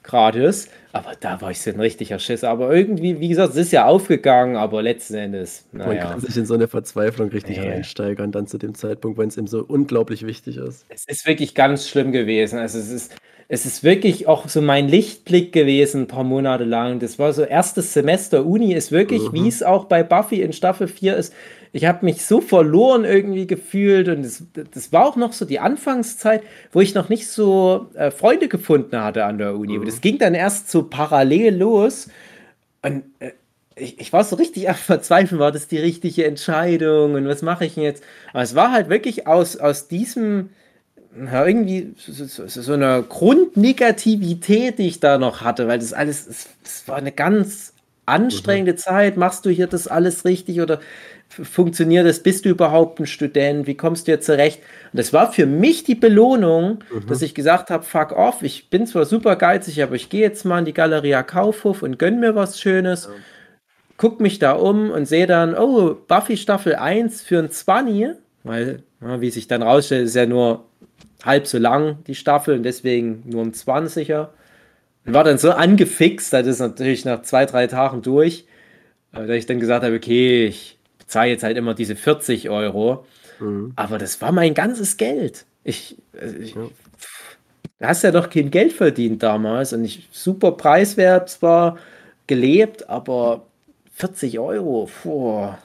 Gratis. 0.03 0.67
Aber 0.93 1.11
da 1.19 1.39
war 1.41 1.51
ich 1.51 1.61
so 1.61 1.69
ein 1.69 1.79
richtiger 1.79 2.19
Schiss. 2.19 2.43
Aber 2.43 2.73
irgendwie, 2.75 3.19
wie 3.19 3.29
gesagt, 3.29 3.51
es 3.51 3.55
ist 3.57 3.71
ja 3.71 3.85
aufgegangen, 3.85 4.55
aber 4.57 4.81
letzten 4.81 5.15
Endes, 5.15 5.65
Man 5.71 5.87
naja. 5.87 6.05
kann 6.11 6.19
sich 6.19 6.35
in 6.35 6.45
so 6.45 6.53
eine 6.55 6.67
Verzweiflung 6.67 7.29
richtig 7.29 7.57
Nee. 7.59 7.69
reinsteigern, 7.69 8.31
dann 8.31 8.45
zu 8.47 8.57
dem 8.57 8.73
Zeitpunkt, 8.75 9.17
wenn 9.17 9.29
es 9.29 9.37
ihm 9.37 9.47
so 9.47 9.63
unglaublich 9.65 10.25
wichtig 10.25 10.57
ist. 10.57 10.85
Es 10.89 11.05
ist 11.05 11.25
wirklich 11.27 11.55
ganz 11.55 11.87
schlimm 11.87 12.11
gewesen. 12.11 12.59
Also 12.59 12.77
es 12.79 12.89
ist, 12.91 13.15
es 13.47 13.65
ist 13.65 13.83
wirklich 13.83 14.27
auch 14.27 14.49
so 14.49 14.61
mein 14.61 14.89
Lichtblick 14.89 15.53
gewesen, 15.53 16.01
ein 16.03 16.07
paar 16.07 16.23
Monate 16.25 16.65
lang. 16.65 16.99
Das 16.99 17.17
war 17.19 17.31
so 17.31 17.43
erstes 17.43 17.93
Semester 17.93 18.45
Uni, 18.45 18.73
ist 18.73 18.91
wirklich, 18.91 19.21
Mhm. 19.31 19.33
wie 19.33 19.47
es 19.47 19.63
auch 19.63 19.85
bei 19.85 20.03
Buffy 20.03 20.41
in 20.41 20.51
Staffel 20.51 20.87
4 20.89 21.15
ist. 21.15 21.33
Ich 21.73 21.85
habe 21.85 22.05
mich 22.05 22.25
so 22.25 22.41
verloren 22.41 23.05
irgendwie 23.05 23.47
gefühlt 23.47 24.09
und 24.09 24.23
das, 24.23 24.43
das 24.73 24.91
war 24.91 25.05
auch 25.05 25.15
noch 25.15 25.31
so 25.31 25.45
die 25.45 25.59
Anfangszeit, 25.59 26.43
wo 26.71 26.81
ich 26.81 26.93
noch 26.93 27.07
nicht 27.07 27.27
so 27.27 27.87
äh, 27.93 28.11
Freunde 28.11 28.49
gefunden 28.49 29.01
hatte 29.01 29.25
an 29.25 29.37
der 29.37 29.55
Uni. 29.55 29.77
Mhm. 29.77 29.85
Das 29.85 30.01
ging 30.01 30.17
dann 30.17 30.33
erst 30.33 30.69
so 30.69 30.83
parallel 30.83 31.55
los 31.55 32.09
und 32.81 33.03
äh, 33.19 33.31
ich, 33.75 33.99
ich 33.99 34.13
war 34.13 34.23
so 34.23 34.35
richtig 34.35 34.69
am 34.69 34.75
Verzweifeln, 34.75 35.39
war 35.39 35.51
das 35.51 35.67
die 35.67 35.77
richtige 35.77 36.25
Entscheidung 36.25 37.13
und 37.13 37.27
was 37.27 37.41
mache 37.41 37.65
ich 37.65 37.75
denn 37.75 37.83
jetzt? 37.83 38.03
Aber 38.33 38.43
es 38.43 38.53
war 38.53 38.71
halt 38.71 38.89
wirklich 38.89 39.27
aus, 39.27 39.57
aus 39.57 39.87
diesem 39.87 40.49
ja, 41.15 41.45
irgendwie 41.45 41.93
so, 41.97 42.25
so, 42.25 42.47
so 42.47 42.73
eine 42.73 43.03
Grundnegativität, 43.07 44.79
die 44.79 44.87
ich 44.87 44.99
da 44.99 45.17
noch 45.17 45.41
hatte, 45.41 45.67
weil 45.67 45.79
das 45.79 45.93
alles, 45.93 46.25
es, 46.27 46.47
es 46.63 46.87
war 46.87 46.95
eine 46.95 47.11
ganz 47.11 47.73
anstrengende 48.05 48.73
mhm. 48.73 48.77
Zeit. 48.77 49.17
Machst 49.17 49.45
du 49.45 49.49
hier 49.49 49.67
das 49.67 49.87
alles 49.87 50.25
richtig 50.25 50.61
oder 50.61 50.79
funktioniert 51.31 52.05
das? 52.05 52.19
Bist 52.19 52.45
du 52.45 52.49
überhaupt 52.49 52.99
ein 52.99 53.05
Student? 53.05 53.65
Wie 53.67 53.75
kommst 53.75 54.07
du 54.07 54.11
jetzt 54.11 54.25
zurecht? 54.25 54.59
Und 54.91 54.97
das 54.97 55.13
war 55.13 55.31
für 55.31 55.45
mich 55.45 55.83
die 55.83 55.95
Belohnung, 55.95 56.83
mhm. 56.93 57.07
dass 57.07 57.21
ich 57.21 57.33
gesagt 57.33 57.69
habe, 57.69 57.83
fuck 57.83 58.11
off, 58.11 58.43
ich 58.43 58.69
bin 58.69 58.85
zwar 58.85 59.05
super 59.05 59.35
geizig, 59.35 59.81
aber 59.81 59.95
ich 59.95 60.09
gehe 60.09 60.21
jetzt 60.21 60.45
mal 60.45 60.59
in 60.59 60.65
die 60.65 60.73
Galeria 60.73 61.23
Kaufhof 61.23 61.83
und 61.83 61.97
gönn 61.97 62.19
mir 62.19 62.35
was 62.35 62.59
Schönes. 62.59 63.05
Ja. 63.05 63.11
Guck 63.97 64.19
mich 64.19 64.39
da 64.39 64.53
um 64.53 64.91
und 64.91 65.05
sehe 65.05 65.27
dann, 65.27 65.55
oh, 65.55 65.95
Buffy 66.07 66.35
Staffel 66.35 66.75
1 66.75 67.21
für 67.21 67.39
ein 67.39 67.51
20, 67.51 68.15
weil, 68.43 68.83
wie 68.99 69.29
sich 69.29 69.47
dann 69.47 69.61
rausstellt, 69.61 70.05
ist 70.05 70.15
ja 70.15 70.25
nur 70.25 70.65
halb 71.23 71.47
so 71.47 71.59
lang, 71.59 71.99
die 72.07 72.15
Staffel, 72.15 72.55
und 72.55 72.63
deswegen 72.63 73.23
nur 73.25 73.43
um 73.43 73.51
20er. 73.51 74.29
Und 75.05 75.13
war 75.13 75.23
dann 75.23 75.37
so 75.37 75.51
angefixt, 75.51 76.33
das 76.33 76.47
ist 76.47 76.59
natürlich 76.59 77.05
nach 77.05 77.21
zwei, 77.21 77.45
drei 77.45 77.67
Tagen 77.67 78.01
durch, 78.01 78.45
äh, 79.13 79.25
dass 79.25 79.37
ich 79.37 79.45
dann 79.45 79.59
gesagt 79.59 79.83
habe, 79.83 79.95
okay, 79.95 80.45
ich 80.45 80.79
zahle 81.11 81.29
jetzt 81.29 81.43
halt 81.43 81.57
immer 81.57 81.73
diese 81.73 81.95
40 81.95 82.49
Euro. 82.49 83.05
Mhm. 83.39 83.73
Aber 83.75 83.97
das 83.97 84.21
war 84.21 84.31
mein 84.31 84.53
ganzes 84.53 84.97
Geld. 84.97 85.45
Ich, 85.63 85.97
äh, 86.19 86.31
ich 86.37 86.55
ja. 86.55 86.61
du 87.79 87.85
hast 87.85 88.03
ja 88.03 88.11
doch 88.11 88.29
kein 88.29 88.49
Geld 88.49 88.73
verdient 88.73 89.21
damals 89.21 89.73
und 89.73 89.83
ich 89.83 90.07
super 90.11 90.53
preiswert 90.53 91.29
zwar 91.29 91.77
gelebt, 92.27 92.89
aber 92.89 93.45
40 93.93 94.39
Euro, 94.39 94.89
boah. 95.03 95.59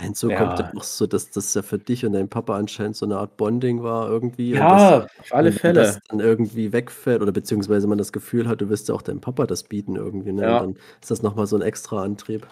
Hinzu 0.00 0.28
ja. 0.28 0.38
kommt 0.38 0.76
auch 0.76 0.82
so, 0.82 1.06
dass 1.06 1.30
das 1.30 1.54
ja 1.54 1.62
für 1.62 1.78
dich 1.78 2.04
und 2.04 2.14
dein 2.14 2.28
Papa 2.28 2.56
anscheinend 2.56 2.96
so 2.96 3.06
eine 3.06 3.16
Art 3.16 3.36
Bonding 3.36 3.84
war 3.84 4.08
irgendwie. 4.08 4.50
Ja, 4.50 5.00
das, 5.00 5.10
auf 5.20 5.34
alle 5.34 5.52
Fälle. 5.52 5.82
das 5.82 6.00
dann 6.08 6.18
irgendwie 6.18 6.72
wegfällt 6.72 7.22
oder 7.22 7.30
beziehungsweise 7.30 7.86
man 7.86 7.98
das 7.98 8.12
Gefühl 8.12 8.48
hat, 8.48 8.60
du 8.60 8.68
wirst 8.68 8.88
ja 8.88 8.94
auch 8.94 9.02
deinem 9.02 9.20
Papa 9.20 9.46
das 9.46 9.62
bieten 9.62 9.94
irgendwie. 9.94 10.32
Ne? 10.32 10.42
Ja. 10.42 10.58
Und 10.58 10.76
dann 10.76 10.82
ist 11.00 11.12
das 11.12 11.22
nochmal 11.22 11.46
so 11.46 11.54
ein 11.56 11.62
extra 11.62 12.02
Antrieb. 12.02 12.44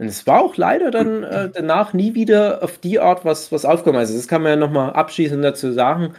Und 0.00 0.06
es 0.06 0.26
war 0.26 0.42
auch 0.42 0.56
leider 0.56 0.90
dann 0.90 1.24
äh, 1.24 1.50
danach 1.52 1.92
nie 1.92 2.14
wieder 2.14 2.62
auf 2.62 2.78
die 2.78 2.98
Art 2.98 3.26
was, 3.26 3.52
was 3.52 3.66
aufgekommen. 3.66 4.00
Also 4.00 4.16
das 4.16 4.28
kann 4.28 4.40
man 4.40 4.52
ja 4.52 4.56
nochmal 4.56 4.94
abschließend 4.94 5.44
dazu 5.44 5.72
sagen. 5.72 6.14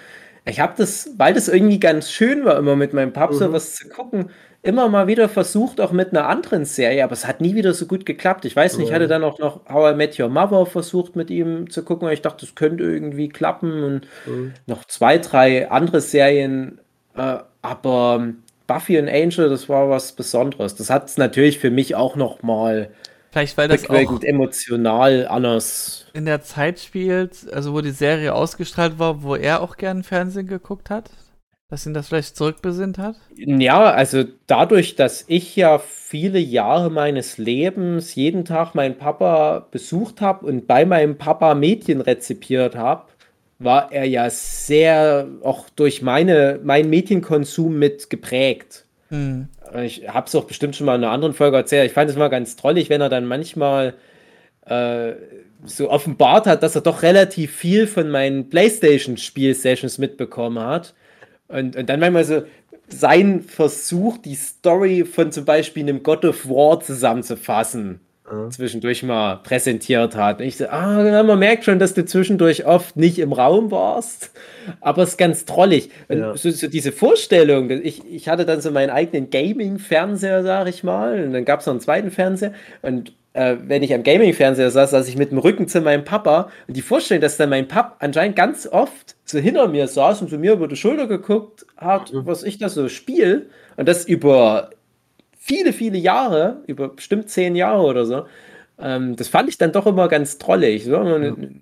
Ich 0.45 0.59
habe 0.59 0.73
das, 0.77 1.09
weil 1.17 1.33
das 1.33 1.47
irgendwie 1.47 1.79
ganz 1.79 2.11
schön 2.11 2.45
war, 2.45 2.59
immer 2.59 2.75
mit 2.75 2.93
meinem 2.93 3.11
Papa 3.11 3.33
mhm. 3.33 3.37
so 3.39 3.53
was 3.53 3.75
zu 3.75 3.89
gucken, 3.89 4.29
immer 4.61 4.87
mal 4.87 5.07
wieder 5.07 5.27
versucht, 5.27 5.81
auch 5.81 5.91
mit 5.91 6.11
einer 6.11 6.27
anderen 6.27 6.65
Serie, 6.65 7.03
aber 7.03 7.13
es 7.13 7.25
hat 7.25 7.41
nie 7.41 7.55
wieder 7.55 7.73
so 7.73 7.87
gut 7.87 8.05
geklappt. 8.05 8.45
Ich 8.45 8.55
weiß 8.55 8.77
nicht, 8.77 8.89
ich 8.89 8.93
hatte 8.93 9.07
dann 9.07 9.23
auch 9.23 9.39
noch 9.39 9.67
How 9.67 9.93
I 9.93 9.95
Met 9.95 10.19
Your 10.19 10.29
Mother 10.29 10.67
versucht, 10.67 11.15
mit 11.15 11.31
ihm 11.31 11.67
zu 11.71 11.83
gucken, 11.83 12.07
weil 12.07 12.13
ich 12.13 12.21
dachte, 12.21 12.45
das 12.45 12.53
könnte 12.53 12.83
irgendwie 12.83 13.29
klappen 13.29 13.83
und 13.83 14.01
mhm. 14.27 14.53
noch 14.67 14.85
zwei, 14.85 15.17
drei 15.17 15.71
andere 15.71 16.01
Serien, 16.01 16.79
äh, 17.17 17.37
aber 17.63 18.27
Buffy 18.67 18.99
und 18.99 19.09
Angel, 19.09 19.49
das 19.49 19.67
war 19.69 19.89
was 19.89 20.11
Besonderes. 20.11 20.75
Das 20.75 20.91
hat 20.91 21.09
es 21.09 21.17
natürlich 21.17 21.57
für 21.57 21.71
mich 21.71 21.95
auch 21.95 22.15
noch 22.15 22.43
mal 22.43 22.91
Vielleicht 23.31 23.57
weil 23.57 23.69
das 23.69 23.89
auch 23.89 24.21
emotional 24.23 25.27
anders 25.27 26.05
in 26.13 26.25
der 26.25 26.41
Zeit 26.41 26.79
spielt, 26.79 27.51
also 27.53 27.73
wo 27.73 27.81
die 27.81 27.91
Serie 27.91 28.33
ausgestrahlt 28.33 28.99
war, 28.99 29.23
wo 29.23 29.35
er 29.35 29.61
auch 29.61 29.77
gern 29.77 30.03
Fernsehen 30.03 30.47
geguckt 30.47 30.89
hat 30.89 31.09
dass 31.71 31.85
ihn 31.85 31.93
das 31.93 32.09
vielleicht 32.09 32.35
zurückbesinnt 32.35 32.97
hat? 32.97 33.15
Ja, 33.37 33.91
also 33.91 34.25
dadurch, 34.45 34.97
dass 34.97 35.23
ich 35.27 35.55
ja 35.55 35.79
viele 35.79 36.37
Jahre 36.37 36.91
meines 36.91 37.37
Lebens 37.37 38.13
jeden 38.13 38.43
Tag 38.43 38.75
meinen 38.75 38.97
Papa 38.97 39.67
besucht 39.71 40.19
habe 40.19 40.45
und 40.45 40.67
bei 40.67 40.85
meinem 40.85 41.17
Papa 41.17 41.55
Mädchen 41.55 42.01
rezipiert 42.01 42.75
habe, 42.75 43.05
war 43.57 43.89
er 43.93 44.03
ja 44.03 44.29
sehr 44.29 45.29
auch 45.43 45.69
durch 45.69 46.01
meine, 46.01 46.59
meinen 46.61 46.89
Medienkonsum 46.89 47.79
mit 47.79 48.09
geprägt. 48.09 48.85
Hm. 49.11 49.49
Ich 49.83 50.07
habe 50.07 50.27
es 50.27 50.35
auch 50.35 50.45
bestimmt 50.45 50.75
schon 50.75 50.85
mal 50.85 50.95
in 50.95 51.03
einer 51.03 51.13
anderen 51.13 51.33
Folge 51.33 51.57
erzählt. 51.57 51.85
Ich 51.85 51.93
fand 51.93 52.09
es 52.09 52.15
mal 52.15 52.29
ganz 52.29 52.55
trollig, 52.55 52.89
wenn 52.89 53.01
er 53.01 53.09
dann 53.09 53.25
manchmal 53.25 53.93
äh, 54.65 55.13
so 55.65 55.89
offenbart 55.89 56.47
hat, 56.47 56.63
dass 56.63 56.75
er 56.75 56.81
doch 56.81 57.03
relativ 57.03 57.53
viel 57.53 57.87
von 57.87 58.09
meinen 58.09 58.49
PlayStation-Spiel-Sessions 58.49 59.97
mitbekommen 59.97 60.59
hat 60.59 60.93
und, 61.49 61.75
und 61.75 61.89
dann 61.89 61.99
manchmal 61.99 62.23
so 62.23 62.43
sein 62.87 63.41
Versuch, 63.41 64.17
die 64.17 64.35
Story 64.35 65.05
von 65.05 65.31
zum 65.31 65.45
Beispiel 65.45 65.83
einem 65.83 66.03
God 66.03 66.25
of 66.25 66.47
War 66.47 66.79
zusammenzufassen, 66.79 67.99
zwischendurch 68.49 69.03
mal 69.03 69.37
präsentiert 69.37 70.15
hat. 70.15 70.39
Und 70.39 70.47
ich 70.47 70.57
so, 70.57 70.67
ah, 70.67 71.23
man 71.23 71.39
merkt 71.39 71.65
schon, 71.65 71.79
dass 71.79 71.93
du 71.93 72.05
zwischendurch 72.05 72.65
oft 72.65 72.95
nicht 72.95 73.19
im 73.19 73.33
Raum 73.33 73.71
warst, 73.71 74.31
aber 74.79 75.03
es 75.03 75.09
ist 75.09 75.17
ganz 75.17 75.45
trollig. 75.45 75.89
Ja. 76.09 76.35
So, 76.35 76.49
so, 76.51 76.67
diese 76.67 76.91
Vorstellung, 76.91 77.69
ich, 77.69 78.03
ich 78.05 78.29
hatte 78.29 78.45
dann 78.45 78.61
so 78.61 78.71
meinen 78.71 78.89
eigenen 78.89 79.29
Gaming-Fernseher, 79.29 80.43
sag 80.43 80.67
ich 80.67 80.83
mal, 80.83 81.23
und 81.23 81.33
dann 81.33 81.45
gab 81.45 81.61
es 81.61 81.65
noch 81.65 81.73
einen 81.73 81.81
zweiten 81.81 82.11
Fernseher 82.11 82.53
und 82.81 83.13
äh, 83.33 83.55
wenn 83.65 83.83
ich 83.83 83.93
am 83.93 84.03
Gaming-Fernseher 84.03 84.71
saß, 84.71 84.91
saß 84.91 85.07
ich 85.07 85.17
mit 85.17 85.31
dem 85.31 85.37
Rücken 85.37 85.67
zu 85.67 85.81
meinem 85.81 86.03
Papa 86.03 86.49
und 86.67 86.75
die 86.75 86.81
Vorstellung, 86.81 87.21
dass 87.21 87.37
dann 87.37 87.49
mein 87.49 87.67
Papa 87.67 87.95
anscheinend 87.99 88.35
ganz 88.35 88.67
oft 88.67 89.15
so 89.23 89.39
hinter 89.39 89.67
mir 89.67 89.87
saß 89.87 90.21
und 90.21 90.29
zu 90.29 90.37
mir 90.37 90.53
über 90.53 90.67
die 90.67 90.75
Schulter 90.75 91.07
geguckt 91.07 91.65
hat, 91.77 92.11
mhm. 92.11 92.25
was 92.25 92.43
ich 92.43 92.57
da 92.57 92.67
so 92.69 92.89
spiele 92.89 93.47
und 93.77 93.87
das 93.87 94.05
über 94.05 94.71
viele, 95.41 95.73
viele 95.73 95.97
Jahre, 95.97 96.63
über 96.67 96.89
bestimmt 96.89 97.29
zehn 97.29 97.55
Jahre 97.55 97.81
oder 97.81 98.05
so, 98.05 98.25
ähm, 98.79 99.15
das 99.15 99.27
fand 99.27 99.49
ich 99.49 99.57
dann 99.57 99.71
doch 99.71 99.87
immer 99.87 100.07
ganz 100.07 100.37
trollig. 100.37 100.85
So. 100.85 100.99
Mhm. 100.99 101.61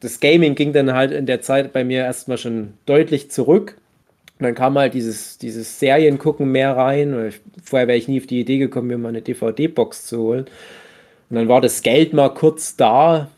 Das 0.00 0.20
Gaming 0.20 0.54
ging 0.54 0.72
dann 0.72 0.92
halt 0.92 1.10
in 1.10 1.26
der 1.26 1.40
Zeit 1.40 1.72
bei 1.72 1.82
mir 1.82 2.02
erstmal 2.02 2.38
schon 2.38 2.74
deutlich 2.86 3.30
zurück. 3.30 3.76
Und 4.38 4.44
dann 4.44 4.54
kam 4.54 4.78
halt 4.78 4.94
dieses, 4.94 5.38
dieses 5.38 5.80
Seriengucken 5.80 6.52
mehr 6.52 6.76
rein. 6.76 7.32
Vorher 7.62 7.88
wäre 7.88 7.98
ich 7.98 8.08
nie 8.08 8.20
auf 8.20 8.26
die 8.26 8.40
Idee 8.40 8.58
gekommen, 8.58 8.88
mir 8.88 8.98
mal 8.98 9.08
eine 9.08 9.22
DVD-Box 9.22 10.06
zu 10.06 10.18
holen. 10.18 10.44
Und 11.30 11.36
dann 11.36 11.48
war 11.48 11.60
das 11.60 11.82
Geld 11.82 12.12
mal 12.12 12.30
kurz 12.30 12.76
da. 12.76 13.30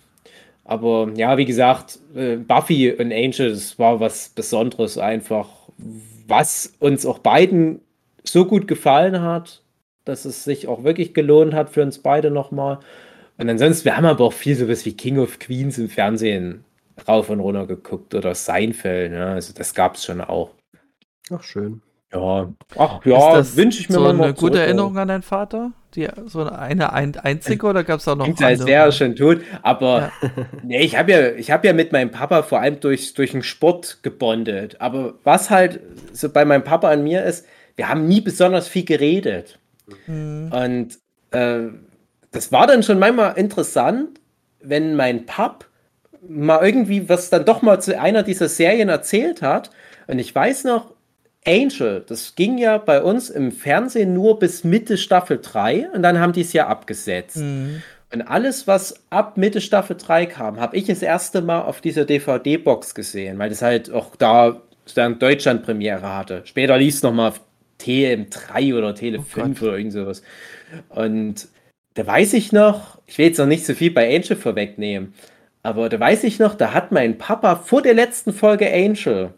Aber 0.64 1.09
ja, 1.14 1.39
wie 1.39 1.44
gesagt, 1.44 2.01
äh, 2.16 2.36
Buffy 2.36 2.93
und 2.93 3.12
Angel, 3.12 3.51
das 3.51 3.78
war 3.78 4.01
was 4.01 4.28
Besonderes 4.28 4.98
einfach, 4.98 5.48
was 6.26 6.72
uns 6.78 7.06
auch 7.06 7.18
beiden 7.18 7.80
so 8.24 8.44
gut 8.44 8.69
gefallen 8.69 9.20
hat, 9.23 9.62
dass 10.05 10.24
es 10.24 10.44
sich 10.44 10.69
auch 10.69 10.85
wirklich 10.85 11.15
gelohnt 11.15 11.55
hat 11.55 11.70
für 11.70 11.82
uns 11.82 11.99
beide 11.99 12.31
nochmal. 12.31 12.78
Und 13.39 13.49
ansonsten, 13.49 13.85
wir 13.86 13.97
haben 13.97 14.05
aber 14.05 14.24
auch 14.24 14.32
viel 14.32 14.57
sowas 14.57 14.85
wie 14.85 14.93
King 14.93 15.19
of 15.19 15.39
Queens 15.39 15.78
im 15.78 15.89
Fernsehen 15.89 16.65
rauf 17.09 17.31
und 17.31 17.40
runter 17.40 17.66
geguckt 17.66 18.15
oder 18.15 18.35
Seinfeld. 18.35 19.12
Ne? 19.12 19.27
Also 19.27 19.53
das 19.55 19.74
gab 19.74 19.97
es 19.97 20.05
schon 20.05 20.20
auch. 20.20 20.51
Ach, 21.31 21.43
schön. 21.43 21.82
Ja, 22.15 22.53
ach 22.77 23.05
ja, 23.07 23.57
wünsche 23.57 23.81
ich 23.81 23.89
mir 23.89 23.94
so 23.94 24.01
mal 24.01 24.20
eine 24.20 24.35
gute 24.35 24.61
Erinnerung 24.61 24.99
an 24.99 25.09
deinen 25.09 25.23
Vater? 25.23 25.73
Die, 25.94 26.07
so 26.27 26.44
eine, 26.44 26.93
eine 26.93 27.24
einzige 27.24 27.66
oder 27.66 27.85
gab 27.85 28.01
es 28.01 28.09
auch 28.09 28.16
noch 28.16 28.24
Klingt, 28.24 28.43
andere? 28.43 28.61
Als 28.61 28.66
wäre 28.66 28.85
er 28.85 28.93
schon 28.93 29.16
tot, 29.16 29.40
aber 29.62 30.12
ja. 30.23 30.31
nee, 30.62 30.81
ich 30.82 30.99
habe 30.99 31.11
ja, 31.11 31.31
ich 31.31 31.51
hab 31.51 31.65
ja 31.65 31.73
mit 31.73 31.93
meinem 31.93 32.11
Papa 32.11 32.43
vor 32.43 32.61
allem 32.61 32.81
durch, 32.81 33.15
durch 33.15 33.32
den 33.32 33.43
Sport 33.43 34.03
gebondet. 34.03 34.77
Aber 34.78 35.15
was 35.24 35.49
halt 35.49 35.81
so 36.12 36.28
bei 36.28 36.44
meinem 36.44 36.65
Papa 36.65 36.90
an 36.90 37.03
mir 37.03 37.24
ist, 37.24 37.47
wir 37.77 37.89
haben 37.89 38.07
nie 38.07 38.20
besonders 38.20 38.69
viel 38.69 38.85
geredet. 38.85 39.59
Mhm. 40.07 40.53
Und 40.53 40.99
äh, 41.31 41.69
das 42.31 42.53
war 42.53 42.66
dann 42.66 42.82
schon 42.82 42.99
manchmal 42.99 43.36
interessant, 43.36 44.20
wenn 44.61 44.94
mein 44.97 45.27
Pap 45.27 45.66
mal 46.27 46.65
irgendwie 46.65 47.09
was 47.09 47.31
dann 47.31 47.44
doch 47.44 47.62
mal 47.62 47.81
zu 47.81 47.99
einer 47.99 48.23
dieser 48.23 48.49
Serien 48.49 48.89
erzählt 48.89 49.43
hat. 49.43 49.70
Und 50.07 50.19
ich 50.19 50.35
weiß 50.35 50.65
noch, 50.65 50.94
Angel, 51.44 52.05
das 52.07 52.36
ging 52.36 52.59
ja 52.59 52.78
bei 52.78 53.03
uns 53.03 53.28
im 53.28 53.51
Fernsehen 53.51 54.15
nur 54.15 54.39
bis 54.39 54.62
Mitte 54.62 54.97
Staffel 54.97 55.40
3 55.43 55.90
und 55.90 56.03
dann 56.03 56.20
haben 56.20 56.32
die 56.32 56.43
es 56.43 56.53
ja 56.53 56.69
abgesetzt. 56.69 57.39
Mhm. 57.39 57.82
Und 58.12 58.23
alles, 58.23 58.66
was 58.66 58.94
ab 59.11 59.36
Mitte 59.36 59.61
Staffel 59.61 59.97
3 59.97 60.27
kam, 60.27 60.61
habe 60.61 60.77
ich 60.77 60.85
das 60.85 61.03
erste 61.03 61.40
Mal 61.40 61.62
auf 61.62 61.81
dieser 61.81 62.05
DVD-Box 62.05 62.94
gesehen, 62.94 63.39
weil 63.39 63.49
das 63.49 63.62
halt 63.62 63.90
auch 63.90 64.15
da 64.16 64.61
dann 64.94 65.19
Deutschland-Premiere 65.19 66.15
hatte. 66.15 66.43
Später 66.44 66.77
lief 66.77 66.94
es 66.94 67.03
nochmal 67.03 67.32
TM3 67.82 68.76
oder 68.76 68.90
Tele5 68.90 69.56
oh 69.60 69.64
oder 69.66 69.76
irgend 69.76 69.92
sowas. 69.92 70.22
Und 70.88 71.48
da 71.94 72.06
weiß 72.06 72.32
ich 72.34 72.52
noch, 72.52 73.00
ich 73.06 73.18
will 73.18 73.26
jetzt 73.26 73.38
noch 73.38 73.46
nicht 73.46 73.66
so 73.66 73.74
viel 73.74 73.90
bei 73.90 74.14
Angel 74.14 74.36
vorwegnehmen, 74.36 75.14
aber 75.62 75.88
da 75.88 76.00
weiß 76.00 76.24
ich 76.24 76.38
noch, 76.38 76.54
da 76.54 76.72
hat 76.72 76.92
mein 76.92 77.18
Papa 77.18 77.56
vor 77.56 77.82
der 77.82 77.94
letzten 77.94 78.32
Folge 78.32 78.72
Angel 78.72 79.34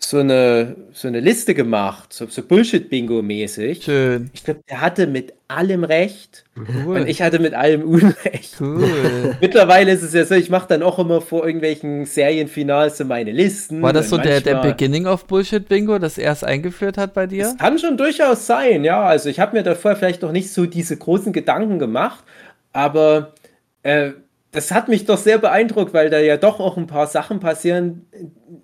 so 0.00 0.18
eine, 0.18 0.76
so 0.92 1.08
eine 1.08 1.20
Liste 1.20 1.54
gemacht, 1.54 2.12
so, 2.12 2.26
so 2.26 2.42
Bullshit-Bingo-mäßig. 2.42 3.82
Schön. 3.82 4.30
Ich 4.32 4.44
glaube, 4.44 4.60
der 4.68 4.80
hatte 4.80 5.06
mit 5.06 5.34
allem 5.48 5.84
recht 5.84 6.44
cool. 6.56 6.98
und 6.98 7.08
ich 7.08 7.22
hatte 7.22 7.38
mit 7.38 7.54
allem 7.54 7.82
Unrecht. 7.82 8.56
Cool. 8.60 9.36
Mittlerweile 9.40 9.92
ist 9.92 10.02
es 10.02 10.12
ja 10.12 10.24
so, 10.24 10.34
ich 10.34 10.50
mache 10.50 10.68
dann 10.68 10.82
auch 10.82 10.98
immer 10.98 11.20
vor 11.20 11.46
irgendwelchen 11.46 12.04
Serienfinals 12.04 12.98
so 12.98 13.04
meine 13.04 13.32
Listen. 13.32 13.82
War 13.82 13.92
das 13.92 14.10
so 14.10 14.18
der, 14.18 14.40
der 14.40 14.56
Beginning 14.56 15.06
of 15.06 15.26
Bullshit-Bingo, 15.26 15.98
das 15.98 16.18
er 16.18 16.32
es 16.32 16.44
eingeführt 16.44 16.98
hat 16.98 17.14
bei 17.14 17.26
dir? 17.26 17.44
Das 17.44 17.58
kann 17.58 17.78
schon 17.78 17.96
durchaus 17.96 18.46
sein, 18.46 18.84
ja. 18.84 19.04
Also 19.04 19.28
ich 19.28 19.40
habe 19.40 19.56
mir 19.56 19.62
davor 19.62 19.96
vielleicht 19.96 20.22
noch 20.22 20.32
nicht 20.32 20.52
so 20.52 20.66
diese 20.66 20.96
großen 20.96 21.32
Gedanken 21.32 21.78
gemacht, 21.78 22.24
aber 22.72 23.32
äh, 23.82 24.12
das 24.52 24.70
hat 24.70 24.88
mich 24.88 25.04
doch 25.04 25.18
sehr 25.18 25.38
beeindruckt, 25.38 25.92
weil 25.92 26.10
da 26.10 26.18
ja 26.18 26.36
doch 26.36 26.58
auch 26.58 26.76
ein 26.76 26.86
paar 26.86 27.06
Sachen 27.06 27.40
passieren, 27.40 28.06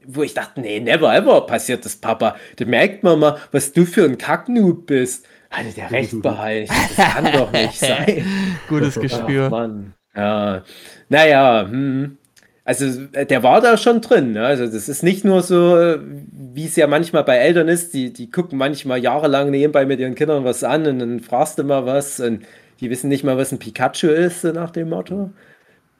wo 0.06 0.22
ich 0.22 0.34
dachte, 0.34 0.60
nee, 0.60 0.80
never 0.80 1.14
ever 1.14 1.42
passiert 1.42 1.84
das, 1.84 1.96
Papa. 1.96 2.36
Da 2.56 2.64
merkt 2.64 3.02
man 3.02 3.18
mal, 3.18 3.38
was 3.52 3.72
du 3.72 3.84
für 3.84 4.04
ein 4.04 4.18
Kacknoob 4.18 4.86
bist. 4.86 5.26
Hatte 5.50 5.74
der 5.74 5.90
recht 5.90 6.22
behalten. 6.22 6.72
Das 6.96 7.12
kann 7.12 7.32
doch 7.32 7.52
nicht 7.52 7.78
sein. 7.78 8.24
Gutes 8.68 8.98
Gespür. 8.98 9.46
Ach, 9.46 9.50
Mann. 9.50 9.94
Ja. 10.16 10.62
Naja, 11.08 11.66
hm. 11.68 12.18
Also 12.66 12.86
äh, 13.12 13.26
der 13.26 13.42
war 13.42 13.60
da 13.60 13.76
schon 13.76 14.00
drin. 14.00 14.32
Ne? 14.32 14.46
Also 14.46 14.66
das 14.66 14.88
ist 14.88 15.02
nicht 15.02 15.24
nur 15.24 15.42
so, 15.42 15.78
äh, 15.78 15.98
wie 16.00 16.64
es 16.64 16.76
ja 16.76 16.86
manchmal 16.86 17.24
bei 17.24 17.36
Eltern 17.36 17.68
ist, 17.68 17.92
die, 17.92 18.10
die 18.10 18.30
gucken 18.30 18.56
manchmal 18.56 19.02
jahrelang 19.02 19.50
nebenbei 19.50 19.84
mit 19.84 20.00
ihren 20.00 20.14
Kindern 20.14 20.44
was 20.44 20.64
an 20.64 20.86
und 20.86 20.98
dann 20.98 21.20
fragst 21.20 21.58
du 21.58 21.64
mal 21.64 21.84
was 21.84 22.20
und 22.20 22.46
die 22.80 22.88
wissen 22.88 23.08
nicht 23.08 23.22
mal, 23.22 23.36
was 23.36 23.52
ein 23.52 23.58
Pikachu 23.58 24.08
ist, 24.08 24.40
so 24.40 24.52
nach 24.52 24.70
dem 24.70 24.88
Motto. 24.88 25.30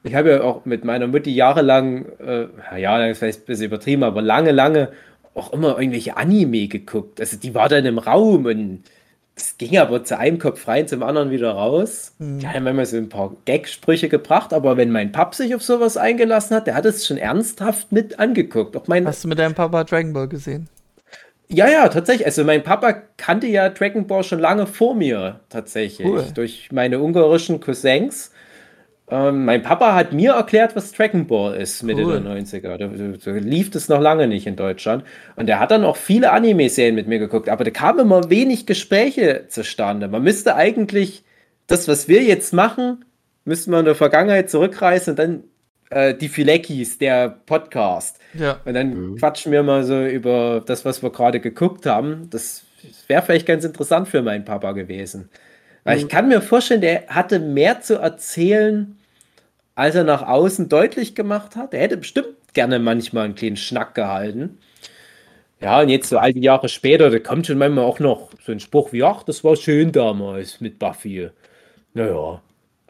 Ich 0.05 0.15
habe 0.15 0.29
ja 0.31 0.41
auch 0.41 0.65
mit 0.65 0.85
meiner 0.85 1.07
Mutti 1.07 1.33
jahrelang, 1.33 2.05
äh, 2.19 2.79
ja, 2.79 2.99
das 2.99 3.11
ist 3.11 3.17
vielleicht 3.19 3.39
ein 3.41 3.45
bisschen 3.45 3.65
übertrieben, 3.65 4.03
aber 4.03 4.21
lange, 4.21 4.51
lange 4.51 4.89
auch 5.33 5.51
immer 5.51 5.77
irgendwelche 5.79 6.15
Anime 6.15 6.67
geguckt. 6.67 7.19
Also 7.19 7.37
die 7.37 7.53
war 7.55 7.69
dann 7.69 7.85
im 7.85 7.97
Raum 7.97 8.45
und 8.45 8.83
es 9.35 9.57
ging 9.57 9.77
aber 9.77 10.03
zu 10.03 10.17
einem 10.17 10.39
Kopf 10.39 10.67
rein, 10.67 10.87
zum 10.87 11.03
anderen 11.03 11.29
wieder 11.29 11.51
raus. 11.51 12.13
Mhm. 12.19 12.39
Die 12.39 12.47
haben 12.47 12.63
manchmal 12.63 12.85
so 12.85 12.97
ein 12.97 13.09
paar 13.09 13.35
Gag-Sprüche 13.45 14.07
gebracht, 14.07 14.53
aber 14.53 14.77
wenn 14.77 14.91
mein 14.91 15.11
Pap 15.11 15.35
sich 15.35 15.53
auf 15.55 15.61
sowas 15.61 15.97
eingelassen 15.97 16.55
hat, 16.55 16.67
der 16.67 16.75
hat 16.75 16.85
es 16.85 17.05
schon 17.05 17.17
ernsthaft 17.17 17.91
mit 17.91 18.17
angeguckt. 18.19 18.77
Auch 18.77 18.87
mein, 18.87 19.05
Hast 19.05 19.23
du 19.23 19.27
mit 19.27 19.39
deinem 19.39 19.55
Papa 19.55 19.83
Dragon 19.83 20.13
Ball 20.13 20.27
gesehen? 20.29 20.69
ja, 21.49 21.67
ja, 21.69 21.89
tatsächlich. 21.89 22.25
Also 22.25 22.43
mein 22.43 22.63
Papa 22.63 22.93
kannte 23.17 23.47
ja 23.47 23.69
Dragon 23.69 24.07
Ball 24.07 24.23
schon 24.23 24.39
lange 24.39 24.67
vor 24.67 24.95
mir, 24.95 25.41
tatsächlich. 25.49 26.07
Cool. 26.07 26.25
Durch 26.33 26.71
meine 26.71 26.99
ungarischen 26.99 27.59
Cousins. 27.59 28.31
Ähm, 29.07 29.45
mein 29.45 29.61
Papa 29.61 29.93
hat 29.93 30.13
mir 30.13 30.31
erklärt, 30.33 30.75
was 30.75 30.91
Dragon 30.91 31.27
Ball 31.27 31.55
ist, 31.55 31.83
Mitte 31.83 32.03
Cool. 32.03 32.19
der 32.21 32.31
90er. 32.31 32.77
Da, 32.77 32.77
da, 32.77 32.87
da 32.87 33.31
lief 33.39 33.69
das 33.69 33.87
noch 33.87 34.01
lange 34.01 34.27
nicht 34.27 34.47
in 34.47 34.55
Deutschland. 34.55 35.03
Und 35.35 35.47
er 35.49 35.59
hat 35.59 35.69
dann 35.71 35.83
auch 35.85 35.95
viele 35.95 36.31
Anime-Serien 36.31 36.95
mit 36.95 37.07
mir 37.07 37.19
geguckt. 37.19 37.47
Aber 37.49 37.63
da 37.63 37.69
kamen 37.71 37.99
immer 37.99 38.29
wenig 38.31 38.65
Gespräche 38.65 39.45
zustande. 39.47 40.07
Man 40.07 40.23
müsste 40.23 40.55
eigentlich 40.55 41.23
das, 41.67 41.87
was 41.87 42.07
wir 42.07 42.23
jetzt 42.23 42.51
machen, 42.53 43.05
müssten 43.43 43.69
wir 43.71 43.79
in 43.79 43.85
der 43.85 43.95
Vergangenheit 43.95 44.49
zurückreisen 44.49 45.11
und 45.11 45.19
dann 45.19 45.43
äh, 45.91 46.15
die 46.15 46.27
Fileckis, 46.29 46.97
der 46.97 47.29
Podcast. 47.45 48.17
Ja. 48.33 48.59
Und 48.65 48.73
dann 48.73 49.11
Mhm. 49.11 49.15
quatschen 49.17 49.51
wir 49.51 49.61
mal 49.61 49.83
so 49.83 50.03
über 50.03 50.63
das, 50.65 50.83
was 50.83 51.03
wir 51.03 51.11
gerade 51.11 51.39
geguckt 51.39 51.85
haben. 51.85 52.27
Das 52.31 52.63
wäre 53.07 53.21
vielleicht 53.21 53.45
ganz 53.45 53.63
interessant 53.65 54.07
für 54.07 54.23
meinen 54.23 54.45
Papa 54.45 54.71
gewesen. 54.71 55.29
Weil 55.85 55.99
ich 55.99 56.09
kann 56.09 56.27
mir 56.29 56.41
vorstellen, 56.41 56.81
der 56.81 57.07
hatte 57.09 57.39
mehr 57.39 57.81
zu 57.81 57.95
erzählen, 57.99 58.97
als 59.75 59.95
er 59.95 60.03
nach 60.05 60.23
außen 60.27 60.69
deutlich 60.69 61.15
gemacht 61.15 61.55
hat. 61.55 61.73
Er 61.73 61.81
hätte 61.81 61.97
bestimmt 61.97 62.29
gerne 62.53 62.79
manchmal 62.79 63.25
einen 63.25 63.35
kleinen 63.35 63.57
Schnack 63.57 63.95
gehalten. 63.95 64.59
Ja, 65.61 65.81
und 65.81 65.89
jetzt 65.89 66.09
so 66.09 66.17
all 66.17 66.33
die 66.33 66.41
Jahre 66.41 66.69
später, 66.69 67.09
da 67.09 67.19
kommt 67.19 67.47
schon 67.47 67.57
manchmal 67.57 67.85
auch 67.85 67.99
noch 67.99 68.31
so 68.45 68.51
ein 68.51 68.59
Spruch 68.59 68.91
wie, 68.91 69.03
ach, 69.03 69.23
das 69.23 69.43
war 69.43 69.55
schön 69.55 69.91
damals 69.91 70.61
mit 70.61 70.79
Buffy. 70.79 71.29
Naja, 71.93 72.41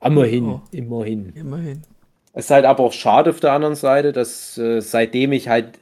immerhin, 0.03 0.49
Ja. 0.49 0.63
immerhin. 0.72 1.34
Immerhin. 1.35 1.81
Es 2.34 2.45
ist 2.45 2.51
halt 2.51 2.65
aber 2.65 2.84
auch 2.84 2.93
schade 2.93 3.30
auf 3.30 3.39
der 3.39 3.53
anderen 3.53 3.76
Seite, 3.76 4.11
dass 4.11 4.57
äh, 4.57 4.81
seitdem 4.81 5.31
ich 5.31 5.47
halt 5.47 5.80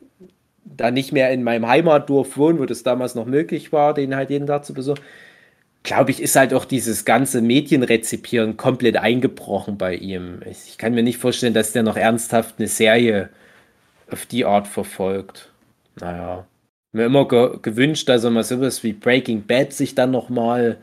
da 0.65 0.91
nicht 0.91 1.11
mehr 1.13 1.31
in 1.31 1.43
meinem 1.43 1.67
Heimatdorf 1.67 2.37
wohne, 2.37 2.59
wo 2.59 2.65
das 2.65 2.83
damals 2.83 3.15
noch 3.15 3.25
möglich 3.25 3.71
war, 3.73 3.93
den 3.93 4.15
halt 4.15 4.29
jeden 4.29 4.47
Tag 4.47 4.65
zu 4.65 4.73
besuchen, 4.73 4.99
glaube 5.83 6.11
ich, 6.11 6.21
ist 6.21 6.35
halt 6.35 6.53
auch 6.53 6.65
dieses 6.65 7.05
ganze 7.05 7.41
Medienrezipieren 7.41 8.57
komplett 8.57 8.97
eingebrochen 8.97 9.77
bei 9.77 9.95
ihm. 9.95 10.41
Ich, 10.49 10.77
kann 10.77 10.93
mir 10.93 11.03
nicht 11.03 11.17
vorstellen, 11.17 11.53
dass 11.53 11.73
der 11.73 11.83
noch 11.83 11.97
ernsthaft 11.97 12.55
eine 12.57 12.67
Serie 12.67 13.29
auf 14.09 14.25
die 14.25 14.45
Art 14.45 14.67
verfolgt. 14.67 15.51
Naja. 15.99 16.47
Mir 16.93 17.05
immer 17.05 17.27
ge 17.27 17.57
gewünscht, 17.61 18.07
dass 18.07 18.23
er 18.23 18.29
mal 18.29 18.43
sowas 18.43 18.83
wie 18.83 18.93
Breaking 18.93 19.45
Bad 19.45 19.73
sich 19.73 19.95
dann 19.95 20.11
noch 20.11 20.29
mal 20.29 20.77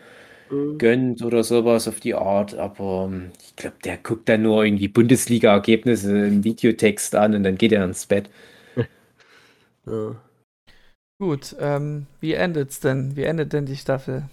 gönnt 0.78 1.22
oder 1.22 1.44
sowas 1.44 1.86
auf 1.86 2.00
die 2.00 2.14
Art, 2.14 2.54
aber 2.54 3.08
ähm, 3.10 3.30
ich 3.40 3.54
glaube, 3.56 3.76
der 3.84 3.96
guckt 3.98 4.28
dann 4.28 4.42
nur 4.42 4.64
irgendwie 4.64 4.88
Bundesliga-Ergebnisse 4.88 6.26
im 6.26 6.42
Videotext 6.44 7.14
an 7.14 7.34
und 7.34 7.44
dann 7.44 7.56
geht 7.56 7.72
er 7.72 7.84
ins 7.84 8.06
Bett. 8.06 8.28
Ja. 9.86 10.14
Gut, 11.18 11.56
ähm, 11.58 12.06
wie 12.20 12.34
endet's 12.34 12.80
denn? 12.80 13.16
Wie 13.16 13.22
endet 13.22 13.54
denn 13.54 13.64
die 13.64 13.76
Staffel? 13.76 14.24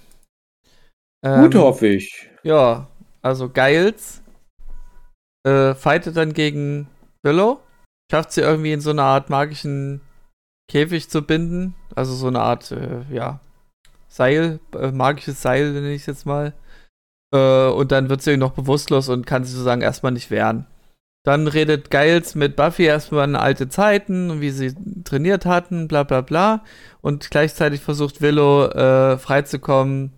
Gut, 1.23 1.55
Ähm, 1.55 1.61
hoffe 1.61 1.87
ich. 1.87 2.29
Ja, 2.43 2.87
also 3.21 3.49
Giles 3.49 4.21
äh, 5.45 5.73
fightet 5.73 6.17
dann 6.17 6.33
gegen 6.33 6.87
Willow. 7.23 7.59
Schafft 8.11 8.31
sie 8.31 8.41
irgendwie 8.41 8.71
in 8.71 8.81
so 8.81 8.91
eine 8.91 9.03
Art 9.03 9.29
magischen 9.29 10.01
Käfig 10.69 11.09
zu 11.09 11.21
binden. 11.21 11.75
Also 11.95 12.13
so 12.13 12.27
eine 12.27 12.41
Art, 12.41 12.71
äh, 12.71 13.01
ja, 13.11 13.39
Seil, 14.07 14.59
äh, 14.73 14.91
magisches 14.91 15.41
Seil 15.41 15.73
nenne 15.73 15.91
ich 15.91 16.01
es 16.01 16.07
jetzt 16.07 16.25
mal. 16.25 16.53
Äh, 17.33 17.67
und 17.67 17.91
dann 17.91 18.09
wird 18.09 18.21
sie 18.21 18.37
noch 18.37 18.51
bewusstlos 18.51 19.09
und 19.09 19.25
kann 19.25 19.43
sich 19.43 19.53
sozusagen 19.53 19.81
erstmal 19.81 20.11
nicht 20.13 20.31
wehren. 20.31 20.65
Dann 21.25 21.47
redet 21.47 21.91
Giles 21.91 22.35
mit 22.35 22.55
Buffy 22.55 22.83
erstmal 22.83 23.23
an 23.23 23.35
alte 23.35 23.67
Zeiten 23.67 24.29
und 24.29 24.39
wie 24.39 24.51
sie 24.51 24.73
trainiert 25.03 25.45
hatten, 25.45 25.89
bla 25.89 26.03
bla 26.03 26.21
bla. 26.21 26.63
Und 27.01 27.29
gleichzeitig 27.29 27.81
versucht 27.81 28.21
Willow 28.21 28.67
äh, 28.67 29.17
freizukommen, 29.17 30.13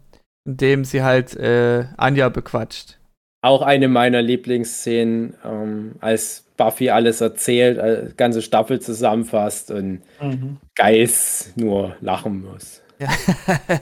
indem 0.49 0.83
sie 0.83 1.03
halt 1.03 1.35
äh, 1.35 1.85
Anja 1.97 2.29
bequatscht. 2.29 2.97
Auch 3.41 3.61
eine 3.61 3.87
meiner 3.87 4.21
Lieblingsszenen, 4.21 5.35
ähm, 5.45 5.95
als 6.01 6.43
Buffy 6.57 6.89
alles 6.89 7.21
erzählt, 7.21 7.77
äh, 7.77 8.09
ganze 8.17 8.41
Staffel 8.41 8.81
zusammenfasst 8.81 9.69
und 9.71 10.01
Geist 10.75 11.55
nur 11.55 11.95
lachen 12.01 12.43
muss. 12.43 12.81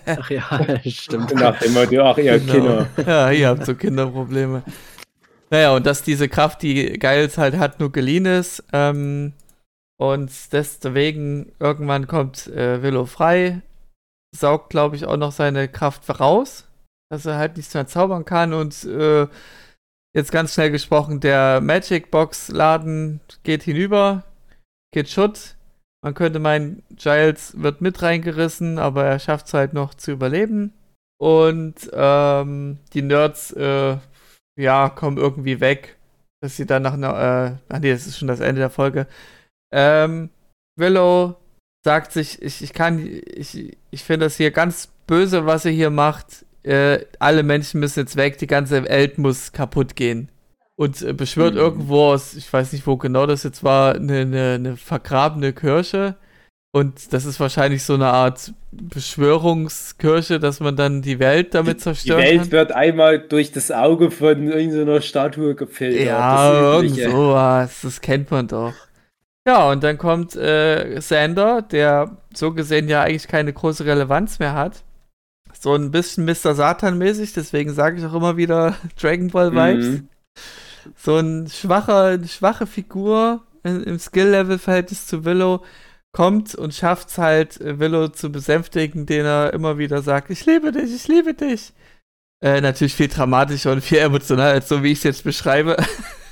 Ach 0.06 0.30
ja, 0.30 0.80
stimmt. 0.86 1.34
Nach 1.34 1.58
dem 1.58 1.74
Motto, 1.74 2.02
ach 2.02 2.20
ihr 2.20 2.38
Genau. 2.38 2.54
Kinder. 2.54 2.88
Ja, 3.08 3.32
ihr 3.32 3.48
habt 3.48 3.66
so 3.66 3.74
Kinderprobleme. 3.74 4.62
Naja, 5.50 5.74
und 5.76 5.88
dass 5.88 6.04
diese 6.04 6.30
Kraft, 6.30 6.62
die 6.62 7.00
Giles 7.00 7.40
halt 7.40 7.58
hat, 7.58 7.80
nur 7.80 7.92
geliehen 7.92 8.26
ist. 8.28 8.64
Ähm, 8.74 9.34
und 9.98 10.30
deswegen 10.52 11.52
irgendwann 11.60 12.06
kommt 12.06 12.46
äh, 12.48 12.84
Willow 12.84 13.06
frei, 13.08 13.62
saugt, 14.36 14.70
glaube 14.70 14.96
ich, 14.96 15.06
auch 15.06 15.18
noch 15.18 15.32
seine 15.32 15.68
Kraft 15.68 16.20
raus, 16.20 16.68
dass 17.10 17.26
er 17.26 17.38
halt 17.38 17.58
nichts 17.58 17.74
mehr 17.74 17.88
zaubern 17.88 18.26
kann. 18.26 18.54
Und 18.54 18.84
äh, 18.86 19.28
jetzt 20.16 20.32
ganz 20.32 20.54
schnell 20.54 20.72
gesprochen, 20.72 21.20
der 21.20 21.62
Magic 21.62 22.12
Box 22.12 22.50
Laden 22.50 23.22
geht 23.44 23.64
hinüber, 23.64 24.24
geht 24.94 25.10
Schutt. 25.10 25.56
Man 26.04 26.14
könnte 26.14 26.40
meinen, 26.40 26.84
Giles 26.92 27.60
wird 27.62 27.82
mit 27.82 28.02
reingerissen, 28.02 28.78
aber 28.78 29.06
er 29.06 29.20
schafft 29.20 29.48
es 29.48 29.54
halt 29.54 29.74
noch 29.74 29.94
zu 29.94 30.12
überleben. 30.12 30.74
Und 31.20 31.90
ähm, 31.94 32.80
die 32.94 33.02
Nerds, 33.02 33.52
äh, 33.54 33.98
ja, 34.60 34.90
kommen 34.90 35.18
irgendwie 35.18 35.60
weg. 35.60 35.98
Dass 36.42 36.56
sie 36.56 36.68
dann 36.68 36.84
nach 36.84 36.94
einer, 36.94 37.58
äh, 37.68 37.74
ach 37.74 37.80
nee, 37.80 37.92
das 37.92 38.06
ist 38.06 38.20
schon 38.20 38.28
das 38.28 38.40
Ende 38.40 38.60
der 38.60 38.70
Folge. 38.70 39.08
Ähm, 39.74 40.30
Willow 40.78 41.36
sagt 41.88 42.12
sich, 42.12 42.42
ich, 42.42 42.62
ich 42.62 42.74
kann, 42.74 43.00
ich, 43.34 43.78
ich 43.92 44.04
finde 44.04 44.26
das 44.26 44.36
hier 44.36 44.52
ganz 44.52 44.90
böse, 45.08 45.46
was 45.46 45.64
ihr 45.64 45.72
hier 45.72 45.90
macht. 45.90 46.46
Äh, 46.64 47.06
alle 47.20 47.44
Menschen 47.44 47.80
müssen 47.80 48.00
jetzt 48.02 48.18
weg, 48.18 48.38
die 48.40 48.48
ganze 48.48 48.84
Welt 48.90 49.18
muss 49.18 49.54
kaputt 49.54 49.96
gehen. 49.96 50.28
Und 50.76 51.02
äh, 51.02 51.14
beschwört 51.14 51.54
Mhm. 51.54 51.60
irgendwo 51.62 52.08
aus, 52.12 52.34
ich 52.34 52.52
weiß 52.52 52.74
nicht, 52.74 52.86
wo 52.86 52.98
genau 52.98 53.26
das 53.26 53.44
jetzt 53.44 53.64
war, 53.64 53.96
eine, 53.96 54.20
eine, 54.20 54.54
eine 54.56 54.76
vergrabene 54.76 55.54
Kirche. 55.54 56.16
Und 56.74 57.14
das 57.14 57.24
ist 57.26 57.40
wahrscheinlich 57.40 57.84
so 57.84 57.94
eine 57.94 58.08
Art 58.08 58.52
Beschwörungskirche, 58.74 60.40
dass 60.40 60.60
man 60.60 60.76
dann 60.76 61.02
die 61.02 61.20
Welt 61.20 61.54
damit 61.56 61.78
Die 61.78 61.82
zerstören 61.84 62.22
Welt 62.22 62.40
kann. 62.42 62.52
wird 62.52 62.72
einmal 62.74 63.20
durch 63.20 63.52
das 63.54 63.72
Auge 63.72 64.12
von 64.12 64.48
irgendeiner 64.52 65.02
Statue 65.02 65.56
gefiltert. 65.56 66.06
Ja, 66.06 66.74
irgend 66.82 66.96
sowas. 67.00 67.80
Das 67.82 68.02
kennt 68.02 68.30
man 68.30 68.48
doch. 68.48 68.74
Ja, 69.48 69.70
und 69.72 69.82
dann 69.82 69.98
kommt 69.98 70.36
äh, 70.36 71.00
Sander, 71.00 71.62
der 71.62 72.18
so 72.34 72.52
gesehen 72.52 72.90
ja 72.90 73.04
eigentlich 73.04 73.30
keine 73.30 73.54
große 73.54 73.86
Relevanz 73.86 74.40
mehr 74.40 74.54
hat. 74.54 74.84
So 75.58 75.74
ein 75.74 75.90
bisschen 75.90 76.26
Mr. 76.26 76.54
Satan-mäßig, 76.54 77.32
deswegen 77.32 77.74
sage 77.74 77.98
ich 77.98 78.06
auch 78.06 78.14
immer 78.14 78.36
wieder 78.36 78.76
Dragon 79.02 79.30
Ball 79.30 79.54
Vibes. 79.54 79.86
Mhm. 79.86 80.10
So 80.98 81.16
ein 81.16 81.48
schwacher, 81.48 82.04
eine 82.04 82.28
schwache 82.28 82.68
Figur 82.68 83.42
in, 83.64 83.84
im 83.84 84.00
Skill-Level-Verhältnis 84.00 85.08
zu 85.08 85.24
Willow 85.24 85.64
kommt 86.12 86.54
und 86.54 86.74
schafft 86.74 87.08
es 87.08 87.18
halt, 87.18 87.62
äh, 87.62 87.80
Willow 87.80 88.10
zu 88.10 88.30
besänftigen, 88.30 89.06
den 89.06 89.26
er 89.26 89.54
immer 89.54 89.78
wieder 89.78 90.02
sagt, 90.02 90.30
ich 90.30 90.46
liebe 90.46 90.74
dich, 90.74 90.94
ich 90.94 91.08
liebe 91.08 91.34
dich. 91.34 91.72
Äh, 92.44 92.60
natürlich 92.60 92.96
viel 92.96 93.08
dramatischer 93.08 93.72
und 93.72 93.82
viel 93.82 94.00
emotionaler, 94.00 94.52
als 94.52 94.68
so 94.68 94.84
wie 94.84 94.92
ich 94.92 94.98
es 94.98 95.04
jetzt 95.06 95.24
beschreibe. 95.24 95.78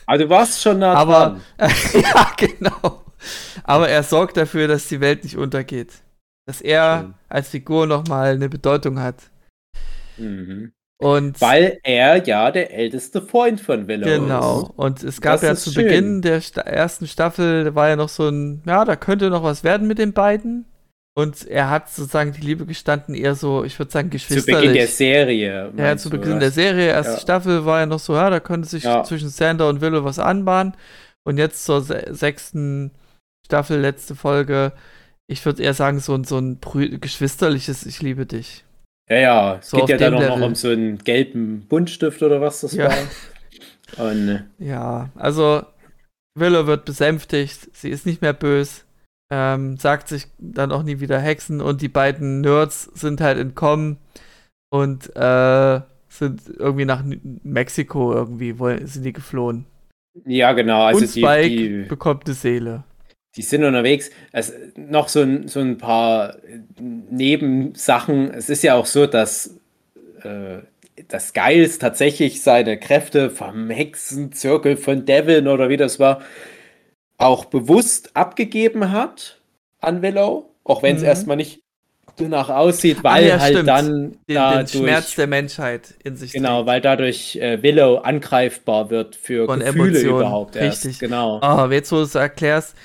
Also 0.05 0.25
du 0.25 0.29
warst 0.29 0.61
schon 0.61 0.79
nah 0.79 0.93
Aber, 0.95 1.39
dran. 1.57 1.71
ja, 1.93 2.31
genau. 2.37 3.04
Aber 3.63 3.89
er 3.89 4.03
sorgt 4.03 4.37
dafür, 4.37 4.67
dass 4.67 4.87
die 4.87 5.01
Welt 5.01 5.23
nicht 5.23 5.37
untergeht. 5.37 5.93
Dass 6.47 6.61
er 6.61 6.99
Schön. 7.01 7.13
als 7.29 7.49
Figur 7.49 7.87
nochmal 7.87 8.33
eine 8.35 8.49
Bedeutung 8.49 8.99
hat. 8.99 9.15
Mhm. 10.17 10.71
Und 10.97 11.41
Weil 11.41 11.79
er 11.83 12.23
ja 12.25 12.51
der 12.51 12.73
älteste 12.73 13.21
Freund 13.21 13.59
von 13.59 13.87
Willow 13.87 14.05
Genau. 14.05 14.61
ist. 14.61 14.69
Und 14.77 15.03
es 15.03 15.19
gab 15.19 15.33
Das 15.33 15.41
ja 15.41 15.55
zu 15.55 15.71
schön. 15.71 15.83
Beginn 15.85 16.21
der 16.21 16.39
Sta 16.39 16.61
ersten 16.61 17.05
Staffel, 17.07 17.65
da 17.65 17.75
war 17.75 17.89
ja 17.89 17.95
noch 17.97 18.07
so 18.09 18.29
ein, 18.29 18.61
ja, 18.65 18.85
da 18.85 18.95
könnte 18.95 19.29
noch 19.29 19.43
was 19.43 19.63
werden 19.65 19.87
mit 19.87 19.97
den 19.99 20.13
beiden. 20.13 20.65
Und 21.17 21.47
er 21.47 21.69
hat 21.69 21.89
sozusagen 21.89 22.31
die 22.33 22.41
Liebe 22.41 22.65
gestanden, 22.65 23.15
eher 23.15 23.35
so, 23.35 23.63
ich 23.63 23.77
würde 23.79 23.91
sagen, 23.91 24.09
Zu 24.11 24.17
Beginn 24.17 24.35
geschwisterlich. 24.37 24.73
der 24.73 24.87
Serie. 24.87 25.73
ja, 25.77 25.97
zu 25.97 26.09
Beginn 26.09 26.39
der 26.39 26.51
Serie, 26.51 26.87
erste 26.87 27.13
Ja. 27.13 27.19
Staffel 27.19 27.65
war 27.65 27.79
ja 27.81 27.85
noch 27.85 27.99
so, 27.99 28.13
ja, 28.15 28.29
da 28.29 28.39
könnte 28.39 28.67
sich 28.67 28.83
Ja. 28.83 29.03
zwischen 29.03 29.29
Sander 29.29 29.67
und 29.69 29.81
Willow 29.81 30.03
was 30.03 30.19
anbahnen. 30.19 30.75
Und 31.23 31.37
jetzt 31.37 31.65
zur 31.65 31.81
se 31.81 32.05
sechsten 32.11 32.91
Staffel, 33.45 33.79
letzte 33.79 34.15
Folge, 34.15 34.73
ich 35.27 35.45
würde 35.45 35.61
eher 35.63 35.73
sagen, 35.73 35.99
so 35.99 36.15
ein, 36.15 36.23
so 36.23 36.37
ein 36.39 36.59
geschwisterliches 36.99 37.85
Ich 37.85 38.01
liebe 38.01 38.25
dich. 38.25 38.63
Ja, 39.09 39.17
ja, 39.17 39.55
es 39.57 39.69
So 39.69 39.77
geht 39.77 39.89
ja 39.89 39.97
dann 39.97 40.15
auch 40.15 40.37
noch 40.37 40.47
um 40.47 40.55
so 40.55 40.69
einen 40.69 40.97
gelben 40.97 41.61
Buntstift 41.67 42.23
oder 42.23 42.41
was 42.41 42.61
das 42.61 42.73
Ja. 42.73 42.89
war. 42.89 44.07
Und 44.07 44.29
äh, 44.29 44.43
Ja, 44.57 45.09
also 45.15 45.63
Willow 46.37 46.65
wird 46.65 46.85
besänftigt, 46.85 47.69
sie 47.75 47.89
ist 47.91 48.07
nicht 48.07 48.23
mehr 48.23 48.33
böse, 48.33 48.81
ähm, 49.31 49.77
sagt 49.77 50.07
sich 50.07 50.25
dann 50.39 50.71
auch 50.71 50.81
nie 50.81 50.99
wieder 50.99 51.19
Hexen 51.19 51.61
und 51.61 51.81
die 51.81 51.87
beiden 51.87 52.41
Nerds 52.41 52.85
sind 52.95 53.21
halt 53.21 53.37
entkommen 53.37 53.97
und 54.71 55.15
äh, 55.15 55.81
sind 56.09 56.41
irgendwie 56.57 56.85
nach 56.85 57.03
Mexiko 57.43 58.11
irgendwie, 58.13 58.57
wollen, 58.57 58.87
sind 58.87 59.03
die 59.03 59.13
geflohen. 59.13 59.65
ja, 60.25 60.51
genau, 60.53 60.83
also 60.85 61.01
und 61.01 61.15
die, 61.15 61.21
Spike 61.21 61.55
die, 61.55 61.87
bekommt 61.87 62.25
eine 62.25 62.33
Seele. 62.33 62.83
Die 63.35 63.41
sind 63.41 63.63
unterwegs. 63.63 64.09
Es, 64.31 64.53
noch 64.75 65.09
so 65.09 65.21
ein, 65.21 65.47
so 65.47 65.59
ein 65.59 65.77
paar 65.77 66.37
Nebensachen. 66.79 68.31
Es 68.33 68.49
ist 68.49 68.63
ja 68.63 68.75
auch 68.75 68.85
so, 68.85 69.05
dass 69.07 69.55
äh, 70.23 70.59
das 71.07 71.33
Giles 71.33 71.79
tatsächlich 71.79 72.41
seine 72.41 72.79
Kräfte 72.79 73.29
vom 73.29 73.69
Hexenzirkel 73.69 74.77
von 74.77 75.05
Devin 75.05 75.47
oder 75.47 75.69
wie 75.69 75.77
das 75.77 75.99
war, 75.99 76.21
auch 77.17 77.45
bewusst 77.45 78.15
abgegeben 78.15 78.91
hat 78.91 79.39
an 79.81 80.01
Willow, 80.01 80.49
auch 80.63 80.83
wenn 80.83 80.95
es 80.95 81.01
Mhm. 81.01 81.07
erstmal 81.07 81.37
nicht 81.37 81.61
danach 82.17 82.49
aussieht, 82.49 83.03
weil 83.03 83.25
ja, 83.27 83.39
halt 83.39 83.53
stimmt. 83.53 83.67
dann 83.67 84.17
Den, 84.29 84.47
den 84.49 84.67
dadurch, 84.67 84.71
Schmerz 84.71 85.15
der 85.15 85.27
Menschheit 85.27 85.95
in 86.03 86.15
sich 86.17 86.31
genau, 86.33 86.63
trägt. 86.63 86.67
weil 86.67 86.81
dadurch 86.81 87.35
äh, 87.37 87.61
Willow 87.63 87.97
angreifbar 87.97 88.89
wird 88.89 89.15
für 89.15 89.47
Von 89.47 89.59
Gefühle 89.59 90.01
Emotionen, 90.01 90.03
überhaupt 90.03 90.55
erst. 90.55 90.85
richtig. 90.85 90.99
Genau. 90.99 91.41
Oh, 91.41 91.67
jetzt 91.71 91.91
wo 91.91 91.97
du 91.97 92.01
es 92.03 92.15
erklärst, 92.15 92.75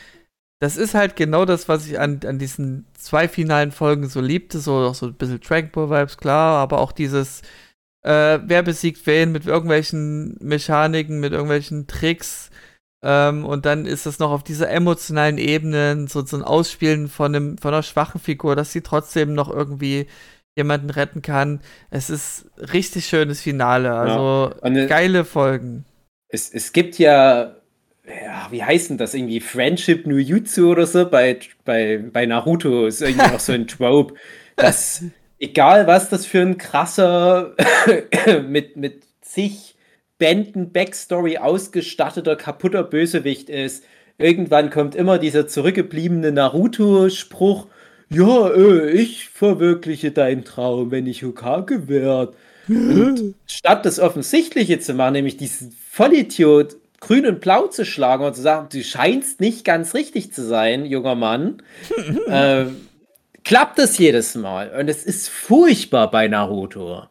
das 0.60 0.76
ist 0.76 0.94
halt 0.94 1.16
genau 1.16 1.44
das, 1.44 1.68
was 1.68 1.86
ich 1.86 1.98
an, 1.98 2.20
an 2.24 2.38
diesen 2.38 2.86
zwei 2.94 3.28
finalen 3.28 3.72
Folgen 3.72 4.08
so 4.08 4.20
liebte, 4.20 4.60
so 4.60 4.76
auch 4.76 4.94
so 4.94 5.06
ein 5.06 5.14
bisschen 5.14 5.40
Tranquil-Vibes, 5.40 6.18
klar, 6.18 6.58
aber 6.58 6.78
auch 6.78 6.92
dieses, 6.92 7.42
äh, 8.02 8.38
wer 8.44 8.62
besiegt 8.62 9.06
wen 9.06 9.32
mit 9.32 9.46
irgendwelchen 9.46 10.36
Mechaniken, 10.40 11.18
mit 11.18 11.32
irgendwelchen 11.32 11.86
Tricks, 11.86 12.50
ähm, 13.02 13.46
und 13.46 13.64
dann 13.64 13.86
ist 13.86 14.06
es 14.06 14.18
noch 14.18 14.30
auf 14.30 14.44
dieser 14.44 14.68
emotionalen 14.70 15.38
Ebene 15.38 16.06
so, 16.08 16.24
so 16.24 16.36
ein 16.36 16.42
Ausspielen 16.42 17.08
von, 17.08 17.34
einem, 17.34 17.58
von 17.58 17.72
einer 17.72 17.82
schwachen 17.82 18.20
Figur, 18.20 18.56
dass 18.56 18.72
sie 18.72 18.82
trotzdem 18.82 19.34
noch 19.34 19.50
irgendwie 19.50 20.06
jemanden 20.56 20.90
retten 20.90 21.22
kann. 21.22 21.60
Es 21.90 22.10
ist 22.10 22.50
richtig 22.58 23.06
schönes 23.06 23.40
Finale, 23.40 23.94
also 23.94 24.52
äh, 24.62 24.86
geile 24.86 25.24
Folgen. 25.24 25.86
Es, 26.28 26.52
es 26.52 26.72
gibt 26.72 26.98
ja, 26.98 27.56
ja, 28.06 28.48
wie 28.50 28.62
heißt 28.62 28.90
denn 28.90 28.98
das 28.98 29.14
irgendwie? 29.14 29.40
Friendship 29.40 30.06
no 30.06 30.16
Jutsu 30.16 30.70
oder 30.70 30.86
so 30.86 31.08
bei, 31.08 31.38
bei, 31.64 31.98
bei 31.98 32.26
Naruto 32.26 32.86
ist 32.86 33.02
irgendwie 33.02 33.34
auch 33.34 33.40
so 33.40 33.52
ein 33.52 33.66
Trope, 33.68 34.14
dass 34.56 35.04
egal 35.38 35.86
was 35.86 36.08
das 36.08 36.26
für 36.26 36.40
ein 36.40 36.58
krasser 36.58 37.54
mit, 38.48 38.76
mit 38.76 39.04
zig 39.20 39.74
Bänden 40.18 40.72
Backstory 40.72 41.38
ausgestatteter, 41.38 42.36
kaputter 42.36 42.84
Bösewicht 42.84 43.48
ist, 43.48 43.84
irgendwann 44.18 44.70
kommt 44.70 44.94
immer 44.94 45.18
dieser 45.18 45.48
zurückgebliebene 45.48 46.30
Naruto-Spruch, 46.30 47.66
ja, 48.12 48.48
äh, 48.48 48.90
ich 48.90 49.28
verwirkliche 49.28 50.10
deinen 50.10 50.44
Traum, 50.44 50.90
wenn 50.90 51.06
ich 51.06 51.22
Hokage 51.22 51.88
werde. 51.88 52.34
Und 52.68 53.34
statt 53.46 53.86
das 53.86 53.98
Offensichtliche 53.98 54.78
zu 54.78 54.94
machen, 54.94 55.14
nämlich 55.14 55.36
diesen 55.36 55.72
Vollidiot 55.72 56.76
grün 57.00 57.26
und 57.26 57.40
blau 57.40 57.66
zu 57.66 57.84
schlagen 57.84 58.24
und 58.24 58.34
zu 58.36 58.42
sagen, 58.42 58.68
du 58.72 58.82
scheinst 58.82 59.40
nicht 59.40 59.64
ganz 59.64 59.94
richtig 59.94 60.32
zu 60.32 60.42
sein, 60.46 60.84
junger 60.84 61.14
Mann, 61.14 61.62
äh, 62.28 62.66
klappt 63.44 63.78
das 63.78 63.98
jedes 63.98 64.34
Mal. 64.34 64.70
Und 64.78 64.88
es 64.88 65.04
ist 65.04 65.28
furchtbar 65.28 66.10
bei 66.10 66.28
Naruto. 66.28 67.04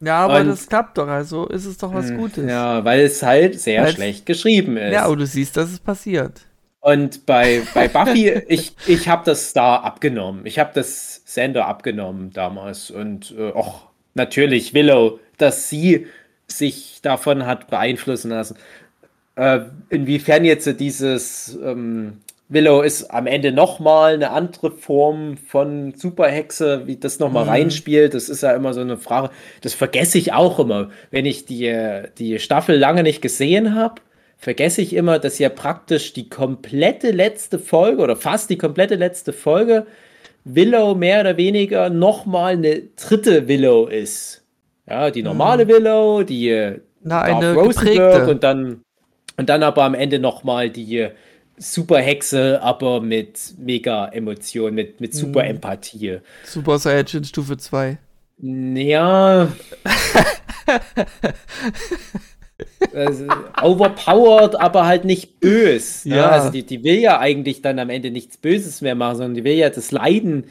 Ja, 0.00 0.18
aber 0.26 0.40
Und- 0.40 0.48
das 0.48 0.68
klappt 0.68 0.98
doch, 0.98 1.08
also 1.08 1.46
ist 1.46 1.64
es 1.64 1.78
doch 1.78 1.92
was 1.92 2.14
Gutes. 2.14 2.48
Ja, 2.48 2.84
weil 2.84 3.00
es 3.00 3.22
halt 3.22 3.58
sehr 3.60 3.82
Weil's- 3.82 3.94
schlecht 3.94 4.26
geschrieben 4.26 4.76
ist. 4.76 4.92
Ja, 4.92 5.04
aber 5.04 5.16
du 5.16 5.26
siehst, 5.26 5.56
dass 5.56 5.70
es 5.72 5.80
passiert. 5.80 6.42
Und 6.80 7.26
bei, 7.26 7.62
bei 7.74 7.88
Buffy, 8.04 8.28
ich, 8.48 8.76
ich 8.86 9.08
habe 9.08 9.22
das 9.24 9.52
da 9.54 9.76
abgenommen. 9.76 10.46
Ich 10.46 10.58
habe 10.60 10.70
das 10.74 11.22
Sender 11.24 11.66
abgenommen 11.66 12.30
damals. 12.32 12.90
Und 12.92 13.34
äh, 13.36 13.50
auch 13.52 13.86
natürlich 14.14 14.72
Willow, 14.74 15.18
dass 15.38 15.68
sie 15.68 16.06
sich 16.46 17.00
davon 17.02 17.44
hat 17.46 17.66
beeinflussen 17.68 18.30
lassen. 18.30 18.56
Äh, 19.36 19.60
inwiefern 19.90 20.44
jetzt 20.44 20.80
dieses 20.80 21.58
ähm, 21.62 22.18
Willow 22.48 22.80
ist 22.82 23.10
am 23.10 23.26
Ende 23.26 23.52
nochmal 23.52 24.14
eine 24.14 24.30
andere 24.30 24.70
Form 24.70 25.36
von 25.36 25.94
Superhexe, 25.94 26.86
wie 26.86 26.96
das 26.96 27.18
nochmal 27.18 27.44
Mhm. 27.44 27.50
reinspielt, 27.50 28.14
das 28.14 28.28
ist 28.28 28.42
ja 28.42 28.52
immer 28.52 28.72
so 28.72 28.80
eine 28.80 28.96
Frage. 28.96 29.30
Das 29.60 29.74
vergesse 29.74 30.16
ich 30.18 30.32
auch 30.32 30.58
immer. 30.58 30.90
Wenn 31.10 31.26
ich 31.26 31.44
die, 31.44 31.74
die 32.18 32.38
Staffel 32.38 32.76
lange 32.78 33.02
nicht 33.02 33.20
gesehen 33.20 33.74
habe, 33.74 34.00
vergesse 34.38 34.80
ich 34.82 34.94
immer, 34.94 35.18
dass 35.18 35.38
ja 35.38 35.48
praktisch 35.48 36.12
die 36.12 36.28
komplette 36.28 37.10
letzte 37.10 37.58
Folge 37.58 38.00
oder 38.02 38.16
fast 38.16 38.48
die 38.50 38.58
komplette 38.58 38.94
letzte 38.94 39.32
Folge 39.32 39.86
Willow 40.44 40.94
mehr 40.94 41.20
oder 41.20 41.36
weniger 41.36 41.90
nochmal 41.90 42.52
eine 42.52 42.82
dritte 42.96 43.48
Willow 43.48 43.86
ist. 43.86 44.44
Ja, 44.88 45.10
die 45.10 45.22
normale 45.24 45.66
Willow, 45.66 46.22
die 46.22 46.48
äh, 46.50 46.80
Na, 47.02 47.26
Darth 47.26 47.42
eine 47.42 47.54
Rosenberg 47.54 48.12
geprägte. 48.12 48.30
und 48.30 48.44
dann 48.44 48.82
und 49.36 49.48
dann 49.48 49.62
aber 49.62 49.84
am 49.84 49.94
Ende 49.94 50.18
nochmal 50.18 50.70
die 50.70 51.08
Superhexe, 51.58 52.60
aber 52.62 53.00
mit 53.00 53.38
mega 53.58 54.08
Emotion, 54.08 54.74
mit, 54.74 55.00
mit 55.00 55.14
super 55.14 55.42
Mhm. 55.42 55.50
Empathie. 55.50 56.18
Super 56.44 56.78
Saiyajin 56.78 57.24
Stufe 57.24 57.56
2. 57.56 57.98
Ja. 58.38 59.48
also, 62.94 63.24
overpowered, 63.62 64.56
aber 64.56 64.86
halt 64.86 65.04
nicht 65.04 65.40
bös. 65.40 66.04
Ne? 66.04 66.16
Ja. 66.16 66.30
Also 66.30 66.50
die, 66.50 66.64
die 66.64 66.82
will 66.84 66.98
ja 66.98 67.18
eigentlich 67.18 67.62
dann 67.62 67.78
am 67.78 67.90
Ende 67.90 68.10
nichts 68.10 68.36
Böses 68.36 68.80
mehr 68.80 68.94
machen, 68.94 69.16
sondern 69.16 69.34
die 69.34 69.44
will 69.44 69.54
ja 69.54 69.70
das 69.70 69.90
Leiden 69.92 70.44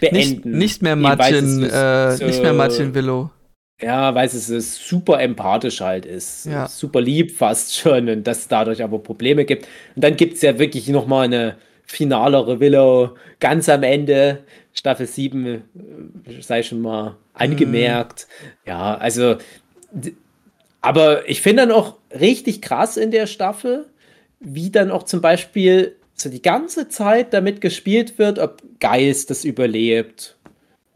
Nicht, 0.00 0.12
beenden. 0.12 0.58
nicht 0.58 0.82
mehr 0.82 0.96
so- 0.96 1.64
äh, 1.64 2.26
nicht 2.26 2.42
mehr 2.42 2.52
Matchen 2.52 2.94
Willow. 2.94 3.30
Ja, 3.80 4.14
weil 4.14 4.26
es 4.26 4.46
so 4.46 4.58
super 4.58 5.20
empathisch 5.20 5.80
halt 5.80 6.04
ist. 6.04 6.46
Ja. 6.46 6.66
Super 6.66 7.00
lieb 7.00 7.36
fast 7.36 7.76
schon 7.76 8.08
und 8.08 8.26
das 8.26 8.48
dadurch 8.48 8.82
aber 8.82 8.98
Probleme 8.98 9.44
gibt. 9.44 9.68
Und 9.94 10.02
dann 10.02 10.16
gibt 10.16 10.34
es 10.34 10.42
ja 10.42 10.58
wirklich 10.58 10.88
nochmal 10.88 11.26
eine 11.26 11.56
finalere 11.84 12.60
Willow 12.60 13.16
ganz 13.40 13.68
am 13.68 13.82
Ende, 13.82 14.44
Staffel 14.74 15.06
7, 15.06 15.46
äh, 15.46 15.60
sei 16.40 16.62
schon 16.62 16.82
mal 16.82 17.16
angemerkt. 17.34 18.26
Ja, 18.66 18.96
also, 18.96 19.36
aber 20.80 21.28
ich 21.28 21.40
finde 21.40 21.62
dann 21.62 21.72
auch 21.72 21.96
richtig 22.18 22.60
krass 22.60 22.96
in 22.96 23.10
der 23.10 23.26
Staffel, 23.26 23.86
wie 24.40 24.70
dann 24.70 24.90
auch 24.90 25.04
zum 25.04 25.20
Beispiel 25.20 25.96
so 26.14 26.28
die 26.28 26.42
ganze 26.42 26.88
Zeit 26.88 27.32
damit 27.32 27.60
gespielt 27.60 28.18
wird, 28.18 28.38
ob 28.38 28.62
Geist 28.80 29.30
das 29.30 29.44
überlebt 29.44 30.36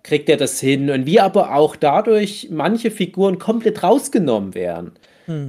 kriegt 0.02 0.28
er 0.28 0.36
das 0.36 0.58
hin 0.60 0.90
und 0.90 1.06
wie 1.06 1.20
aber 1.20 1.54
auch 1.54 1.76
dadurch 1.76 2.48
manche 2.50 2.90
Figuren 2.90 3.38
komplett 3.38 3.82
rausgenommen 3.82 4.54
werden. 4.54 4.92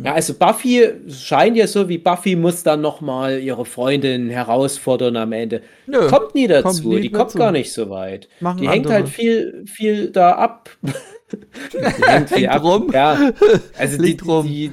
Ja, 0.03 0.13
also 0.13 0.35
Buffy 0.35 0.87
scheint 1.09 1.57
ja 1.57 1.65
so, 1.65 1.89
wie 1.89 1.97
Buffy 1.97 2.35
muss 2.35 2.61
dann 2.61 2.81
nochmal 2.81 3.39
ihre 3.39 3.65
Freundin 3.65 4.29
herausfordern 4.29 5.17
am 5.17 5.31
Ende. 5.31 5.61
Nö, 5.87 6.07
kommt 6.07 6.35
nie 6.35 6.47
dazu, 6.47 6.63
kommt 6.63 6.85
nie 6.85 7.01
die 7.01 7.11
kommt 7.11 7.29
dazu. 7.29 7.37
gar 7.39 7.51
nicht 7.51 7.73
so 7.73 7.89
weit. 7.89 8.29
Machen 8.39 8.61
die 8.61 8.69
hängt 8.69 8.85
andere. 8.85 8.93
halt 8.93 9.09
viel, 9.09 9.63
viel 9.65 10.11
da 10.11 10.33
ab. 10.33 10.69
die 11.73 12.03
hängt 12.05 12.29
viel 12.29 12.47
rum. 12.49 12.91
Ja, 12.93 13.31
also 13.77 14.01
die, 14.01 14.17
rum. 14.23 14.45
die, 14.45 14.71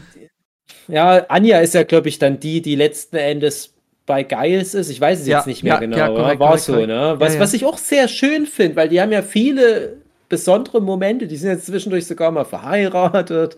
ja, 0.86 1.24
Anja 1.28 1.60
ist 1.60 1.74
ja, 1.74 1.82
glaube 1.82 2.08
ich, 2.08 2.18
dann 2.18 2.38
die, 2.38 2.60
die 2.60 2.76
letzten 2.76 3.16
Endes 3.16 3.74
bei 4.10 4.24
Giles 4.24 4.74
ist. 4.74 4.90
Ich 4.90 5.00
weiß 5.00 5.20
es 5.20 5.26
Ja, 5.28 5.38
jetzt 5.38 5.46
nicht 5.46 5.62
mehr 5.62 5.74
ja, 5.74 5.78
genau. 5.80 5.96
ja, 5.96 6.06
aber 6.06 6.16
korrekt, 6.16 6.40
war 6.40 6.48
korrekt, 6.48 6.64
so, 6.64 6.72
korrekt. 6.72 6.88
ne? 6.88 7.14
Was, 7.18 7.38
was 7.38 7.54
ich 7.54 7.64
auch 7.64 7.78
sehr 7.78 8.08
schön 8.08 8.46
finde, 8.46 8.74
weil 8.76 8.88
die 8.88 9.00
haben 9.00 9.12
ja 9.12 9.22
viele 9.22 9.96
besondere 10.28 10.80
Momente. 10.82 11.26
Die 11.26 11.36
sind 11.36 11.50
jetzt 11.50 11.66
zwischendurch 11.66 12.06
sogar 12.06 12.30
mal 12.32 12.44
verheiratet. 12.44 13.56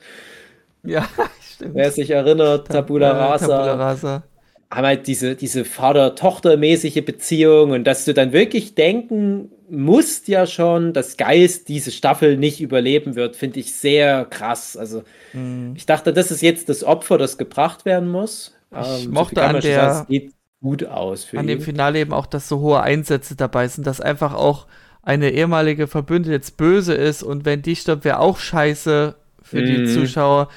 Ja, 0.84 1.08
stimmt. 1.54 1.74
Wer 1.74 1.90
sich 1.90 2.10
erinnert, 2.10 2.68
Tabula 2.68 3.12
Rasa. 3.12 3.46
Tabula 3.46 3.74
Rasa. 3.74 4.22
Haben 4.70 4.86
halt 4.86 5.06
diese, 5.06 5.34
diese 5.36 5.64
Vater-Tochter-mäßige 5.64 7.04
Beziehung 7.04 7.70
und 7.72 7.84
dass 7.84 8.04
du 8.04 8.14
dann 8.14 8.32
wirklich 8.32 8.74
denken 8.74 9.50
musst 9.68 10.28
ja 10.28 10.46
schon, 10.46 10.92
dass 10.92 11.16
Geist 11.16 11.68
diese 11.68 11.90
Staffel 11.90 12.36
nicht 12.36 12.60
überleben 12.60 13.14
wird, 13.16 13.36
finde 13.36 13.60
ich 13.60 13.72
sehr 13.74 14.26
krass. 14.26 14.76
Also 14.76 15.02
Mhm. 15.34 15.72
ich 15.76 15.86
dachte, 15.86 16.12
das 16.12 16.30
ist 16.30 16.42
jetzt 16.42 16.68
das 16.68 16.84
Opfer, 16.84 17.16
das 17.18 17.38
gebracht 17.38 17.84
werden 17.86 18.10
muss. 18.10 18.54
Ich 18.70 19.04
Ähm, 19.06 19.10
mochte 19.12 19.34
kann 19.36 19.56
an 19.56 19.62
der- 19.62 19.74
sagen, 19.74 20.00
Es 20.02 20.08
geht 20.08 20.32
gut 20.62 20.86
aus 20.86 21.24
für 21.24 21.38
An 21.38 21.44
ihn. 21.44 21.48
dem 21.48 21.60
Finale 21.60 21.98
eben 22.00 22.12
auch, 22.14 22.26
dass 22.26 22.48
so 22.48 22.60
hohe 22.60 22.80
Einsätze 22.82 23.36
dabei 23.36 23.68
sind, 23.68 23.86
dass 23.86 24.00
einfach 24.00 24.34
auch 24.34 24.66
eine 25.02 25.30
ehemalige 25.32 25.88
Verbündete 25.88 26.32
jetzt 26.34 26.56
böse 26.56 26.94
ist 26.94 27.22
und 27.22 27.44
wenn 27.44 27.62
die 27.62 27.76
stirbt, 27.76 28.04
wäre 28.04 28.20
auch 28.20 28.38
scheiße 28.38 29.16
für 29.42 29.62
die 29.62 29.80
Mhm. 29.80 29.86
Zuschauer. 29.86 30.48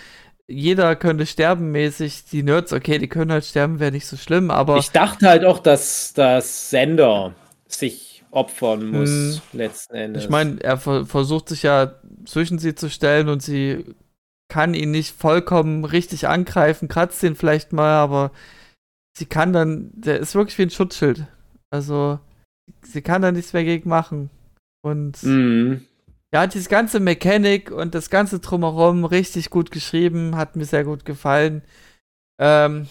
Jeder 0.48 0.96
könnte 0.96 1.26
sterben 1.26 1.72
mäßig. 1.72 2.26
Die 2.26 2.44
Nerds, 2.44 2.72
okay, 2.72 3.00
die 3.00 3.08
können 3.10 3.32
halt 3.32 3.46
sterben, 3.46 3.80
wäre 3.80 3.92
nicht 3.92 4.06
so 4.08 4.16
schlimm, 4.18 4.52
aber 4.52 4.78
Ich 4.78 4.92
dachte 4.92 5.28
halt 5.28 5.44
auch, 5.46 5.60
dass 5.60 6.14
das 6.14 6.70
Sender 6.70 7.34
sich 7.68 8.24
opfern 8.32 8.86
muss, 8.86 9.42
Hm. 9.52 9.60
letzten 9.60 9.96
Endes. 9.96 10.24
ich 10.24 10.30
meine, 10.30 10.62
er 10.62 10.78
ver 10.78 11.06
versucht 11.08 11.50
sich 11.50 11.64
ja 11.64 11.96
zwischen 12.26 12.60
sie 12.60 12.76
zu 12.76 12.90
stellen 12.90 13.30
und 13.30 13.42
sie 13.42 13.86
kann 14.50 14.74
ihn 14.76 14.92
nicht 14.92 15.16
vollkommen 15.20 15.86
richtig 15.86 16.28
angreifen, 16.28 16.88
kratzt 16.88 17.24
ihn 17.24 17.36
vielleicht 17.36 17.74
mal, 17.74 17.96
aber 17.96 18.32
sie 19.18 19.26
kann 19.26 19.54
dann, 19.54 19.92
der 19.94 20.20
ist 20.20 20.36
wirklich 20.36 20.58
wie 20.58 20.64
ein 20.64 20.70
Schutzschild. 20.70 21.26
Also, 21.72 22.20
sie 22.84 23.02
kann 23.02 23.22
da 23.22 23.32
nichts 23.32 23.54
mehr 23.54 23.64
gegen 23.64 23.90
machen. 23.90 24.30
Und 24.84 25.22
Mhm. 25.24 25.82
ja, 26.34 26.48
diese 26.48 26.70
ganze 26.70 27.00
Mechanik 27.00 27.72
und 27.72 27.96
das 27.96 28.10
ganze 28.10 28.40
Drumherum 28.40 29.06
richtig 29.06 29.50
gut 29.50 29.72
geschrieben, 29.72 30.36
hat 30.36 30.56
mir 30.56 30.66
sehr 30.66 30.84
gut 30.84 31.06
gefallen. 31.06 31.64
Ähm, 32.40 32.88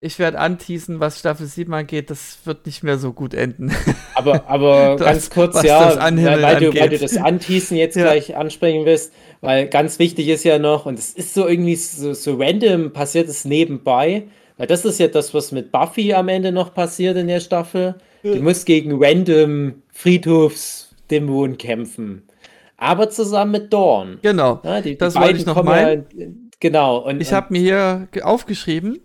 ich 0.00 0.18
werde 0.20 0.38
anteasen, 0.38 1.00
was 1.00 1.18
Staffel 1.18 1.46
7 1.46 1.72
angeht, 1.74 2.10
das 2.10 2.38
wird 2.44 2.66
nicht 2.66 2.84
mehr 2.84 2.98
so 2.98 3.12
gut 3.12 3.34
enden. 3.34 3.72
Aber, 4.14 4.48
aber 4.48 4.96
Das- 4.96 5.06
ganz 5.06 5.30
kurz, 5.30 5.62
ja, 5.62 5.94
Anhimmeln 5.94 6.42
weil, 6.42 6.58
du, 6.60 6.74
weil 6.78 6.88
du 6.88 6.98
das 6.98 7.16
Anteasen 7.16 7.76
jetzt 7.76 7.94
Ja. 7.96 8.02
gleich 8.02 8.36
ansprechen 8.36 8.84
willst, 8.84 9.12
weil 9.40 9.68
ganz 9.68 9.98
wichtig 10.00 10.26
ist 10.28 10.42
ja 10.44 10.58
noch, 10.58 10.86
und 10.86 10.98
es 10.98 11.12
ist 11.14 11.34
so 11.34 11.46
irgendwie 11.46 11.76
so, 11.76 12.12
so 12.14 12.34
random 12.36 12.92
passiert 12.92 13.28
es 13.28 13.44
nebenbei, 13.44 14.26
weil 14.58 14.66
das 14.66 14.84
ist 14.84 14.98
ja 14.98 15.08
das, 15.08 15.32
was 15.32 15.52
mit 15.52 15.72
Buffy 15.72 16.12
am 16.12 16.28
Ende 16.28 16.52
noch 16.52 16.74
passiert 16.74 17.16
in 17.16 17.28
der 17.28 17.40
Staffel. 17.40 17.94
Die 18.22 18.40
muss 18.40 18.64
gegen 18.64 19.02
random 19.02 19.82
Friedhofsdämonen 19.92 21.56
kämpfen. 21.56 22.28
Aber 22.76 23.10
zusammen 23.10 23.52
mit 23.52 23.72
Dawn. 23.72 24.18
genau. 24.22 24.60
Ja, 24.62 24.80
die, 24.80 24.90
die 24.90 24.98
Das 24.98 25.14
wollte 25.16 25.38
ich 25.38 25.46
noch 25.46 25.54
kommen 25.54 26.06
Ja, 26.14 26.26
genau. 26.60 26.98
Und, 26.98 27.20
Ich 27.20 27.32
habe 27.32 27.52
mir 27.52 27.60
hier 27.60 28.08
ge- 28.12 28.22
aufgeschrieben, 28.22 29.00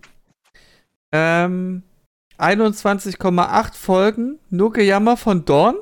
ähm, 1.12 1.84
21,8 2.40 3.76
Folgen, 3.76 4.40
nur 4.50 4.74
Gejammer 4.74 5.18
von 5.18 5.46
Dawn. 5.46 5.76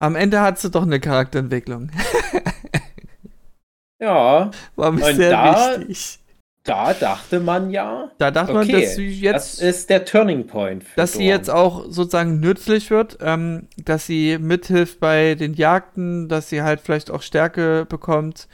Am 0.00 0.16
Ende 0.16 0.40
hat 0.40 0.58
sie 0.58 0.70
doch 0.70 0.82
eine 0.82 0.98
Charakterentwicklung. 1.00 1.90
ja, 4.00 4.50
War 4.76 4.92
mir 4.92 5.04
Und 5.06 5.14
sehr 5.14 5.30
da- 5.30 5.78
wichtig. 5.80 6.18
Da 6.64 6.94
dachte 6.94 7.40
man 7.40 7.70
ja, 7.70 8.10
Da 8.18 8.30
dachte 8.30 8.52
man, 8.52 8.64
okay, 8.64 8.82
dass 8.82 8.94
sie 8.94 9.08
jetzt 9.08 9.60
das 9.60 9.60
ist 9.60 9.90
der 9.90 10.04
Turning 10.04 10.46
Point. 10.46 10.84
Dass 10.94 11.12
sie 11.14 11.20
Dawn. 11.20 11.28
jetzt 11.28 11.50
auch 11.50 11.84
sozusagen 11.88 12.38
nützlich 12.40 12.90
wird, 12.90 13.18
ähm, 13.20 13.66
dass 13.76 14.06
sie 14.06 14.38
mithilft 14.38 15.00
bei 15.00 15.34
den 15.34 15.54
Jagden, 15.54 16.28
dass 16.28 16.48
sie 16.50 16.62
halt 16.62 16.80
vielleicht 16.80 17.10
auch 17.10 17.22
Stärke 17.22 17.84
bekommt. 17.88 18.46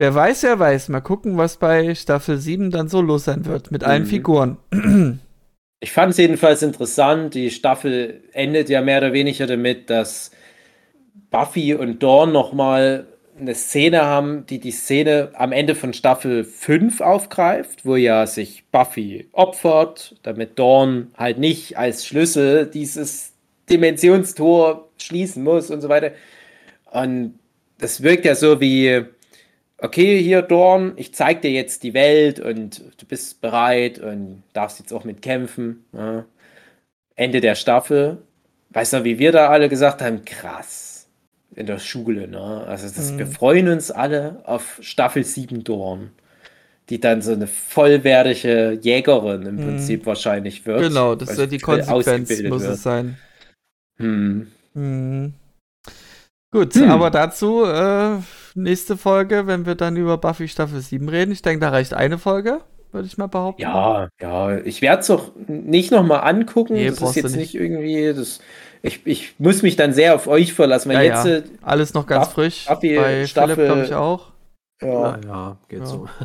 Wer 0.00 0.12
weiß, 0.14 0.42
wer 0.42 0.58
weiß. 0.58 0.88
Mal 0.88 1.00
gucken, 1.00 1.36
was 1.36 1.56
bei 1.58 1.94
Staffel 1.94 2.38
7 2.38 2.72
dann 2.72 2.88
so 2.88 3.00
los 3.00 3.24
sein 3.24 3.44
wird 3.44 3.70
mit 3.70 3.84
allen 3.84 4.02
Mhm. 4.02 4.06
Figuren. 4.08 4.56
Ich 5.80 5.92
fand 5.92 6.12
es 6.12 6.16
jedenfalls 6.16 6.62
interessant. 6.62 7.34
Die 7.34 7.50
Staffel 7.50 8.22
endet 8.32 8.70
ja 8.70 8.80
mehr 8.80 8.98
oder 8.98 9.12
weniger 9.12 9.46
damit, 9.46 9.90
dass 9.90 10.30
Buffy 11.30 11.74
und 11.74 12.02
Dawn 12.02 12.32
nochmal 12.32 13.06
eine 13.38 13.54
Szene 13.54 14.02
haben, 14.02 14.46
die 14.46 14.60
die 14.60 14.70
Szene 14.70 15.30
am 15.34 15.52
Ende 15.52 15.74
von 15.74 15.92
Staffel 15.92 16.44
5 16.44 17.00
aufgreift, 17.00 17.84
wo 17.84 17.96
ja 17.96 18.26
sich 18.26 18.64
Buffy 18.70 19.28
opfert, 19.32 20.16
damit 20.22 20.58
Dawn 20.58 21.12
halt 21.16 21.38
nicht 21.38 21.76
als 21.76 22.06
Schlüssel 22.06 22.66
dieses 22.66 23.32
Dimensionstor 23.70 24.88
schließen 24.98 25.42
muss 25.42 25.70
und 25.70 25.80
so 25.80 25.88
weiter. 25.88 26.12
Und 26.90 27.38
das 27.78 28.02
wirkt 28.02 28.24
ja 28.24 28.34
so 28.34 28.60
wie, 28.60 29.04
okay, 29.78 30.22
hier 30.22 30.42
Dorn, 30.42 30.92
ich 30.96 31.14
zeig 31.14 31.42
dir 31.42 31.50
jetzt 31.50 31.82
die 31.82 31.94
Welt 31.94 32.40
und 32.40 32.82
du 32.98 33.06
bist 33.06 33.40
bereit 33.40 33.98
und 33.98 34.42
darfst 34.52 34.78
jetzt 34.78 34.92
auch 34.92 35.04
mitkämpfen. 35.04 35.84
Ja. 35.92 36.24
Ende 37.16 37.40
der 37.40 37.54
Staffel. 37.54 38.18
Weißt 38.70 38.92
du, 38.92 39.04
wie 39.04 39.18
wir 39.18 39.32
da 39.32 39.48
alle 39.48 39.68
gesagt 39.68 40.02
haben? 40.02 40.24
Krass. 40.24 40.93
In 41.56 41.66
der 41.66 41.78
Schule, 41.78 42.26
ne? 42.28 42.64
Also 42.66 42.88
das, 42.88 43.12
Mhm. 43.12 43.18
wir 43.18 43.26
freuen 43.26 43.68
uns 43.68 43.90
alle 43.90 44.42
auf 44.44 44.78
Staffel 44.80 45.24
7 45.24 45.62
Dorn. 45.64 46.10
Die 46.90 47.00
dann 47.00 47.22
so 47.22 47.32
eine 47.32 47.46
vollwertige 47.46 48.78
Jägerin 48.82 49.42
im 49.46 49.56
Mhm. 49.56 49.60
Prinzip 49.64 50.04
wahrscheinlich 50.04 50.66
wird. 50.66 50.80
genau, 50.82 51.14
das 51.14 51.30
ist 51.30 51.38
ja 51.38 51.46
die 51.46 51.58
Konsequenz, 51.58 52.28
muss 52.42 52.62
wird. 52.62 52.74
es 52.74 52.82
sein. 52.82 53.16
Hm. 53.96 54.48
Mhm. 54.74 55.32
Gut, 56.50 56.74
Hm. 56.74 56.90
aber 56.90 57.10
dazu 57.10 57.64
äh, 57.64 58.16
nächste 58.54 58.96
Folge, 58.96 59.46
wenn 59.46 59.64
wir 59.66 59.74
dann 59.76 59.96
über 59.96 60.18
Buffy 60.18 60.46
Staffel 60.48 60.80
7 60.80 61.08
reden. 61.08 61.32
Ich 61.32 61.42
denke, 61.42 61.60
da 61.60 61.70
reicht 61.70 61.94
eine 61.94 62.18
Folge, 62.18 62.60
würde 62.92 63.06
ich 63.06 63.16
mal 63.18 63.26
behaupten. 63.28 63.62
Ja, 63.62 64.08
ja, 64.20 64.58
ich 64.58 64.82
werde 64.82 65.00
es 65.00 65.06
doch 65.08 65.32
nicht 65.48 65.90
nochmal 65.90 66.20
angucken. 66.28 66.74
Nee, 66.74 66.88
das 66.90 67.00
ist 67.00 67.16
jetzt 67.16 67.36
nicht. 67.36 67.54
nicht 67.54 67.54
irgendwie. 67.54 68.12
Das, 68.12 68.40
ich, 68.84 69.00
ich 69.06 69.34
muss 69.38 69.62
mich 69.62 69.76
dann 69.76 69.92
sehr 69.92 70.14
auf 70.14 70.26
euch 70.28 70.52
verlassen, 70.52 70.90
weil 70.92 71.06
Ja, 71.06 71.24
jetzt. 71.24 71.48
ja. 71.50 71.52
Alles 71.62 71.94
noch 71.94 72.06
ganz 72.06 72.26
Buff- 72.26 72.34
frisch. 72.34 72.66
Buffy 72.66 72.96
Bei 72.96 73.26
Staffel- 73.26 73.54
Philipp, 73.56 73.68
glaube 73.72 73.84
ich, 73.84 73.94
auch. 73.94 74.32
Äh, 74.80 74.86
ja. 74.86 74.92
Ja, 74.92 75.20
ja 75.26 75.56
geht 75.68 75.78
Ja. 75.80 75.86
so. 75.86 76.08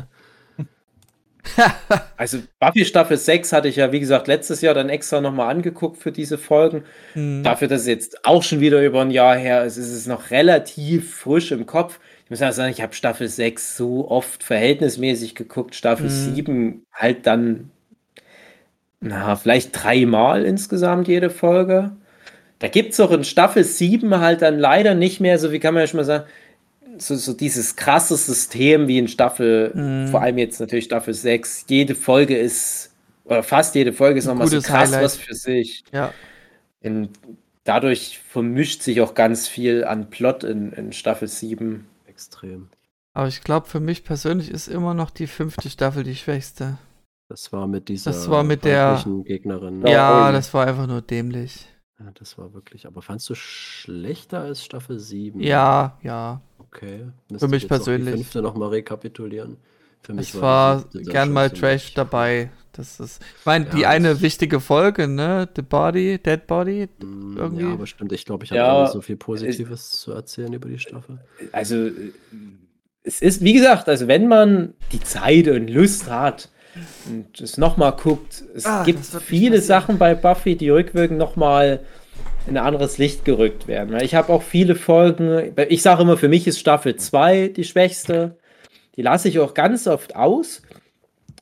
Also 2.16 2.38
Buffy 2.60 2.84
Staffel 2.84 3.16
6 3.16 3.52
hatte 3.52 3.68
ich 3.68 3.76
ja, 3.76 3.90
wie 3.92 3.98
gesagt, 4.00 4.28
letztes 4.28 4.60
Jahr 4.60 4.74
dann 4.74 4.88
extra 4.90 5.20
nochmal 5.20 5.48
angeguckt 5.50 5.96
für 5.96 6.12
diese 6.12 6.36
Folgen. 6.38 6.84
Hm. 7.14 7.42
Dafür, 7.42 7.66
dass 7.66 7.80
es 7.82 7.86
jetzt 7.86 8.24
auch 8.26 8.42
schon 8.42 8.60
wieder 8.60 8.84
über 8.84 9.00
ein 9.00 9.10
Jahr 9.10 9.36
her 9.36 9.64
ist, 9.64 9.76
ist 9.78 9.90
es 9.92 10.06
noch 10.06 10.30
relativ 10.30 11.14
frisch 11.16 11.50
im 11.50 11.64
Kopf. 11.66 11.98
Ich 12.24 12.30
muss 12.30 12.40
ja 12.40 12.52
sagen, 12.52 12.70
ich 12.70 12.82
habe 12.82 12.92
Staffel 12.94 13.26
6 13.26 13.76
so 13.76 14.08
oft 14.08 14.44
verhältnismäßig 14.44 15.34
geguckt. 15.34 15.74
Staffel 15.74 16.06
Mhm. 16.06 16.34
7 16.34 16.82
halt 16.92 17.26
dann, 17.26 17.70
na, 19.00 19.34
vielleicht 19.34 19.70
dreimal 19.82 20.44
insgesamt 20.44 21.08
jede 21.08 21.30
Folge. 21.30 21.92
Da 22.60 22.68
gibt 22.68 22.92
es 22.92 23.00
auch 23.00 23.10
in 23.10 23.24
Staffel 23.24 23.64
7 23.64 24.18
halt 24.20 24.42
dann 24.42 24.58
leider 24.58 24.94
nicht 24.94 25.20
mehr, 25.20 25.38
so 25.38 25.50
wie 25.50 25.58
kann 25.58 25.74
man 25.74 25.82
ja 25.82 25.86
schon 25.88 25.98
mal 25.98 26.04
sagen, 26.04 26.24
so, 26.98 27.16
so 27.16 27.32
dieses 27.32 27.74
krasse 27.76 28.16
System 28.16 28.86
wie 28.86 28.98
in 28.98 29.08
Staffel, 29.08 29.72
Mhm. 29.74 30.08
vor 30.08 30.20
allem 30.22 30.38
jetzt 30.38 30.60
natürlich 30.60 30.84
Staffel 30.84 31.14
6. 31.14 31.64
Jede 31.68 31.94
Folge 31.94 32.36
ist, 32.36 32.92
oder 33.24 33.42
fast 33.42 33.74
jede 33.74 33.92
Folge 33.92 34.18
ist 34.18 34.26
nochmal 34.26 34.46
so 34.48 34.60
krass 34.60 34.90
Highlight. 34.90 35.02
was 35.04 35.16
für 35.16 35.34
sich. 35.34 35.84
Ja. 35.92 36.12
In, 36.82 37.08
dadurch 37.64 38.18
vermischt 38.28 38.82
sich 38.82 39.00
auch 39.00 39.14
ganz 39.14 39.48
viel 39.48 39.84
an 39.84 40.10
Plot 40.10 40.44
in, 40.44 40.72
in 40.72 40.92
Staffel 40.92 41.28
7. 41.28 41.86
Extrem. 42.06 42.68
Aber 43.14 43.28
ich 43.28 43.42
glaube, 43.42 43.66
für 43.68 43.80
mich 43.80 44.04
persönlich 44.04 44.50
ist 44.50 44.68
immer 44.68 44.92
noch 44.94 45.10
die 45.10 45.26
fünfte 45.26 45.70
Staffel 45.70 46.04
die 46.04 46.14
schwächste. 46.16 46.76
Das 47.28 47.52
war 47.52 47.66
mit 47.66 47.88
dieser 47.88 48.10
Das 48.10 48.28
war 48.28 48.42
mit 48.44 48.64
der- 48.64 49.02
Gegnerin. 49.24 49.80
Ja, 49.86 49.90
Ja, 50.26 50.32
das 50.32 50.52
war 50.52 50.66
einfach 50.66 50.86
nur 50.86 51.00
dämlich. 51.00 51.66
Ja, 52.00 52.10
das 52.18 52.38
war 52.38 52.54
wirklich. 52.54 52.86
Aber 52.86 53.02
fandst 53.02 53.28
du 53.28 53.34
schlechter 53.34 54.40
als 54.40 54.64
Staffel 54.64 54.98
7? 54.98 55.40
Ja, 55.40 55.98
ja. 56.02 56.40
Okay. 56.58 57.06
Für 57.36 57.48
mich 57.48 57.62
Die 57.62 57.68
persönlich. 57.68 58.14
fünfte 58.14 58.42
nochmal 58.42 58.70
rekapitulieren. 58.70 59.58
Für 60.02 60.14
mich 60.14 60.30
Es 60.34 60.40
war 60.40 60.82
die 60.92 60.98
siebte 60.98 61.12
gern 61.12 61.32
mal 61.32 61.50
Trash 61.50 61.92
dabei. 61.94 62.50
Das 62.72 63.00
ist, 63.00 63.20
ich 63.38 63.44
meine, 63.44 63.66
die 63.66 63.80
Ja, 63.80 63.90
eine 63.90 64.10
das- 64.10 64.22
wichtige 64.22 64.60
Folge, 64.60 65.08
ne? 65.08 65.46
The 65.54 65.60
Body, 65.62 66.18
Dead 66.18 66.46
Body. 66.46 66.88
Mm, 67.02 67.36
irgendwie. 67.36 67.62
Ja, 67.64 67.72
aber 67.72 67.86
stimmt. 67.86 68.12
Ich 68.12 68.24
glaube, 68.24 68.44
ich 68.44 68.50
habe 68.52 68.58
Ja, 68.58 68.66
gar 68.72 68.82
nicht 68.84 68.92
so 68.92 69.00
viel 69.02 69.16
Positives 69.16 69.90
zu 69.90 70.12
erzählen 70.12 70.52
über 70.52 70.68
die 70.68 70.78
Staffel. 70.78 71.18
Also, 71.52 71.74
äh, 71.88 72.12
es 73.02 73.20
ist, 73.20 73.42
wie 73.42 73.52
gesagt, 73.52 73.88
also 73.88 74.06
wenn 74.08 74.28
man 74.28 74.72
die 74.92 75.00
Zeit 75.00 75.48
und 75.48 75.68
Lust 75.68 76.08
hat 76.08 76.48
und 77.08 77.40
es 77.40 77.56
nochmal 77.58 77.92
guckt, 77.92 78.44
es 78.54 78.66
Ah, 78.66 78.84
gibt 78.84 79.04
viele. 79.04 79.60
Sachen 79.60 79.98
bei 79.98 80.14
Buffy, 80.14 80.56
die 80.56 80.70
rückwirkend 80.70 81.18
nochmal 81.18 81.80
in 82.46 82.56
ein 82.56 82.64
anderes 82.64 82.98
Licht 82.98 83.24
gerückt 83.24 83.68
werden. 83.68 83.92
Weil 83.92 84.04
Ich 84.04 84.14
habe 84.14 84.32
auch 84.32 84.42
viele 84.42 84.74
Folgen, 84.74 85.52
ich 85.68 85.82
sage 85.82 86.02
immer, 86.02 86.16
für 86.16 86.28
mich 86.28 86.46
ist 86.46 86.58
Staffel 86.58 86.96
2 86.96 87.48
die 87.48 87.64
schwächste. 87.64 88.36
Die 88.96 89.02
lasse 89.02 89.28
ich 89.28 89.38
auch 89.38 89.54
ganz 89.54 89.86
oft 89.86 90.16
aus. 90.16 90.62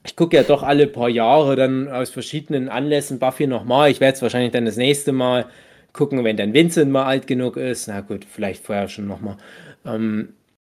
Ich 0.05 0.17
gucke 0.17 0.37
ja 0.37 0.43
doch 0.43 0.63
alle 0.63 0.87
paar 0.87 1.09
Jahre 1.09 1.57
dann 1.57 1.89
aus 1.89 2.11
verschiedenen 2.11 2.69
Anlässen 2.69 3.19
Buffy 3.19 3.47
nochmal. 3.47 3.91
Ich 3.91 4.01
werde 4.01 4.17
es 4.17 4.23
wahrscheinlich 4.23 4.53
dann 4.53 4.65
das 4.65 4.77
nächste 4.77 5.13
Mal 5.13 5.47
gucken, 5.93 6.23
wenn 6.25 6.37
dann 6.37 6.55
Vincent 6.55 6.91
mal 6.91 7.05
alt 7.05 7.27
genug 7.27 7.57
ist. 7.57 7.89
Na 7.89 8.01
gut, 8.01 8.25
vielleicht 8.31 8.65
vorher 8.65 8.89
schon 8.89 9.07
nochmal. 9.07 9.37
Ähm, 9.85 10.31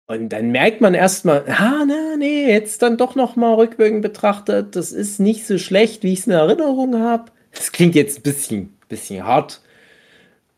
und 0.08 0.28
dann 0.28 0.50
merkt 0.52 0.80
man 0.80 0.94
erstmal, 0.94 1.44
ah, 1.48 1.84
na, 1.86 2.16
nee, 2.16 2.48
jetzt 2.48 2.82
dann 2.82 2.96
doch 2.96 3.16
nochmal 3.16 3.54
rückwirkend 3.54 4.02
betrachtet, 4.02 4.76
das 4.76 4.92
ist 4.92 5.18
nicht 5.18 5.46
so 5.46 5.58
schlecht, 5.58 6.04
wie 6.04 6.12
ich 6.12 6.20
es 6.20 6.26
in 6.26 6.32
Erinnerung 6.32 7.00
habe. 7.00 7.32
Das 7.52 7.72
klingt 7.72 7.94
jetzt 7.96 8.20
ein 8.20 8.22
bisschen, 8.22 8.76
bisschen 8.88 9.24
hart. 9.26 9.60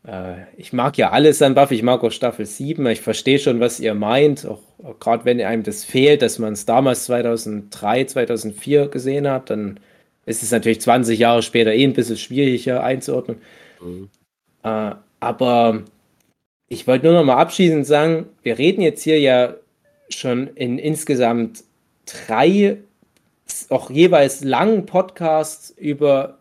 äh, 0.07 0.43
ich 0.55 0.71
mag 0.71 0.97
ja 0.97 1.09
alles 1.11 1.41
an 1.41 1.55
Buffy, 1.55 1.75
ich 1.75 1.83
mag 1.83 2.03
auch 2.03 2.11
Staffel 2.11 2.45
7, 2.45 2.85
ich 2.87 3.01
verstehe 3.01 3.39
schon, 3.39 3.59
was 3.59 3.79
ihr 3.79 3.95
meint, 3.95 4.45
auch, 4.45 4.61
auch 4.83 4.99
gerade 4.99 5.25
wenn 5.25 5.41
einem 5.41 5.63
das 5.63 5.83
fehlt, 5.83 6.21
dass 6.21 6.37
man 6.37 6.53
es 6.53 6.65
damals 6.65 7.05
2003, 7.05 8.05
2004 8.05 8.87
gesehen 8.89 9.27
hat, 9.27 9.49
dann 9.49 9.79
ist 10.27 10.43
es 10.43 10.51
natürlich 10.51 10.81
20 10.81 11.17
Jahre 11.17 11.41
später 11.41 11.73
eh 11.73 11.83
ein 11.83 11.93
bisschen 11.93 12.17
schwieriger 12.17 12.83
einzuordnen. 12.83 13.41
Mhm. 13.81 14.09
Äh, 14.63 14.91
aber 15.19 15.83
ich 16.69 16.87
wollte 16.87 17.07
nur 17.07 17.15
noch 17.15 17.23
mal 17.23 17.37
abschließend 17.37 17.85
sagen, 17.85 18.27
wir 18.43 18.57
reden 18.59 18.81
jetzt 18.81 19.01
hier 19.01 19.19
ja 19.19 19.55
schon 20.09 20.47
in 20.55 20.77
insgesamt 20.77 21.63
drei, 22.05 22.77
auch 23.69 23.89
jeweils 23.89 24.43
langen 24.43 24.85
Podcasts 24.85 25.71
über 25.71 26.37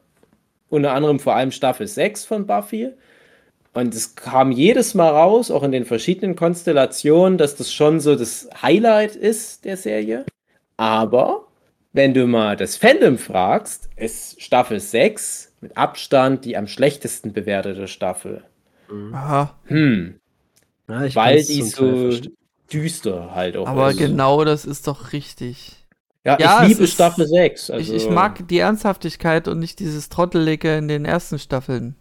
unter 0.69 0.93
anderem 0.93 1.19
vor 1.19 1.35
allem 1.35 1.51
Staffel 1.51 1.87
6 1.87 2.27
von 2.27 2.47
Buffy. 2.47 2.91
Und 3.73 3.95
es 3.95 4.17
kam 4.17 4.53
jedes 4.53 4.95
Mal 4.95 5.11
raus, 5.11 5.51
auch 5.51 5.63
in 5.63 5.73
den 5.73 5.87
verschiedenen 5.87 6.37
Konstellationen, 6.37 7.39
dass 7.39 7.57
das 7.57 7.73
schon 7.73 8.01
so 8.01 8.15
das 8.15 8.49
Highlight 8.63 9.17
ist 9.17 9.65
der 9.65 9.77
Serie. 9.79 10.27
Aber 10.77 11.47
wenn 11.93 12.13
du 12.13 12.27
mal 12.27 12.57
das 12.57 12.77
Fandom 12.77 13.17
fragst, 13.17 13.89
ist 13.97 14.43
Staffel 14.43 14.79
6 14.79 15.55
mit 15.61 15.77
Abstand 15.77 16.45
die 16.45 16.57
am 16.57 16.67
schlechtesten 16.67 17.33
bewertete 17.33 17.89
Staffel. 17.89 18.43
Mhm. 18.91 19.15
Aha. 19.15 19.55
Hm. 19.65 20.21
Ja, 20.89 21.15
Weil 21.15 21.45
die 21.45 21.63
so 21.63 22.11
düster 22.73 23.35
halt 23.35 23.57
auch 23.57 23.67
Aber 23.67 23.91
ist. 23.91 23.99
genau 23.99 24.45
das 24.45 24.65
ist 24.65 24.87
doch 24.87 25.13
richtig. 25.13 25.87
Ja, 26.25 26.39
ja 26.39 26.63
ich 26.63 26.69
liebe 26.71 26.87
Staffel 26.87 27.27
6. 27.27 27.71
Also. 27.71 27.95
Ich, 27.95 28.05
ich, 28.05 28.11
mag 28.11 28.47
die 28.49 28.59
Ernsthaftigkeit 28.59 29.49
und 29.49 29.59
nicht 29.59 29.81
dieses 29.81 30.09
Trottelige 30.09 30.77
in 30.77 30.89
den 30.89 31.05
ersten 31.05 31.39
Staffeln. 31.39 31.97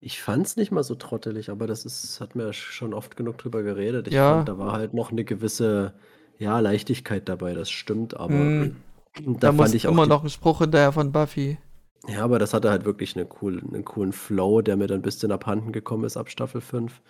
Ich 0.00 0.20
fand 0.20 0.46
es 0.46 0.56
nicht 0.56 0.70
mal 0.70 0.84
so 0.84 0.94
trottelig, 0.94 1.50
aber 1.50 1.66
das 1.66 1.84
ist, 1.84 2.20
hat 2.20 2.36
mir 2.36 2.52
schon 2.52 2.94
oft 2.94 3.16
genug 3.16 3.38
drüber 3.38 3.62
geredet. 3.62 4.08
Ich 4.08 4.14
ja. 4.14 4.36
fand, 4.36 4.48
da 4.48 4.58
war 4.58 4.72
halt 4.72 4.94
noch 4.94 5.10
eine 5.10 5.24
gewisse 5.24 5.94
ja, 6.38 6.58
Leichtigkeit 6.60 7.28
dabei, 7.28 7.54
das 7.54 7.70
stimmt, 7.70 8.16
aber 8.16 8.34
mm, 8.34 8.76
da, 9.40 9.50
da 9.50 9.52
fand 9.52 9.74
ich 9.74 9.88
auch 9.88 9.92
immer 9.92 10.06
noch 10.06 10.22
ein 10.22 10.30
Spruch 10.30 10.58
hinterher 10.58 10.92
von 10.92 11.12
Buffy. 11.12 11.58
Ja, 12.08 12.22
aber 12.22 12.38
das 12.38 12.54
hatte 12.54 12.70
halt 12.70 12.84
wirklich 12.84 13.16
eine 13.16 13.26
cool, 13.40 13.60
einen 13.60 13.84
coolen 13.84 14.12
Flow, 14.12 14.62
der 14.62 14.76
mir 14.76 14.86
dann 14.86 15.00
ein 15.00 15.02
bisschen 15.02 15.32
abhanden 15.32 15.72
gekommen 15.72 16.04
ist 16.04 16.16
ab 16.16 16.30
Staffel 16.30 16.60
5, 16.60 17.00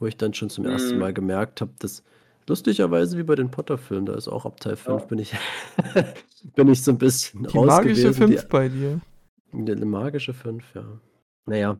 wo 0.00 0.06
ich 0.06 0.16
dann 0.16 0.34
schon 0.34 0.50
zum 0.50 0.64
ersten 0.64 0.94
mhm. 0.94 1.00
Mal 1.00 1.12
gemerkt 1.12 1.60
habe, 1.60 1.72
dass 1.78 2.02
lustigerweise 2.48 3.18
wie 3.18 3.22
bei 3.22 3.36
den 3.36 3.50
Potter-Filmen, 3.50 4.06
da 4.06 4.14
ist 4.14 4.28
auch 4.28 4.44
ab 4.44 4.60
Teil 4.60 4.76
5 4.76 5.02
ja. 5.02 5.06
bin 5.06 5.18
ich 5.18 5.34
bin 6.56 6.68
ich 6.68 6.82
so 6.82 6.90
ein 6.90 6.98
bisschen 6.98 7.46
Die 7.46 7.58
magische 7.58 8.12
5 8.12 8.48
bei 8.48 8.68
dir. 8.68 9.00
Eine 9.52 9.84
magische 9.84 10.34
5, 10.34 10.74
ja. 10.74 10.84
Naja, 11.46 11.78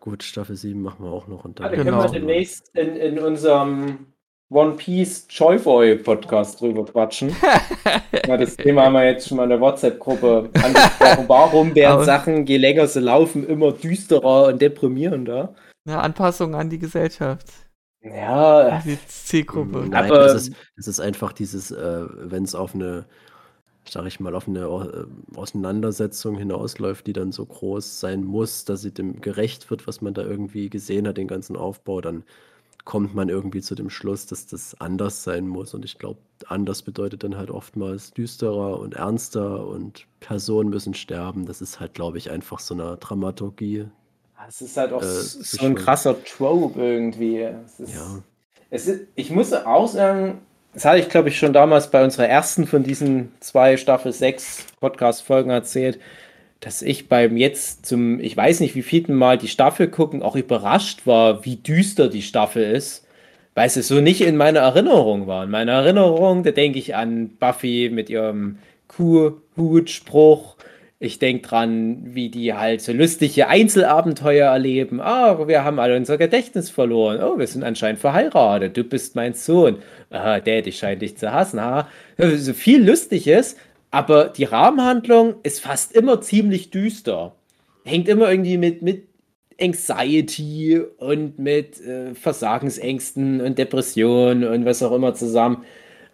gut, 0.00 0.22
Staffel 0.22 0.56
7 0.56 0.80
machen 0.80 1.04
wir 1.04 1.10
auch 1.10 1.26
noch. 1.26 1.44
Und 1.44 1.60
dann 1.60 1.72
ja, 1.72 1.82
genau. 1.82 2.00
können 2.00 2.12
wir 2.12 2.20
demnächst 2.20 2.74
in, 2.74 2.96
in 2.96 3.18
unserem 3.18 4.06
One 4.48 4.76
Piece 4.76 5.26
Joyboy 5.28 5.96
Podcast 5.96 6.60
drüber 6.60 6.84
quatschen. 6.84 7.34
ja, 8.26 8.36
das 8.36 8.56
Thema 8.56 8.84
haben 8.84 8.92
wir 8.92 9.04
jetzt 9.04 9.26
schon 9.26 9.38
mal 9.38 9.42
in 9.42 9.50
der 9.50 9.60
WhatsApp-Gruppe 9.60 10.50
angesprochen. 10.54 11.24
Warum 11.26 11.74
werden 11.74 12.04
Sachen, 12.04 12.46
je 12.46 12.56
länger 12.56 12.86
sie 12.86 13.00
laufen, 13.00 13.44
immer 13.44 13.72
düsterer 13.72 14.46
und 14.46 14.62
deprimierender? 14.62 15.52
Ja, 15.84 16.00
Anpassung 16.00 16.54
an 16.54 16.70
die 16.70 16.78
Gesellschaft. 16.78 17.48
Ja. 18.00 18.80
Die 18.84 18.98
Zielgruppe. 19.08 19.78
Nein, 19.88 20.12
aber 20.12 20.18
das 20.18 20.34
ist, 20.34 20.52
das 20.76 20.86
ist 20.86 21.00
einfach 21.00 21.32
dieses, 21.32 21.72
äh, 21.72 22.04
wenn 22.14 22.44
es 22.44 22.54
auf 22.54 22.72
eine, 22.72 23.06
sag 23.88 24.06
ich 24.06 24.20
mal, 24.20 24.36
auf 24.36 24.46
eine 24.46 24.60
äh, 24.60 25.36
Auseinandersetzung 25.36 26.38
hinausläuft, 26.38 27.08
die 27.08 27.12
dann 27.12 27.32
so 27.32 27.44
groß 27.44 27.98
sein 27.98 28.22
muss, 28.22 28.64
dass 28.64 28.82
sie 28.82 28.94
dem 28.94 29.20
gerecht 29.20 29.70
wird, 29.70 29.88
was 29.88 30.02
man 30.02 30.14
da 30.14 30.22
irgendwie 30.22 30.70
gesehen 30.70 31.08
hat, 31.08 31.16
den 31.16 31.26
ganzen 31.26 31.56
Aufbau, 31.56 32.00
dann 32.00 32.22
kommt 32.86 33.14
man 33.16 33.28
irgendwie 33.28 33.60
zu 33.60 33.74
dem 33.74 33.90
Schluss, 33.90 34.26
dass 34.26 34.46
das 34.46 34.80
anders 34.80 35.24
sein 35.24 35.48
muss. 35.48 35.74
Und 35.74 35.84
ich 35.84 35.98
glaube, 35.98 36.20
anders 36.46 36.82
bedeutet 36.82 37.24
dann 37.24 37.36
halt 37.36 37.50
oftmals 37.50 38.12
düsterer 38.12 38.78
und 38.78 38.94
ernster 38.94 39.66
und 39.66 40.06
Personen 40.20 40.70
müssen 40.70 40.94
sterben. 40.94 41.46
Das 41.46 41.60
ist 41.60 41.80
halt, 41.80 41.94
glaube 41.94 42.16
ich, 42.16 42.30
einfach 42.30 42.60
so 42.60 42.74
eine 42.74 42.96
Dramaturgie. 42.96 43.88
Es 44.48 44.60
ist 44.60 44.76
halt 44.76 44.92
auch 44.92 45.02
äh, 45.02 45.04
so 45.04 45.66
ein 45.66 45.74
krasser 45.74 46.16
Trope 46.24 46.80
irgendwie. 46.80 47.40
Es 47.40 47.80
ist, 47.80 47.94
ja. 47.94 48.22
Es 48.70 48.86
ist, 48.86 49.08
ich 49.16 49.30
muss 49.32 49.52
auch 49.52 49.88
sagen, 49.88 50.38
das 50.72 50.84
hatte 50.84 51.00
ich, 51.00 51.08
glaube 51.08 51.28
ich, 51.28 51.38
schon 51.38 51.52
damals 51.52 51.90
bei 51.90 52.04
unserer 52.04 52.28
ersten 52.28 52.68
von 52.68 52.84
diesen 52.84 53.32
zwei 53.40 53.76
Staffel 53.76 54.12
6 54.12 54.66
Podcast-Folgen 54.78 55.50
erzählt 55.50 55.98
dass 56.60 56.82
ich 56.82 57.08
beim 57.08 57.36
jetzt 57.36 57.86
zum, 57.86 58.20
ich 58.20 58.36
weiß 58.36 58.60
nicht 58.60 58.74
wie 58.74 58.82
vielten 58.82 59.14
Mal 59.14 59.38
die 59.38 59.48
Staffel 59.48 59.88
gucken, 59.88 60.22
auch 60.22 60.36
überrascht 60.36 61.06
war, 61.06 61.44
wie 61.44 61.56
düster 61.56 62.08
die 62.08 62.22
Staffel 62.22 62.64
ist, 62.64 63.06
weil 63.54 63.66
es 63.66 63.74
so 63.74 64.00
nicht 64.00 64.20
in 64.20 64.36
meiner 64.36 64.60
Erinnerung 64.60 65.26
war. 65.26 65.44
In 65.44 65.50
meiner 65.50 65.72
Erinnerung, 65.72 66.42
da 66.42 66.50
denke 66.50 66.78
ich 66.78 66.94
an 66.94 67.30
Buffy 67.38 67.90
mit 67.92 68.10
ihrem 68.10 68.58
Kuh-Hut-Spruch. 68.88 70.56
Ich 70.98 71.18
denke 71.18 71.46
dran, 71.46 71.98
wie 72.14 72.30
die 72.30 72.54
halt 72.54 72.80
so 72.80 72.92
lustige 72.92 73.48
Einzelabenteuer 73.48 74.50
erleben. 74.50 75.00
Ah, 75.00 75.46
wir 75.46 75.62
haben 75.62 75.78
alle 75.78 75.94
unser 75.96 76.16
Gedächtnis 76.16 76.70
verloren. 76.70 77.22
Oh, 77.22 77.38
wir 77.38 77.46
sind 77.46 77.64
anscheinend 77.64 78.00
verheiratet. 78.00 78.76
Du 78.76 78.84
bist 78.84 79.14
mein 79.14 79.34
Sohn. 79.34 79.76
Ah, 80.08 80.40
Dad, 80.40 80.66
ich 80.66 80.78
scheine 80.78 80.96
dich 80.96 81.18
zu 81.18 81.32
hassen. 81.32 81.58
Ah, 81.58 81.88
so 82.18 82.54
viel 82.54 82.82
Lustiges. 82.82 83.56
Aber 83.96 84.28
die 84.28 84.44
Rahmenhandlung 84.44 85.36
ist 85.42 85.62
fast 85.62 85.92
immer 85.92 86.20
ziemlich 86.20 86.68
düster. 86.68 87.34
Hängt 87.82 88.08
immer 88.08 88.30
irgendwie 88.30 88.58
mit, 88.58 88.82
mit 88.82 89.08
Anxiety 89.58 90.82
und 90.98 91.38
mit 91.38 91.80
äh, 91.80 92.14
Versagensängsten 92.14 93.40
und 93.40 93.56
Depressionen 93.56 94.44
und 94.44 94.66
was 94.66 94.82
auch 94.82 94.92
immer 94.92 95.14
zusammen. 95.14 95.64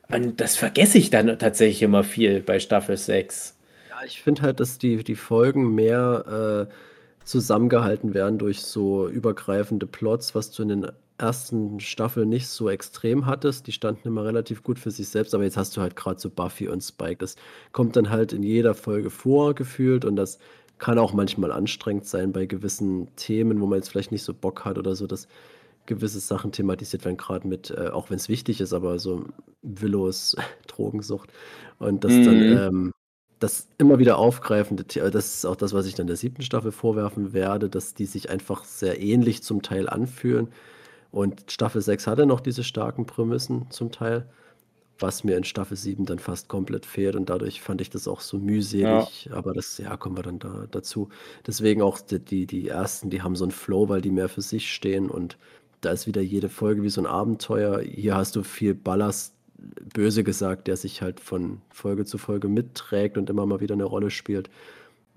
Und 0.09 0.41
das 0.41 0.55
vergesse 0.55 0.97
ich 0.97 1.11
dann 1.11 1.37
tatsächlich 1.41 1.83
immer 1.83 2.05
viel 2.05 2.41
bei 2.41 2.61
Staffel 2.61 2.97
6. 2.97 3.59
Ja, 3.91 4.07
ich 4.07 4.23
finde 4.23 4.43
halt, 4.43 4.61
dass 4.61 4.79
die, 4.79 5.03
die 5.03 5.17
Folgen 5.17 5.75
mehr 5.75 6.69
äh, 6.71 7.25
zusammengehalten 7.25 8.15
werden 8.15 8.39
durch 8.39 8.61
so 8.61 9.09
übergreifende 9.09 9.89
Plots, 9.89 10.37
was 10.37 10.53
du 10.53 10.63
in 10.63 10.69
den 10.69 10.87
ersten 11.19 11.81
Staffel 11.81 12.27
nicht 12.27 12.49
so 12.49 12.69
extrem 12.69 13.27
hattest. 13.27 13.67
Die 13.67 13.73
standen 13.73 14.09
immer 14.09 14.25
relativ 14.25 14.63
gut 14.63 14.79
für 14.79 14.91
sich 14.91 15.09
selbst, 15.09 15.35
aber 15.35 15.45
jetzt 15.45 15.57
hast 15.57 15.77
du 15.77 15.81
halt 15.81 15.97
gerade 15.97 16.21
so 16.21 16.31
Buffy 16.31 16.69
und 16.69 16.83
Spike. 16.83 17.19
Das 17.19 17.37
kommt 17.73 17.97
dann 17.97 18.11
halt 18.11 18.33
in 18.33 18.43
jeder 18.43 18.75
Folge 18.75 19.11
vor, 19.11 19.55
gefühlt, 19.55 20.05
und 20.05 20.17
das 20.17 20.39
kann 20.79 20.99
auch 20.99 21.13
manchmal 21.13 21.53
anstrengend 21.53 22.07
sein 22.07 22.33
bei 22.33 22.47
gewissen 22.47 23.15
Themen, 23.15 23.61
wo 23.61 23.67
man 23.67 23.79
jetzt 23.79 23.89
vielleicht 23.89 24.11
nicht 24.11 24.25
so 24.25 24.35
Bock 24.35 24.65
hat 24.65 24.79
oder 24.79 24.97
so, 24.97 25.07
dass 25.07 25.29
gewisse 25.87 26.21
Sachen 26.21 26.53
thematisiert 26.53 27.05
werden, 27.05 27.17
gerade 27.17 27.47
mit, 27.47 27.71
äh, 27.71 27.89
auch 27.89 28.11
wenn 28.11 28.17
es 28.17 28.29
wichtig 28.29 28.61
ist, 28.61 28.73
aber 28.73 28.99
so 28.99 29.27
Willows 29.63 30.37
Drogensucht. 30.67 31.33
Und 31.79 32.05
das 32.05 32.13
mhm. 32.13 32.25
dann, 32.25 32.43
ähm, 32.59 32.93
das 33.39 33.69
immer 33.79 33.99
wieder 33.99 34.19
aufgreifende, 34.19 34.85
das 34.85 35.35
ist 35.35 35.45
auch 35.45 35.57
das, 35.57 35.73
was 35.73 35.87
ich 35.87 35.95
dann 35.95 36.07
der 36.07 36.17
siebten 36.17 36.43
Staffel 36.43 36.73
vorwerfen 36.73 37.33
werde, 37.33 37.69
dass 37.69 37.95
die 37.95 38.07
sich 38.07 38.31
einfach 38.31 38.65
sehr 38.65 39.01
ähnlich 39.01 39.43
zum 39.43 39.63
Teil 39.63 39.89
anfühlen 39.89 40.49
und 41.13 41.53
Staffel 41.53 41.83
6 41.83 42.07
hatte 42.07 42.27
noch 42.27 42.41
diese 42.41 42.65
starken 42.65 43.05
Prämissen 43.05 43.71
zum 43.71 43.93
Teil, 43.93 44.27
was 44.99 45.25
mir 45.25 45.37
in 45.37 45.45
Staffel 45.45 45.77
7 45.77 46.07
dann 46.07 46.19
fast 46.19 46.49
komplett 46.49 46.87
fehlt. 46.87 47.17
Und 47.17 47.29
dadurch 47.29 47.61
fand 47.61 47.83
ich 47.83 47.91
das 47.91 48.09
auch 48.09 48.21
so 48.21 48.39
mühselig. 48.39 49.27
Ja. 49.27 49.35
Aber 49.35 49.53
das, 49.53 49.77
ja, 49.77 49.97
kommen 49.99 50.17
wir 50.17 50.23
dann 50.23 50.39
da, 50.39 50.67
dazu. 50.71 51.11
Deswegen 51.47 51.83
auch 51.83 52.01
die, 52.01 52.19
die, 52.19 52.47
die 52.47 52.69
ersten, 52.69 53.11
die 53.11 53.21
haben 53.21 53.37
so 53.37 53.45
einen 53.45 53.51
Flow, 53.51 53.91
weil 53.91 54.01
die 54.01 54.11
mehr 54.11 54.31
für 54.31 54.41
sich 54.41 54.73
stehen. 54.73 55.11
Und 55.11 55.37
da 55.83 55.91
ist 55.91 56.07
wieder 56.07 56.23
jede 56.23 56.49
Folge 56.49 56.83
wie 56.83 56.89
so 56.89 57.03
ein 57.03 57.07
Abenteuer. 57.07 57.81
Hier 57.81 58.17
hast 58.17 58.35
du 58.35 58.43
viel 58.43 58.75
Ballast, 58.75 59.35
böse 59.93 60.25
gesagt, 60.25 60.67
der 60.67 60.79
sich 60.79 61.03
halt 61.03 61.21
von 61.21 61.61
Folge 61.69 62.07
zu 62.07 62.17
Folge 62.17 62.49
mitträgt 62.49 63.19
und 63.19 63.29
immer 63.29 63.45
mal 63.45 63.61
wieder 63.61 63.75
eine 63.75 63.85
Rolle 63.85 64.11
spielt. 64.11 64.49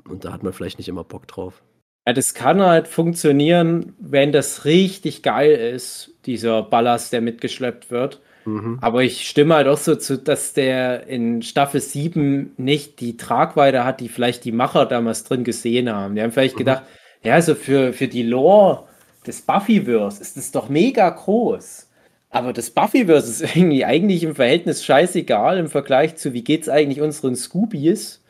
Und 0.09 0.25
da 0.25 0.33
hat 0.33 0.43
man 0.43 0.51
vielleicht 0.51 0.77
nicht 0.77 0.89
immer 0.89 1.05
Bock 1.05 1.25
drauf. 1.27 1.63
Ja, 2.05 2.13
das 2.13 2.33
kann 2.33 2.61
halt 2.61 2.87
funktionieren, 2.87 3.93
wenn 3.99 4.31
das 4.31 4.65
richtig 4.65 5.23
geil 5.23 5.51
ist, 5.51 6.11
dieser 6.25 6.61
Ballast, 6.61 7.13
der 7.13 7.21
mitgeschleppt 7.21 7.89
wird. 7.89 8.21
Mhm. 8.45 8.77
Aber 8.81 9.03
ich 9.03 9.27
stimme 9.27 9.55
halt 9.55 9.67
auch 9.67 9.77
so 9.77 9.95
zu, 9.95 10.17
dass 10.17 10.53
der 10.53 11.07
in 11.07 11.41
Staffel 11.41 11.81
7 11.81 12.53
nicht 12.57 12.99
die 12.99 13.17
Tragweite 13.17 13.83
hat, 13.83 13.99
die 14.01 14.09
vielleicht 14.09 14.45
die 14.45 14.51
Macher 14.51 14.85
damals 14.85 15.23
drin 15.23 15.43
gesehen 15.43 15.91
haben. 15.91 16.15
Die 16.15 16.21
haben 16.21 16.31
vielleicht 16.31 16.55
mhm. 16.55 16.59
gedacht, 16.59 16.83
ja, 17.23 17.33
also 17.33 17.55
für, 17.55 17.91
für 17.91 18.07
die 18.07 18.23
Lore 18.23 18.83
des 19.25 19.41
Buffyverse 19.41 20.21
ist 20.21 20.37
das 20.37 20.51
doch 20.51 20.69
mega 20.69 21.09
groß. 21.09 21.89
Aber 22.29 22.53
das 22.53 22.69
Buffyverse 22.69 23.43
ist 23.43 23.55
irgendwie 23.55 23.83
eigentlich 23.83 24.23
im 24.23 24.35
Verhältnis 24.35 24.85
scheißegal 24.85 25.57
im 25.57 25.69
Vergleich 25.69 26.17
zu, 26.17 26.33
wie 26.33 26.43
geht's 26.43 26.69
eigentlich 26.69 27.01
unseren 27.01 27.35
Scoobies. 27.35 28.21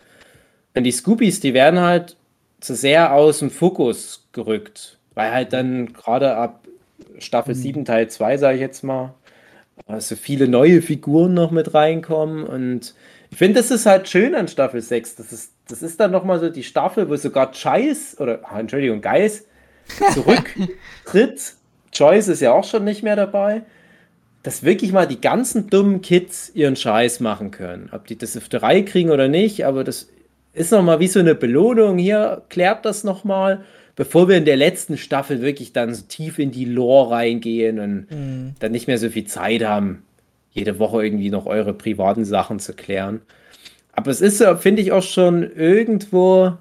Und 0.75 0.83
die 0.83 0.91
Scoobies, 0.91 1.41
die 1.41 1.53
werden 1.53 1.81
halt 1.81 2.15
zu 2.59 2.75
sehr 2.75 3.13
aus 3.13 3.39
dem 3.39 3.51
Fokus 3.51 4.27
gerückt, 4.31 4.97
weil 5.13 5.31
halt 5.31 5.53
dann 5.53 5.93
gerade 5.93 6.35
ab 6.35 6.67
Staffel 7.19 7.55
mhm. 7.55 7.59
7, 7.59 7.85
Teil 7.85 8.09
2, 8.09 8.37
sage 8.37 8.55
ich 8.55 8.61
jetzt 8.61 8.83
mal, 8.83 9.13
also 9.87 10.15
viele 10.15 10.47
neue 10.47 10.81
Figuren 10.81 11.33
noch 11.33 11.51
mit 11.51 11.73
reinkommen 11.73 12.43
und 12.43 12.95
ich 13.35 13.37
finde, 13.37 13.59
das 13.59 13.69
ist 13.69 13.85
halt 13.85 14.07
schön 14.07 14.33
an 14.33 14.47
Staffel 14.47 14.81
6. 14.81 15.15
Das 15.15 15.33
ist, 15.33 15.51
das 15.67 15.83
ist 15.83 15.99
dann 15.99 16.11
nochmal 16.11 16.39
so 16.39 16.49
die 16.49 16.63
Staffel, 16.63 17.09
wo 17.09 17.17
sogar 17.17 17.53
Scheiß 17.53 18.17
oder, 18.19 18.39
ah, 18.43 18.59
Entschuldigung, 18.59 19.01
Geist 19.01 19.47
zurücktritt. 20.13 21.53
Joyce 21.93 22.29
ist 22.29 22.41
ja 22.41 22.53
auch 22.53 22.63
schon 22.63 22.85
nicht 22.85 23.03
mehr 23.03 23.17
dabei. 23.17 23.63
Dass 24.43 24.63
wirklich 24.63 24.93
mal 24.93 25.05
die 25.05 25.19
ganzen 25.19 25.69
dummen 25.69 26.01
Kids 26.01 26.49
ihren 26.53 26.77
Scheiß 26.77 27.19
machen 27.19 27.51
können. 27.51 27.89
Ob 27.91 28.07
die 28.07 28.17
das 28.17 28.37
auf 28.37 28.47
der 28.47 28.61
Reihe 28.61 28.85
kriegen 28.85 29.09
oder 29.09 29.27
nicht, 29.27 29.65
aber 29.65 29.83
das 29.83 30.07
ist 30.55 30.71
nochmal 30.71 30.99
wie 30.99 31.07
so 31.07 31.19
eine 31.19 31.35
Belohnung. 31.35 31.97
Hier, 31.97 32.41
klärt 32.49 32.85
das 32.85 33.03
nochmal, 33.03 33.63
bevor 33.95 34.27
wir 34.27 34.37
in 34.37 34.45
der 34.45 34.57
letzten 34.57 34.97
Staffel 34.97 35.41
wirklich 35.41 35.73
dann 35.73 35.93
so 35.93 36.03
tief 36.07 36.39
in 36.39 36.51
die 36.51 36.65
Lore 36.65 37.11
reingehen 37.11 37.79
und 37.79 38.07
Mhm. 38.11 38.53
dann 38.59 38.71
nicht 38.71 38.87
mehr 38.87 38.97
so 38.97 39.09
viel 39.09 39.25
Zeit 39.25 39.63
haben, 39.63 40.03
jede 40.51 40.79
Woche 40.79 41.03
irgendwie 41.03 41.29
noch 41.29 41.45
eure 41.45 41.73
privaten 41.73 42.25
Sachen 42.25 42.59
zu 42.59 42.73
klären. 42.73 43.21
Aber 43.91 44.11
es 44.11 44.21
ist, 44.21 44.43
finde 44.59 44.81
ich, 44.81 44.91
auch 44.91 45.03
schon 45.03 45.43
irgendwo 45.55 46.53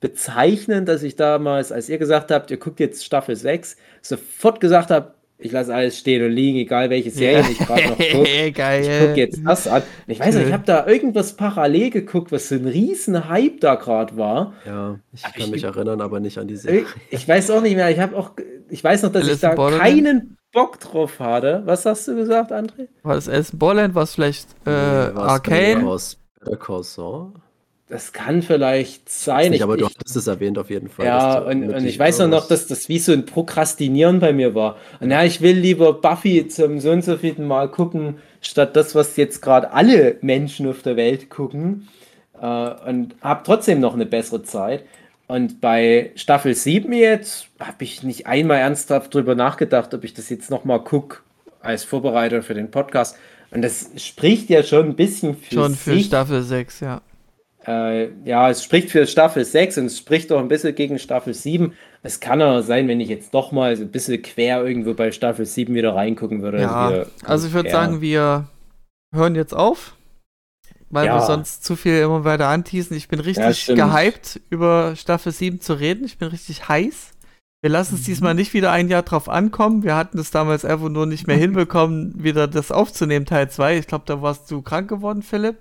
bezeichnend, 0.00 0.88
dass 0.88 1.02
ich 1.02 1.16
damals, 1.16 1.72
als 1.72 1.88
ihr 1.88 1.98
gesagt 1.98 2.30
habt, 2.30 2.50
ihr 2.50 2.56
guckt 2.56 2.80
jetzt 2.80 3.04
Staffel 3.04 3.36
6, 3.36 3.76
sofort 4.00 4.60
gesagt 4.60 4.90
habe, 4.90 5.12
ich 5.40 5.52
lasse 5.52 5.72
alles 5.72 5.96
stehen 5.98 6.24
und 6.24 6.32
liegen, 6.32 6.58
egal 6.58 6.90
welche 6.90 7.10
Serie 7.10 7.44
ich 7.50 7.58
gerade 7.58 7.88
noch 7.90 7.96
gucke. 8.12 8.28
Ich 8.28 8.54
gucke 8.54 9.14
jetzt 9.14 9.40
das 9.44 9.68
an. 9.68 9.82
Ich 10.08 10.18
weiß 10.18 10.34
nicht, 10.34 10.48
ich 10.48 10.52
habe 10.52 10.64
da 10.66 10.86
irgendwas 10.86 11.34
parallel 11.36 11.90
geguckt, 11.90 12.32
was 12.32 12.48
so 12.48 12.56
ein 12.56 12.66
riesen 12.66 13.28
Hype 13.28 13.60
da 13.60 13.76
gerade 13.76 14.16
war. 14.16 14.54
Ja, 14.66 14.98
ich 15.12 15.24
Hab 15.24 15.34
kann 15.34 15.44
ich 15.44 15.50
mich 15.52 15.64
erinnern, 15.64 16.00
aber 16.00 16.18
nicht 16.18 16.38
an 16.38 16.48
die 16.48 16.56
Serie. 16.56 16.86
Ich 17.10 17.26
weiß 17.28 17.50
auch 17.50 17.62
nicht 17.62 17.76
mehr, 17.76 17.88
ich 17.90 18.00
habe 18.00 18.16
auch, 18.16 18.32
ich 18.68 18.82
weiß 18.82 19.04
noch, 19.04 19.12
dass 19.12 19.22
Alice 19.22 19.36
ich 19.36 19.40
da 19.42 19.54
Borderland? 19.54 19.82
keinen 19.84 20.36
Bock 20.52 20.80
drauf 20.80 21.20
hatte. 21.20 21.62
Was 21.66 21.86
hast 21.86 22.08
du 22.08 22.16
gesagt, 22.16 22.50
André? 22.52 22.88
War 23.04 23.14
das 23.14 23.28
Alice 23.28 23.50
in 23.50 23.58
Borderland? 23.60 23.94
War 23.94 24.02
es 24.02 24.14
vielleicht 24.14 24.48
äh, 24.66 24.70
Nee, 24.70 25.18
Arcane? 25.20 25.86
Aus 25.86 26.18
Better 26.40 26.56
Call 26.56 26.82
Saul? 26.82 27.32
Das 27.88 28.12
kann 28.12 28.42
vielleicht 28.42 29.08
sein. 29.08 29.50
Nicht, 29.50 29.62
aber 29.62 29.78
du 29.78 29.86
ich, 29.86 29.94
hattest 29.94 30.16
es 30.16 30.26
erwähnt 30.26 30.58
auf 30.58 30.68
jeden 30.68 30.88
Fall. 30.88 31.06
Ja, 31.06 31.40
du 31.40 31.50
und, 31.50 31.70
und 31.72 31.86
ich 31.86 31.98
weiß 31.98 32.18
nur 32.18 32.28
noch, 32.28 32.46
dass 32.46 32.66
das 32.66 32.88
wie 32.90 32.98
so 32.98 33.12
ein 33.12 33.24
Prokrastinieren 33.24 34.20
bei 34.20 34.34
mir 34.34 34.54
war. 34.54 34.76
Und 35.00 35.10
ja, 35.10 35.24
ich 35.24 35.40
will 35.40 35.56
lieber 35.56 35.94
Buffy 35.94 36.46
zum 36.48 36.80
so 36.80 36.90
und 36.90 37.02
so 37.02 37.16
vierten 37.16 37.46
Mal 37.46 37.70
gucken, 37.70 38.18
statt 38.42 38.76
das, 38.76 38.94
was 38.94 39.16
jetzt 39.16 39.40
gerade 39.40 39.72
alle 39.72 40.18
Menschen 40.20 40.68
auf 40.68 40.82
der 40.82 40.96
Welt 40.96 41.30
gucken. 41.30 41.88
Äh, 42.40 42.44
und 42.46 43.14
habe 43.22 43.42
trotzdem 43.44 43.80
noch 43.80 43.94
eine 43.94 44.06
bessere 44.06 44.42
Zeit. 44.42 44.84
Und 45.26 45.60
bei 45.62 46.10
Staffel 46.14 46.54
7 46.54 46.92
jetzt 46.92 47.46
habe 47.58 47.84
ich 47.84 48.02
nicht 48.02 48.26
einmal 48.26 48.58
ernsthaft 48.58 49.14
drüber 49.14 49.34
nachgedacht, 49.34 49.94
ob 49.94 50.04
ich 50.04 50.12
das 50.12 50.28
jetzt 50.28 50.50
nochmal 50.50 50.82
gucke 50.84 51.18
als 51.60 51.84
Vorbereitung 51.84 52.42
für 52.42 52.54
den 52.54 52.70
Podcast. 52.70 53.16
Und 53.50 53.62
das 53.62 53.90
spricht 53.96 54.50
ja 54.50 54.62
schon 54.62 54.90
ein 54.90 54.96
bisschen 54.96 55.36
für 55.36 55.54
Schon 55.54 55.74
für 55.74 55.94
sich. 55.94 56.06
Staffel 56.06 56.42
6, 56.42 56.80
ja. 56.80 57.00
Äh, 57.68 58.10
ja, 58.24 58.48
es 58.48 58.64
spricht 58.64 58.90
für 58.90 59.06
Staffel 59.06 59.44
6 59.44 59.76
und 59.78 59.84
es 59.86 59.98
spricht 59.98 60.32
auch 60.32 60.38
ein 60.38 60.48
bisschen 60.48 60.74
gegen 60.74 60.98
Staffel 60.98 61.34
7. 61.34 61.74
Es 62.02 62.18
kann 62.20 62.40
aber 62.40 62.62
sein, 62.62 62.88
wenn 62.88 63.00
ich 63.00 63.08
jetzt 63.10 63.34
doch 63.34 63.52
mal 63.52 63.76
so 63.76 63.82
ein 63.82 63.90
bisschen 63.90 64.22
quer 64.22 64.64
irgendwo 64.64 64.94
bei 64.94 65.12
Staffel 65.12 65.44
7 65.44 65.74
wieder 65.74 65.94
reingucken 65.94 66.40
würde. 66.40 66.62
Ja, 66.62 66.90
wir- 66.90 67.06
also 67.24 67.46
ich 67.48 67.52
würde 67.52 67.68
ja. 67.68 67.74
sagen, 67.74 68.00
wir 68.00 68.48
hören 69.14 69.34
jetzt 69.34 69.52
auf, 69.54 69.96
weil 70.88 71.06
Ja. 71.06 71.16
wir 71.16 71.22
sonst 71.26 71.64
zu 71.64 71.76
viel 71.76 71.98
immer 72.00 72.24
weiter 72.24 72.46
anteasen. 72.48 72.96
Ich 72.96 73.08
bin 73.08 73.20
richtig 73.20 73.62
stimmt. 73.62 73.78
gehypt, 73.80 74.40
über 74.48 74.96
Staffel 74.96 75.32
7 75.32 75.60
zu 75.60 75.74
reden. 75.74 76.04
Ich 76.06 76.16
bin 76.16 76.28
richtig 76.28 76.68
heiß. 76.68 77.10
Wir 77.60 77.70
lassen 77.70 77.94
Mhm. 77.96 78.00
es 78.00 78.06
diesmal 78.06 78.34
nicht 78.34 78.54
wieder 78.54 78.70
ein 78.70 78.88
Jahr 78.88 79.02
drauf 79.02 79.28
ankommen. 79.28 79.82
Wir 79.82 79.96
hatten 79.96 80.18
es 80.18 80.30
damals 80.30 80.64
einfach 80.64 80.88
nur 80.88 81.04
nicht 81.06 81.26
mehr 81.26 81.36
hinbekommen, 81.68 82.14
wieder 82.22 82.46
das 82.48 82.70
aufzunehmen, 82.72 83.26
Teil 83.26 83.50
2. 83.50 83.76
Ich 83.78 83.88
glaube, 83.88 84.04
da 84.06 84.22
warst 84.22 84.50
du 84.50 84.62
krank 84.62 84.88
geworden, 84.88 85.22
Philipp. 85.22 85.56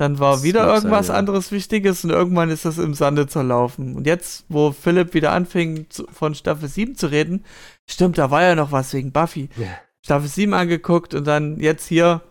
Dann 0.00 0.18
war 0.18 0.32
Das 0.32 0.42
wieder 0.44 0.66
irgendwas 0.66 1.08
sein, 1.08 1.14
ja. 1.14 1.18
anderes 1.18 1.52
Wichtiges 1.52 2.04
und 2.04 2.10
irgendwann 2.10 2.48
ist 2.48 2.64
das 2.64 2.78
im 2.78 2.94
Sande 2.94 3.26
zerlaufen. 3.26 3.94
Und 3.96 4.06
jetzt, 4.06 4.46
wo 4.48 4.72
Philipp 4.72 5.12
wieder 5.12 5.32
anfing, 5.32 5.90
zu, 5.90 6.06
von 6.10 6.34
Staffel 6.34 6.68
7 6.70 6.94
zu 6.94 7.08
reden, 7.08 7.44
stimmt, 7.86 8.16
da 8.16 8.30
war 8.30 8.42
ja 8.42 8.54
noch 8.54 8.72
was 8.72 8.94
wegen 8.94 9.12
Buffy. 9.12 9.50
Ja. 9.58 9.66
Staffel 10.02 10.28
7 10.28 10.54
angeguckt 10.54 11.12
und 11.12 11.26
dann 11.26 11.60
jetzt 11.60 11.86
hier, 11.86 12.22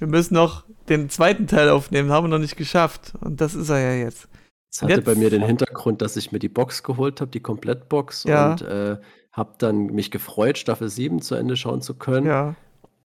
wir 0.00 0.08
müssen 0.08 0.34
noch 0.34 0.64
den 0.88 1.10
zweiten 1.10 1.46
Teil 1.46 1.70
aufnehmen, 1.70 2.10
haben 2.10 2.24
wir 2.24 2.28
noch 2.28 2.38
nicht 2.40 2.56
geschafft. 2.56 3.12
Und 3.20 3.40
das 3.40 3.54
ist 3.54 3.68
er 3.68 3.78
ja 3.78 4.04
jetzt. 4.04 4.26
Es 4.72 4.82
hatte 4.82 4.94
Jetzt- 4.94 5.04
bei 5.04 5.14
mir 5.14 5.30
den 5.30 5.44
Hintergrund, 5.46 6.02
dass 6.02 6.16
ich 6.16 6.32
mir 6.32 6.40
die 6.40 6.48
Box 6.48 6.82
geholt 6.82 7.20
habe, 7.20 7.30
die 7.30 7.38
Komplettbox, 7.38 8.24
Ja. 8.24 8.50
und 8.50 8.62
äh, 8.62 8.96
habe 9.30 9.52
dann 9.58 9.86
mich 9.86 10.10
gefreut, 10.10 10.58
Staffel 10.58 10.88
7 10.88 11.22
zu 11.22 11.36
Ende 11.36 11.54
schauen 11.56 11.82
zu 11.82 11.94
können. 11.94 12.26
Ja. 12.26 12.56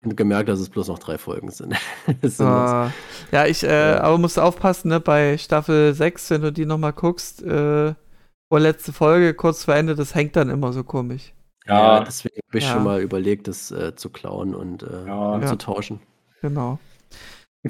Und 0.03 0.15
gemerkt, 0.15 0.47
dass 0.47 0.59
es 0.61 0.69
bloß 0.69 0.87
noch 0.87 0.99
drei 0.99 1.17
Folgen 1.17 1.51
sind. 1.51 1.75
Sind. 2.21 2.45
Ah. 2.45 2.93
ja, 3.31 3.45
ich, 3.45 3.63
äh, 3.63 3.91
Ja. 3.95 4.01
aber 4.01 4.17
musst 4.17 4.37
du 4.37 4.41
aufpassen, 4.41 4.87
ne, 4.89 4.99
bei 5.01 5.37
Staffel 5.37 5.93
6, 5.93 6.29
wenn 6.31 6.41
du 6.41 6.51
die 6.53 6.65
nochmal 6.65 6.93
guckst, 6.93 7.43
äh, 7.43 7.93
vorletzte 8.47 8.93
Folge, 8.93 9.33
kurz 9.33 9.65
vor 9.65 9.75
Ende, 9.75 9.95
das 9.95 10.15
hängt 10.15 10.35
dann 10.37 10.49
immer 10.49 10.71
so 10.71 10.83
komisch. 10.85 11.33
ja, 11.67 11.97
Ja, 11.97 12.03
deswegen 12.05 12.39
habe 12.47 12.57
ich 12.57 12.63
Ja. 12.63 12.73
schon 12.73 12.83
mal 12.85 13.01
überlegt, 13.01 13.47
das 13.49 13.71
äh, 13.71 13.93
zu 13.95 14.09
klauen 14.09 14.55
und 14.55 14.83
äh, 14.83 15.05
Ja. 15.07 15.41
zu 15.45 15.57
tauschen. 15.57 15.99
Genau. 16.41 16.79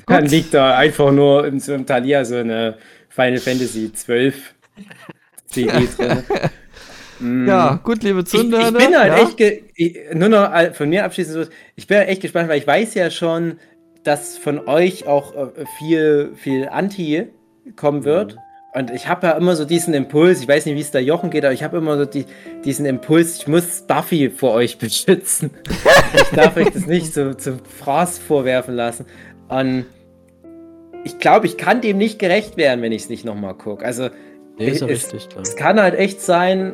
dann 0.06 0.22
Gut. 0.24 0.32
liegt 0.32 0.54
da 0.54 0.78
einfach 0.78 1.12
nur 1.12 1.48
in 1.48 1.60
so 1.60 1.74
einem 1.74 1.88
Thalia 1.88 2.24
so 2.24 2.36
eine 2.36 2.78
Final 3.10 3.40
Fantasy 3.40 3.92
12 3.92 4.54
CD 5.48 5.88
drin. 5.98 6.24
Mm. 7.20 7.48
Ja, 7.48 7.80
gut, 7.84 8.04
liebe 8.04 8.20
Ich, 8.22 8.26
Zuhörer. 8.28 8.70
ich 8.70 8.74
bin 8.74 8.98
halt 8.98 9.14
ja? 9.18 9.24
echt, 9.24 9.64
ich, 9.76 9.98
nur 10.14 10.30
noch 10.30 10.52
all- 10.52 10.74
von 10.74 10.90
mir 10.90 11.04
abschließend, 11.06 11.46
so, 11.46 11.52
ich 11.76 11.88
bin 11.88 11.98
halt 11.98 12.10
echt 12.10 12.22
gespannt, 12.22 12.50
weil 12.50 12.60
ich 12.60 12.68
weiß 12.68 12.94
ja 12.94 13.10
schon, 13.12 13.58
dass 14.04 14.38
von 14.38 14.68
euch 14.68 15.08
auch 15.08 15.36
äh, 15.36 15.66
viel, 15.78 16.32
viel 16.36 16.68
Anti 16.70 17.28
kommen 17.76 18.04
wird. 18.06 18.38
Und 18.74 18.92
ich 18.92 19.08
habe 19.08 19.26
ja 19.28 19.34
immer 19.34 19.56
so 19.56 19.66
diesen 19.66 19.94
Impuls, 19.96 20.42
ich 20.42 20.48
weiß 20.48 20.66
nicht, 20.68 20.76
wie 20.76 20.82
es 20.82 20.92
da 20.92 21.00
Jochen 21.00 21.32
geht, 21.32 21.44
aber 21.44 21.54
ich 21.54 21.64
habe 21.64 21.78
immer 21.78 21.98
so 21.98 22.06
die, 22.06 22.26
diesen 22.64 22.86
Impuls, 22.86 23.38
ich 23.38 23.48
muss 23.48 23.82
Buffy 23.88 24.30
vor 24.30 24.54
euch 24.54 24.78
beschützen. 24.78 25.50
ich 26.14 26.36
darf 26.38 26.56
euch 26.56 26.70
das 26.72 26.86
nicht 26.86 27.14
so 27.14 27.34
zum 27.34 27.60
Fraß 27.80 28.20
vorwerfen 28.20 28.76
lassen. 28.76 29.06
Und 29.48 29.86
ich 31.04 31.18
glaube, 31.18 31.48
ich 31.48 31.58
kann 31.58 31.82
dem 31.82 31.98
nicht 31.98 32.20
gerecht 32.20 32.58
werden, 32.58 32.82
wenn 32.82 32.92
ich 32.92 33.04
es 33.04 33.10
nicht 33.10 33.26
nochmal 33.26 33.56
gucke. 33.56 33.84
Also, 33.84 34.10
Nee, 34.58 34.68
ist 34.70 34.82
ja 34.82 34.88
es, 34.88 35.14
richtig, 35.14 35.30
es 35.42 35.56
kann 35.56 35.80
halt 35.82 35.96
echt 35.96 36.22
sein, 36.22 36.74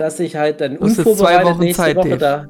dass 0.00 0.20
ich 0.20 0.36
halt 0.36 0.60
dann 0.60 0.76
unvorbereitet 0.76 1.18
zwei 1.18 1.44
Wochen 1.44 1.60
nächste 1.60 1.82
Zeit, 1.82 1.96
Woche 1.96 2.16
Dave. 2.16 2.18
da. 2.18 2.48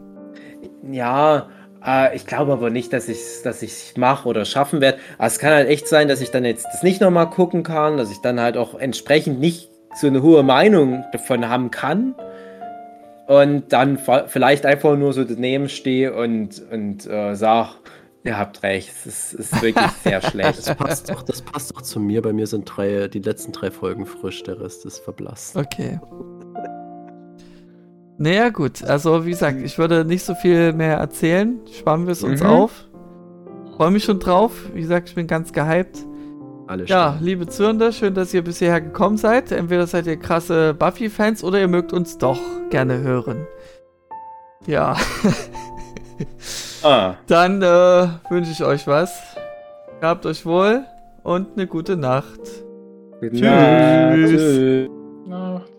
Ja, 0.91 1.49
äh, 1.84 2.16
ich 2.16 2.26
glaube 2.26 2.52
aber 2.52 2.70
nicht, 2.70 2.92
dass 2.92 3.08
ich 3.08 3.18
es 3.18 3.42
dass 3.42 3.62
ich's 3.62 3.97
mache 3.97 4.28
oder 4.28 4.44
schaffen 4.44 4.81
werde. 4.81 4.99
Aber 5.18 5.28
es 5.28 5.39
kann 5.39 5.52
halt 5.52 5.68
echt 5.68 5.89
sein, 5.89 6.08
dass 6.08 6.20
ich 6.20 6.31
dann 6.31 6.44
jetzt 6.44 6.66
das 6.73 6.83
nicht 6.83 7.00
nochmal 7.00 7.31
gucken 7.31 7.62
kann, 7.62 7.97
dass 7.97 8.10
ich 8.10 8.20
dann 8.20 8.41
halt 8.41 8.57
auch 8.57 8.75
entsprechend 8.78 9.41
nicht 9.41 9.70
so 9.94 10.07
eine 10.07 10.23
hohe 10.23 10.42
Meinung 10.42 11.05
davon 11.12 11.49
haben 11.49 11.70
kann. 11.70 12.15
Und 13.26 13.73
dann 13.73 13.99
vielleicht 14.28 14.66
einfach 14.66 14.97
nur 14.97 15.12
so 15.12 15.25
daneben 15.25 15.68
stehe 15.68 16.15
und, 16.15 16.62
und 16.70 17.07
äh, 17.07 17.34
sag, 17.34 17.75
ihr 18.23 18.39
habt 18.39 18.62
recht, 18.62 18.89
es 18.89 19.33
ist, 19.33 19.33
ist 19.34 19.62
wirklich 19.62 19.91
sehr 20.05 20.23
schlecht. 20.23 20.58
Das 20.58 20.76
passt, 20.76 21.10
doch, 21.10 21.23
das 21.23 21.42
passt 21.42 21.75
doch 21.75 21.83
zu 21.83 21.99
mir. 21.99 22.23
Bei 22.23 22.33
mir 22.33 22.47
sind 22.47 22.65
drei, 22.66 23.08
die 23.08 23.18
letzten 23.18 23.50
drei 23.50 23.73
Folgen 23.73 24.07
frisch, 24.07 24.44
der 24.44 24.60
Rest 24.60 24.86
ist 24.86 25.00
verblasst. 25.00 25.57
Okay. 25.57 25.99
Naja, 28.19 28.49
gut. 28.49 28.83
Also, 28.85 29.27
wie 29.27 29.31
gesagt, 29.31 29.59
ich 29.62 29.78
würde 29.78 30.05
nicht 30.05 30.25
so 30.25 30.35
viel 30.35 30.73
mehr 30.73 30.97
erzählen. 30.97 31.61
Sparen 31.78 32.07
wir 32.07 32.12
es 32.12 32.23
uns 32.23 32.41
Mhm. 32.43 32.47
auf. 32.49 32.85
Freue 33.77 33.91
mich 33.91 34.05
schon 34.05 34.19
drauf. 34.20 34.53
Wie 34.73 34.81
gesagt, 34.81 35.09
ich 35.11 35.15
bin 35.15 35.27
ganz 35.27 35.53
gehypt. 35.53 35.99
Alle 36.67 36.85
Ja, 36.86 37.12
stehen. 37.15 37.25
liebe 37.27 37.47
Zuhörer, 37.47 37.93
schön, 37.93 38.15
dass 38.15 38.33
ihr 38.35 38.43
bis 38.43 38.59
hierher 38.59 38.81
gekommen 38.81 39.19
seid. 39.19 39.53
Entweder 39.53 39.86
seid 39.86 40.07
ihr 40.07 40.17
krasse 40.17 40.73
Buffy-Fans 40.75 41.45
oder 41.45 41.61
ihr 41.61 41.69
mögt 41.69 41.93
uns 41.93 42.17
doch 42.19 42.39
gerne 42.70 42.99
hören. 43.01 43.47
Ja, 44.67 44.97
Ah. 46.83 47.15
dann 47.27 47.62
äh, 47.62 48.09
wünsche 48.31 48.51
ich 48.51 48.65
euch 48.65 48.86
was. 48.86 49.12
Habt 50.01 50.25
euch 50.27 50.45
wohl 50.47 50.85
und 51.23 51.49
eine 51.57 51.67
gute 51.67 51.97
Nacht. 51.97 52.41
Gute 53.20 53.31
Tschüss. 53.31 53.41
Nacht. 53.43 54.15
Tschüss. 55.28 55.76